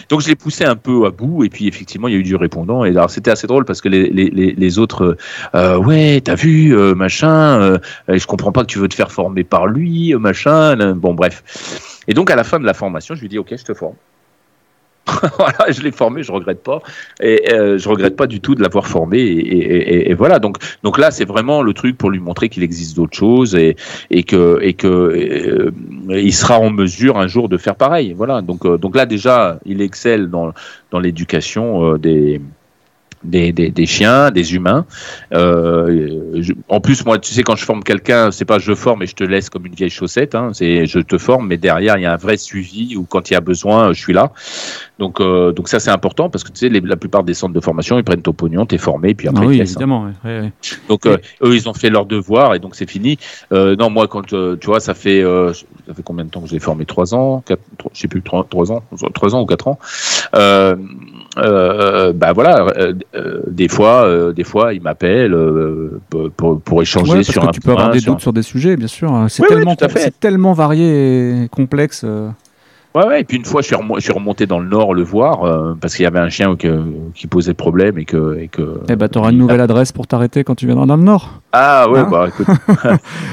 Donc 0.10 0.20
je 0.20 0.28
l'ai 0.28 0.36
poussé 0.36 0.66
un 0.66 0.76
peu 0.76 1.06
à 1.06 1.12
bout 1.12 1.46
et 1.46 1.50
puis 1.50 1.70
effectivement 1.70 2.10
il 2.10 2.16
y 2.16 2.18
a 2.18 2.20
eu 2.20 2.24
du 2.24 2.36
répondant 2.36 2.84
et 2.84 2.90
alors 2.90 3.10
c'était 3.10 3.32
assez 3.32 3.48
drôle 3.48 3.64
parce 3.64 3.80
que 3.80 3.88
les, 3.88 4.10
les, 4.10 4.69
les 4.70 4.80
autres 4.80 5.18
ouais 5.54 6.22
t'as 6.24 6.36
vu 6.36 6.76
machin 6.96 7.80
je 8.08 8.26
comprends 8.26 8.52
pas 8.52 8.62
que 8.62 8.68
tu 8.68 8.80
veux 8.80 8.88
te 8.88 8.96
faire 8.96 9.12
former 9.12 9.44
par 9.44 9.68
lui 9.68 10.14
machin 10.16 10.94
bon 10.96 11.14
bref 11.14 11.44
et 12.08 12.14
donc 12.14 12.30
à 12.32 12.36
la 12.36 12.44
fin 12.44 12.60
de 12.60 12.66
la 12.66 12.74
formation 12.74 13.16
je 13.16 13.22
lui 13.22 13.30
dis 13.30 13.40
ok 13.40 13.56
je 13.58 13.66
te 13.66 13.74
forme 13.74 13.96
voilà, 15.38 15.72
je 15.72 15.82
l'ai 15.82 15.92
formé, 15.92 16.24
je 16.24 16.32
regrette 16.32 16.64
pas, 16.64 16.82
et 17.22 17.54
euh, 17.54 17.78
je 17.78 17.90
regrette 17.90 18.16
pas 18.16 18.28
du 18.28 18.42
tout 18.42 18.56
de 18.56 18.62
l'avoir 18.62 18.88
formé. 18.88 19.20
Et, 19.20 20.14
voilà, 20.14 20.40
donc 20.40 20.58
donc 20.84 20.98
là, 20.98 21.12
c'est 21.12 21.26
vraiment 21.26 21.62
le 21.62 21.74
truc 21.74 21.98
pour 21.98 22.10
lui 22.10 22.20
montrer 22.20 22.50
qu'il 22.50 22.64
existe 22.64 22.96
d'autres 22.96 23.18
choses 23.18 23.56
et 23.56 23.76
et 24.10 24.24
que 24.24 24.60
et 24.62 24.74
que 24.74 24.88
euh, 24.88 25.72
il 26.10 26.34
sera 26.34 26.60
en 26.60 26.70
mesure 26.70 27.18
un 27.18 27.28
jour 27.28 27.50
de 27.50 27.58
faire 27.58 27.76
pareil. 27.76 28.14
Voilà, 28.14 28.42
donc 28.42 28.66
euh, 28.66 28.78
donc 28.78 28.96
là 28.96 29.06
déjà, 29.06 29.60
il 29.66 29.82
excelle 29.82 30.30
dans 30.30 30.54
dans 30.92 31.00
l'éducation 31.00 31.98
des 31.98 32.42
des, 33.24 33.52
des, 33.52 33.70
des, 33.70 33.86
chiens, 33.86 34.32
des 34.32 34.56
humains. 34.56 34.86
Euh, 35.34 36.22
en 36.68 36.80
plus, 36.80 37.06
moi, 37.06 37.20
tu 37.20 37.34
sais, 37.34 37.44
quand 37.44 37.56
je 37.56 37.66
forme 37.66 37.84
quelqu'un, 37.84 38.32
c'est 38.32 38.46
pas 38.46 38.60
je 38.60 38.74
forme 38.74 39.04
et 39.04 39.08
je 39.08 39.16
te 39.16 39.24
laisse 39.24 39.50
comme 39.50 39.66
une 39.66 39.76
vieille 39.76 39.90
chaussette. 39.90 40.36
Hein, 40.36 40.52
c'est 40.54 40.86
je 40.86 41.00
te 41.00 41.18
forme, 41.18 41.48
mais 41.48 41.58
derrière, 41.58 41.98
il 41.98 42.04
y 42.04 42.06
a 42.06 42.14
un 42.14 42.18
vrai 42.18 42.38
suivi 42.38 42.96
où 42.96 43.04
quand 43.04 43.30
il 43.30 43.34
y 43.34 43.38
a 43.38 43.42
besoin, 43.42 43.94
je 43.94 44.00
suis 44.00 44.14
là. 44.14 44.32
Donc, 45.00 45.22
euh, 45.22 45.52
donc 45.52 45.70
ça, 45.70 45.80
c'est 45.80 45.92
important 45.92 46.30
parce 46.30 46.44
que 46.44 46.52
tu 46.52 46.60
sais, 46.60 46.70
la 46.70 46.96
plupart 46.98 47.24
des 47.24 47.34
centres 47.34 47.54
de 47.54 47.60
formation, 47.60 47.98
ils 47.98 48.04
prennent 48.04 48.22
ton 48.22 48.34
pognon, 48.34 48.66
t'es 48.66 48.78
formé, 48.78 49.14
puis 49.14 49.28
après, 49.28 49.46
ah 49.46 49.48
oui, 49.48 49.60
hein. 49.60 49.64
évidemment. 49.64 50.12
Donc, 50.88 51.06
euh, 51.06 51.18
eux, 51.44 51.56
ils 51.56 51.70
ont 51.70 51.74
fait 51.74 51.90
leur 51.90 52.06
devoir 52.06 52.56
et 52.56 52.60
donc 52.60 52.76
c'est 52.76 52.90
fini. 52.90 53.18
Non, 53.52 53.90
moi, 53.90 54.08
quand 54.08 54.28
tu 54.28 54.66
vois, 54.66 54.80
ça 54.80 54.94
fait 54.94 55.24
ça 55.90 55.94
fait 55.94 56.04
combien 56.04 56.26
de 56.26 56.30
temps 56.30 56.42
que 56.42 56.48
je 56.48 56.54
l'ai 56.54 56.60
formé? 56.60 56.86
Trois 56.86 57.14
ans, 57.14 57.44
quatre, 57.46 57.62
je 57.94 58.00
sais 58.00 58.08
plus, 58.08 58.22
trois, 58.22 58.46
trois 58.50 58.72
ans, 58.72 58.84
trois 59.14 59.36
ans 59.36 59.42
ou 59.42 59.46
quatre 59.46 59.68
ans. 59.68 59.80
Euh, 60.36 60.76
euh, 61.38 62.12
bah 62.14 62.34
voilà, 62.34 62.66
euh, 62.78 62.94
euh, 63.16 63.42
des 63.48 63.68
fois, 63.68 64.34
des 64.34 64.44
fois, 64.44 64.74
il 64.74 64.82
m'appelle 64.82 65.36
pour, 66.36 66.62
pour, 66.62 66.82
échanger 66.82 67.24
sur 67.24 67.48
que 67.48 67.52
tu 67.52 67.62
peux 67.62 67.72
avoir 67.72 67.92
des 67.92 68.02
doutes 68.02 68.22
sur 68.22 68.34
des 68.34 68.42
sujets, 68.42 68.76
bien 68.76 68.88
sûr. 68.88 69.12
Hein. 69.14 69.28
C'est 69.30 69.46
tellement, 69.46 69.76
tellement 70.20 70.54
varié 70.54 71.44
et 71.44 71.48
complexe. 71.50 72.06
Ouais, 72.96 73.06
ouais, 73.06 73.22
et 73.22 73.24
puis 73.24 73.38
une 73.38 73.46
fois, 73.46 73.62
je 73.62 73.68
suis, 73.68 73.76
remonté, 73.76 74.00
je 74.00 74.06
suis 74.06 74.14
remonté 74.14 74.48
dans 74.48 74.60
le 74.60 74.68
nord 74.68 74.96
le 74.96 75.04
voir 75.04 75.44
euh, 75.44 75.76
parce 75.80 75.96
qu'il 75.96 76.04
y 76.04 76.08
avait 76.08 76.20
un 76.20 76.30
chien 76.30 76.56
qui 76.56 77.28
posait 77.28 77.54
problème 77.54 78.00
et 78.00 78.06
que. 78.06 78.40
Et 78.40 78.48
que 78.48 78.82
eh 78.90 78.96
ben, 78.96 79.08
t'auras 79.08 79.30
une 79.32 79.38
nouvelle 79.38 79.62
adresse 79.62 79.92
pour 79.92 80.08
t'arrêter 80.08 80.44
quand 80.44 80.56
tu 80.56 80.66
viendras 80.66 80.88
dans 80.88 80.98
le 80.98 81.04
nord. 81.04 81.42
Ah 81.52 81.88
ouais, 81.88 82.00
hein 82.00 82.08
bah 82.10 82.28
écoute. 82.28 82.48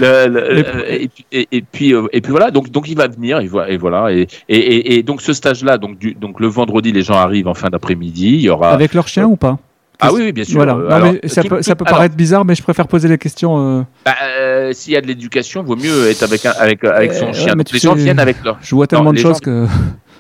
et, 1.33 1.63
puis 1.63 1.95
euh, 1.95 2.07
et 2.13 2.21
puis 2.21 2.31
voilà, 2.31 2.51
donc 2.51 2.71
donc 2.71 2.89
il 2.89 2.97
va 2.97 3.09
venir 3.09 3.41
et 3.41 3.47
voilà 3.47 3.71
et 3.71 3.77
voilà 3.79 4.13
et, 4.13 4.29
et, 4.49 5.03
donc 5.03 5.23
ce 5.23 5.33
stage-là, 5.33 5.79
donc 5.79 5.99
du, 5.99 6.15
donc 6.15 6.39
le 6.41 6.49
vendredi, 6.49 6.93
les 6.93 7.03
gens 7.03 7.15
arrivent 7.15 7.49
en 7.49 7.55
fin 7.55 7.71
d'après-midi, 7.71 8.35
il 8.35 8.41
y 8.43 8.51
aura. 8.51 8.73
Avec 8.73 8.93
leur 8.93 9.09
chien 9.09 9.27
ou 9.27 9.37
pas? 9.37 9.59
Ah 10.01 10.13
oui, 10.13 10.33
bien 10.33 10.45
sûr. 10.45 10.57
Voilà. 10.57 11.13
ça, 11.25 11.43
peut, 11.43 11.63
ça 11.63 11.75
peut 11.75 11.85
paraître 11.85 12.17
bizarre, 12.17 12.45
mais 12.45 12.55
je 12.55 12.63
préfère 12.63 12.87
poser 12.87 13.09
les 13.09 13.19
questions. 13.19 13.79
Euh. 13.79 13.83
Bah, 14.05 14.15
euh, 14.23 14.73
S'il 14.73 14.93
y 14.93 14.97
a 14.97 15.01
de 15.01 15.07
l'éducation, 15.07 15.63
vaut 15.63 15.77
mieux 15.77 16.09
être 16.09 16.23
avec, 16.23 16.45
avec, 16.45 16.85
avec 16.85 17.13
son 17.13 17.33
chien. 17.33 17.55
les 17.55 17.79
gens 17.79 17.95
viennent 17.95 18.19
avec 18.19 18.43
leur. 18.45 18.59
Je 18.61 18.75
vois 18.75 18.87
tellement 18.87 19.13
de 19.13 19.19
choses 19.19 19.41
que. 19.41 19.67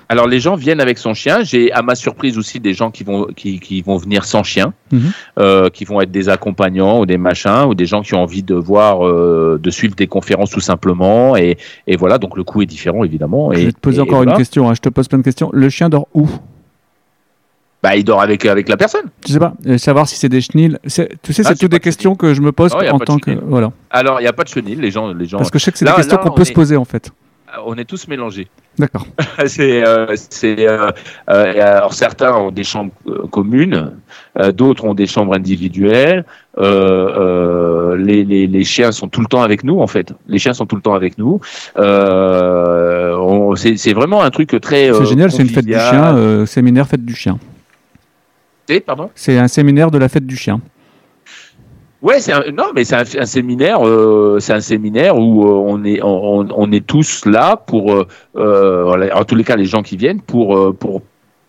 Alors 0.08 0.28
les 0.28 0.38
gens 0.38 0.54
viennent 0.54 0.80
avec 0.80 0.98
son 0.98 1.14
chien. 1.14 1.42
J'ai 1.42 1.72
à 1.72 1.82
ma 1.82 1.96
surprise 1.96 2.38
aussi 2.38 2.60
des 2.60 2.74
gens 2.74 2.92
qui 2.92 3.02
vont 3.02 3.26
qui, 3.34 3.58
qui 3.58 3.82
vont 3.82 3.96
venir 3.96 4.24
sans 4.24 4.44
chien, 4.44 4.72
mhm. 4.92 5.10
euh, 5.40 5.68
qui 5.68 5.84
vont 5.84 6.00
être 6.00 6.12
des 6.12 6.28
accompagnants 6.28 7.00
ou 7.00 7.06
des 7.06 7.18
machins 7.18 7.64
ou 7.66 7.74
des 7.74 7.86
gens 7.86 8.02
qui 8.02 8.14
ont 8.14 8.22
envie 8.22 8.44
de 8.44 8.54
voir 8.54 9.04
euh, 9.04 9.58
de 9.60 9.70
suivre 9.70 9.96
des 9.96 10.06
conférences 10.06 10.50
tout 10.50 10.60
simplement 10.60 11.36
et, 11.36 11.58
et 11.88 11.96
voilà 11.96 12.18
donc 12.18 12.36
le 12.36 12.44
coût 12.44 12.62
est 12.62 12.66
différent 12.66 13.02
évidemment. 13.02 13.52
Je 13.52 13.66
vais 13.66 13.72
te 13.72 13.80
poser 13.80 14.00
encore 14.00 14.22
une 14.22 14.34
question. 14.34 14.70
Hein. 14.70 14.74
Je 14.74 14.80
te 14.80 14.88
pose 14.88 15.08
plein 15.08 15.18
de 15.18 15.24
questions. 15.24 15.50
Le 15.52 15.68
chien 15.70 15.88
dort 15.88 16.06
où? 16.14 16.28
Bah, 17.82 17.96
il 17.96 18.04
dort 18.04 18.20
avec, 18.20 18.44
avec 18.46 18.68
la 18.68 18.76
personne. 18.76 19.06
Je 19.26 19.32
sais 19.32 19.38
pas, 19.38 19.54
euh, 19.66 19.78
savoir 19.78 20.08
si 20.08 20.16
c'est 20.16 20.28
des 20.28 20.40
chenilles. 20.40 20.76
Tu 20.82 20.90
sais, 20.90 21.08
c'est 21.22 21.46
ah, 21.46 21.54
toutes 21.54 21.70
des 21.70 21.80
questions 21.80 22.16
que 22.16 22.34
je 22.34 22.40
me 22.40 22.52
pose 22.52 22.74
en 22.74 22.98
tant 22.98 23.18
que. 23.18 23.30
Voilà. 23.44 23.72
Alors, 23.90 24.20
il 24.20 24.24
n'y 24.24 24.28
a 24.28 24.32
pas 24.32 24.44
de 24.44 24.48
chenilles, 24.48 24.76
les 24.76 24.90
gens, 24.90 25.12
les 25.12 25.26
gens. 25.26 25.38
Parce 25.38 25.50
que 25.50 25.58
je 25.58 25.64
sais 25.64 25.72
que 25.72 25.78
c'est 25.78 25.84
des 25.84 25.92
questions 25.92 26.16
qu'on 26.18 26.30
peut 26.30 26.44
se 26.44 26.52
poser 26.52 26.76
en 26.76 26.84
fait. 26.84 27.10
Euh, 27.48 27.60
on 27.64 27.76
est 27.76 27.84
tous 27.84 28.08
mélangés. 28.08 28.48
D'accord. 28.78 29.06
c'est, 29.46 29.86
euh, 29.86 30.14
c'est, 30.16 30.66
alors 31.26 31.94
certains 31.94 32.34
ont 32.34 32.50
des 32.50 32.64
chambres 32.64 32.92
communes, 33.30 33.92
d'autres 34.52 34.84
ont 34.84 34.92
des 34.94 35.06
chambres 35.06 35.34
individuelles. 35.34 36.24
Les, 36.58 38.24
les, 38.24 38.46
les, 38.46 38.64
chiens 38.64 38.90
sont 38.92 39.08
tout 39.08 39.20
le 39.20 39.26
temps 39.26 39.42
avec 39.42 39.64
nous 39.64 39.80
en 39.80 39.86
fait. 39.86 40.12
Les 40.26 40.38
chiens 40.38 40.52
sont 40.54 40.66
tout 40.66 40.76
le 40.76 40.82
temps 40.82 40.94
avec 40.94 41.16
nous. 41.18 41.40
c'est, 43.56 43.76
c'est 43.76 43.94
vraiment 43.94 44.22
un 44.22 44.30
truc 44.30 44.60
très. 44.60 44.92
c'est 44.92 45.06
génial, 45.06 45.30
c'est 45.30 45.42
une 45.42 45.48
fête 45.50 45.66
du 45.66 45.72
chien, 45.72 46.44
séminaire 46.46 46.88
fête 46.88 47.04
du 47.04 47.14
chien. 47.14 47.38
Pardon? 48.84 49.10
C'est 49.14 49.38
un 49.38 49.48
séminaire 49.48 49.90
de 49.90 49.98
la 49.98 50.08
fête 50.08 50.26
du 50.26 50.36
chien. 50.36 50.60
Ouais, 52.02 52.20
c'est 52.20 52.32
un, 52.32 52.44
non, 52.52 52.66
mais 52.74 52.84
c'est 52.84 52.94
un, 52.94 53.22
un, 53.22 53.26
séminaire, 53.26 53.86
euh, 53.86 54.38
c'est 54.38 54.52
un 54.52 54.60
séminaire 54.60 55.18
où 55.18 55.44
euh, 55.44 55.64
on 55.66 55.82
est, 55.84 56.00
on, 56.02 56.46
on, 56.54 56.70
est 56.70 56.86
tous 56.86 57.24
là 57.24 57.56
pour, 57.56 58.06
euh, 58.36 59.10
en 59.14 59.24
tous 59.24 59.34
les 59.34 59.44
cas, 59.44 59.56
les 59.56 59.64
gens 59.64 59.82
qui 59.82 59.96
viennent 59.96 60.20
pour, 60.20 60.76
pour 60.76 61.02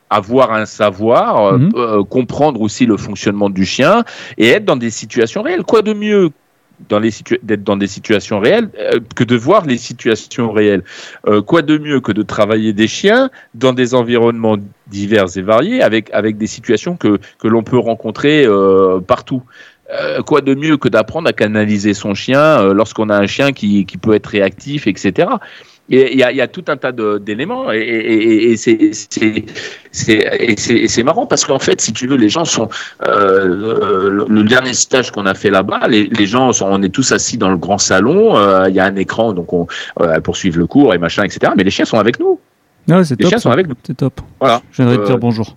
avoir 0.09 0.53
un 0.53 0.65
savoir, 0.65 1.59
mmh. 1.59 2.05
comprendre 2.09 2.61
aussi 2.61 2.85
le 2.85 2.95
fonctionnement 2.95 3.49
du 3.49 3.65
chien 3.65 4.05
et 4.37 4.47
être 4.47 4.63
dans 4.63 4.77
des 4.77 4.89
situations 4.89 5.41
réelles. 5.41 5.63
Quoi 5.63 5.81
de 5.81 5.93
mieux 5.93 6.31
dans 6.89 6.99
d'être 6.99 7.63
dans 7.63 7.77
des 7.77 7.87
situations 7.87 8.39
réelles 8.39 8.69
euh, 8.79 8.99
que 9.15 9.23
de 9.23 9.35
voir 9.35 9.65
les 9.65 9.77
situations 9.77 10.51
réelles. 10.51 10.83
Euh, 11.27 11.41
quoi 11.41 11.61
de 11.61 11.77
mieux 11.77 11.99
que 11.99 12.11
de 12.11 12.23
travailler 12.23 12.73
des 12.73 12.87
chiens 12.87 13.29
dans 13.53 13.73
des 13.73 13.95
environnements 13.95 14.57
divers 14.87 15.37
et 15.37 15.41
variés 15.41 15.81
avec 15.81 16.37
des 16.37 16.47
situations 16.47 16.95
que 16.95 17.19
l'on 17.43 17.63
peut 17.63 17.79
rencontrer 17.79 18.45
euh, 18.45 18.99
partout? 18.99 19.43
Quoi 20.25 20.41
de 20.41 20.53
mieux 20.53 20.75
que 20.75 20.89
d'apprendre 20.89 21.29
à 21.29 21.33
canaliser 21.33 21.93
son 21.93 22.13
chien 22.13 22.73
lorsqu'on 22.73 23.09
a 23.09 23.17
un 23.17 23.25
chien 23.25 23.53
qui 23.53 23.85
peut 23.85 24.13
être 24.13 24.27
réactif, 24.27 24.85
etc. 24.85 25.29
Il 25.89 26.17
y, 26.17 26.23
a, 26.23 26.33
y 26.33 26.41
a 26.41 26.47
tout 26.49 26.65
un 26.67 26.75
tas 26.75 26.91
d'éléments 26.91 27.71
et, 27.71 27.77
et, 27.77 28.51
et 28.51 28.57
c'est 30.87 31.03
marrant 31.03 31.25
parce 31.25 31.45
qu'en 31.45 31.59
fait, 31.59 31.79
si 31.79 31.93
tu 31.93 32.07
veux, 32.07 32.17
les 32.17 32.27
gens 32.27 32.43
sont 32.43 32.67
euh, 33.07 34.25
le, 34.27 34.43
dernier 34.43 34.73
stage 34.73 35.11
qu'on 35.11 35.25
a 35.25 35.33
fait 35.33 35.49
là-bas, 35.49 35.87
les, 35.87 36.07
les, 36.07 36.25
gens 36.25 36.51
sont, 36.51 36.65
on 36.69 36.83
est 36.83 36.89
tous 36.89 37.13
assis 37.13 37.37
dans 37.37 37.49
le 37.49 37.55
grand 37.55 37.77
salon, 37.77 38.35
euh, 38.35 38.67
il 38.67 38.75
y 38.75 38.81
a 38.81 38.85
un 38.85 38.97
écran 38.97 39.31
donc 39.31 39.53
on 39.53 39.65
euh, 40.01 40.19
poursuivre 40.19 40.59
le 40.59 40.67
cours 40.67 40.93
et 40.93 40.97
machin, 40.97 41.23
etc. 41.23 41.53
Mais 41.55 41.63
les 41.63 41.71
chiens 41.71 41.85
sont 41.85 41.99
avec 41.99 42.19
nous. 42.19 42.37
Les 42.87 43.03
chiens 43.25 43.39
sont 43.39 43.51
avec 43.51 43.67
nous. 43.69 43.75
C'est 43.85 43.95
top. 43.95 44.19
Voilà. 44.41 44.61
Je 44.71 44.83
viendrai 44.83 44.97
te 45.01 45.07
dire 45.07 45.17
bonjour. 45.17 45.55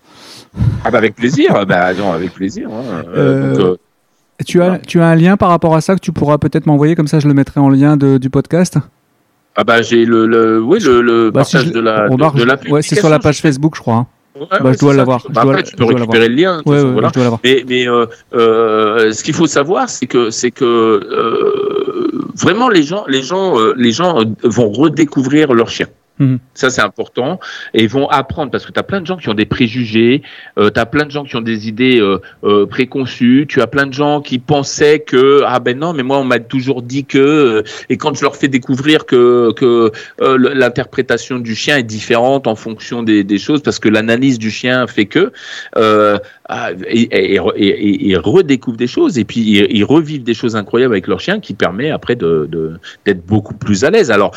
Ah 0.85 0.93
bah 0.93 0.99
avec 0.99 1.17
plaisir. 1.17 1.67
bah 1.67 1.93
non, 1.95 2.13
avec 2.13 2.33
plaisir. 2.33 2.69
Hein. 2.71 3.03
Donc, 3.57 3.79
tu 4.47 4.63
as, 4.63 4.79
tu 4.79 5.01
as 5.01 5.07
un 5.07 5.17
lien 5.17 5.37
par 5.37 5.49
rapport 5.49 5.75
à 5.75 5.81
ça 5.81 5.97
que 5.97 6.01
tu 6.01 6.13
pourras 6.13 6.39
peut-être 6.39 6.67
m'envoyer, 6.67 6.95
comme 6.95 7.09
ça 7.09 7.19
je 7.19 7.27
le 7.27 7.35
mettrai 7.35 7.59
en 7.59 7.69
lien 7.69 7.97
de, 7.97 8.17
du 8.17 8.31
podcast? 8.31 8.79
Ah 9.57 9.65
bah 9.65 9.83
j'ai 9.83 10.05
le, 10.05 10.27
le, 10.27 10.63
oui, 10.63 10.79
le, 10.81 11.03
le 11.03 11.31
bah, 11.31 11.41
partage 11.41 11.63
si 11.63 11.69
je, 11.69 11.73
de 11.73 11.81
la, 11.81 12.09
de, 12.09 12.45
la 12.45 12.59
Ouais, 12.71 12.83
c'est 12.83 12.97
sur 12.97 13.09
la 13.09 13.19
page 13.19 13.41
Facebook, 13.41 13.75
je 13.77 13.81
crois. 13.81 13.95
Hein. 13.95 14.07
Ouais, 14.39 14.47
bah, 14.51 14.59
ouais, 14.63 14.75
je 14.75 14.79
dois 14.79 14.95
l'avoir. 14.95 15.27
Bah, 15.31 15.43
après, 15.43 15.63
tu 15.65 15.75
peux 15.75 15.85
récupérer 15.85 16.29
le 16.29 16.35
lien. 16.35 16.63
Ouais, 16.65 16.77
façon, 16.77 16.93
voilà. 16.93 17.11
l'avoir. 17.17 17.41
Mais, 17.43 17.65
mais 17.69 17.89
euh, 17.89 18.07
euh, 18.33 19.13
ce 19.13 19.25
qu'il 19.25 19.35
faut 19.35 19.49
savoir, 19.49 19.89
c'est 19.89 20.07
que, 20.07 20.31
c'est 20.31 20.53
que 20.53 20.65
euh, 20.65 22.27
vraiment 22.37 22.69
les 22.69 22.85
gens, 22.85 23.05
les 23.09 23.23
gens, 23.23 23.59
euh, 23.59 23.75
les 23.77 23.91
gens 23.91 24.23
vont 24.45 24.71
redécouvrir 24.71 25.53
leur 25.53 25.69
chien. 25.69 25.89
Mhm. 26.21 26.39
Ça, 26.53 26.69
c'est 26.69 26.83
important. 26.83 27.41
Et 27.73 27.83
ils 27.83 27.89
vont 27.89 28.07
apprendre 28.09 28.51
parce 28.51 28.67
que 28.67 28.73
tu 28.73 28.79
as 28.79 28.83
plein 28.83 29.01
de 29.01 29.07
gens 29.07 29.17
qui 29.17 29.31
ont 29.31 29.35
des 29.35 29.47
préjugés, 29.47 30.23
euh, 30.59 30.71
tu 30.71 30.79
as 30.79 30.85
plein 30.85 31.07
de 31.07 31.11
gens 31.11 31.25
qui 31.25 31.35
ont 31.37 31.41
des 31.41 31.67
idées 31.67 31.99
euh, 31.99 32.21
euh, 32.45 32.67
préconçues, 32.67 33.47
tu 33.49 33.63
as 33.63 33.67
plein 33.67 33.87
de 33.87 33.95
gens 33.95 34.21
qui 34.21 34.39
pensaient 34.39 35.01
que, 35.01 35.41
ah 35.47 35.61
ben 35.61 35.79
non, 35.79 35.95
mais 35.95 36.03
moi, 36.03 36.19
on 36.19 36.25
m'a 36.25 36.39
toujours 36.39 36.83
dit 36.83 37.07
que, 37.07 37.19
euh, 37.19 37.63
et 37.89 37.97
quand 37.97 38.15
je 38.15 38.23
leur 38.23 38.37
fais 38.37 38.49
découvrir 38.49 39.07
que, 39.07 39.53
que 39.53 39.91
l'interprétation 40.21 41.39
du 41.39 41.55
chien 41.55 41.79
est 41.79 41.83
différente 41.83 42.47
en 42.47 42.55
fonction 42.55 43.03
des, 43.03 43.39
choses, 43.39 43.63
parce 43.63 43.79
que 43.79 43.89
l'analyse 43.89 44.39
du 44.39 44.51
chien 44.51 44.87
fait 44.87 45.07
que, 45.07 45.33
ah, 46.53 46.71
et, 46.87 47.35
et, 47.35 48.17
redécouvrent 48.17 48.77
des 48.77 48.89
choses, 48.89 49.19
et 49.19 49.25
puis 49.25 49.41
ils, 49.41 49.85
revivent 49.85 50.25
des 50.25 50.35
choses 50.35 50.57
incroyables 50.57 50.93
avec 50.93 51.07
leur 51.07 51.21
chien 51.21 51.41
qui 51.41 51.55
permet 51.55 51.91
après 51.91 52.17
d'être 52.17 53.25
beaucoup 53.25 53.55
plus 53.55 53.85
à 53.85 53.91
l'aise. 53.91 54.11
Alors, 54.11 54.33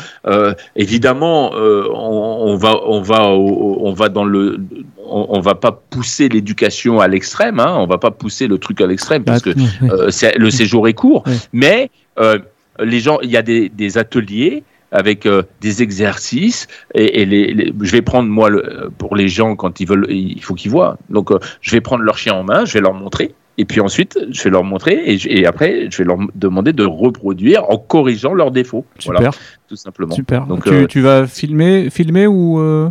évidemment, 0.76 1.52
on, 1.92 2.52
on, 2.52 2.56
va, 2.56 2.80
on, 2.86 3.00
va, 3.00 3.28
on 3.28 3.92
va 3.92 4.08
dans 4.08 4.24
le. 4.24 4.58
On, 5.06 5.26
on 5.30 5.40
va 5.40 5.54
pas 5.54 5.72
pousser 5.72 6.28
l'éducation 6.28 7.00
à 7.00 7.08
l'extrême, 7.08 7.60
hein, 7.60 7.76
on 7.78 7.86
va 7.86 7.98
pas 7.98 8.10
pousser 8.10 8.46
le 8.46 8.58
truc 8.58 8.80
à 8.80 8.86
l'extrême 8.86 9.24
parce 9.24 9.42
que 9.42 9.50
euh, 9.50 10.10
le 10.36 10.50
séjour 10.50 10.88
est 10.88 10.94
court, 10.94 11.24
mais 11.52 11.90
euh, 12.18 12.38
les 12.80 13.00
gens, 13.00 13.18
il 13.22 13.30
y 13.30 13.36
a 13.36 13.42
des, 13.42 13.68
des 13.68 13.98
ateliers 13.98 14.64
avec 14.94 15.26
euh, 15.26 15.42
des 15.60 15.82
exercices 15.82 16.68
et, 16.94 17.20
et 17.20 17.26
les, 17.26 17.52
les, 17.52 17.72
je 17.80 17.92
vais 17.92 18.02
prendre 18.02 18.28
moi 18.30 18.48
le, 18.48 18.90
pour 18.96 19.16
les 19.16 19.28
gens 19.28 19.56
quand 19.56 19.80
ils 19.80 19.88
veulent 19.88 20.06
il 20.08 20.42
faut 20.42 20.54
qu'ils 20.54 20.70
voient. 20.70 20.96
Donc 21.10 21.30
euh, 21.30 21.38
je 21.60 21.72
vais 21.72 21.80
prendre 21.80 22.04
leur 22.04 22.16
chien 22.16 22.34
en 22.34 22.44
main 22.44 22.64
je 22.64 22.74
vais 22.74 22.80
leur 22.80 22.94
montrer 22.94 23.34
et 23.56 23.64
puis 23.64 23.80
ensuite, 23.80 24.18
je 24.30 24.42
vais 24.42 24.50
leur 24.50 24.64
montrer 24.64 25.02
et, 25.04 25.18
je, 25.18 25.28
et, 25.28 25.46
après, 25.46 25.88
je 25.90 25.98
vais 25.98 26.04
leur 26.04 26.18
demander 26.34 26.72
de 26.72 26.84
reproduire 26.84 27.70
en 27.70 27.78
corrigeant 27.78 28.34
leurs 28.34 28.50
défauts. 28.50 28.84
Super. 28.98 29.20
Voilà, 29.20 29.30
tout 29.68 29.76
simplement. 29.76 30.14
Super. 30.14 30.46
Donc, 30.46 30.64
tu, 30.64 30.70
euh, 30.70 30.86
tu 30.86 31.00
vas 31.00 31.26
filmer, 31.26 31.88
filmer 31.90 32.26
ou 32.26 32.58
euh... 32.58 32.90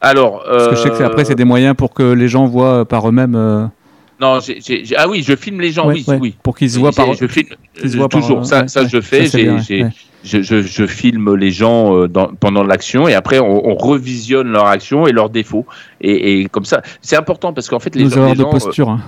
Alors, 0.00 0.42
parce 0.44 0.68
que 0.68 0.76
je 0.76 0.80
sais 0.80 0.90
que 0.90 1.02
après, 1.02 1.24
c'est 1.24 1.34
des 1.34 1.44
moyens 1.44 1.76
pour 1.76 1.94
que 1.94 2.02
les 2.02 2.28
gens 2.28 2.46
voient 2.46 2.84
par 2.86 3.08
eux-mêmes. 3.08 3.34
Euh... 3.36 3.66
Non, 4.20 4.40
j 4.40 4.52
ai, 4.52 4.60
j 4.60 4.72
ai, 4.92 4.96
ah 4.96 5.08
oui, 5.08 5.22
je 5.22 5.36
filme 5.36 5.60
les 5.60 5.70
gens, 5.70 5.86
ouais, 5.86 5.94
oui, 5.94 6.04
ouais. 6.08 6.18
oui. 6.20 6.36
Pour 6.42 6.56
qu'ils 6.56 6.70
se 6.70 6.78
voient 6.78 6.92
par. 6.92 7.12
Je 7.14 7.26
filme 7.26 7.48
je, 7.82 8.06
toujours. 8.06 8.38
Par... 8.38 8.46
Ça, 8.46 8.68
ça, 8.68 8.86
je 8.86 9.00
fais. 9.00 9.26
J'ai 9.26 9.86
je, 10.24 10.42
je, 10.42 10.62
je, 10.62 10.86
filme 10.86 11.34
les 11.34 11.50
gens 11.50 11.96
euh, 11.96 12.08
dans, 12.08 12.28
pendant 12.28 12.62
l'action 12.62 13.08
et 13.08 13.14
après 13.14 13.38
on, 13.38 13.68
on, 13.68 13.74
revisionne 13.74 14.48
leur 14.48 14.66
action 14.66 15.06
et 15.06 15.12
leurs 15.12 15.30
défauts 15.30 15.66
et, 16.00 16.40
et 16.40 16.44
comme 16.46 16.64
ça 16.64 16.82
c'est 17.00 17.16
important 17.16 17.52
parce 17.52 17.68
qu'en 17.68 17.78
fait 17.78 17.94
les, 17.94 18.04
les, 18.04 18.10
gens, 18.10 18.28
les 18.28 18.34
gens, 18.34 18.44
de 18.44 18.50
posture. 18.50 18.88
Hein. 18.90 19.00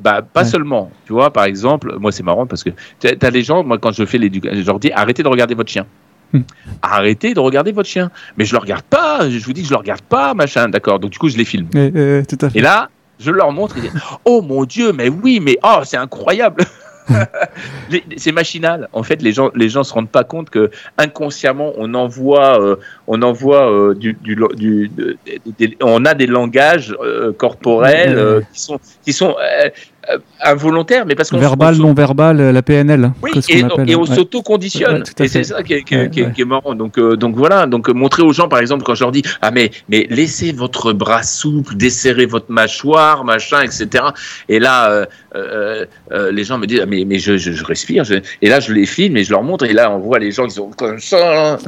Bah, 0.00 0.22
pas 0.22 0.42
ouais. 0.42 0.46
seulement. 0.46 0.90
Tu 1.06 1.12
vois, 1.12 1.32
par 1.32 1.44
exemple, 1.44 1.96
moi, 1.98 2.10
c'est 2.10 2.22
marrant 2.22 2.46
parce 2.46 2.64
que 2.64 2.70
tu 3.00 3.08
as 3.08 3.30
les 3.30 3.42
gens, 3.42 3.62
moi, 3.62 3.78
quand 3.78 3.92
je 3.92 4.04
fais 4.04 4.18
l'éducation, 4.18 4.60
je 4.60 4.66
leur 4.66 4.80
dis 4.80 4.90
arrêtez 4.92 5.22
de 5.22 5.28
regarder 5.28 5.54
votre 5.54 5.70
chien. 5.70 5.86
Hmm. 6.32 6.40
Arrêtez 6.82 7.32
de 7.32 7.40
regarder 7.40 7.70
votre 7.70 7.88
chien. 7.88 8.10
Mais 8.36 8.44
je 8.44 8.52
le 8.54 8.58
regarde 8.58 8.82
pas. 8.82 9.30
Je 9.30 9.44
vous 9.44 9.52
dis 9.52 9.62
que 9.62 9.68
je 9.68 9.72
le 9.72 9.78
regarde 9.78 10.02
pas, 10.02 10.34
machin. 10.34 10.68
D'accord. 10.68 10.98
Donc, 10.98 11.12
du 11.12 11.18
coup, 11.18 11.28
je 11.28 11.36
les 11.36 11.44
filme. 11.44 11.68
Et, 11.74 12.18
et, 12.18 12.22
tout 12.26 12.38
à 12.44 12.50
fait. 12.50 12.58
et 12.58 12.62
là, 12.62 12.88
je 13.20 13.30
leur 13.30 13.52
montre. 13.52 13.76
Ils 13.76 13.82
disent, 13.82 14.00
oh 14.24 14.42
mon 14.42 14.64
Dieu, 14.64 14.92
mais 14.92 15.08
oui, 15.08 15.38
mais 15.40 15.58
oh, 15.62 15.80
c'est 15.84 15.96
incroyable. 15.96 16.64
c'est 18.16 18.32
machinal. 18.32 18.88
En 18.92 19.02
fait, 19.02 19.22
les 19.22 19.32
gens, 19.32 19.50
les 19.54 19.68
gens 19.68 19.84
se 19.84 19.92
rendent 19.92 20.10
pas 20.10 20.24
compte 20.24 20.50
que 20.50 20.70
inconsciemment, 20.98 21.72
on 21.76 21.94
envoie, 21.94 22.60
euh, 22.60 22.76
on 23.06 23.22
envoie 23.22 23.70
euh, 23.70 23.94
du, 23.94 24.14
du, 24.14 24.36
du 24.54 24.88
de, 24.88 25.16
de, 25.26 25.66
de, 25.66 25.74
on 25.82 26.04
a 26.04 26.14
des 26.14 26.26
langages 26.26 26.94
euh, 27.00 27.32
corporels 27.32 28.44
qui 28.52 28.60
sont, 28.60 28.78
qui 29.04 29.12
sont 29.12 29.36
euh, 29.38 29.68
euh, 30.10 30.18
involontaire, 30.42 31.06
mais 31.06 31.14
parce 31.14 31.30
qu'on 31.30 31.38
verbal, 31.38 31.76
non 31.76 31.94
verbal, 31.94 32.36
la 32.50 32.62
PNL. 32.62 33.12
Oui, 33.22 33.30
et, 33.48 33.62
appelle, 33.62 33.90
et, 33.90 33.96
on 33.96 34.02
ouais. 34.02 34.14
s'auto-conditionne. 34.14 35.02
Ouais, 35.02 35.24
et 35.24 35.28
c'est 35.28 35.44
ça 35.44 35.62
qui 35.62 35.74
est, 35.74 35.82
qui, 35.82 35.96
ouais, 35.96 36.10
qui, 36.10 36.30
qui 36.32 36.42
est, 36.42 36.44
marrant. 36.44 36.74
Donc, 36.74 36.98
donc 36.98 37.36
voilà. 37.36 37.66
Donc 37.66 37.88
montrer 37.88 38.22
aux 38.22 38.32
gens, 38.32 38.48
par 38.48 38.58
exemple, 38.58 38.84
quand 38.84 38.94
je 38.94 39.04
leur 39.04 39.12
dis 39.12 39.22
ah 39.40 39.50
mais 39.50 39.70
mais 39.88 40.06
laissez 40.10 40.52
votre 40.52 40.92
bras 40.92 41.22
souple, 41.22 41.76
desserrez 41.76 42.26
votre 42.26 42.50
mâchoire, 42.50 43.24
machin, 43.24 43.62
etc. 43.62 44.04
Et 44.48 44.58
là, 44.58 45.06
euh, 45.34 45.38
euh, 45.40 45.86
euh 46.12 46.32
les 46.32 46.44
gens 46.44 46.58
me 46.58 46.66
disent 46.66 46.80
ah, 46.82 46.86
mais 46.86 47.04
mais 47.04 47.18
je, 47.18 47.36
je, 47.36 47.52
je 47.52 47.64
respire. 47.64 48.04
Je... 48.04 48.14
Et 48.42 48.48
là, 48.48 48.60
je 48.60 48.72
les 48.72 48.86
filme 48.86 49.16
et 49.16 49.24
je 49.24 49.30
leur 49.30 49.42
montre. 49.42 49.64
Et 49.64 49.72
là, 49.72 49.90
on 49.90 49.98
voit 49.98 50.18
les 50.18 50.30
gens 50.30 50.46
qui 50.46 50.54
sont 50.54 50.70
comme 50.70 50.98
ça. 50.98 51.58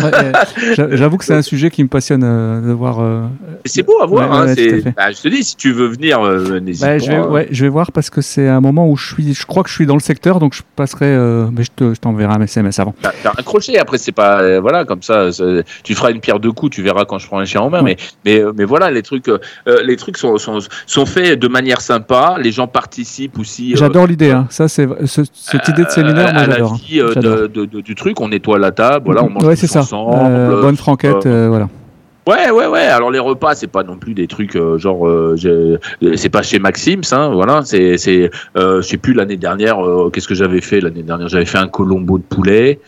J'avoue 0.76 1.16
que 1.16 1.24
c'est 1.24 1.34
un 1.34 1.42
sujet 1.42 1.70
qui 1.70 1.82
me 1.82 1.88
passionne 1.88 2.20
de 2.20 2.72
voir. 2.72 3.30
C'est 3.64 3.82
beau 3.82 4.00
à 4.00 4.06
voir. 4.06 4.32
Hein, 4.32 4.54
bah, 4.96 5.10
je 5.10 5.20
te 5.20 5.28
dis, 5.28 5.44
si 5.44 5.56
tu 5.56 5.72
veux 5.72 5.88
venir, 5.88 6.20
n'hésite 6.60 6.82
bah, 6.82 6.92
pas. 6.92 6.98
Je 6.98 7.10
vais, 7.10 7.18
ouais, 7.18 7.48
je 7.50 7.64
vais 7.64 7.68
voir 7.68 7.92
parce 7.92 8.10
que 8.10 8.20
c'est 8.20 8.48
un 8.48 8.60
moment 8.60 8.88
où 8.88 8.96
je 8.96 9.14
suis, 9.14 9.34
je 9.34 9.46
crois 9.46 9.62
que 9.62 9.68
je 9.68 9.74
suis 9.74 9.86
dans 9.86 9.94
le 9.94 10.00
secteur, 10.00 10.38
donc 10.38 10.54
je 10.54 10.62
passerai, 10.76 11.16
mais 11.52 11.64
je, 11.64 11.70
te, 11.74 11.94
je 11.94 12.00
t'enverrai 12.00 12.34
un 12.34 12.42
SMS 12.42 12.78
avant. 12.78 12.94
T'as, 13.02 13.12
un 13.36 13.42
crochet, 13.42 13.78
après 13.78 13.98
c'est 13.98 14.12
pas, 14.12 14.60
voilà, 14.60 14.84
comme 14.84 15.02
ça, 15.02 15.28
tu 15.82 15.94
feras 15.94 16.10
une 16.10 16.20
pierre 16.20 16.40
deux 16.40 16.52
coups, 16.52 16.74
tu 16.74 16.82
verras 16.82 17.04
quand 17.04 17.18
je 17.18 17.26
prends 17.26 17.38
un 17.38 17.44
chien 17.44 17.60
en 17.60 17.70
main, 17.70 17.82
mais, 17.82 17.96
mais, 18.24 18.42
mais 18.56 18.64
voilà, 18.64 18.90
les 18.90 19.02
trucs, 19.02 19.30
les 19.66 19.96
trucs 19.96 20.18
sont, 20.18 20.38
sont, 20.38 20.58
sont 20.86 21.06
faits 21.06 21.38
de 21.38 21.48
manière 21.48 21.80
sympa, 21.80 22.36
les 22.40 22.52
gens 22.52 22.68
participent 22.68 23.38
aussi. 23.38 23.55
Euh, 23.60 23.76
j'adore 23.76 24.06
l'idée, 24.06 24.30
hein. 24.30 24.46
ça 24.50 24.68
c'est, 24.68 24.88
ce, 25.06 25.22
cette 25.32 25.68
idée 25.68 25.84
de 25.84 25.90
séminaire, 25.90 26.32
moi 26.32 26.44
j'adore. 26.44 26.78
De, 26.88 27.80
du 27.80 27.94
truc, 27.94 28.20
on 28.20 28.28
nettoie 28.28 28.58
la 28.58 28.72
table, 28.72 29.04
voilà, 29.06 29.24
on 29.24 29.30
mange 29.30 29.44
ouais, 29.44 29.56
c'est 29.56 29.66
ça. 29.66 29.80
ensemble. 29.80 30.60
bonne 30.60 30.76
franquette, 30.76 31.26
voilà. 31.26 31.68
Ouais, 32.26 32.50
ouais, 32.50 32.66
ouais. 32.66 32.80
Alors 32.80 33.12
les 33.12 33.20
repas, 33.20 33.54
c'est 33.54 33.68
pas 33.68 33.84
non 33.84 33.98
plus 33.98 34.12
des 34.12 34.26
trucs 34.26 34.56
euh, 34.56 34.78
genre, 34.78 35.06
euh, 35.06 35.36
c'est 36.16 36.28
pas 36.28 36.42
chez 36.42 36.58
Maxims, 36.58 37.02
hein. 37.12 37.30
Voilà, 37.32 37.62
c'est, 37.64 37.98
c'est, 37.98 38.32
euh, 38.56 38.82
je 38.82 38.88
sais 38.88 38.96
plus 38.96 39.14
l'année 39.14 39.36
dernière. 39.36 39.78
Euh, 39.78 40.10
qu'est-ce 40.10 40.26
que 40.26 40.34
j'avais 40.34 40.60
fait 40.60 40.80
l'année 40.80 41.04
dernière? 41.04 41.28
J'avais 41.28 41.44
fait 41.44 41.58
un 41.58 41.68
colombo 41.68 42.18
de 42.18 42.24
poulet. 42.24 42.80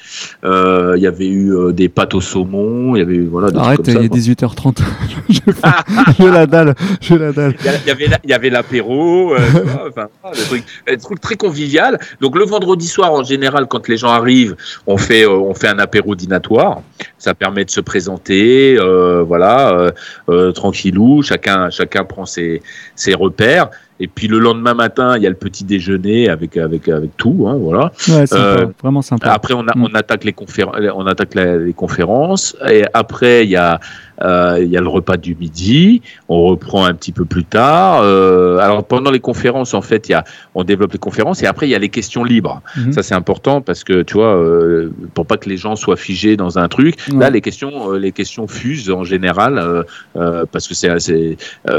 Euh, 0.45 0.95
il 0.97 1.03
y 1.05 1.07
avait 1.07 1.29
eu 1.29 1.55
euh, 1.55 1.73
des 1.73 1.89
pâtes 1.89 2.15
au 2.15 2.21
saumon. 2.21 2.97
Il 2.97 2.99
y 2.99 3.03
avait 3.03 3.15
eu 3.15 3.27
voilà. 3.27 3.53
Des 3.53 3.59
Arrête, 3.59 3.87
il 3.87 3.97
est 3.99 4.13
18h30. 4.13 4.83
j'ai 6.19 6.31
la 6.31 6.47
dalle. 6.47 6.75
J'ai 7.01 7.17
la 7.17 7.31
dalle. 7.31 7.55
Il 7.61 7.89
y 7.89 7.91
avait, 7.93 8.09
il 8.25 8.31
y 8.31 8.35
avait 8.35 8.51
l'apéro. 8.51 9.37
enfin, 9.89 10.09
des 10.35 10.43
trucs, 10.43 10.65
des 10.89 10.97
trucs 10.97 11.21
très 11.21 11.37
convivial. 11.37 12.01
Donc 12.21 12.37
le 12.37 12.45
vendredi 12.45 12.89
soir, 12.89 13.13
en 13.13 13.23
général, 13.23 13.67
quand 13.69 13.87
les 13.87 13.99
gens 13.99 14.09
arrivent, 14.09 14.57
on 14.89 14.97
fait, 14.97 15.27
on 15.27 15.55
fait 15.55 15.69
un 15.69 15.79
apéro 15.79 16.17
dînatoire. 16.17 16.83
Ça 17.19 17.35
permet 17.35 17.65
de 17.65 17.71
se 17.71 17.81
présenter. 17.81 18.77
Euh, 18.81 19.25
voilà, 19.29 19.71
euh, 19.71 19.91
euh, 20.29 20.53
tranquillou, 20.53 21.23
chacun, 21.23 21.71
chacun 21.71 22.05
prend 22.05 22.27
ses, 22.27 22.63
ses 22.97 23.15
repères. 23.15 23.71
Et 24.01 24.07
puis 24.07 24.29
le 24.29 24.39
lendemain 24.39 24.75
matin, 24.75 25.17
il 25.17 25.23
y 25.23 25.27
a 25.27 25.31
le 25.31 25.35
petit 25.37 25.65
déjeuner 25.65 26.29
avec 26.29 26.57
avec 26.57 26.89
avec 26.89 27.17
tout, 27.17 27.47
hein, 27.49 27.57
voilà. 27.61 27.93
Ouais, 28.09 28.27
sympa, 28.27 28.43
euh, 28.43 28.67
vraiment 28.83 29.03
sympa. 29.03 29.33
Après, 29.33 29.55
on, 29.55 29.67
a, 29.67 29.77
mm. 29.77 29.85
on 29.85 29.95
attaque 29.95 30.25
les 30.25 30.33
conférences, 30.33 30.77
on 30.95 31.07
attaque 31.07 31.35
les 31.35 31.73
conférences. 31.73 32.57
Et 32.71 32.85
après, 32.95 33.45
il 33.45 33.51
y 33.51 33.57
a 33.57 33.81
euh, 34.23 34.59
il 34.61 34.69
y 34.69 34.77
a 34.77 34.81
le 34.81 34.89
repas 34.89 35.17
du 35.17 35.35
midi. 35.35 36.03
On 36.29 36.43
reprend 36.45 36.85
un 36.85 36.95
petit 36.95 37.13
peu 37.13 37.25
plus 37.25 37.45
tard. 37.45 38.01
Euh, 38.03 38.59
alors 38.59 38.85
pendant 38.85 39.11
les 39.11 39.21
conférences, 39.21 39.75
en 39.75 39.83
fait, 39.83 40.09
il 40.09 40.13
y 40.13 40.15
a, 40.15 40.25
on 40.55 40.65
développe 40.65 40.93
les 40.93 40.99
conférences 40.99 41.43
et 41.43 41.47
après 41.47 41.69
il 41.69 41.71
y 41.71 41.75
a 41.75 41.79
les 41.79 41.89
questions 41.89 42.25
libres. 42.25 42.63
Mm-hmm. 42.77 42.93
Ça 42.93 43.03
c'est 43.03 43.15
important 43.15 43.61
parce 43.61 43.85
que 43.85 44.03
tu 44.03 44.15
vois, 44.15 44.37
euh, 44.37 44.93
pour 45.15 45.27
pas 45.27 45.37
que 45.37 45.49
les 45.49 45.57
gens 45.57 45.77
soient 45.77 45.97
figés 45.97 46.37
dans 46.37 46.59
un 46.59 46.69
truc. 46.69 46.97
Là, 47.13 47.31
les 47.31 47.41
questions, 47.41 47.93
les 47.93 48.13
questions 48.13 48.47
fusent 48.49 48.91
en 48.91 49.05
général 49.05 49.85
parce 50.15 50.69
que 50.69 50.75
c'est 50.75 51.37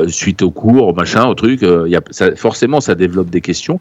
suite 0.07 0.41
au 0.41 0.51
cours, 0.51 0.95
machin, 0.95 1.25
au 1.25 1.35
truc. 1.35 1.61
Il 1.61 1.91
y 1.91 1.95
a, 1.95 2.01
ça, 2.09 2.35
forcément, 2.35 2.81
ça 2.81 2.95
développe 2.95 3.29
des 3.29 3.41
questions. 3.41 3.79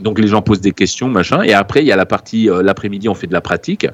Donc 0.00 0.18
les 0.18 0.26
gens 0.26 0.42
posent 0.42 0.60
des 0.60 0.72
questions, 0.72 1.08
machin, 1.08 1.42
et 1.42 1.52
après 1.52 1.82
il 1.82 1.86
y 1.86 1.92
a 1.92 1.96
la 1.96 2.06
partie 2.06 2.50
euh, 2.50 2.62
l'après-midi 2.62 3.08
on 3.08 3.14
fait 3.14 3.28
de 3.28 3.32
la 3.32 3.40
pratique, 3.40 3.86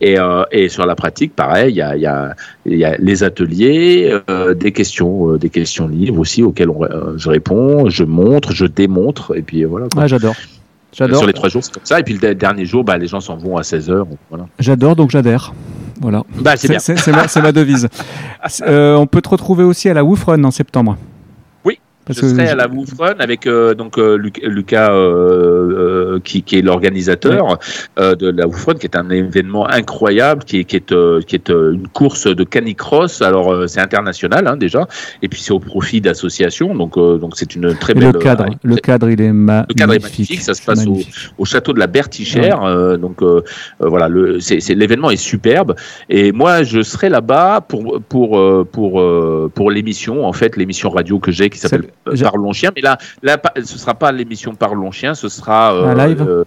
et, 0.00 0.18
euh, 0.18 0.44
et 0.50 0.70
sur 0.70 0.86
la 0.86 0.94
pratique 0.94 1.36
pareil 1.36 1.74
il 1.74 1.76
y 1.76 1.82
a, 1.82 1.94
y, 1.94 2.06
a, 2.06 2.34
y 2.64 2.84
a, 2.84 2.96
les 2.96 3.22
ateliers, 3.22 4.18
euh, 4.30 4.54
des 4.54 4.72
questions, 4.72 5.36
des 5.36 5.50
questions 5.50 5.88
libres 5.88 6.18
aussi 6.18 6.42
auxquelles 6.42 6.70
on, 6.70 6.86
je 7.16 7.28
réponds, 7.28 7.90
je 7.90 8.04
montre, 8.04 8.52
je 8.52 8.64
démontre, 8.64 9.36
et 9.36 9.42
puis 9.42 9.64
voilà. 9.64 9.88
Quoi. 9.92 10.06
j'adore. 10.06 10.34
J'adore. 10.92 11.18
Sur 11.18 11.26
les 11.26 11.34
trois 11.34 11.50
jours 11.50 11.62
c'est 11.62 11.74
comme 11.74 11.84
ça, 11.84 12.00
et 12.00 12.02
puis 12.02 12.14
le 12.14 12.34
dernier 12.34 12.64
jour 12.64 12.82
bah, 12.82 12.96
les 12.96 13.06
gens 13.06 13.20
s'en 13.20 13.36
vont 13.36 13.58
à 13.58 13.62
16 13.62 13.90
h 13.90 14.06
voilà. 14.30 14.46
J'adore 14.58 14.96
donc 14.96 15.10
j'adhère. 15.10 15.52
Voilà. 16.00 16.22
Bah, 16.40 16.56
c'est, 16.56 16.78
c'est, 16.78 17.10
ma, 17.10 17.26
ma, 17.42 17.52
devise. 17.52 17.88
on 18.66 19.06
peut 19.06 19.20
te 19.20 19.28
retrouver 19.28 19.64
aussi 19.64 19.90
à 19.90 19.94
la 19.94 20.02
Woofrun 20.02 20.42
en 20.44 20.50
septembre 20.50 20.96
je 22.08 22.20
serai 22.20 22.48
à 22.48 22.54
la 22.54 22.68
Woofrun 22.68 23.16
avec 23.18 23.46
euh, 23.46 23.74
donc 23.74 23.98
euh, 23.98 24.16
Lucas 24.16 24.92
euh, 24.92 26.05
qui, 26.24 26.42
qui, 26.42 26.58
est 26.58 26.62
l'organisateur 26.62 27.58
de 27.96 28.28
la 28.28 28.46
Woofrun, 28.46 28.74
qui 28.74 28.86
est 28.86 28.96
un 28.96 29.10
événement 29.10 29.68
incroyable, 29.68 30.44
qui 30.44 30.60
est, 30.60 30.64
qui 30.64 30.76
est, 30.76 30.94
qui 31.26 31.34
est 31.34 31.48
une 31.48 31.88
course 31.88 32.26
de 32.26 32.44
canicross. 32.44 33.22
Alors 33.22 33.68
c'est 33.68 33.80
international 33.80 34.46
hein, 34.46 34.56
déjà, 34.56 34.86
et 35.22 35.28
puis 35.28 35.40
c'est 35.40 35.52
au 35.52 35.58
profit 35.58 36.00
d'associations. 36.00 36.74
Donc 36.74 36.96
donc 36.96 37.32
c'est 37.36 37.54
une 37.54 37.74
très 37.74 37.94
belle. 37.94 38.12
Le 38.12 38.18
cadre, 38.18 38.46
le 38.62 38.76
cadre 38.76 39.10
il 39.10 39.20
est, 39.20 39.32
le 39.32 39.74
cadre 39.74 39.94
est 39.94 40.02
magnifique. 40.02 40.40
Ça 40.40 40.54
se 40.54 40.62
passe 40.62 40.86
au, 40.86 40.98
au, 41.38 41.44
château 41.44 41.72
de 41.72 41.78
la 41.78 41.86
Bertichère. 41.86 42.98
donc 42.98 43.22
voilà, 43.80 44.08
l'événement 44.08 45.10
est 45.10 45.16
superbe. 45.16 45.74
Et 46.08 46.32
moi 46.32 46.62
je 46.62 46.82
serai 46.82 47.08
là-bas 47.08 47.60
pour 47.60 48.00
pour 48.08 48.66
pour 48.70 49.02
pour 49.54 49.70
l'émission 49.70 50.26
en 50.26 50.32
fait 50.32 50.56
l'émission 50.56 50.90
radio 50.90 51.18
que 51.18 51.32
j'ai 51.32 51.50
qui 51.50 51.58
s'appelle 51.58 51.84
euh, 52.08 52.16
Parlons 52.20 52.52
Chien, 52.52 52.70
mais 52.74 52.82
là, 52.82 52.98
là, 53.22 53.38
ce 53.56 53.78
sera 53.78 53.94
pas 53.94 54.12
l'émission 54.12 54.54
Parlons 54.54 54.90
Chien, 54.90 55.14
ce 55.14 55.28
sera 55.28 55.74
euh, 55.74 56.05
live 56.06 56.22
euh, 56.22 56.44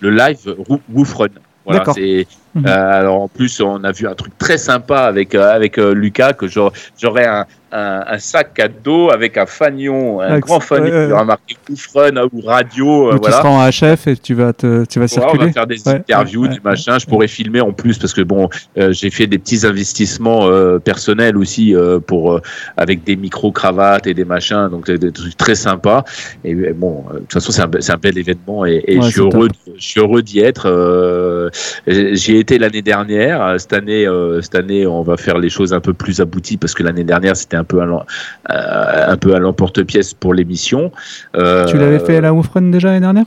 le 0.00 0.10
live 0.10 0.56
Woof 0.92 1.14
Run. 1.14 1.28
Voilà, 1.64 1.84
c'est 1.94 2.26
mhm. 2.54 2.66
alors 2.66 3.22
en 3.22 3.28
plus 3.28 3.60
on 3.60 3.82
a 3.84 3.92
vu 3.92 4.06
un 4.06 4.14
truc 4.14 4.36
très 4.36 4.58
sympa 4.58 4.98
avec 4.98 5.34
avec 5.34 5.78
Lucas 5.78 6.34
que 6.34 6.46
j'aurais 6.46 7.26
un, 7.26 7.46
un, 7.74 8.18
sac 8.18 8.58
à 8.60 8.68
dos 8.68 9.10
avec 9.10 9.36
un 9.36 9.46
fanion, 9.46 10.20
un 10.20 10.38
grand 10.38 10.60
fanion 10.60 11.06
qui 11.06 11.12
aura 11.12 11.24
marqué 11.24 11.56
Run 11.94 12.28
ou 12.32 12.40
radio. 12.40 13.12
Euh, 13.12 13.16
voilà. 13.16 13.36
Tu 13.36 13.42
seras 13.42 13.48
en 13.48 13.94
HF 13.94 14.06
et 14.06 14.16
tu 14.16 14.34
vas, 14.34 14.52
te, 14.52 14.84
tu 14.84 15.00
vas 15.00 15.08
circuler. 15.08 15.44
on 15.44 15.46
va 15.46 15.52
faire 15.52 15.66
des 15.66 15.88
interviews, 15.88 16.46
des 16.46 16.60
machins. 16.62 16.96
Je 17.00 17.06
pourrais 17.06 17.28
filmer 17.28 17.60
en 17.60 17.72
plus 17.72 17.98
parce 17.98 18.14
que 18.14 18.20
bon, 18.20 18.48
euh, 18.78 18.92
j'ai 18.92 19.10
fait 19.10 19.26
des 19.26 19.38
petits 19.38 19.66
investissements 19.66 20.46
euh, 20.46 20.78
personnels 20.78 21.36
aussi 21.36 21.74
pour 22.06 22.40
avec 22.76 23.04
des 23.04 23.16
micro 23.16 23.50
cravates 23.50 24.06
et 24.06 24.14
des 24.14 24.24
machins, 24.24 24.68
donc 24.70 24.90
des 24.90 25.12
trucs 25.12 25.36
très 25.36 25.54
sympas. 25.54 26.04
Et 26.44 26.54
bon, 26.72 27.04
de 27.12 27.18
toute 27.20 27.32
façon, 27.32 27.52
c'est 27.52 27.62
un, 27.62 27.94
un, 27.94 27.98
bel 27.98 28.18
événement 28.18 28.66
et, 28.66 28.82
et 28.86 29.00
je 29.00 29.08
suis 29.08 29.20
heureux, 29.20 29.48
je 29.76 29.84
suis 29.84 30.00
heureux 30.00 30.22
d'y 30.22 30.40
être. 30.40 31.50
J'y 31.86 32.36
ai 32.36 32.38
été 32.38 32.58
l'année 32.58 32.82
dernière. 32.82 33.58
Cette 33.58 33.72
année, 33.72 34.06
cette 34.42 34.54
année, 34.54 34.86
on 34.86 35.02
va 35.02 35.16
faire 35.16 35.38
les 35.38 35.50
choses 35.50 35.72
un 35.72 35.80
peu 35.80 35.92
plus 35.92 36.20
abouties 36.20 36.56
parce 36.56 36.74
que 36.74 36.82
l'année 36.82 37.04
dernière, 37.04 37.36
c'était 37.36 37.56
un 37.56 37.63
un 37.64 37.66
peu 37.66 37.80
à, 37.80 37.86
euh, 37.86 39.12
un 39.12 39.16
peu 39.16 39.34
à 39.34 39.38
l'emporte-pièce 39.38 40.14
pour 40.14 40.34
l'émission. 40.34 40.92
Euh, 41.36 41.64
tu 41.64 41.78
l'avais 41.78 41.98
fait 41.98 42.18
à 42.18 42.20
la 42.20 42.32
Woofrun 42.32 42.70
déjà 42.70 42.88
l'année 42.88 43.00
dernière? 43.00 43.26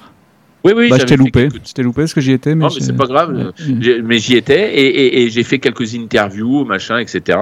Oui, 0.64 0.74
oui, 0.76 0.90
bah, 0.90 0.98
je 1.00 1.06
t'ai 1.06 1.16
loupé. 1.16 1.50
Je 1.50 1.82
loupé 1.82 2.02
parce 2.02 2.14
que 2.14 2.22
j'y 2.22 2.32
étais. 2.32 2.56
Mais 2.56 2.66
non, 2.66 2.72
mais 2.74 2.82
c'est 2.82 2.96
pas 2.96 3.06
grave. 3.06 3.54
Mais 4.04 4.20
j'y 4.20 4.36
étais 4.36 4.76
et, 4.76 5.24
et, 5.24 5.30
j'ai 5.30 5.44
fait 5.44 5.60
quelques 5.60 5.96
interviews, 5.96 6.66
machin, 6.66 6.98
etc. 7.00 7.40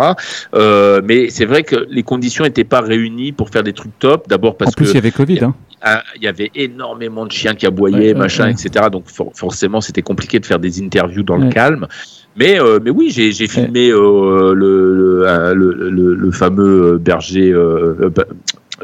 Euh, 0.53 1.01
mais 1.03 1.29
c'est 1.29 1.45
vrai 1.45 1.63
que 1.63 1.87
les 1.89 2.03
conditions 2.03 2.43
n'étaient 2.43 2.63
pas 2.63 2.81
réunies 2.81 3.31
pour 3.31 3.49
faire 3.49 3.63
des 3.63 3.73
trucs 3.73 3.97
top. 3.99 4.27
D'abord 4.27 4.57
parce 4.57 4.75
que. 4.75 4.83
En 4.83 4.85
plus, 4.85 4.91
il 4.91 4.95
y 4.95 4.97
avait 4.97 5.11
Covid. 5.11 5.39
Hein. 5.43 5.55
Il 6.15 6.23
y 6.23 6.27
avait 6.27 6.51
énormément 6.55 7.25
de 7.25 7.31
chiens 7.31 7.53
qui 7.53 7.65
aboyaient, 7.65 8.13
machin, 8.13 8.47
etc. 8.49 8.87
Donc 8.91 9.05
forcément, 9.33 9.81
c'était 9.81 10.01
compliqué 10.01 10.39
de 10.39 10.45
faire 10.45 10.59
des 10.59 10.81
interviews 10.81 11.23
dans 11.23 11.37
le 11.37 11.49
calme. 11.49 11.87
Mais, 12.37 12.59
euh, 12.59 12.79
mais 12.83 12.89
oui, 12.91 13.11
j'ai 13.11 13.47
filmé 13.47 13.89
euh, 13.89 14.53
le, 14.53 15.23
le, 15.53 16.13
le, 16.15 16.31
fameux 16.31 16.97
berger, 16.97 17.51
euh, 17.51 18.09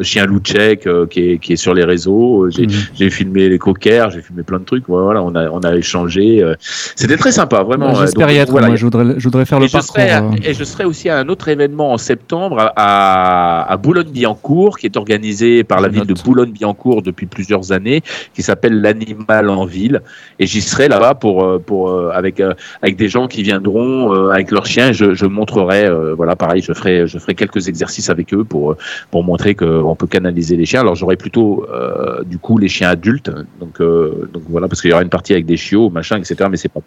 chien 0.01 0.25
loup 0.25 0.39
tchèque 0.39 0.87
euh, 0.87 1.05
qui, 1.05 1.31
est, 1.31 1.37
qui 1.37 1.53
est 1.53 1.57
sur 1.57 1.73
les 1.73 1.83
réseaux. 1.83 2.49
J'ai 2.49 2.65
mhm. 2.65 3.09
filmé 3.11 3.49
les 3.49 3.59
coquers, 3.59 4.09
j'ai 4.11 4.21
filmé 4.21 4.43
plein 4.43 4.59
de 4.59 4.63
trucs. 4.63 4.85
Voilà, 4.87 5.21
on 5.21 5.35
a, 5.35 5.49
on 5.49 5.59
a 5.59 5.75
échangé. 5.75 6.41
Euh. 6.41 6.55
C'était 6.95 7.17
très 7.17 7.31
sympa, 7.31 7.63
vraiment. 7.63 7.93
J'espère 7.95 8.31
y 8.31 8.37
être. 8.37 8.51
Voilà, 8.51 8.67
moi, 8.67 8.75
je 8.75 8.85
voudrais, 8.85 9.15
je 9.17 9.23
voudrais 9.23 9.45
faire 9.45 9.59
le 9.59 9.67
parcours. 9.67 9.95
Serai, 9.95 10.13
euh. 10.13 10.31
et 10.43 10.53
je 10.53 10.63
serai 10.63 10.85
aussi 10.85 11.09
à 11.09 11.17
un 11.17 11.27
autre 11.29 11.49
événement 11.49 11.91
en 11.93 11.97
septembre 11.97 12.71
à, 12.75 13.71
à 13.71 13.77
Boulogne-Billancourt, 13.77 14.77
qui 14.77 14.85
est 14.85 14.97
organisé 14.97 15.63
par 15.63 15.81
la 15.81 15.89
ville 15.89 16.05
de 16.05 16.13
Boulogne-Billancourt 16.13 17.01
depuis 17.01 17.25
plusieurs 17.25 17.71
années, 17.71 18.01
qui 18.33 18.43
s'appelle 18.43 18.81
l'animal 18.81 19.49
en 19.49 19.65
ville. 19.65 20.01
Et 20.39 20.47
j'y 20.47 20.61
serai 20.61 20.87
là-bas 20.87 21.15
pour, 21.15 21.61
pour 21.61 22.11
avec 22.11 22.41
avec 22.81 22.95
des 22.95 23.09
gens 23.09 23.27
qui 23.27 23.43
viendront 23.43 24.29
avec 24.29 24.51
leurs 24.51 24.65
chiens. 24.65 24.91
Je, 24.91 25.13
je 25.13 25.25
montrerai, 25.25 25.89
voilà, 26.15 26.35
pareil, 26.35 26.61
je 26.61 26.73
ferai 26.73 27.07
je 27.07 27.17
ferai 27.17 27.35
quelques 27.35 27.67
exercices 27.67 28.09
avec 28.09 28.33
eux 28.33 28.43
pour 28.43 28.75
pour 29.09 29.23
montrer 29.23 29.55
que 29.55 29.80
on 29.81 29.95
peut 29.95 30.07
canaliser 30.07 30.55
les 30.55 30.65
chiens. 30.65 30.81
Alors 30.81 30.95
j'aurais 30.95 31.17
plutôt 31.17 31.65
euh, 31.69 32.23
du 32.23 32.37
coup 32.37 32.57
les 32.57 32.67
chiens 32.67 32.89
adultes, 32.89 33.31
donc 33.59 33.81
euh, 33.81 34.29
donc 34.33 34.43
voilà 34.49 34.67
parce 34.67 34.81
qu'il 34.81 34.89
y 34.89 34.93
aura 34.93 35.03
une 35.03 35.09
partie 35.09 35.33
avec 35.33 35.45
des 35.45 35.57
chiots, 35.57 35.89
machin, 35.89 36.17
etc. 36.17 36.47
Mais 36.49 36.57
c'est 36.57 36.69
pas. 36.69 36.81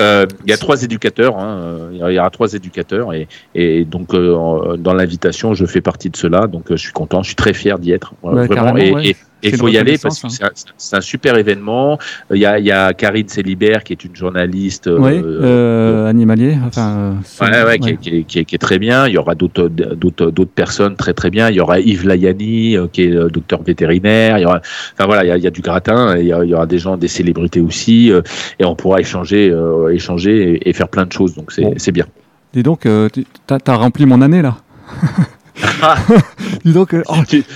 Euh, 0.00 0.26
il 0.44 0.50
y 0.50 0.52
a 0.52 0.58
trois 0.58 0.82
éducateurs, 0.82 1.38
hein, 1.38 1.88
il 1.92 1.98
y 1.98 2.18
aura 2.18 2.30
trois 2.30 2.52
éducateurs 2.52 3.14
et, 3.14 3.28
et 3.54 3.84
donc 3.84 4.14
dans 4.14 4.94
l'invitation 4.94 5.54
je 5.54 5.64
fais 5.64 5.80
partie 5.80 6.10
de 6.10 6.16
cela, 6.16 6.46
donc 6.46 6.64
je 6.70 6.76
suis 6.76 6.92
content, 6.92 7.22
je 7.22 7.28
suis 7.28 7.36
très 7.36 7.54
fier 7.54 7.78
d'y 7.78 7.92
être. 7.92 8.12
vraiment, 8.22 8.76
et, 8.76 9.16
il 9.42 9.56
faut 9.56 9.68
y 9.68 9.78
aller 9.78 9.98
parce 9.98 10.20
que 10.20 10.26
hein. 10.26 10.48
c'est 10.76 10.96
un, 10.96 11.00
super 11.00 11.36
événement. 11.36 11.98
Il 12.32 12.38
y 12.38 12.46
a, 12.46 12.58
il 12.58 12.64
y 12.64 12.72
a 12.72 12.92
Karine 12.94 13.28
Célibert 13.28 13.84
qui 13.84 13.92
est 13.92 14.04
une 14.04 14.16
journaliste 14.16 14.88
oui, 14.92 15.12
euh, 15.12 15.42
euh, 15.42 16.06
animalier, 16.06 16.56
enfin, 16.66 17.16
ouais, 17.40 17.64
ouais, 17.64 17.78
qui, 17.78 17.96
qui, 17.96 18.24
qui, 18.24 18.44
qui, 18.44 18.54
est 18.54 18.58
très 18.58 18.78
bien. 18.78 19.06
Il 19.06 19.14
y 19.14 19.18
aura 19.18 19.34
d'autres 19.34 19.68
d'autres 19.68 20.44
personnes 20.46 20.96
très 20.96 21.12
très 21.12 21.30
bien. 21.30 21.50
Il 21.50 21.56
y 21.56 21.60
aura 21.60 21.80
Yves 21.80 22.06
Layani 22.06 22.76
qui 22.92 23.02
est 23.02 23.30
docteur 23.30 23.62
vétérinaire. 23.62 24.38
Il 24.38 24.42
y 24.42 24.46
aura, 24.46 24.60
enfin 24.94 25.06
voilà, 25.06 25.24
il 25.24 25.28
y 25.28 25.30
a, 25.30 25.36
il 25.36 25.44
y 25.44 25.46
a 25.46 25.50
du 25.50 25.60
gratin. 25.60 26.16
Il 26.16 26.24
y, 26.24 26.30
il 26.30 26.50
y, 26.50 26.54
aura 26.54 26.66
des 26.66 26.78
gens, 26.78 26.96
des 26.96 27.08
célébrités 27.08 27.60
aussi, 27.60 28.12
et 28.58 28.64
on 28.64 28.74
pourra 28.74 29.00
échanger, 29.00 29.54
échanger 29.92 30.68
et, 30.68 30.72
faire 30.72 30.88
plein 30.88 31.06
de 31.06 31.12
choses. 31.12 31.34
Donc 31.34 31.52
c'est 31.76 31.92
bien. 31.92 32.06
Dis 32.52 32.62
donc, 32.62 32.80
tu 32.82 33.24
as 33.50 33.74
rempli 33.74 34.06
mon 34.06 34.22
année 34.22 34.42
là. 34.42 34.56
Dis 36.64 36.72
donc, 36.72 36.94
euh, 36.94 37.02
oh, 37.08 37.14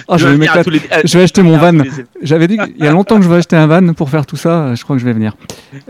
oh, 0.09 0.19
je, 0.19 0.27
vais 0.29 0.47
je, 1.05 1.19
vais 1.19 1.25
acheter 1.25 1.43
mon 1.43 1.59
van. 1.59 1.73
J'avais 2.23 2.47
dit 2.47 2.57
qu'il 2.57 2.85
y 2.85 2.87
a 2.87 2.93
longtemps 2.93 3.17
que 3.17 3.23
je 3.23 3.29
veux 3.29 3.37
acheter 3.37 3.57
un 3.57 3.67
van 3.67 3.93
pour 3.93 4.11
faire 4.11 4.27
tout 4.27 4.37
ça. 4.37 4.75
Je 4.75 4.83
crois 4.85 4.97
que 4.97 5.01
je 5.01 5.07
vais 5.07 5.13
venir. 5.13 5.37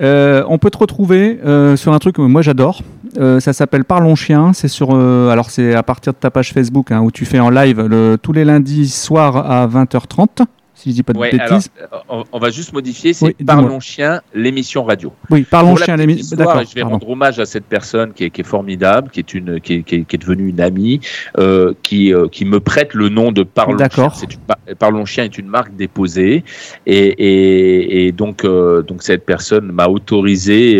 Euh, 0.00 0.44
on 0.48 0.58
peut 0.58 0.70
te 0.70 0.78
retrouver 0.78 1.38
euh, 1.44 1.76
sur 1.76 1.92
un 1.92 1.98
truc 1.98 2.16
que 2.16 2.22
moi 2.22 2.42
j'adore. 2.42 2.82
ça 3.16 3.52
s'appelle 3.52 3.84
Parlons 3.84 4.16
Chien. 4.16 4.52
C'est 4.52 4.68
sur, 4.68 4.94
alors 4.94 5.50
c'est 5.50 5.74
à 5.74 5.82
partir 5.82 6.12
de 6.12 6.18
ta 6.18 6.30
page 6.30 6.52
Facebook 6.52 6.90
hein, 6.90 7.00
où 7.00 7.10
tu 7.10 7.24
fais 7.24 7.40
en 7.40 7.50
live 7.50 7.80
le, 7.80 8.16
tous 8.20 8.32
les 8.32 8.44
lundis 8.44 8.88
soirs 8.88 9.36
à 9.36 9.66
20h30 9.66 10.44
si 10.80 10.90
je 10.90 10.94
dis 10.96 11.02
pas 11.02 11.12
de 11.12 11.18
bêtises. 11.18 11.70
Euh, 11.80 12.22
on 12.32 12.38
va 12.38 12.50
juste 12.50 12.72
modifier, 12.72 13.12
c'est 13.12 13.34
Parlons 13.44 13.80
Chien, 13.80 14.20
l'émission 14.34 14.84
radio. 14.84 15.12
Oui, 15.30 15.46
Parlons 15.48 15.76
Chien, 15.76 15.96
l'émission. 15.96 16.36
D'accord. 16.36 16.62
Je 16.68 16.74
vais 16.74 16.82
rendre 16.82 17.08
hommage 17.08 17.38
à 17.38 17.44
cette 17.44 17.64
personne 17.64 18.12
qui 18.12 18.24
est, 18.24 18.30
qui 18.30 18.40
est 18.40 18.44
formidable, 18.44 19.10
qui 19.10 19.20
est 19.20 19.34
une, 19.34 19.60
qui 19.60 19.74
est, 19.74 19.82
qui 19.82 19.96
est, 19.96 20.18
devenue 20.18 20.48
une 20.48 20.60
amie, 20.60 21.00
euh, 21.38 21.74
qui, 21.82 22.12
euh, 22.14 22.28
qui 22.28 22.44
me 22.44 22.60
prête 22.60 22.94
le 22.94 23.08
nom 23.08 23.30
de 23.32 23.42
Parlons 23.42 23.76
Chien. 23.90 24.10
Une, 24.22 24.74
Parlons 24.76 25.04
Chien 25.04 25.24
est 25.24 25.38
une 25.38 25.48
marque 25.48 25.76
déposée, 25.76 26.44
et, 26.86 26.96
et, 26.96 28.06
et 28.06 28.12
donc, 28.12 28.44
euh, 28.44 28.82
donc 28.82 29.02
cette 29.02 29.26
personne 29.26 29.70
m'a 29.72 29.88
autorisé, 29.88 30.76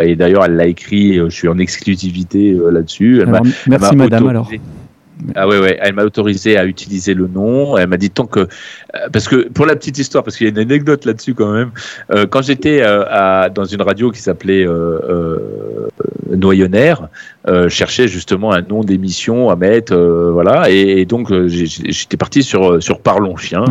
et 0.00 0.16
d'ailleurs 0.16 0.44
elle 0.46 0.56
l'a 0.56 0.66
écrit, 0.66 1.16
je 1.16 1.28
suis 1.28 1.48
en 1.48 1.58
exclusivité 1.58 2.56
là-dessus. 2.70 3.22
Merci 3.66 3.96
Madame 3.96 4.28
alors. 4.28 4.48
Ah 5.34 5.46
ouais, 5.46 5.58
ouais, 5.58 5.78
elle 5.80 5.94
m'a 5.94 6.04
autorisé 6.04 6.56
à 6.56 6.64
utiliser 6.64 7.14
le 7.14 7.26
nom. 7.26 7.76
Elle 7.76 7.88
m'a 7.88 7.96
dit 7.96 8.10
tant 8.10 8.26
que, 8.26 8.40
euh, 8.40 8.46
parce 9.12 9.28
que 9.28 9.48
pour 9.48 9.66
la 9.66 9.76
petite 9.76 9.98
histoire, 9.98 10.24
parce 10.24 10.36
qu'il 10.36 10.46
y 10.46 10.50
a 10.50 10.52
une 10.52 10.58
anecdote 10.58 11.04
là-dessus 11.04 11.34
quand 11.34 11.52
même. 11.52 11.70
Euh, 12.10 12.26
quand 12.26 12.42
j'étais 12.42 12.80
euh, 12.82 13.48
dans 13.50 13.64
une 13.64 13.82
radio 13.82 14.10
qui 14.10 14.20
s'appelait 14.20 14.66
noyonnaire 16.30 17.08
cherchait 17.68 18.08
justement 18.08 18.52
un 18.52 18.62
nom 18.62 18.82
d'émission 18.82 19.50
à 19.50 19.56
mettre, 19.56 19.94
voilà, 19.96 20.70
et, 20.70 21.04
donc 21.04 21.32
j'étais 21.46 22.16
parti 22.16 22.42
sur 22.42 22.82
sur 22.82 23.00
Parlons 23.00 23.36
Chien. 23.36 23.64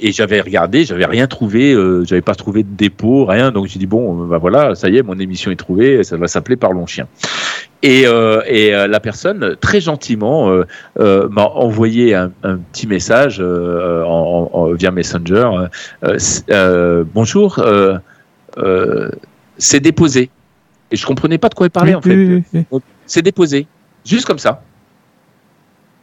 Et 0.00 0.12
j'avais 0.12 0.40
regardé, 0.40 0.84
j'avais 0.84 1.06
rien 1.06 1.26
trouvé, 1.26 1.74
j'avais 2.04 2.22
pas 2.22 2.34
trouvé 2.34 2.62
de 2.62 2.68
dépôt, 2.76 3.24
rien. 3.24 3.50
Donc 3.50 3.66
j'ai 3.66 3.78
dit 3.78 3.86
bon, 3.86 4.26
bah 4.26 4.38
voilà, 4.38 4.74
ça 4.74 4.88
y 4.88 4.96
est, 4.96 5.02
mon 5.02 5.18
émission 5.18 5.50
est 5.50 5.56
trouvée, 5.56 6.04
ça 6.04 6.16
va 6.16 6.28
s'appeler 6.28 6.56
Parlons 6.56 6.86
Chien. 6.86 7.08
Et, 7.82 8.06
euh, 8.06 8.42
et 8.46 8.74
euh, 8.74 8.88
la 8.88 8.98
personne, 8.98 9.56
très 9.60 9.80
gentiment, 9.80 10.50
euh, 10.50 10.66
euh 10.98 11.28
m'a 11.28 11.44
envoyé 11.44 12.14
un, 12.14 12.32
un, 12.42 12.56
petit 12.56 12.88
message 12.88 13.38
euh, 13.40 14.02
en, 14.04 14.50
en, 14.52 14.72
via 14.72 14.90
Messenger. 14.90 15.68
bonjour, 17.14 17.62
c'est 19.58 19.80
déposé. 19.80 20.30
Et 20.90 20.96
je 20.96 21.06
comprenais 21.06 21.38
pas 21.38 21.50
de 21.50 21.54
quoi 21.54 21.66
il 21.66 21.70
parlait 21.70 21.94
en 21.94 22.02
fait. 22.02 22.42
c'est 23.06 23.22
déposé, 23.22 23.66
juste 24.04 24.26
comme 24.26 24.38
ça. 24.38 24.62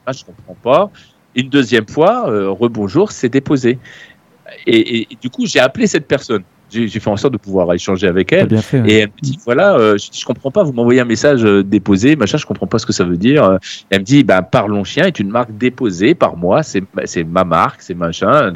Ah, 0.05 0.11
je 0.11 0.23
comprends 0.23 0.55
pas. 0.61 0.91
Une 1.35 1.49
deuxième 1.49 1.87
fois, 1.87 2.25
rebonjour, 2.25 3.11
c'est 3.11 3.29
déposé. 3.29 3.77
Et, 4.67 5.01
et, 5.01 5.07
du 5.21 5.29
coup, 5.29 5.45
j'ai 5.45 5.59
appelé 5.59 5.87
cette 5.87 6.07
personne 6.07 6.43
j'ai 6.69 6.99
fait 6.99 7.09
en 7.09 7.17
sorte 7.17 7.33
de 7.33 7.37
pouvoir 7.37 7.71
échanger 7.73 8.07
avec 8.07 8.33
elle. 8.33 8.47
Et 8.85 8.99
elle 8.99 9.07
me 9.07 9.21
dit 9.21 9.39
voilà, 9.43 9.75
euh, 9.75 9.97
je, 9.97 10.17
je 10.17 10.25
comprends 10.25 10.51
pas, 10.51 10.63
vous 10.63 10.73
m'envoyez 10.73 10.99
un 10.99 11.05
message 11.05 11.43
euh, 11.45 11.63
déposé, 11.63 12.15
machin, 12.15 12.37
je 12.37 12.45
comprends 12.45 12.67
pas 12.67 12.79
ce 12.79 12.85
que 12.85 12.93
ça 12.93 13.03
veut 13.03 13.17
dire. 13.17 13.59
elle 13.89 13.99
me 13.99 14.05
dit 14.05 14.23
bah, 14.23 14.41
Parlons 14.41 14.83
Chien 14.83 15.05
est 15.05 15.19
une 15.19 15.29
marque 15.29 15.55
déposée 15.57 16.15
par 16.15 16.37
moi, 16.37 16.63
c'est 16.63 16.83
ma 17.23 17.43
marque, 17.43 17.81
c'est 17.81 17.93
machin. 17.93 18.51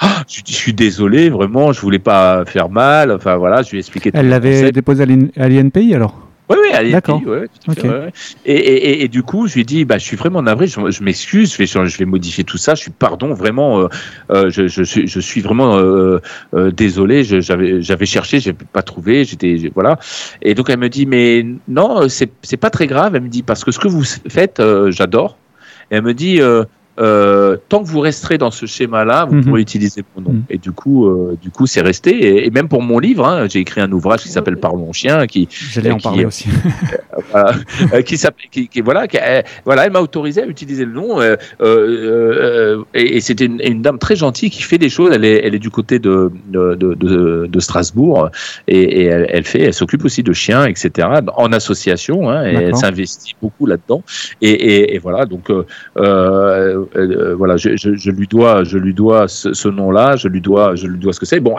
Ah, 0.00 0.22
je, 0.28 0.40
je, 0.46 0.52
suis 0.52 0.72
désolé, 0.72 1.30
vraiment, 1.30 1.72
je 1.72 1.80
voulais 1.80 1.98
pas 1.98 2.44
faire 2.44 2.68
mal. 2.68 3.12
Enfin 3.12 3.36
voilà, 3.36 3.62
je 3.62 3.70
lui 3.70 3.78
ai 3.78 3.80
expliqué. 3.80 4.10
Elle 4.14 4.28
l'avait 4.28 4.72
déposé 4.72 5.04
à 5.36 5.48
l'INPI 5.48 5.94
alors? 5.94 6.29
Oui, 6.50 6.56
oui, 6.62 6.90
D'accord. 6.90 7.22
Ouais, 7.26 7.46
et, 8.44 8.52
et, 8.54 9.04
et, 9.04 9.08
du 9.08 9.22
coup, 9.22 9.46
je 9.46 9.54
lui 9.54 9.60
ai 9.60 9.64
dit, 9.64 9.84
bah, 9.84 9.98
je 9.98 10.04
suis 10.04 10.16
vraiment 10.16 10.42
navré, 10.42 10.66
je, 10.66 10.90
je 10.90 11.02
m'excuse, 11.02 11.52
je 11.52 11.58
vais, 11.58 11.66
je 11.66 11.98
vais 11.98 12.04
modifier 12.04 12.42
tout 12.42 12.58
ça, 12.58 12.74
je 12.74 12.80
suis 12.80 12.90
pardon, 12.90 13.32
vraiment, 13.34 13.80
euh, 13.80 13.88
euh 14.30 14.50
je, 14.50 14.66
je, 14.66 14.82
suis, 14.82 15.06
je 15.06 15.20
suis 15.20 15.40
vraiment 15.40 15.76
euh, 15.76 16.18
euh, 16.54 16.72
désolé, 16.72 17.22
j'avais, 17.22 17.80
j'avais 17.82 18.06
cherché, 18.06 18.40
j'ai 18.40 18.52
pas 18.52 18.82
trouvé, 18.82 19.24
j'étais, 19.24 19.70
voilà. 19.74 19.98
Et 20.42 20.54
donc 20.54 20.70
elle 20.70 20.78
me 20.78 20.88
dit, 20.88 21.06
mais 21.06 21.46
non, 21.68 22.08
c'est, 22.08 22.32
c'est 22.42 22.56
pas 22.56 22.70
très 22.70 22.86
grave. 22.88 23.14
Elle 23.14 23.22
me 23.22 23.28
dit 23.28 23.42
parce 23.42 23.64
que 23.64 23.70
ce 23.70 23.78
que 23.78 23.88
vous 23.88 24.04
faites, 24.28 24.62
j'adore. 24.88 25.38
Et 25.90 25.96
elle 25.96 26.02
me 26.02 26.14
dit, 26.14 26.40
euh, 27.00 27.56
tant 27.68 27.82
que 27.82 27.88
vous 27.88 28.00
resterez 28.00 28.36
dans 28.36 28.50
ce 28.50 28.66
schéma-là, 28.66 29.24
vous 29.24 29.36
mhm. 29.36 29.44
pourrez 29.44 29.60
utiliser 29.62 30.04
mon 30.14 30.22
nom. 30.22 30.32
Mhm. 30.32 30.42
Et 30.50 30.58
du 30.58 30.72
coup, 30.72 31.06
euh, 31.06 31.38
du 31.40 31.50
coup, 31.50 31.66
c'est 31.66 31.80
resté. 31.80 32.44
Et, 32.44 32.50
même 32.50 32.68
pour 32.68 32.82
mon 32.82 32.98
livre, 32.98 33.26
hein, 33.26 33.46
j'ai 33.48 33.60
écrit 33.60 33.80
un 33.80 33.90
ouvrage 33.90 34.22
qui 34.22 34.28
s'appelle 34.28 34.58
Parlons 34.58 34.92
chien, 34.92 35.26
qui 35.26 35.48
j'allais 35.50 35.90
en 35.90 35.98
parler 35.98 36.24
aussi, 36.26 36.48
euh, 37.34 38.02
qui 38.02 38.18
s'appelle, 38.18 38.46
qui, 38.50 38.68
qui, 38.68 38.80
voilà, 38.82 39.08
qui, 39.08 39.18
voilà, 39.64 39.86
elle 39.86 39.92
m'a 39.92 40.00
autorisé 40.00 40.42
à 40.42 40.46
utiliser 40.46 40.84
le 40.84 40.92
nom. 40.92 41.20
et, 41.22 41.36
et 42.94 43.20
c'était 43.20 43.46
une, 43.46 43.82
dame 43.82 43.98
très 43.98 44.16
gentille 44.16 44.50
qui 44.50 44.62
fait 44.62 44.78
des 44.78 44.90
choses. 44.90 45.10
Elle 45.14 45.24
est, 45.24 45.40
elle 45.44 45.54
est 45.54 45.60
du 45.60 45.70
côté 45.70 45.98
de 45.98 46.30
de, 46.48 46.74
de, 46.74 47.46
de 47.46 47.60
Strasbourg 47.60 48.28
et, 48.68 49.04
elle, 49.04 49.26
elle, 49.30 49.44
fait, 49.44 49.62
elle 49.62 49.74
s'occupe 49.74 50.04
aussi 50.04 50.22
de 50.22 50.32
chiens, 50.32 50.66
etc. 50.66 51.08
En 51.36 51.52
association, 51.52 52.28
hein, 52.28 52.44
et 52.44 52.54
elle 52.54 52.76
s'investit 52.76 53.34
beaucoup 53.40 53.66
là-dedans. 53.66 54.02
Et, 54.42 54.94
et, 54.94 54.98
voilà, 54.98 55.24
donc. 55.24 55.50
Euh, 55.96 56.84
euh, 56.96 57.34
voilà, 57.34 57.56
je, 57.56 57.76
je, 57.76 57.94
je, 57.94 58.10
lui 58.10 58.26
dois, 58.26 58.64
je 58.64 58.78
lui 58.78 58.94
dois 58.94 59.28
ce, 59.28 59.52
ce 59.52 59.68
nom-là, 59.68 60.16
je 60.16 60.28
lui 60.28 60.40
dois, 60.40 60.74
je 60.74 60.86
lui 60.86 60.98
dois 60.98 61.12
ce 61.12 61.20
que 61.20 61.26
c'est. 61.26 61.40
Bon, 61.40 61.56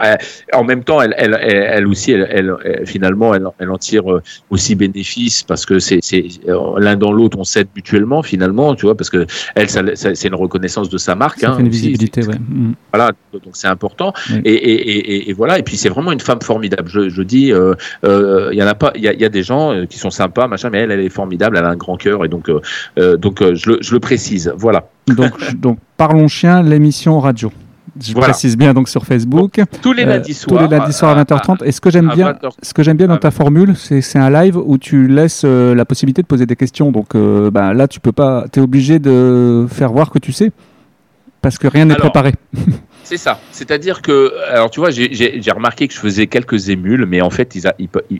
en 0.52 0.64
même 0.64 0.84
temps, 0.84 1.00
elle, 1.00 1.14
elle, 1.16 1.38
elle 1.40 1.86
aussi, 1.86 2.12
elle, 2.12 2.28
elle, 2.64 2.86
finalement, 2.86 3.34
elle, 3.34 3.46
elle 3.58 3.70
en 3.70 3.78
tire 3.78 4.10
euh, 4.10 4.22
aussi 4.50 4.74
bénéfice 4.74 5.42
parce 5.42 5.66
que 5.66 5.78
c'est, 5.78 6.00
c'est 6.02 6.26
euh, 6.48 6.78
l'un 6.78 6.96
dans 6.96 7.12
l'autre, 7.12 7.38
on 7.38 7.44
s'aide 7.44 7.68
mutuellement 7.74 8.22
finalement, 8.22 8.74
tu 8.74 8.86
vois, 8.86 8.96
parce 8.96 9.10
que 9.10 9.26
elle, 9.54 9.68
c'est 9.68 10.28
une 10.28 10.34
reconnaissance 10.34 10.88
de 10.88 10.98
sa 10.98 11.14
marque. 11.14 11.40
Ça 11.40 11.50
hein, 11.50 11.56
fait 11.56 11.62
une 11.62 11.68
visibilité, 11.68 12.26
ouais. 12.26 12.38
Mm. 12.38 12.72
Voilà, 12.92 13.12
donc 13.32 13.54
c'est 13.54 13.68
important. 13.68 14.12
Et, 14.44 14.52
et, 14.52 14.72
et, 14.72 15.30
et, 15.30 15.32
voilà, 15.32 15.58
et 15.58 15.62
puis 15.62 15.76
c'est 15.76 15.88
vraiment 15.88 16.12
une 16.12 16.20
femme 16.20 16.42
formidable. 16.42 16.88
Je, 16.88 17.08
je 17.08 17.22
dis, 17.22 17.46
il 17.46 17.54
euh, 17.54 18.50
y 18.52 18.62
en 18.62 18.66
a 18.66 18.74
pas, 18.74 18.92
il 18.94 19.02
y 19.02 19.08
a, 19.08 19.14
y 19.14 19.24
a, 19.24 19.28
des 19.28 19.42
gens 19.42 19.86
qui 19.86 19.98
sont 19.98 20.10
sympas, 20.10 20.46
machin, 20.46 20.70
mais 20.70 20.80
elle, 20.80 20.90
elle 20.90 21.00
est 21.00 21.08
formidable, 21.08 21.56
elle 21.56 21.64
a 21.64 21.70
un 21.70 21.76
grand 21.76 21.96
cœur 21.96 22.24
et 22.24 22.28
donc, 22.28 22.50
donc 22.96 23.42
je 23.54 23.70
le, 23.70 23.78
je 23.80 23.94
le 23.94 24.00
précise. 24.00 24.52
Voilà. 24.56 24.88
Donc, 25.06 25.54
donc 25.54 25.78
Parlons 25.96 26.28
Chien, 26.28 26.62
l'émission 26.62 27.20
radio. 27.20 27.52
Je 28.00 28.14
précise 28.14 28.56
bien 28.56 28.72
donc 28.72 28.88
sur 28.88 29.04
Facebook. 29.04 29.60
Tous 29.82 29.92
les 29.92 30.04
lundis 30.04 30.32
soirs. 30.32 30.58
tous 30.58 30.70
les 30.70 30.78
lundis 30.78 30.92
soirs 30.92 31.16
à 31.16 31.24
20h30. 31.24 31.64
Et 31.64 31.72
ce 31.72 31.80
que 31.80 31.90
j'aime 31.90 32.10
bien, 32.14 32.34
ce 32.62 32.72
que 32.72 32.82
j'aime 32.82 32.96
bien 32.96 33.06
dans 33.06 33.18
ta 33.18 33.30
formule, 33.30 33.76
c'est 33.76 34.18
un 34.18 34.30
live 34.30 34.56
où 34.56 34.78
tu 34.78 35.08
laisses 35.08 35.42
euh, 35.44 35.74
la 35.74 35.84
possibilité 35.84 36.22
de 36.22 36.26
poser 36.26 36.46
des 36.46 36.56
questions. 36.56 36.90
Donc 36.90 37.14
euh, 37.14 37.50
ben, 37.50 37.74
là, 37.74 37.88
tu 37.88 38.00
peux 38.00 38.12
pas, 38.12 38.46
es 38.54 38.60
obligé 38.60 38.98
de 38.98 39.66
faire 39.70 39.92
voir 39.92 40.10
que 40.10 40.18
tu 40.18 40.32
sais, 40.32 40.52
parce 41.42 41.58
que 41.58 41.68
rien 41.68 41.84
n'est 41.84 41.96
préparé. 41.96 42.32
C'est 43.04 43.16
ça. 43.16 43.40
C'est-à-dire 43.50 44.00
que, 44.00 44.32
alors 44.48 44.70
tu 44.70 44.80
vois, 44.80 44.90
j'ai 44.90 45.50
remarqué 45.50 45.88
que 45.88 45.94
je 45.94 45.98
faisais 45.98 46.26
quelques 46.26 46.68
émules, 46.68 47.04
mais 47.06 47.20
en 47.20 47.30
fait, 47.30 47.54
ils, 47.54 47.70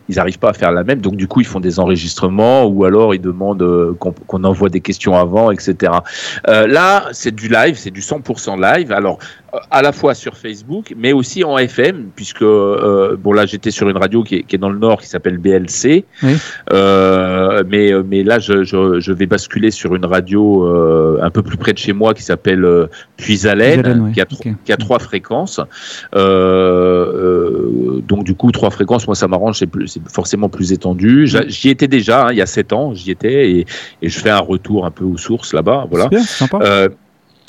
ils, 0.09 0.19
arrivent 0.19 0.39
pas 0.39 0.51
à 0.51 0.53
faire 0.53 0.73
la 0.73 0.85
même. 0.85 1.01
Donc 1.01 1.17
du 1.17 1.29
coup, 1.29 1.41
ils 1.41 1.47
font 1.47 1.61
des 1.61 1.79
enregistrements 1.79 2.65
ou 2.65 2.85
alors 2.85 3.15
ils 3.15 3.21
demandent 3.21 3.63
euh, 3.63 3.95
qu'on 3.95 4.45
envoie 4.45 4.69
des 4.69 4.81
questions 4.81 5.17
avant, 5.17 5.51
etc. 5.51 5.93
Euh, 6.49 6.67
là, 6.67 7.09
c'est 7.13 7.35
du 7.35 7.49
live, 7.49 7.77
c'est 7.77 7.91
du 7.91 8.01
100% 8.01 8.61
live. 8.61 8.93
Alors, 8.93 9.19
à 9.70 9.83
la 9.83 9.93
fois 9.93 10.15
sur 10.15 10.37
Facebook, 10.37 10.95
mais 10.97 11.12
aussi 11.12 11.45
en 11.45 11.59
FM, 11.59 12.11
puisque 12.15 12.43
euh, 12.43 13.16
bon 13.16 13.33
là 13.33 13.47
j'étais 13.47 13.70
sur 13.70 13.89
une 13.89 13.97
radio 13.97 14.23
qui 14.23 14.37
est, 14.37 14.43
qui 14.45 14.57
est, 14.57 14.59
dans 14.59 14.70
le 14.70 14.79
nord 14.79 15.01
qui 15.01 15.09
s'appelle 15.09 15.39
BLC, 15.39 16.05
oui. 16.23 16.37
euh, 16.73 17.62
mais 17.69 17.93
mais 18.09 18.23
là 18.23 18.39
je, 18.39 18.65
je, 18.65 19.01
je, 19.01 19.12
vais 19.12 19.27
basculer 19.27 19.70
sur 19.70 19.95
une 19.95 20.07
radio 20.07 20.66
euh, 20.66 21.19
un 21.23 21.31
peu 21.31 21.43
plus 21.43 21.59
près 21.59 21.73
de 21.73 21.79
chez 21.79 21.93
moi 21.93 22.15
qui 22.15 22.23
s'appelle 22.23 22.65
euh, 22.65 22.87
Puisalène, 23.16 24.03
oui. 24.07 24.12
qui, 24.12 24.20
a 24.20 24.24
okay. 24.31 24.55
qui 24.65 24.73
a 24.73 24.77
trois 24.77 24.99
fréquences. 24.99 25.61
Euh, 26.15 26.23
euh, 26.23 28.03
donc 28.07 28.24
du 28.24 28.35
coup 28.35 28.51
trois 28.53 28.70
fréquences, 28.70 29.07
moi 29.07 29.15
ça 29.15 29.29
m'arrange, 29.29 29.59
c'est 29.59 30.09
forcément 30.09 30.49
plus 30.49 30.73
étendu. 30.73 31.27
J'y 31.49 31.69
étais 31.69 31.89
déjà 31.89 32.27
hein, 32.27 32.33
il 32.33 32.39
y 32.39 32.43
a 32.43 32.47
sept 32.47 32.73
ans, 32.73 32.95
j'y 32.95 33.11
étais 33.11 33.51
et, 33.51 33.66
et, 34.01 34.09
je 34.09 34.19
fais 34.19 34.31
un 34.31 34.39
retour 34.39 34.87
un 34.87 34.91
peu 34.91 35.05
aux 35.05 35.19
sources 35.19 35.53
là-bas, 35.53 35.87
voilà. 35.91 36.09
Bien, 36.09 36.23
sympa. 36.23 36.89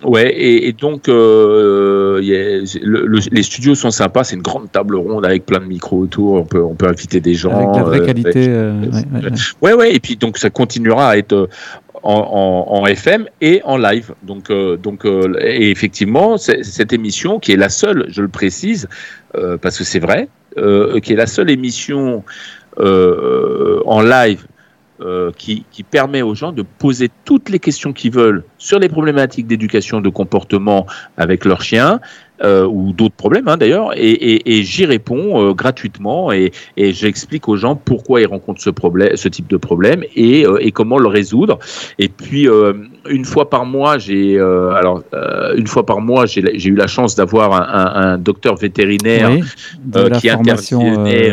Ouais, 0.04 0.30
et, 0.30 0.68
et 0.68 0.74
donc 0.74 1.08
euh, 1.08 2.18
a, 2.18 2.80
le, 2.82 3.06
le, 3.06 3.20
les 3.32 3.44
studios 3.44 3.76
sont 3.76 3.92
sympas. 3.92 4.24
C'est 4.26 4.36
une 4.36 4.42
grande 4.42 4.72
table 4.72 4.96
ronde 4.96 5.26
avec 5.26 5.46
plein 5.46 5.60
de 5.60 5.66
micros 5.66 6.00
autour. 6.00 6.34
On 6.34 6.46
peut 6.46 6.62
on 6.62 6.76
peut 6.76 6.88
inviter 6.88 7.22
des 7.22 7.34
gens. 7.34 7.52
Avec 7.52 7.76
la 7.76 7.84
vraie 7.84 8.02
euh, 8.02 8.06
qualité. 8.06 8.48
Euh, 8.50 8.82
ouais, 8.82 9.02
ouais, 9.22 9.32
ouais, 9.62 9.74
ouais, 9.74 9.96
Et 9.96 10.00
puis 10.00 10.18
donc 10.18 10.38
ça 10.38 10.50
continuera 10.50 11.12
à 11.12 11.18
être 11.18 11.48
en, 12.04 12.68
en, 12.70 12.82
en, 12.82 12.86
FM 12.86 13.28
et 13.42 13.62
en 13.64 13.78
live. 13.78 14.14
Donc, 14.24 14.50
euh, 14.50 14.78
donc 14.78 15.06
euh, 15.06 15.34
et 15.42 15.72
effectivement, 15.72 16.38
cette 16.38 16.94
émission 16.94 17.40
qui 17.40 17.54
est 17.54 17.58
la 17.58 17.70
seule, 17.70 18.06
je 18.10 18.22
le 18.22 18.28
précise, 18.28 18.88
euh, 19.36 19.58
parce 19.58 19.78
que 19.78 19.84
c'est 19.84 20.00
vrai, 20.00 20.28
qui 20.56 21.14
est 21.14 21.16
la 21.16 21.28
seule 21.28 21.50
émission 21.50 22.24
en 22.78 24.02
live 24.02 24.46
euh, 25.02 25.32
qui, 25.36 25.66
qui, 25.72 25.82
permet 25.82 26.22
aux 26.22 26.36
gens 26.36 26.52
de 26.52 26.62
poser 26.62 27.10
toutes 27.26 27.50
les 27.50 27.58
questions 27.58 27.94
qu'ils 27.94 28.12
veulent 28.12 28.44
sur 28.60 28.78
les 28.78 28.90
problématiques 28.90 29.48
d'éducation 29.48 30.02
de 30.02 30.10
comportement 30.10 30.86
avec 31.18 31.46
leurs 31.46 31.64
chiens 31.64 32.00
euh, 32.44 32.66
ou 32.66 32.92
d'autres 32.92 33.16
problèmes 33.16 33.48
hein, 33.48 33.56
d'ailleurs, 33.56 33.94
et, 33.96 34.12
et, 34.12 34.58
et 34.58 34.64
j'y 34.64 34.86
réponds 34.86 35.42
euh, 35.42 35.54
gratuitement 35.54 36.34
et, 36.34 36.52
et 36.76 36.92
j'explique 36.92 37.48
aux 37.48 37.56
gens 37.56 37.78
pourquoi 37.78 38.20
ils 38.20 38.28
rencontrent 38.28 38.62
ce 38.62 38.70
problème, 38.70 39.16
ce 39.16 39.30
type 39.30 39.48
de 39.48 39.56
problème 39.56 40.04
et, 40.14 40.46
euh, 40.46 40.58
et 40.60 40.72
comment 40.72 40.98
le 40.98 41.08
résoudre. 41.08 41.60
Et 42.00 42.10
puis 42.10 42.50
une 43.10 43.26
fois 43.26 43.50
par 43.50 43.66
mois, 43.66 43.98
j'ai 43.98 44.40
alors 44.40 45.04
une 45.56 45.68
fois 45.68 45.86
par 45.86 46.02
mois, 46.02 46.26
j'ai 46.26 46.42
eu 46.68 46.76
la 46.76 46.88
chance 46.88 47.16
d'avoir 47.16 47.54
un, 47.54 47.62
un, 47.62 48.14
un, 48.14 48.18
docteur 48.18 48.56
vétérinaire 48.56 49.32
oui, 49.32 49.42
qui 50.20 50.30
intervenait 50.30 51.32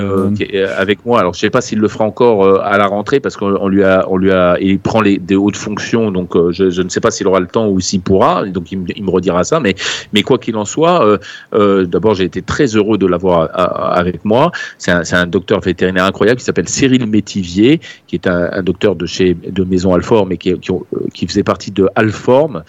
avec 0.77 1.05
moi. 1.05 1.19
Alors 1.19 1.35
je 1.35 1.41
sais 1.41 1.51
pas 1.51 1.61
s'il 1.61 1.81
le 1.81 1.89
fera 1.89 2.05
encore 2.05 2.63
à 2.63 2.79
la 2.79 2.87
rentrée 2.87 3.19
parce 3.19 3.37
qu'on 3.37 3.69
lui 3.69 3.83
a, 3.83 4.05
on 4.09 4.17
lui 4.17 4.31
a, 4.31 4.59
il 4.61 4.79
prend 4.79 5.01
les 5.01 5.19
des 5.19 5.35
hautes 5.35 5.57
fonctions, 5.57 6.13
donc 6.13 6.37
je, 6.53 6.71
je 6.71 6.83
ne 6.83 6.89
sais 6.89 7.01
pas 7.01 7.11
s'il 7.11 7.27
aura 7.27 7.41
le 7.41 7.49
temps 7.49 7.69
ou 7.69 7.81
s'il 7.81 8.01
pourra. 8.01 8.47
Donc 8.47 8.71
il, 8.71 8.85
il 8.95 9.03
me 9.03 9.11
redira 9.11 9.43
ça, 9.43 9.59
mais 9.59 9.75
mais 10.13 10.23
quoi 10.23 10.39
qu'il 10.39 10.57
en 10.57 10.65
soit 10.65 11.00
euh, 11.01 11.19
euh, 11.55 11.87
D'abord, 11.87 12.15
j'ai 12.15 12.25
été 12.25 12.43
très 12.43 12.67
heureux 12.67 12.99
de 12.99 13.07
l'avoir 13.07 13.49
avec 13.97 14.25
moi. 14.25 14.53
C'est 14.79 14.91
un, 14.91 15.03
un, 15.13 15.27
docteur 15.27 15.61
vétérinaire 15.61 16.05
incroyable 16.05 16.39
qui 16.39 16.45
s'appelle 16.45 16.69
Cyril 16.69 17.07
Métivier, 17.07 17.81
qui 18.07 18.17
est 18.17 18.27
un, 18.27 18.51
un, 18.53 18.63
docteur 18.63 18.97
de 18.97 19.07
chez 19.07 19.35
de 19.35 19.65
Maison 19.65 19.95
Alforme 19.95 20.31
mais 20.31 20.37
qui, 20.37 20.53
qui, 20.59 20.73
qui 21.13 21.27
faisait 21.27 21.43
partie 21.43 21.71
de 21.71 21.89
Alforme, 21.95 22.63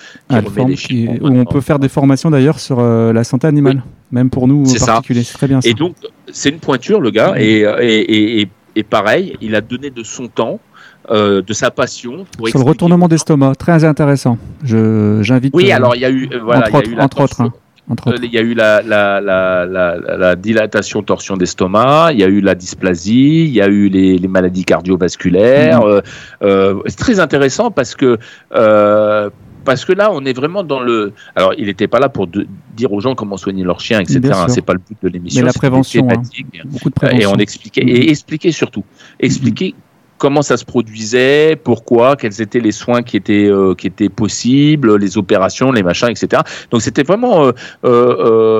qui 0.75 1.07
où 1.21 1.27
on 1.27 1.45
peut 1.45 1.61
faire 1.61 1.79
des 1.79 1.89
formations 1.89 2.29
d'ailleurs 2.29 2.59
sur 2.59 2.79
euh, 2.79 3.13
la 3.13 3.23
santé 3.23 3.47
animale, 3.47 3.77
oui. 3.77 3.91
même 4.11 4.29
pour 4.29 4.47
nous 4.47 4.63
en 4.63 4.85
particulier. 4.85 5.23
C'est 5.23 5.33
très 5.33 5.47
bien. 5.47 5.61
Ça. 5.61 5.69
Et 5.69 5.73
donc, 5.73 5.95
c'est 6.31 6.49
une 6.49 6.59
pointure, 6.59 7.01
le 7.01 7.11
gars, 7.11 7.33
et, 7.37 7.61
et, 7.81 8.41
et, 8.41 8.49
et 8.75 8.83
pareil, 8.83 9.37
il 9.41 9.55
a 9.55 9.61
donné 9.61 9.89
de 9.89 10.03
son 10.03 10.27
temps 10.27 10.59
euh, 11.09 11.41
de 11.41 11.51
sa 11.51 11.71
passion. 11.71 12.25
Pour 12.37 12.47
Sur 12.47 12.59
le 12.59 12.65
retournement 12.65 13.07
d'estomac, 13.07 13.55
très 13.55 13.83
intéressant. 13.83 14.37
J'invite. 14.63 15.51
Oui, 15.55 15.71
euh, 15.71 15.75
alors 15.75 15.95
il 15.95 16.01
y 16.01 16.05
a 16.05 16.11
eu, 16.11 16.29
euh, 16.31 16.39
voilà, 16.43 16.67
entre, 16.67 16.73
y 16.73 16.75
a 16.75 16.91
eu 16.91 16.93
autres, 16.93 17.03
entre 17.03 17.21
autres. 17.21 17.41
Hein. 17.41 17.53
Entre 17.91 18.15
Il 18.23 18.31
y 18.31 18.37
a 18.37 18.41
eu 18.41 18.53
la, 18.53 18.81
la, 18.81 19.21
la, 19.21 19.65
la 19.65 20.35
dilatation 20.35 21.03
torsion 21.03 21.37
d'estomac, 21.37 22.11
il 22.13 22.19
y 22.19 22.23
a 22.23 22.27
eu 22.27 22.41
la 22.41 22.55
dysplasie, 22.55 23.45
il 23.45 23.51
y 23.51 23.61
a 23.61 23.67
eu 23.67 23.89
les, 23.89 24.17
les 24.17 24.27
maladies 24.27 24.65
cardiovasculaires. 24.65 25.81
Mm. 25.85 26.81
c'est 26.87 26.97
très 26.97 27.19
intéressant 27.19 27.71
parce 27.71 27.95
que 27.95 28.17
parce 29.63 29.85
que 29.85 29.93
là, 29.93 30.09
on 30.11 30.25
est 30.25 30.33
vraiment 30.33 30.63
dans 30.63 30.79
le. 30.79 31.13
Alors, 31.35 31.53
il 31.57 31.65
n'était 31.65 31.87
pas 31.87 31.99
là 31.99 32.09
pour 32.09 32.27
dire 32.27 32.91
aux 32.91 32.99
gens 32.99 33.15
comment 33.15 33.37
soigner 33.37 33.63
leur 33.63 33.79
chien, 33.79 33.99
etc. 33.99 34.19
C'est 34.47 34.65
pas 34.65 34.73
le 34.73 34.79
but 34.79 34.97
de 35.01 35.09
l'émission. 35.09 35.41
Mais 35.41 35.45
la 35.45 35.53
prévention, 35.53 36.07
hein. 36.09 36.21
beaucoup 36.65 36.89
de 36.89 36.95
prévention. 36.95 37.29
Et 37.29 37.33
on 37.33 37.37
expliquait 37.37 37.81
et 37.81 38.09
expliquer 38.09 38.51
surtout, 38.51 38.83
expliquer 39.19 39.75
comment 40.21 40.43
ça 40.43 40.55
se 40.55 40.65
produisait, 40.65 41.55
pourquoi, 41.55 42.15
quels 42.15 42.43
étaient 42.43 42.59
les 42.59 42.71
soins 42.71 43.01
qui 43.01 43.17
étaient 43.17 43.49
euh, 43.49 43.73
qui 43.73 43.87
étaient 43.87 44.07
possibles, 44.07 44.97
les 44.97 45.17
opérations, 45.17 45.71
les 45.71 45.81
machins, 45.81 46.09
etc. 46.09 46.43
Donc 46.69 46.83
c'était 46.83 47.01
vraiment 47.01 47.47
euh, 47.47 47.53
euh, 47.83 48.59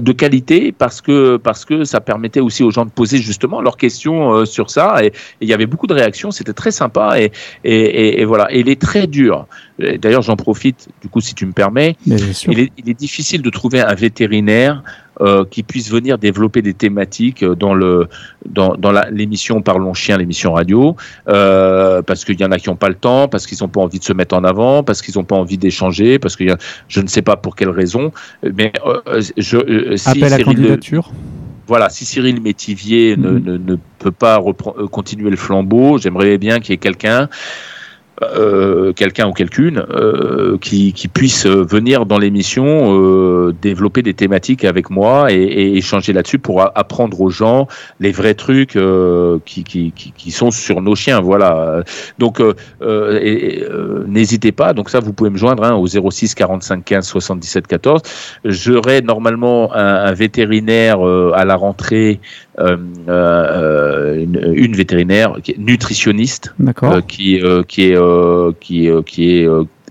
de 0.00 0.12
qualité 0.12 0.72
parce 0.72 1.00
que 1.00 1.36
parce 1.36 1.64
que 1.64 1.84
ça 1.84 2.00
permettait 2.00 2.40
aussi 2.40 2.64
aux 2.64 2.72
gens 2.72 2.84
de 2.84 2.90
poser 2.90 3.18
justement 3.18 3.60
leurs 3.60 3.76
questions 3.76 4.44
sur 4.46 4.68
ça 4.68 5.04
et, 5.04 5.12
il 5.40 5.48
y 5.48 5.54
avait 5.54 5.66
beaucoup 5.66 5.86
de 5.86 5.94
réactions. 5.94 6.32
C'était 6.32 6.52
très 6.52 6.72
sympa 6.72 7.20
et, 7.20 7.30
et, 7.62 8.20
et, 8.20 8.24
voilà. 8.24 8.52
Et 8.52 8.58
il 8.60 8.68
est 8.68 8.80
très 8.80 9.06
dur. 9.06 9.46
D'ailleurs, 9.78 10.22
j'en 10.22 10.36
profite, 10.36 10.88
du 11.02 11.08
coup, 11.08 11.20
si 11.20 11.34
tu 11.34 11.46
me 11.46 11.52
permets. 11.52 11.96
il, 12.06 12.14
est, 12.14 12.72
il, 12.78 12.90
est, 12.90 12.98
difficile 12.98 13.42
de 13.42 13.50
trouver 13.50 13.80
un 13.80 13.94
vétérinaire 13.94 14.82
euh, 15.20 15.44
qui 15.48 15.62
puisse 15.62 15.90
venir 15.90 16.18
développer 16.18 16.62
des 16.62 16.74
thématiques 16.74 17.44
dans 17.44 17.74
le 17.74 18.08
dans, 18.48 18.74
dans 18.74 18.92
l'émission 19.10 19.62
Parlons 19.62 19.94
chien, 19.94 20.18
l'émission 20.18 20.52
radio, 20.52 20.96
euh, 21.28 22.02
parce 22.02 22.24
qu'il 22.24 22.40
y 22.40 22.44
en 22.44 22.52
a 22.52 22.58
qui 22.58 22.68
n'ont 22.68 22.76
pas 22.76 22.88
le 22.88 22.94
temps, 22.94 23.28
parce 23.28 23.46
qu'ils 23.46 23.58
n'ont 23.60 23.68
pas 23.68 23.80
envie 23.80 23.98
de 23.98 24.04
se 24.04 24.12
mettre 24.12 24.34
en 24.34 24.44
avant, 24.44 24.82
parce 24.82 25.02
qu'ils 25.02 25.16
n'ont 25.16 25.24
pas 25.24 25.36
envie 25.36 25.58
d'échanger, 25.58 26.18
parce 26.18 26.36
que 26.36 26.44
je 26.88 27.00
ne 27.00 27.06
sais 27.06 27.22
pas 27.22 27.36
pour 27.36 27.56
quelle 27.56 27.70
raison. 27.70 28.12
Mais 28.42 28.72
euh, 28.86 29.22
je, 29.36 29.56
euh, 29.56 29.96
si 29.96 30.08
Appel 30.10 30.32
à 30.32 30.38
candidature. 30.38 31.12
voilà, 31.66 31.88
si 31.88 32.04
Cyril 32.04 32.40
Métivier 32.40 33.16
ne, 33.16 33.30
mm. 33.30 33.44
ne, 33.44 33.56
ne, 33.56 33.76
peut 33.98 34.10
pas 34.10 34.40
euh, 34.40 34.86
continuer 34.88 35.30
le 35.30 35.36
flambeau, 35.36 35.98
j'aimerais 35.98 36.38
bien 36.38 36.60
qu'il 36.60 36.70
y 36.70 36.74
ait 36.74 36.78
quelqu'un 36.78 37.28
euh, 38.22 38.92
quelqu'un 38.92 39.26
ou 39.26 39.32
quelqu'une 39.32 39.84
euh, 39.90 40.56
qui, 40.58 40.92
puisse 41.12 41.46
venir 41.46 42.06
dans 42.06 42.18
l'émission 42.18 42.64
euh, 42.94 43.52
développer 43.60 44.02
des 44.02 44.14
thématiques 44.14 44.64
avec 44.64 44.88
moi 44.88 45.32
et, 45.32 45.76
échanger 45.76 46.12
là-dessus 46.12 46.38
pour 46.38 46.62
apprendre 46.62 47.20
aux 47.20 47.30
gens 47.30 47.66
les 47.98 48.12
vrais 48.12 48.34
trucs 48.34 48.78
qui, 49.44 50.30
sont 50.30 50.52
sur 50.52 50.80
nos 50.80 50.94
chiens. 50.94 51.20
Voilà. 51.20 51.82
Donc 52.18 52.40
n'hésitez 54.06 54.52
pas. 54.52 54.74
Donc 54.74 54.90
ça, 54.90 55.00
vous 55.00 55.12
pouvez 55.12 55.30
me 55.30 55.36
joindre 55.36 55.64
hein, 55.64 55.74
au 55.74 55.86
06 55.86 56.34
45 56.34 56.84
15 56.84 57.06
77 57.06 57.66
14. 57.66 58.02
J'aurai 58.44 59.02
normalement 59.02 59.72
un, 59.74 60.12
vétérinaire 60.12 61.00
à 61.00 61.44
la 61.44 61.56
rentrée 61.56 62.20
une, 62.58 64.52
une, 64.54 64.76
vétérinaire 64.76 65.36
nutritionniste 65.58 66.54
euh, 66.82 67.00
qui, 67.00 67.40
qui 67.68 67.82
est 67.90 67.98
qui, 68.60 68.90
qui 69.06 69.38
est 69.38 69.48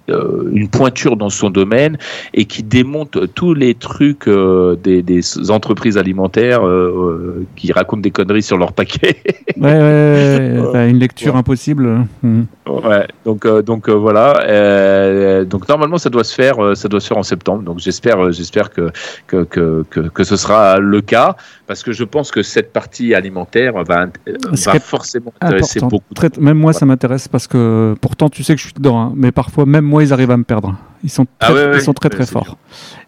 euh, 0.10 0.50
une 0.52 0.68
pointure 0.68 1.16
dans 1.16 1.30
son 1.30 1.50
domaine 1.50 1.98
et 2.34 2.44
qui 2.44 2.62
démonte 2.62 3.34
tous 3.36 3.54
les 3.54 3.74
trucs 3.74 4.28
euh, 4.28 4.76
des, 4.76 5.02
des, 5.02 5.22
entreprises 5.50 5.98
alimentaires 5.98 6.68
euh, 6.68 7.46
qui 7.56 7.72
racontent 7.72 8.02
des 8.02 8.12
conneries 8.12 8.44
sur 8.44 8.58
leur 8.58 8.74
paquet. 8.74 9.16
ouais, 9.56 9.80
ouais, 9.80 10.60
ouais 10.74 10.90
une 10.90 11.00
lecture 11.00 11.38
impossible. 11.38 12.06
Mmh. 12.22 12.42
Ouais, 12.68 13.08
donc 13.24 13.48
donc 13.48 13.90
voilà. 13.90 15.46
donc 15.46 15.70
normalement 15.70 15.98
ça 15.98 16.10
doit 16.10 16.26
se 16.26 16.36
faire 16.36 16.76
ça 16.76 16.90
doit 16.90 17.00
se 17.00 17.08
faire 17.08 17.18
en 17.18 17.24
septembre. 17.24 17.64
Donc 17.64 17.80
j'espère 17.80 18.32
j'espère 18.34 18.72
que 18.72 18.92
que, 19.28 19.44
que 19.46 19.86
que, 19.90 20.02
que 20.02 20.24
ce 20.26 20.36
sera 20.36 20.80
le 20.80 21.00
cas 21.00 21.38
parce 21.68 21.84
que 21.84 21.92
je 21.92 22.04
pense 22.04 22.32
que 22.32 22.44
cette 22.44 22.74
partie 22.74 23.14
alimentaire 23.14 23.74
va, 23.84 24.06
va 24.06 24.80
forcément 24.80 25.34
intéresser 25.40 25.80
beaucoup. 25.80 26.04
Même 26.40 26.58
moi, 26.58 26.74
ça 26.74 26.86
m'intéresse 26.86 27.28
parce 27.28 27.48
que 27.48 27.96
pourtant, 28.02 28.30
tu 28.30 28.44
sais 28.44 28.54
que 28.56 28.60
je 28.60 28.66
suis 28.66 28.74
dedans, 28.74 29.00
hein, 29.00 29.14
mais 29.16 29.32
parfois, 29.32 29.66
même 29.66 29.86
moi, 29.94 30.04
ils 30.04 30.12
arrivent 30.12 30.32
à 30.32 30.38
me 30.38 30.44
perdre. 30.44 30.76
Ils 31.04 31.10
sont 31.12 31.28
ah 31.40 31.52
très, 31.52 31.76
ils 31.76 31.82
sont 31.82 31.94
très, 31.94 32.10
très 32.10 32.26
forts. 32.26 32.58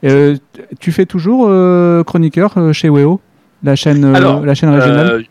Euh, 0.03 0.37
tu 0.79 0.91
fais 0.91 1.07
toujours 1.07 1.47
euh, 1.49 2.03
chroniqueur 2.03 2.53
euh, 2.57 2.73
chez 2.73 2.89
WEO, 2.89 3.19
la 3.63 3.75
chaîne, 3.75 4.11
la 4.11 4.53
chaîne 4.53 4.69
régionale 4.69 5.25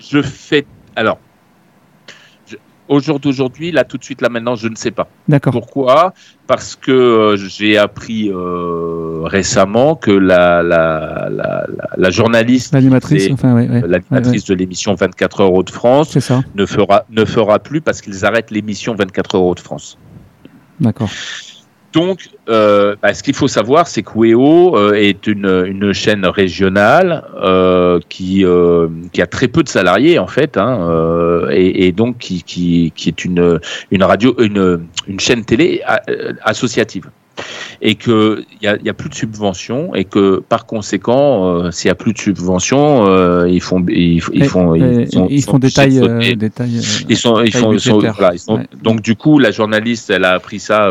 Je 0.00 0.20
fais. 0.20 0.66
Alors, 0.96 1.20
au 2.88 2.98
jour 2.98 3.20
d'aujourd'hui, 3.20 3.70
là, 3.70 3.84
tout 3.84 3.96
de 3.96 4.02
suite, 4.02 4.22
là, 4.22 4.28
maintenant, 4.28 4.56
je 4.56 4.66
ne 4.66 4.74
sais 4.74 4.90
pas. 4.90 5.08
D'accord. 5.28 5.52
Pourquoi? 5.52 6.14
Parce 6.48 6.74
que 6.74 7.36
j'ai 7.36 7.78
appris 7.78 8.32
récemment 9.22 9.94
que 9.94 10.10
la, 10.10 10.64
la, 10.64 11.28
la, 11.30 11.66
la 11.96 12.10
journaliste, 12.10 12.74
l'animatrice, 12.74 13.28
enfin, 13.30 13.54
l'animatrice 13.54 14.46
de 14.46 14.54
l'émission 14.54 14.96
24 14.96 15.42
heures 15.42 15.62
de 15.62 15.70
France, 15.70 16.18
ne 16.56 16.66
fera, 16.66 17.04
ne 17.10 17.24
fera 17.24 17.60
plus 17.60 17.82
parce 17.82 18.00
qu'ils 18.00 18.26
arrêtent 18.26 18.50
l'émission 18.50 18.96
24 18.96 19.36
heures 19.36 19.54
de 19.54 19.60
France. 19.60 19.96
D'accord. 20.80 21.10
Donc, 21.92 22.28
euh, 22.48 22.96
bah, 23.02 23.14
ce 23.14 23.22
qu'il 23.22 23.34
faut 23.34 23.48
savoir, 23.48 23.86
c'est 23.86 24.02
que 24.02 24.12
WEO 24.14 24.76
euh, 24.76 24.92
est 24.92 25.26
une, 25.26 25.92
chaîne 25.92 26.26
régionale 26.26 27.24
euh, 27.42 27.98
qui, 28.08 28.44
a 28.44 29.26
très 29.26 29.48
peu 29.48 29.62
de 29.62 29.68
salariés 29.68 30.18
en 30.18 30.26
fait, 30.26 30.58
hein, 30.58 31.48
et, 31.50 31.86
et, 31.86 31.92
donc 31.92 32.18
qui, 32.18 32.42
qui, 32.42 32.92
qui, 32.94 33.08
est 33.08 33.24
une, 33.24 33.58
une 33.90 34.02
radio, 34.04 34.34
une, 34.38 34.86
une 35.06 35.20
chaîne 35.20 35.44
télé 35.44 35.82
associative 36.42 37.10
et 37.80 37.94
qu'il 37.94 38.44
n'y 38.62 38.68
a, 38.68 38.76
y 38.76 38.88
a 38.88 38.94
plus 38.94 39.08
de 39.08 39.14
subventions 39.14 39.94
et 39.94 40.04
que 40.04 40.42
par 40.48 40.66
conséquent, 40.66 41.46
euh, 41.46 41.70
s'il 41.70 41.88
n'y 41.88 41.92
a 41.92 41.94
plus 41.94 42.12
de 42.12 42.18
subventions, 42.18 43.06
euh, 43.08 43.48
ils 43.48 43.60
font 43.60 43.84
ils, 43.88 44.22
ils 44.32 44.44
font 44.44 44.74
ils, 44.74 45.10
sont, 45.10 45.26
ils 45.30 45.42
font 45.42 45.58
des 45.58 45.70
tailles, 45.70 46.00
euh, 46.00 46.34
des 46.34 46.50
tailles, 46.50 46.80
ils 47.08 47.16
sont 47.16 47.42
ils 47.42 47.52
sont, 47.52 47.98
voilà, 47.98 48.34
ils 48.34 48.38
sont 48.38 48.62
donc 48.82 49.00
du 49.00 49.14
coup 49.14 49.38
la 49.38 49.50
journaliste 49.50 50.10
elle 50.10 50.24
a 50.24 50.32
appris 50.32 50.60
ça 50.60 50.88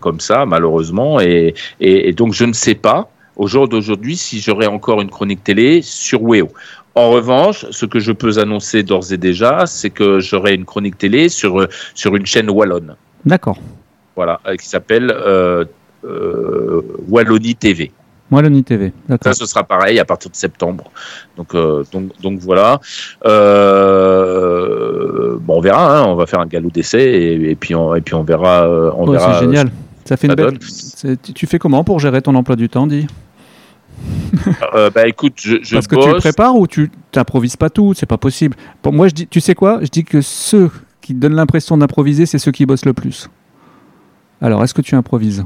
comme 0.00 0.20
ça 0.20 0.46
malheureusement 0.46 1.20
et, 1.20 1.54
et, 1.80 2.08
et 2.08 2.12
donc 2.12 2.32
je 2.32 2.44
ne 2.44 2.52
sais 2.52 2.74
pas 2.74 3.10
au 3.36 3.46
jour 3.46 3.68
d'aujourd'hui 3.68 4.16
si 4.16 4.40
j'aurai 4.40 4.66
encore 4.66 5.00
une 5.00 5.10
chronique 5.10 5.42
télé 5.44 5.82
sur 5.82 6.22
WEO. 6.22 6.48
En 6.96 7.10
revanche, 7.10 7.66
ce 7.70 7.86
que 7.86 7.98
je 7.98 8.12
peux 8.12 8.38
annoncer 8.38 8.84
d'ores 8.84 9.12
et 9.12 9.16
déjà, 9.16 9.66
c'est 9.66 9.90
que 9.90 10.20
j'aurai 10.20 10.54
une 10.54 10.64
chronique 10.64 10.96
télé 10.96 11.28
sur, 11.28 11.66
sur 11.94 12.14
une 12.14 12.24
chaîne 12.24 12.48
wallonne. 12.48 12.94
D'accord. 13.24 13.58
Voilà, 14.16 14.40
qui 14.58 14.68
s'appelle 14.68 15.10
euh, 15.10 15.64
euh, 16.04 16.82
Wallonie 17.08 17.56
TV. 17.56 17.90
Wallonie 18.30 18.64
TV, 18.64 18.92
d'accord. 19.08 19.34
Ça, 19.34 19.38
ce 19.38 19.46
sera 19.46 19.64
pareil 19.64 19.98
à 19.98 20.04
partir 20.04 20.30
de 20.30 20.36
septembre. 20.36 20.90
Donc, 21.36 21.54
euh, 21.54 21.84
donc, 21.92 22.10
donc 22.20 22.38
voilà. 22.40 22.80
Euh, 23.26 24.56
bon, 25.40 25.58
on 25.58 25.60
verra. 25.60 25.98
Hein, 25.98 26.04
on 26.06 26.14
va 26.14 26.26
faire 26.26 26.40
un 26.40 26.46
galop 26.46 26.70
d'essai 26.70 27.02
et, 27.02 27.50
et, 27.50 27.54
puis 27.54 27.74
on, 27.74 27.94
et 27.94 28.00
puis 28.00 28.14
on 28.14 28.22
verra. 28.22 28.66
Euh, 28.66 28.90
on 28.96 29.06
oh, 29.06 29.12
verra 29.12 29.34
c'est 29.34 29.44
génial. 29.44 29.70
Ça 30.04 30.16
fait 30.16 30.26
une 30.26 30.34
belle... 30.34 30.58
Tu 31.34 31.46
fais 31.46 31.58
comment 31.58 31.84
pour 31.84 32.00
gérer 32.00 32.22
ton 32.22 32.34
emploi 32.34 32.56
du 32.56 32.68
temps, 32.68 32.86
dit 32.86 33.06
euh, 34.74 34.90
bah 34.90 35.06
écoute, 35.06 35.34
je, 35.36 35.56
je 35.62 35.74
Parce 35.74 35.86
que 35.86 35.96
tu 35.96 36.08
le 36.08 36.16
prépares 36.16 36.56
ou 36.56 36.66
tu 36.66 36.90
t'improvises 37.12 37.56
pas 37.56 37.70
tout, 37.70 37.94
c'est 37.94 38.04
pas 38.04 38.18
possible. 38.18 38.56
Pour 38.82 38.92
moi, 38.92 39.08
je 39.08 39.14
dis, 39.14 39.26
tu 39.26 39.40
sais 39.40 39.54
quoi? 39.54 39.78
Je 39.82 39.86
dis 39.86 40.04
que 40.04 40.20
ceux 40.20 40.70
qui 41.00 41.14
donnent 41.14 41.36
l'impression 41.36 41.78
d'improviser, 41.78 42.26
c'est 42.26 42.38
ceux 42.38 42.52
qui 42.52 42.66
bossent 42.66 42.84
le 42.84 42.92
plus. 42.92 43.30
Alors, 44.44 44.62
est-ce 44.62 44.74
que 44.74 44.82
tu 44.82 44.94
improvises 44.94 45.44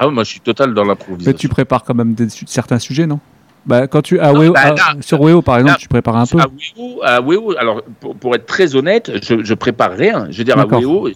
Ah, 0.00 0.08
moi, 0.08 0.24
je 0.24 0.30
suis 0.30 0.40
total 0.40 0.74
dans 0.74 0.84
l'improvisation. 0.84 1.30
Mais 1.30 1.38
tu 1.38 1.48
prépares 1.48 1.84
quand 1.84 1.94
même 1.94 2.14
des, 2.14 2.26
certains 2.28 2.80
sujets, 2.80 3.06
non? 3.06 3.20
Bah, 3.64 3.86
quand 3.86 4.02
tu, 4.02 4.18
à 4.18 4.32
non, 4.32 4.40
Weo, 4.40 4.52
bah, 4.52 4.74
à, 4.74 5.00
sur 5.02 5.20
Weo, 5.20 5.40
par 5.40 5.58
exemple, 5.58 5.78
tu 5.78 5.88
prépares 5.88 6.16
un 6.16 6.26
peu 6.26 6.38
à 6.38 6.46
Weo, 6.46 7.00
à 7.04 7.20
Weo, 7.20 7.54
alors, 7.56 7.82
pour, 8.00 8.16
pour, 8.16 8.34
être 8.34 8.46
très 8.46 8.74
honnête, 8.74 9.12
je, 9.22 9.44
je 9.44 9.54
prépare 9.54 9.92
rien. 9.92 10.26
Je 10.30 10.38
veux 10.38 10.44
dire, 10.44 10.58
à 10.58 10.66
Weo, 10.66 11.08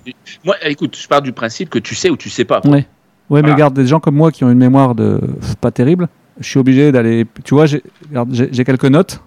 moi, 0.45 0.55
écoute, 0.63 0.97
je 0.97 1.09
pars 1.09 1.23
du 1.23 1.33
principe 1.33 1.71
que 1.71 1.81
tu 1.81 1.97
sais 1.97 2.09
ou 2.09 2.17
tu 2.17 2.31
sais 2.31 2.45
pas. 2.45 2.61
Ouais 2.65 2.87
voilà. 3.29 3.47
mais 3.47 3.53
regarde, 3.53 3.75
des 3.75 3.87
gens 3.87 4.01
comme 4.01 4.17
moi 4.17 4.31
qui 4.31 4.45
ont 4.45 4.51
une 4.51 4.59
mémoire 4.59 4.95
de 4.95 5.21
pas 5.61 5.71
terrible, 5.71 6.09
je 6.39 6.49
suis 6.49 6.59
obligé 6.59 6.93
d'aller. 6.93 7.27
Tu 7.45 7.55
vois, 7.55 7.67
j'ai 7.67 8.65
quelques 8.65 8.85
notes. 8.85 9.23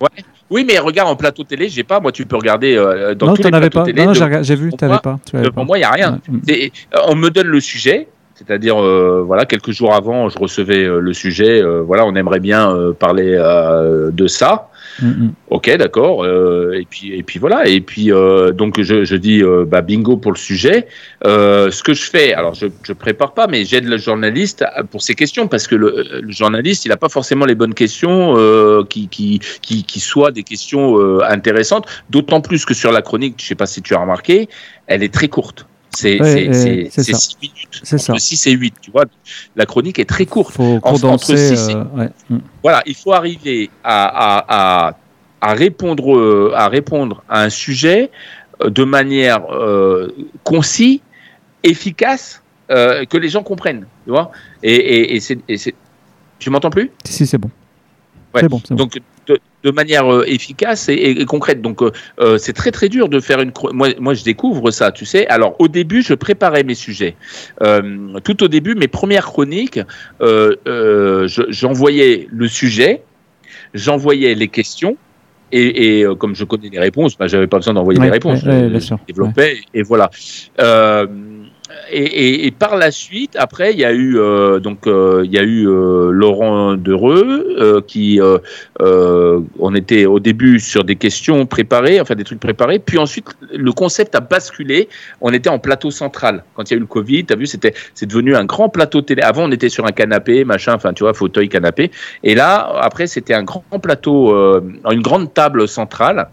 Ouais. 0.00 0.24
Oui, 0.52 0.64
mais 0.68 0.78
regarde 0.78 1.08
en 1.08 1.16
plateau 1.16 1.44
télé, 1.44 1.68
j'ai 1.70 1.82
pas. 1.82 1.98
Moi, 1.98 2.12
tu 2.12 2.26
peux 2.26 2.36
regarder 2.36 2.76
euh, 2.76 3.14
dans 3.14 3.28
non, 3.28 3.34
tous 3.34 3.42
les 3.42 3.50
plateaux 3.50 3.78
pas. 3.80 3.84
télé. 3.84 4.04
Non, 4.04 4.12
j'ai 4.12 4.54
vu, 4.54 4.70
tu 4.70 4.84
n'avais 4.84 5.00
pas. 5.00 5.18
Avais 5.32 5.44
pour 5.44 5.54
pas. 5.54 5.64
moi, 5.64 5.78
il 5.78 5.80
y 5.80 5.84
a 5.84 5.90
rien. 5.90 6.20
Ouais. 6.28 6.70
on 7.08 7.16
me 7.16 7.30
donne 7.30 7.46
le 7.46 7.60
sujet. 7.60 8.08
C'est-à-dire, 8.34 8.82
euh, 8.82 9.22
voilà, 9.24 9.44
quelques 9.44 9.70
jours 9.70 9.94
avant, 9.94 10.28
je 10.28 10.38
recevais 10.38 10.84
euh, 10.84 11.00
le 11.00 11.12
sujet. 11.12 11.62
Euh, 11.62 11.82
voilà, 11.82 12.06
on 12.06 12.14
aimerait 12.14 12.40
bien 12.40 12.74
euh, 12.74 12.92
parler 12.92 13.32
de 13.32 14.26
ça. 14.26 14.68
Mm 15.00 15.10
-hmm. 15.10 15.30
Ok, 15.48 15.76
d'accord. 15.76 16.26
et 16.80 16.86
puis, 16.88 17.14
et 17.18 17.22
puis 17.22 17.38
voilà. 17.38 17.66
Et 17.66 17.80
puis, 17.80 18.06
donc, 18.60 18.80
je, 18.80 19.16
dis, 19.16 19.42
bah, 19.66 19.80
bingo 19.80 20.16
pour 20.16 20.32
le 20.32 20.42
sujet. 20.50 20.86
ce 21.24 21.82
que 21.82 21.94
je 21.94 22.04
fais, 22.10 22.34
alors, 22.34 22.54
je, 22.54 22.66
je 22.82 22.92
prépare 22.92 23.32
pas, 23.34 23.46
mais 23.46 23.64
j'aide 23.64 23.86
le 23.86 23.98
journaliste 23.98 24.64
pour 24.90 25.02
ses 25.02 25.14
questions 25.14 25.48
parce 25.48 25.66
que 25.66 25.76
le, 25.76 25.90
journaliste, 26.28 26.84
il 26.84 26.88
n'a 26.88 26.96
pas 26.96 27.08
forcément 27.08 27.46
les 27.46 27.54
bonnes 27.54 27.74
questions 27.74 28.20
qui, 28.88 29.08
qui, 29.92 30.00
soient 30.00 30.32
des 30.38 30.44
questions 30.52 30.86
intéressantes. 31.36 31.86
D'autant 32.10 32.40
plus 32.40 32.64
que 32.64 32.74
sur 32.74 32.92
la 32.92 33.02
chronique, 33.02 33.34
je 33.38 33.46
sais 33.46 33.60
pas 33.62 33.66
si 33.66 33.80
tu 33.82 33.94
as 33.94 34.00
remarqué, 34.00 34.48
elle 34.86 35.02
est 35.02 35.14
très 35.18 35.28
courte. 35.28 35.66
C'est 35.94 36.20
Ouais, 36.20 36.48
ouais, 36.48 36.54
c'est- 36.54 36.88
c'est 36.90 37.02
c'est 37.04 37.12
ça. 37.12 37.18
6 37.18 37.36
minutes. 37.42 37.80
C'est 37.82 37.98
ça. 37.98 38.12
Entre 38.12 38.22
6 38.22 38.46
et 38.46 38.52
8, 38.52 38.74
tu 38.80 38.90
vois. 38.90 39.04
La 39.56 39.66
chronique 39.66 39.98
est 39.98 40.04
très 40.08 40.24
courte. 40.26 40.54
Faut 40.54 40.76
entre 40.82 41.00
condenser. 41.00 41.36
six 41.56 41.68
et- 41.70 41.74
euh, 41.74 41.84
ouais. 41.94 42.08
Voilà, 42.62 42.82
il 42.86 42.94
faut 42.94 43.12
arriver 43.12 43.68
à, 43.84 44.04
à, 44.06 44.88
à, 44.88 44.96
à 45.42 45.54
répondre, 45.54 46.16
euh, 46.16 46.52
à 46.54 46.68
répondre 46.68 47.22
à 47.28 47.42
un 47.42 47.50
sujet 47.50 48.10
euh, 48.62 48.70
de 48.70 48.84
manière 48.84 49.44
euh, 49.52 50.08
concise, 50.44 51.00
efficace, 51.62 52.42
euh, 52.70 53.04
que 53.04 53.16
les 53.16 53.28
gens 53.28 53.42
comprennent. 53.42 53.86
Tu 54.04 54.10
vois 54.10 54.32
et, 54.62 54.74
et, 54.74 55.16
et 55.16 55.20
c'est, 55.20 55.38
et 55.48 55.56
c'est- 55.58 55.74
Tu 56.38 56.50
m'entends 56.50 56.70
plus? 56.70 56.90
Si, 57.04 57.26
c'est 57.26 57.38
bon. 57.38 57.50
Ouais. 58.34 58.40
C'est 58.40 58.48
bon, 58.48 58.60
c'est 58.64 58.70
bon. 58.74 58.76
Donc, 58.84 58.98
de, 59.26 59.38
de 59.64 59.70
manière 59.70 60.12
euh, 60.12 60.24
efficace 60.26 60.88
et, 60.88 60.94
et- 60.94 61.20
et 61.20 61.24
concrète. 61.24 61.62
Donc, 61.62 61.82
euh, 61.82 61.90
euh, 62.20 62.38
c'est 62.38 62.52
très 62.52 62.70
très 62.70 62.88
dur 62.88 63.08
de 63.08 63.20
faire 63.20 63.40
une. 63.40 63.52
Moi, 63.72 63.88
moi, 64.00 64.14
je 64.14 64.24
découvre 64.24 64.70
ça, 64.70 64.90
tu 64.92 65.04
sais. 65.06 65.26
Alors, 65.28 65.54
au 65.60 65.68
début, 65.68 66.02
je 66.02 66.14
préparais 66.14 66.64
mes 66.64 66.74
sujets. 66.74 67.14
Euh, 67.62 68.18
tout 68.24 68.42
au 68.42 68.48
début, 68.48 68.74
mes 68.74 68.88
premières 68.88 69.26
chroniques, 69.26 69.80
je- 70.20 71.46
j'envoyais 71.50 72.26
le 72.30 72.48
sujet, 72.48 73.02
j'envoyais 73.74 74.34
les 74.34 74.48
questions. 74.48 74.96
Et, 75.54 76.00
et, 76.00 76.06
comme 76.18 76.34
je 76.34 76.44
connais 76.44 76.70
les 76.70 76.78
réponses, 76.78 77.18
bah, 77.18 77.26
j'avais 77.26 77.46
pas 77.46 77.58
besoin 77.58 77.74
d'envoyer 77.74 78.00
Ouais, 78.00 78.06
les 78.06 78.12
réponses. 78.12 78.42
ouais, 78.42 78.68
ouais, 78.72 78.80
Je- 78.80 78.94
développais 79.06 79.58
et 79.74 79.82
voilà. 79.82 80.08
Euh, 80.60 81.06
et, 81.90 82.50
par 82.50 82.76
la 82.76 82.90
suite, 82.90 83.36
après, 83.36 83.72
il 83.72 83.78
y 83.78 83.84
a 83.84 83.92
eu 83.92 84.18
euh, 84.18 84.60
donc 84.60 84.86
euh, 84.86 85.22
il 85.24 85.32
y 85.32 85.38
a 85.38 85.42
eu 85.42 85.68
euh, 85.68 86.10
Laurent 86.10 86.74
Dereux 86.74 87.82
qui 87.86 88.20
on 88.80 89.74
était 89.74 90.06
au 90.06 90.20
début 90.20 90.60
sur 90.60 90.84
des 90.84 90.96
questions 90.96 91.46
préparées, 91.46 92.00
enfin 92.00 92.14
des 92.14 92.24
trucs 92.24 92.40
préparés, 92.40 92.78
puis 92.78 92.98
ensuite 92.98 93.26
le 93.52 93.72
concept 93.72 94.14
a 94.14 94.20
basculé. 94.20 94.88
On 95.20 95.32
était 95.32 95.50
en 95.50 95.58
plateau 95.58 95.90
central 95.90 96.44
quand 96.54 96.70
il 96.70 96.74
y 96.74 96.74
a 96.74 96.76
eu 96.76 96.80
le 96.80 96.86
Covid. 96.86 97.24
T'as 97.24 97.36
vu, 97.36 97.46
c'était 97.46 97.74
c'est 97.94 98.06
devenu 98.06 98.34
un 98.34 98.44
grand 98.44 98.68
plateau 98.68 99.02
télé. 99.02 99.22
Avant, 99.22 99.44
on 99.44 99.50
était 99.50 99.68
sur 99.68 99.86
un 99.86 99.92
canapé, 99.92 100.44
machin, 100.44 100.74
enfin 100.74 100.92
tu 100.92 101.04
vois, 101.04 101.14
fauteuil, 101.14 101.48
canapé. 101.48 101.90
Et 102.22 102.34
là, 102.34 102.72
après, 102.80 103.06
c'était 103.06 103.34
un 103.34 103.44
grand 103.44 103.62
plateau, 103.80 104.34
une 104.90 105.02
grande 105.02 105.32
table 105.34 105.68
centrale. 105.68 106.28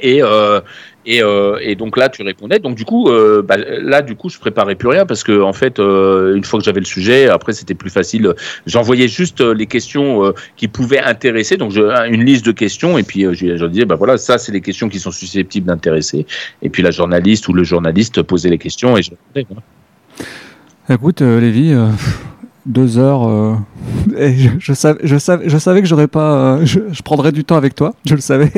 Et, 0.00 0.22
euh, 0.22 0.60
et, 1.06 1.22
euh, 1.22 1.58
et 1.60 1.74
donc 1.74 1.96
là, 1.96 2.08
tu 2.08 2.22
répondais. 2.22 2.58
Donc 2.58 2.76
du 2.76 2.84
coup, 2.84 3.08
euh, 3.08 3.42
bah, 3.42 3.56
là, 3.56 4.02
du 4.02 4.16
coup, 4.16 4.30
je 4.30 4.38
préparais 4.38 4.74
plus 4.74 4.88
rien 4.88 5.04
parce 5.04 5.22
que 5.22 5.42
en 5.42 5.52
fait, 5.52 5.78
euh, 5.78 6.34
une 6.34 6.44
fois 6.44 6.58
que 6.58 6.64
j'avais 6.64 6.80
le 6.80 6.86
sujet, 6.86 7.28
après, 7.28 7.52
c'était 7.52 7.74
plus 7.74 7.90
facile. 7.90 8.32
J'envoyais 8.66 9.08
juste 9.08 9.40
les 9.40 9.66
questions 9.66 10.32
qui 10.56 10.68
pouvaient 10.68 11.00
intéresser. 11.00 11.56
Donc 11.56 11.72
je, 11.72 11.82
une 12.10 12.24
liste 12.24 12.46
de 12.46 12.52
questions 12.52 12.96
et 12.96 13.02
puis 13.02 13.22
je, 13.32 13.66
disais, 13.66 13.84
bah 13.84 13.96
voilà, 13.96 14.16
ça, 14.16 14.38
c'est 14.38 14.52
les 14.52 14.60
questions 14.60 14.88
qui 14.88 14.98
sont 14.98 15.10
susceptibles 15.10 15.66
d'intéresser. 15.66 16.26
Et 16.62 16.70
puis 16.70 16.82
la 16.82 16.90
journaliste 16.90 17.48
ou 17.48 17.52
le 17.52 17.64
journaliste 17.64 18.22
posait 18.22 18.50
les 18.50 18.58
questions 18.58 18.96
et 18.96 19.02
je 19.02 19.10
répondais. 19.34 19.60
Écoute, 20.88 21.20
Lévi, 21.20 21.74
deux 22.66 22.98
heures. 22.98 23.58
Euh, 24.14 24.28
et 24.28 24.34
je, 24.36 24.48
je, 24.58 24.72
savais, 24.72 24.98
je, 25.04 25.16
savais, 25.18 25.48
je 25.48 25.58
savais 25.58 25.80
que 25.82 25.88
j'aurais 25.88 26.08
pas. 26.08 26.32
euh, 26.34 26.60
je, 26.64 26.80
je 26.92 27.02
prendrais 27.02 27.32
du 27.32 27.44
temps 27.44 27.56
avec 27.56 27.74
toi, 27.74 27.94
je 28.06 28.14
le 28.14 28.20
savais. 28.20 28.50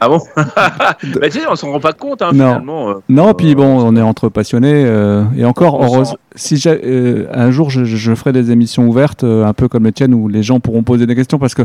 Ah 0.00 0.08
bon 0.08 0.18
bah, 0.36 0.96
tu 1.02 1.30
sais, 1.30 1.40
on 1.50 1.56
s'en 1.56 1.72
rend 1.72 1.80
pas 1.80 1.92
compte 1.92 2.22
hein, 2.22 2.30
Non. 2.32 2.48
finalement. 2.48 2.90
euh. 2.90 2.94
Non, 3.08 3.34
puis 3.34 3.54
bon, 3.54 3.64
on 3.84 3.96
est 3.96 4.02
entre 4.02 4.28
passionnés. 4.28 4.84
euh, 4.86 5.24
et 5.36 5.44
encore, 5.44 5.80
On 5.80 5.84
heureuse, 5.84 6.14
si 6.34 6.56
j'ai- 6.56 6.80
euh, 6.84 7.26
un 7.32 7.50
jour 7.50 7.70
je, 7.70 7.84
je 7.84 8.14
ferai 8.14 8.32
des 8.32 8.50
émissions 8.50 8.86
ouvertes, 8.88 9.24
euh, 9.24 9.44
un 9.44 9.52
peu 9.52 9.68
comme 9.68 9.84
les 9.84 9.92
tiennes, 9.92 10.14
où 10.14 10.28
les 10.28 10.42
gens 10.42 10.60
pourront 10.60 10.82
poser 10.82 11.06
des 11.06 11.14
questions 11.14 11.38
parce 11.38 11.54
que. 11.54 11.62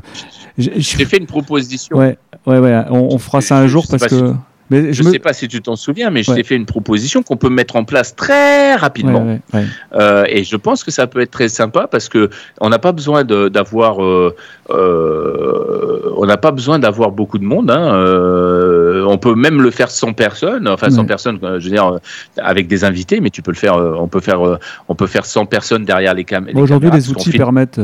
j'ai- 0.57 0.81
fait 0.81 1.17
une 1.17 1.25
proposition. 1.27 1.97
Ouais, 1.97 2.17
ouais, 2.45 2.59
ouais, 2.59 2.83
on, 2.89 3.13
on 3.13 3.17
fera 3.17 3.41
ça 3.41 3.57
un 3.57 3.67
jour 3.67 3.85
parce 3.89 4.05
que. 4.07 4.33
Mais 4.69 4.91
Je 4.93 5.01
ne 5.01 5.07
me. 5.07 5.13
sais 5.13 5.19
pas 5.19 5.33
si 5.33 5.47
tu 5.47 5.61
t'en 5.61 5.75
souviens, 5.75 6.09
mais 6.09 6.23
je 6.23 6.31
Ouais. 6.31 6.37
t'ai 6.37 6.43
fait 6.43 6.55
une 6.55 6.65
proposition 6.65 7.23
qu'on 7.23 7.37
peut 7.37 7.49
mettre 7.49 7.75
en 7.77 7.83
place 7.85 8.15
très 8.15 8.75
rapidement. 8.75 9.25
ouais, 9.25 9.39
ouais. 9.53 9.65
Euh, 9.95 10.25
et 10.27 10.43
je 10.43 10.55
pense 10.57 10.83
que 10.83 10.91
ça 10.91 11.07
peut 11.07 11.21
être 11.21 11.31
très 11.31 11.47
sympa 11.49 11.87
parce 11.87 12.09
que 12.09 12.29
on 12.59 12.69
n'a 12.69 12.79
pas 12.79 12.91
besoin 12.91 13.23
d'avoir, 13.23 14.03
euh, 14.03 14.35
euh, 14.69 16.13
on 16.17 16.25
n'a 16.25 16.37
pas 16.37 16.51
besoin 16.51 16.79
d'avoir 16.79 17.11
beaucoup 17.11 17.37
de 17.37 17.43
monde. 17.45 17.71
Hein. 17.71 19.03
On 19.07 19.17
peut 19.17 19.35
même 19.35 19.61
le 19.61 19.71
faire 19.71 19.89
sans 19.89 20.13
personne, 20.13 20.67
enfin 20.67 20.89
sans 20.89 21.05
personne, 21.05 21.39
je 21.41 21.47
veux 21.63 21.69
dire, 21.71 21.97
avec 22.37 22.67
des 22.67 22.83
invités, 22.83 23.21
mais 23.21 23.29
tu 23.29 23.41
peux 23.41 23.51
le 23.51 23.57
faire. 23.57 23.75
on 23.77 24.07
peut 24.07 24.19
faire, 24.19 24.41
on 24.89 24.95
peut 24.95 25.07
faire 25.07 25.25
sans 25.25 25.45
personne 25.45 25.85
derrière 25.85 26.13
les, 26.13 26.23
cam 26.25 26.45
les 26.45 26.53
Bon, 26.53 26.61
Aujourd'hui, 26.61 26.89
caméras, 26.89 26.97
les 26.97 27.03
parce 27.03 27.13
qu'on 27.13 27.19
outils 27.21 27.31
filme 27.31 27.43
permettent. 27.43 27.79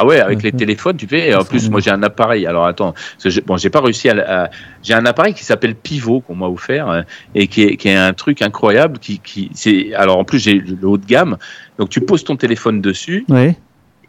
Ah 0.00 0.06
ouais, 0.06 0.18
avec 0.20 0.42
les 0.42 0.50
ouais. 0.50 0.56
téléphones, 0.56 0.96
tu 0.96 1.06
fais. 1.06 1.28
Et 1.28 1.34
en 1.34 1.44
plus, 1.44 1.68
moi, 1.68 1.80
j'ai 1.80 1.90
un 1.90 2.02
appareil. 2.02 2.46
Alors 2.46 2.64
attends, 2.64 2.94
bon, 3.46 3.56
j'ai 3.58 3.70
pas 3.70 3.80
réussi 3.80 4.08
à. 4.08 4.44
à- 4.44 4.50
j'ai 4.82 4.94
un 4.94 5.04
appareil 5.04 5.34
qui 5.34 5.44
s'appelle 5.44 5.74
Pivot 5.74 6.20
qu'on 6.20 6.34
m'a 6.34 6.46
offert 6.46 6.88
euh, 6.88 7.02
et 7.34 7.48
qui 7.48 7.64
est, 7.64 7.76
qui 7.76 7.88
est 7.88 7.96
un 7.96 8.14
truc 8.14 8.40
incroyable. 8.40 8.98
Qui, 8.98 9.18
qui, 9.18 9.50
c'est. 9.52 9.92
Alors 9.94 10.16
en 10.16 10.24
plus, 10.24 10.38
j'ai 10.38 10.54
le 10.54 10.88
haut 10.88 10.96
de 10.96 11.04
gamme. 11.04 11.36
Donc 11.78 11.90
tu 11.90 12.00
poses 12.00 12.24
ton 12.24 12.36
téléphone 12.36 12.80
dessus 12.80 13.24
ouais. 13.28 13.56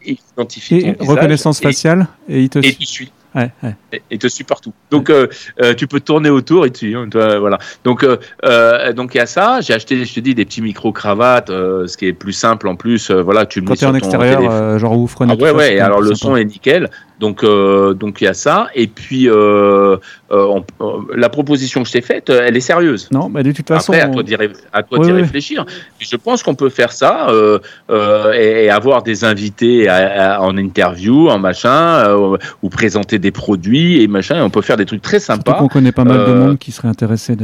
et 0.02 0.12
il 0.12 0.18
identifie 0.32 0.76
Et 0.76 0.94
ton 0.94 1.04
reconnaissance 1.04 1.58
visage, 1.58 1.74
faciale, 1.74 2.06
et 2.28 2.40
il 2.42 2.48
te. 2.48 2.58
Et 2.58 2.74
tu 2.74 2.86
suis. 2.86 3.12
Ouais, 3.34 3.50
ouais. 3.62 3.74
Et, 3.92 4.02
et 4.10 4.18
te 4.18 4.28
suit 4.28 4.44
partout. 4.44 4.72
Donc 4.90 5.08
euh, 5.08 5.26
euh, 5.60 5.74
tu 5.74 5.86
peux 5.86 6.00
tourner 6.00 6.28
autour 6.28 6.66
et 6.66 6.70
tu 6.70 6.94
hein, 6.94 7.08
toi, 7.10 7.38
voilà. 7.38 7.58
Donc 7.84 8.04
euh, 8.04 8.92
donc 8.92 9.14
il 9.14 9.18
y 9.18 9.20
a 9.20 9.26
ça. 9.26 9.60
J'ai 9.60 9.72
acheté, 9.72 10.04
je 10.04 10.14
te 10.14 10.20
dis, 10.20 10.34
des 10.34 10.44
petits 10.44 10.60
micro 10.60 10.92
cravates, 10.92 11.48
ce 11.48 11.96
qui 11.96 12.06
est 12.06 12.12
plus 12.12 12.32
simple 12.32 12.68
en 12.68 12.76
plus. 12.76 13.10
voilà, 13.10 13.46
tu 13.46 13.60
le 13.60 13.66
Quand 13.66 13.72
mets 13.72 13.78
es 13.78 13.84
en 13.84 13.92
sur 13.92 14.00
ton 14.00 14.18
extérieur, 14.18 14.78
genre 14.78 14.98
ouf, 14.98 15.14
Ah 15.20 15.34
ouais, 15.34 15.50
ouais, 15.50 15.76
et 15.76 15.80
alors 15.80 16.00
le 16.00 16.14
son 16.14 16.36
est 16.36 16.44
nickel. 16.44 16.90
Donc, 17.22 17.44
euh, 17.44 17.94
donc 17.94 18.20
il 18.20 18.24
y 18.24 18.26
a 18.26 18.34
ça. 18.34 18.66
Et 18.74 18.88
puis, 18.88 19.28
euh, 19.28 19.96
euh, 20.32 20.60
on- 20.80 21.06
la 21.14 21.28
proposition 21.28 21.82
que 21.82 21.86
je 21.88 21.92
t'ai 21.92 22.00
faite, 22.00 22.28
elle 22.30 22.56
est 22.56 22.60
sérieuse. 22.60 23.08
Non, 23.12 23.28
mais 23.32 23.42
de 23.44 23.52
toute 23.52 23.68
façon. 23.68 23.92
Après, 23.92 24.04
à 24.04 24.08
toi 24.12 24.22
d'y 24.24 24.34
ré- 24.34 24.50
Oui, 24.90 25.06
réfléchir. 25.12 25.64
Je 26.00 26.16
pense 26.16 26.42
qu'on 26.42 26.56
peut 26.56 26.68
faire 26.68 26.90
ça 26.90 27.28
et, 28.34 28.64
et 28.64 28.70
avoir 28.70 29.02
des 29.04 29.22
invités 29.24 29.88
à- 29.88 30.34
à- 30.34 30.40
en 30.40 30.56
interview, 30.56 31.28
en 31.28 31.38
machin, 31.38 32.12
ou 32.62 32.68
présenter 32.68 33.18
des 33.20 33.30
produits 33.30 34.02
et 34.02 34.08
machin. 34.08 34.36
Et 34.38 34.42
on 34.42 34.50
peut 34.50 34.60
faire 34.62 34.76
des 34.76 34.86
trucs 34.86 35.02
très 35.02 35.20
sympas. 35.20 35.52
qu'on 35.54 35.68
connaît 35.68 35.92
pas 35.92 36.04
mal 36.04 36.18
de 36.26 36.32
monde 36.32 36.58
qui 36.58 36.72
serait 36.72 36.88
intéressé 36.88 37.36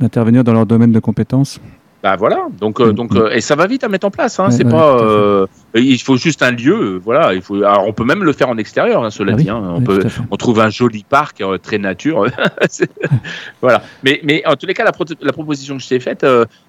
d'intervenir 0.00 0.44
dans 0.44 0.52
leur 0.52 0.66
domaine 0.66 0.92
de 0.92 1.00
compétences. 1.00 1.58
Bah 2.02 2.16
voilà. 2.16 2.46
Donc, 2.58 2.80
euh, 2.80 2.92
donc, 2.92 3.12
mm. 3.12 3.16
euh, 3.16 3.30
et 3.30 3.40
ça 3.40 3.54
va 3.54 3.66
vite 3.68 3.84
à 3.84 3.88
mettre 3.88 4.06
en 4.06 4.10
place. 4.10 4.40
Hein. 4.40 4.50
C'est 4.50 4.64
ouais, 4.64 4.70
pas. 4.72 4.96
euh, 5.00 5.46
il 5.74 6.00
faut 6.00 6.16
juste 6.16 6.42
un 6.42 6.50
lieu. 6.50 7.00
Voilà. 7.04 7.32
Il 7.32 7.42
faut. 7.42 7.54
Alors, 7.62 7.86
on 7.86 7.92
peut 7.92 8.04
même 8.04 8.24
le 8.24 8.32
faire 8.32 8.48
en 8.48 8.58
extérieur. 8.58 9.04
Hein, 9.04 9.10
cela 9.10 9.32
Ah 9.34 9.36
oui, 9.36 9.44
dit. 9.44 9.50
hein. 9.50 9.62
On 9.64 9.78
oui, 9.78 9.84
peut. 9.84 10.04
on 10.30 10.36
trouve 10.36 10.58
un 10.60 10.68
joli 10.70 11.04
parc 11.08 11.42
très 11.62 11.78
nature. 11.78 12.26
Voilà. 13.60 13.82
Mais, 14.02 14.20
mais 14.24 14.42
en 14.46 14.56
tous 14.56 14.66
les 14.66 14.74
cas, 14.74 14.84
la, 14.84 14.92
pro- 14.92 15.04
la 15.20 15.32
proposition 15.32 15.76
que 15.76 15.82
je 15.82 15.88
t'ai 15.88 16.00
faite, 16.00 16.26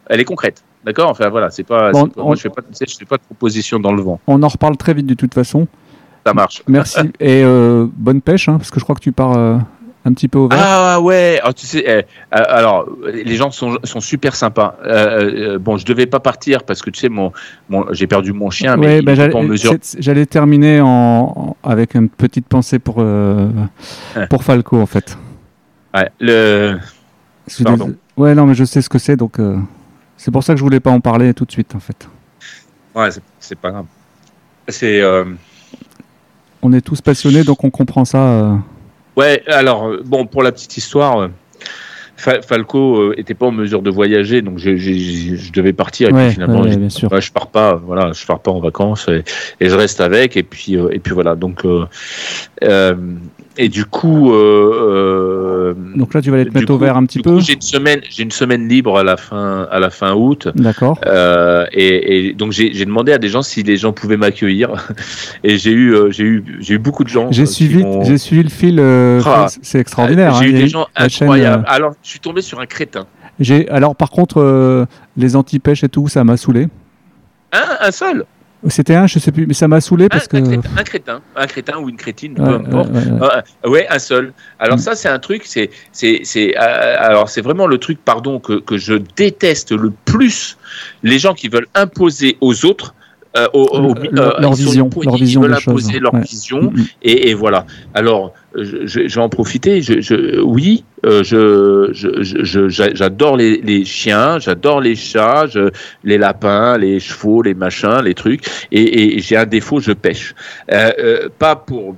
elle 0.08 0.20
est 0.20 0.26
concrète. 0.26 0.64
D'accord? 0.86 1.10
Enfin 1.10 1.30
voilà, 1.30 1.50
c'est 1.50 1.64
pas. 1.64 1.92
Bon, 1.92 2.06
c'est 2.06 2.14
pas- 2.16 2.22
on- 2.22 2.26
moi, 2.28 2.36
je 2.36 2.42
fais 2.42 2.50
pas, 2.50 2.62
je 2.80 2.96
fais 2.98 3.06
pas 3.06 3.18
de 3.18 3.24
proposition 3.24 3.80
dans 3.80 3.94
le 3.94 4.02
vent. 4.04 4.20
On 4.28 4.42
en 4.44 4.48
reparle 4.48 4.78
très 4.78 4.94
vite 4.94 5.08
de 5.08 5.14
toute 5.16 5.34
façon. 5.34 5.68
Ça 6.26 6.34
marche. 6.34 6.62
Merci. 6.68 7.00
Et 7.20 7.44
bonne 7.96 8.22
pêche, 8.22 8.48
hein, 8.50 8.58
parce 8.58 8.70
que 8.72 8.80
je 8.80 8.84
crois 8.86 8.96
que 8.96 9.02
tu 9.02 9.12
pars 9.12 9.60
un 10.06 10.14
petit 10.14 10.28
peu 10.28 10.38
au 10.40 10.48
vert. 10.50 10.60
Ah 10.62 11.00
ouais. 11.02 11.40
Ah, 11.44 11.54
tu 11.54 11.66
sais. 11.66 11.84
eh, 11.86 11.90
euh, 11.90 12.04
alors, 12.32 12.86
les 13.14 13.36
gens 13.36 13.52
sont, 13.52 13.78
sont 13.84 14.02
super 14.02 14.36
sympas. 14.36 14.76
Euh, 14.84 15.54
euh, 15.54 15.60
bon, 15.60 15.78
je 15.78 15.86
devais 15.86 16.06
pas 16.06 16.20
partir 16.20 16.64
parce 16.64 16.82
que 16.82 16.90
tu 16.90 17.00
sais, 17.00 17.10
mon, 17.10 17.32
mon 17.70 17.86
j'ai 17.94 18.06
perdu 18.08 18.34
mon 18.34 18.50
chien, 18.50 18.76
mais 18.76 18.86
Ouais, 18.98 19.02
bah, 19.02 19.16
j'allais 19.16 19.42
mesure. 19.44 19.76
j'allais 20.00 20.26
terminer 20.26 20.82
en, 20.82 20.88
en- 20.88 21.70
avec 21.70 21.96
une 21.96 22.10
petite 22.10 22.48
pensée 22.48 22.80
pour, 22.80 22.98
Ouais. 22.98 24.28
pour 24.30 24.44
Falco, 24.44 24.80
en 24.82 24.86
fait. 24.86 25.18
Ouais, 25.96 26.10
le. 26.20 26.78
Pardon. 27.64 27.88
des- 27.90 27.96
Ouais, 28.18 28.36
non, 28.36 28.46
mais 28.46 28.54
je 28.56 28.64
sais 28.66 28.82
ce 28.82 28.90
que 28.90 29.00
c'est, 29.00 29.16
donc 29.16 29.38
c'est 30.18 30.32
pour 30.32 30.44
ça 30.44 30.54
que 30.54 30.60
je 30.60 30.64
voulais 30.64 30.80
pas 30.80 30.92
en 30.92 31.00
parler 31.00 31.34
tout 31.34 31.46
de 31.46 31.52
suite, 31.52 31.76
en 31.76 31.80
fait. 31.80 32.08
Ouais, 32.94 33.10
c'est- 33.40 33.56
pas 33.56 33.72
grave. 33.72 33.86
C'est. 34.68 35.02
On 36.62 36.72
est 36.74 36.82
tous 36.82 37.02
passionnés, 37.02 37.44
donc 37.44 37.64
on 37.64 37.70
comprend 37.70 38.06
ça. 38.06 38.58
Ouais, 39.16 39.44
alors, 39.48 39.88
euh, 39.88 40.02
bon, 40.06 40.26
pour 40.26 40.44
la 40.44 40.52
petite 40.52 40.76
histoire, 40.78 41.20
euh, 41.22 41.28
Fa- 42.16 42.42
Falco 42.42 42.98
euh, 42.98 43.14
était 43.18 43.34
pas 43.34 43.48
en 43.48 43.52
mesure 43.52 43.82
de 43.82 43.90
voyager, 43.90 44.42
donc 44.42 44.58
je, 44.58 44.78
je- 44.78 45.36
je 45.36 45.52
devais 45.52 45.74
partir. 45.74 46.10
Et 46.10 46.14
Ouais, 46.14 46.26
puis 46.28 46.34
finalement, 46.36 46.62
ouais, 46.62 46.70
j'ai 46.70 46.76
dit, 46.76 46.80
bien 46.82 46.90
sûr. 46.90 47.10
bah, 47.10 47.20
je 47.20 47.32
pars 47.32 47.48
pas, 47.48 47.74
voilà, 47.76 48.12
je 48.14 48.26
pars 48.26 48.40
pas 48.40 48.52
en 48.52 48.60
vacances 48.60 49.08
et, 49.10 49.24
et 49.60 49.68
je 49.70 49.76
reste 49.76 50.00
avec. 50.00 50.38
Et 50.38 50.44
puis, 50.44 50.76
et 50.76 51.00
puis 51.00 51.14
voilà. 51.14 51.36
Donc, 51.36 51.66
euh, 51.66 51.86
euh, 52.64 52.96
et 53.58 53.70
du 53.70 53.86
coup, 53.86 54.34
euh, 54.34 55.74
euh, 55.74 55.74
Donc 55.96 56.14
là, 56.14 56.22
tu 56.22 56.30
vas 56.32 56.38
aller 56.38 56.50
te 56.50 56.54
mettre 56.58 56.72
au 56.72 56.78
coup- 56.78 56.84
vert 56.84 56.98
un 56.98 57.06
petit 57.06 57.20
du 57.20 57.24
peu. 57.24 57.40
J'ai 57.40 57.54
une 57.54 57.62
semaine, 57.62 58.02
j'ai 58.10 58.24
une 58.24 58.32
semaine 58.32 58.68
libre 58.68 58.98
à 58.98 59.04
la 59.04 59.18
fin, 59.18 59.68
à 59.72 59.80
la 59.80 59.90
fin 59.90 60.14
août. 60.14 60.48
D'accord. 60.56 61.00
Euh, 61.06 61.66
et, 61.72 62.30
et 62.30 62.34
donc 62.34 62.52
j'ai 62.52 62.72
demandé 62.86 63.12
à 63.12 63.18
des 63.18 63.30
gens 63.30 63.42
si 63.42 63.64
les 63.64 63.78
gens 63.78 63.94
pouvaient 63.94 64.18
m'accueillir 64.18 64.72
et 65.44 65.58
j'ai 65.58 65.72
eu 65.72 65.96
j'ai 66.10 66.24
eu 66.24 66.44
j'ai 66.60 66.74
eu 66.76 66.80
beaucoup 66.80 67.04
de 67.04 67.10
gens. 67.10 67.32
J'ai 67.32 67.46
suivi, 67.46 67.84
m'ont- 67.84 68.04
j'ai 68.04 68.18
suivi 68.18 68.44
le 68.44 68.50
fil. 68.50 68.80
Ah. 69.26 69.48
c'est- 69.62 69.80
extraordinaire. 69.80 70.34
J'ai 70.36 70.46
hein, 70.46 70.50
eu 70.50 70.54
des 70.54 70.68
gens 70.68 70.88
chaîne, 71.08 71.28
incroyables. 71.28 71.66
Alors 71.68 71.94
je 72.04 72.10
suis 72.10 72.20
tombé 72.20 72.42
sur 72.42 72.60
un 72.60 72.66
crétin. 72.66 73.06
J'ai 73.40 73.68
alors 73.70 73.96
par 73.96 74.10
contre 74.12 74.88
les 75.18 75.36
anti-pêches 75.36 75.84
et 75.84 75.90
tout, 75.90 76.08
ça 76.08 76.24
m'a 76.24 76.38
saoulé. 76.38 76.68
Un, 77.52 77.88
un 77.88 77.92
seul? 77.92 78.26
C'était 78.70 78.96
un, 78.96 79.08
je 79.08 79.20
sais 79.20 79.32
plus, 79.32 79.46
mais 79.46 79.54
ça 79.54 79.68
m'a 79.68 79.82
saoulé 79.82 80.08
parce 80.10 80.26
un, 80.26 80.28
que. 80.28 80.38
Un 80.38 80.44
crétin, 80.44 80.70
un 80.78 80.84
crétin, 80.84 81.22
un 81.36 81.48
crétin 81.48 81.78
ou 81.80 81.90
une 81.90 81.98
crétine, 81.98 82.32
Ouais, 82.40 82.46
peu 82.48 82.54
importe. 82.54 82.90
ouais, 82.92 83.00
ouais, 83.00 83.20
ouais. 83.20 83.28
Euh, 83.66 83.70
ouais, 83.70 83.88
un 83.90 84.00
seul. 84.00 84.34
Alors 84.60 84.78
Mm. 84.78 84.80
ça, 84.80 84.96
c'est 84.96 85.10
un 85.10 85.20
truc, 85.20 85.44
c'est, 85.46 85.70
c'est, 85.92 86.22
c'est, 86.24 86.56
euh, 86.58 86.96
alors 87.00 87.28
c'est 87.30 87.42
vraiment 87.42 87.68
le 87.68 87.78
truc, 87.78 88.00
pardon, 88.04 88.40
que, 88.40 88.54
que 88.60 88.78
je 88.78 88.94
déteste 89.16 89.72
le 89.74 89.92
plus. 90.06 90.58
Les 91.04 91.20
gens 91.20 91.34
qui 91.34 91.50
veulent 91.50 91.68
imposer 91.76 92.38
aux 92.42 92.66
autres. 92.66 92.96
euh, 93.36 93.48
au- 93.54 93.64
au- 93.64 93.94
Le- 93.96 94.10
leur- 94.12 94.40
leur 94.40 94.54
vision, 94.54 94.90
leur 95.04 95.16
vision 95.16 95.42
choses. 95.42 95.52
imposer 95.88 96.00
leur 96.00 96.16
vision 96.18 96.62
mm. 96.72 96.84
et, 97.02 97.30
et 97.30 97.34
voilà. 97.34 97.66
Alors, 97.96 98.32
je, 98.56 98.86
je- 98.86 99.00
vais 99.02 99.18
en 99.22 99.30
profiter. 99.30 99.82
Oui, 100.44 100.84
euh, 101.06 101.24
j'adore 101.94 103.38
les, 103.38 103.86
chiens, 103.86 104.40
j'adore 104.40 104.82
les 104.82 104.96
chats, 104.96 105.46
les 106.04 106.18
lapins, 106.18 106.78
les 106.78 107.00
chevaux, 107.00 107.42
les 107.42 107.54
machins, 107.54 108.02
les 108.04 108.14
trucs. 108.14 108.46
Et, 108.72 109.20
j'ai 109.20 109.38
un 109.38 109.46
défaut, 109.46 109.80
je 109.80 109.92
pêche. 109.92 110.36
Euh, 110.72 110.92
euh, 111.00 111.30
pas 111.40 111.56
pour 111.56 111.96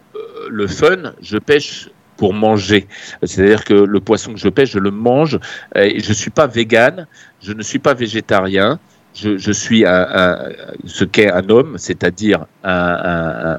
le 0.49 0.67
fun, 0.67 1.13
je 1.21 1.37
pêche 1.37 1.89
pour 2.17 2.33
manger. 2.33 2.87
C'est-à-dire 3.23 3.63
que 3.63 3.73
le 3.73 3.99
poisson 3.99 4.33
que 4.33 4.39
je 4.39 4.49
pêche, 4.49 4.71
je 4.71 4.79
le 4.79 4.91
mange. 4.91 5.39
Et 5.75 5.99
je 5.99 6.13
suis 6.13 6.31
pas 6.31 6.47
vegan, 6.47 7.07
je 7.41 7.51
ne 7.53 7.61
suis 7.61 7.79
pas 7.79 7.93
végétarien. 7.93 8.79
Je, 9.13 9.51
suis 9.53 9.83
ce 9.83 11.03
qu'est 11.05 11.31
un 11.31 11.49
homme, 11.49 11.75
c'est-à-dire 11.77 12.45
un- 12.65 13.57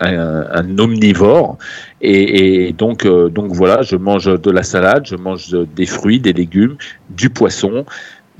un- 0.00 0.78
omnivore. 0.78 1.58
Et, 2.00 2.68
et 2.68 2.72
donc, 2.72 3.04
euh, 3.04 3.28
donc 3.28 3.52
voilà, 3.52 3.82
je 3.82 3.96
mange 3.96 4.26
de 4.26 4.50
la 4.50 4.62
salade, 4.62 5.06
je 5.06 5.16
mange 5.16 5.54
des 5.76 5.86
fruits, 5.86 6.20
des 6.20 6.32
légumes, 6.32 6.76
du 7.10 7.30
poisson, 7.30 7.84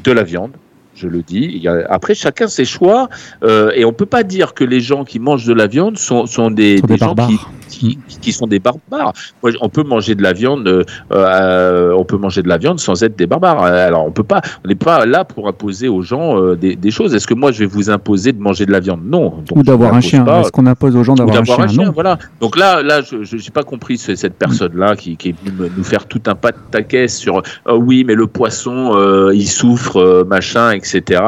de 0.03 0.13
la 0.13 0.23
viande. 0.23 0.53
Je 0.97 1.09
le 1.09 1.23
dis. 1.23 1.67
Après, 1.89 2.15
chacun 2.15 2.47
ses 2.47 2.67
choix, 2.67 3.09
euh, 3.43 3.73
et 3.75 3.85
on 3.87 3.93
peut 3.93 4.05
pas 4.07 4.23
dire 4.23 4.53
que 4.53 4.65
les 4.65 4.81
gens 4.81 5.05
qui 5.05 5.19
mangent 5.19 5.47
de 5.47 5.55
la 5.55 5.67
viande 5.67 5.97
sont, 5.97 6.27
sont 6.27 6.51
des, 6.51 6.79
Sont 6.79 6.87
des 6.87 6.97
gens 6.99 7.15
qui. 7.29 7.39
Qui, 7.81 7.99
qui 8.21 8.33
sont 8.33 8.47
des 8.47 8.59
barbares. 8.59 9.13
Moi, 9.43 9.53
on 9.63 9.69
peut 9.71 9.83
manger 9.83 10.15
de 10.15 10.23
la 10.23 10.33
viande, 10.35 10.69
euh, 10.69 10.85
euh, 11.13 11.93
on 11.97 12.05
peut 12.05 12.19
manger 12.19 12.43
de 12.43 12.49
la 12.49 12.59
viande 12.59 12.79
sans 12.79 13.03
être 13.03 13.17
des 13.17 13.27
barbares. 13.27 13.65
Euh, 13.65 13.87
Alors, 13.89 14.05
on 14.07 14.11
peut 14.13 14.23
pas, 14.23 14.43
on 14.65 14.69
n'est 14.69 14.75
pas 14.75 15.07
là 15.07 15.25
pour 15.25 15.49
imposer 15.49 15.89
aux 15.89 16.03
gens 16.03 16.39
euh, 16.39 16.57
des, 16.57 16.77
des 16.77 16.91
choses. 16.91 17.15
Est-ce 17.15 17.27
que 17.27 17.35
moi, 17.35 17.53
je 17.53 17.61
vais 17.61 17.67
vous 17.67 17.89
imposer 17.91 18.33
de 18.33 18.41
manger 18.41 18.67
de 18.67 18.73
la 18.73 18.81
viande? 18.81 19.01
Non. 19.05 19.31
Donc, 19.49 19.57
Ou 19.57 19.63
d'avoir 19.63 19.95
un 19.95 20.01
chien. 20.01 20.27
Est-ce 20.41 20.53
qu'on 20.53 20.67
impose 20.67 20.95
aux 20.95 21.05
gens 21.05 21.15
d'avoir 21.15 21.37
un 21.39 21.41
d'avoir 21.41 21.69
chien, 21.71 21.85
Non. 21.87 21.93
voilà. 21.93 22.19
Donc 22.41 22.57
là, 22.59 22.83
là, 22.83 23.01
je 23.03 23.17
n'ai 23.37 23.51
pas 23.53 23.63
compris 23.63 23.97
ce- 23.97 24.15
cette 24.15 24.35
personne-là 24.35 24.95
qui, 24.97 25.17
qui 25.17 25.31
est 25.31 25.35
venue 25.45 25.71
nous 25.77 25.85
faire 25.85 26.05
tout 26.07 26.21
un 26.27 26.35
pas 26.35 26.51
de 26.53 26.59
taquet 26.71 27.09
sur 27.09 27.43
oui, 27.73 28.05
mais 28.07 28.15
le 28.15 28.27
poisson, 28.27 29.31
il 29.33 29.49
souffre, 29.49 30.25
machin, 30.29 30.73
etc. 30.73 31.23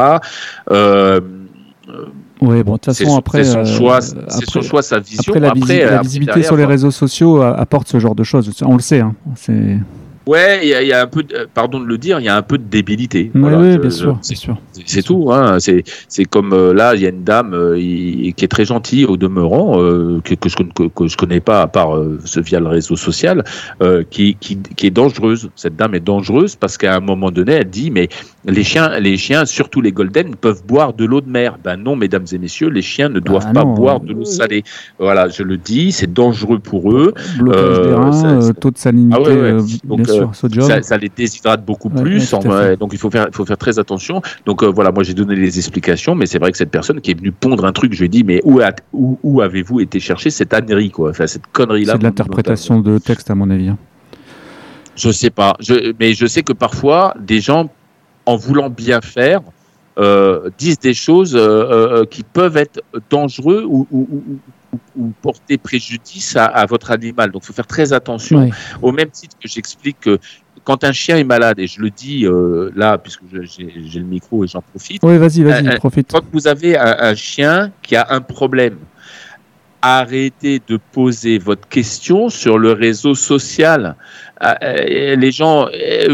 Euh, 0.71 1.21
Ouais, 2.43 2.63
bon, 2.65 2.73
de 2.73 2.79
toute 2.79 2.85
façon, 2.95 3.17
après. 3.17 3.45
c'est 3.45 3.53
son 3.53 3.59
euh, 3.61 3.65
choix, 3.65 4.01
c'est 4.01 4.17
son 4.17 4.59
après- 4.59 4.63
choix, 4.63 4.83
sa 4.83 4.99
vision. 4.99 5.23
Après, 5.29 5.41
la, 5.41 5.53
visi- 5.53 5.79
la 5.79 5.85
après, 5.87 6.03
visibilité 6.03 6.33
derrière, 6.33 6.47
sur 6.49 6.57
les 6.57 6.65
réseaux 6.65 6.91
sociaux 6.91 7.43
euh, 7.43 7.55
apporte 7.57 7.89
ce 7.89 7.99
genre 8.01 8.15
de 8.15 8.25
choses. 8.25 8.51
On 8.65 8.75
le 8.75 8.83
sait. 8.83 9.01
Hein. 9.01 9.15
C'est... 9.37 9.79
Ouais, 10.27 10.61
il 10.63 10.69
y, 10.69 10.75
a- 10.75 10.83
il 10.83 10.89
y 10.89 10.93
a 10.93 11.03
un 11.03 11.07
peu, 11.07 11.23
de- 11.23 11.49
pardon 11.53 11.81
de 11.81 11.87
le 11.87 11.99
dire, 11.99 12.21
il 12.21 12.25
y 12.25 12.29
a 12.29 12.37
un 12.37 12.43
peu 12.43 12.59
de 12.59 12.65
débilité. 12.65 13.31
Voilà, 13.35 13.73
je- 13.73 13.79
bien 13.79 13.91
sûr, 13.91 14.19
c'est- 14.23 14.35
sûr. 14.37 14.57
C'est 14.87 15.03
tout. 15.03 15.31
Hein. 15.33 15.59
C'est 15.61 16.25
comme 16.25 16.53
euh, 16.53 16.73
là, 16.73 16.95
il 16.95 17.03
y 17.03 17.07
a 17.07 17.11
une 17.11 17.25
dame 17.25 17.55
euh, 17.55 17.77
qui 17.77 18.33
est 18.45 18.49
très 18.51 18.65
gentille 18.65 19.05
au 19.05 19.17
demeurant, 19.17 19.81
euh, 19.83 20.21
que, 20.25 20.35
que 20.35 20.49
je 20.49 20.57
que, 20.57 20.85
que 20.89 21.07
je 21.09 21.17
connais 21.17 21.41
pas 21.41 21.63
à 21.63 21.67
part 21.67 21.99
ce 22.25 22.41
via 22.41 22.61
le 22.61 22.69
réseau 22.69 22.97
social, 22.97 23.43
qui, 24.11 24.37
qui, 24.39 24.59
qui 24.77 24.87
est 24.87 24.91
dangereuse. 24.91 25.51
Cette 25.57 25.77
dame 25.77 25.95
est 25.95 26.01
dangereuse 26.01 26.57
parce 26.57 26.77
qu'à 26.79 26.95
un 26.97 27.01
moment 27.01 27.31
donné, 27.31 27.53
elle 27.53 27.69
dit 27.71 27.91
mais 27.91 28.09
les 28.45 28.65
chiens, 28.65 28.99
les 28.99 29.17
chiens, 29.17 29.45
surtout 29.45 29.81
les 29.81 29.93
golden, 29.93 30.35
peuvent 30.37 30.63
boire 30.67 30.93
de 30.95 31.05
l'eau 31.05 31.21
de 31.21 31.29
mer. 31.31 31.59
Ben 31.63 31.77
non, 31.77 31.97
mesdames 31.97 32.25
et 32.33 32.39
messieurs, 32.39 32.69
les 32.69 32.83
chiens 32.83 33.09
ne 33.09 33.21
doivent 33.21 33.47
Bah 33.53 33.61
pas 33.63 33.65
non, 33.65 33.75
boire 33.75 34.01
de 34.01 34.13
l'eau 34.13 34.25
salée. 34.25 34.63
Voilà, 34.99 35.29
je 35.29 35.43
le 35.43 35.57
dis, 35.57 35.93
c'est 35.93 36.13
dangereux 36.13 36.59
pour 36.59 36.93
eux. 36.93 37.13
Blocage 37.39 37.83
des 37.87 37.93
reins, 37.95 38.53
taux 38.61 38.71
de 38.71 38.79
salinité, 38.79 39.17
Ah 39.19 39.23
ouais, 39.23 39.41
ouais. 39.41 39.57
Donc, 39.85 40.07
sûr, 40.17 40.35
sodium. 40.35 40.67
Ça, 40.69 40.83
ça 40.83 40.97
les 40.97 41.09
déshydrate 41.09 41.65
beaucoup 41.65 41.89
Ouais, 41.89 42.03
plus. 42.03 42.33
ouais, 42.33 42.75
en- 42.75 42.77
donc 42.77 42.91
il 42.93 42.99
faut 42.99 43.11
faire, 43.11 43.27
il 43.29 43.35
faut 43.35 43.45
faire 43.45 43.59
très 43.59 43.79
attention. 43.79 44.23
Donc 44.47 44.63
euh, 44.63 44.67
voilà, 44.69 44.91
moi 44.93 45.03
j'ai 45.03 45.15
donné 45.15 45.35
les 45.35 45.59
explications, 45.59 46.15
mais 46.15 46.27
c'est 46.27 46.39
vrai 46.39 46.51
que 46.53 46.59
cette 46.59 46.71
personne 46.71 47.01
qui 47.01 47.11
est 47.11 47.19
venue 47.19 47.33
pondre 47.33 47.65
un 47.65 47.73
truc, 47.73 47.93
je 47.93 47.99
lui 48.01 48.07
ai 48.07 48.09
dit, 48.09 48.25
mais 48.25 48.41
où, 48.45 48.61
a- 48.61 48.73
où, 48.93 49.19
où 49.23 49.41
avez-vous 49.41 49.81
été 49.81 50.01
chercher 50.01 50.31
cette 50.31 50.53
ânerie, 50.55 50.91
quoi? 50.91 51.11
Enfin, 51.11 51.27
cette 51.27 51.47
connerie-là. 51.53 51.93
C'est 51.93 51.99
de 51.99 52.05
l'interprétation 52.05 52.81
de 52.81 52.99
texte, 52.99 53.31
à 53.31 53.35
mon 53.35 53.51
avis. 53.51 53.69
hein. 53.69 53.79
Je 54.97 55.11
sais 55.11 55.31
pas. 55.31 55.57
Je, 55.61 55.95
mais 55.99 56.13
je 56.15 56.27
sais 56.27 56.43
que 56.43 56.53
parfois, 56.53 57.15
des 57.19 57.41
gens, 57.41 57.71
en 58.27 58.37
voulant 58.37 58.69
bien 58.69 59.01
faire, 59.01 59.41
euh, 59.99 60.51
disent 60.59 60.79
des 60.79 60.95
choses 60.95 61.35
euh, 61.35 61.41
euh, 62.01 62.05
qui 62.05 62.23
peuvent 62.23 62.57
être 62.57 62.81
ou, 63.65 63.87
ou, 63.91 64.09
ou- 64.11 64.23
ou- 64.73 64.79
ou 65.05 65.13
porter 65.23 65.59
préjudice 65.59 66.37
à, 66.37 66.47
à 66.47 66.67
votre 66.67 66.91
animal. 66.91 67.31
Donc, 67.31 67.43
il 67.45 67.47
faut 67.47 67.53
faire 67.53 67.67
très 67.67 67.93
attention. 67.93 68.51
Au 68.81 68.93
même 68.93 69.11
titre 69.11 69.37
que 69.43 69.49
j'explique 69.49 70.01
que 70.01 70.19
quand 70.65 70.85
un 70.85 70.93
chien 70.93 71.17
est 71.17 71.25
malade, 71.25 71.59
et 71.59 71.67
je 71.67 71.81
le 71.81 71.91
dis 71.91 72.25
euh, 72.25 72.71
là, 72.77 72.97
puisque 72.97 73.23
j'ai 73.33 73.99
le 73.99 74.07
micro 74.07 74.45
et 74.45 74.47
j'en 74.47 74.63
profite, 74.63 75.03
Oui, 75.03 75.19
vas-y, 75.19 75.43
vas-y, 75.43 75.67
Euh, 75.67 75.73
euh, 75.73 75.77
profite. 75.77 76.11
quand 76.13 76.23
vous 76.33 76.47
avez 76.47 76.79
un, 76.79 76.97
un 77.01 77.15
chien 77.17 77.73
qui 77.83 77.97
a 77.97 78.07
un 78.11 78.21
problème, 78.21 78.77
arrêtez 79.81 80.61
de 80.69 80.79
poser 80.93 81.39
votre 81.39 81.67
question 81.69 82.29
sur 82.29 82.59
le 82.59 82.73
réseau 82.73 83.15
social. 83.17 83.97
Euh, 84.45 85.17
les 85.17 85.33
gens, 85.33 85.67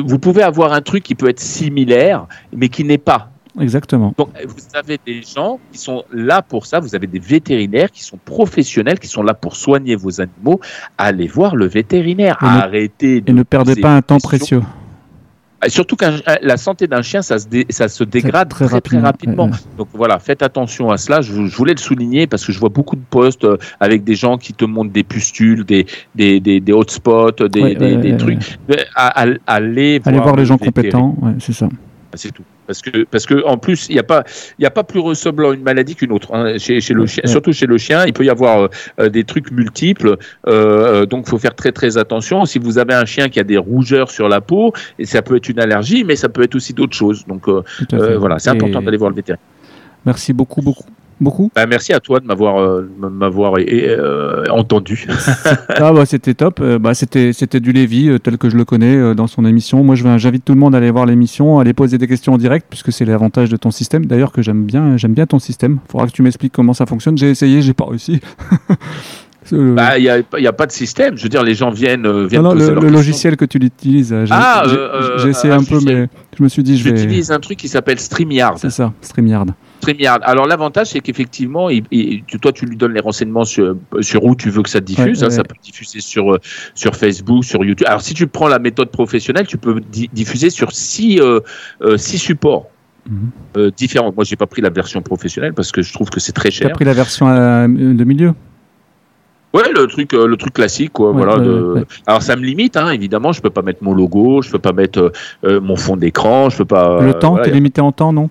vous 0.05 0.19
pouvez 0.19 0.43
avoir 0.43 0.73
un 0.73 0.81
truc 0.81 1.03
qui 1.03 1.15
peut 1.15 1.29
être 1.29 1.41
similaire, 1.41 2.27
mais 2.55 2.69
qui 2.69 2.85
n'est 2.85 2.99
pas. 2.99 3.31
Exactement. 3.61 4.15
Donc, 4.17 4.29
vous 4.47 4.63
avez 4.79 4.99
des 5.05 5.23
gens 5.23 5.59
qui 5.73 5.79
sont 5.79 6.05
là 6.13 6.43
pour 6.43 6.67
ça. 6.67 6.81
Vous 6.81 6.95
avez 6.95 7.07
des 7.07 7.19
vétérinaires 7.19 7.91
qui 7.91 8.03
sont 8.03 8.19
professionnels, 8.25 8.99
qui 8.99 9.09
sont 9.09 9.23
là 9.23 9.35
pour 9.35 9.57
soigner 9.57 9.97
vos 9.97 10.21
animaux. 10.21 10.61
Allez 10.97 11.27
voir 11.27 11.57
le 11.57 11.67
vétérinaire. 11.67 12.37
Et 12.43 12.45
ne- 12.45 12.51
Arrêtez. 12.51 13.21
de 13.21 13.31
Et 13.31 13.35
ne 13.35 13.43
perdez 13.43 13.77
pas 13.77 13.95
un 13.97 14.03
temps 14.03 14.19
précieux. 14.19 14.63
Et 15.67 15.71
Surtout 15.71 15.97
que 15.97 16.05
la 16.41 16.57
santé 16.57 16.87
d'un 16.87 17.03
chien, 17.03 17.21
ça 17.21 17.37
se, 17.41 17.49
dé- 17.49 17.67
ça 17.69 17.89
se 17.89 18.05
dégrade 18.05 18.49
très 18.49 18.67
très, 18.69 18.81
très 18.81 18.99
rapidement, 19.01 19.07
rapidement. 19.07 19.45
ouais, 19.47 19.51
ouais. 19.51 19.77
Donc 19.77 19.89
voilà, 19.93 20.21
faites 20.21 20.41
attention 20.45 20.89
à 20.93 20.99
cela. 20.99 21.21
Je, 21.21 21.47
je 21.47 21.57
voulais 21.57 21.73
le 21.73 21.81
souligner 21.81 22.29
parce 22.29 22.47
que 22.47 22.53
je 22.53 22.61
vois 22.61 22.69
beaucoup 22.69 22.95
de 22.95 23.03
posts 23.11 23.43
euh, 23.43 23.57
avec 23.81 24.05
des 24.05 24.15
gens 24.15 24.39
qui 24.39 24.55
te 24.55 24.65
montrent 24.65 24.93
des 24.93 25.03
pustules, 25.03 25.65
des, 25.65 25.87
des, 26.15 26.39
des, 26.39 26.61
des 26.61 26.73
hotspots, 26.73 27.33
des, 27.49 27.61
Ouais, 27.61 28.17
trucs. 28.19 28.57
Allez, 29.47 29.99
voir 30.05 30.37
le 30.37 30.43
les 30.43 30.47
gens 30.47 30.59
compétents, 30.59 31.17
c'est 31.41 31.53
ça. 31.53 31.69
C'est 32.15 32.33
tout. 32.33 32.43
Parce 32.67 32.81
que, 32.81 33.05
parce 33.05 33.27
que 33.27 33.45
en 33.45 33.59
plus, 33.59 33.87
il 33.89 33.95
n'y 33.95 33.99
a 33.99 34.03
pas, 34.03 34.25
il 34.59 34.63
y 34.63 34.67
a 34.67 34.71
pas 34.71 34.83
plus 34.83 35.01
ressemblant 35.01 35.53
une 35.53 35.63
maladie 35.63 35.95
qu'une 35.95 36.13
autre. 36.13 36.35
hein. 36.35 36.57
Chez, 36.59 36.81
chez 36.81 36.95
le 36.95 37.07
chien, 37.07 37.23
surtout 37.27 37.53
chez 37.53 37.67
le 37.67 37.77
chien, 37.79 38.07
il 38.07 38.13
peut 38.13 38.25
y 38.25 38.31
avoir 38.31 38.61
euh, 38.61 38.69
euh, 39.01 39.09
des 39.09 39.25
trucs 39.25 39.51
multiples. 39.51 40.17
Euh, 40.47 41.05
donc, 41.07 41.29
faut 41.29 41.39
faire 41.39 41.55
très 41.55 41.73
très 41.73 41.99
attention. 41.99 42.45
Si 42.47 42.59
vous 42.59 42.79
avez 42.79 42.95
un 42.95 43.05
chien 43.05 43.29
qui 43.29 43.39
a 43.41 43.45
des 43.45 43.59
rougeurs 43.59 44.11
sur 44.11 44.29
la 44.29 44.41
peau, 44.41 44.73
et 44.99 45.05
ça 45.05 45.23
peut 45.23 45.37
être 45.37 45.49
une 45.49 45.61
allergie, 45.61 46.05
mais 46.05 46.17
ça 46.17 46.29
peut 46.29 46.43
être 46.43 46.55
aussi 46.55 46.73
d'autres 46.73 46.97
choses. 46.97 47.27
Donc, 47.27 47.49
euh, 47.49 47.63
voilà, 48.19 48.39
c'est 48.39 48.51
important 48.51 48.83
d'aller 48.83 48.97
voir 48.97 49.11
le 49.11 49.17
vétérinaire. 49.17 49.45
Merci 50.07 50.33
beaucoup, 50.33 50.63
beaucoup. 50.63 50.85
Beaucoup 51.21 51.51
Bah, 51.55 51.67
merci 51.67 51.93
à 51.93 52.01
toi 52.01 52.21
de 52.21 52.27
m'avoir 52.27 52.59
euh, 52.61 52.89
m'avoir 52.99 53.55
euh, 53.59 54.45
entendu. 54.51 55.07
Ah 55.69 55.93
bah 55.93 56.07
c'était 56.07 56.35
top, 56.35 56.61
Euh, 56.61 56.79
bah, 56.79 56.95
c'était 56.95 57.33
c'était 57.33 57.61
du 57.61 57.73
Lévy 57.73 58.09
euh, 58.09 58.19
tel 58.19 58.39
que 58.39 58.49
je 58.49 58.57
le 58.57 58.65
connais 58.65 58.95
euh, 58.97 59.15
dans 59.15 59.27
son 59.27 59.45
émission. 59.45 59.83
Moi 59.85 59.95
je 59.95 60.05
j'invite 60.19 60.45
tout 60.45 60.55
le 60.55 60.59
monde 60.61 60.75
à 60.75 60.79
aller 60.79 60.91
voir 60.91 61.07
l'émission, 61.07 61.59
à 61.59 61.63
aller 61.63 61.73
poser 61.73 61.99
des 61.99 62.07
questions 62.07 62.35
en 62.35 62.39
direct 62.39 62.67
puisque 62.69 62.93
c'est 62.93 63.05
l'avantage 63.05 63.49
de 63.49 63.57
ton 63.57 63.71
système. 63.71 64.07
D'ailleurs 64.07 64.33
que 64.33 64.43
j'aime 64.43 64.65
bien 64.65 64.97
j'aime 64.97 65.15
bien 65.15 65.27
ton 65.27 65.39
système. 65.39 65.79
Faudra 65.91 66.07
que 66.07 66.13
tu 66.13 66.23
m'expliques 66.23 66.53
comment 66.53 66.73
ça 66.75 66.87
fonctionne. 66.87 67.19
J'ai 67.19 67.31
essayé, 67.31 67.63
j'ai 67.63 67.75
pas 67.75 67.87
réussi. 67.87 68.21
Euh, 69.53 69.75
Bah, 69.75 69.99
il 69.99 70.03
n'y 70.03 70.09
a, 70.47 70.51
a 70.51 70.53
pas 70.53 70.67
de 70.67 70.73
système. 70.73 71.17
Je 71.17 71.23
veux 71.23 71.29
dire, 71.31 71.43
les 71.43 71.55
gens 71.55 71.71
viennent, 71.71 72.05
euh, 72.07 72.27
viennent 72.27 72.43
non, 72.43 72.51
non, 72.51 72.57
poser 72.57 72.75
le, 72.75 72.81
le 72.83 72.89
logiciel 72.91 73.37
que 73.37 73.47
tu 73.47 73.57
utilises, 73.59 74.13
euh, 74.13 74.27
j'ai 74.27 74.35
Ah, 74.37 74.63
euh, 74.67 75.17
euh, 75.21 75.27
essayé 75.27 75.55
un 75.55 75.61
un 75.61 75.65
peu, 75.65 75.79
mais 75.85 76.09
je 76.37 76.43
me 76.43 76.49
suis 76.51 76.63
dit, 76.63 76.77
je 76.77 76.85
vais. 76.85 76.97
J'utilise 76.97 77.31
un 77.31 77.41
truc 77.41 77.57
qui 77.59 77.69
s'appelle 77.69 77.99
StreamYard. 77.99 78.59
C'est 78.59 78.69
ça, 78.71 78.93
StreamYard. 79.01 79.53
StreamYard. 79.81 80.21
Alors 80.25 80.47
l'avantage, 80.47 80.89
c'est 80.89 81.01
qu'effectivement, 81.01 81.69
toi, 82.43 82.53
tu 82.53 82.67
lui 82.67 82.77
donnes 82.77 82.93
les 82.95 83.01
renseignements 83.01 83.45
sur, 83.45 83.77
sur 84.01 84.25
où 84.25 84.35
tu 84.35 84.51
veux 84.51 84.63
que 84.63 84.69
ça 84.71 84.81
diffuse. 84.81 85.21
Ouais, 85.21 85.27
hein, 85.27 85.29
ouais. 85.31 85.35
Ça 85.35 85.45
peut 85.45 85.55
diffuser 85.63 86.01
sur 86.01 86.33
euh, 86.35 86.39
sur 86.75 86.95
Facebook, 86.97 87.45
sur 87.45 87.65
YouTube. 87.65 87.87
Alors 87.89 88.03
si 88.03 88.15
tu 88.15 88.27
prends 88.27 88.49
la 88.49 88.59
méthode 88.59 88.91
professionnelle, 88.91 89.47
tu 89.47 89.59
peux 89.59 89.81
di- 89.81 90.11
diffuser 90.13 90.51
sur 90.51 90.73
six 90.73 91.21
euh, 91.21 91.41
euh, 91.83 91.97
six 91.97 92.19
supports. 92.19 92.67
Mhm. 93.11 93.31
euh, 93.57 93.71
différents. 93.75 94.13
Moi, 94.15 94.25
j'ai 94.25 94.37
pas 94.37 94.47
pris 94.47 94.61
la 94.61 94.69
version 94.69 95.01
professionnelle 95.01 95.55
parce 95.55 95.73
que 95.73 95.81
je 95.81 95.95
trouve 95.95 96.11
que 96.11 96.21
c'est 96.21 96.33
très 96.33 96.51
Tu 96.51 96.63
as 96.63 96.67
cher. 96.67 96.73
pris 96.75 96.85
la 96.85 96.93
version 96.93 97.27
de 97.27 98.05
milieu? 98.05 98.35
Ouais, 99.55 99.73
le 99.75 99.87
truc, 99.87 100.13
le 100.13 100.37
truc 100.37 100.53
classique, 100.53 100.93
quoi. 100.93 101.13
Ouais, 101.13 101.17
voilà. 101.25 101.39
de- 101.39 101.73
ouais. 101.77 101.85
Alors, 102.07 102.21
ça 102.21 102.37
me 102.37 102.43
limite, 102.43 102.77
hein, 102.77 102.91
évidemment. 102.91 103.33
Je 103.33 103.41
peux 103.41 103.49
pas 103.49 103.63
mettre 103.63 103.83
mon 103.83 103.95
logo, 103.95 104.43
je 104.43 104.51
peux 104.51 104.59
pas 104.59 104.75
mettre 104.75 105.11
euh, 105.45 105.59
mon 105.61 105.75
fond 105.77 105.97
d'écran, 105.97 106.51
je 106.51 106.59
peux 106.59 106.65
pas. 106.67 107.01
Le 107.01 107.15
temps, 107.15 107.31
voilà, 107.31 107.45
t'es 107.47 107.51
a- 107.53 107.55
limité 107.55 107.81
en 107.81 107.93
temps, 107.93 108.13
non? 108.13 108.29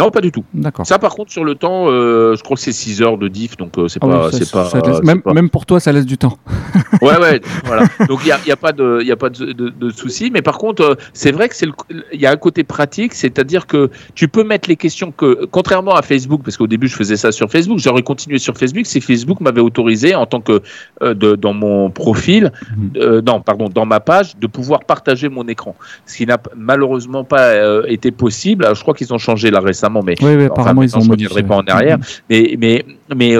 Non, 0.00 0.10
pas 0.10 0.20
du 0.22 0.32
tout. 0.32 0.44
D'accord. 0.54 0.86
Ça, 0.86 0.98
par 0.98 1.14
contre, 1.14 1.30
sur 1.30 1.44
le 1.44 1.54
temps, 1.54 1.86
euh, 1.90 2.34
je 2.36 2.42
crois 2.42 2.56
que 2.56 2.62
c'est 2.62 2.72
6 2.72 3.02
heures 3.02 3.18
de 3.18 3.28
diff, 3.28 3.56
donc 3.58 3.76
euh, 3.76 3.86
c'est 3.86 4.00
Ah 4.02 4.06
oui, 4.06 4.12
pas, 4.12 4.30
ça- 4.32 4.38
c'est 4.38 4.50
pas, 4.50 4.64
ça 4.64 4.80
laisse- 4.80 5.02
même, 5.02 5.20
pas- 5.20 5.34
même 5.34 5.50
pour 5.50 5.66
toi, 5.66 5.78
ça 5.78 5.92
laisse 5.92 6.06
du 6.06 6.16
temps. 6.16 6.38
ouais, 7.02 7.18
ouais, 7.18 7.40
voilà. 7.64 7.82
Donc 8.08 8.20
il 8.22 8.26
n'y 8.26 8.32
a, 8.32 8.38
y 8.46 8.50
a, 8.50 8.56
pas 8.56 8.72
de, 8.72 9.02
y 9.02 9.12
a 9.12 9.16
pas 9.16 9.28
de, 9.28 9.52
de, 9.52 9.68
de 9.68 9.90
souci. 9.90 10.30
Mais 10.32 10.40
par 10.42 10.56
contre, 10.56 10.82
euh, 10.82 10.94
c'est 11.12 11.32
vrai 11.32 11.48
que 11.48 11.54
c'est 11.56 11.66
il 12.12 12.20
y 12.20 12.26
a 12.26 12.30
un 12.30 12.36
côté 12.36 12.64
pratique, 12.64 13.12
c'est-à-dire 13.14 13.66
que 13.66 13.90
tu 14.14 14.28
peux 14.28 14.44
mettre 14.44 14.68
les 14.68 14.76
questions 14.76 15.12
que, 15.12 15.44
contrairement 15.50 15.94
à 15.94 16.02
Facebook, 16.02 16.40
parce 16.44 16.56
qu'au 16.56 16.66
début 16.66 16.88
je 16.88 16.96
faisais 16.96 17.16
ça 17.16 17.30
sur 17.32 17.50
Facebook, 17.50 17.78
j'aurais 17.78 18.02
continué 18.02 18.38
sur 18.38 18.56
Facebook 18.56 18.86
si 18.86 19.00
Facebook 19.00 19.40
m'avait 19.40 19.60
autorisé 19.60 20.14
en 20.14 20.24
tant 20.26 20.40
que 20.40 20.62
euh, 21.02 21.12
de, 21.14 21.34
dans 21.36 21.52
mon 21.52 21.90
profil, 21.90 22.52
mhm. 22.76 23.20
non, 23.26 23.40
pardon, 23.40 23.68
dans 23.68 23.84
ma 23.86 24.00
page, 24.00 24.36
de 24.38 24.46
pouvoir 24.46 24.84
partager 24.84 25.28
mon 25.28 25.46
écran. 25.48 25.74
Ce 26.06 26.16
qui 26.16 26.26
n'a 26.26 26.38
malheureusement 26.56 27.24
pas 27.24 27.54
été 27.88 28.10
possible. 28.10 28.64
Alors, 28.64 28.76
je 28.76 28.82
crois 28.82 28.94
qu'ils 28.94 29.12
ont 29.12 29.18
changé 29.18 29.50
là 29.50 29.60
récemment, 29.60 29.89
mais 30.04 30.14
oui, 30.22 30.34
oui, 30.36 30.44
apparemment 30.44 30.82
ils 30.82 30.96
ont 30.96 31.00
je 31.00 31.40
pas 31.42 31.56
en 31.56 31.62
arrière. 31.66 31.98
Mhm. 31.98 32.04
Mais, 32.30 32.56
mais, 32.58 32.84
mais 33.16 33.34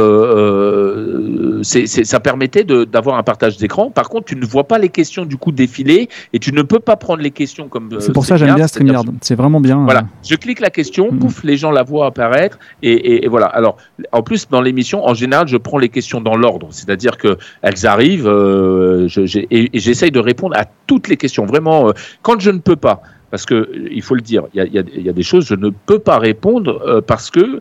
c'est, 1.62 1.86
ça 1.86 2.20
permettait 2.20 2.64
d'avoir 2.64 3.16
un 3.16 3.22
partage 3.22 3.56
d'écran. 3.56 3.90
Par 3.90 4.08
contre, 4.08 4.26
tu 4.26 4.36
ne 4.36 4.44
vois 4.44 4.64
pas 4.64 4.78
les 4.78 4.88
questions 4.88 5.24
du 5.24 5.36
coup 5.36 5.52
défiler 5.52 6.08
et 6.32 6.38
tu 6.38 6.52
ne 6.52 6.62
peux 6.62 6.80
pas 6.80 6.96
prendre 6.96 7.22
les 7.22 7.30
questions 7.30 7.68
comme. 7.68 7.88
c'est 8.00 8.12
pour 8.12 8.24
ça 8.24 8.36
j'aime 8.36 8.54
bien 8.54 8.66
StreamYard. 8.66 9.06
C'est 9.20 9.34
vraiment 9.34 9.60
bien. 9.60 9.84
Voilà, 9.84 10.04
je 10.28 10.34
clique 10.34 10.60
la 10.60 10.70
question, 10.70 11.08
pouf, 11.10 11.44
les 11.44 11.56
gens 11.56 11.70
la 11.70 11.82
voient 11.82 12.06
apparaître 12.06 12.58
et, 12.82 13.24
et, 13.24 13.28
voilà. 13.28 13.46
Alors, 13.46 13.76
en 14.12 14.22
plus 14.22 14.48
dans 14.48 14.60
l'émission, 14.60 15.04
en 15.06 15.14
général, 15.14 15.48
je 15.48 15.56
prends 15.56 15.78
les 15.78 15.88
questions 15.88 16.20
dans 16.20 16.36
l'ordre, 16.36 16.68
c'est-à-dire 16.70 17.16
que 17.16 17.38
elles 17.62 17.86
arrivent, 17.86 18.28
euh, 18.28 19.08
et, 19.50 19.70
j'essaye 19.74 20.10
de 20.10 20.20
répondre 20.20 20.56
à 20.56 20.64
toutes 20.86 21.08
les 21.08 21.16
questions. 21.16 21.46
Vraiment, 21.46 21.88
euh, 21.88 21.92
quand 22.22 22.40
je 22.40 22.50
ne 22.50 22.58
peux 22.58 22.76
pas, 22.76 23.02
parce 23.30 23.46
que 23.46 23.70
il 23.90 24.02
faut 24.02 24.14
le 24.14 24.20
dire, 24.20 24.44
il 24.54 24.62
y, 24.64 25.02
y 25.02 25.08
a, 25.08 25.12
des 25.12 25.22
choses 25.22 25.46
je 25.46 25.54
ne 25.54 25.70
peux 25.70 25.98
pas 25.98 26.18
répondre 26.18 26.82
euh, 26.86 27.00
parce 27.00 27.30
que 27.30 27.60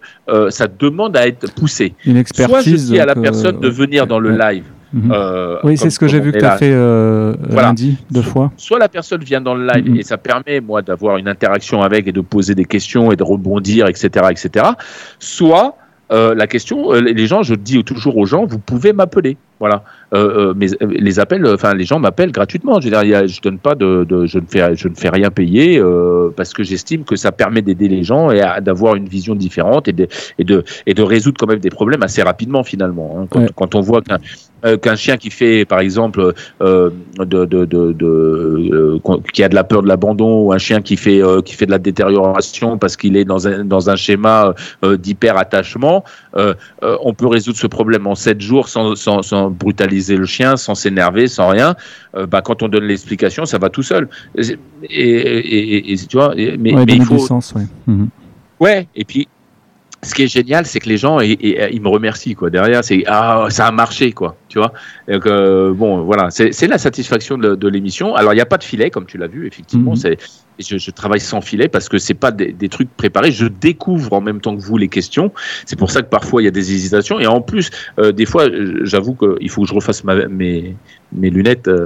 ça 0.49 0.67
demande 0.67 1.17
à 1.17 1.27
être 1.27 1.53
poussé. 1.53 1.93
Une 2.05 2.17
expertise. 2.17 2.51
Soit 2.51 2.61
je 2.61 2.75
dis 2.75 2.99
à 2.99 3.05
la 3.05 3.15
personne 3.15 3.59
de 3.59 3.69
venir 3.69 4.07
dans 4.07 4.19
le 4.19 4.31
live. 4.31 4.63
Mhm. 4.91 5.13
oui, 5.63 5.77
c'est 5.77 5.91
ce 5.91 5.99
que 5.99 6.07
j'ai 6.07 6.19
vu 6.19 6.31
que 6.31 6.39
tu 6.39 6.45
as 6.45 6.57
fait 6.57 6.75
lundi 7.55 7.97
deux 8.09 8.23
fois. 8.23 8.51
Soit 8.57 8.79
la 8.79 8.89
personne 8.89 9.23
vient 9.23 9.41
dans 9.41 9.53
le 9.53 9.67
live 9.67 9.91
mhm. 9.91 9.97
et 9.97 10.03
ça 10.03 10.17
permet 10.17 10.61
moi 10.61 10.81
d'avoir 10.81 11.17
une 11.17 11.27
interaction 11.27 11.81
avec 11.81 12.07
et 12.07 12.11
de 12.11 12.21
poser 12.21 12.55
des 12.55 12.65
questions 12.65 13.11
et 13.11 13.15
de 13.15 13.23
rebondir, 13.23 13.87
etc., 13.87 14.27
etc. 14.31 14.65
Soit 15.19 15.77
la 16.09 16.47
question, 16.47 16.91
les 16.93 17.27
gens, 17.27 17.43
je 17.43 17.55
dis 17.55 17.83
toujours 17.83 18.17
aux 18.17 18.25
gens, 18.25 18.45
vous 18.45 18.59
pouvez 18.59 18.93
m'appeler. 18.93 19.37
Voilà. 19.59 19.83
Euh, 20.13 20.49
euh, 20.49 20.53
mais 20.55 20.67
euh, 20.81 20.87
les 20.89 21.19
appels, 21.19 21.45
enfin 21.45 21.75
les 21.75 21.85
gens 21.85 21.99
m'appellent 21.99 22.31
gratuitement. 22.31 22.79
Je 22.79 22.89
veux 22.89 23.03
dire, 23.03 23.27
je 23.27 23.41
donne 23.41 23.59
pas 23.59 23.75
de, 23.75 24.05
je 24.25 24.39
ne 24.39 24.45
fais, 24.47 24.75
je 24.75 24.87
ne 24.87 24.95
fais 24.95 25.09
rien 25.09 25.29
payer 25.29 25.81
parce 26.35 26.53
que 26.53 26.63
j'estime 26.63 27.03
que 27.03 27.15
ça 27.15 27.31
permet 27.31 27.61
d'aider 27.61 27.87
les 27.87 28.03
gens 28.03 28.31
et 28.31 28.41
d'avoir 28.61 28.95
une 28.95 29.07
vision 29.07 29.35
différente 29.35 29.87
et 29.87 29.93
de, 29.93 30.07
et 30.37 30.43
de, 30.43 30.63
et 30.85 30.93
de 30.93 31.03
résoudre 31.03 31.37
quand 31.39 31.47
même 31.47 31.59
des 31.59 31.69
problèmes 31.69 32.03
assez 32.03 32.23
rapidement 32.23 32.63
finalement. 32.63 33.17
Hein. 33.19 33.27
Quand, 33.29 33.45
quand, 33.55 33.75
on 33.75 33.81
voit 33.81 34.01
qu'un 34.01 34.17
qu'un 34.77 34.95
chien 34.95 35.15
qui 35.15 35.29
fait, 35.29 35.63
par 35.63 35.79
exemple, 35.79 36.33
de, 36.59 36.91
de, 37.19 37.45
de, 37.45 37.65
de 37.65 38.99
qui 39.31 39.43
a 39.43 39.49
de 39.49 39.55
la 39.55 39.63
peur 39.63 39.83
de 39.83 39.87
l'abandon, 39.87 40.41
ou 40.41 40.53
un 40.53 40.57
chien 40.57 40.81
qui 40.81 40.97
fait 40.97 41.21
qui 41.45 41.55
fait 41.55 41.65
de 41.65 41.71
la 41.71 41.79
détérioration 41.79 42.77
parce 42.77 42.97
qu'il 42.97 43.15
est 43.15 43.25
dans 43.25 43.47
un 43.47 43.63
dans 43.63 43.89
un 43.89 43.95
schéma 43.95 44.53
d'hyper 44.83 45.37
attachement, 45.37 46.03
on 46.81 47.13
peut 47.13 47.27
résoudre 47.27 47.57
ce 47.57 47.67
problème 47.67 48.07
en 48.07 48.15
sept 48.15 48.41
jours 48.41 48.69
sans, 48.69 48.95
sans, 48.95 49.21
sans 49.21 49.48
brutaliser 49.49 50.17
le 50.17 50.25
chien, 50.25 50.57
sans 50.57 50.75
s'énerver, 50.75 51.27
sans 51.27 51.49
rien, 51.49 51.75
euh, 52.15 52.25
bah, 52.25 52.41
quand 52.41 52.63
on 52.63 52.67
donne 52.67 52.85
l'explication, 52.85 53.45
ça 53.45 53.57
va 53.57 53.69
tout 53.69 53.83
seul. 53.83 54.09
Et, 54.89 55.95
tu 56.09 56.17
vois, 56.17 56.33
mais, 56.35 56.71
il 56.87 57.03
faut. 57.03 57.19
Sens, 57.19 57.53
ouais. 57.53 57.67
Mhm. 57.87 58.09
ouais, 58.59 58.87
et 58.95 59.05
puis 59.05 59.27
ce 60.01 60.13
qui 60.13 60.23
est 60.23 60.27
génial, 60.27 60.65
c'est 60.65 60.79
que 60.79 60.87
les 60.87 60.97
gens, 60.97 61.19
ils 61.19 61.81
me 61.81 61.89
remercient 61.89 62.33
quoi. 62.33 62.49
Derrière, 62.49 62.83
c'est 62.83 63.03
ah 63.07 63.47
ça 63.49 63.67
a 63.67 63.71
marché 63.71 64.13
quoi. 64.13 64.37
Tu 64.47 64.57
vois. 64.57 64.71
Donc, 65.09 65.25
euh, 65.25 65.73
bon, 65.73 66.03
voilà, 66.03 66.29
c'est 66.29 66.67
la 66.67 66.77
satisfaction 66.77 67.37
de, 67.37 67.67
l'émission. 67.67 68.15
Alors 68.15 68.33
il 68.33 68.37
n'y 68.37 68.41
a 68.41 68.45
pas 68.45 68.57
de 68.57 68.63
filet 68.63 68.89
comme 68.89 69.05
tu 69.05 69.17
l'as 69.17 69.27
vu, 69.27 69.45
effectivement. 69.45 69.91
Mhm. 69.91 69.97
C'est 69.97 70.17
je, 70.59 70.91
travaille 70.91 71.19
sans 71.19 71.41
filet 71.41 71.67
parce 71.67 71.87
que 71.87 71.97
c'est 71.97 72.13
pas 72.13 72.31
des, 72.31 72.69
trucs 72.69 72.89
préparés. 72.95 73.31
Je 73.31 73.45
découvre 73.45 74.13
en 74.13 74.21
même 74.21 74.39
temps 74.39 74.55
que 74.55 74.61
vous 74.61 74.77
les 74.77 74.89
questions. 74.89 75.31
C'est 75.65 75.77
pour 75.77 75.91
ça 75.91 76.01
que 76.01 76.09
parfois 76.09 76.41
il 76.41 76.45
y 76.45 76.49
a 76.49 76.51
des 76.51 76.73
hésitations. 76.73 77.19
Et 77.19 77.27
en 77.27 77.41
plus, 77.41 77.69
euh, 77.99 78.11
des 78.11 78.25
fois, 78.25 78.47
j'avoue 78.83 79.15
qu'il 79.15 79.49
faut 79.49 79.63
que 79.63 79.67
je 79.67 79.73
refasse 79.73 80.03
mes, 80.03 80.75
mes 81.11 81.29
lunettes. 81.29 81.67
Euh, 81.67 81.85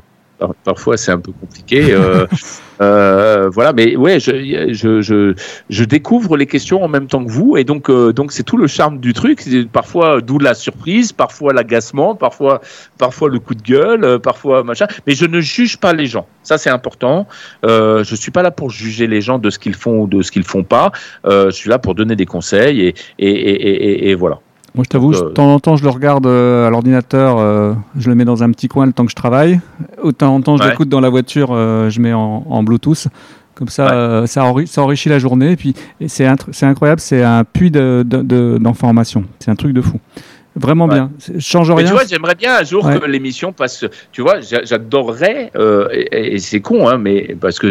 parfois 0.64 0.98
c'est 0.98 1.11
un 1.11 1.19
peu 1.19 1.32
compliqué. 1.32 1.98
Euh, 2.83 3.23
euh, 3.23 3.49
voilà, 3.49 3.73
mais 3.73 3.95
ouais, 3.95 4.19
je, 4.19 4.73
je, 4.73 5.33
je, 5.69 5.83
découvre 5.83 6.37
les 6.37 6.45
questions 6.45 6.83
en 6.83 6.87
même 6.87 7.07
temps 7.07 7.23
que 7.23 7.31
vous, 7.31 7.57
et 7.57 7.63
donc 7.63 7.89
euh, 7.89 8.13
donc 8.13 8.31
c'est 8.31 8.43
tout 8.43 8.57
le 8.57 8.67
charme 8.67 8.99
du 8.99 9.13
truc. 9.13 9.43
Parfois 9.71 10.21
d'où 10.21 10.39
la 10.39 10.53
surprise, 10.53 11.11
parfois 11.11 11.53
l'agacement, 11.53 12.15
parfois 12.15 12.61
parfois 12.97 13.29
le 13.29 13.39
coup 13.39 13.55
de 13.55 13.61
gueule, 13.61 14.19
parfois 14.19 14.63
machin. 14.63 14.87
Mais 15.07 15.13
je 15.13 15.25
ne 15.25 15.39
juge 15.41 15.77
pas 15.77 15.93
les 15.93 16.05
gens. 16.05 16.27
Ça 16.43 16.57
c'est 16.57 16.69
important. 16.69 17.27
je 17.63 18.15
suis 18.15 18.31
pas 18.31 18.43
là 18.43 18.51
pour 18.51 18.69
juger 18.69 19.07
les 19.07 19.21
gens 19.21 19.39
de 19.39 19.49
ce 19.49 19.59
qu'ils 19.59 19.75
font 19.75 20.01
ou 20.01 20.07
de 20.07 20.21
ce 20.21 20.31
qu'ils 20.31 20.43
font 20.43 20.63
pas. 20.63 20.91
je 21.25 21.51
suis 21.51 21.69
là 21.69 21.79
pour 21.79 21.95
donner 21.95 22.15
des 22.15 22.25
conseils 22.25 22.81
et, 22.81 22.95
et, 23.19 23.29
et, 23.29 24.09
et 24.09 24.15
voilà. 24.15 24.39
Moi, 24.76 24.84
je 24.84 24.90
t'avoue, 24.90 25.11
de 25.11 25.19
temps 25.30 25.53
en 25.53 25.60
temps, 25.60 25.76
je 25.76 25.84
le 25.84 25.90
regarde 25.90 26.26
euh, 26.26 26.66
à 26.66 26.72
l'ordinateur, 26.72 27.38
euh, 27.38 27.74
je 27.95 28.10
le 28.10 28.16
mets 28.16 28.26
dans 28.26 28.42
un 28.42 28.50
petit 28.52 28.68
coin 28.68 28.88
le 28.88 28.92
temps 28.92 29.06
que 29.06 29.11
je 29.11 29.16
travaille. 29.16 29.60
De 30.03 30.10
temps 30.10 30.34
en 30.34 30.42
temps, 30.42 30.58
je 30.58 30.68
l'écoute 30.68 30.90
dans 30.90 31.00
la 31.00 31.10
voiture, 31.10 31.50
euh, 31.52 31.92
je 31.92 32.02
mets 32.02 32.14
en, 32.14 32.64
Bluetooth. 32.64 33.08
Comme 33.53 33.68
ça, 33.68 34.26
ça, 34.26 34.43
enrichit 34.45 35.10
la 35.10 35.19
journée. 35.19 35.52
Et 35.52 35.56
puis, 35.56 35.76
c'est 36.08 36.26
incroyable, 36.64 37.00
c'est 37.00 37.22
un 37.22 37.43
puits 37.43 37.69
d'informations. 37.69 39.22
De, 39.22 39.27
c'est 39.38 39.52
un 39.52 39.56
truc 39.56 39.74
de 39.74 39.82
fou. 39.82 40.00
Vraiment 40.56 40.88
bien. 40.88 41.11
Change 41.40 41.72
rien. 41.72 41.88
tu 41.88 41.93
vois, 41.93 42.06
j'aimerais 42.07 42.35
bien 42.35 42.57
un 42.57 42.64
jour 42.64 42.88
que 42.88 43.06
l'émission 43.06 43.53
passe. 43.53 43.85
Tu 44.11 44.22
vois, 44.22 44.40
j'adorerais, 44.40 45.51
euh, 45.56 45.88
et, 45.91 46.38
c'est 46.38 46.61
con, 46.61 46.88
hein, 46.88 46.99
mais 46.99 47.35
parce 47.40 47.57
que 47.57 47.67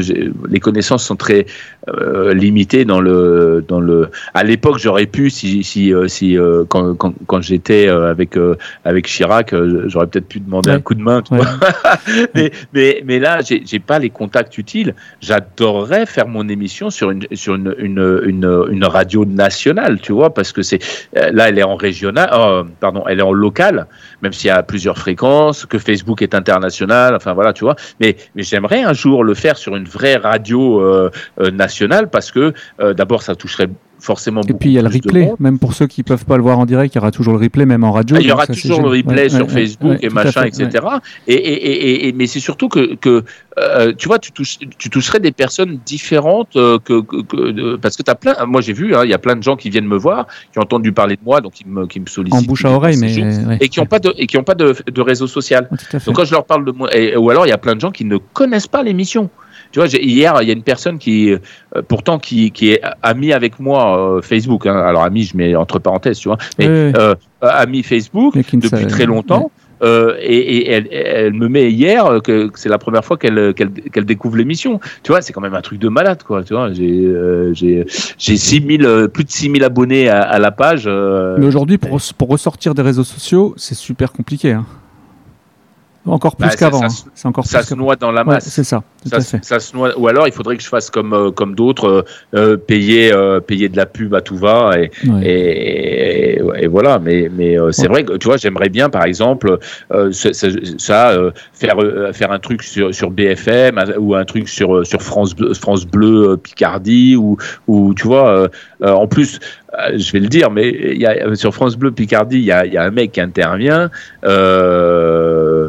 les 0.49 0.61
connaissances 0.61 1.05
sont 1.05 1.15
très 1.15 1.47
euh, 1.89 2.35
limitées 2.35 2.85
dans 2.85 3.01
le, 3.01 3.65
dans 3.67 3.81
le. 3.81 4.11
À 4.35 4.43
l'époque, 4.43 4.79
j'aurais 4.79 5.07
pu, 5.07 5.31
si, 5.31 5.63
si, 5.63 5.95
euh, 5.95 6.09
si 6.09 6.37
quand, 6.69 6.95
quand, 6.95 7.15
quand 7.27 7.41
j'étais 7.41 7.87
avec 7.89 8.37
avec 8.85 9.07
Chirac, 9.07 9.55
j'aurais 9.87 10.09
peut-être 10.09 10.29
pu 10.29 10.41
demander 10.41 10.71
un 10.71 10.81
coup 10.81 10.95
de 10.95 11.03
main. 11.03 11.23
Tu 11.23 11.37
vois 11.37 11.47
mais, 12.35 12.51
mais, 12.73 13.03
mais 13.07 13.19
là, 13.21 13.41
j'ai 13.43 13.79
pas 13.79 14.01
les 14.01 14.11
contacts 14.11 14.59
utiles. 14.59 14.97
J'adorerais 15.21 16.07
faire 16.07 16.27
mon 16.27 16.49
émission 16.49 16.91
sur 16.91 17.13
une 17.13 17.27
sur 17.33 17.55
une 17.55 17.77
une, 17.79 18.23
une, 18.25 18.67
une 18.71 18.85
radio 18.85 19.25
nationale, 19.25 20.01
tu 20.01 20.13
vois, 20.13 20.35
parce 20.35 20.51
que 20.51 20.63
c'est 20.63 20.81
là, 21.15 21.49
elle 21.49 21.59
est 21.61 21.63
en 21.63 21.77
régional 21.77 22.29
pardon, 22.81 23.05
elle 23.09 23.21
est 23.21 23.23
en 23.23 23.33
local, 23.33 23.87
même 24.23 24.33
s'il 24.33 24.49
y 24.49 24.51
a 24.51 24.63
plusieurs 24.63 24.99
fréquences, 24.99 25.67
que 25.67 25.79
Facebook 25.79 26.23
est 26.23 26.35
international, 26.35 27.15
enfin 27.15 27.33
voilà, 27.33 27.53
tu 27.53 27.65
vois. 27.65 27.77
Mais, 28.01 28.17
mais 28.35 28.43
j'aimerais 28.43 28.83
un 28.83 28.93
jour 28.93 29.25
le 29.25 29.35
faire 29.35 29.57
sur 29.57 29.77
une 29.77 29.87
vraie 29.87 30.17
radio 30.17 30.81
euh, 30.81 31.11
euh, 31.41 31.51
nationale 31.51 32.09
parce 32.11 32.31
que 32.31 32.53
euh, 32.81 32.95
d'abord 32.95 33.23
ça 33.23 33.35
toucherait 33.35 33.69
forcément 34.03 34.41
Et 34.43 34.53
puis 34.53 34.71
il 34.71 34.73
y 34.73 34.79
a 34.79 34.83
le 34.83 34.89
replay, 34.89 35.33
même 35.39 35.59
pour 35.59 35.75
ceux 35.75 35.87
qui 35.87 36.03
peuvent 36.03 36.25
pas 36.25 36.37
le 36.37 36.43
voir 36.43 36.59
en 36.59 36.67
direct, 36.67 36.95
il 36.95 36.99
y 36.99 37.01
aura 37.01 37.13
toujours 37.13 37.35
le 37.35 37.39
replay, 37.39 37.65
même 37.65 37.85
en 37.85 37.93
radio. 37.93 38.17
Ah, 38.17 38.21
il 38.21 38.27
y 38.27 38.33
aura 38.33 38.47
toujours 38.47 38.83
le 38.83 38.89
replay 38.89 39.29
sur 39.29 39.51
Facebook 39.51 39.99
et 40.03 40.09
machin, 40.09 40.45
etc. 40.45 40.69
Et, 41.27 41.35
et, 41.35 42.09
et, 42.09 42.13
mais 42.13 42.27
c'est 42.27 42.41
surtout 42.41 42.69
que, 42.69 42.97
que 42.97 43.25
euh, 43.59 43.93
tu 43.97 44.09
vois, 44.09 44.19
tu, 44.19 44.33
touches, 44.33 44.59
tu 44.79 44.91
toucherais 44.91 45.21
des 45.21 45.33
personnes 45.33 45.79
différentes 45.87 46.57
euh, 46.57 46.79
que, 46.79 47.01
que, 47.01 47.77
parce 47.77 47.97
que 47.97 48.03
tu 48.03 48.11
as 48.11 48.15
plein. 48.15 48.35
Moi 48.47 48.61
j'ai 48.61 48.73
vu, 48.73 48.95
hein, 48.95 49.05
il 49.05 49.11
y 49.11 49.15
a 49.15 49.19
plein 49.19 49.37
de 49.37 49.43
gens 49.43 49.57
qui 49.57 49.71
viennent 49.71 49.87
me 49.87 49.97
voir, 49.97 50.27
qui 50.53 50.59
ont 50.59 50.63
entendu 50.63 50.93
parler 50.93 51.17
de 51.17 51.23
moi, 51.25 51.41
donc 51.41 51.53
qui 51.53 51.67
me, 51.67 51.87
qui 51.87 52.01
me 52.01 52.07
sollicitent. 52.07 52.41
En 52.41 52.43
bouche 52.43 52.65
à 52.65 52.71
oreille, 52.71 52.97
mais 52.99 53.15
et 53.61 53.69
qui 53.69 53.79
n'ont 53.79 53.87
pas 53.87 54.01
de 54.01 54.13
et 54.17 54.27
qui 54.27 54.37
ont 54.37 54.45
pas 54.45 54.55
de, 54.55 54.75
de 54.91 55.01
réseau 55.01 55.27
social. 55.27 55.69
Donc 56.07 56.17
quand 56.17 56.25
je 56.25 56.33
leur 56.33 56.45
parle 56.45 56.65
de 56.65 56.73
moi, 56.73 56.91
ou 57.19 57.31
alors 57.31 57.47
il 57.47 57.51
y 57.51 57.53
a 57.53 57.59
plein 57.59 57.75
de 57.75 57.81
gens 57.81 57.93
qui 57.93 58.05
ne 58.05 58.17
connaissent 58.17 58.67
pas 58.67 58.83
l'émission. 58.83 59.31
Tu 59.73 59.79
vois, 59.79 59.89
hier, 59.89 60.37
il 60.43 60.49
y 60.49 60.51
a 60.51 60.55
une 60.55 60.63
personne 60.63 60.99
qui, 60.99 61.33
euh, 61.33 61.39
pourtant, 61.89 62.19
qui, 62.19 62.51
qui 62.51 62.73
est 62.73 62.83
amie 63.03 63.33
avec 63.33 63.59
moi 63.59 63.99
euh, 63.99 64.23
Facebook. 64.23 64.67
Hein. 64.67 64.77
Alors, 64.77 65.03
amie, 65.03 65.25
je 65.25 65.37
mets 65.37 65.57
entre 65.57 65.79
parenthèses, 65.79 66.19
tu 66.19 66.29
vois. 66.29 66.39
Mais 66.59 66.67
euh, 66.69 67.15
amie 67.41 67.83
Facebook 67.83 68.37
depuis 68.37 68.87
très 68.87 69.07
longtemps. 69.07 69.51
Euh, 69.83 70.15
et, 70.21 70.37
et 70.37 70.71
elle, 70.71 70.89
elle, 70.93 71.33
me 71.33 71.49
met 71.49 71.73
hier 71.73 72.21
que, 72.23 72.51
c'est 72.55 72.69
la 72.69 72.79
première 72.79 73.05
fois 73.05 73.17
qu'elle 73.17 73.53
qu'elle 73.53 74.05
découvre 74.05 74.37
l'émission. 74.37 74.79
Tu 75.03 75.11
vois, 75.11 75.23
c'est 75.23 75.33
quand 75.33 75.41
même 75.41 75.55
un 75.55 75.61
truc 75.61 75.81
de 75.81 75.89
malade, 75.89 76.23
quoi. 76.23 76.45
Tu 76.45 76.55
vois, 76.55 76.73
j'ai 76.73 77.05
euh, 77.05 77.53
j'ai 77.53 77.85
j'ai 78.17 78.37
6000 78.37 79.09
plus 79.13 79.25
de 79.25 79.31
6000 79.31 79.65
abonnés 79.65 80.09
à, 80.09 80.21
à 80.21 80.39
la 80.39 80.53
page. 80.53 80.87
Mais 80.87 81.47
aujourd'hui, 81.47 81.79
pour, 81.79 81.99
pour 82.17 82.29
ressortir 82.29 82.75
des 82.75 82.83
réseaux 82.83 83.05
sociaux, 83.05 83.55
c'est 83.57 83.75
super 83.75 84.13
compliqué. 84.13 84.53
Hein. 84.53 84.67
Encore 86.05 86.35
plus 86.35 86.49
bah, 86.49 86.55
qu'avant. 86.59 86.89
Ça, 86.89 87.05
hein. 87.07 87.29
encore 87.29 87.47
ça 87.47 87.63
se 87.63 87.75
noie 87.75 87.95
dans 87.95 88.11
la 88.11 88.25
masse. 88.25 88.49
c'est 88.49 88.65
ça. 88.65 88.83
Ça, 89.07 89.21
ça, 89.21 89.61
se 89.61 89.77
noie. 89.77 89.97
Ou 89.99 90.09
alors, 90.09 90.27
il 90.27 90.33
faudrait 90.33 90.57
que 90.57 90.63
je 90.63 90.69
fasse 90.69 90.91
comme 90.91 91.13
euh, 91.13 91.31
comme 91.31 91.55
d'autres, 91.55 91.89
euh, 91.89 92.03
euh, 92.35 92.57
payer 92.57 93.13
payer 93.47 93.69
de 93.69 93.77
la 93.77 93.87
pub 93.87 94.15
à 94.15 94.21
tout 94.21 94.37
va 94.37 94.73
et 94.77 94.91
et, 95.23 96.41
et, 96.59 96.67
voilà. 96.67 96.99
Mais 96.99 97.31
mais 97.33 97.57
c'est 97.71 97.87
vrai 97.87 98.05
que 98.05 98.17
tu 98.17 98.27
vois, 98.27 98.37
j'aimerais 98.37 98.69
bien, 98.69 98.91
par 98.91 99.05
exemple, 99.05 99.59
ça, 100.11 101.13
faire 101.53 101.77
faire 102.13 102.33
un 102.33 102.39
truc 102.41 102.65
sur 102.65 102.93
sur 102.93 103.11
BFM 103.11 103.81
ou 103.99 104.17
un 104.17 104.25
truc 104.25 104.49
sur 104.49 104.85
sur 104.85 105.03
France 105.03 105.35
Bleu, 105.37 105.55
France 105.55 105.87
Bleu 105.87 106.37
Picardie 106.37 107.15
ou 107.15 107.37
ou 107.69 107.95
tu 107.95 108.09
vois. 108.09 108.49
en 108.81 109.07
plus, 109.07 109.39
je 109.95 110.13
vais 110.13 110.21
le 110.21 110.29
dire, 110.29 110.51
mais 110.51 110.69
il 110.69 111.01
y 111.01 111.07
a, 111.07 111.35
sur 111.35 111.55
France 111.55 111.77
Bleu 111.77 111.93
Picardie, 111.93 112.39
il 112.39 112.45
y 112.45 112.53
a, 112.53 112.67
y 112.67 112.77
a 112.77 112.83
un 112.83 112.91
mec 112.91 113.13
qui 113.13 113.21
intervient. 113.21 113.91
Euh, 114.25 115.69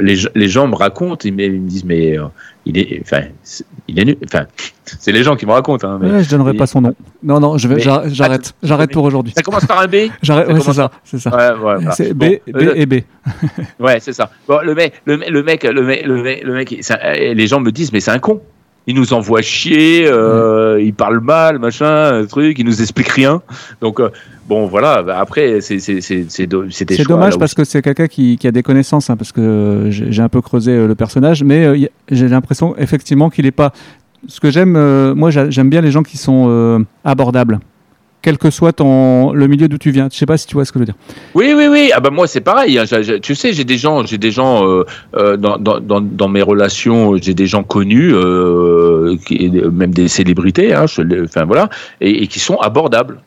les, 0.00 0.16
les 0.34 0.48
gens 0.48 0.66
me 0.66 0.74
racontent, 0.74 1.18
ils 1.24 1.32
me, 1.34 1.58
disent 1.58 1.84
mais 1.84 2.18
euh, 2.18 2.24
il 2.66 2.78
est, 2.78 3.00
enfin, 3.02 3.22
c'est- 3.42 3.64
il 3.88 3.98
est 3.98 4.04
nul. 4.04 4.16
Enfin, 4.24 4.44
c'est 4.84 5.12
les 5.12 5.22
gens 5.22 5.36
qui 5.36 5.46
me 5.46 5.52
racontent. 5.52 5.88
Hein, 5.88 5.98
mais 6.00 6.10
Ouais, 6.10 6.22
je 6.24 6.30
donnerai 6.30 6.54
pas 6.54 6.66
son 6.66 6.80
nom. 6.80 6.94
Non, 7.22 7.40
non, 7.40 7.58
je 7.58 7.68
vais, 7.68 7.80
j'arrête, 7.80 8.54
j'arrête 8.62 8.90
pour 8.92 9.04
aujourd'hui. 9.04 9.32
Ça 9.36 9.42
commence 9.42 9.66
par 9.66 9.80
un 9.80 9.86
B? 9.86 9.94
J'arrête, 10.22 10.46
ça 10.48 10.52
ouais, 10.54 10.60
c'est 10.60 10.72
ça, 10.72 10.90
c'est 11.04 11.18
ça. 11.18 11.30
Ouais, 11.36 11.58
voilà. 11.58 11.90
C'est 11.92 12.12
B, 12.14 12.18
Bon, 12.18 12.36
B 12.48 12.56
euh, 12.62 12.72
et 12.74 12.86
B. 12.86 12.94
Ouais, 13.80 13.98
c'est 14.00 14.12
ça. 14.12 14.30
Bon, 14.46 14.60
le 14.62 14.74
mec, 14.74 15.00
le, 15.04 15.16
mec- 15.18 15.30
le 15.30 15.42
mec, 15.42 15.62
le 15.64 15.82
mec, 15.82 16.06
le 16.06 16.22
mec, 16.22 16.42
le 16.44 16.52
mec, 16.54 16.76
c'est 16.80 16.94
un- 16.94 17.34
les 17.34 17.46
gens 17.46 17.60
me 17.60 17.70
disent, 17.70 17.92
mais 17.92 18.00
c'est 18.00 18.10
un 18.10 18.18
con. 18.18 18.40
Il 18.90 18.94
nous 18.94 19.12
envoie 19.12 19.42
chier, 19.42 20.06
euh, 20.08 20.80
il 20.82 20.94
parle 20.94 21.20
mal, 21.20 21.58
machin, 21.58 22.24
truc, 22.26 22.58
il 22.58 22.64
nous 22.64 22.80
explique 22.80 23.08
rien. 23.10 23.42
Donc, 23.82 24.00
euh, 24.00 24.08
bon, 24.48 24.66
voilà. 24.66 25.02
bah, 25.02 25.18
après, 25.20 25.60
c'est 25.60 25.78
c'est 25.78 26.46
dommage 27.06 27.38
parce 27.38 27.52
que 27.54 27.64
c'est 27.64 27.82
quelqu'un 27.82 28.06
qui, 28.06 28.38
qui 28.38 28.46
a 28.46 28.50
des 28.50 28.62
connaissances, 28.62 29.10
hein, 29.10 29.16
parce 29.18 29.30
que 29.30 29.42
euh, 29.42 29.90
j'ai 29.90 30.22
un 30.22 30.30
peu 30.30 30.40
creusé 30.40 30.86
le 30.86 30.94
personnage, 30.94 31.44
mais 31.44 31.90
j'ai 32.10 32.28
l'impression 32.28 32.74
effectivement 32.78 33.28
qu'il 33.28 33.44
est 33.44 33.50
pas. 33.50 33.72
Ce 34.26 34.40
que 34.40 34.50
j'aime, 34.50 34.72
moi 35.12 35.30
j'a- 35.30 35.50
j'aime 35.50 35.68
bien 35.68 35.82
les 35.82 35.90
gens 35.92 36.02
qui 36.02 36.16
sont 36.16 36.84
abordables, 37.04 37.60
quel 38.20 38.36
que 38.38 38.50
soit 38.50 38.72
ton, 38.72 39.32
le 39.32 39.46
milieu 39.46 39.68
d'où 39.68 39.78
tu 39.78 39.90
viens. 39.90 40.08
Je 40.12 40.16
sais 40.18 40.26
pas 40.26 40.36
si 40.36 40.46
tu 40.46 40.54
vois 40.54 40.64
ce 40.64 40.72
que 40.72 40.78
je 40.78 40.80
veux 40.80 40.86
dire. 40.86 40.96
Oui, 41.34 41.52
oui, 41.56 41.66
oui. 41.70 41.90
Ah 41.94 42.00
bah 42.00 42.10
moi 42.10 42.26
c'est 42.26 42.40
pareil. 42.40 42.78
hein. 42.78 42.84
Tu 43.22 43.34
sais, 43.34 43.52
j'ai 43.52 43.64
des 43.64 43.78
gens, 43.78 44.04
j'ai 44.04 44.18
des 44.18 44.30
gens 44.30 44.66
euh, 44.68 44.84
euh, 45.16 45.36
dans, 45.36 45.56
dans, 45.58 45.78
dans, 45.80 46.00
dans 46.00 46.28
mes 46.28 46.42
relations, 46.42 47.16
j'ai 47.20 47.34
des 47.34 47.46
gens 47.46 47.62
connus, 47.62 48.12
euh, 48.14 49.16
qui, 49.26 49.50
même 49.50 49.92
des 49.92 50.08
célébrités, 50.08 50.74
hein, 50.74 50.86
je 50.86 51.02
enfin 51.24 51.44
voilà, 51.44 51.68
et, 52.00 52.22
et 52.22 52.26
qui 52.26 52.40
sont 52.40 52.56
abordables, 52.56 53.20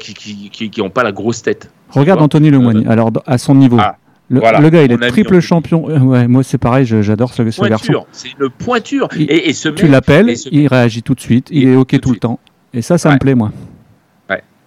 qui 0.00 0.14
qui 0.14 0.50
qui 0.50 0.70
qui 0.70 0.82
ont 0.82 0.90
pas 0.90 1.02
la 1.02 1.12
grosse 1.12 1.42
tête. 1.42 1.70
Regarde 1.90 2.20
Anthony 2.22 2.50
Lemoigne, 2.50 2.86
alors 2.88 3.10
à 3.26 3.38
son 3.38 3.54
niveau. 3.54 3.76
Ah, 3.80 3.96
le, 4.28 4.40
voilà, 4.40 4.58
le 4.60 4.70
gars, 4.70 4.82
il 4.82 4.90
est 4.90 4.98
triple 5.08 5.38
champion. 5.40 5.84
Ouais, 6.08 6.26
moi 6.26 6.42
c'est 6.42 6.58
pareil, 6.58 6.84
j'adore 6.86 7.32
ce, 7.32 7.48
ce 7.50 7.62
garçon. 7.64 8.06
C'est 8.12 8.30
une 8.40 8.48
pointure. 8.50 9.08
Il- 9.16 9.30
Et, 9.30 9.48
et 9.48 9.52
ce 9.52 9.68
Tu 9.68 9.86
l'appelles, 9.86 10.34
il 10.50 10.66
réagit 10.66 11.02
tout 11.02 11.14
de 11.14 11.20
suite, 11.20 11.48
il 11.52 11.62
Il- 11.62 11.68
est 11.68 11.76
ok 11.76 12.00
tout 12.00 12.10
le 12.12 12.18
temps. 12.18 12.40
Et 12.74 12.82
ça, 12.82 12.98
ça 12.98 13.08
Ouais. 13.10 13.14
me 13.14 13.18
plaît, 13.20 13.34
moi. 13.36 13.52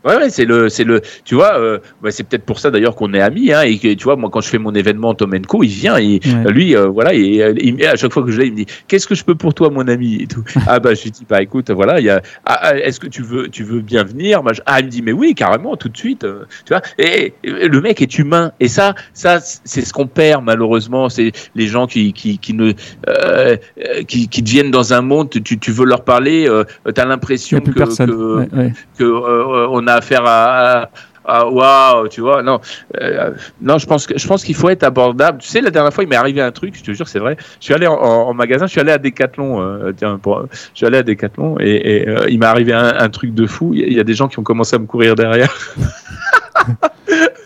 Ouais, 0.05 0.15
ouais, 0.15 0.29
c'est 0.29 0.45
le, 0.45 0.69
c'est 0.69 0.83
le, 0.85 1.01
tu 1.25 1.35
vois, 1.35 1.59
euh, 1.59 1.79
bah, 2.01 2.09
c'est 2.11 2.23
peut-être 2.23 2.45
pour 2.45 2.59
ça 2.59 2.71
d'ailleurs 2.71 2.95
qu'on 2.95 3.13
est 3.13 3.19
amis, 3.21 3.51
hein, 3.51 3.61
et 3.63 3.77
que 3.77 3.93
tu 3.93 4.03
vois, 4.05 4.15
moi 4.15 4.29
quand 4.31 4.39
je 4.41 4.47
fais 4.49 4.57
mon 4.57 4.73
événement 4.73 5.13
Tom 5.13 5.37
Co, 5.45 5.61
il 5.63 5.67
vient, 5.69 5.97
et 5.97 6.19
Ouais. 6.25 6.51
lui, 6.51 6.75
euh, 6.75 6.87
voilà, 6.87 7.13
et 7.13 7.41
euh, 7.41 7.53
à 7.91 7.95
chaque 7.95 8.13
fois 8.13 8.23
que 8.23 8.31
je 8.31 8.39
l'ai, 8.39 8.47
il 8.47 8.51
me 8.51 8.57
dit, 8.57 8.65
qu'est-ce 8.87 9.07
que 9.07 9.15
je 9.15 9.23
peux 9.25 9.35
pour 9.35 9.53
toi, 9.53 9.69
mon 9.69 9.87
ami, 9.87 10.21
et 10.21 10.27
tout. 10.27 10.43
ah 10.67 10.79
bah 10.79 10.93
je 10.93 11.03
lui 11.03 11.11
dis, 11.11 11.25
bah 11.29 11.41
écoute, 11.41 11.69
voilà, 11.71 11.99
il 11.99 12.05
y 12.05 12.09
a, 12.09 12.21
ah, 12.45 12.59
ah, 12.61 12.77
est-ce 12.77 12.99
que 12.99 13.07
tu 13.07 13.21
veux, 13.23 13.49
tu 13.49 13.63
veux 13.63 13.81
bien 13.81 14.03
venir? 14.03 14.41
Ah, 14.65 14.79
il 14.79 14.85
me 14.85 14.89
dit, 14.91 15.01
mais 15.01 15.11
oui, 15.11 15.35
carrément, 15.35 15.75
tout 15.75 15.89
de 15.89 15.97
suite, 15.97 16.23
euh, 16.23 16.45
tu 16.65 16.73
vois. 16.73 16.81
Et, 16.97 17.33
et 17.43 17.67
le 17.67 17.81
mec 17.81 18.01
est 18.01 18.17
humain, 18.19 18.51
et 18.59 18.67
ça, 18.69 18.95
ça, 19.13 19.39
c'est 19.41 19.81
ce 19.81 19.91
qu'on 19.93 20.07
perd 20.07 20.43
malheureusement, 20.45 21.09
c'est 21.09 21.31
les 21.55 21.67
gens 21.67 21.87
qui, 21.87 22.13
qui, 22.13 22.37
qui 22.37 22.53
ne, 22.53 22.71
euh, 23.07 23.57
euh, 23.85 24.03
qui, 24.07 24.27
qui 24.29 24.41
deviennent 24.43 24.71
dans 24.71 24.93
un 24.93 25.01
monde, 25.01 25.29
tu, 25.29 25.59
tu 25.59 25.71
veux 25.71 25.85
leur 25.85 26.03
parler, 26.03 26.47
euh, 26.47 26.63
t'as 26.93 27.05
l'impression 27.05 27.59
que, 27.59 27.71
que- 28.05 28.13
Ouais, 28.55 28.73
que 28.97 29.03
euh, 29.03 29.67
on 29.69 29.87
a 29.89 29.95
affaire 29.95 30.25
à, 30.25 30.83
à- 30.83 30.89
à- 31.25 31.45
waouh, 31.47 32.07
tu 32.07 32.21
vois. 32.21 32.41
Non, 32.41 32.59
euh, 33.01 33.31
non, 33.61 33.77
je 33.77 33.85
pense 33.85 34.07
que 34.07 34.17
je 34.17 34.25
pense 34.27 34.43
qu'il 34.43 34.55
faut 34.55 34.69
être 34.69 34.83
abordable. 34.83 35.39
Tu 35.39 35.47
sais, 35.47 35.61
la 35.61 35.69
dernière 35.69 35.93
fois, 35.93 36.03
il 36.03 36.07
m'est 36.09 36.15
arrivé 36.15 36.41
un 36.41 36.51
truc. 36.51 36.75
Je 36.77 36.83
te 36.83 36.91
jure, 36.91 37.07
c'est 37.07 37.19
vrai. 37.19 37.35
Je 37.59 37.65
suis 37.65 37.73
allé 37.73 37.85
en, 37.85 37.93
en 37.95 38.33
magasin. 38.33 38.65
Je 38.65 38.71
suis 38.71 38.79
allé 38.79 38.91
à 38.91 38.97
Decathlon. 38.97 39.61
euh, 39.61 39.91
tiens, 39.95 40.17
pour, 40.17 40.43
je 40.51 40.57
suis 40.73 40.85
allé 40.87 40.97
à 40.99 41.03
Decathlon 41.03 41.57
et, 41.59 41.97
et, 42.03 42.09
euh, 42.09 42.25
il 42.29 42.39
m'est 42.39 42.45
arrivé 42.47 42.73
un, 42.73 42.93
un 42.97 43.09
truc 43.09 43.33
de 43.35 43.45
fou. 43.45 43.71
Il 43.75 43.93
y, 43.93 43.99
a- 43.99 44.03
des 44.03 44.13
gens 44.15 44.27
qui 44.27 44.39
ont 44.39 44.43
commencé 44.43 44.75
à 44.75 44.79
me 44.79 44.85
courir 44.87 45.13
derrière. 45.15 45.53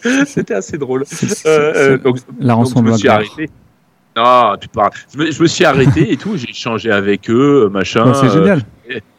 C'était 0.26 0.54
assez 0.54 0.78
drôle. 0.78 1.06
Donc, 2.04 2.18
la 2.40 2.54
rançon 2.54 2.76
donc, 2.76 2.84
de 2.86 2.88
je 2.90 2.94
me 2.94 2.98
suis 2.98 3.10
arrêté. 3.10 3.50
Non, 4.16 4.56
tu 4.62 4.68
parles. 4.68 4.92
Je 5.14 5.18
me, 5.18 5.32
je 5.32 5.42
me 5.42 5.48
suis 5.48 5.66
arrêté 5.66 6.12
et 6.12 6.18
tout. 6.18 6.38
J'ai 6.38 6.50
échangé 6.50 6.92
avec 6.92 7.30
eux, 7.30 7.70
machin. 7.72 8.06
Ouais, 8.06 8.14
c'est 8.14 8.30
génial. 8.30 8.62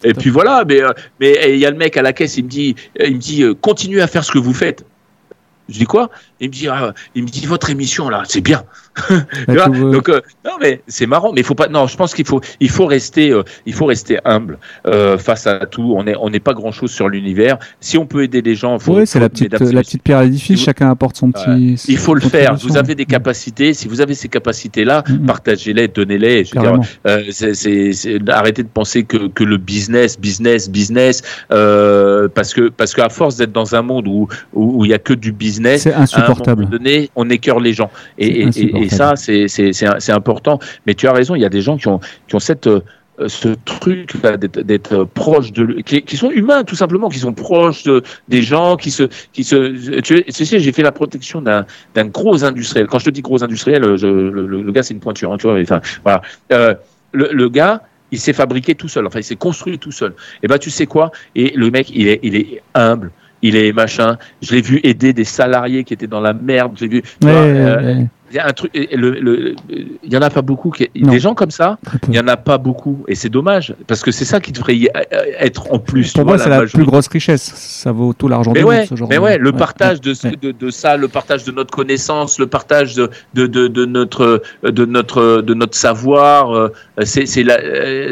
Et, 0.03 0.15
puis 0.15 0.31
voilà, 0.31 0.65
mais 0.67 0.83
euh, 0.83 0.93
mais 1.20 1.33
et 1.33 1.55
il 1.55 1.59
y 1.59 1.67
a 1.67 1.70
le 1.70 1.77
mec 1.77 1.97
à 1.97 2.03
la 2.03 2.12
caisse, 2.12 2.36
il 2.36 2.44
me 2.44 2.49
dit, 2.49 2.75
euh, 3.01 3.07
il 3.07 3.15
me 3.15 3.19
dit, 3.19 3.43
euh, 3.43 3.55
continuez 3.55 4.03
à 4.03 4.07
faire 4.07 4.25
ce 4.25 4.33
que 4.33 4.39
vous 4.39 4.55
faites. 4.55 4.85
Je 5.69 5.78
dis 5.78 5.86
quoi? 5.86 6.11
Il 6.41 6.49
me 6.49 6.53
dit, 6.53 6.69
ah, 6.69 6.93
il 7.15 7.23
me 7.23 7.28
dit 7.28 7.47
votre 7.47 7.70
émission 7.70 8.09
là, 8.09 8.23
c'est 8.27 8.41
bien. 8.41 8.65
Tu 9.48 9.55
vois 9.55 9.68
Donc 9.68 10.08
euh, 10.08 10.20
non 10.44 10.52
mais 10.60 10.81
c'est 10.86 11.06
marrant, 11.06 11.32
mais 11.32 11.40
il 11.40 11.44
faut 11.44 11.55
pas. 11.55 11.68
Non, 11.68 11.86
je 11.86 11.97
pense 11.97 12.14
qu'il 12.14 12.26
faut, 12.26 12.40
il 12.60 12.70
faut 12.70 12.86
rester, 12.86 13.31
euh, 13.32 13.42
il 13.66 13.73
faut 13.74 13.86
rester 13.86 14.18
humble 14.24 14.58
euh, 14.86 15.18
face 15.18 15.47
à 15.47 15.66
tout. 15.66 15.94
On 15.97 16.06
est, 16.06 16.14
on 16.20 16.31
n'est 16.31 16.40
pas 16.40 16.55
grand 16.55 16.73
chose 16.73 16.90
sur 16.92 17.08
l'univers. 17.08 17.58
Si 17.81 17.98
on 17.98 18.06
peut 18.06 18.23
aider 18.23 18.42
les 18.42 18.55
gens, 18.55 18.78
faut. 18.78 18.97
Oui, 18.97 19.06
c'est 19.06 19.20
la 19.20 19.28
petite, 19.28 19.52
la 19.52 19.58
petite 19.82 20.02
pierre 20.02 20.18
à 20.18 20.24
l'édifice. 20.24 20.62
Chacun 20.62 20.90
apporte 20.90 21.16
son 21.16 21.31
petit. 21.32 21.76
il 21.89 21.98
faut 21.98 22.14
le 22.14 22.20
faire. 22.20 22.55
Vous 22.56 22.76
avez 22.76 22.94
des 22.94 23.05
capacités. 23.06 23.74
Si 23.74 23.89
vous 23.89 24.00
avez 24.00 24.14
ces 24.14 24.28
partagez-les, 25.26 25.89
donnez-les. 25.89 26.42
Dire, 26.44 26.52
Carrément. 26.52 26.84
euh, 27.06 27.23
c'est- 27.31 27.55
c'est- 27.55 27.92
c'est- 27.92 28.28
arrêtez 28.28 28.62
de 28.62 28.68
penser 28.68 29.05
que, 29.05 29.28
que 29.28 29.44
le 29.44 29.56
business, 29.56 30.18
business, 30.18 30.68
business, 30.70 31.23
parce 32.34 32.55
que 32.55 32.68
parce 32.68 32.94
qu'à 32.94 33.08
force 33.08 33.36
d'être 33.36 33.52
dans 33.52 33.74
un 33.74 33.82
monde 33.82 34.06
où 34.08 34.28
où 34.52 34.84
il 34.84 34.90
y 34.90 34.94
a 34.94 34.98
que 34.98 35.14
du 35.14 35.32
business, 35.32 35.82
C'est 35.82 35.92
à 35.92 35.98
un 36.00 36.02
insupportable. 36.02 36.62
moment 36.62 36.70
donné, 36.76 37.10
on 37.16 37.28
écœure 37.31 37.60
les 37.60 37.73
gens. 37.73 37.90
Et, 38.18 38.42
et, 38.84 38.88
ça, 38.88 39.14
c'est 39.16 40.12
important. 40.12 40.58
Mais 40.86 40.94
tu 40.94 41.06
as 41.06 41.12
raison. 41.12 41.34
Il 41.34 41.42
y 41.42 41.44
a 41.44 41.50
des 41.50 41.62
gens 41.62 41.76
qui 41.76 41.88
ont 41.88 42.00
qui 42.28 42.34
ont 42.34 42.40
cette 42.40 42.68
euh, 43.20 43.28
ce 43.28 43.48
truc 43.64 44.12
là 44.24 44.36
d'être 44.36 44.92
euh, 44.92 45.04
proche 45.04 45.52
de 45.52 45.80
qui, 45.82 46.02
qui 46.02 46.16
sont 46.16 46.32
humains 46.32 46.64
tout 46.64 46.74
simplement 46.74 47.08
qui 47.08 47.20
sont 47.20 47.32
proches 47.32 47.84
de, 47.84 48.02
des 48.28 48.42
gens 48.42 48.74
qui 48.74 48.90
se 48.90 49.04
qui 49.32 49.44
se 49.44 50.00
tu, 50.00 50.24
tu 50.24 50.44
sais 50.44 50.58
j'ai 50.58 50.72
fait 50.72 50.82
la 50.82 50.90
protection 50.90 51.40
d'un 51.40 51.64
d'un 51.94 52.06
gros 52.06 52.44
industriel. 52.44 52.88
Quand 52.88 52.98
je 52.98 53.04
te 53.04 53.10
dis 53.10 53.22
gros 53.22 53.44
industriel 53.44 53.96
je, 53.96 54.08
le, 54.08 54.72
gars 54.72 54.82
c'est 54.82 54.94
une 54.94 55.00
pointure 55.00 55.32
hein, 55.32 55.36
tu 55.36 55.46
vois 55.46 55.60
enfin 55.60 55.80
voilà. 56.02 56.22
Euh, 56.52 56.74
le, 57.12 57.28
le 57.32 57.48
gars 57.48 57.82
il 58.10 58.18
s'est 58.18 58.32
fabriqué 58.32 58.74
tout 58.74 58.88
seul. 58.88 59.06
Enfin 59.06 59.20
il 59.20 59.24
s'est 59.24 59.36
construit 59.36 59.78
tout 59.78 59.92
seul. 59.92 60.14
Et 60.42 60.48
ben 60.48 60.58
tu 60.58 60.70
sais 60.70 60.86
quoi? 60.86 61.12
Et 61.36 61.52
le 61.54 61.70
mec 61.70 61.90
il 61.94 62.08
est 62.08 62.18
il 62.24 62.34
est 62.34 62.62
humble. 62.74 63.12
Il 63.42 63.54
est 63.54 63.72
machin. 63.72 64.16
Je 64.42 64.54
l'ai 64.54 64.62
vu 64.62 64.80
aider 64.82 65.12
des 65.12 65.24
salariés 65.24 65.84
qui 65.84 65.94
étaient 65.94 66.08
dans 66.08 66.20
la 66.20 66.32
merde. 66.32 66.72
J'ai 66.76 66.88
vu 66.88 67.02
Ouais, 67.22 68.08
il 68.34 68.38
y 68.38 68.40
a 68.40 68.46
un 68.48 68.52
truc 68.52 68.72
et 68.74 68.96
le, 68.96 69.12
le- 69.12 69.54
il 69.70 70.12
y 70.12 70.16
en 70.16 70.22
a 70.22 70.28
pas 70.28 70.42
beaucoup 70.42 70.70
qui, 70.70 70.90
des 70.92 71.20
gens 71.20 71.34
comme 71.34 71.52
ça 71.52 71.78
il 72.08 72.14
y 72.16 72.18
en 72.18 72.26
a 72.26 72.36
pas 72.36 72.58
beaucoup 72.58 73.04
et 73.06 73.14
c'est 73.14 73.28
dommage 73.28 73.74
parce 73.86 74.02
que 74.02 74.10
c'est 74.10 74.24
ça 74.24 74.40
qui 74.40 74.50
devrait 74.50 74.74
y 74.76 74.88
être 75.38 75.72
en 75.72 75.78
plus. 75.78 76.12
Pour 76.12 76.24
moi, 76.24 76.36
c'est 76.38 76.48
la 76.50 76.62
plus 76.66 76.84
grosse 76.84 77.06
richesse. 77.08 77.52
Ça 77.56 77.92
vaut 77.92 78.12
tout 78.12 78.26
l'argent 78.28 78.52
du 78.52 78.58
monde, 78.60 78.68
ouais, 78.68 78.86
ce 78.86 78.96
genre 78.96 79.08
mais 79.08 79.16
de- 79.16 79.20
ouais, 79.20 79.38
le 79.38 79.50
ouais, 79.50 79.56
partage 79.56 80.00
de, 80.00 80.14
ce- 80.14 80.26
ouais. 80.28 80.36
de, 80.40 80.50
de 80.50 80.70
ça, 80.70 80.96
le 80.96 81.06
partage 81.08 81.44
de 81.44 81.52
notre 81.52 81.72
connaissance, 81.74 82.38
le 82.40 82.46
partage 82.48 82.94
de, 82.96 83.08
notre 83.86 84.42
de 84.62 84.84
notre 84.84 85.40
de 85.40 85.54
notre 85.54 85.76
savoir, 85.76 86.70
c'est 87.02 87.26
c'est 87.26 87.44
la 87.44 87.58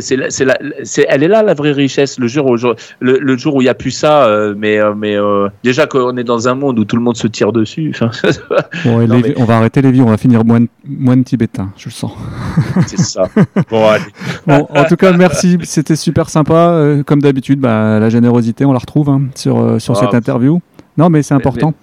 c'est 0.00 0.16
la- 0.16 0.30
c'est 0.30 0.44
la 0.44 0.56
c'est 0.84 1.04
elle 1.08 1.22
est 1.24 1.28
là 1.28 1.42
la 1.42 1.54
vraie 1.54 1.72
richesse. 1.72 2.18
Le 2.18 2.28
jour 2.28 2.46
où 2.46 2.56
le, 3.00 3.18
le 3.18 3.36
jour 3.36 3.56
où 3.56 3.62
il 3.62 3.64
y 3.64 3.68
a 3.68 3.74
plus 3.74 3.90
ça, 3.90 4.24
euh, 4.26 4.54
mais 4.56 4.78
euh, 4.78 4.94
mais 4.96 5.16
euh, 5.16 5.48
déjà 5.64 5.86
qu'on 5.86 6.16
est 6.16 6.24
dans 6.24 6.46
un 6.48 6.54
monde 6.54 6.78
où 6.78 6.84
tout 6.84 6.96
le 6.96 7.02
monde 7.02 7.16
se 7.16 7.26
tire 7.26 7.52
dessus. 7.52 7.92
enfin, 7.94 8.10
Bon, 8.84 9.00
et 9.00 9.06
Non, 9.06 9.16
Lévi- 9.16 9.28
mais- 9.30 9.34
On 9.38 9.44
va 9.44 9.56
arrêter 9.56 9.82
les 9.82 9.90
vies, 9.90 10.02
on 10.02 10.06
va 10.12 10.18
finir 10.18 10.44
moine, 10.44 10.66
moine 10.86 11.24
tibétain, 11.24 11.70
je 11.76 11.86
le 11.86 11.90
sens. 11.92 12.12
c'est 12.86 12.98
ça. 12.98 13.24
Bon 13.70 13.86
allez. 13.86 14.04
Bon, 14.46 14.66
en 14.70 14.84
tout 14.84 14.96
cas, 14.96 15.12
merci, 15.16 15.58
c'était 15.64 15.96
super 15.96 16.28
sympa. 16.30 16.54
Euh, 16.70 17.02
comme 17.02 17.20
d'habitude, 17.22 17.60
bah, 17.60 17.98
la 17.98 18.08
générosité, 18.10 18.64
on 18.64 18.72
la 18.72 18.78
retrouve 18.78 19.08
hein, 19.08 19.22
sur, 19.34 19.58
euh, 19.60 19.78
sur 19.78 19.94
Ah. 19.96 20.00
cette 20.00 20.14
interview. 20.14 20.60
Non, 20.98 21.08
mais 21.10 21.22
c'est 21.22 21.34
important. 21.34 21.74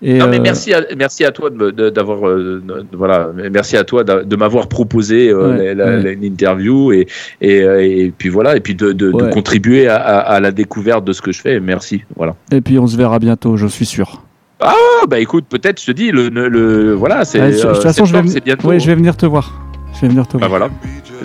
Et, 0.00 0.18
Non 0.18 0.28
mais 0.28 0.38
euh, 0.38 0.42
merci 0.42 0.72
à, 0.72 0.82
merci 0.96 1.24
à 1.24 1.32
toi 1.32 1.50
de 1.50 1.56
me- 1.56 1.72
de- 1.72 1.90
d'avoir 1.90 2.20
de- 2.20 2.62
voilà 2.92 3.30
merci 3.50 3.76
à 3.76 3.82
toi 3.82 4.04
de 4.04 4.36
m'avoir 4.36 4.68
proposé 4.68 5.28
euh, 5.28 5.56
Ouais, 5.56 5.74
la- 5.74 5.96
la- 5.96 6.02
ouais. 6.04 6.12
une 6.12 6.22
interview 6.22 6.92
et 6.92 7.08
et, 7.40 7.56
et 8.04 8.12
puis 8.16 8.28
voilà 8.28 8.54
et 8.56 8.60
puis 8.60 8.76
de, 8.76 8.92
de, 8.92 9.10
de 9.10 9.12
Ouais. 9.12 9.30
contribuer 9.30 9.88
à, 9.88 9.96
à, 9.96 10.18
à 10.20 10.38
la 10.38 10.52
découverte 10.52 11.04
de 11.04 11.12
ce 11.12 11.20
que 11.20 11.32
je 11.32 11.40
fais 11.40 11.58
merci 11.58 12.04
voilà 12.14 12.36
Et 12.52 12.60
puis, 12.60 12.78
on 12.78 12.86
se 12.86 12.96
verra 12.96 13.18
bientôt, 13.18 13.56
je 13.56 13.66
suis 13.66 13.86
sûr. 13.86 14.22
Ah 14.60 14.74
bah 15.08 15.18
écoute 15.20 15.44
peut-être 15.48 15.80
je 15.80 15.86
te 15.86 15.92
dis 15.92 16.10
le, 16.10 16.28
le, 16.28 16.48
le- 16.48 16.94
voilà 16.94 17.24
c'est 17.24 17.40
Ouais, 17.40 17.50
de 17.52 17.56
euh, 17.64 17.72
toute 17.74 17.82
façon, 17.82 18.04
je 18.04 18.16
vais, 18.16 18.40
bientôt 18.40 18.68
ouais, 18.68 18.80
je 18.80 18.86
vais 18.86 18.94
venir 18.96 19.16
te 19.16 19.26
voir. 19.26 19.52
Je 19.94 20.00
vais 20.02 20.08
venir 20.08 20.26
te 20.26 20.36
Bah, 20.36 20.48
voir. 20.48 20.50
voilà 20.68 20.68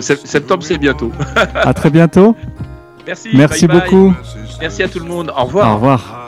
Sept- 0.00 0.26
septembre 0.26 0.62
c'est 0.62 0.78
bientôt 0.78 1.10
À 1.54 1.72
très 1.74 1.90
bientôt. 1.90 2.36
merci 3.06 3.28
Merci 3.34 3.66
bye 3.66 3.78
bye. 3.80 3.90
beaucoup. 3.90 4.14
merci 4.60 4.82
à 4.82 4.88
tout 4.88 4.98
le 5.00 5.06
monde 5.06 5.32
au 5.36 5.44
revoir 5.44 5.70
Au 5.70 5.74
revoir. 5.74 6.20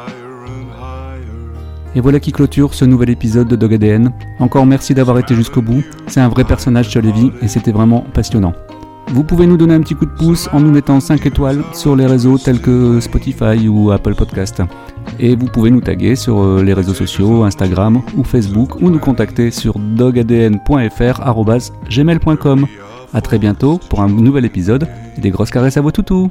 Et 1.94 2.00
voilà 2.00 2.20
qui 2.20 2.30
clôture 2.30 2.74
ce 2.74 2.84
nouvel 2.84 3.08
épisode 3.08 3.48
de 3.48 3.56
Dog 3.56 3.72
ADN. 3.72 4.12
Encore 4.38 4.66
merci 4.66 4.92
d'avoir 4.92 5.18
été 5.18 5.34
jusqu'au 5.34 5.62
bout. 5.62 5.82
C'est 6.08 6.20
un 6.20 6.28
vrai 6.28 6.44
personnage 6.44 6.88
sur 6.90 7.00
Lévi 7.00 7.32
et 7.40 7.48
c'était 7.48 7.72
vraiment 7.72 8.00
passionnant. 8.12 8.52
Vous 9.08 9.24
pouvez 9.24 9.46
nous 9.46 9.56
donner 9.56 9.74
un 9.74 9.80
petit 9.80 9.94
coup 9.94 10.04
de 10.06 10.10
pouce 10.10 10.48
en 10.52 10.60
nous 10.60 10.70
mettant 10.70 11.00
5 11.00 11.24
étoiles 11.26 11.62
sur 11.72 11.96
les 11.96 12.06
réseaux 12.06 12.38
tels 12.38 12.60
que 12.60 13.00
Spotify 13.00 13.68
ou 13.68 13.90
Apple 13.92 14.14
Podcast. 14.14 14.62
Et 15.20 15.36
vous 15.36 15.46
pouvez 15.46 15.70
nous 15.70 15.80
taguer 15.80 16.16
sur 16.16 16.42
euh, 16.42 16.62
les 16.62 16.74
réseaux 16.74 16.94
sociaux, 16.94 17.44
Instagram 17.44 18.02
ou 18.16 18.24
Facebook 18.24 18.82
ou 18.82 18.90
nous 18.90 18.98
contacter 18.98 19.52
sur 19.52 19.78
dogadn.fr@gmail.com. 19.78 22.66
À 23.14 23.20
très 23.20 23.38
bientôt 23.38 23.78
pour 23.88 24.02
un 24.02 24.08
nouvel 24.08 24.44
épisode 24.44 24.88
des 25.16 25.30
grosses 25.30 25.50
caresses 25.50 25.76
à 25.76 25.80
vos 25.80 25.92
toutous. 25.92 26.28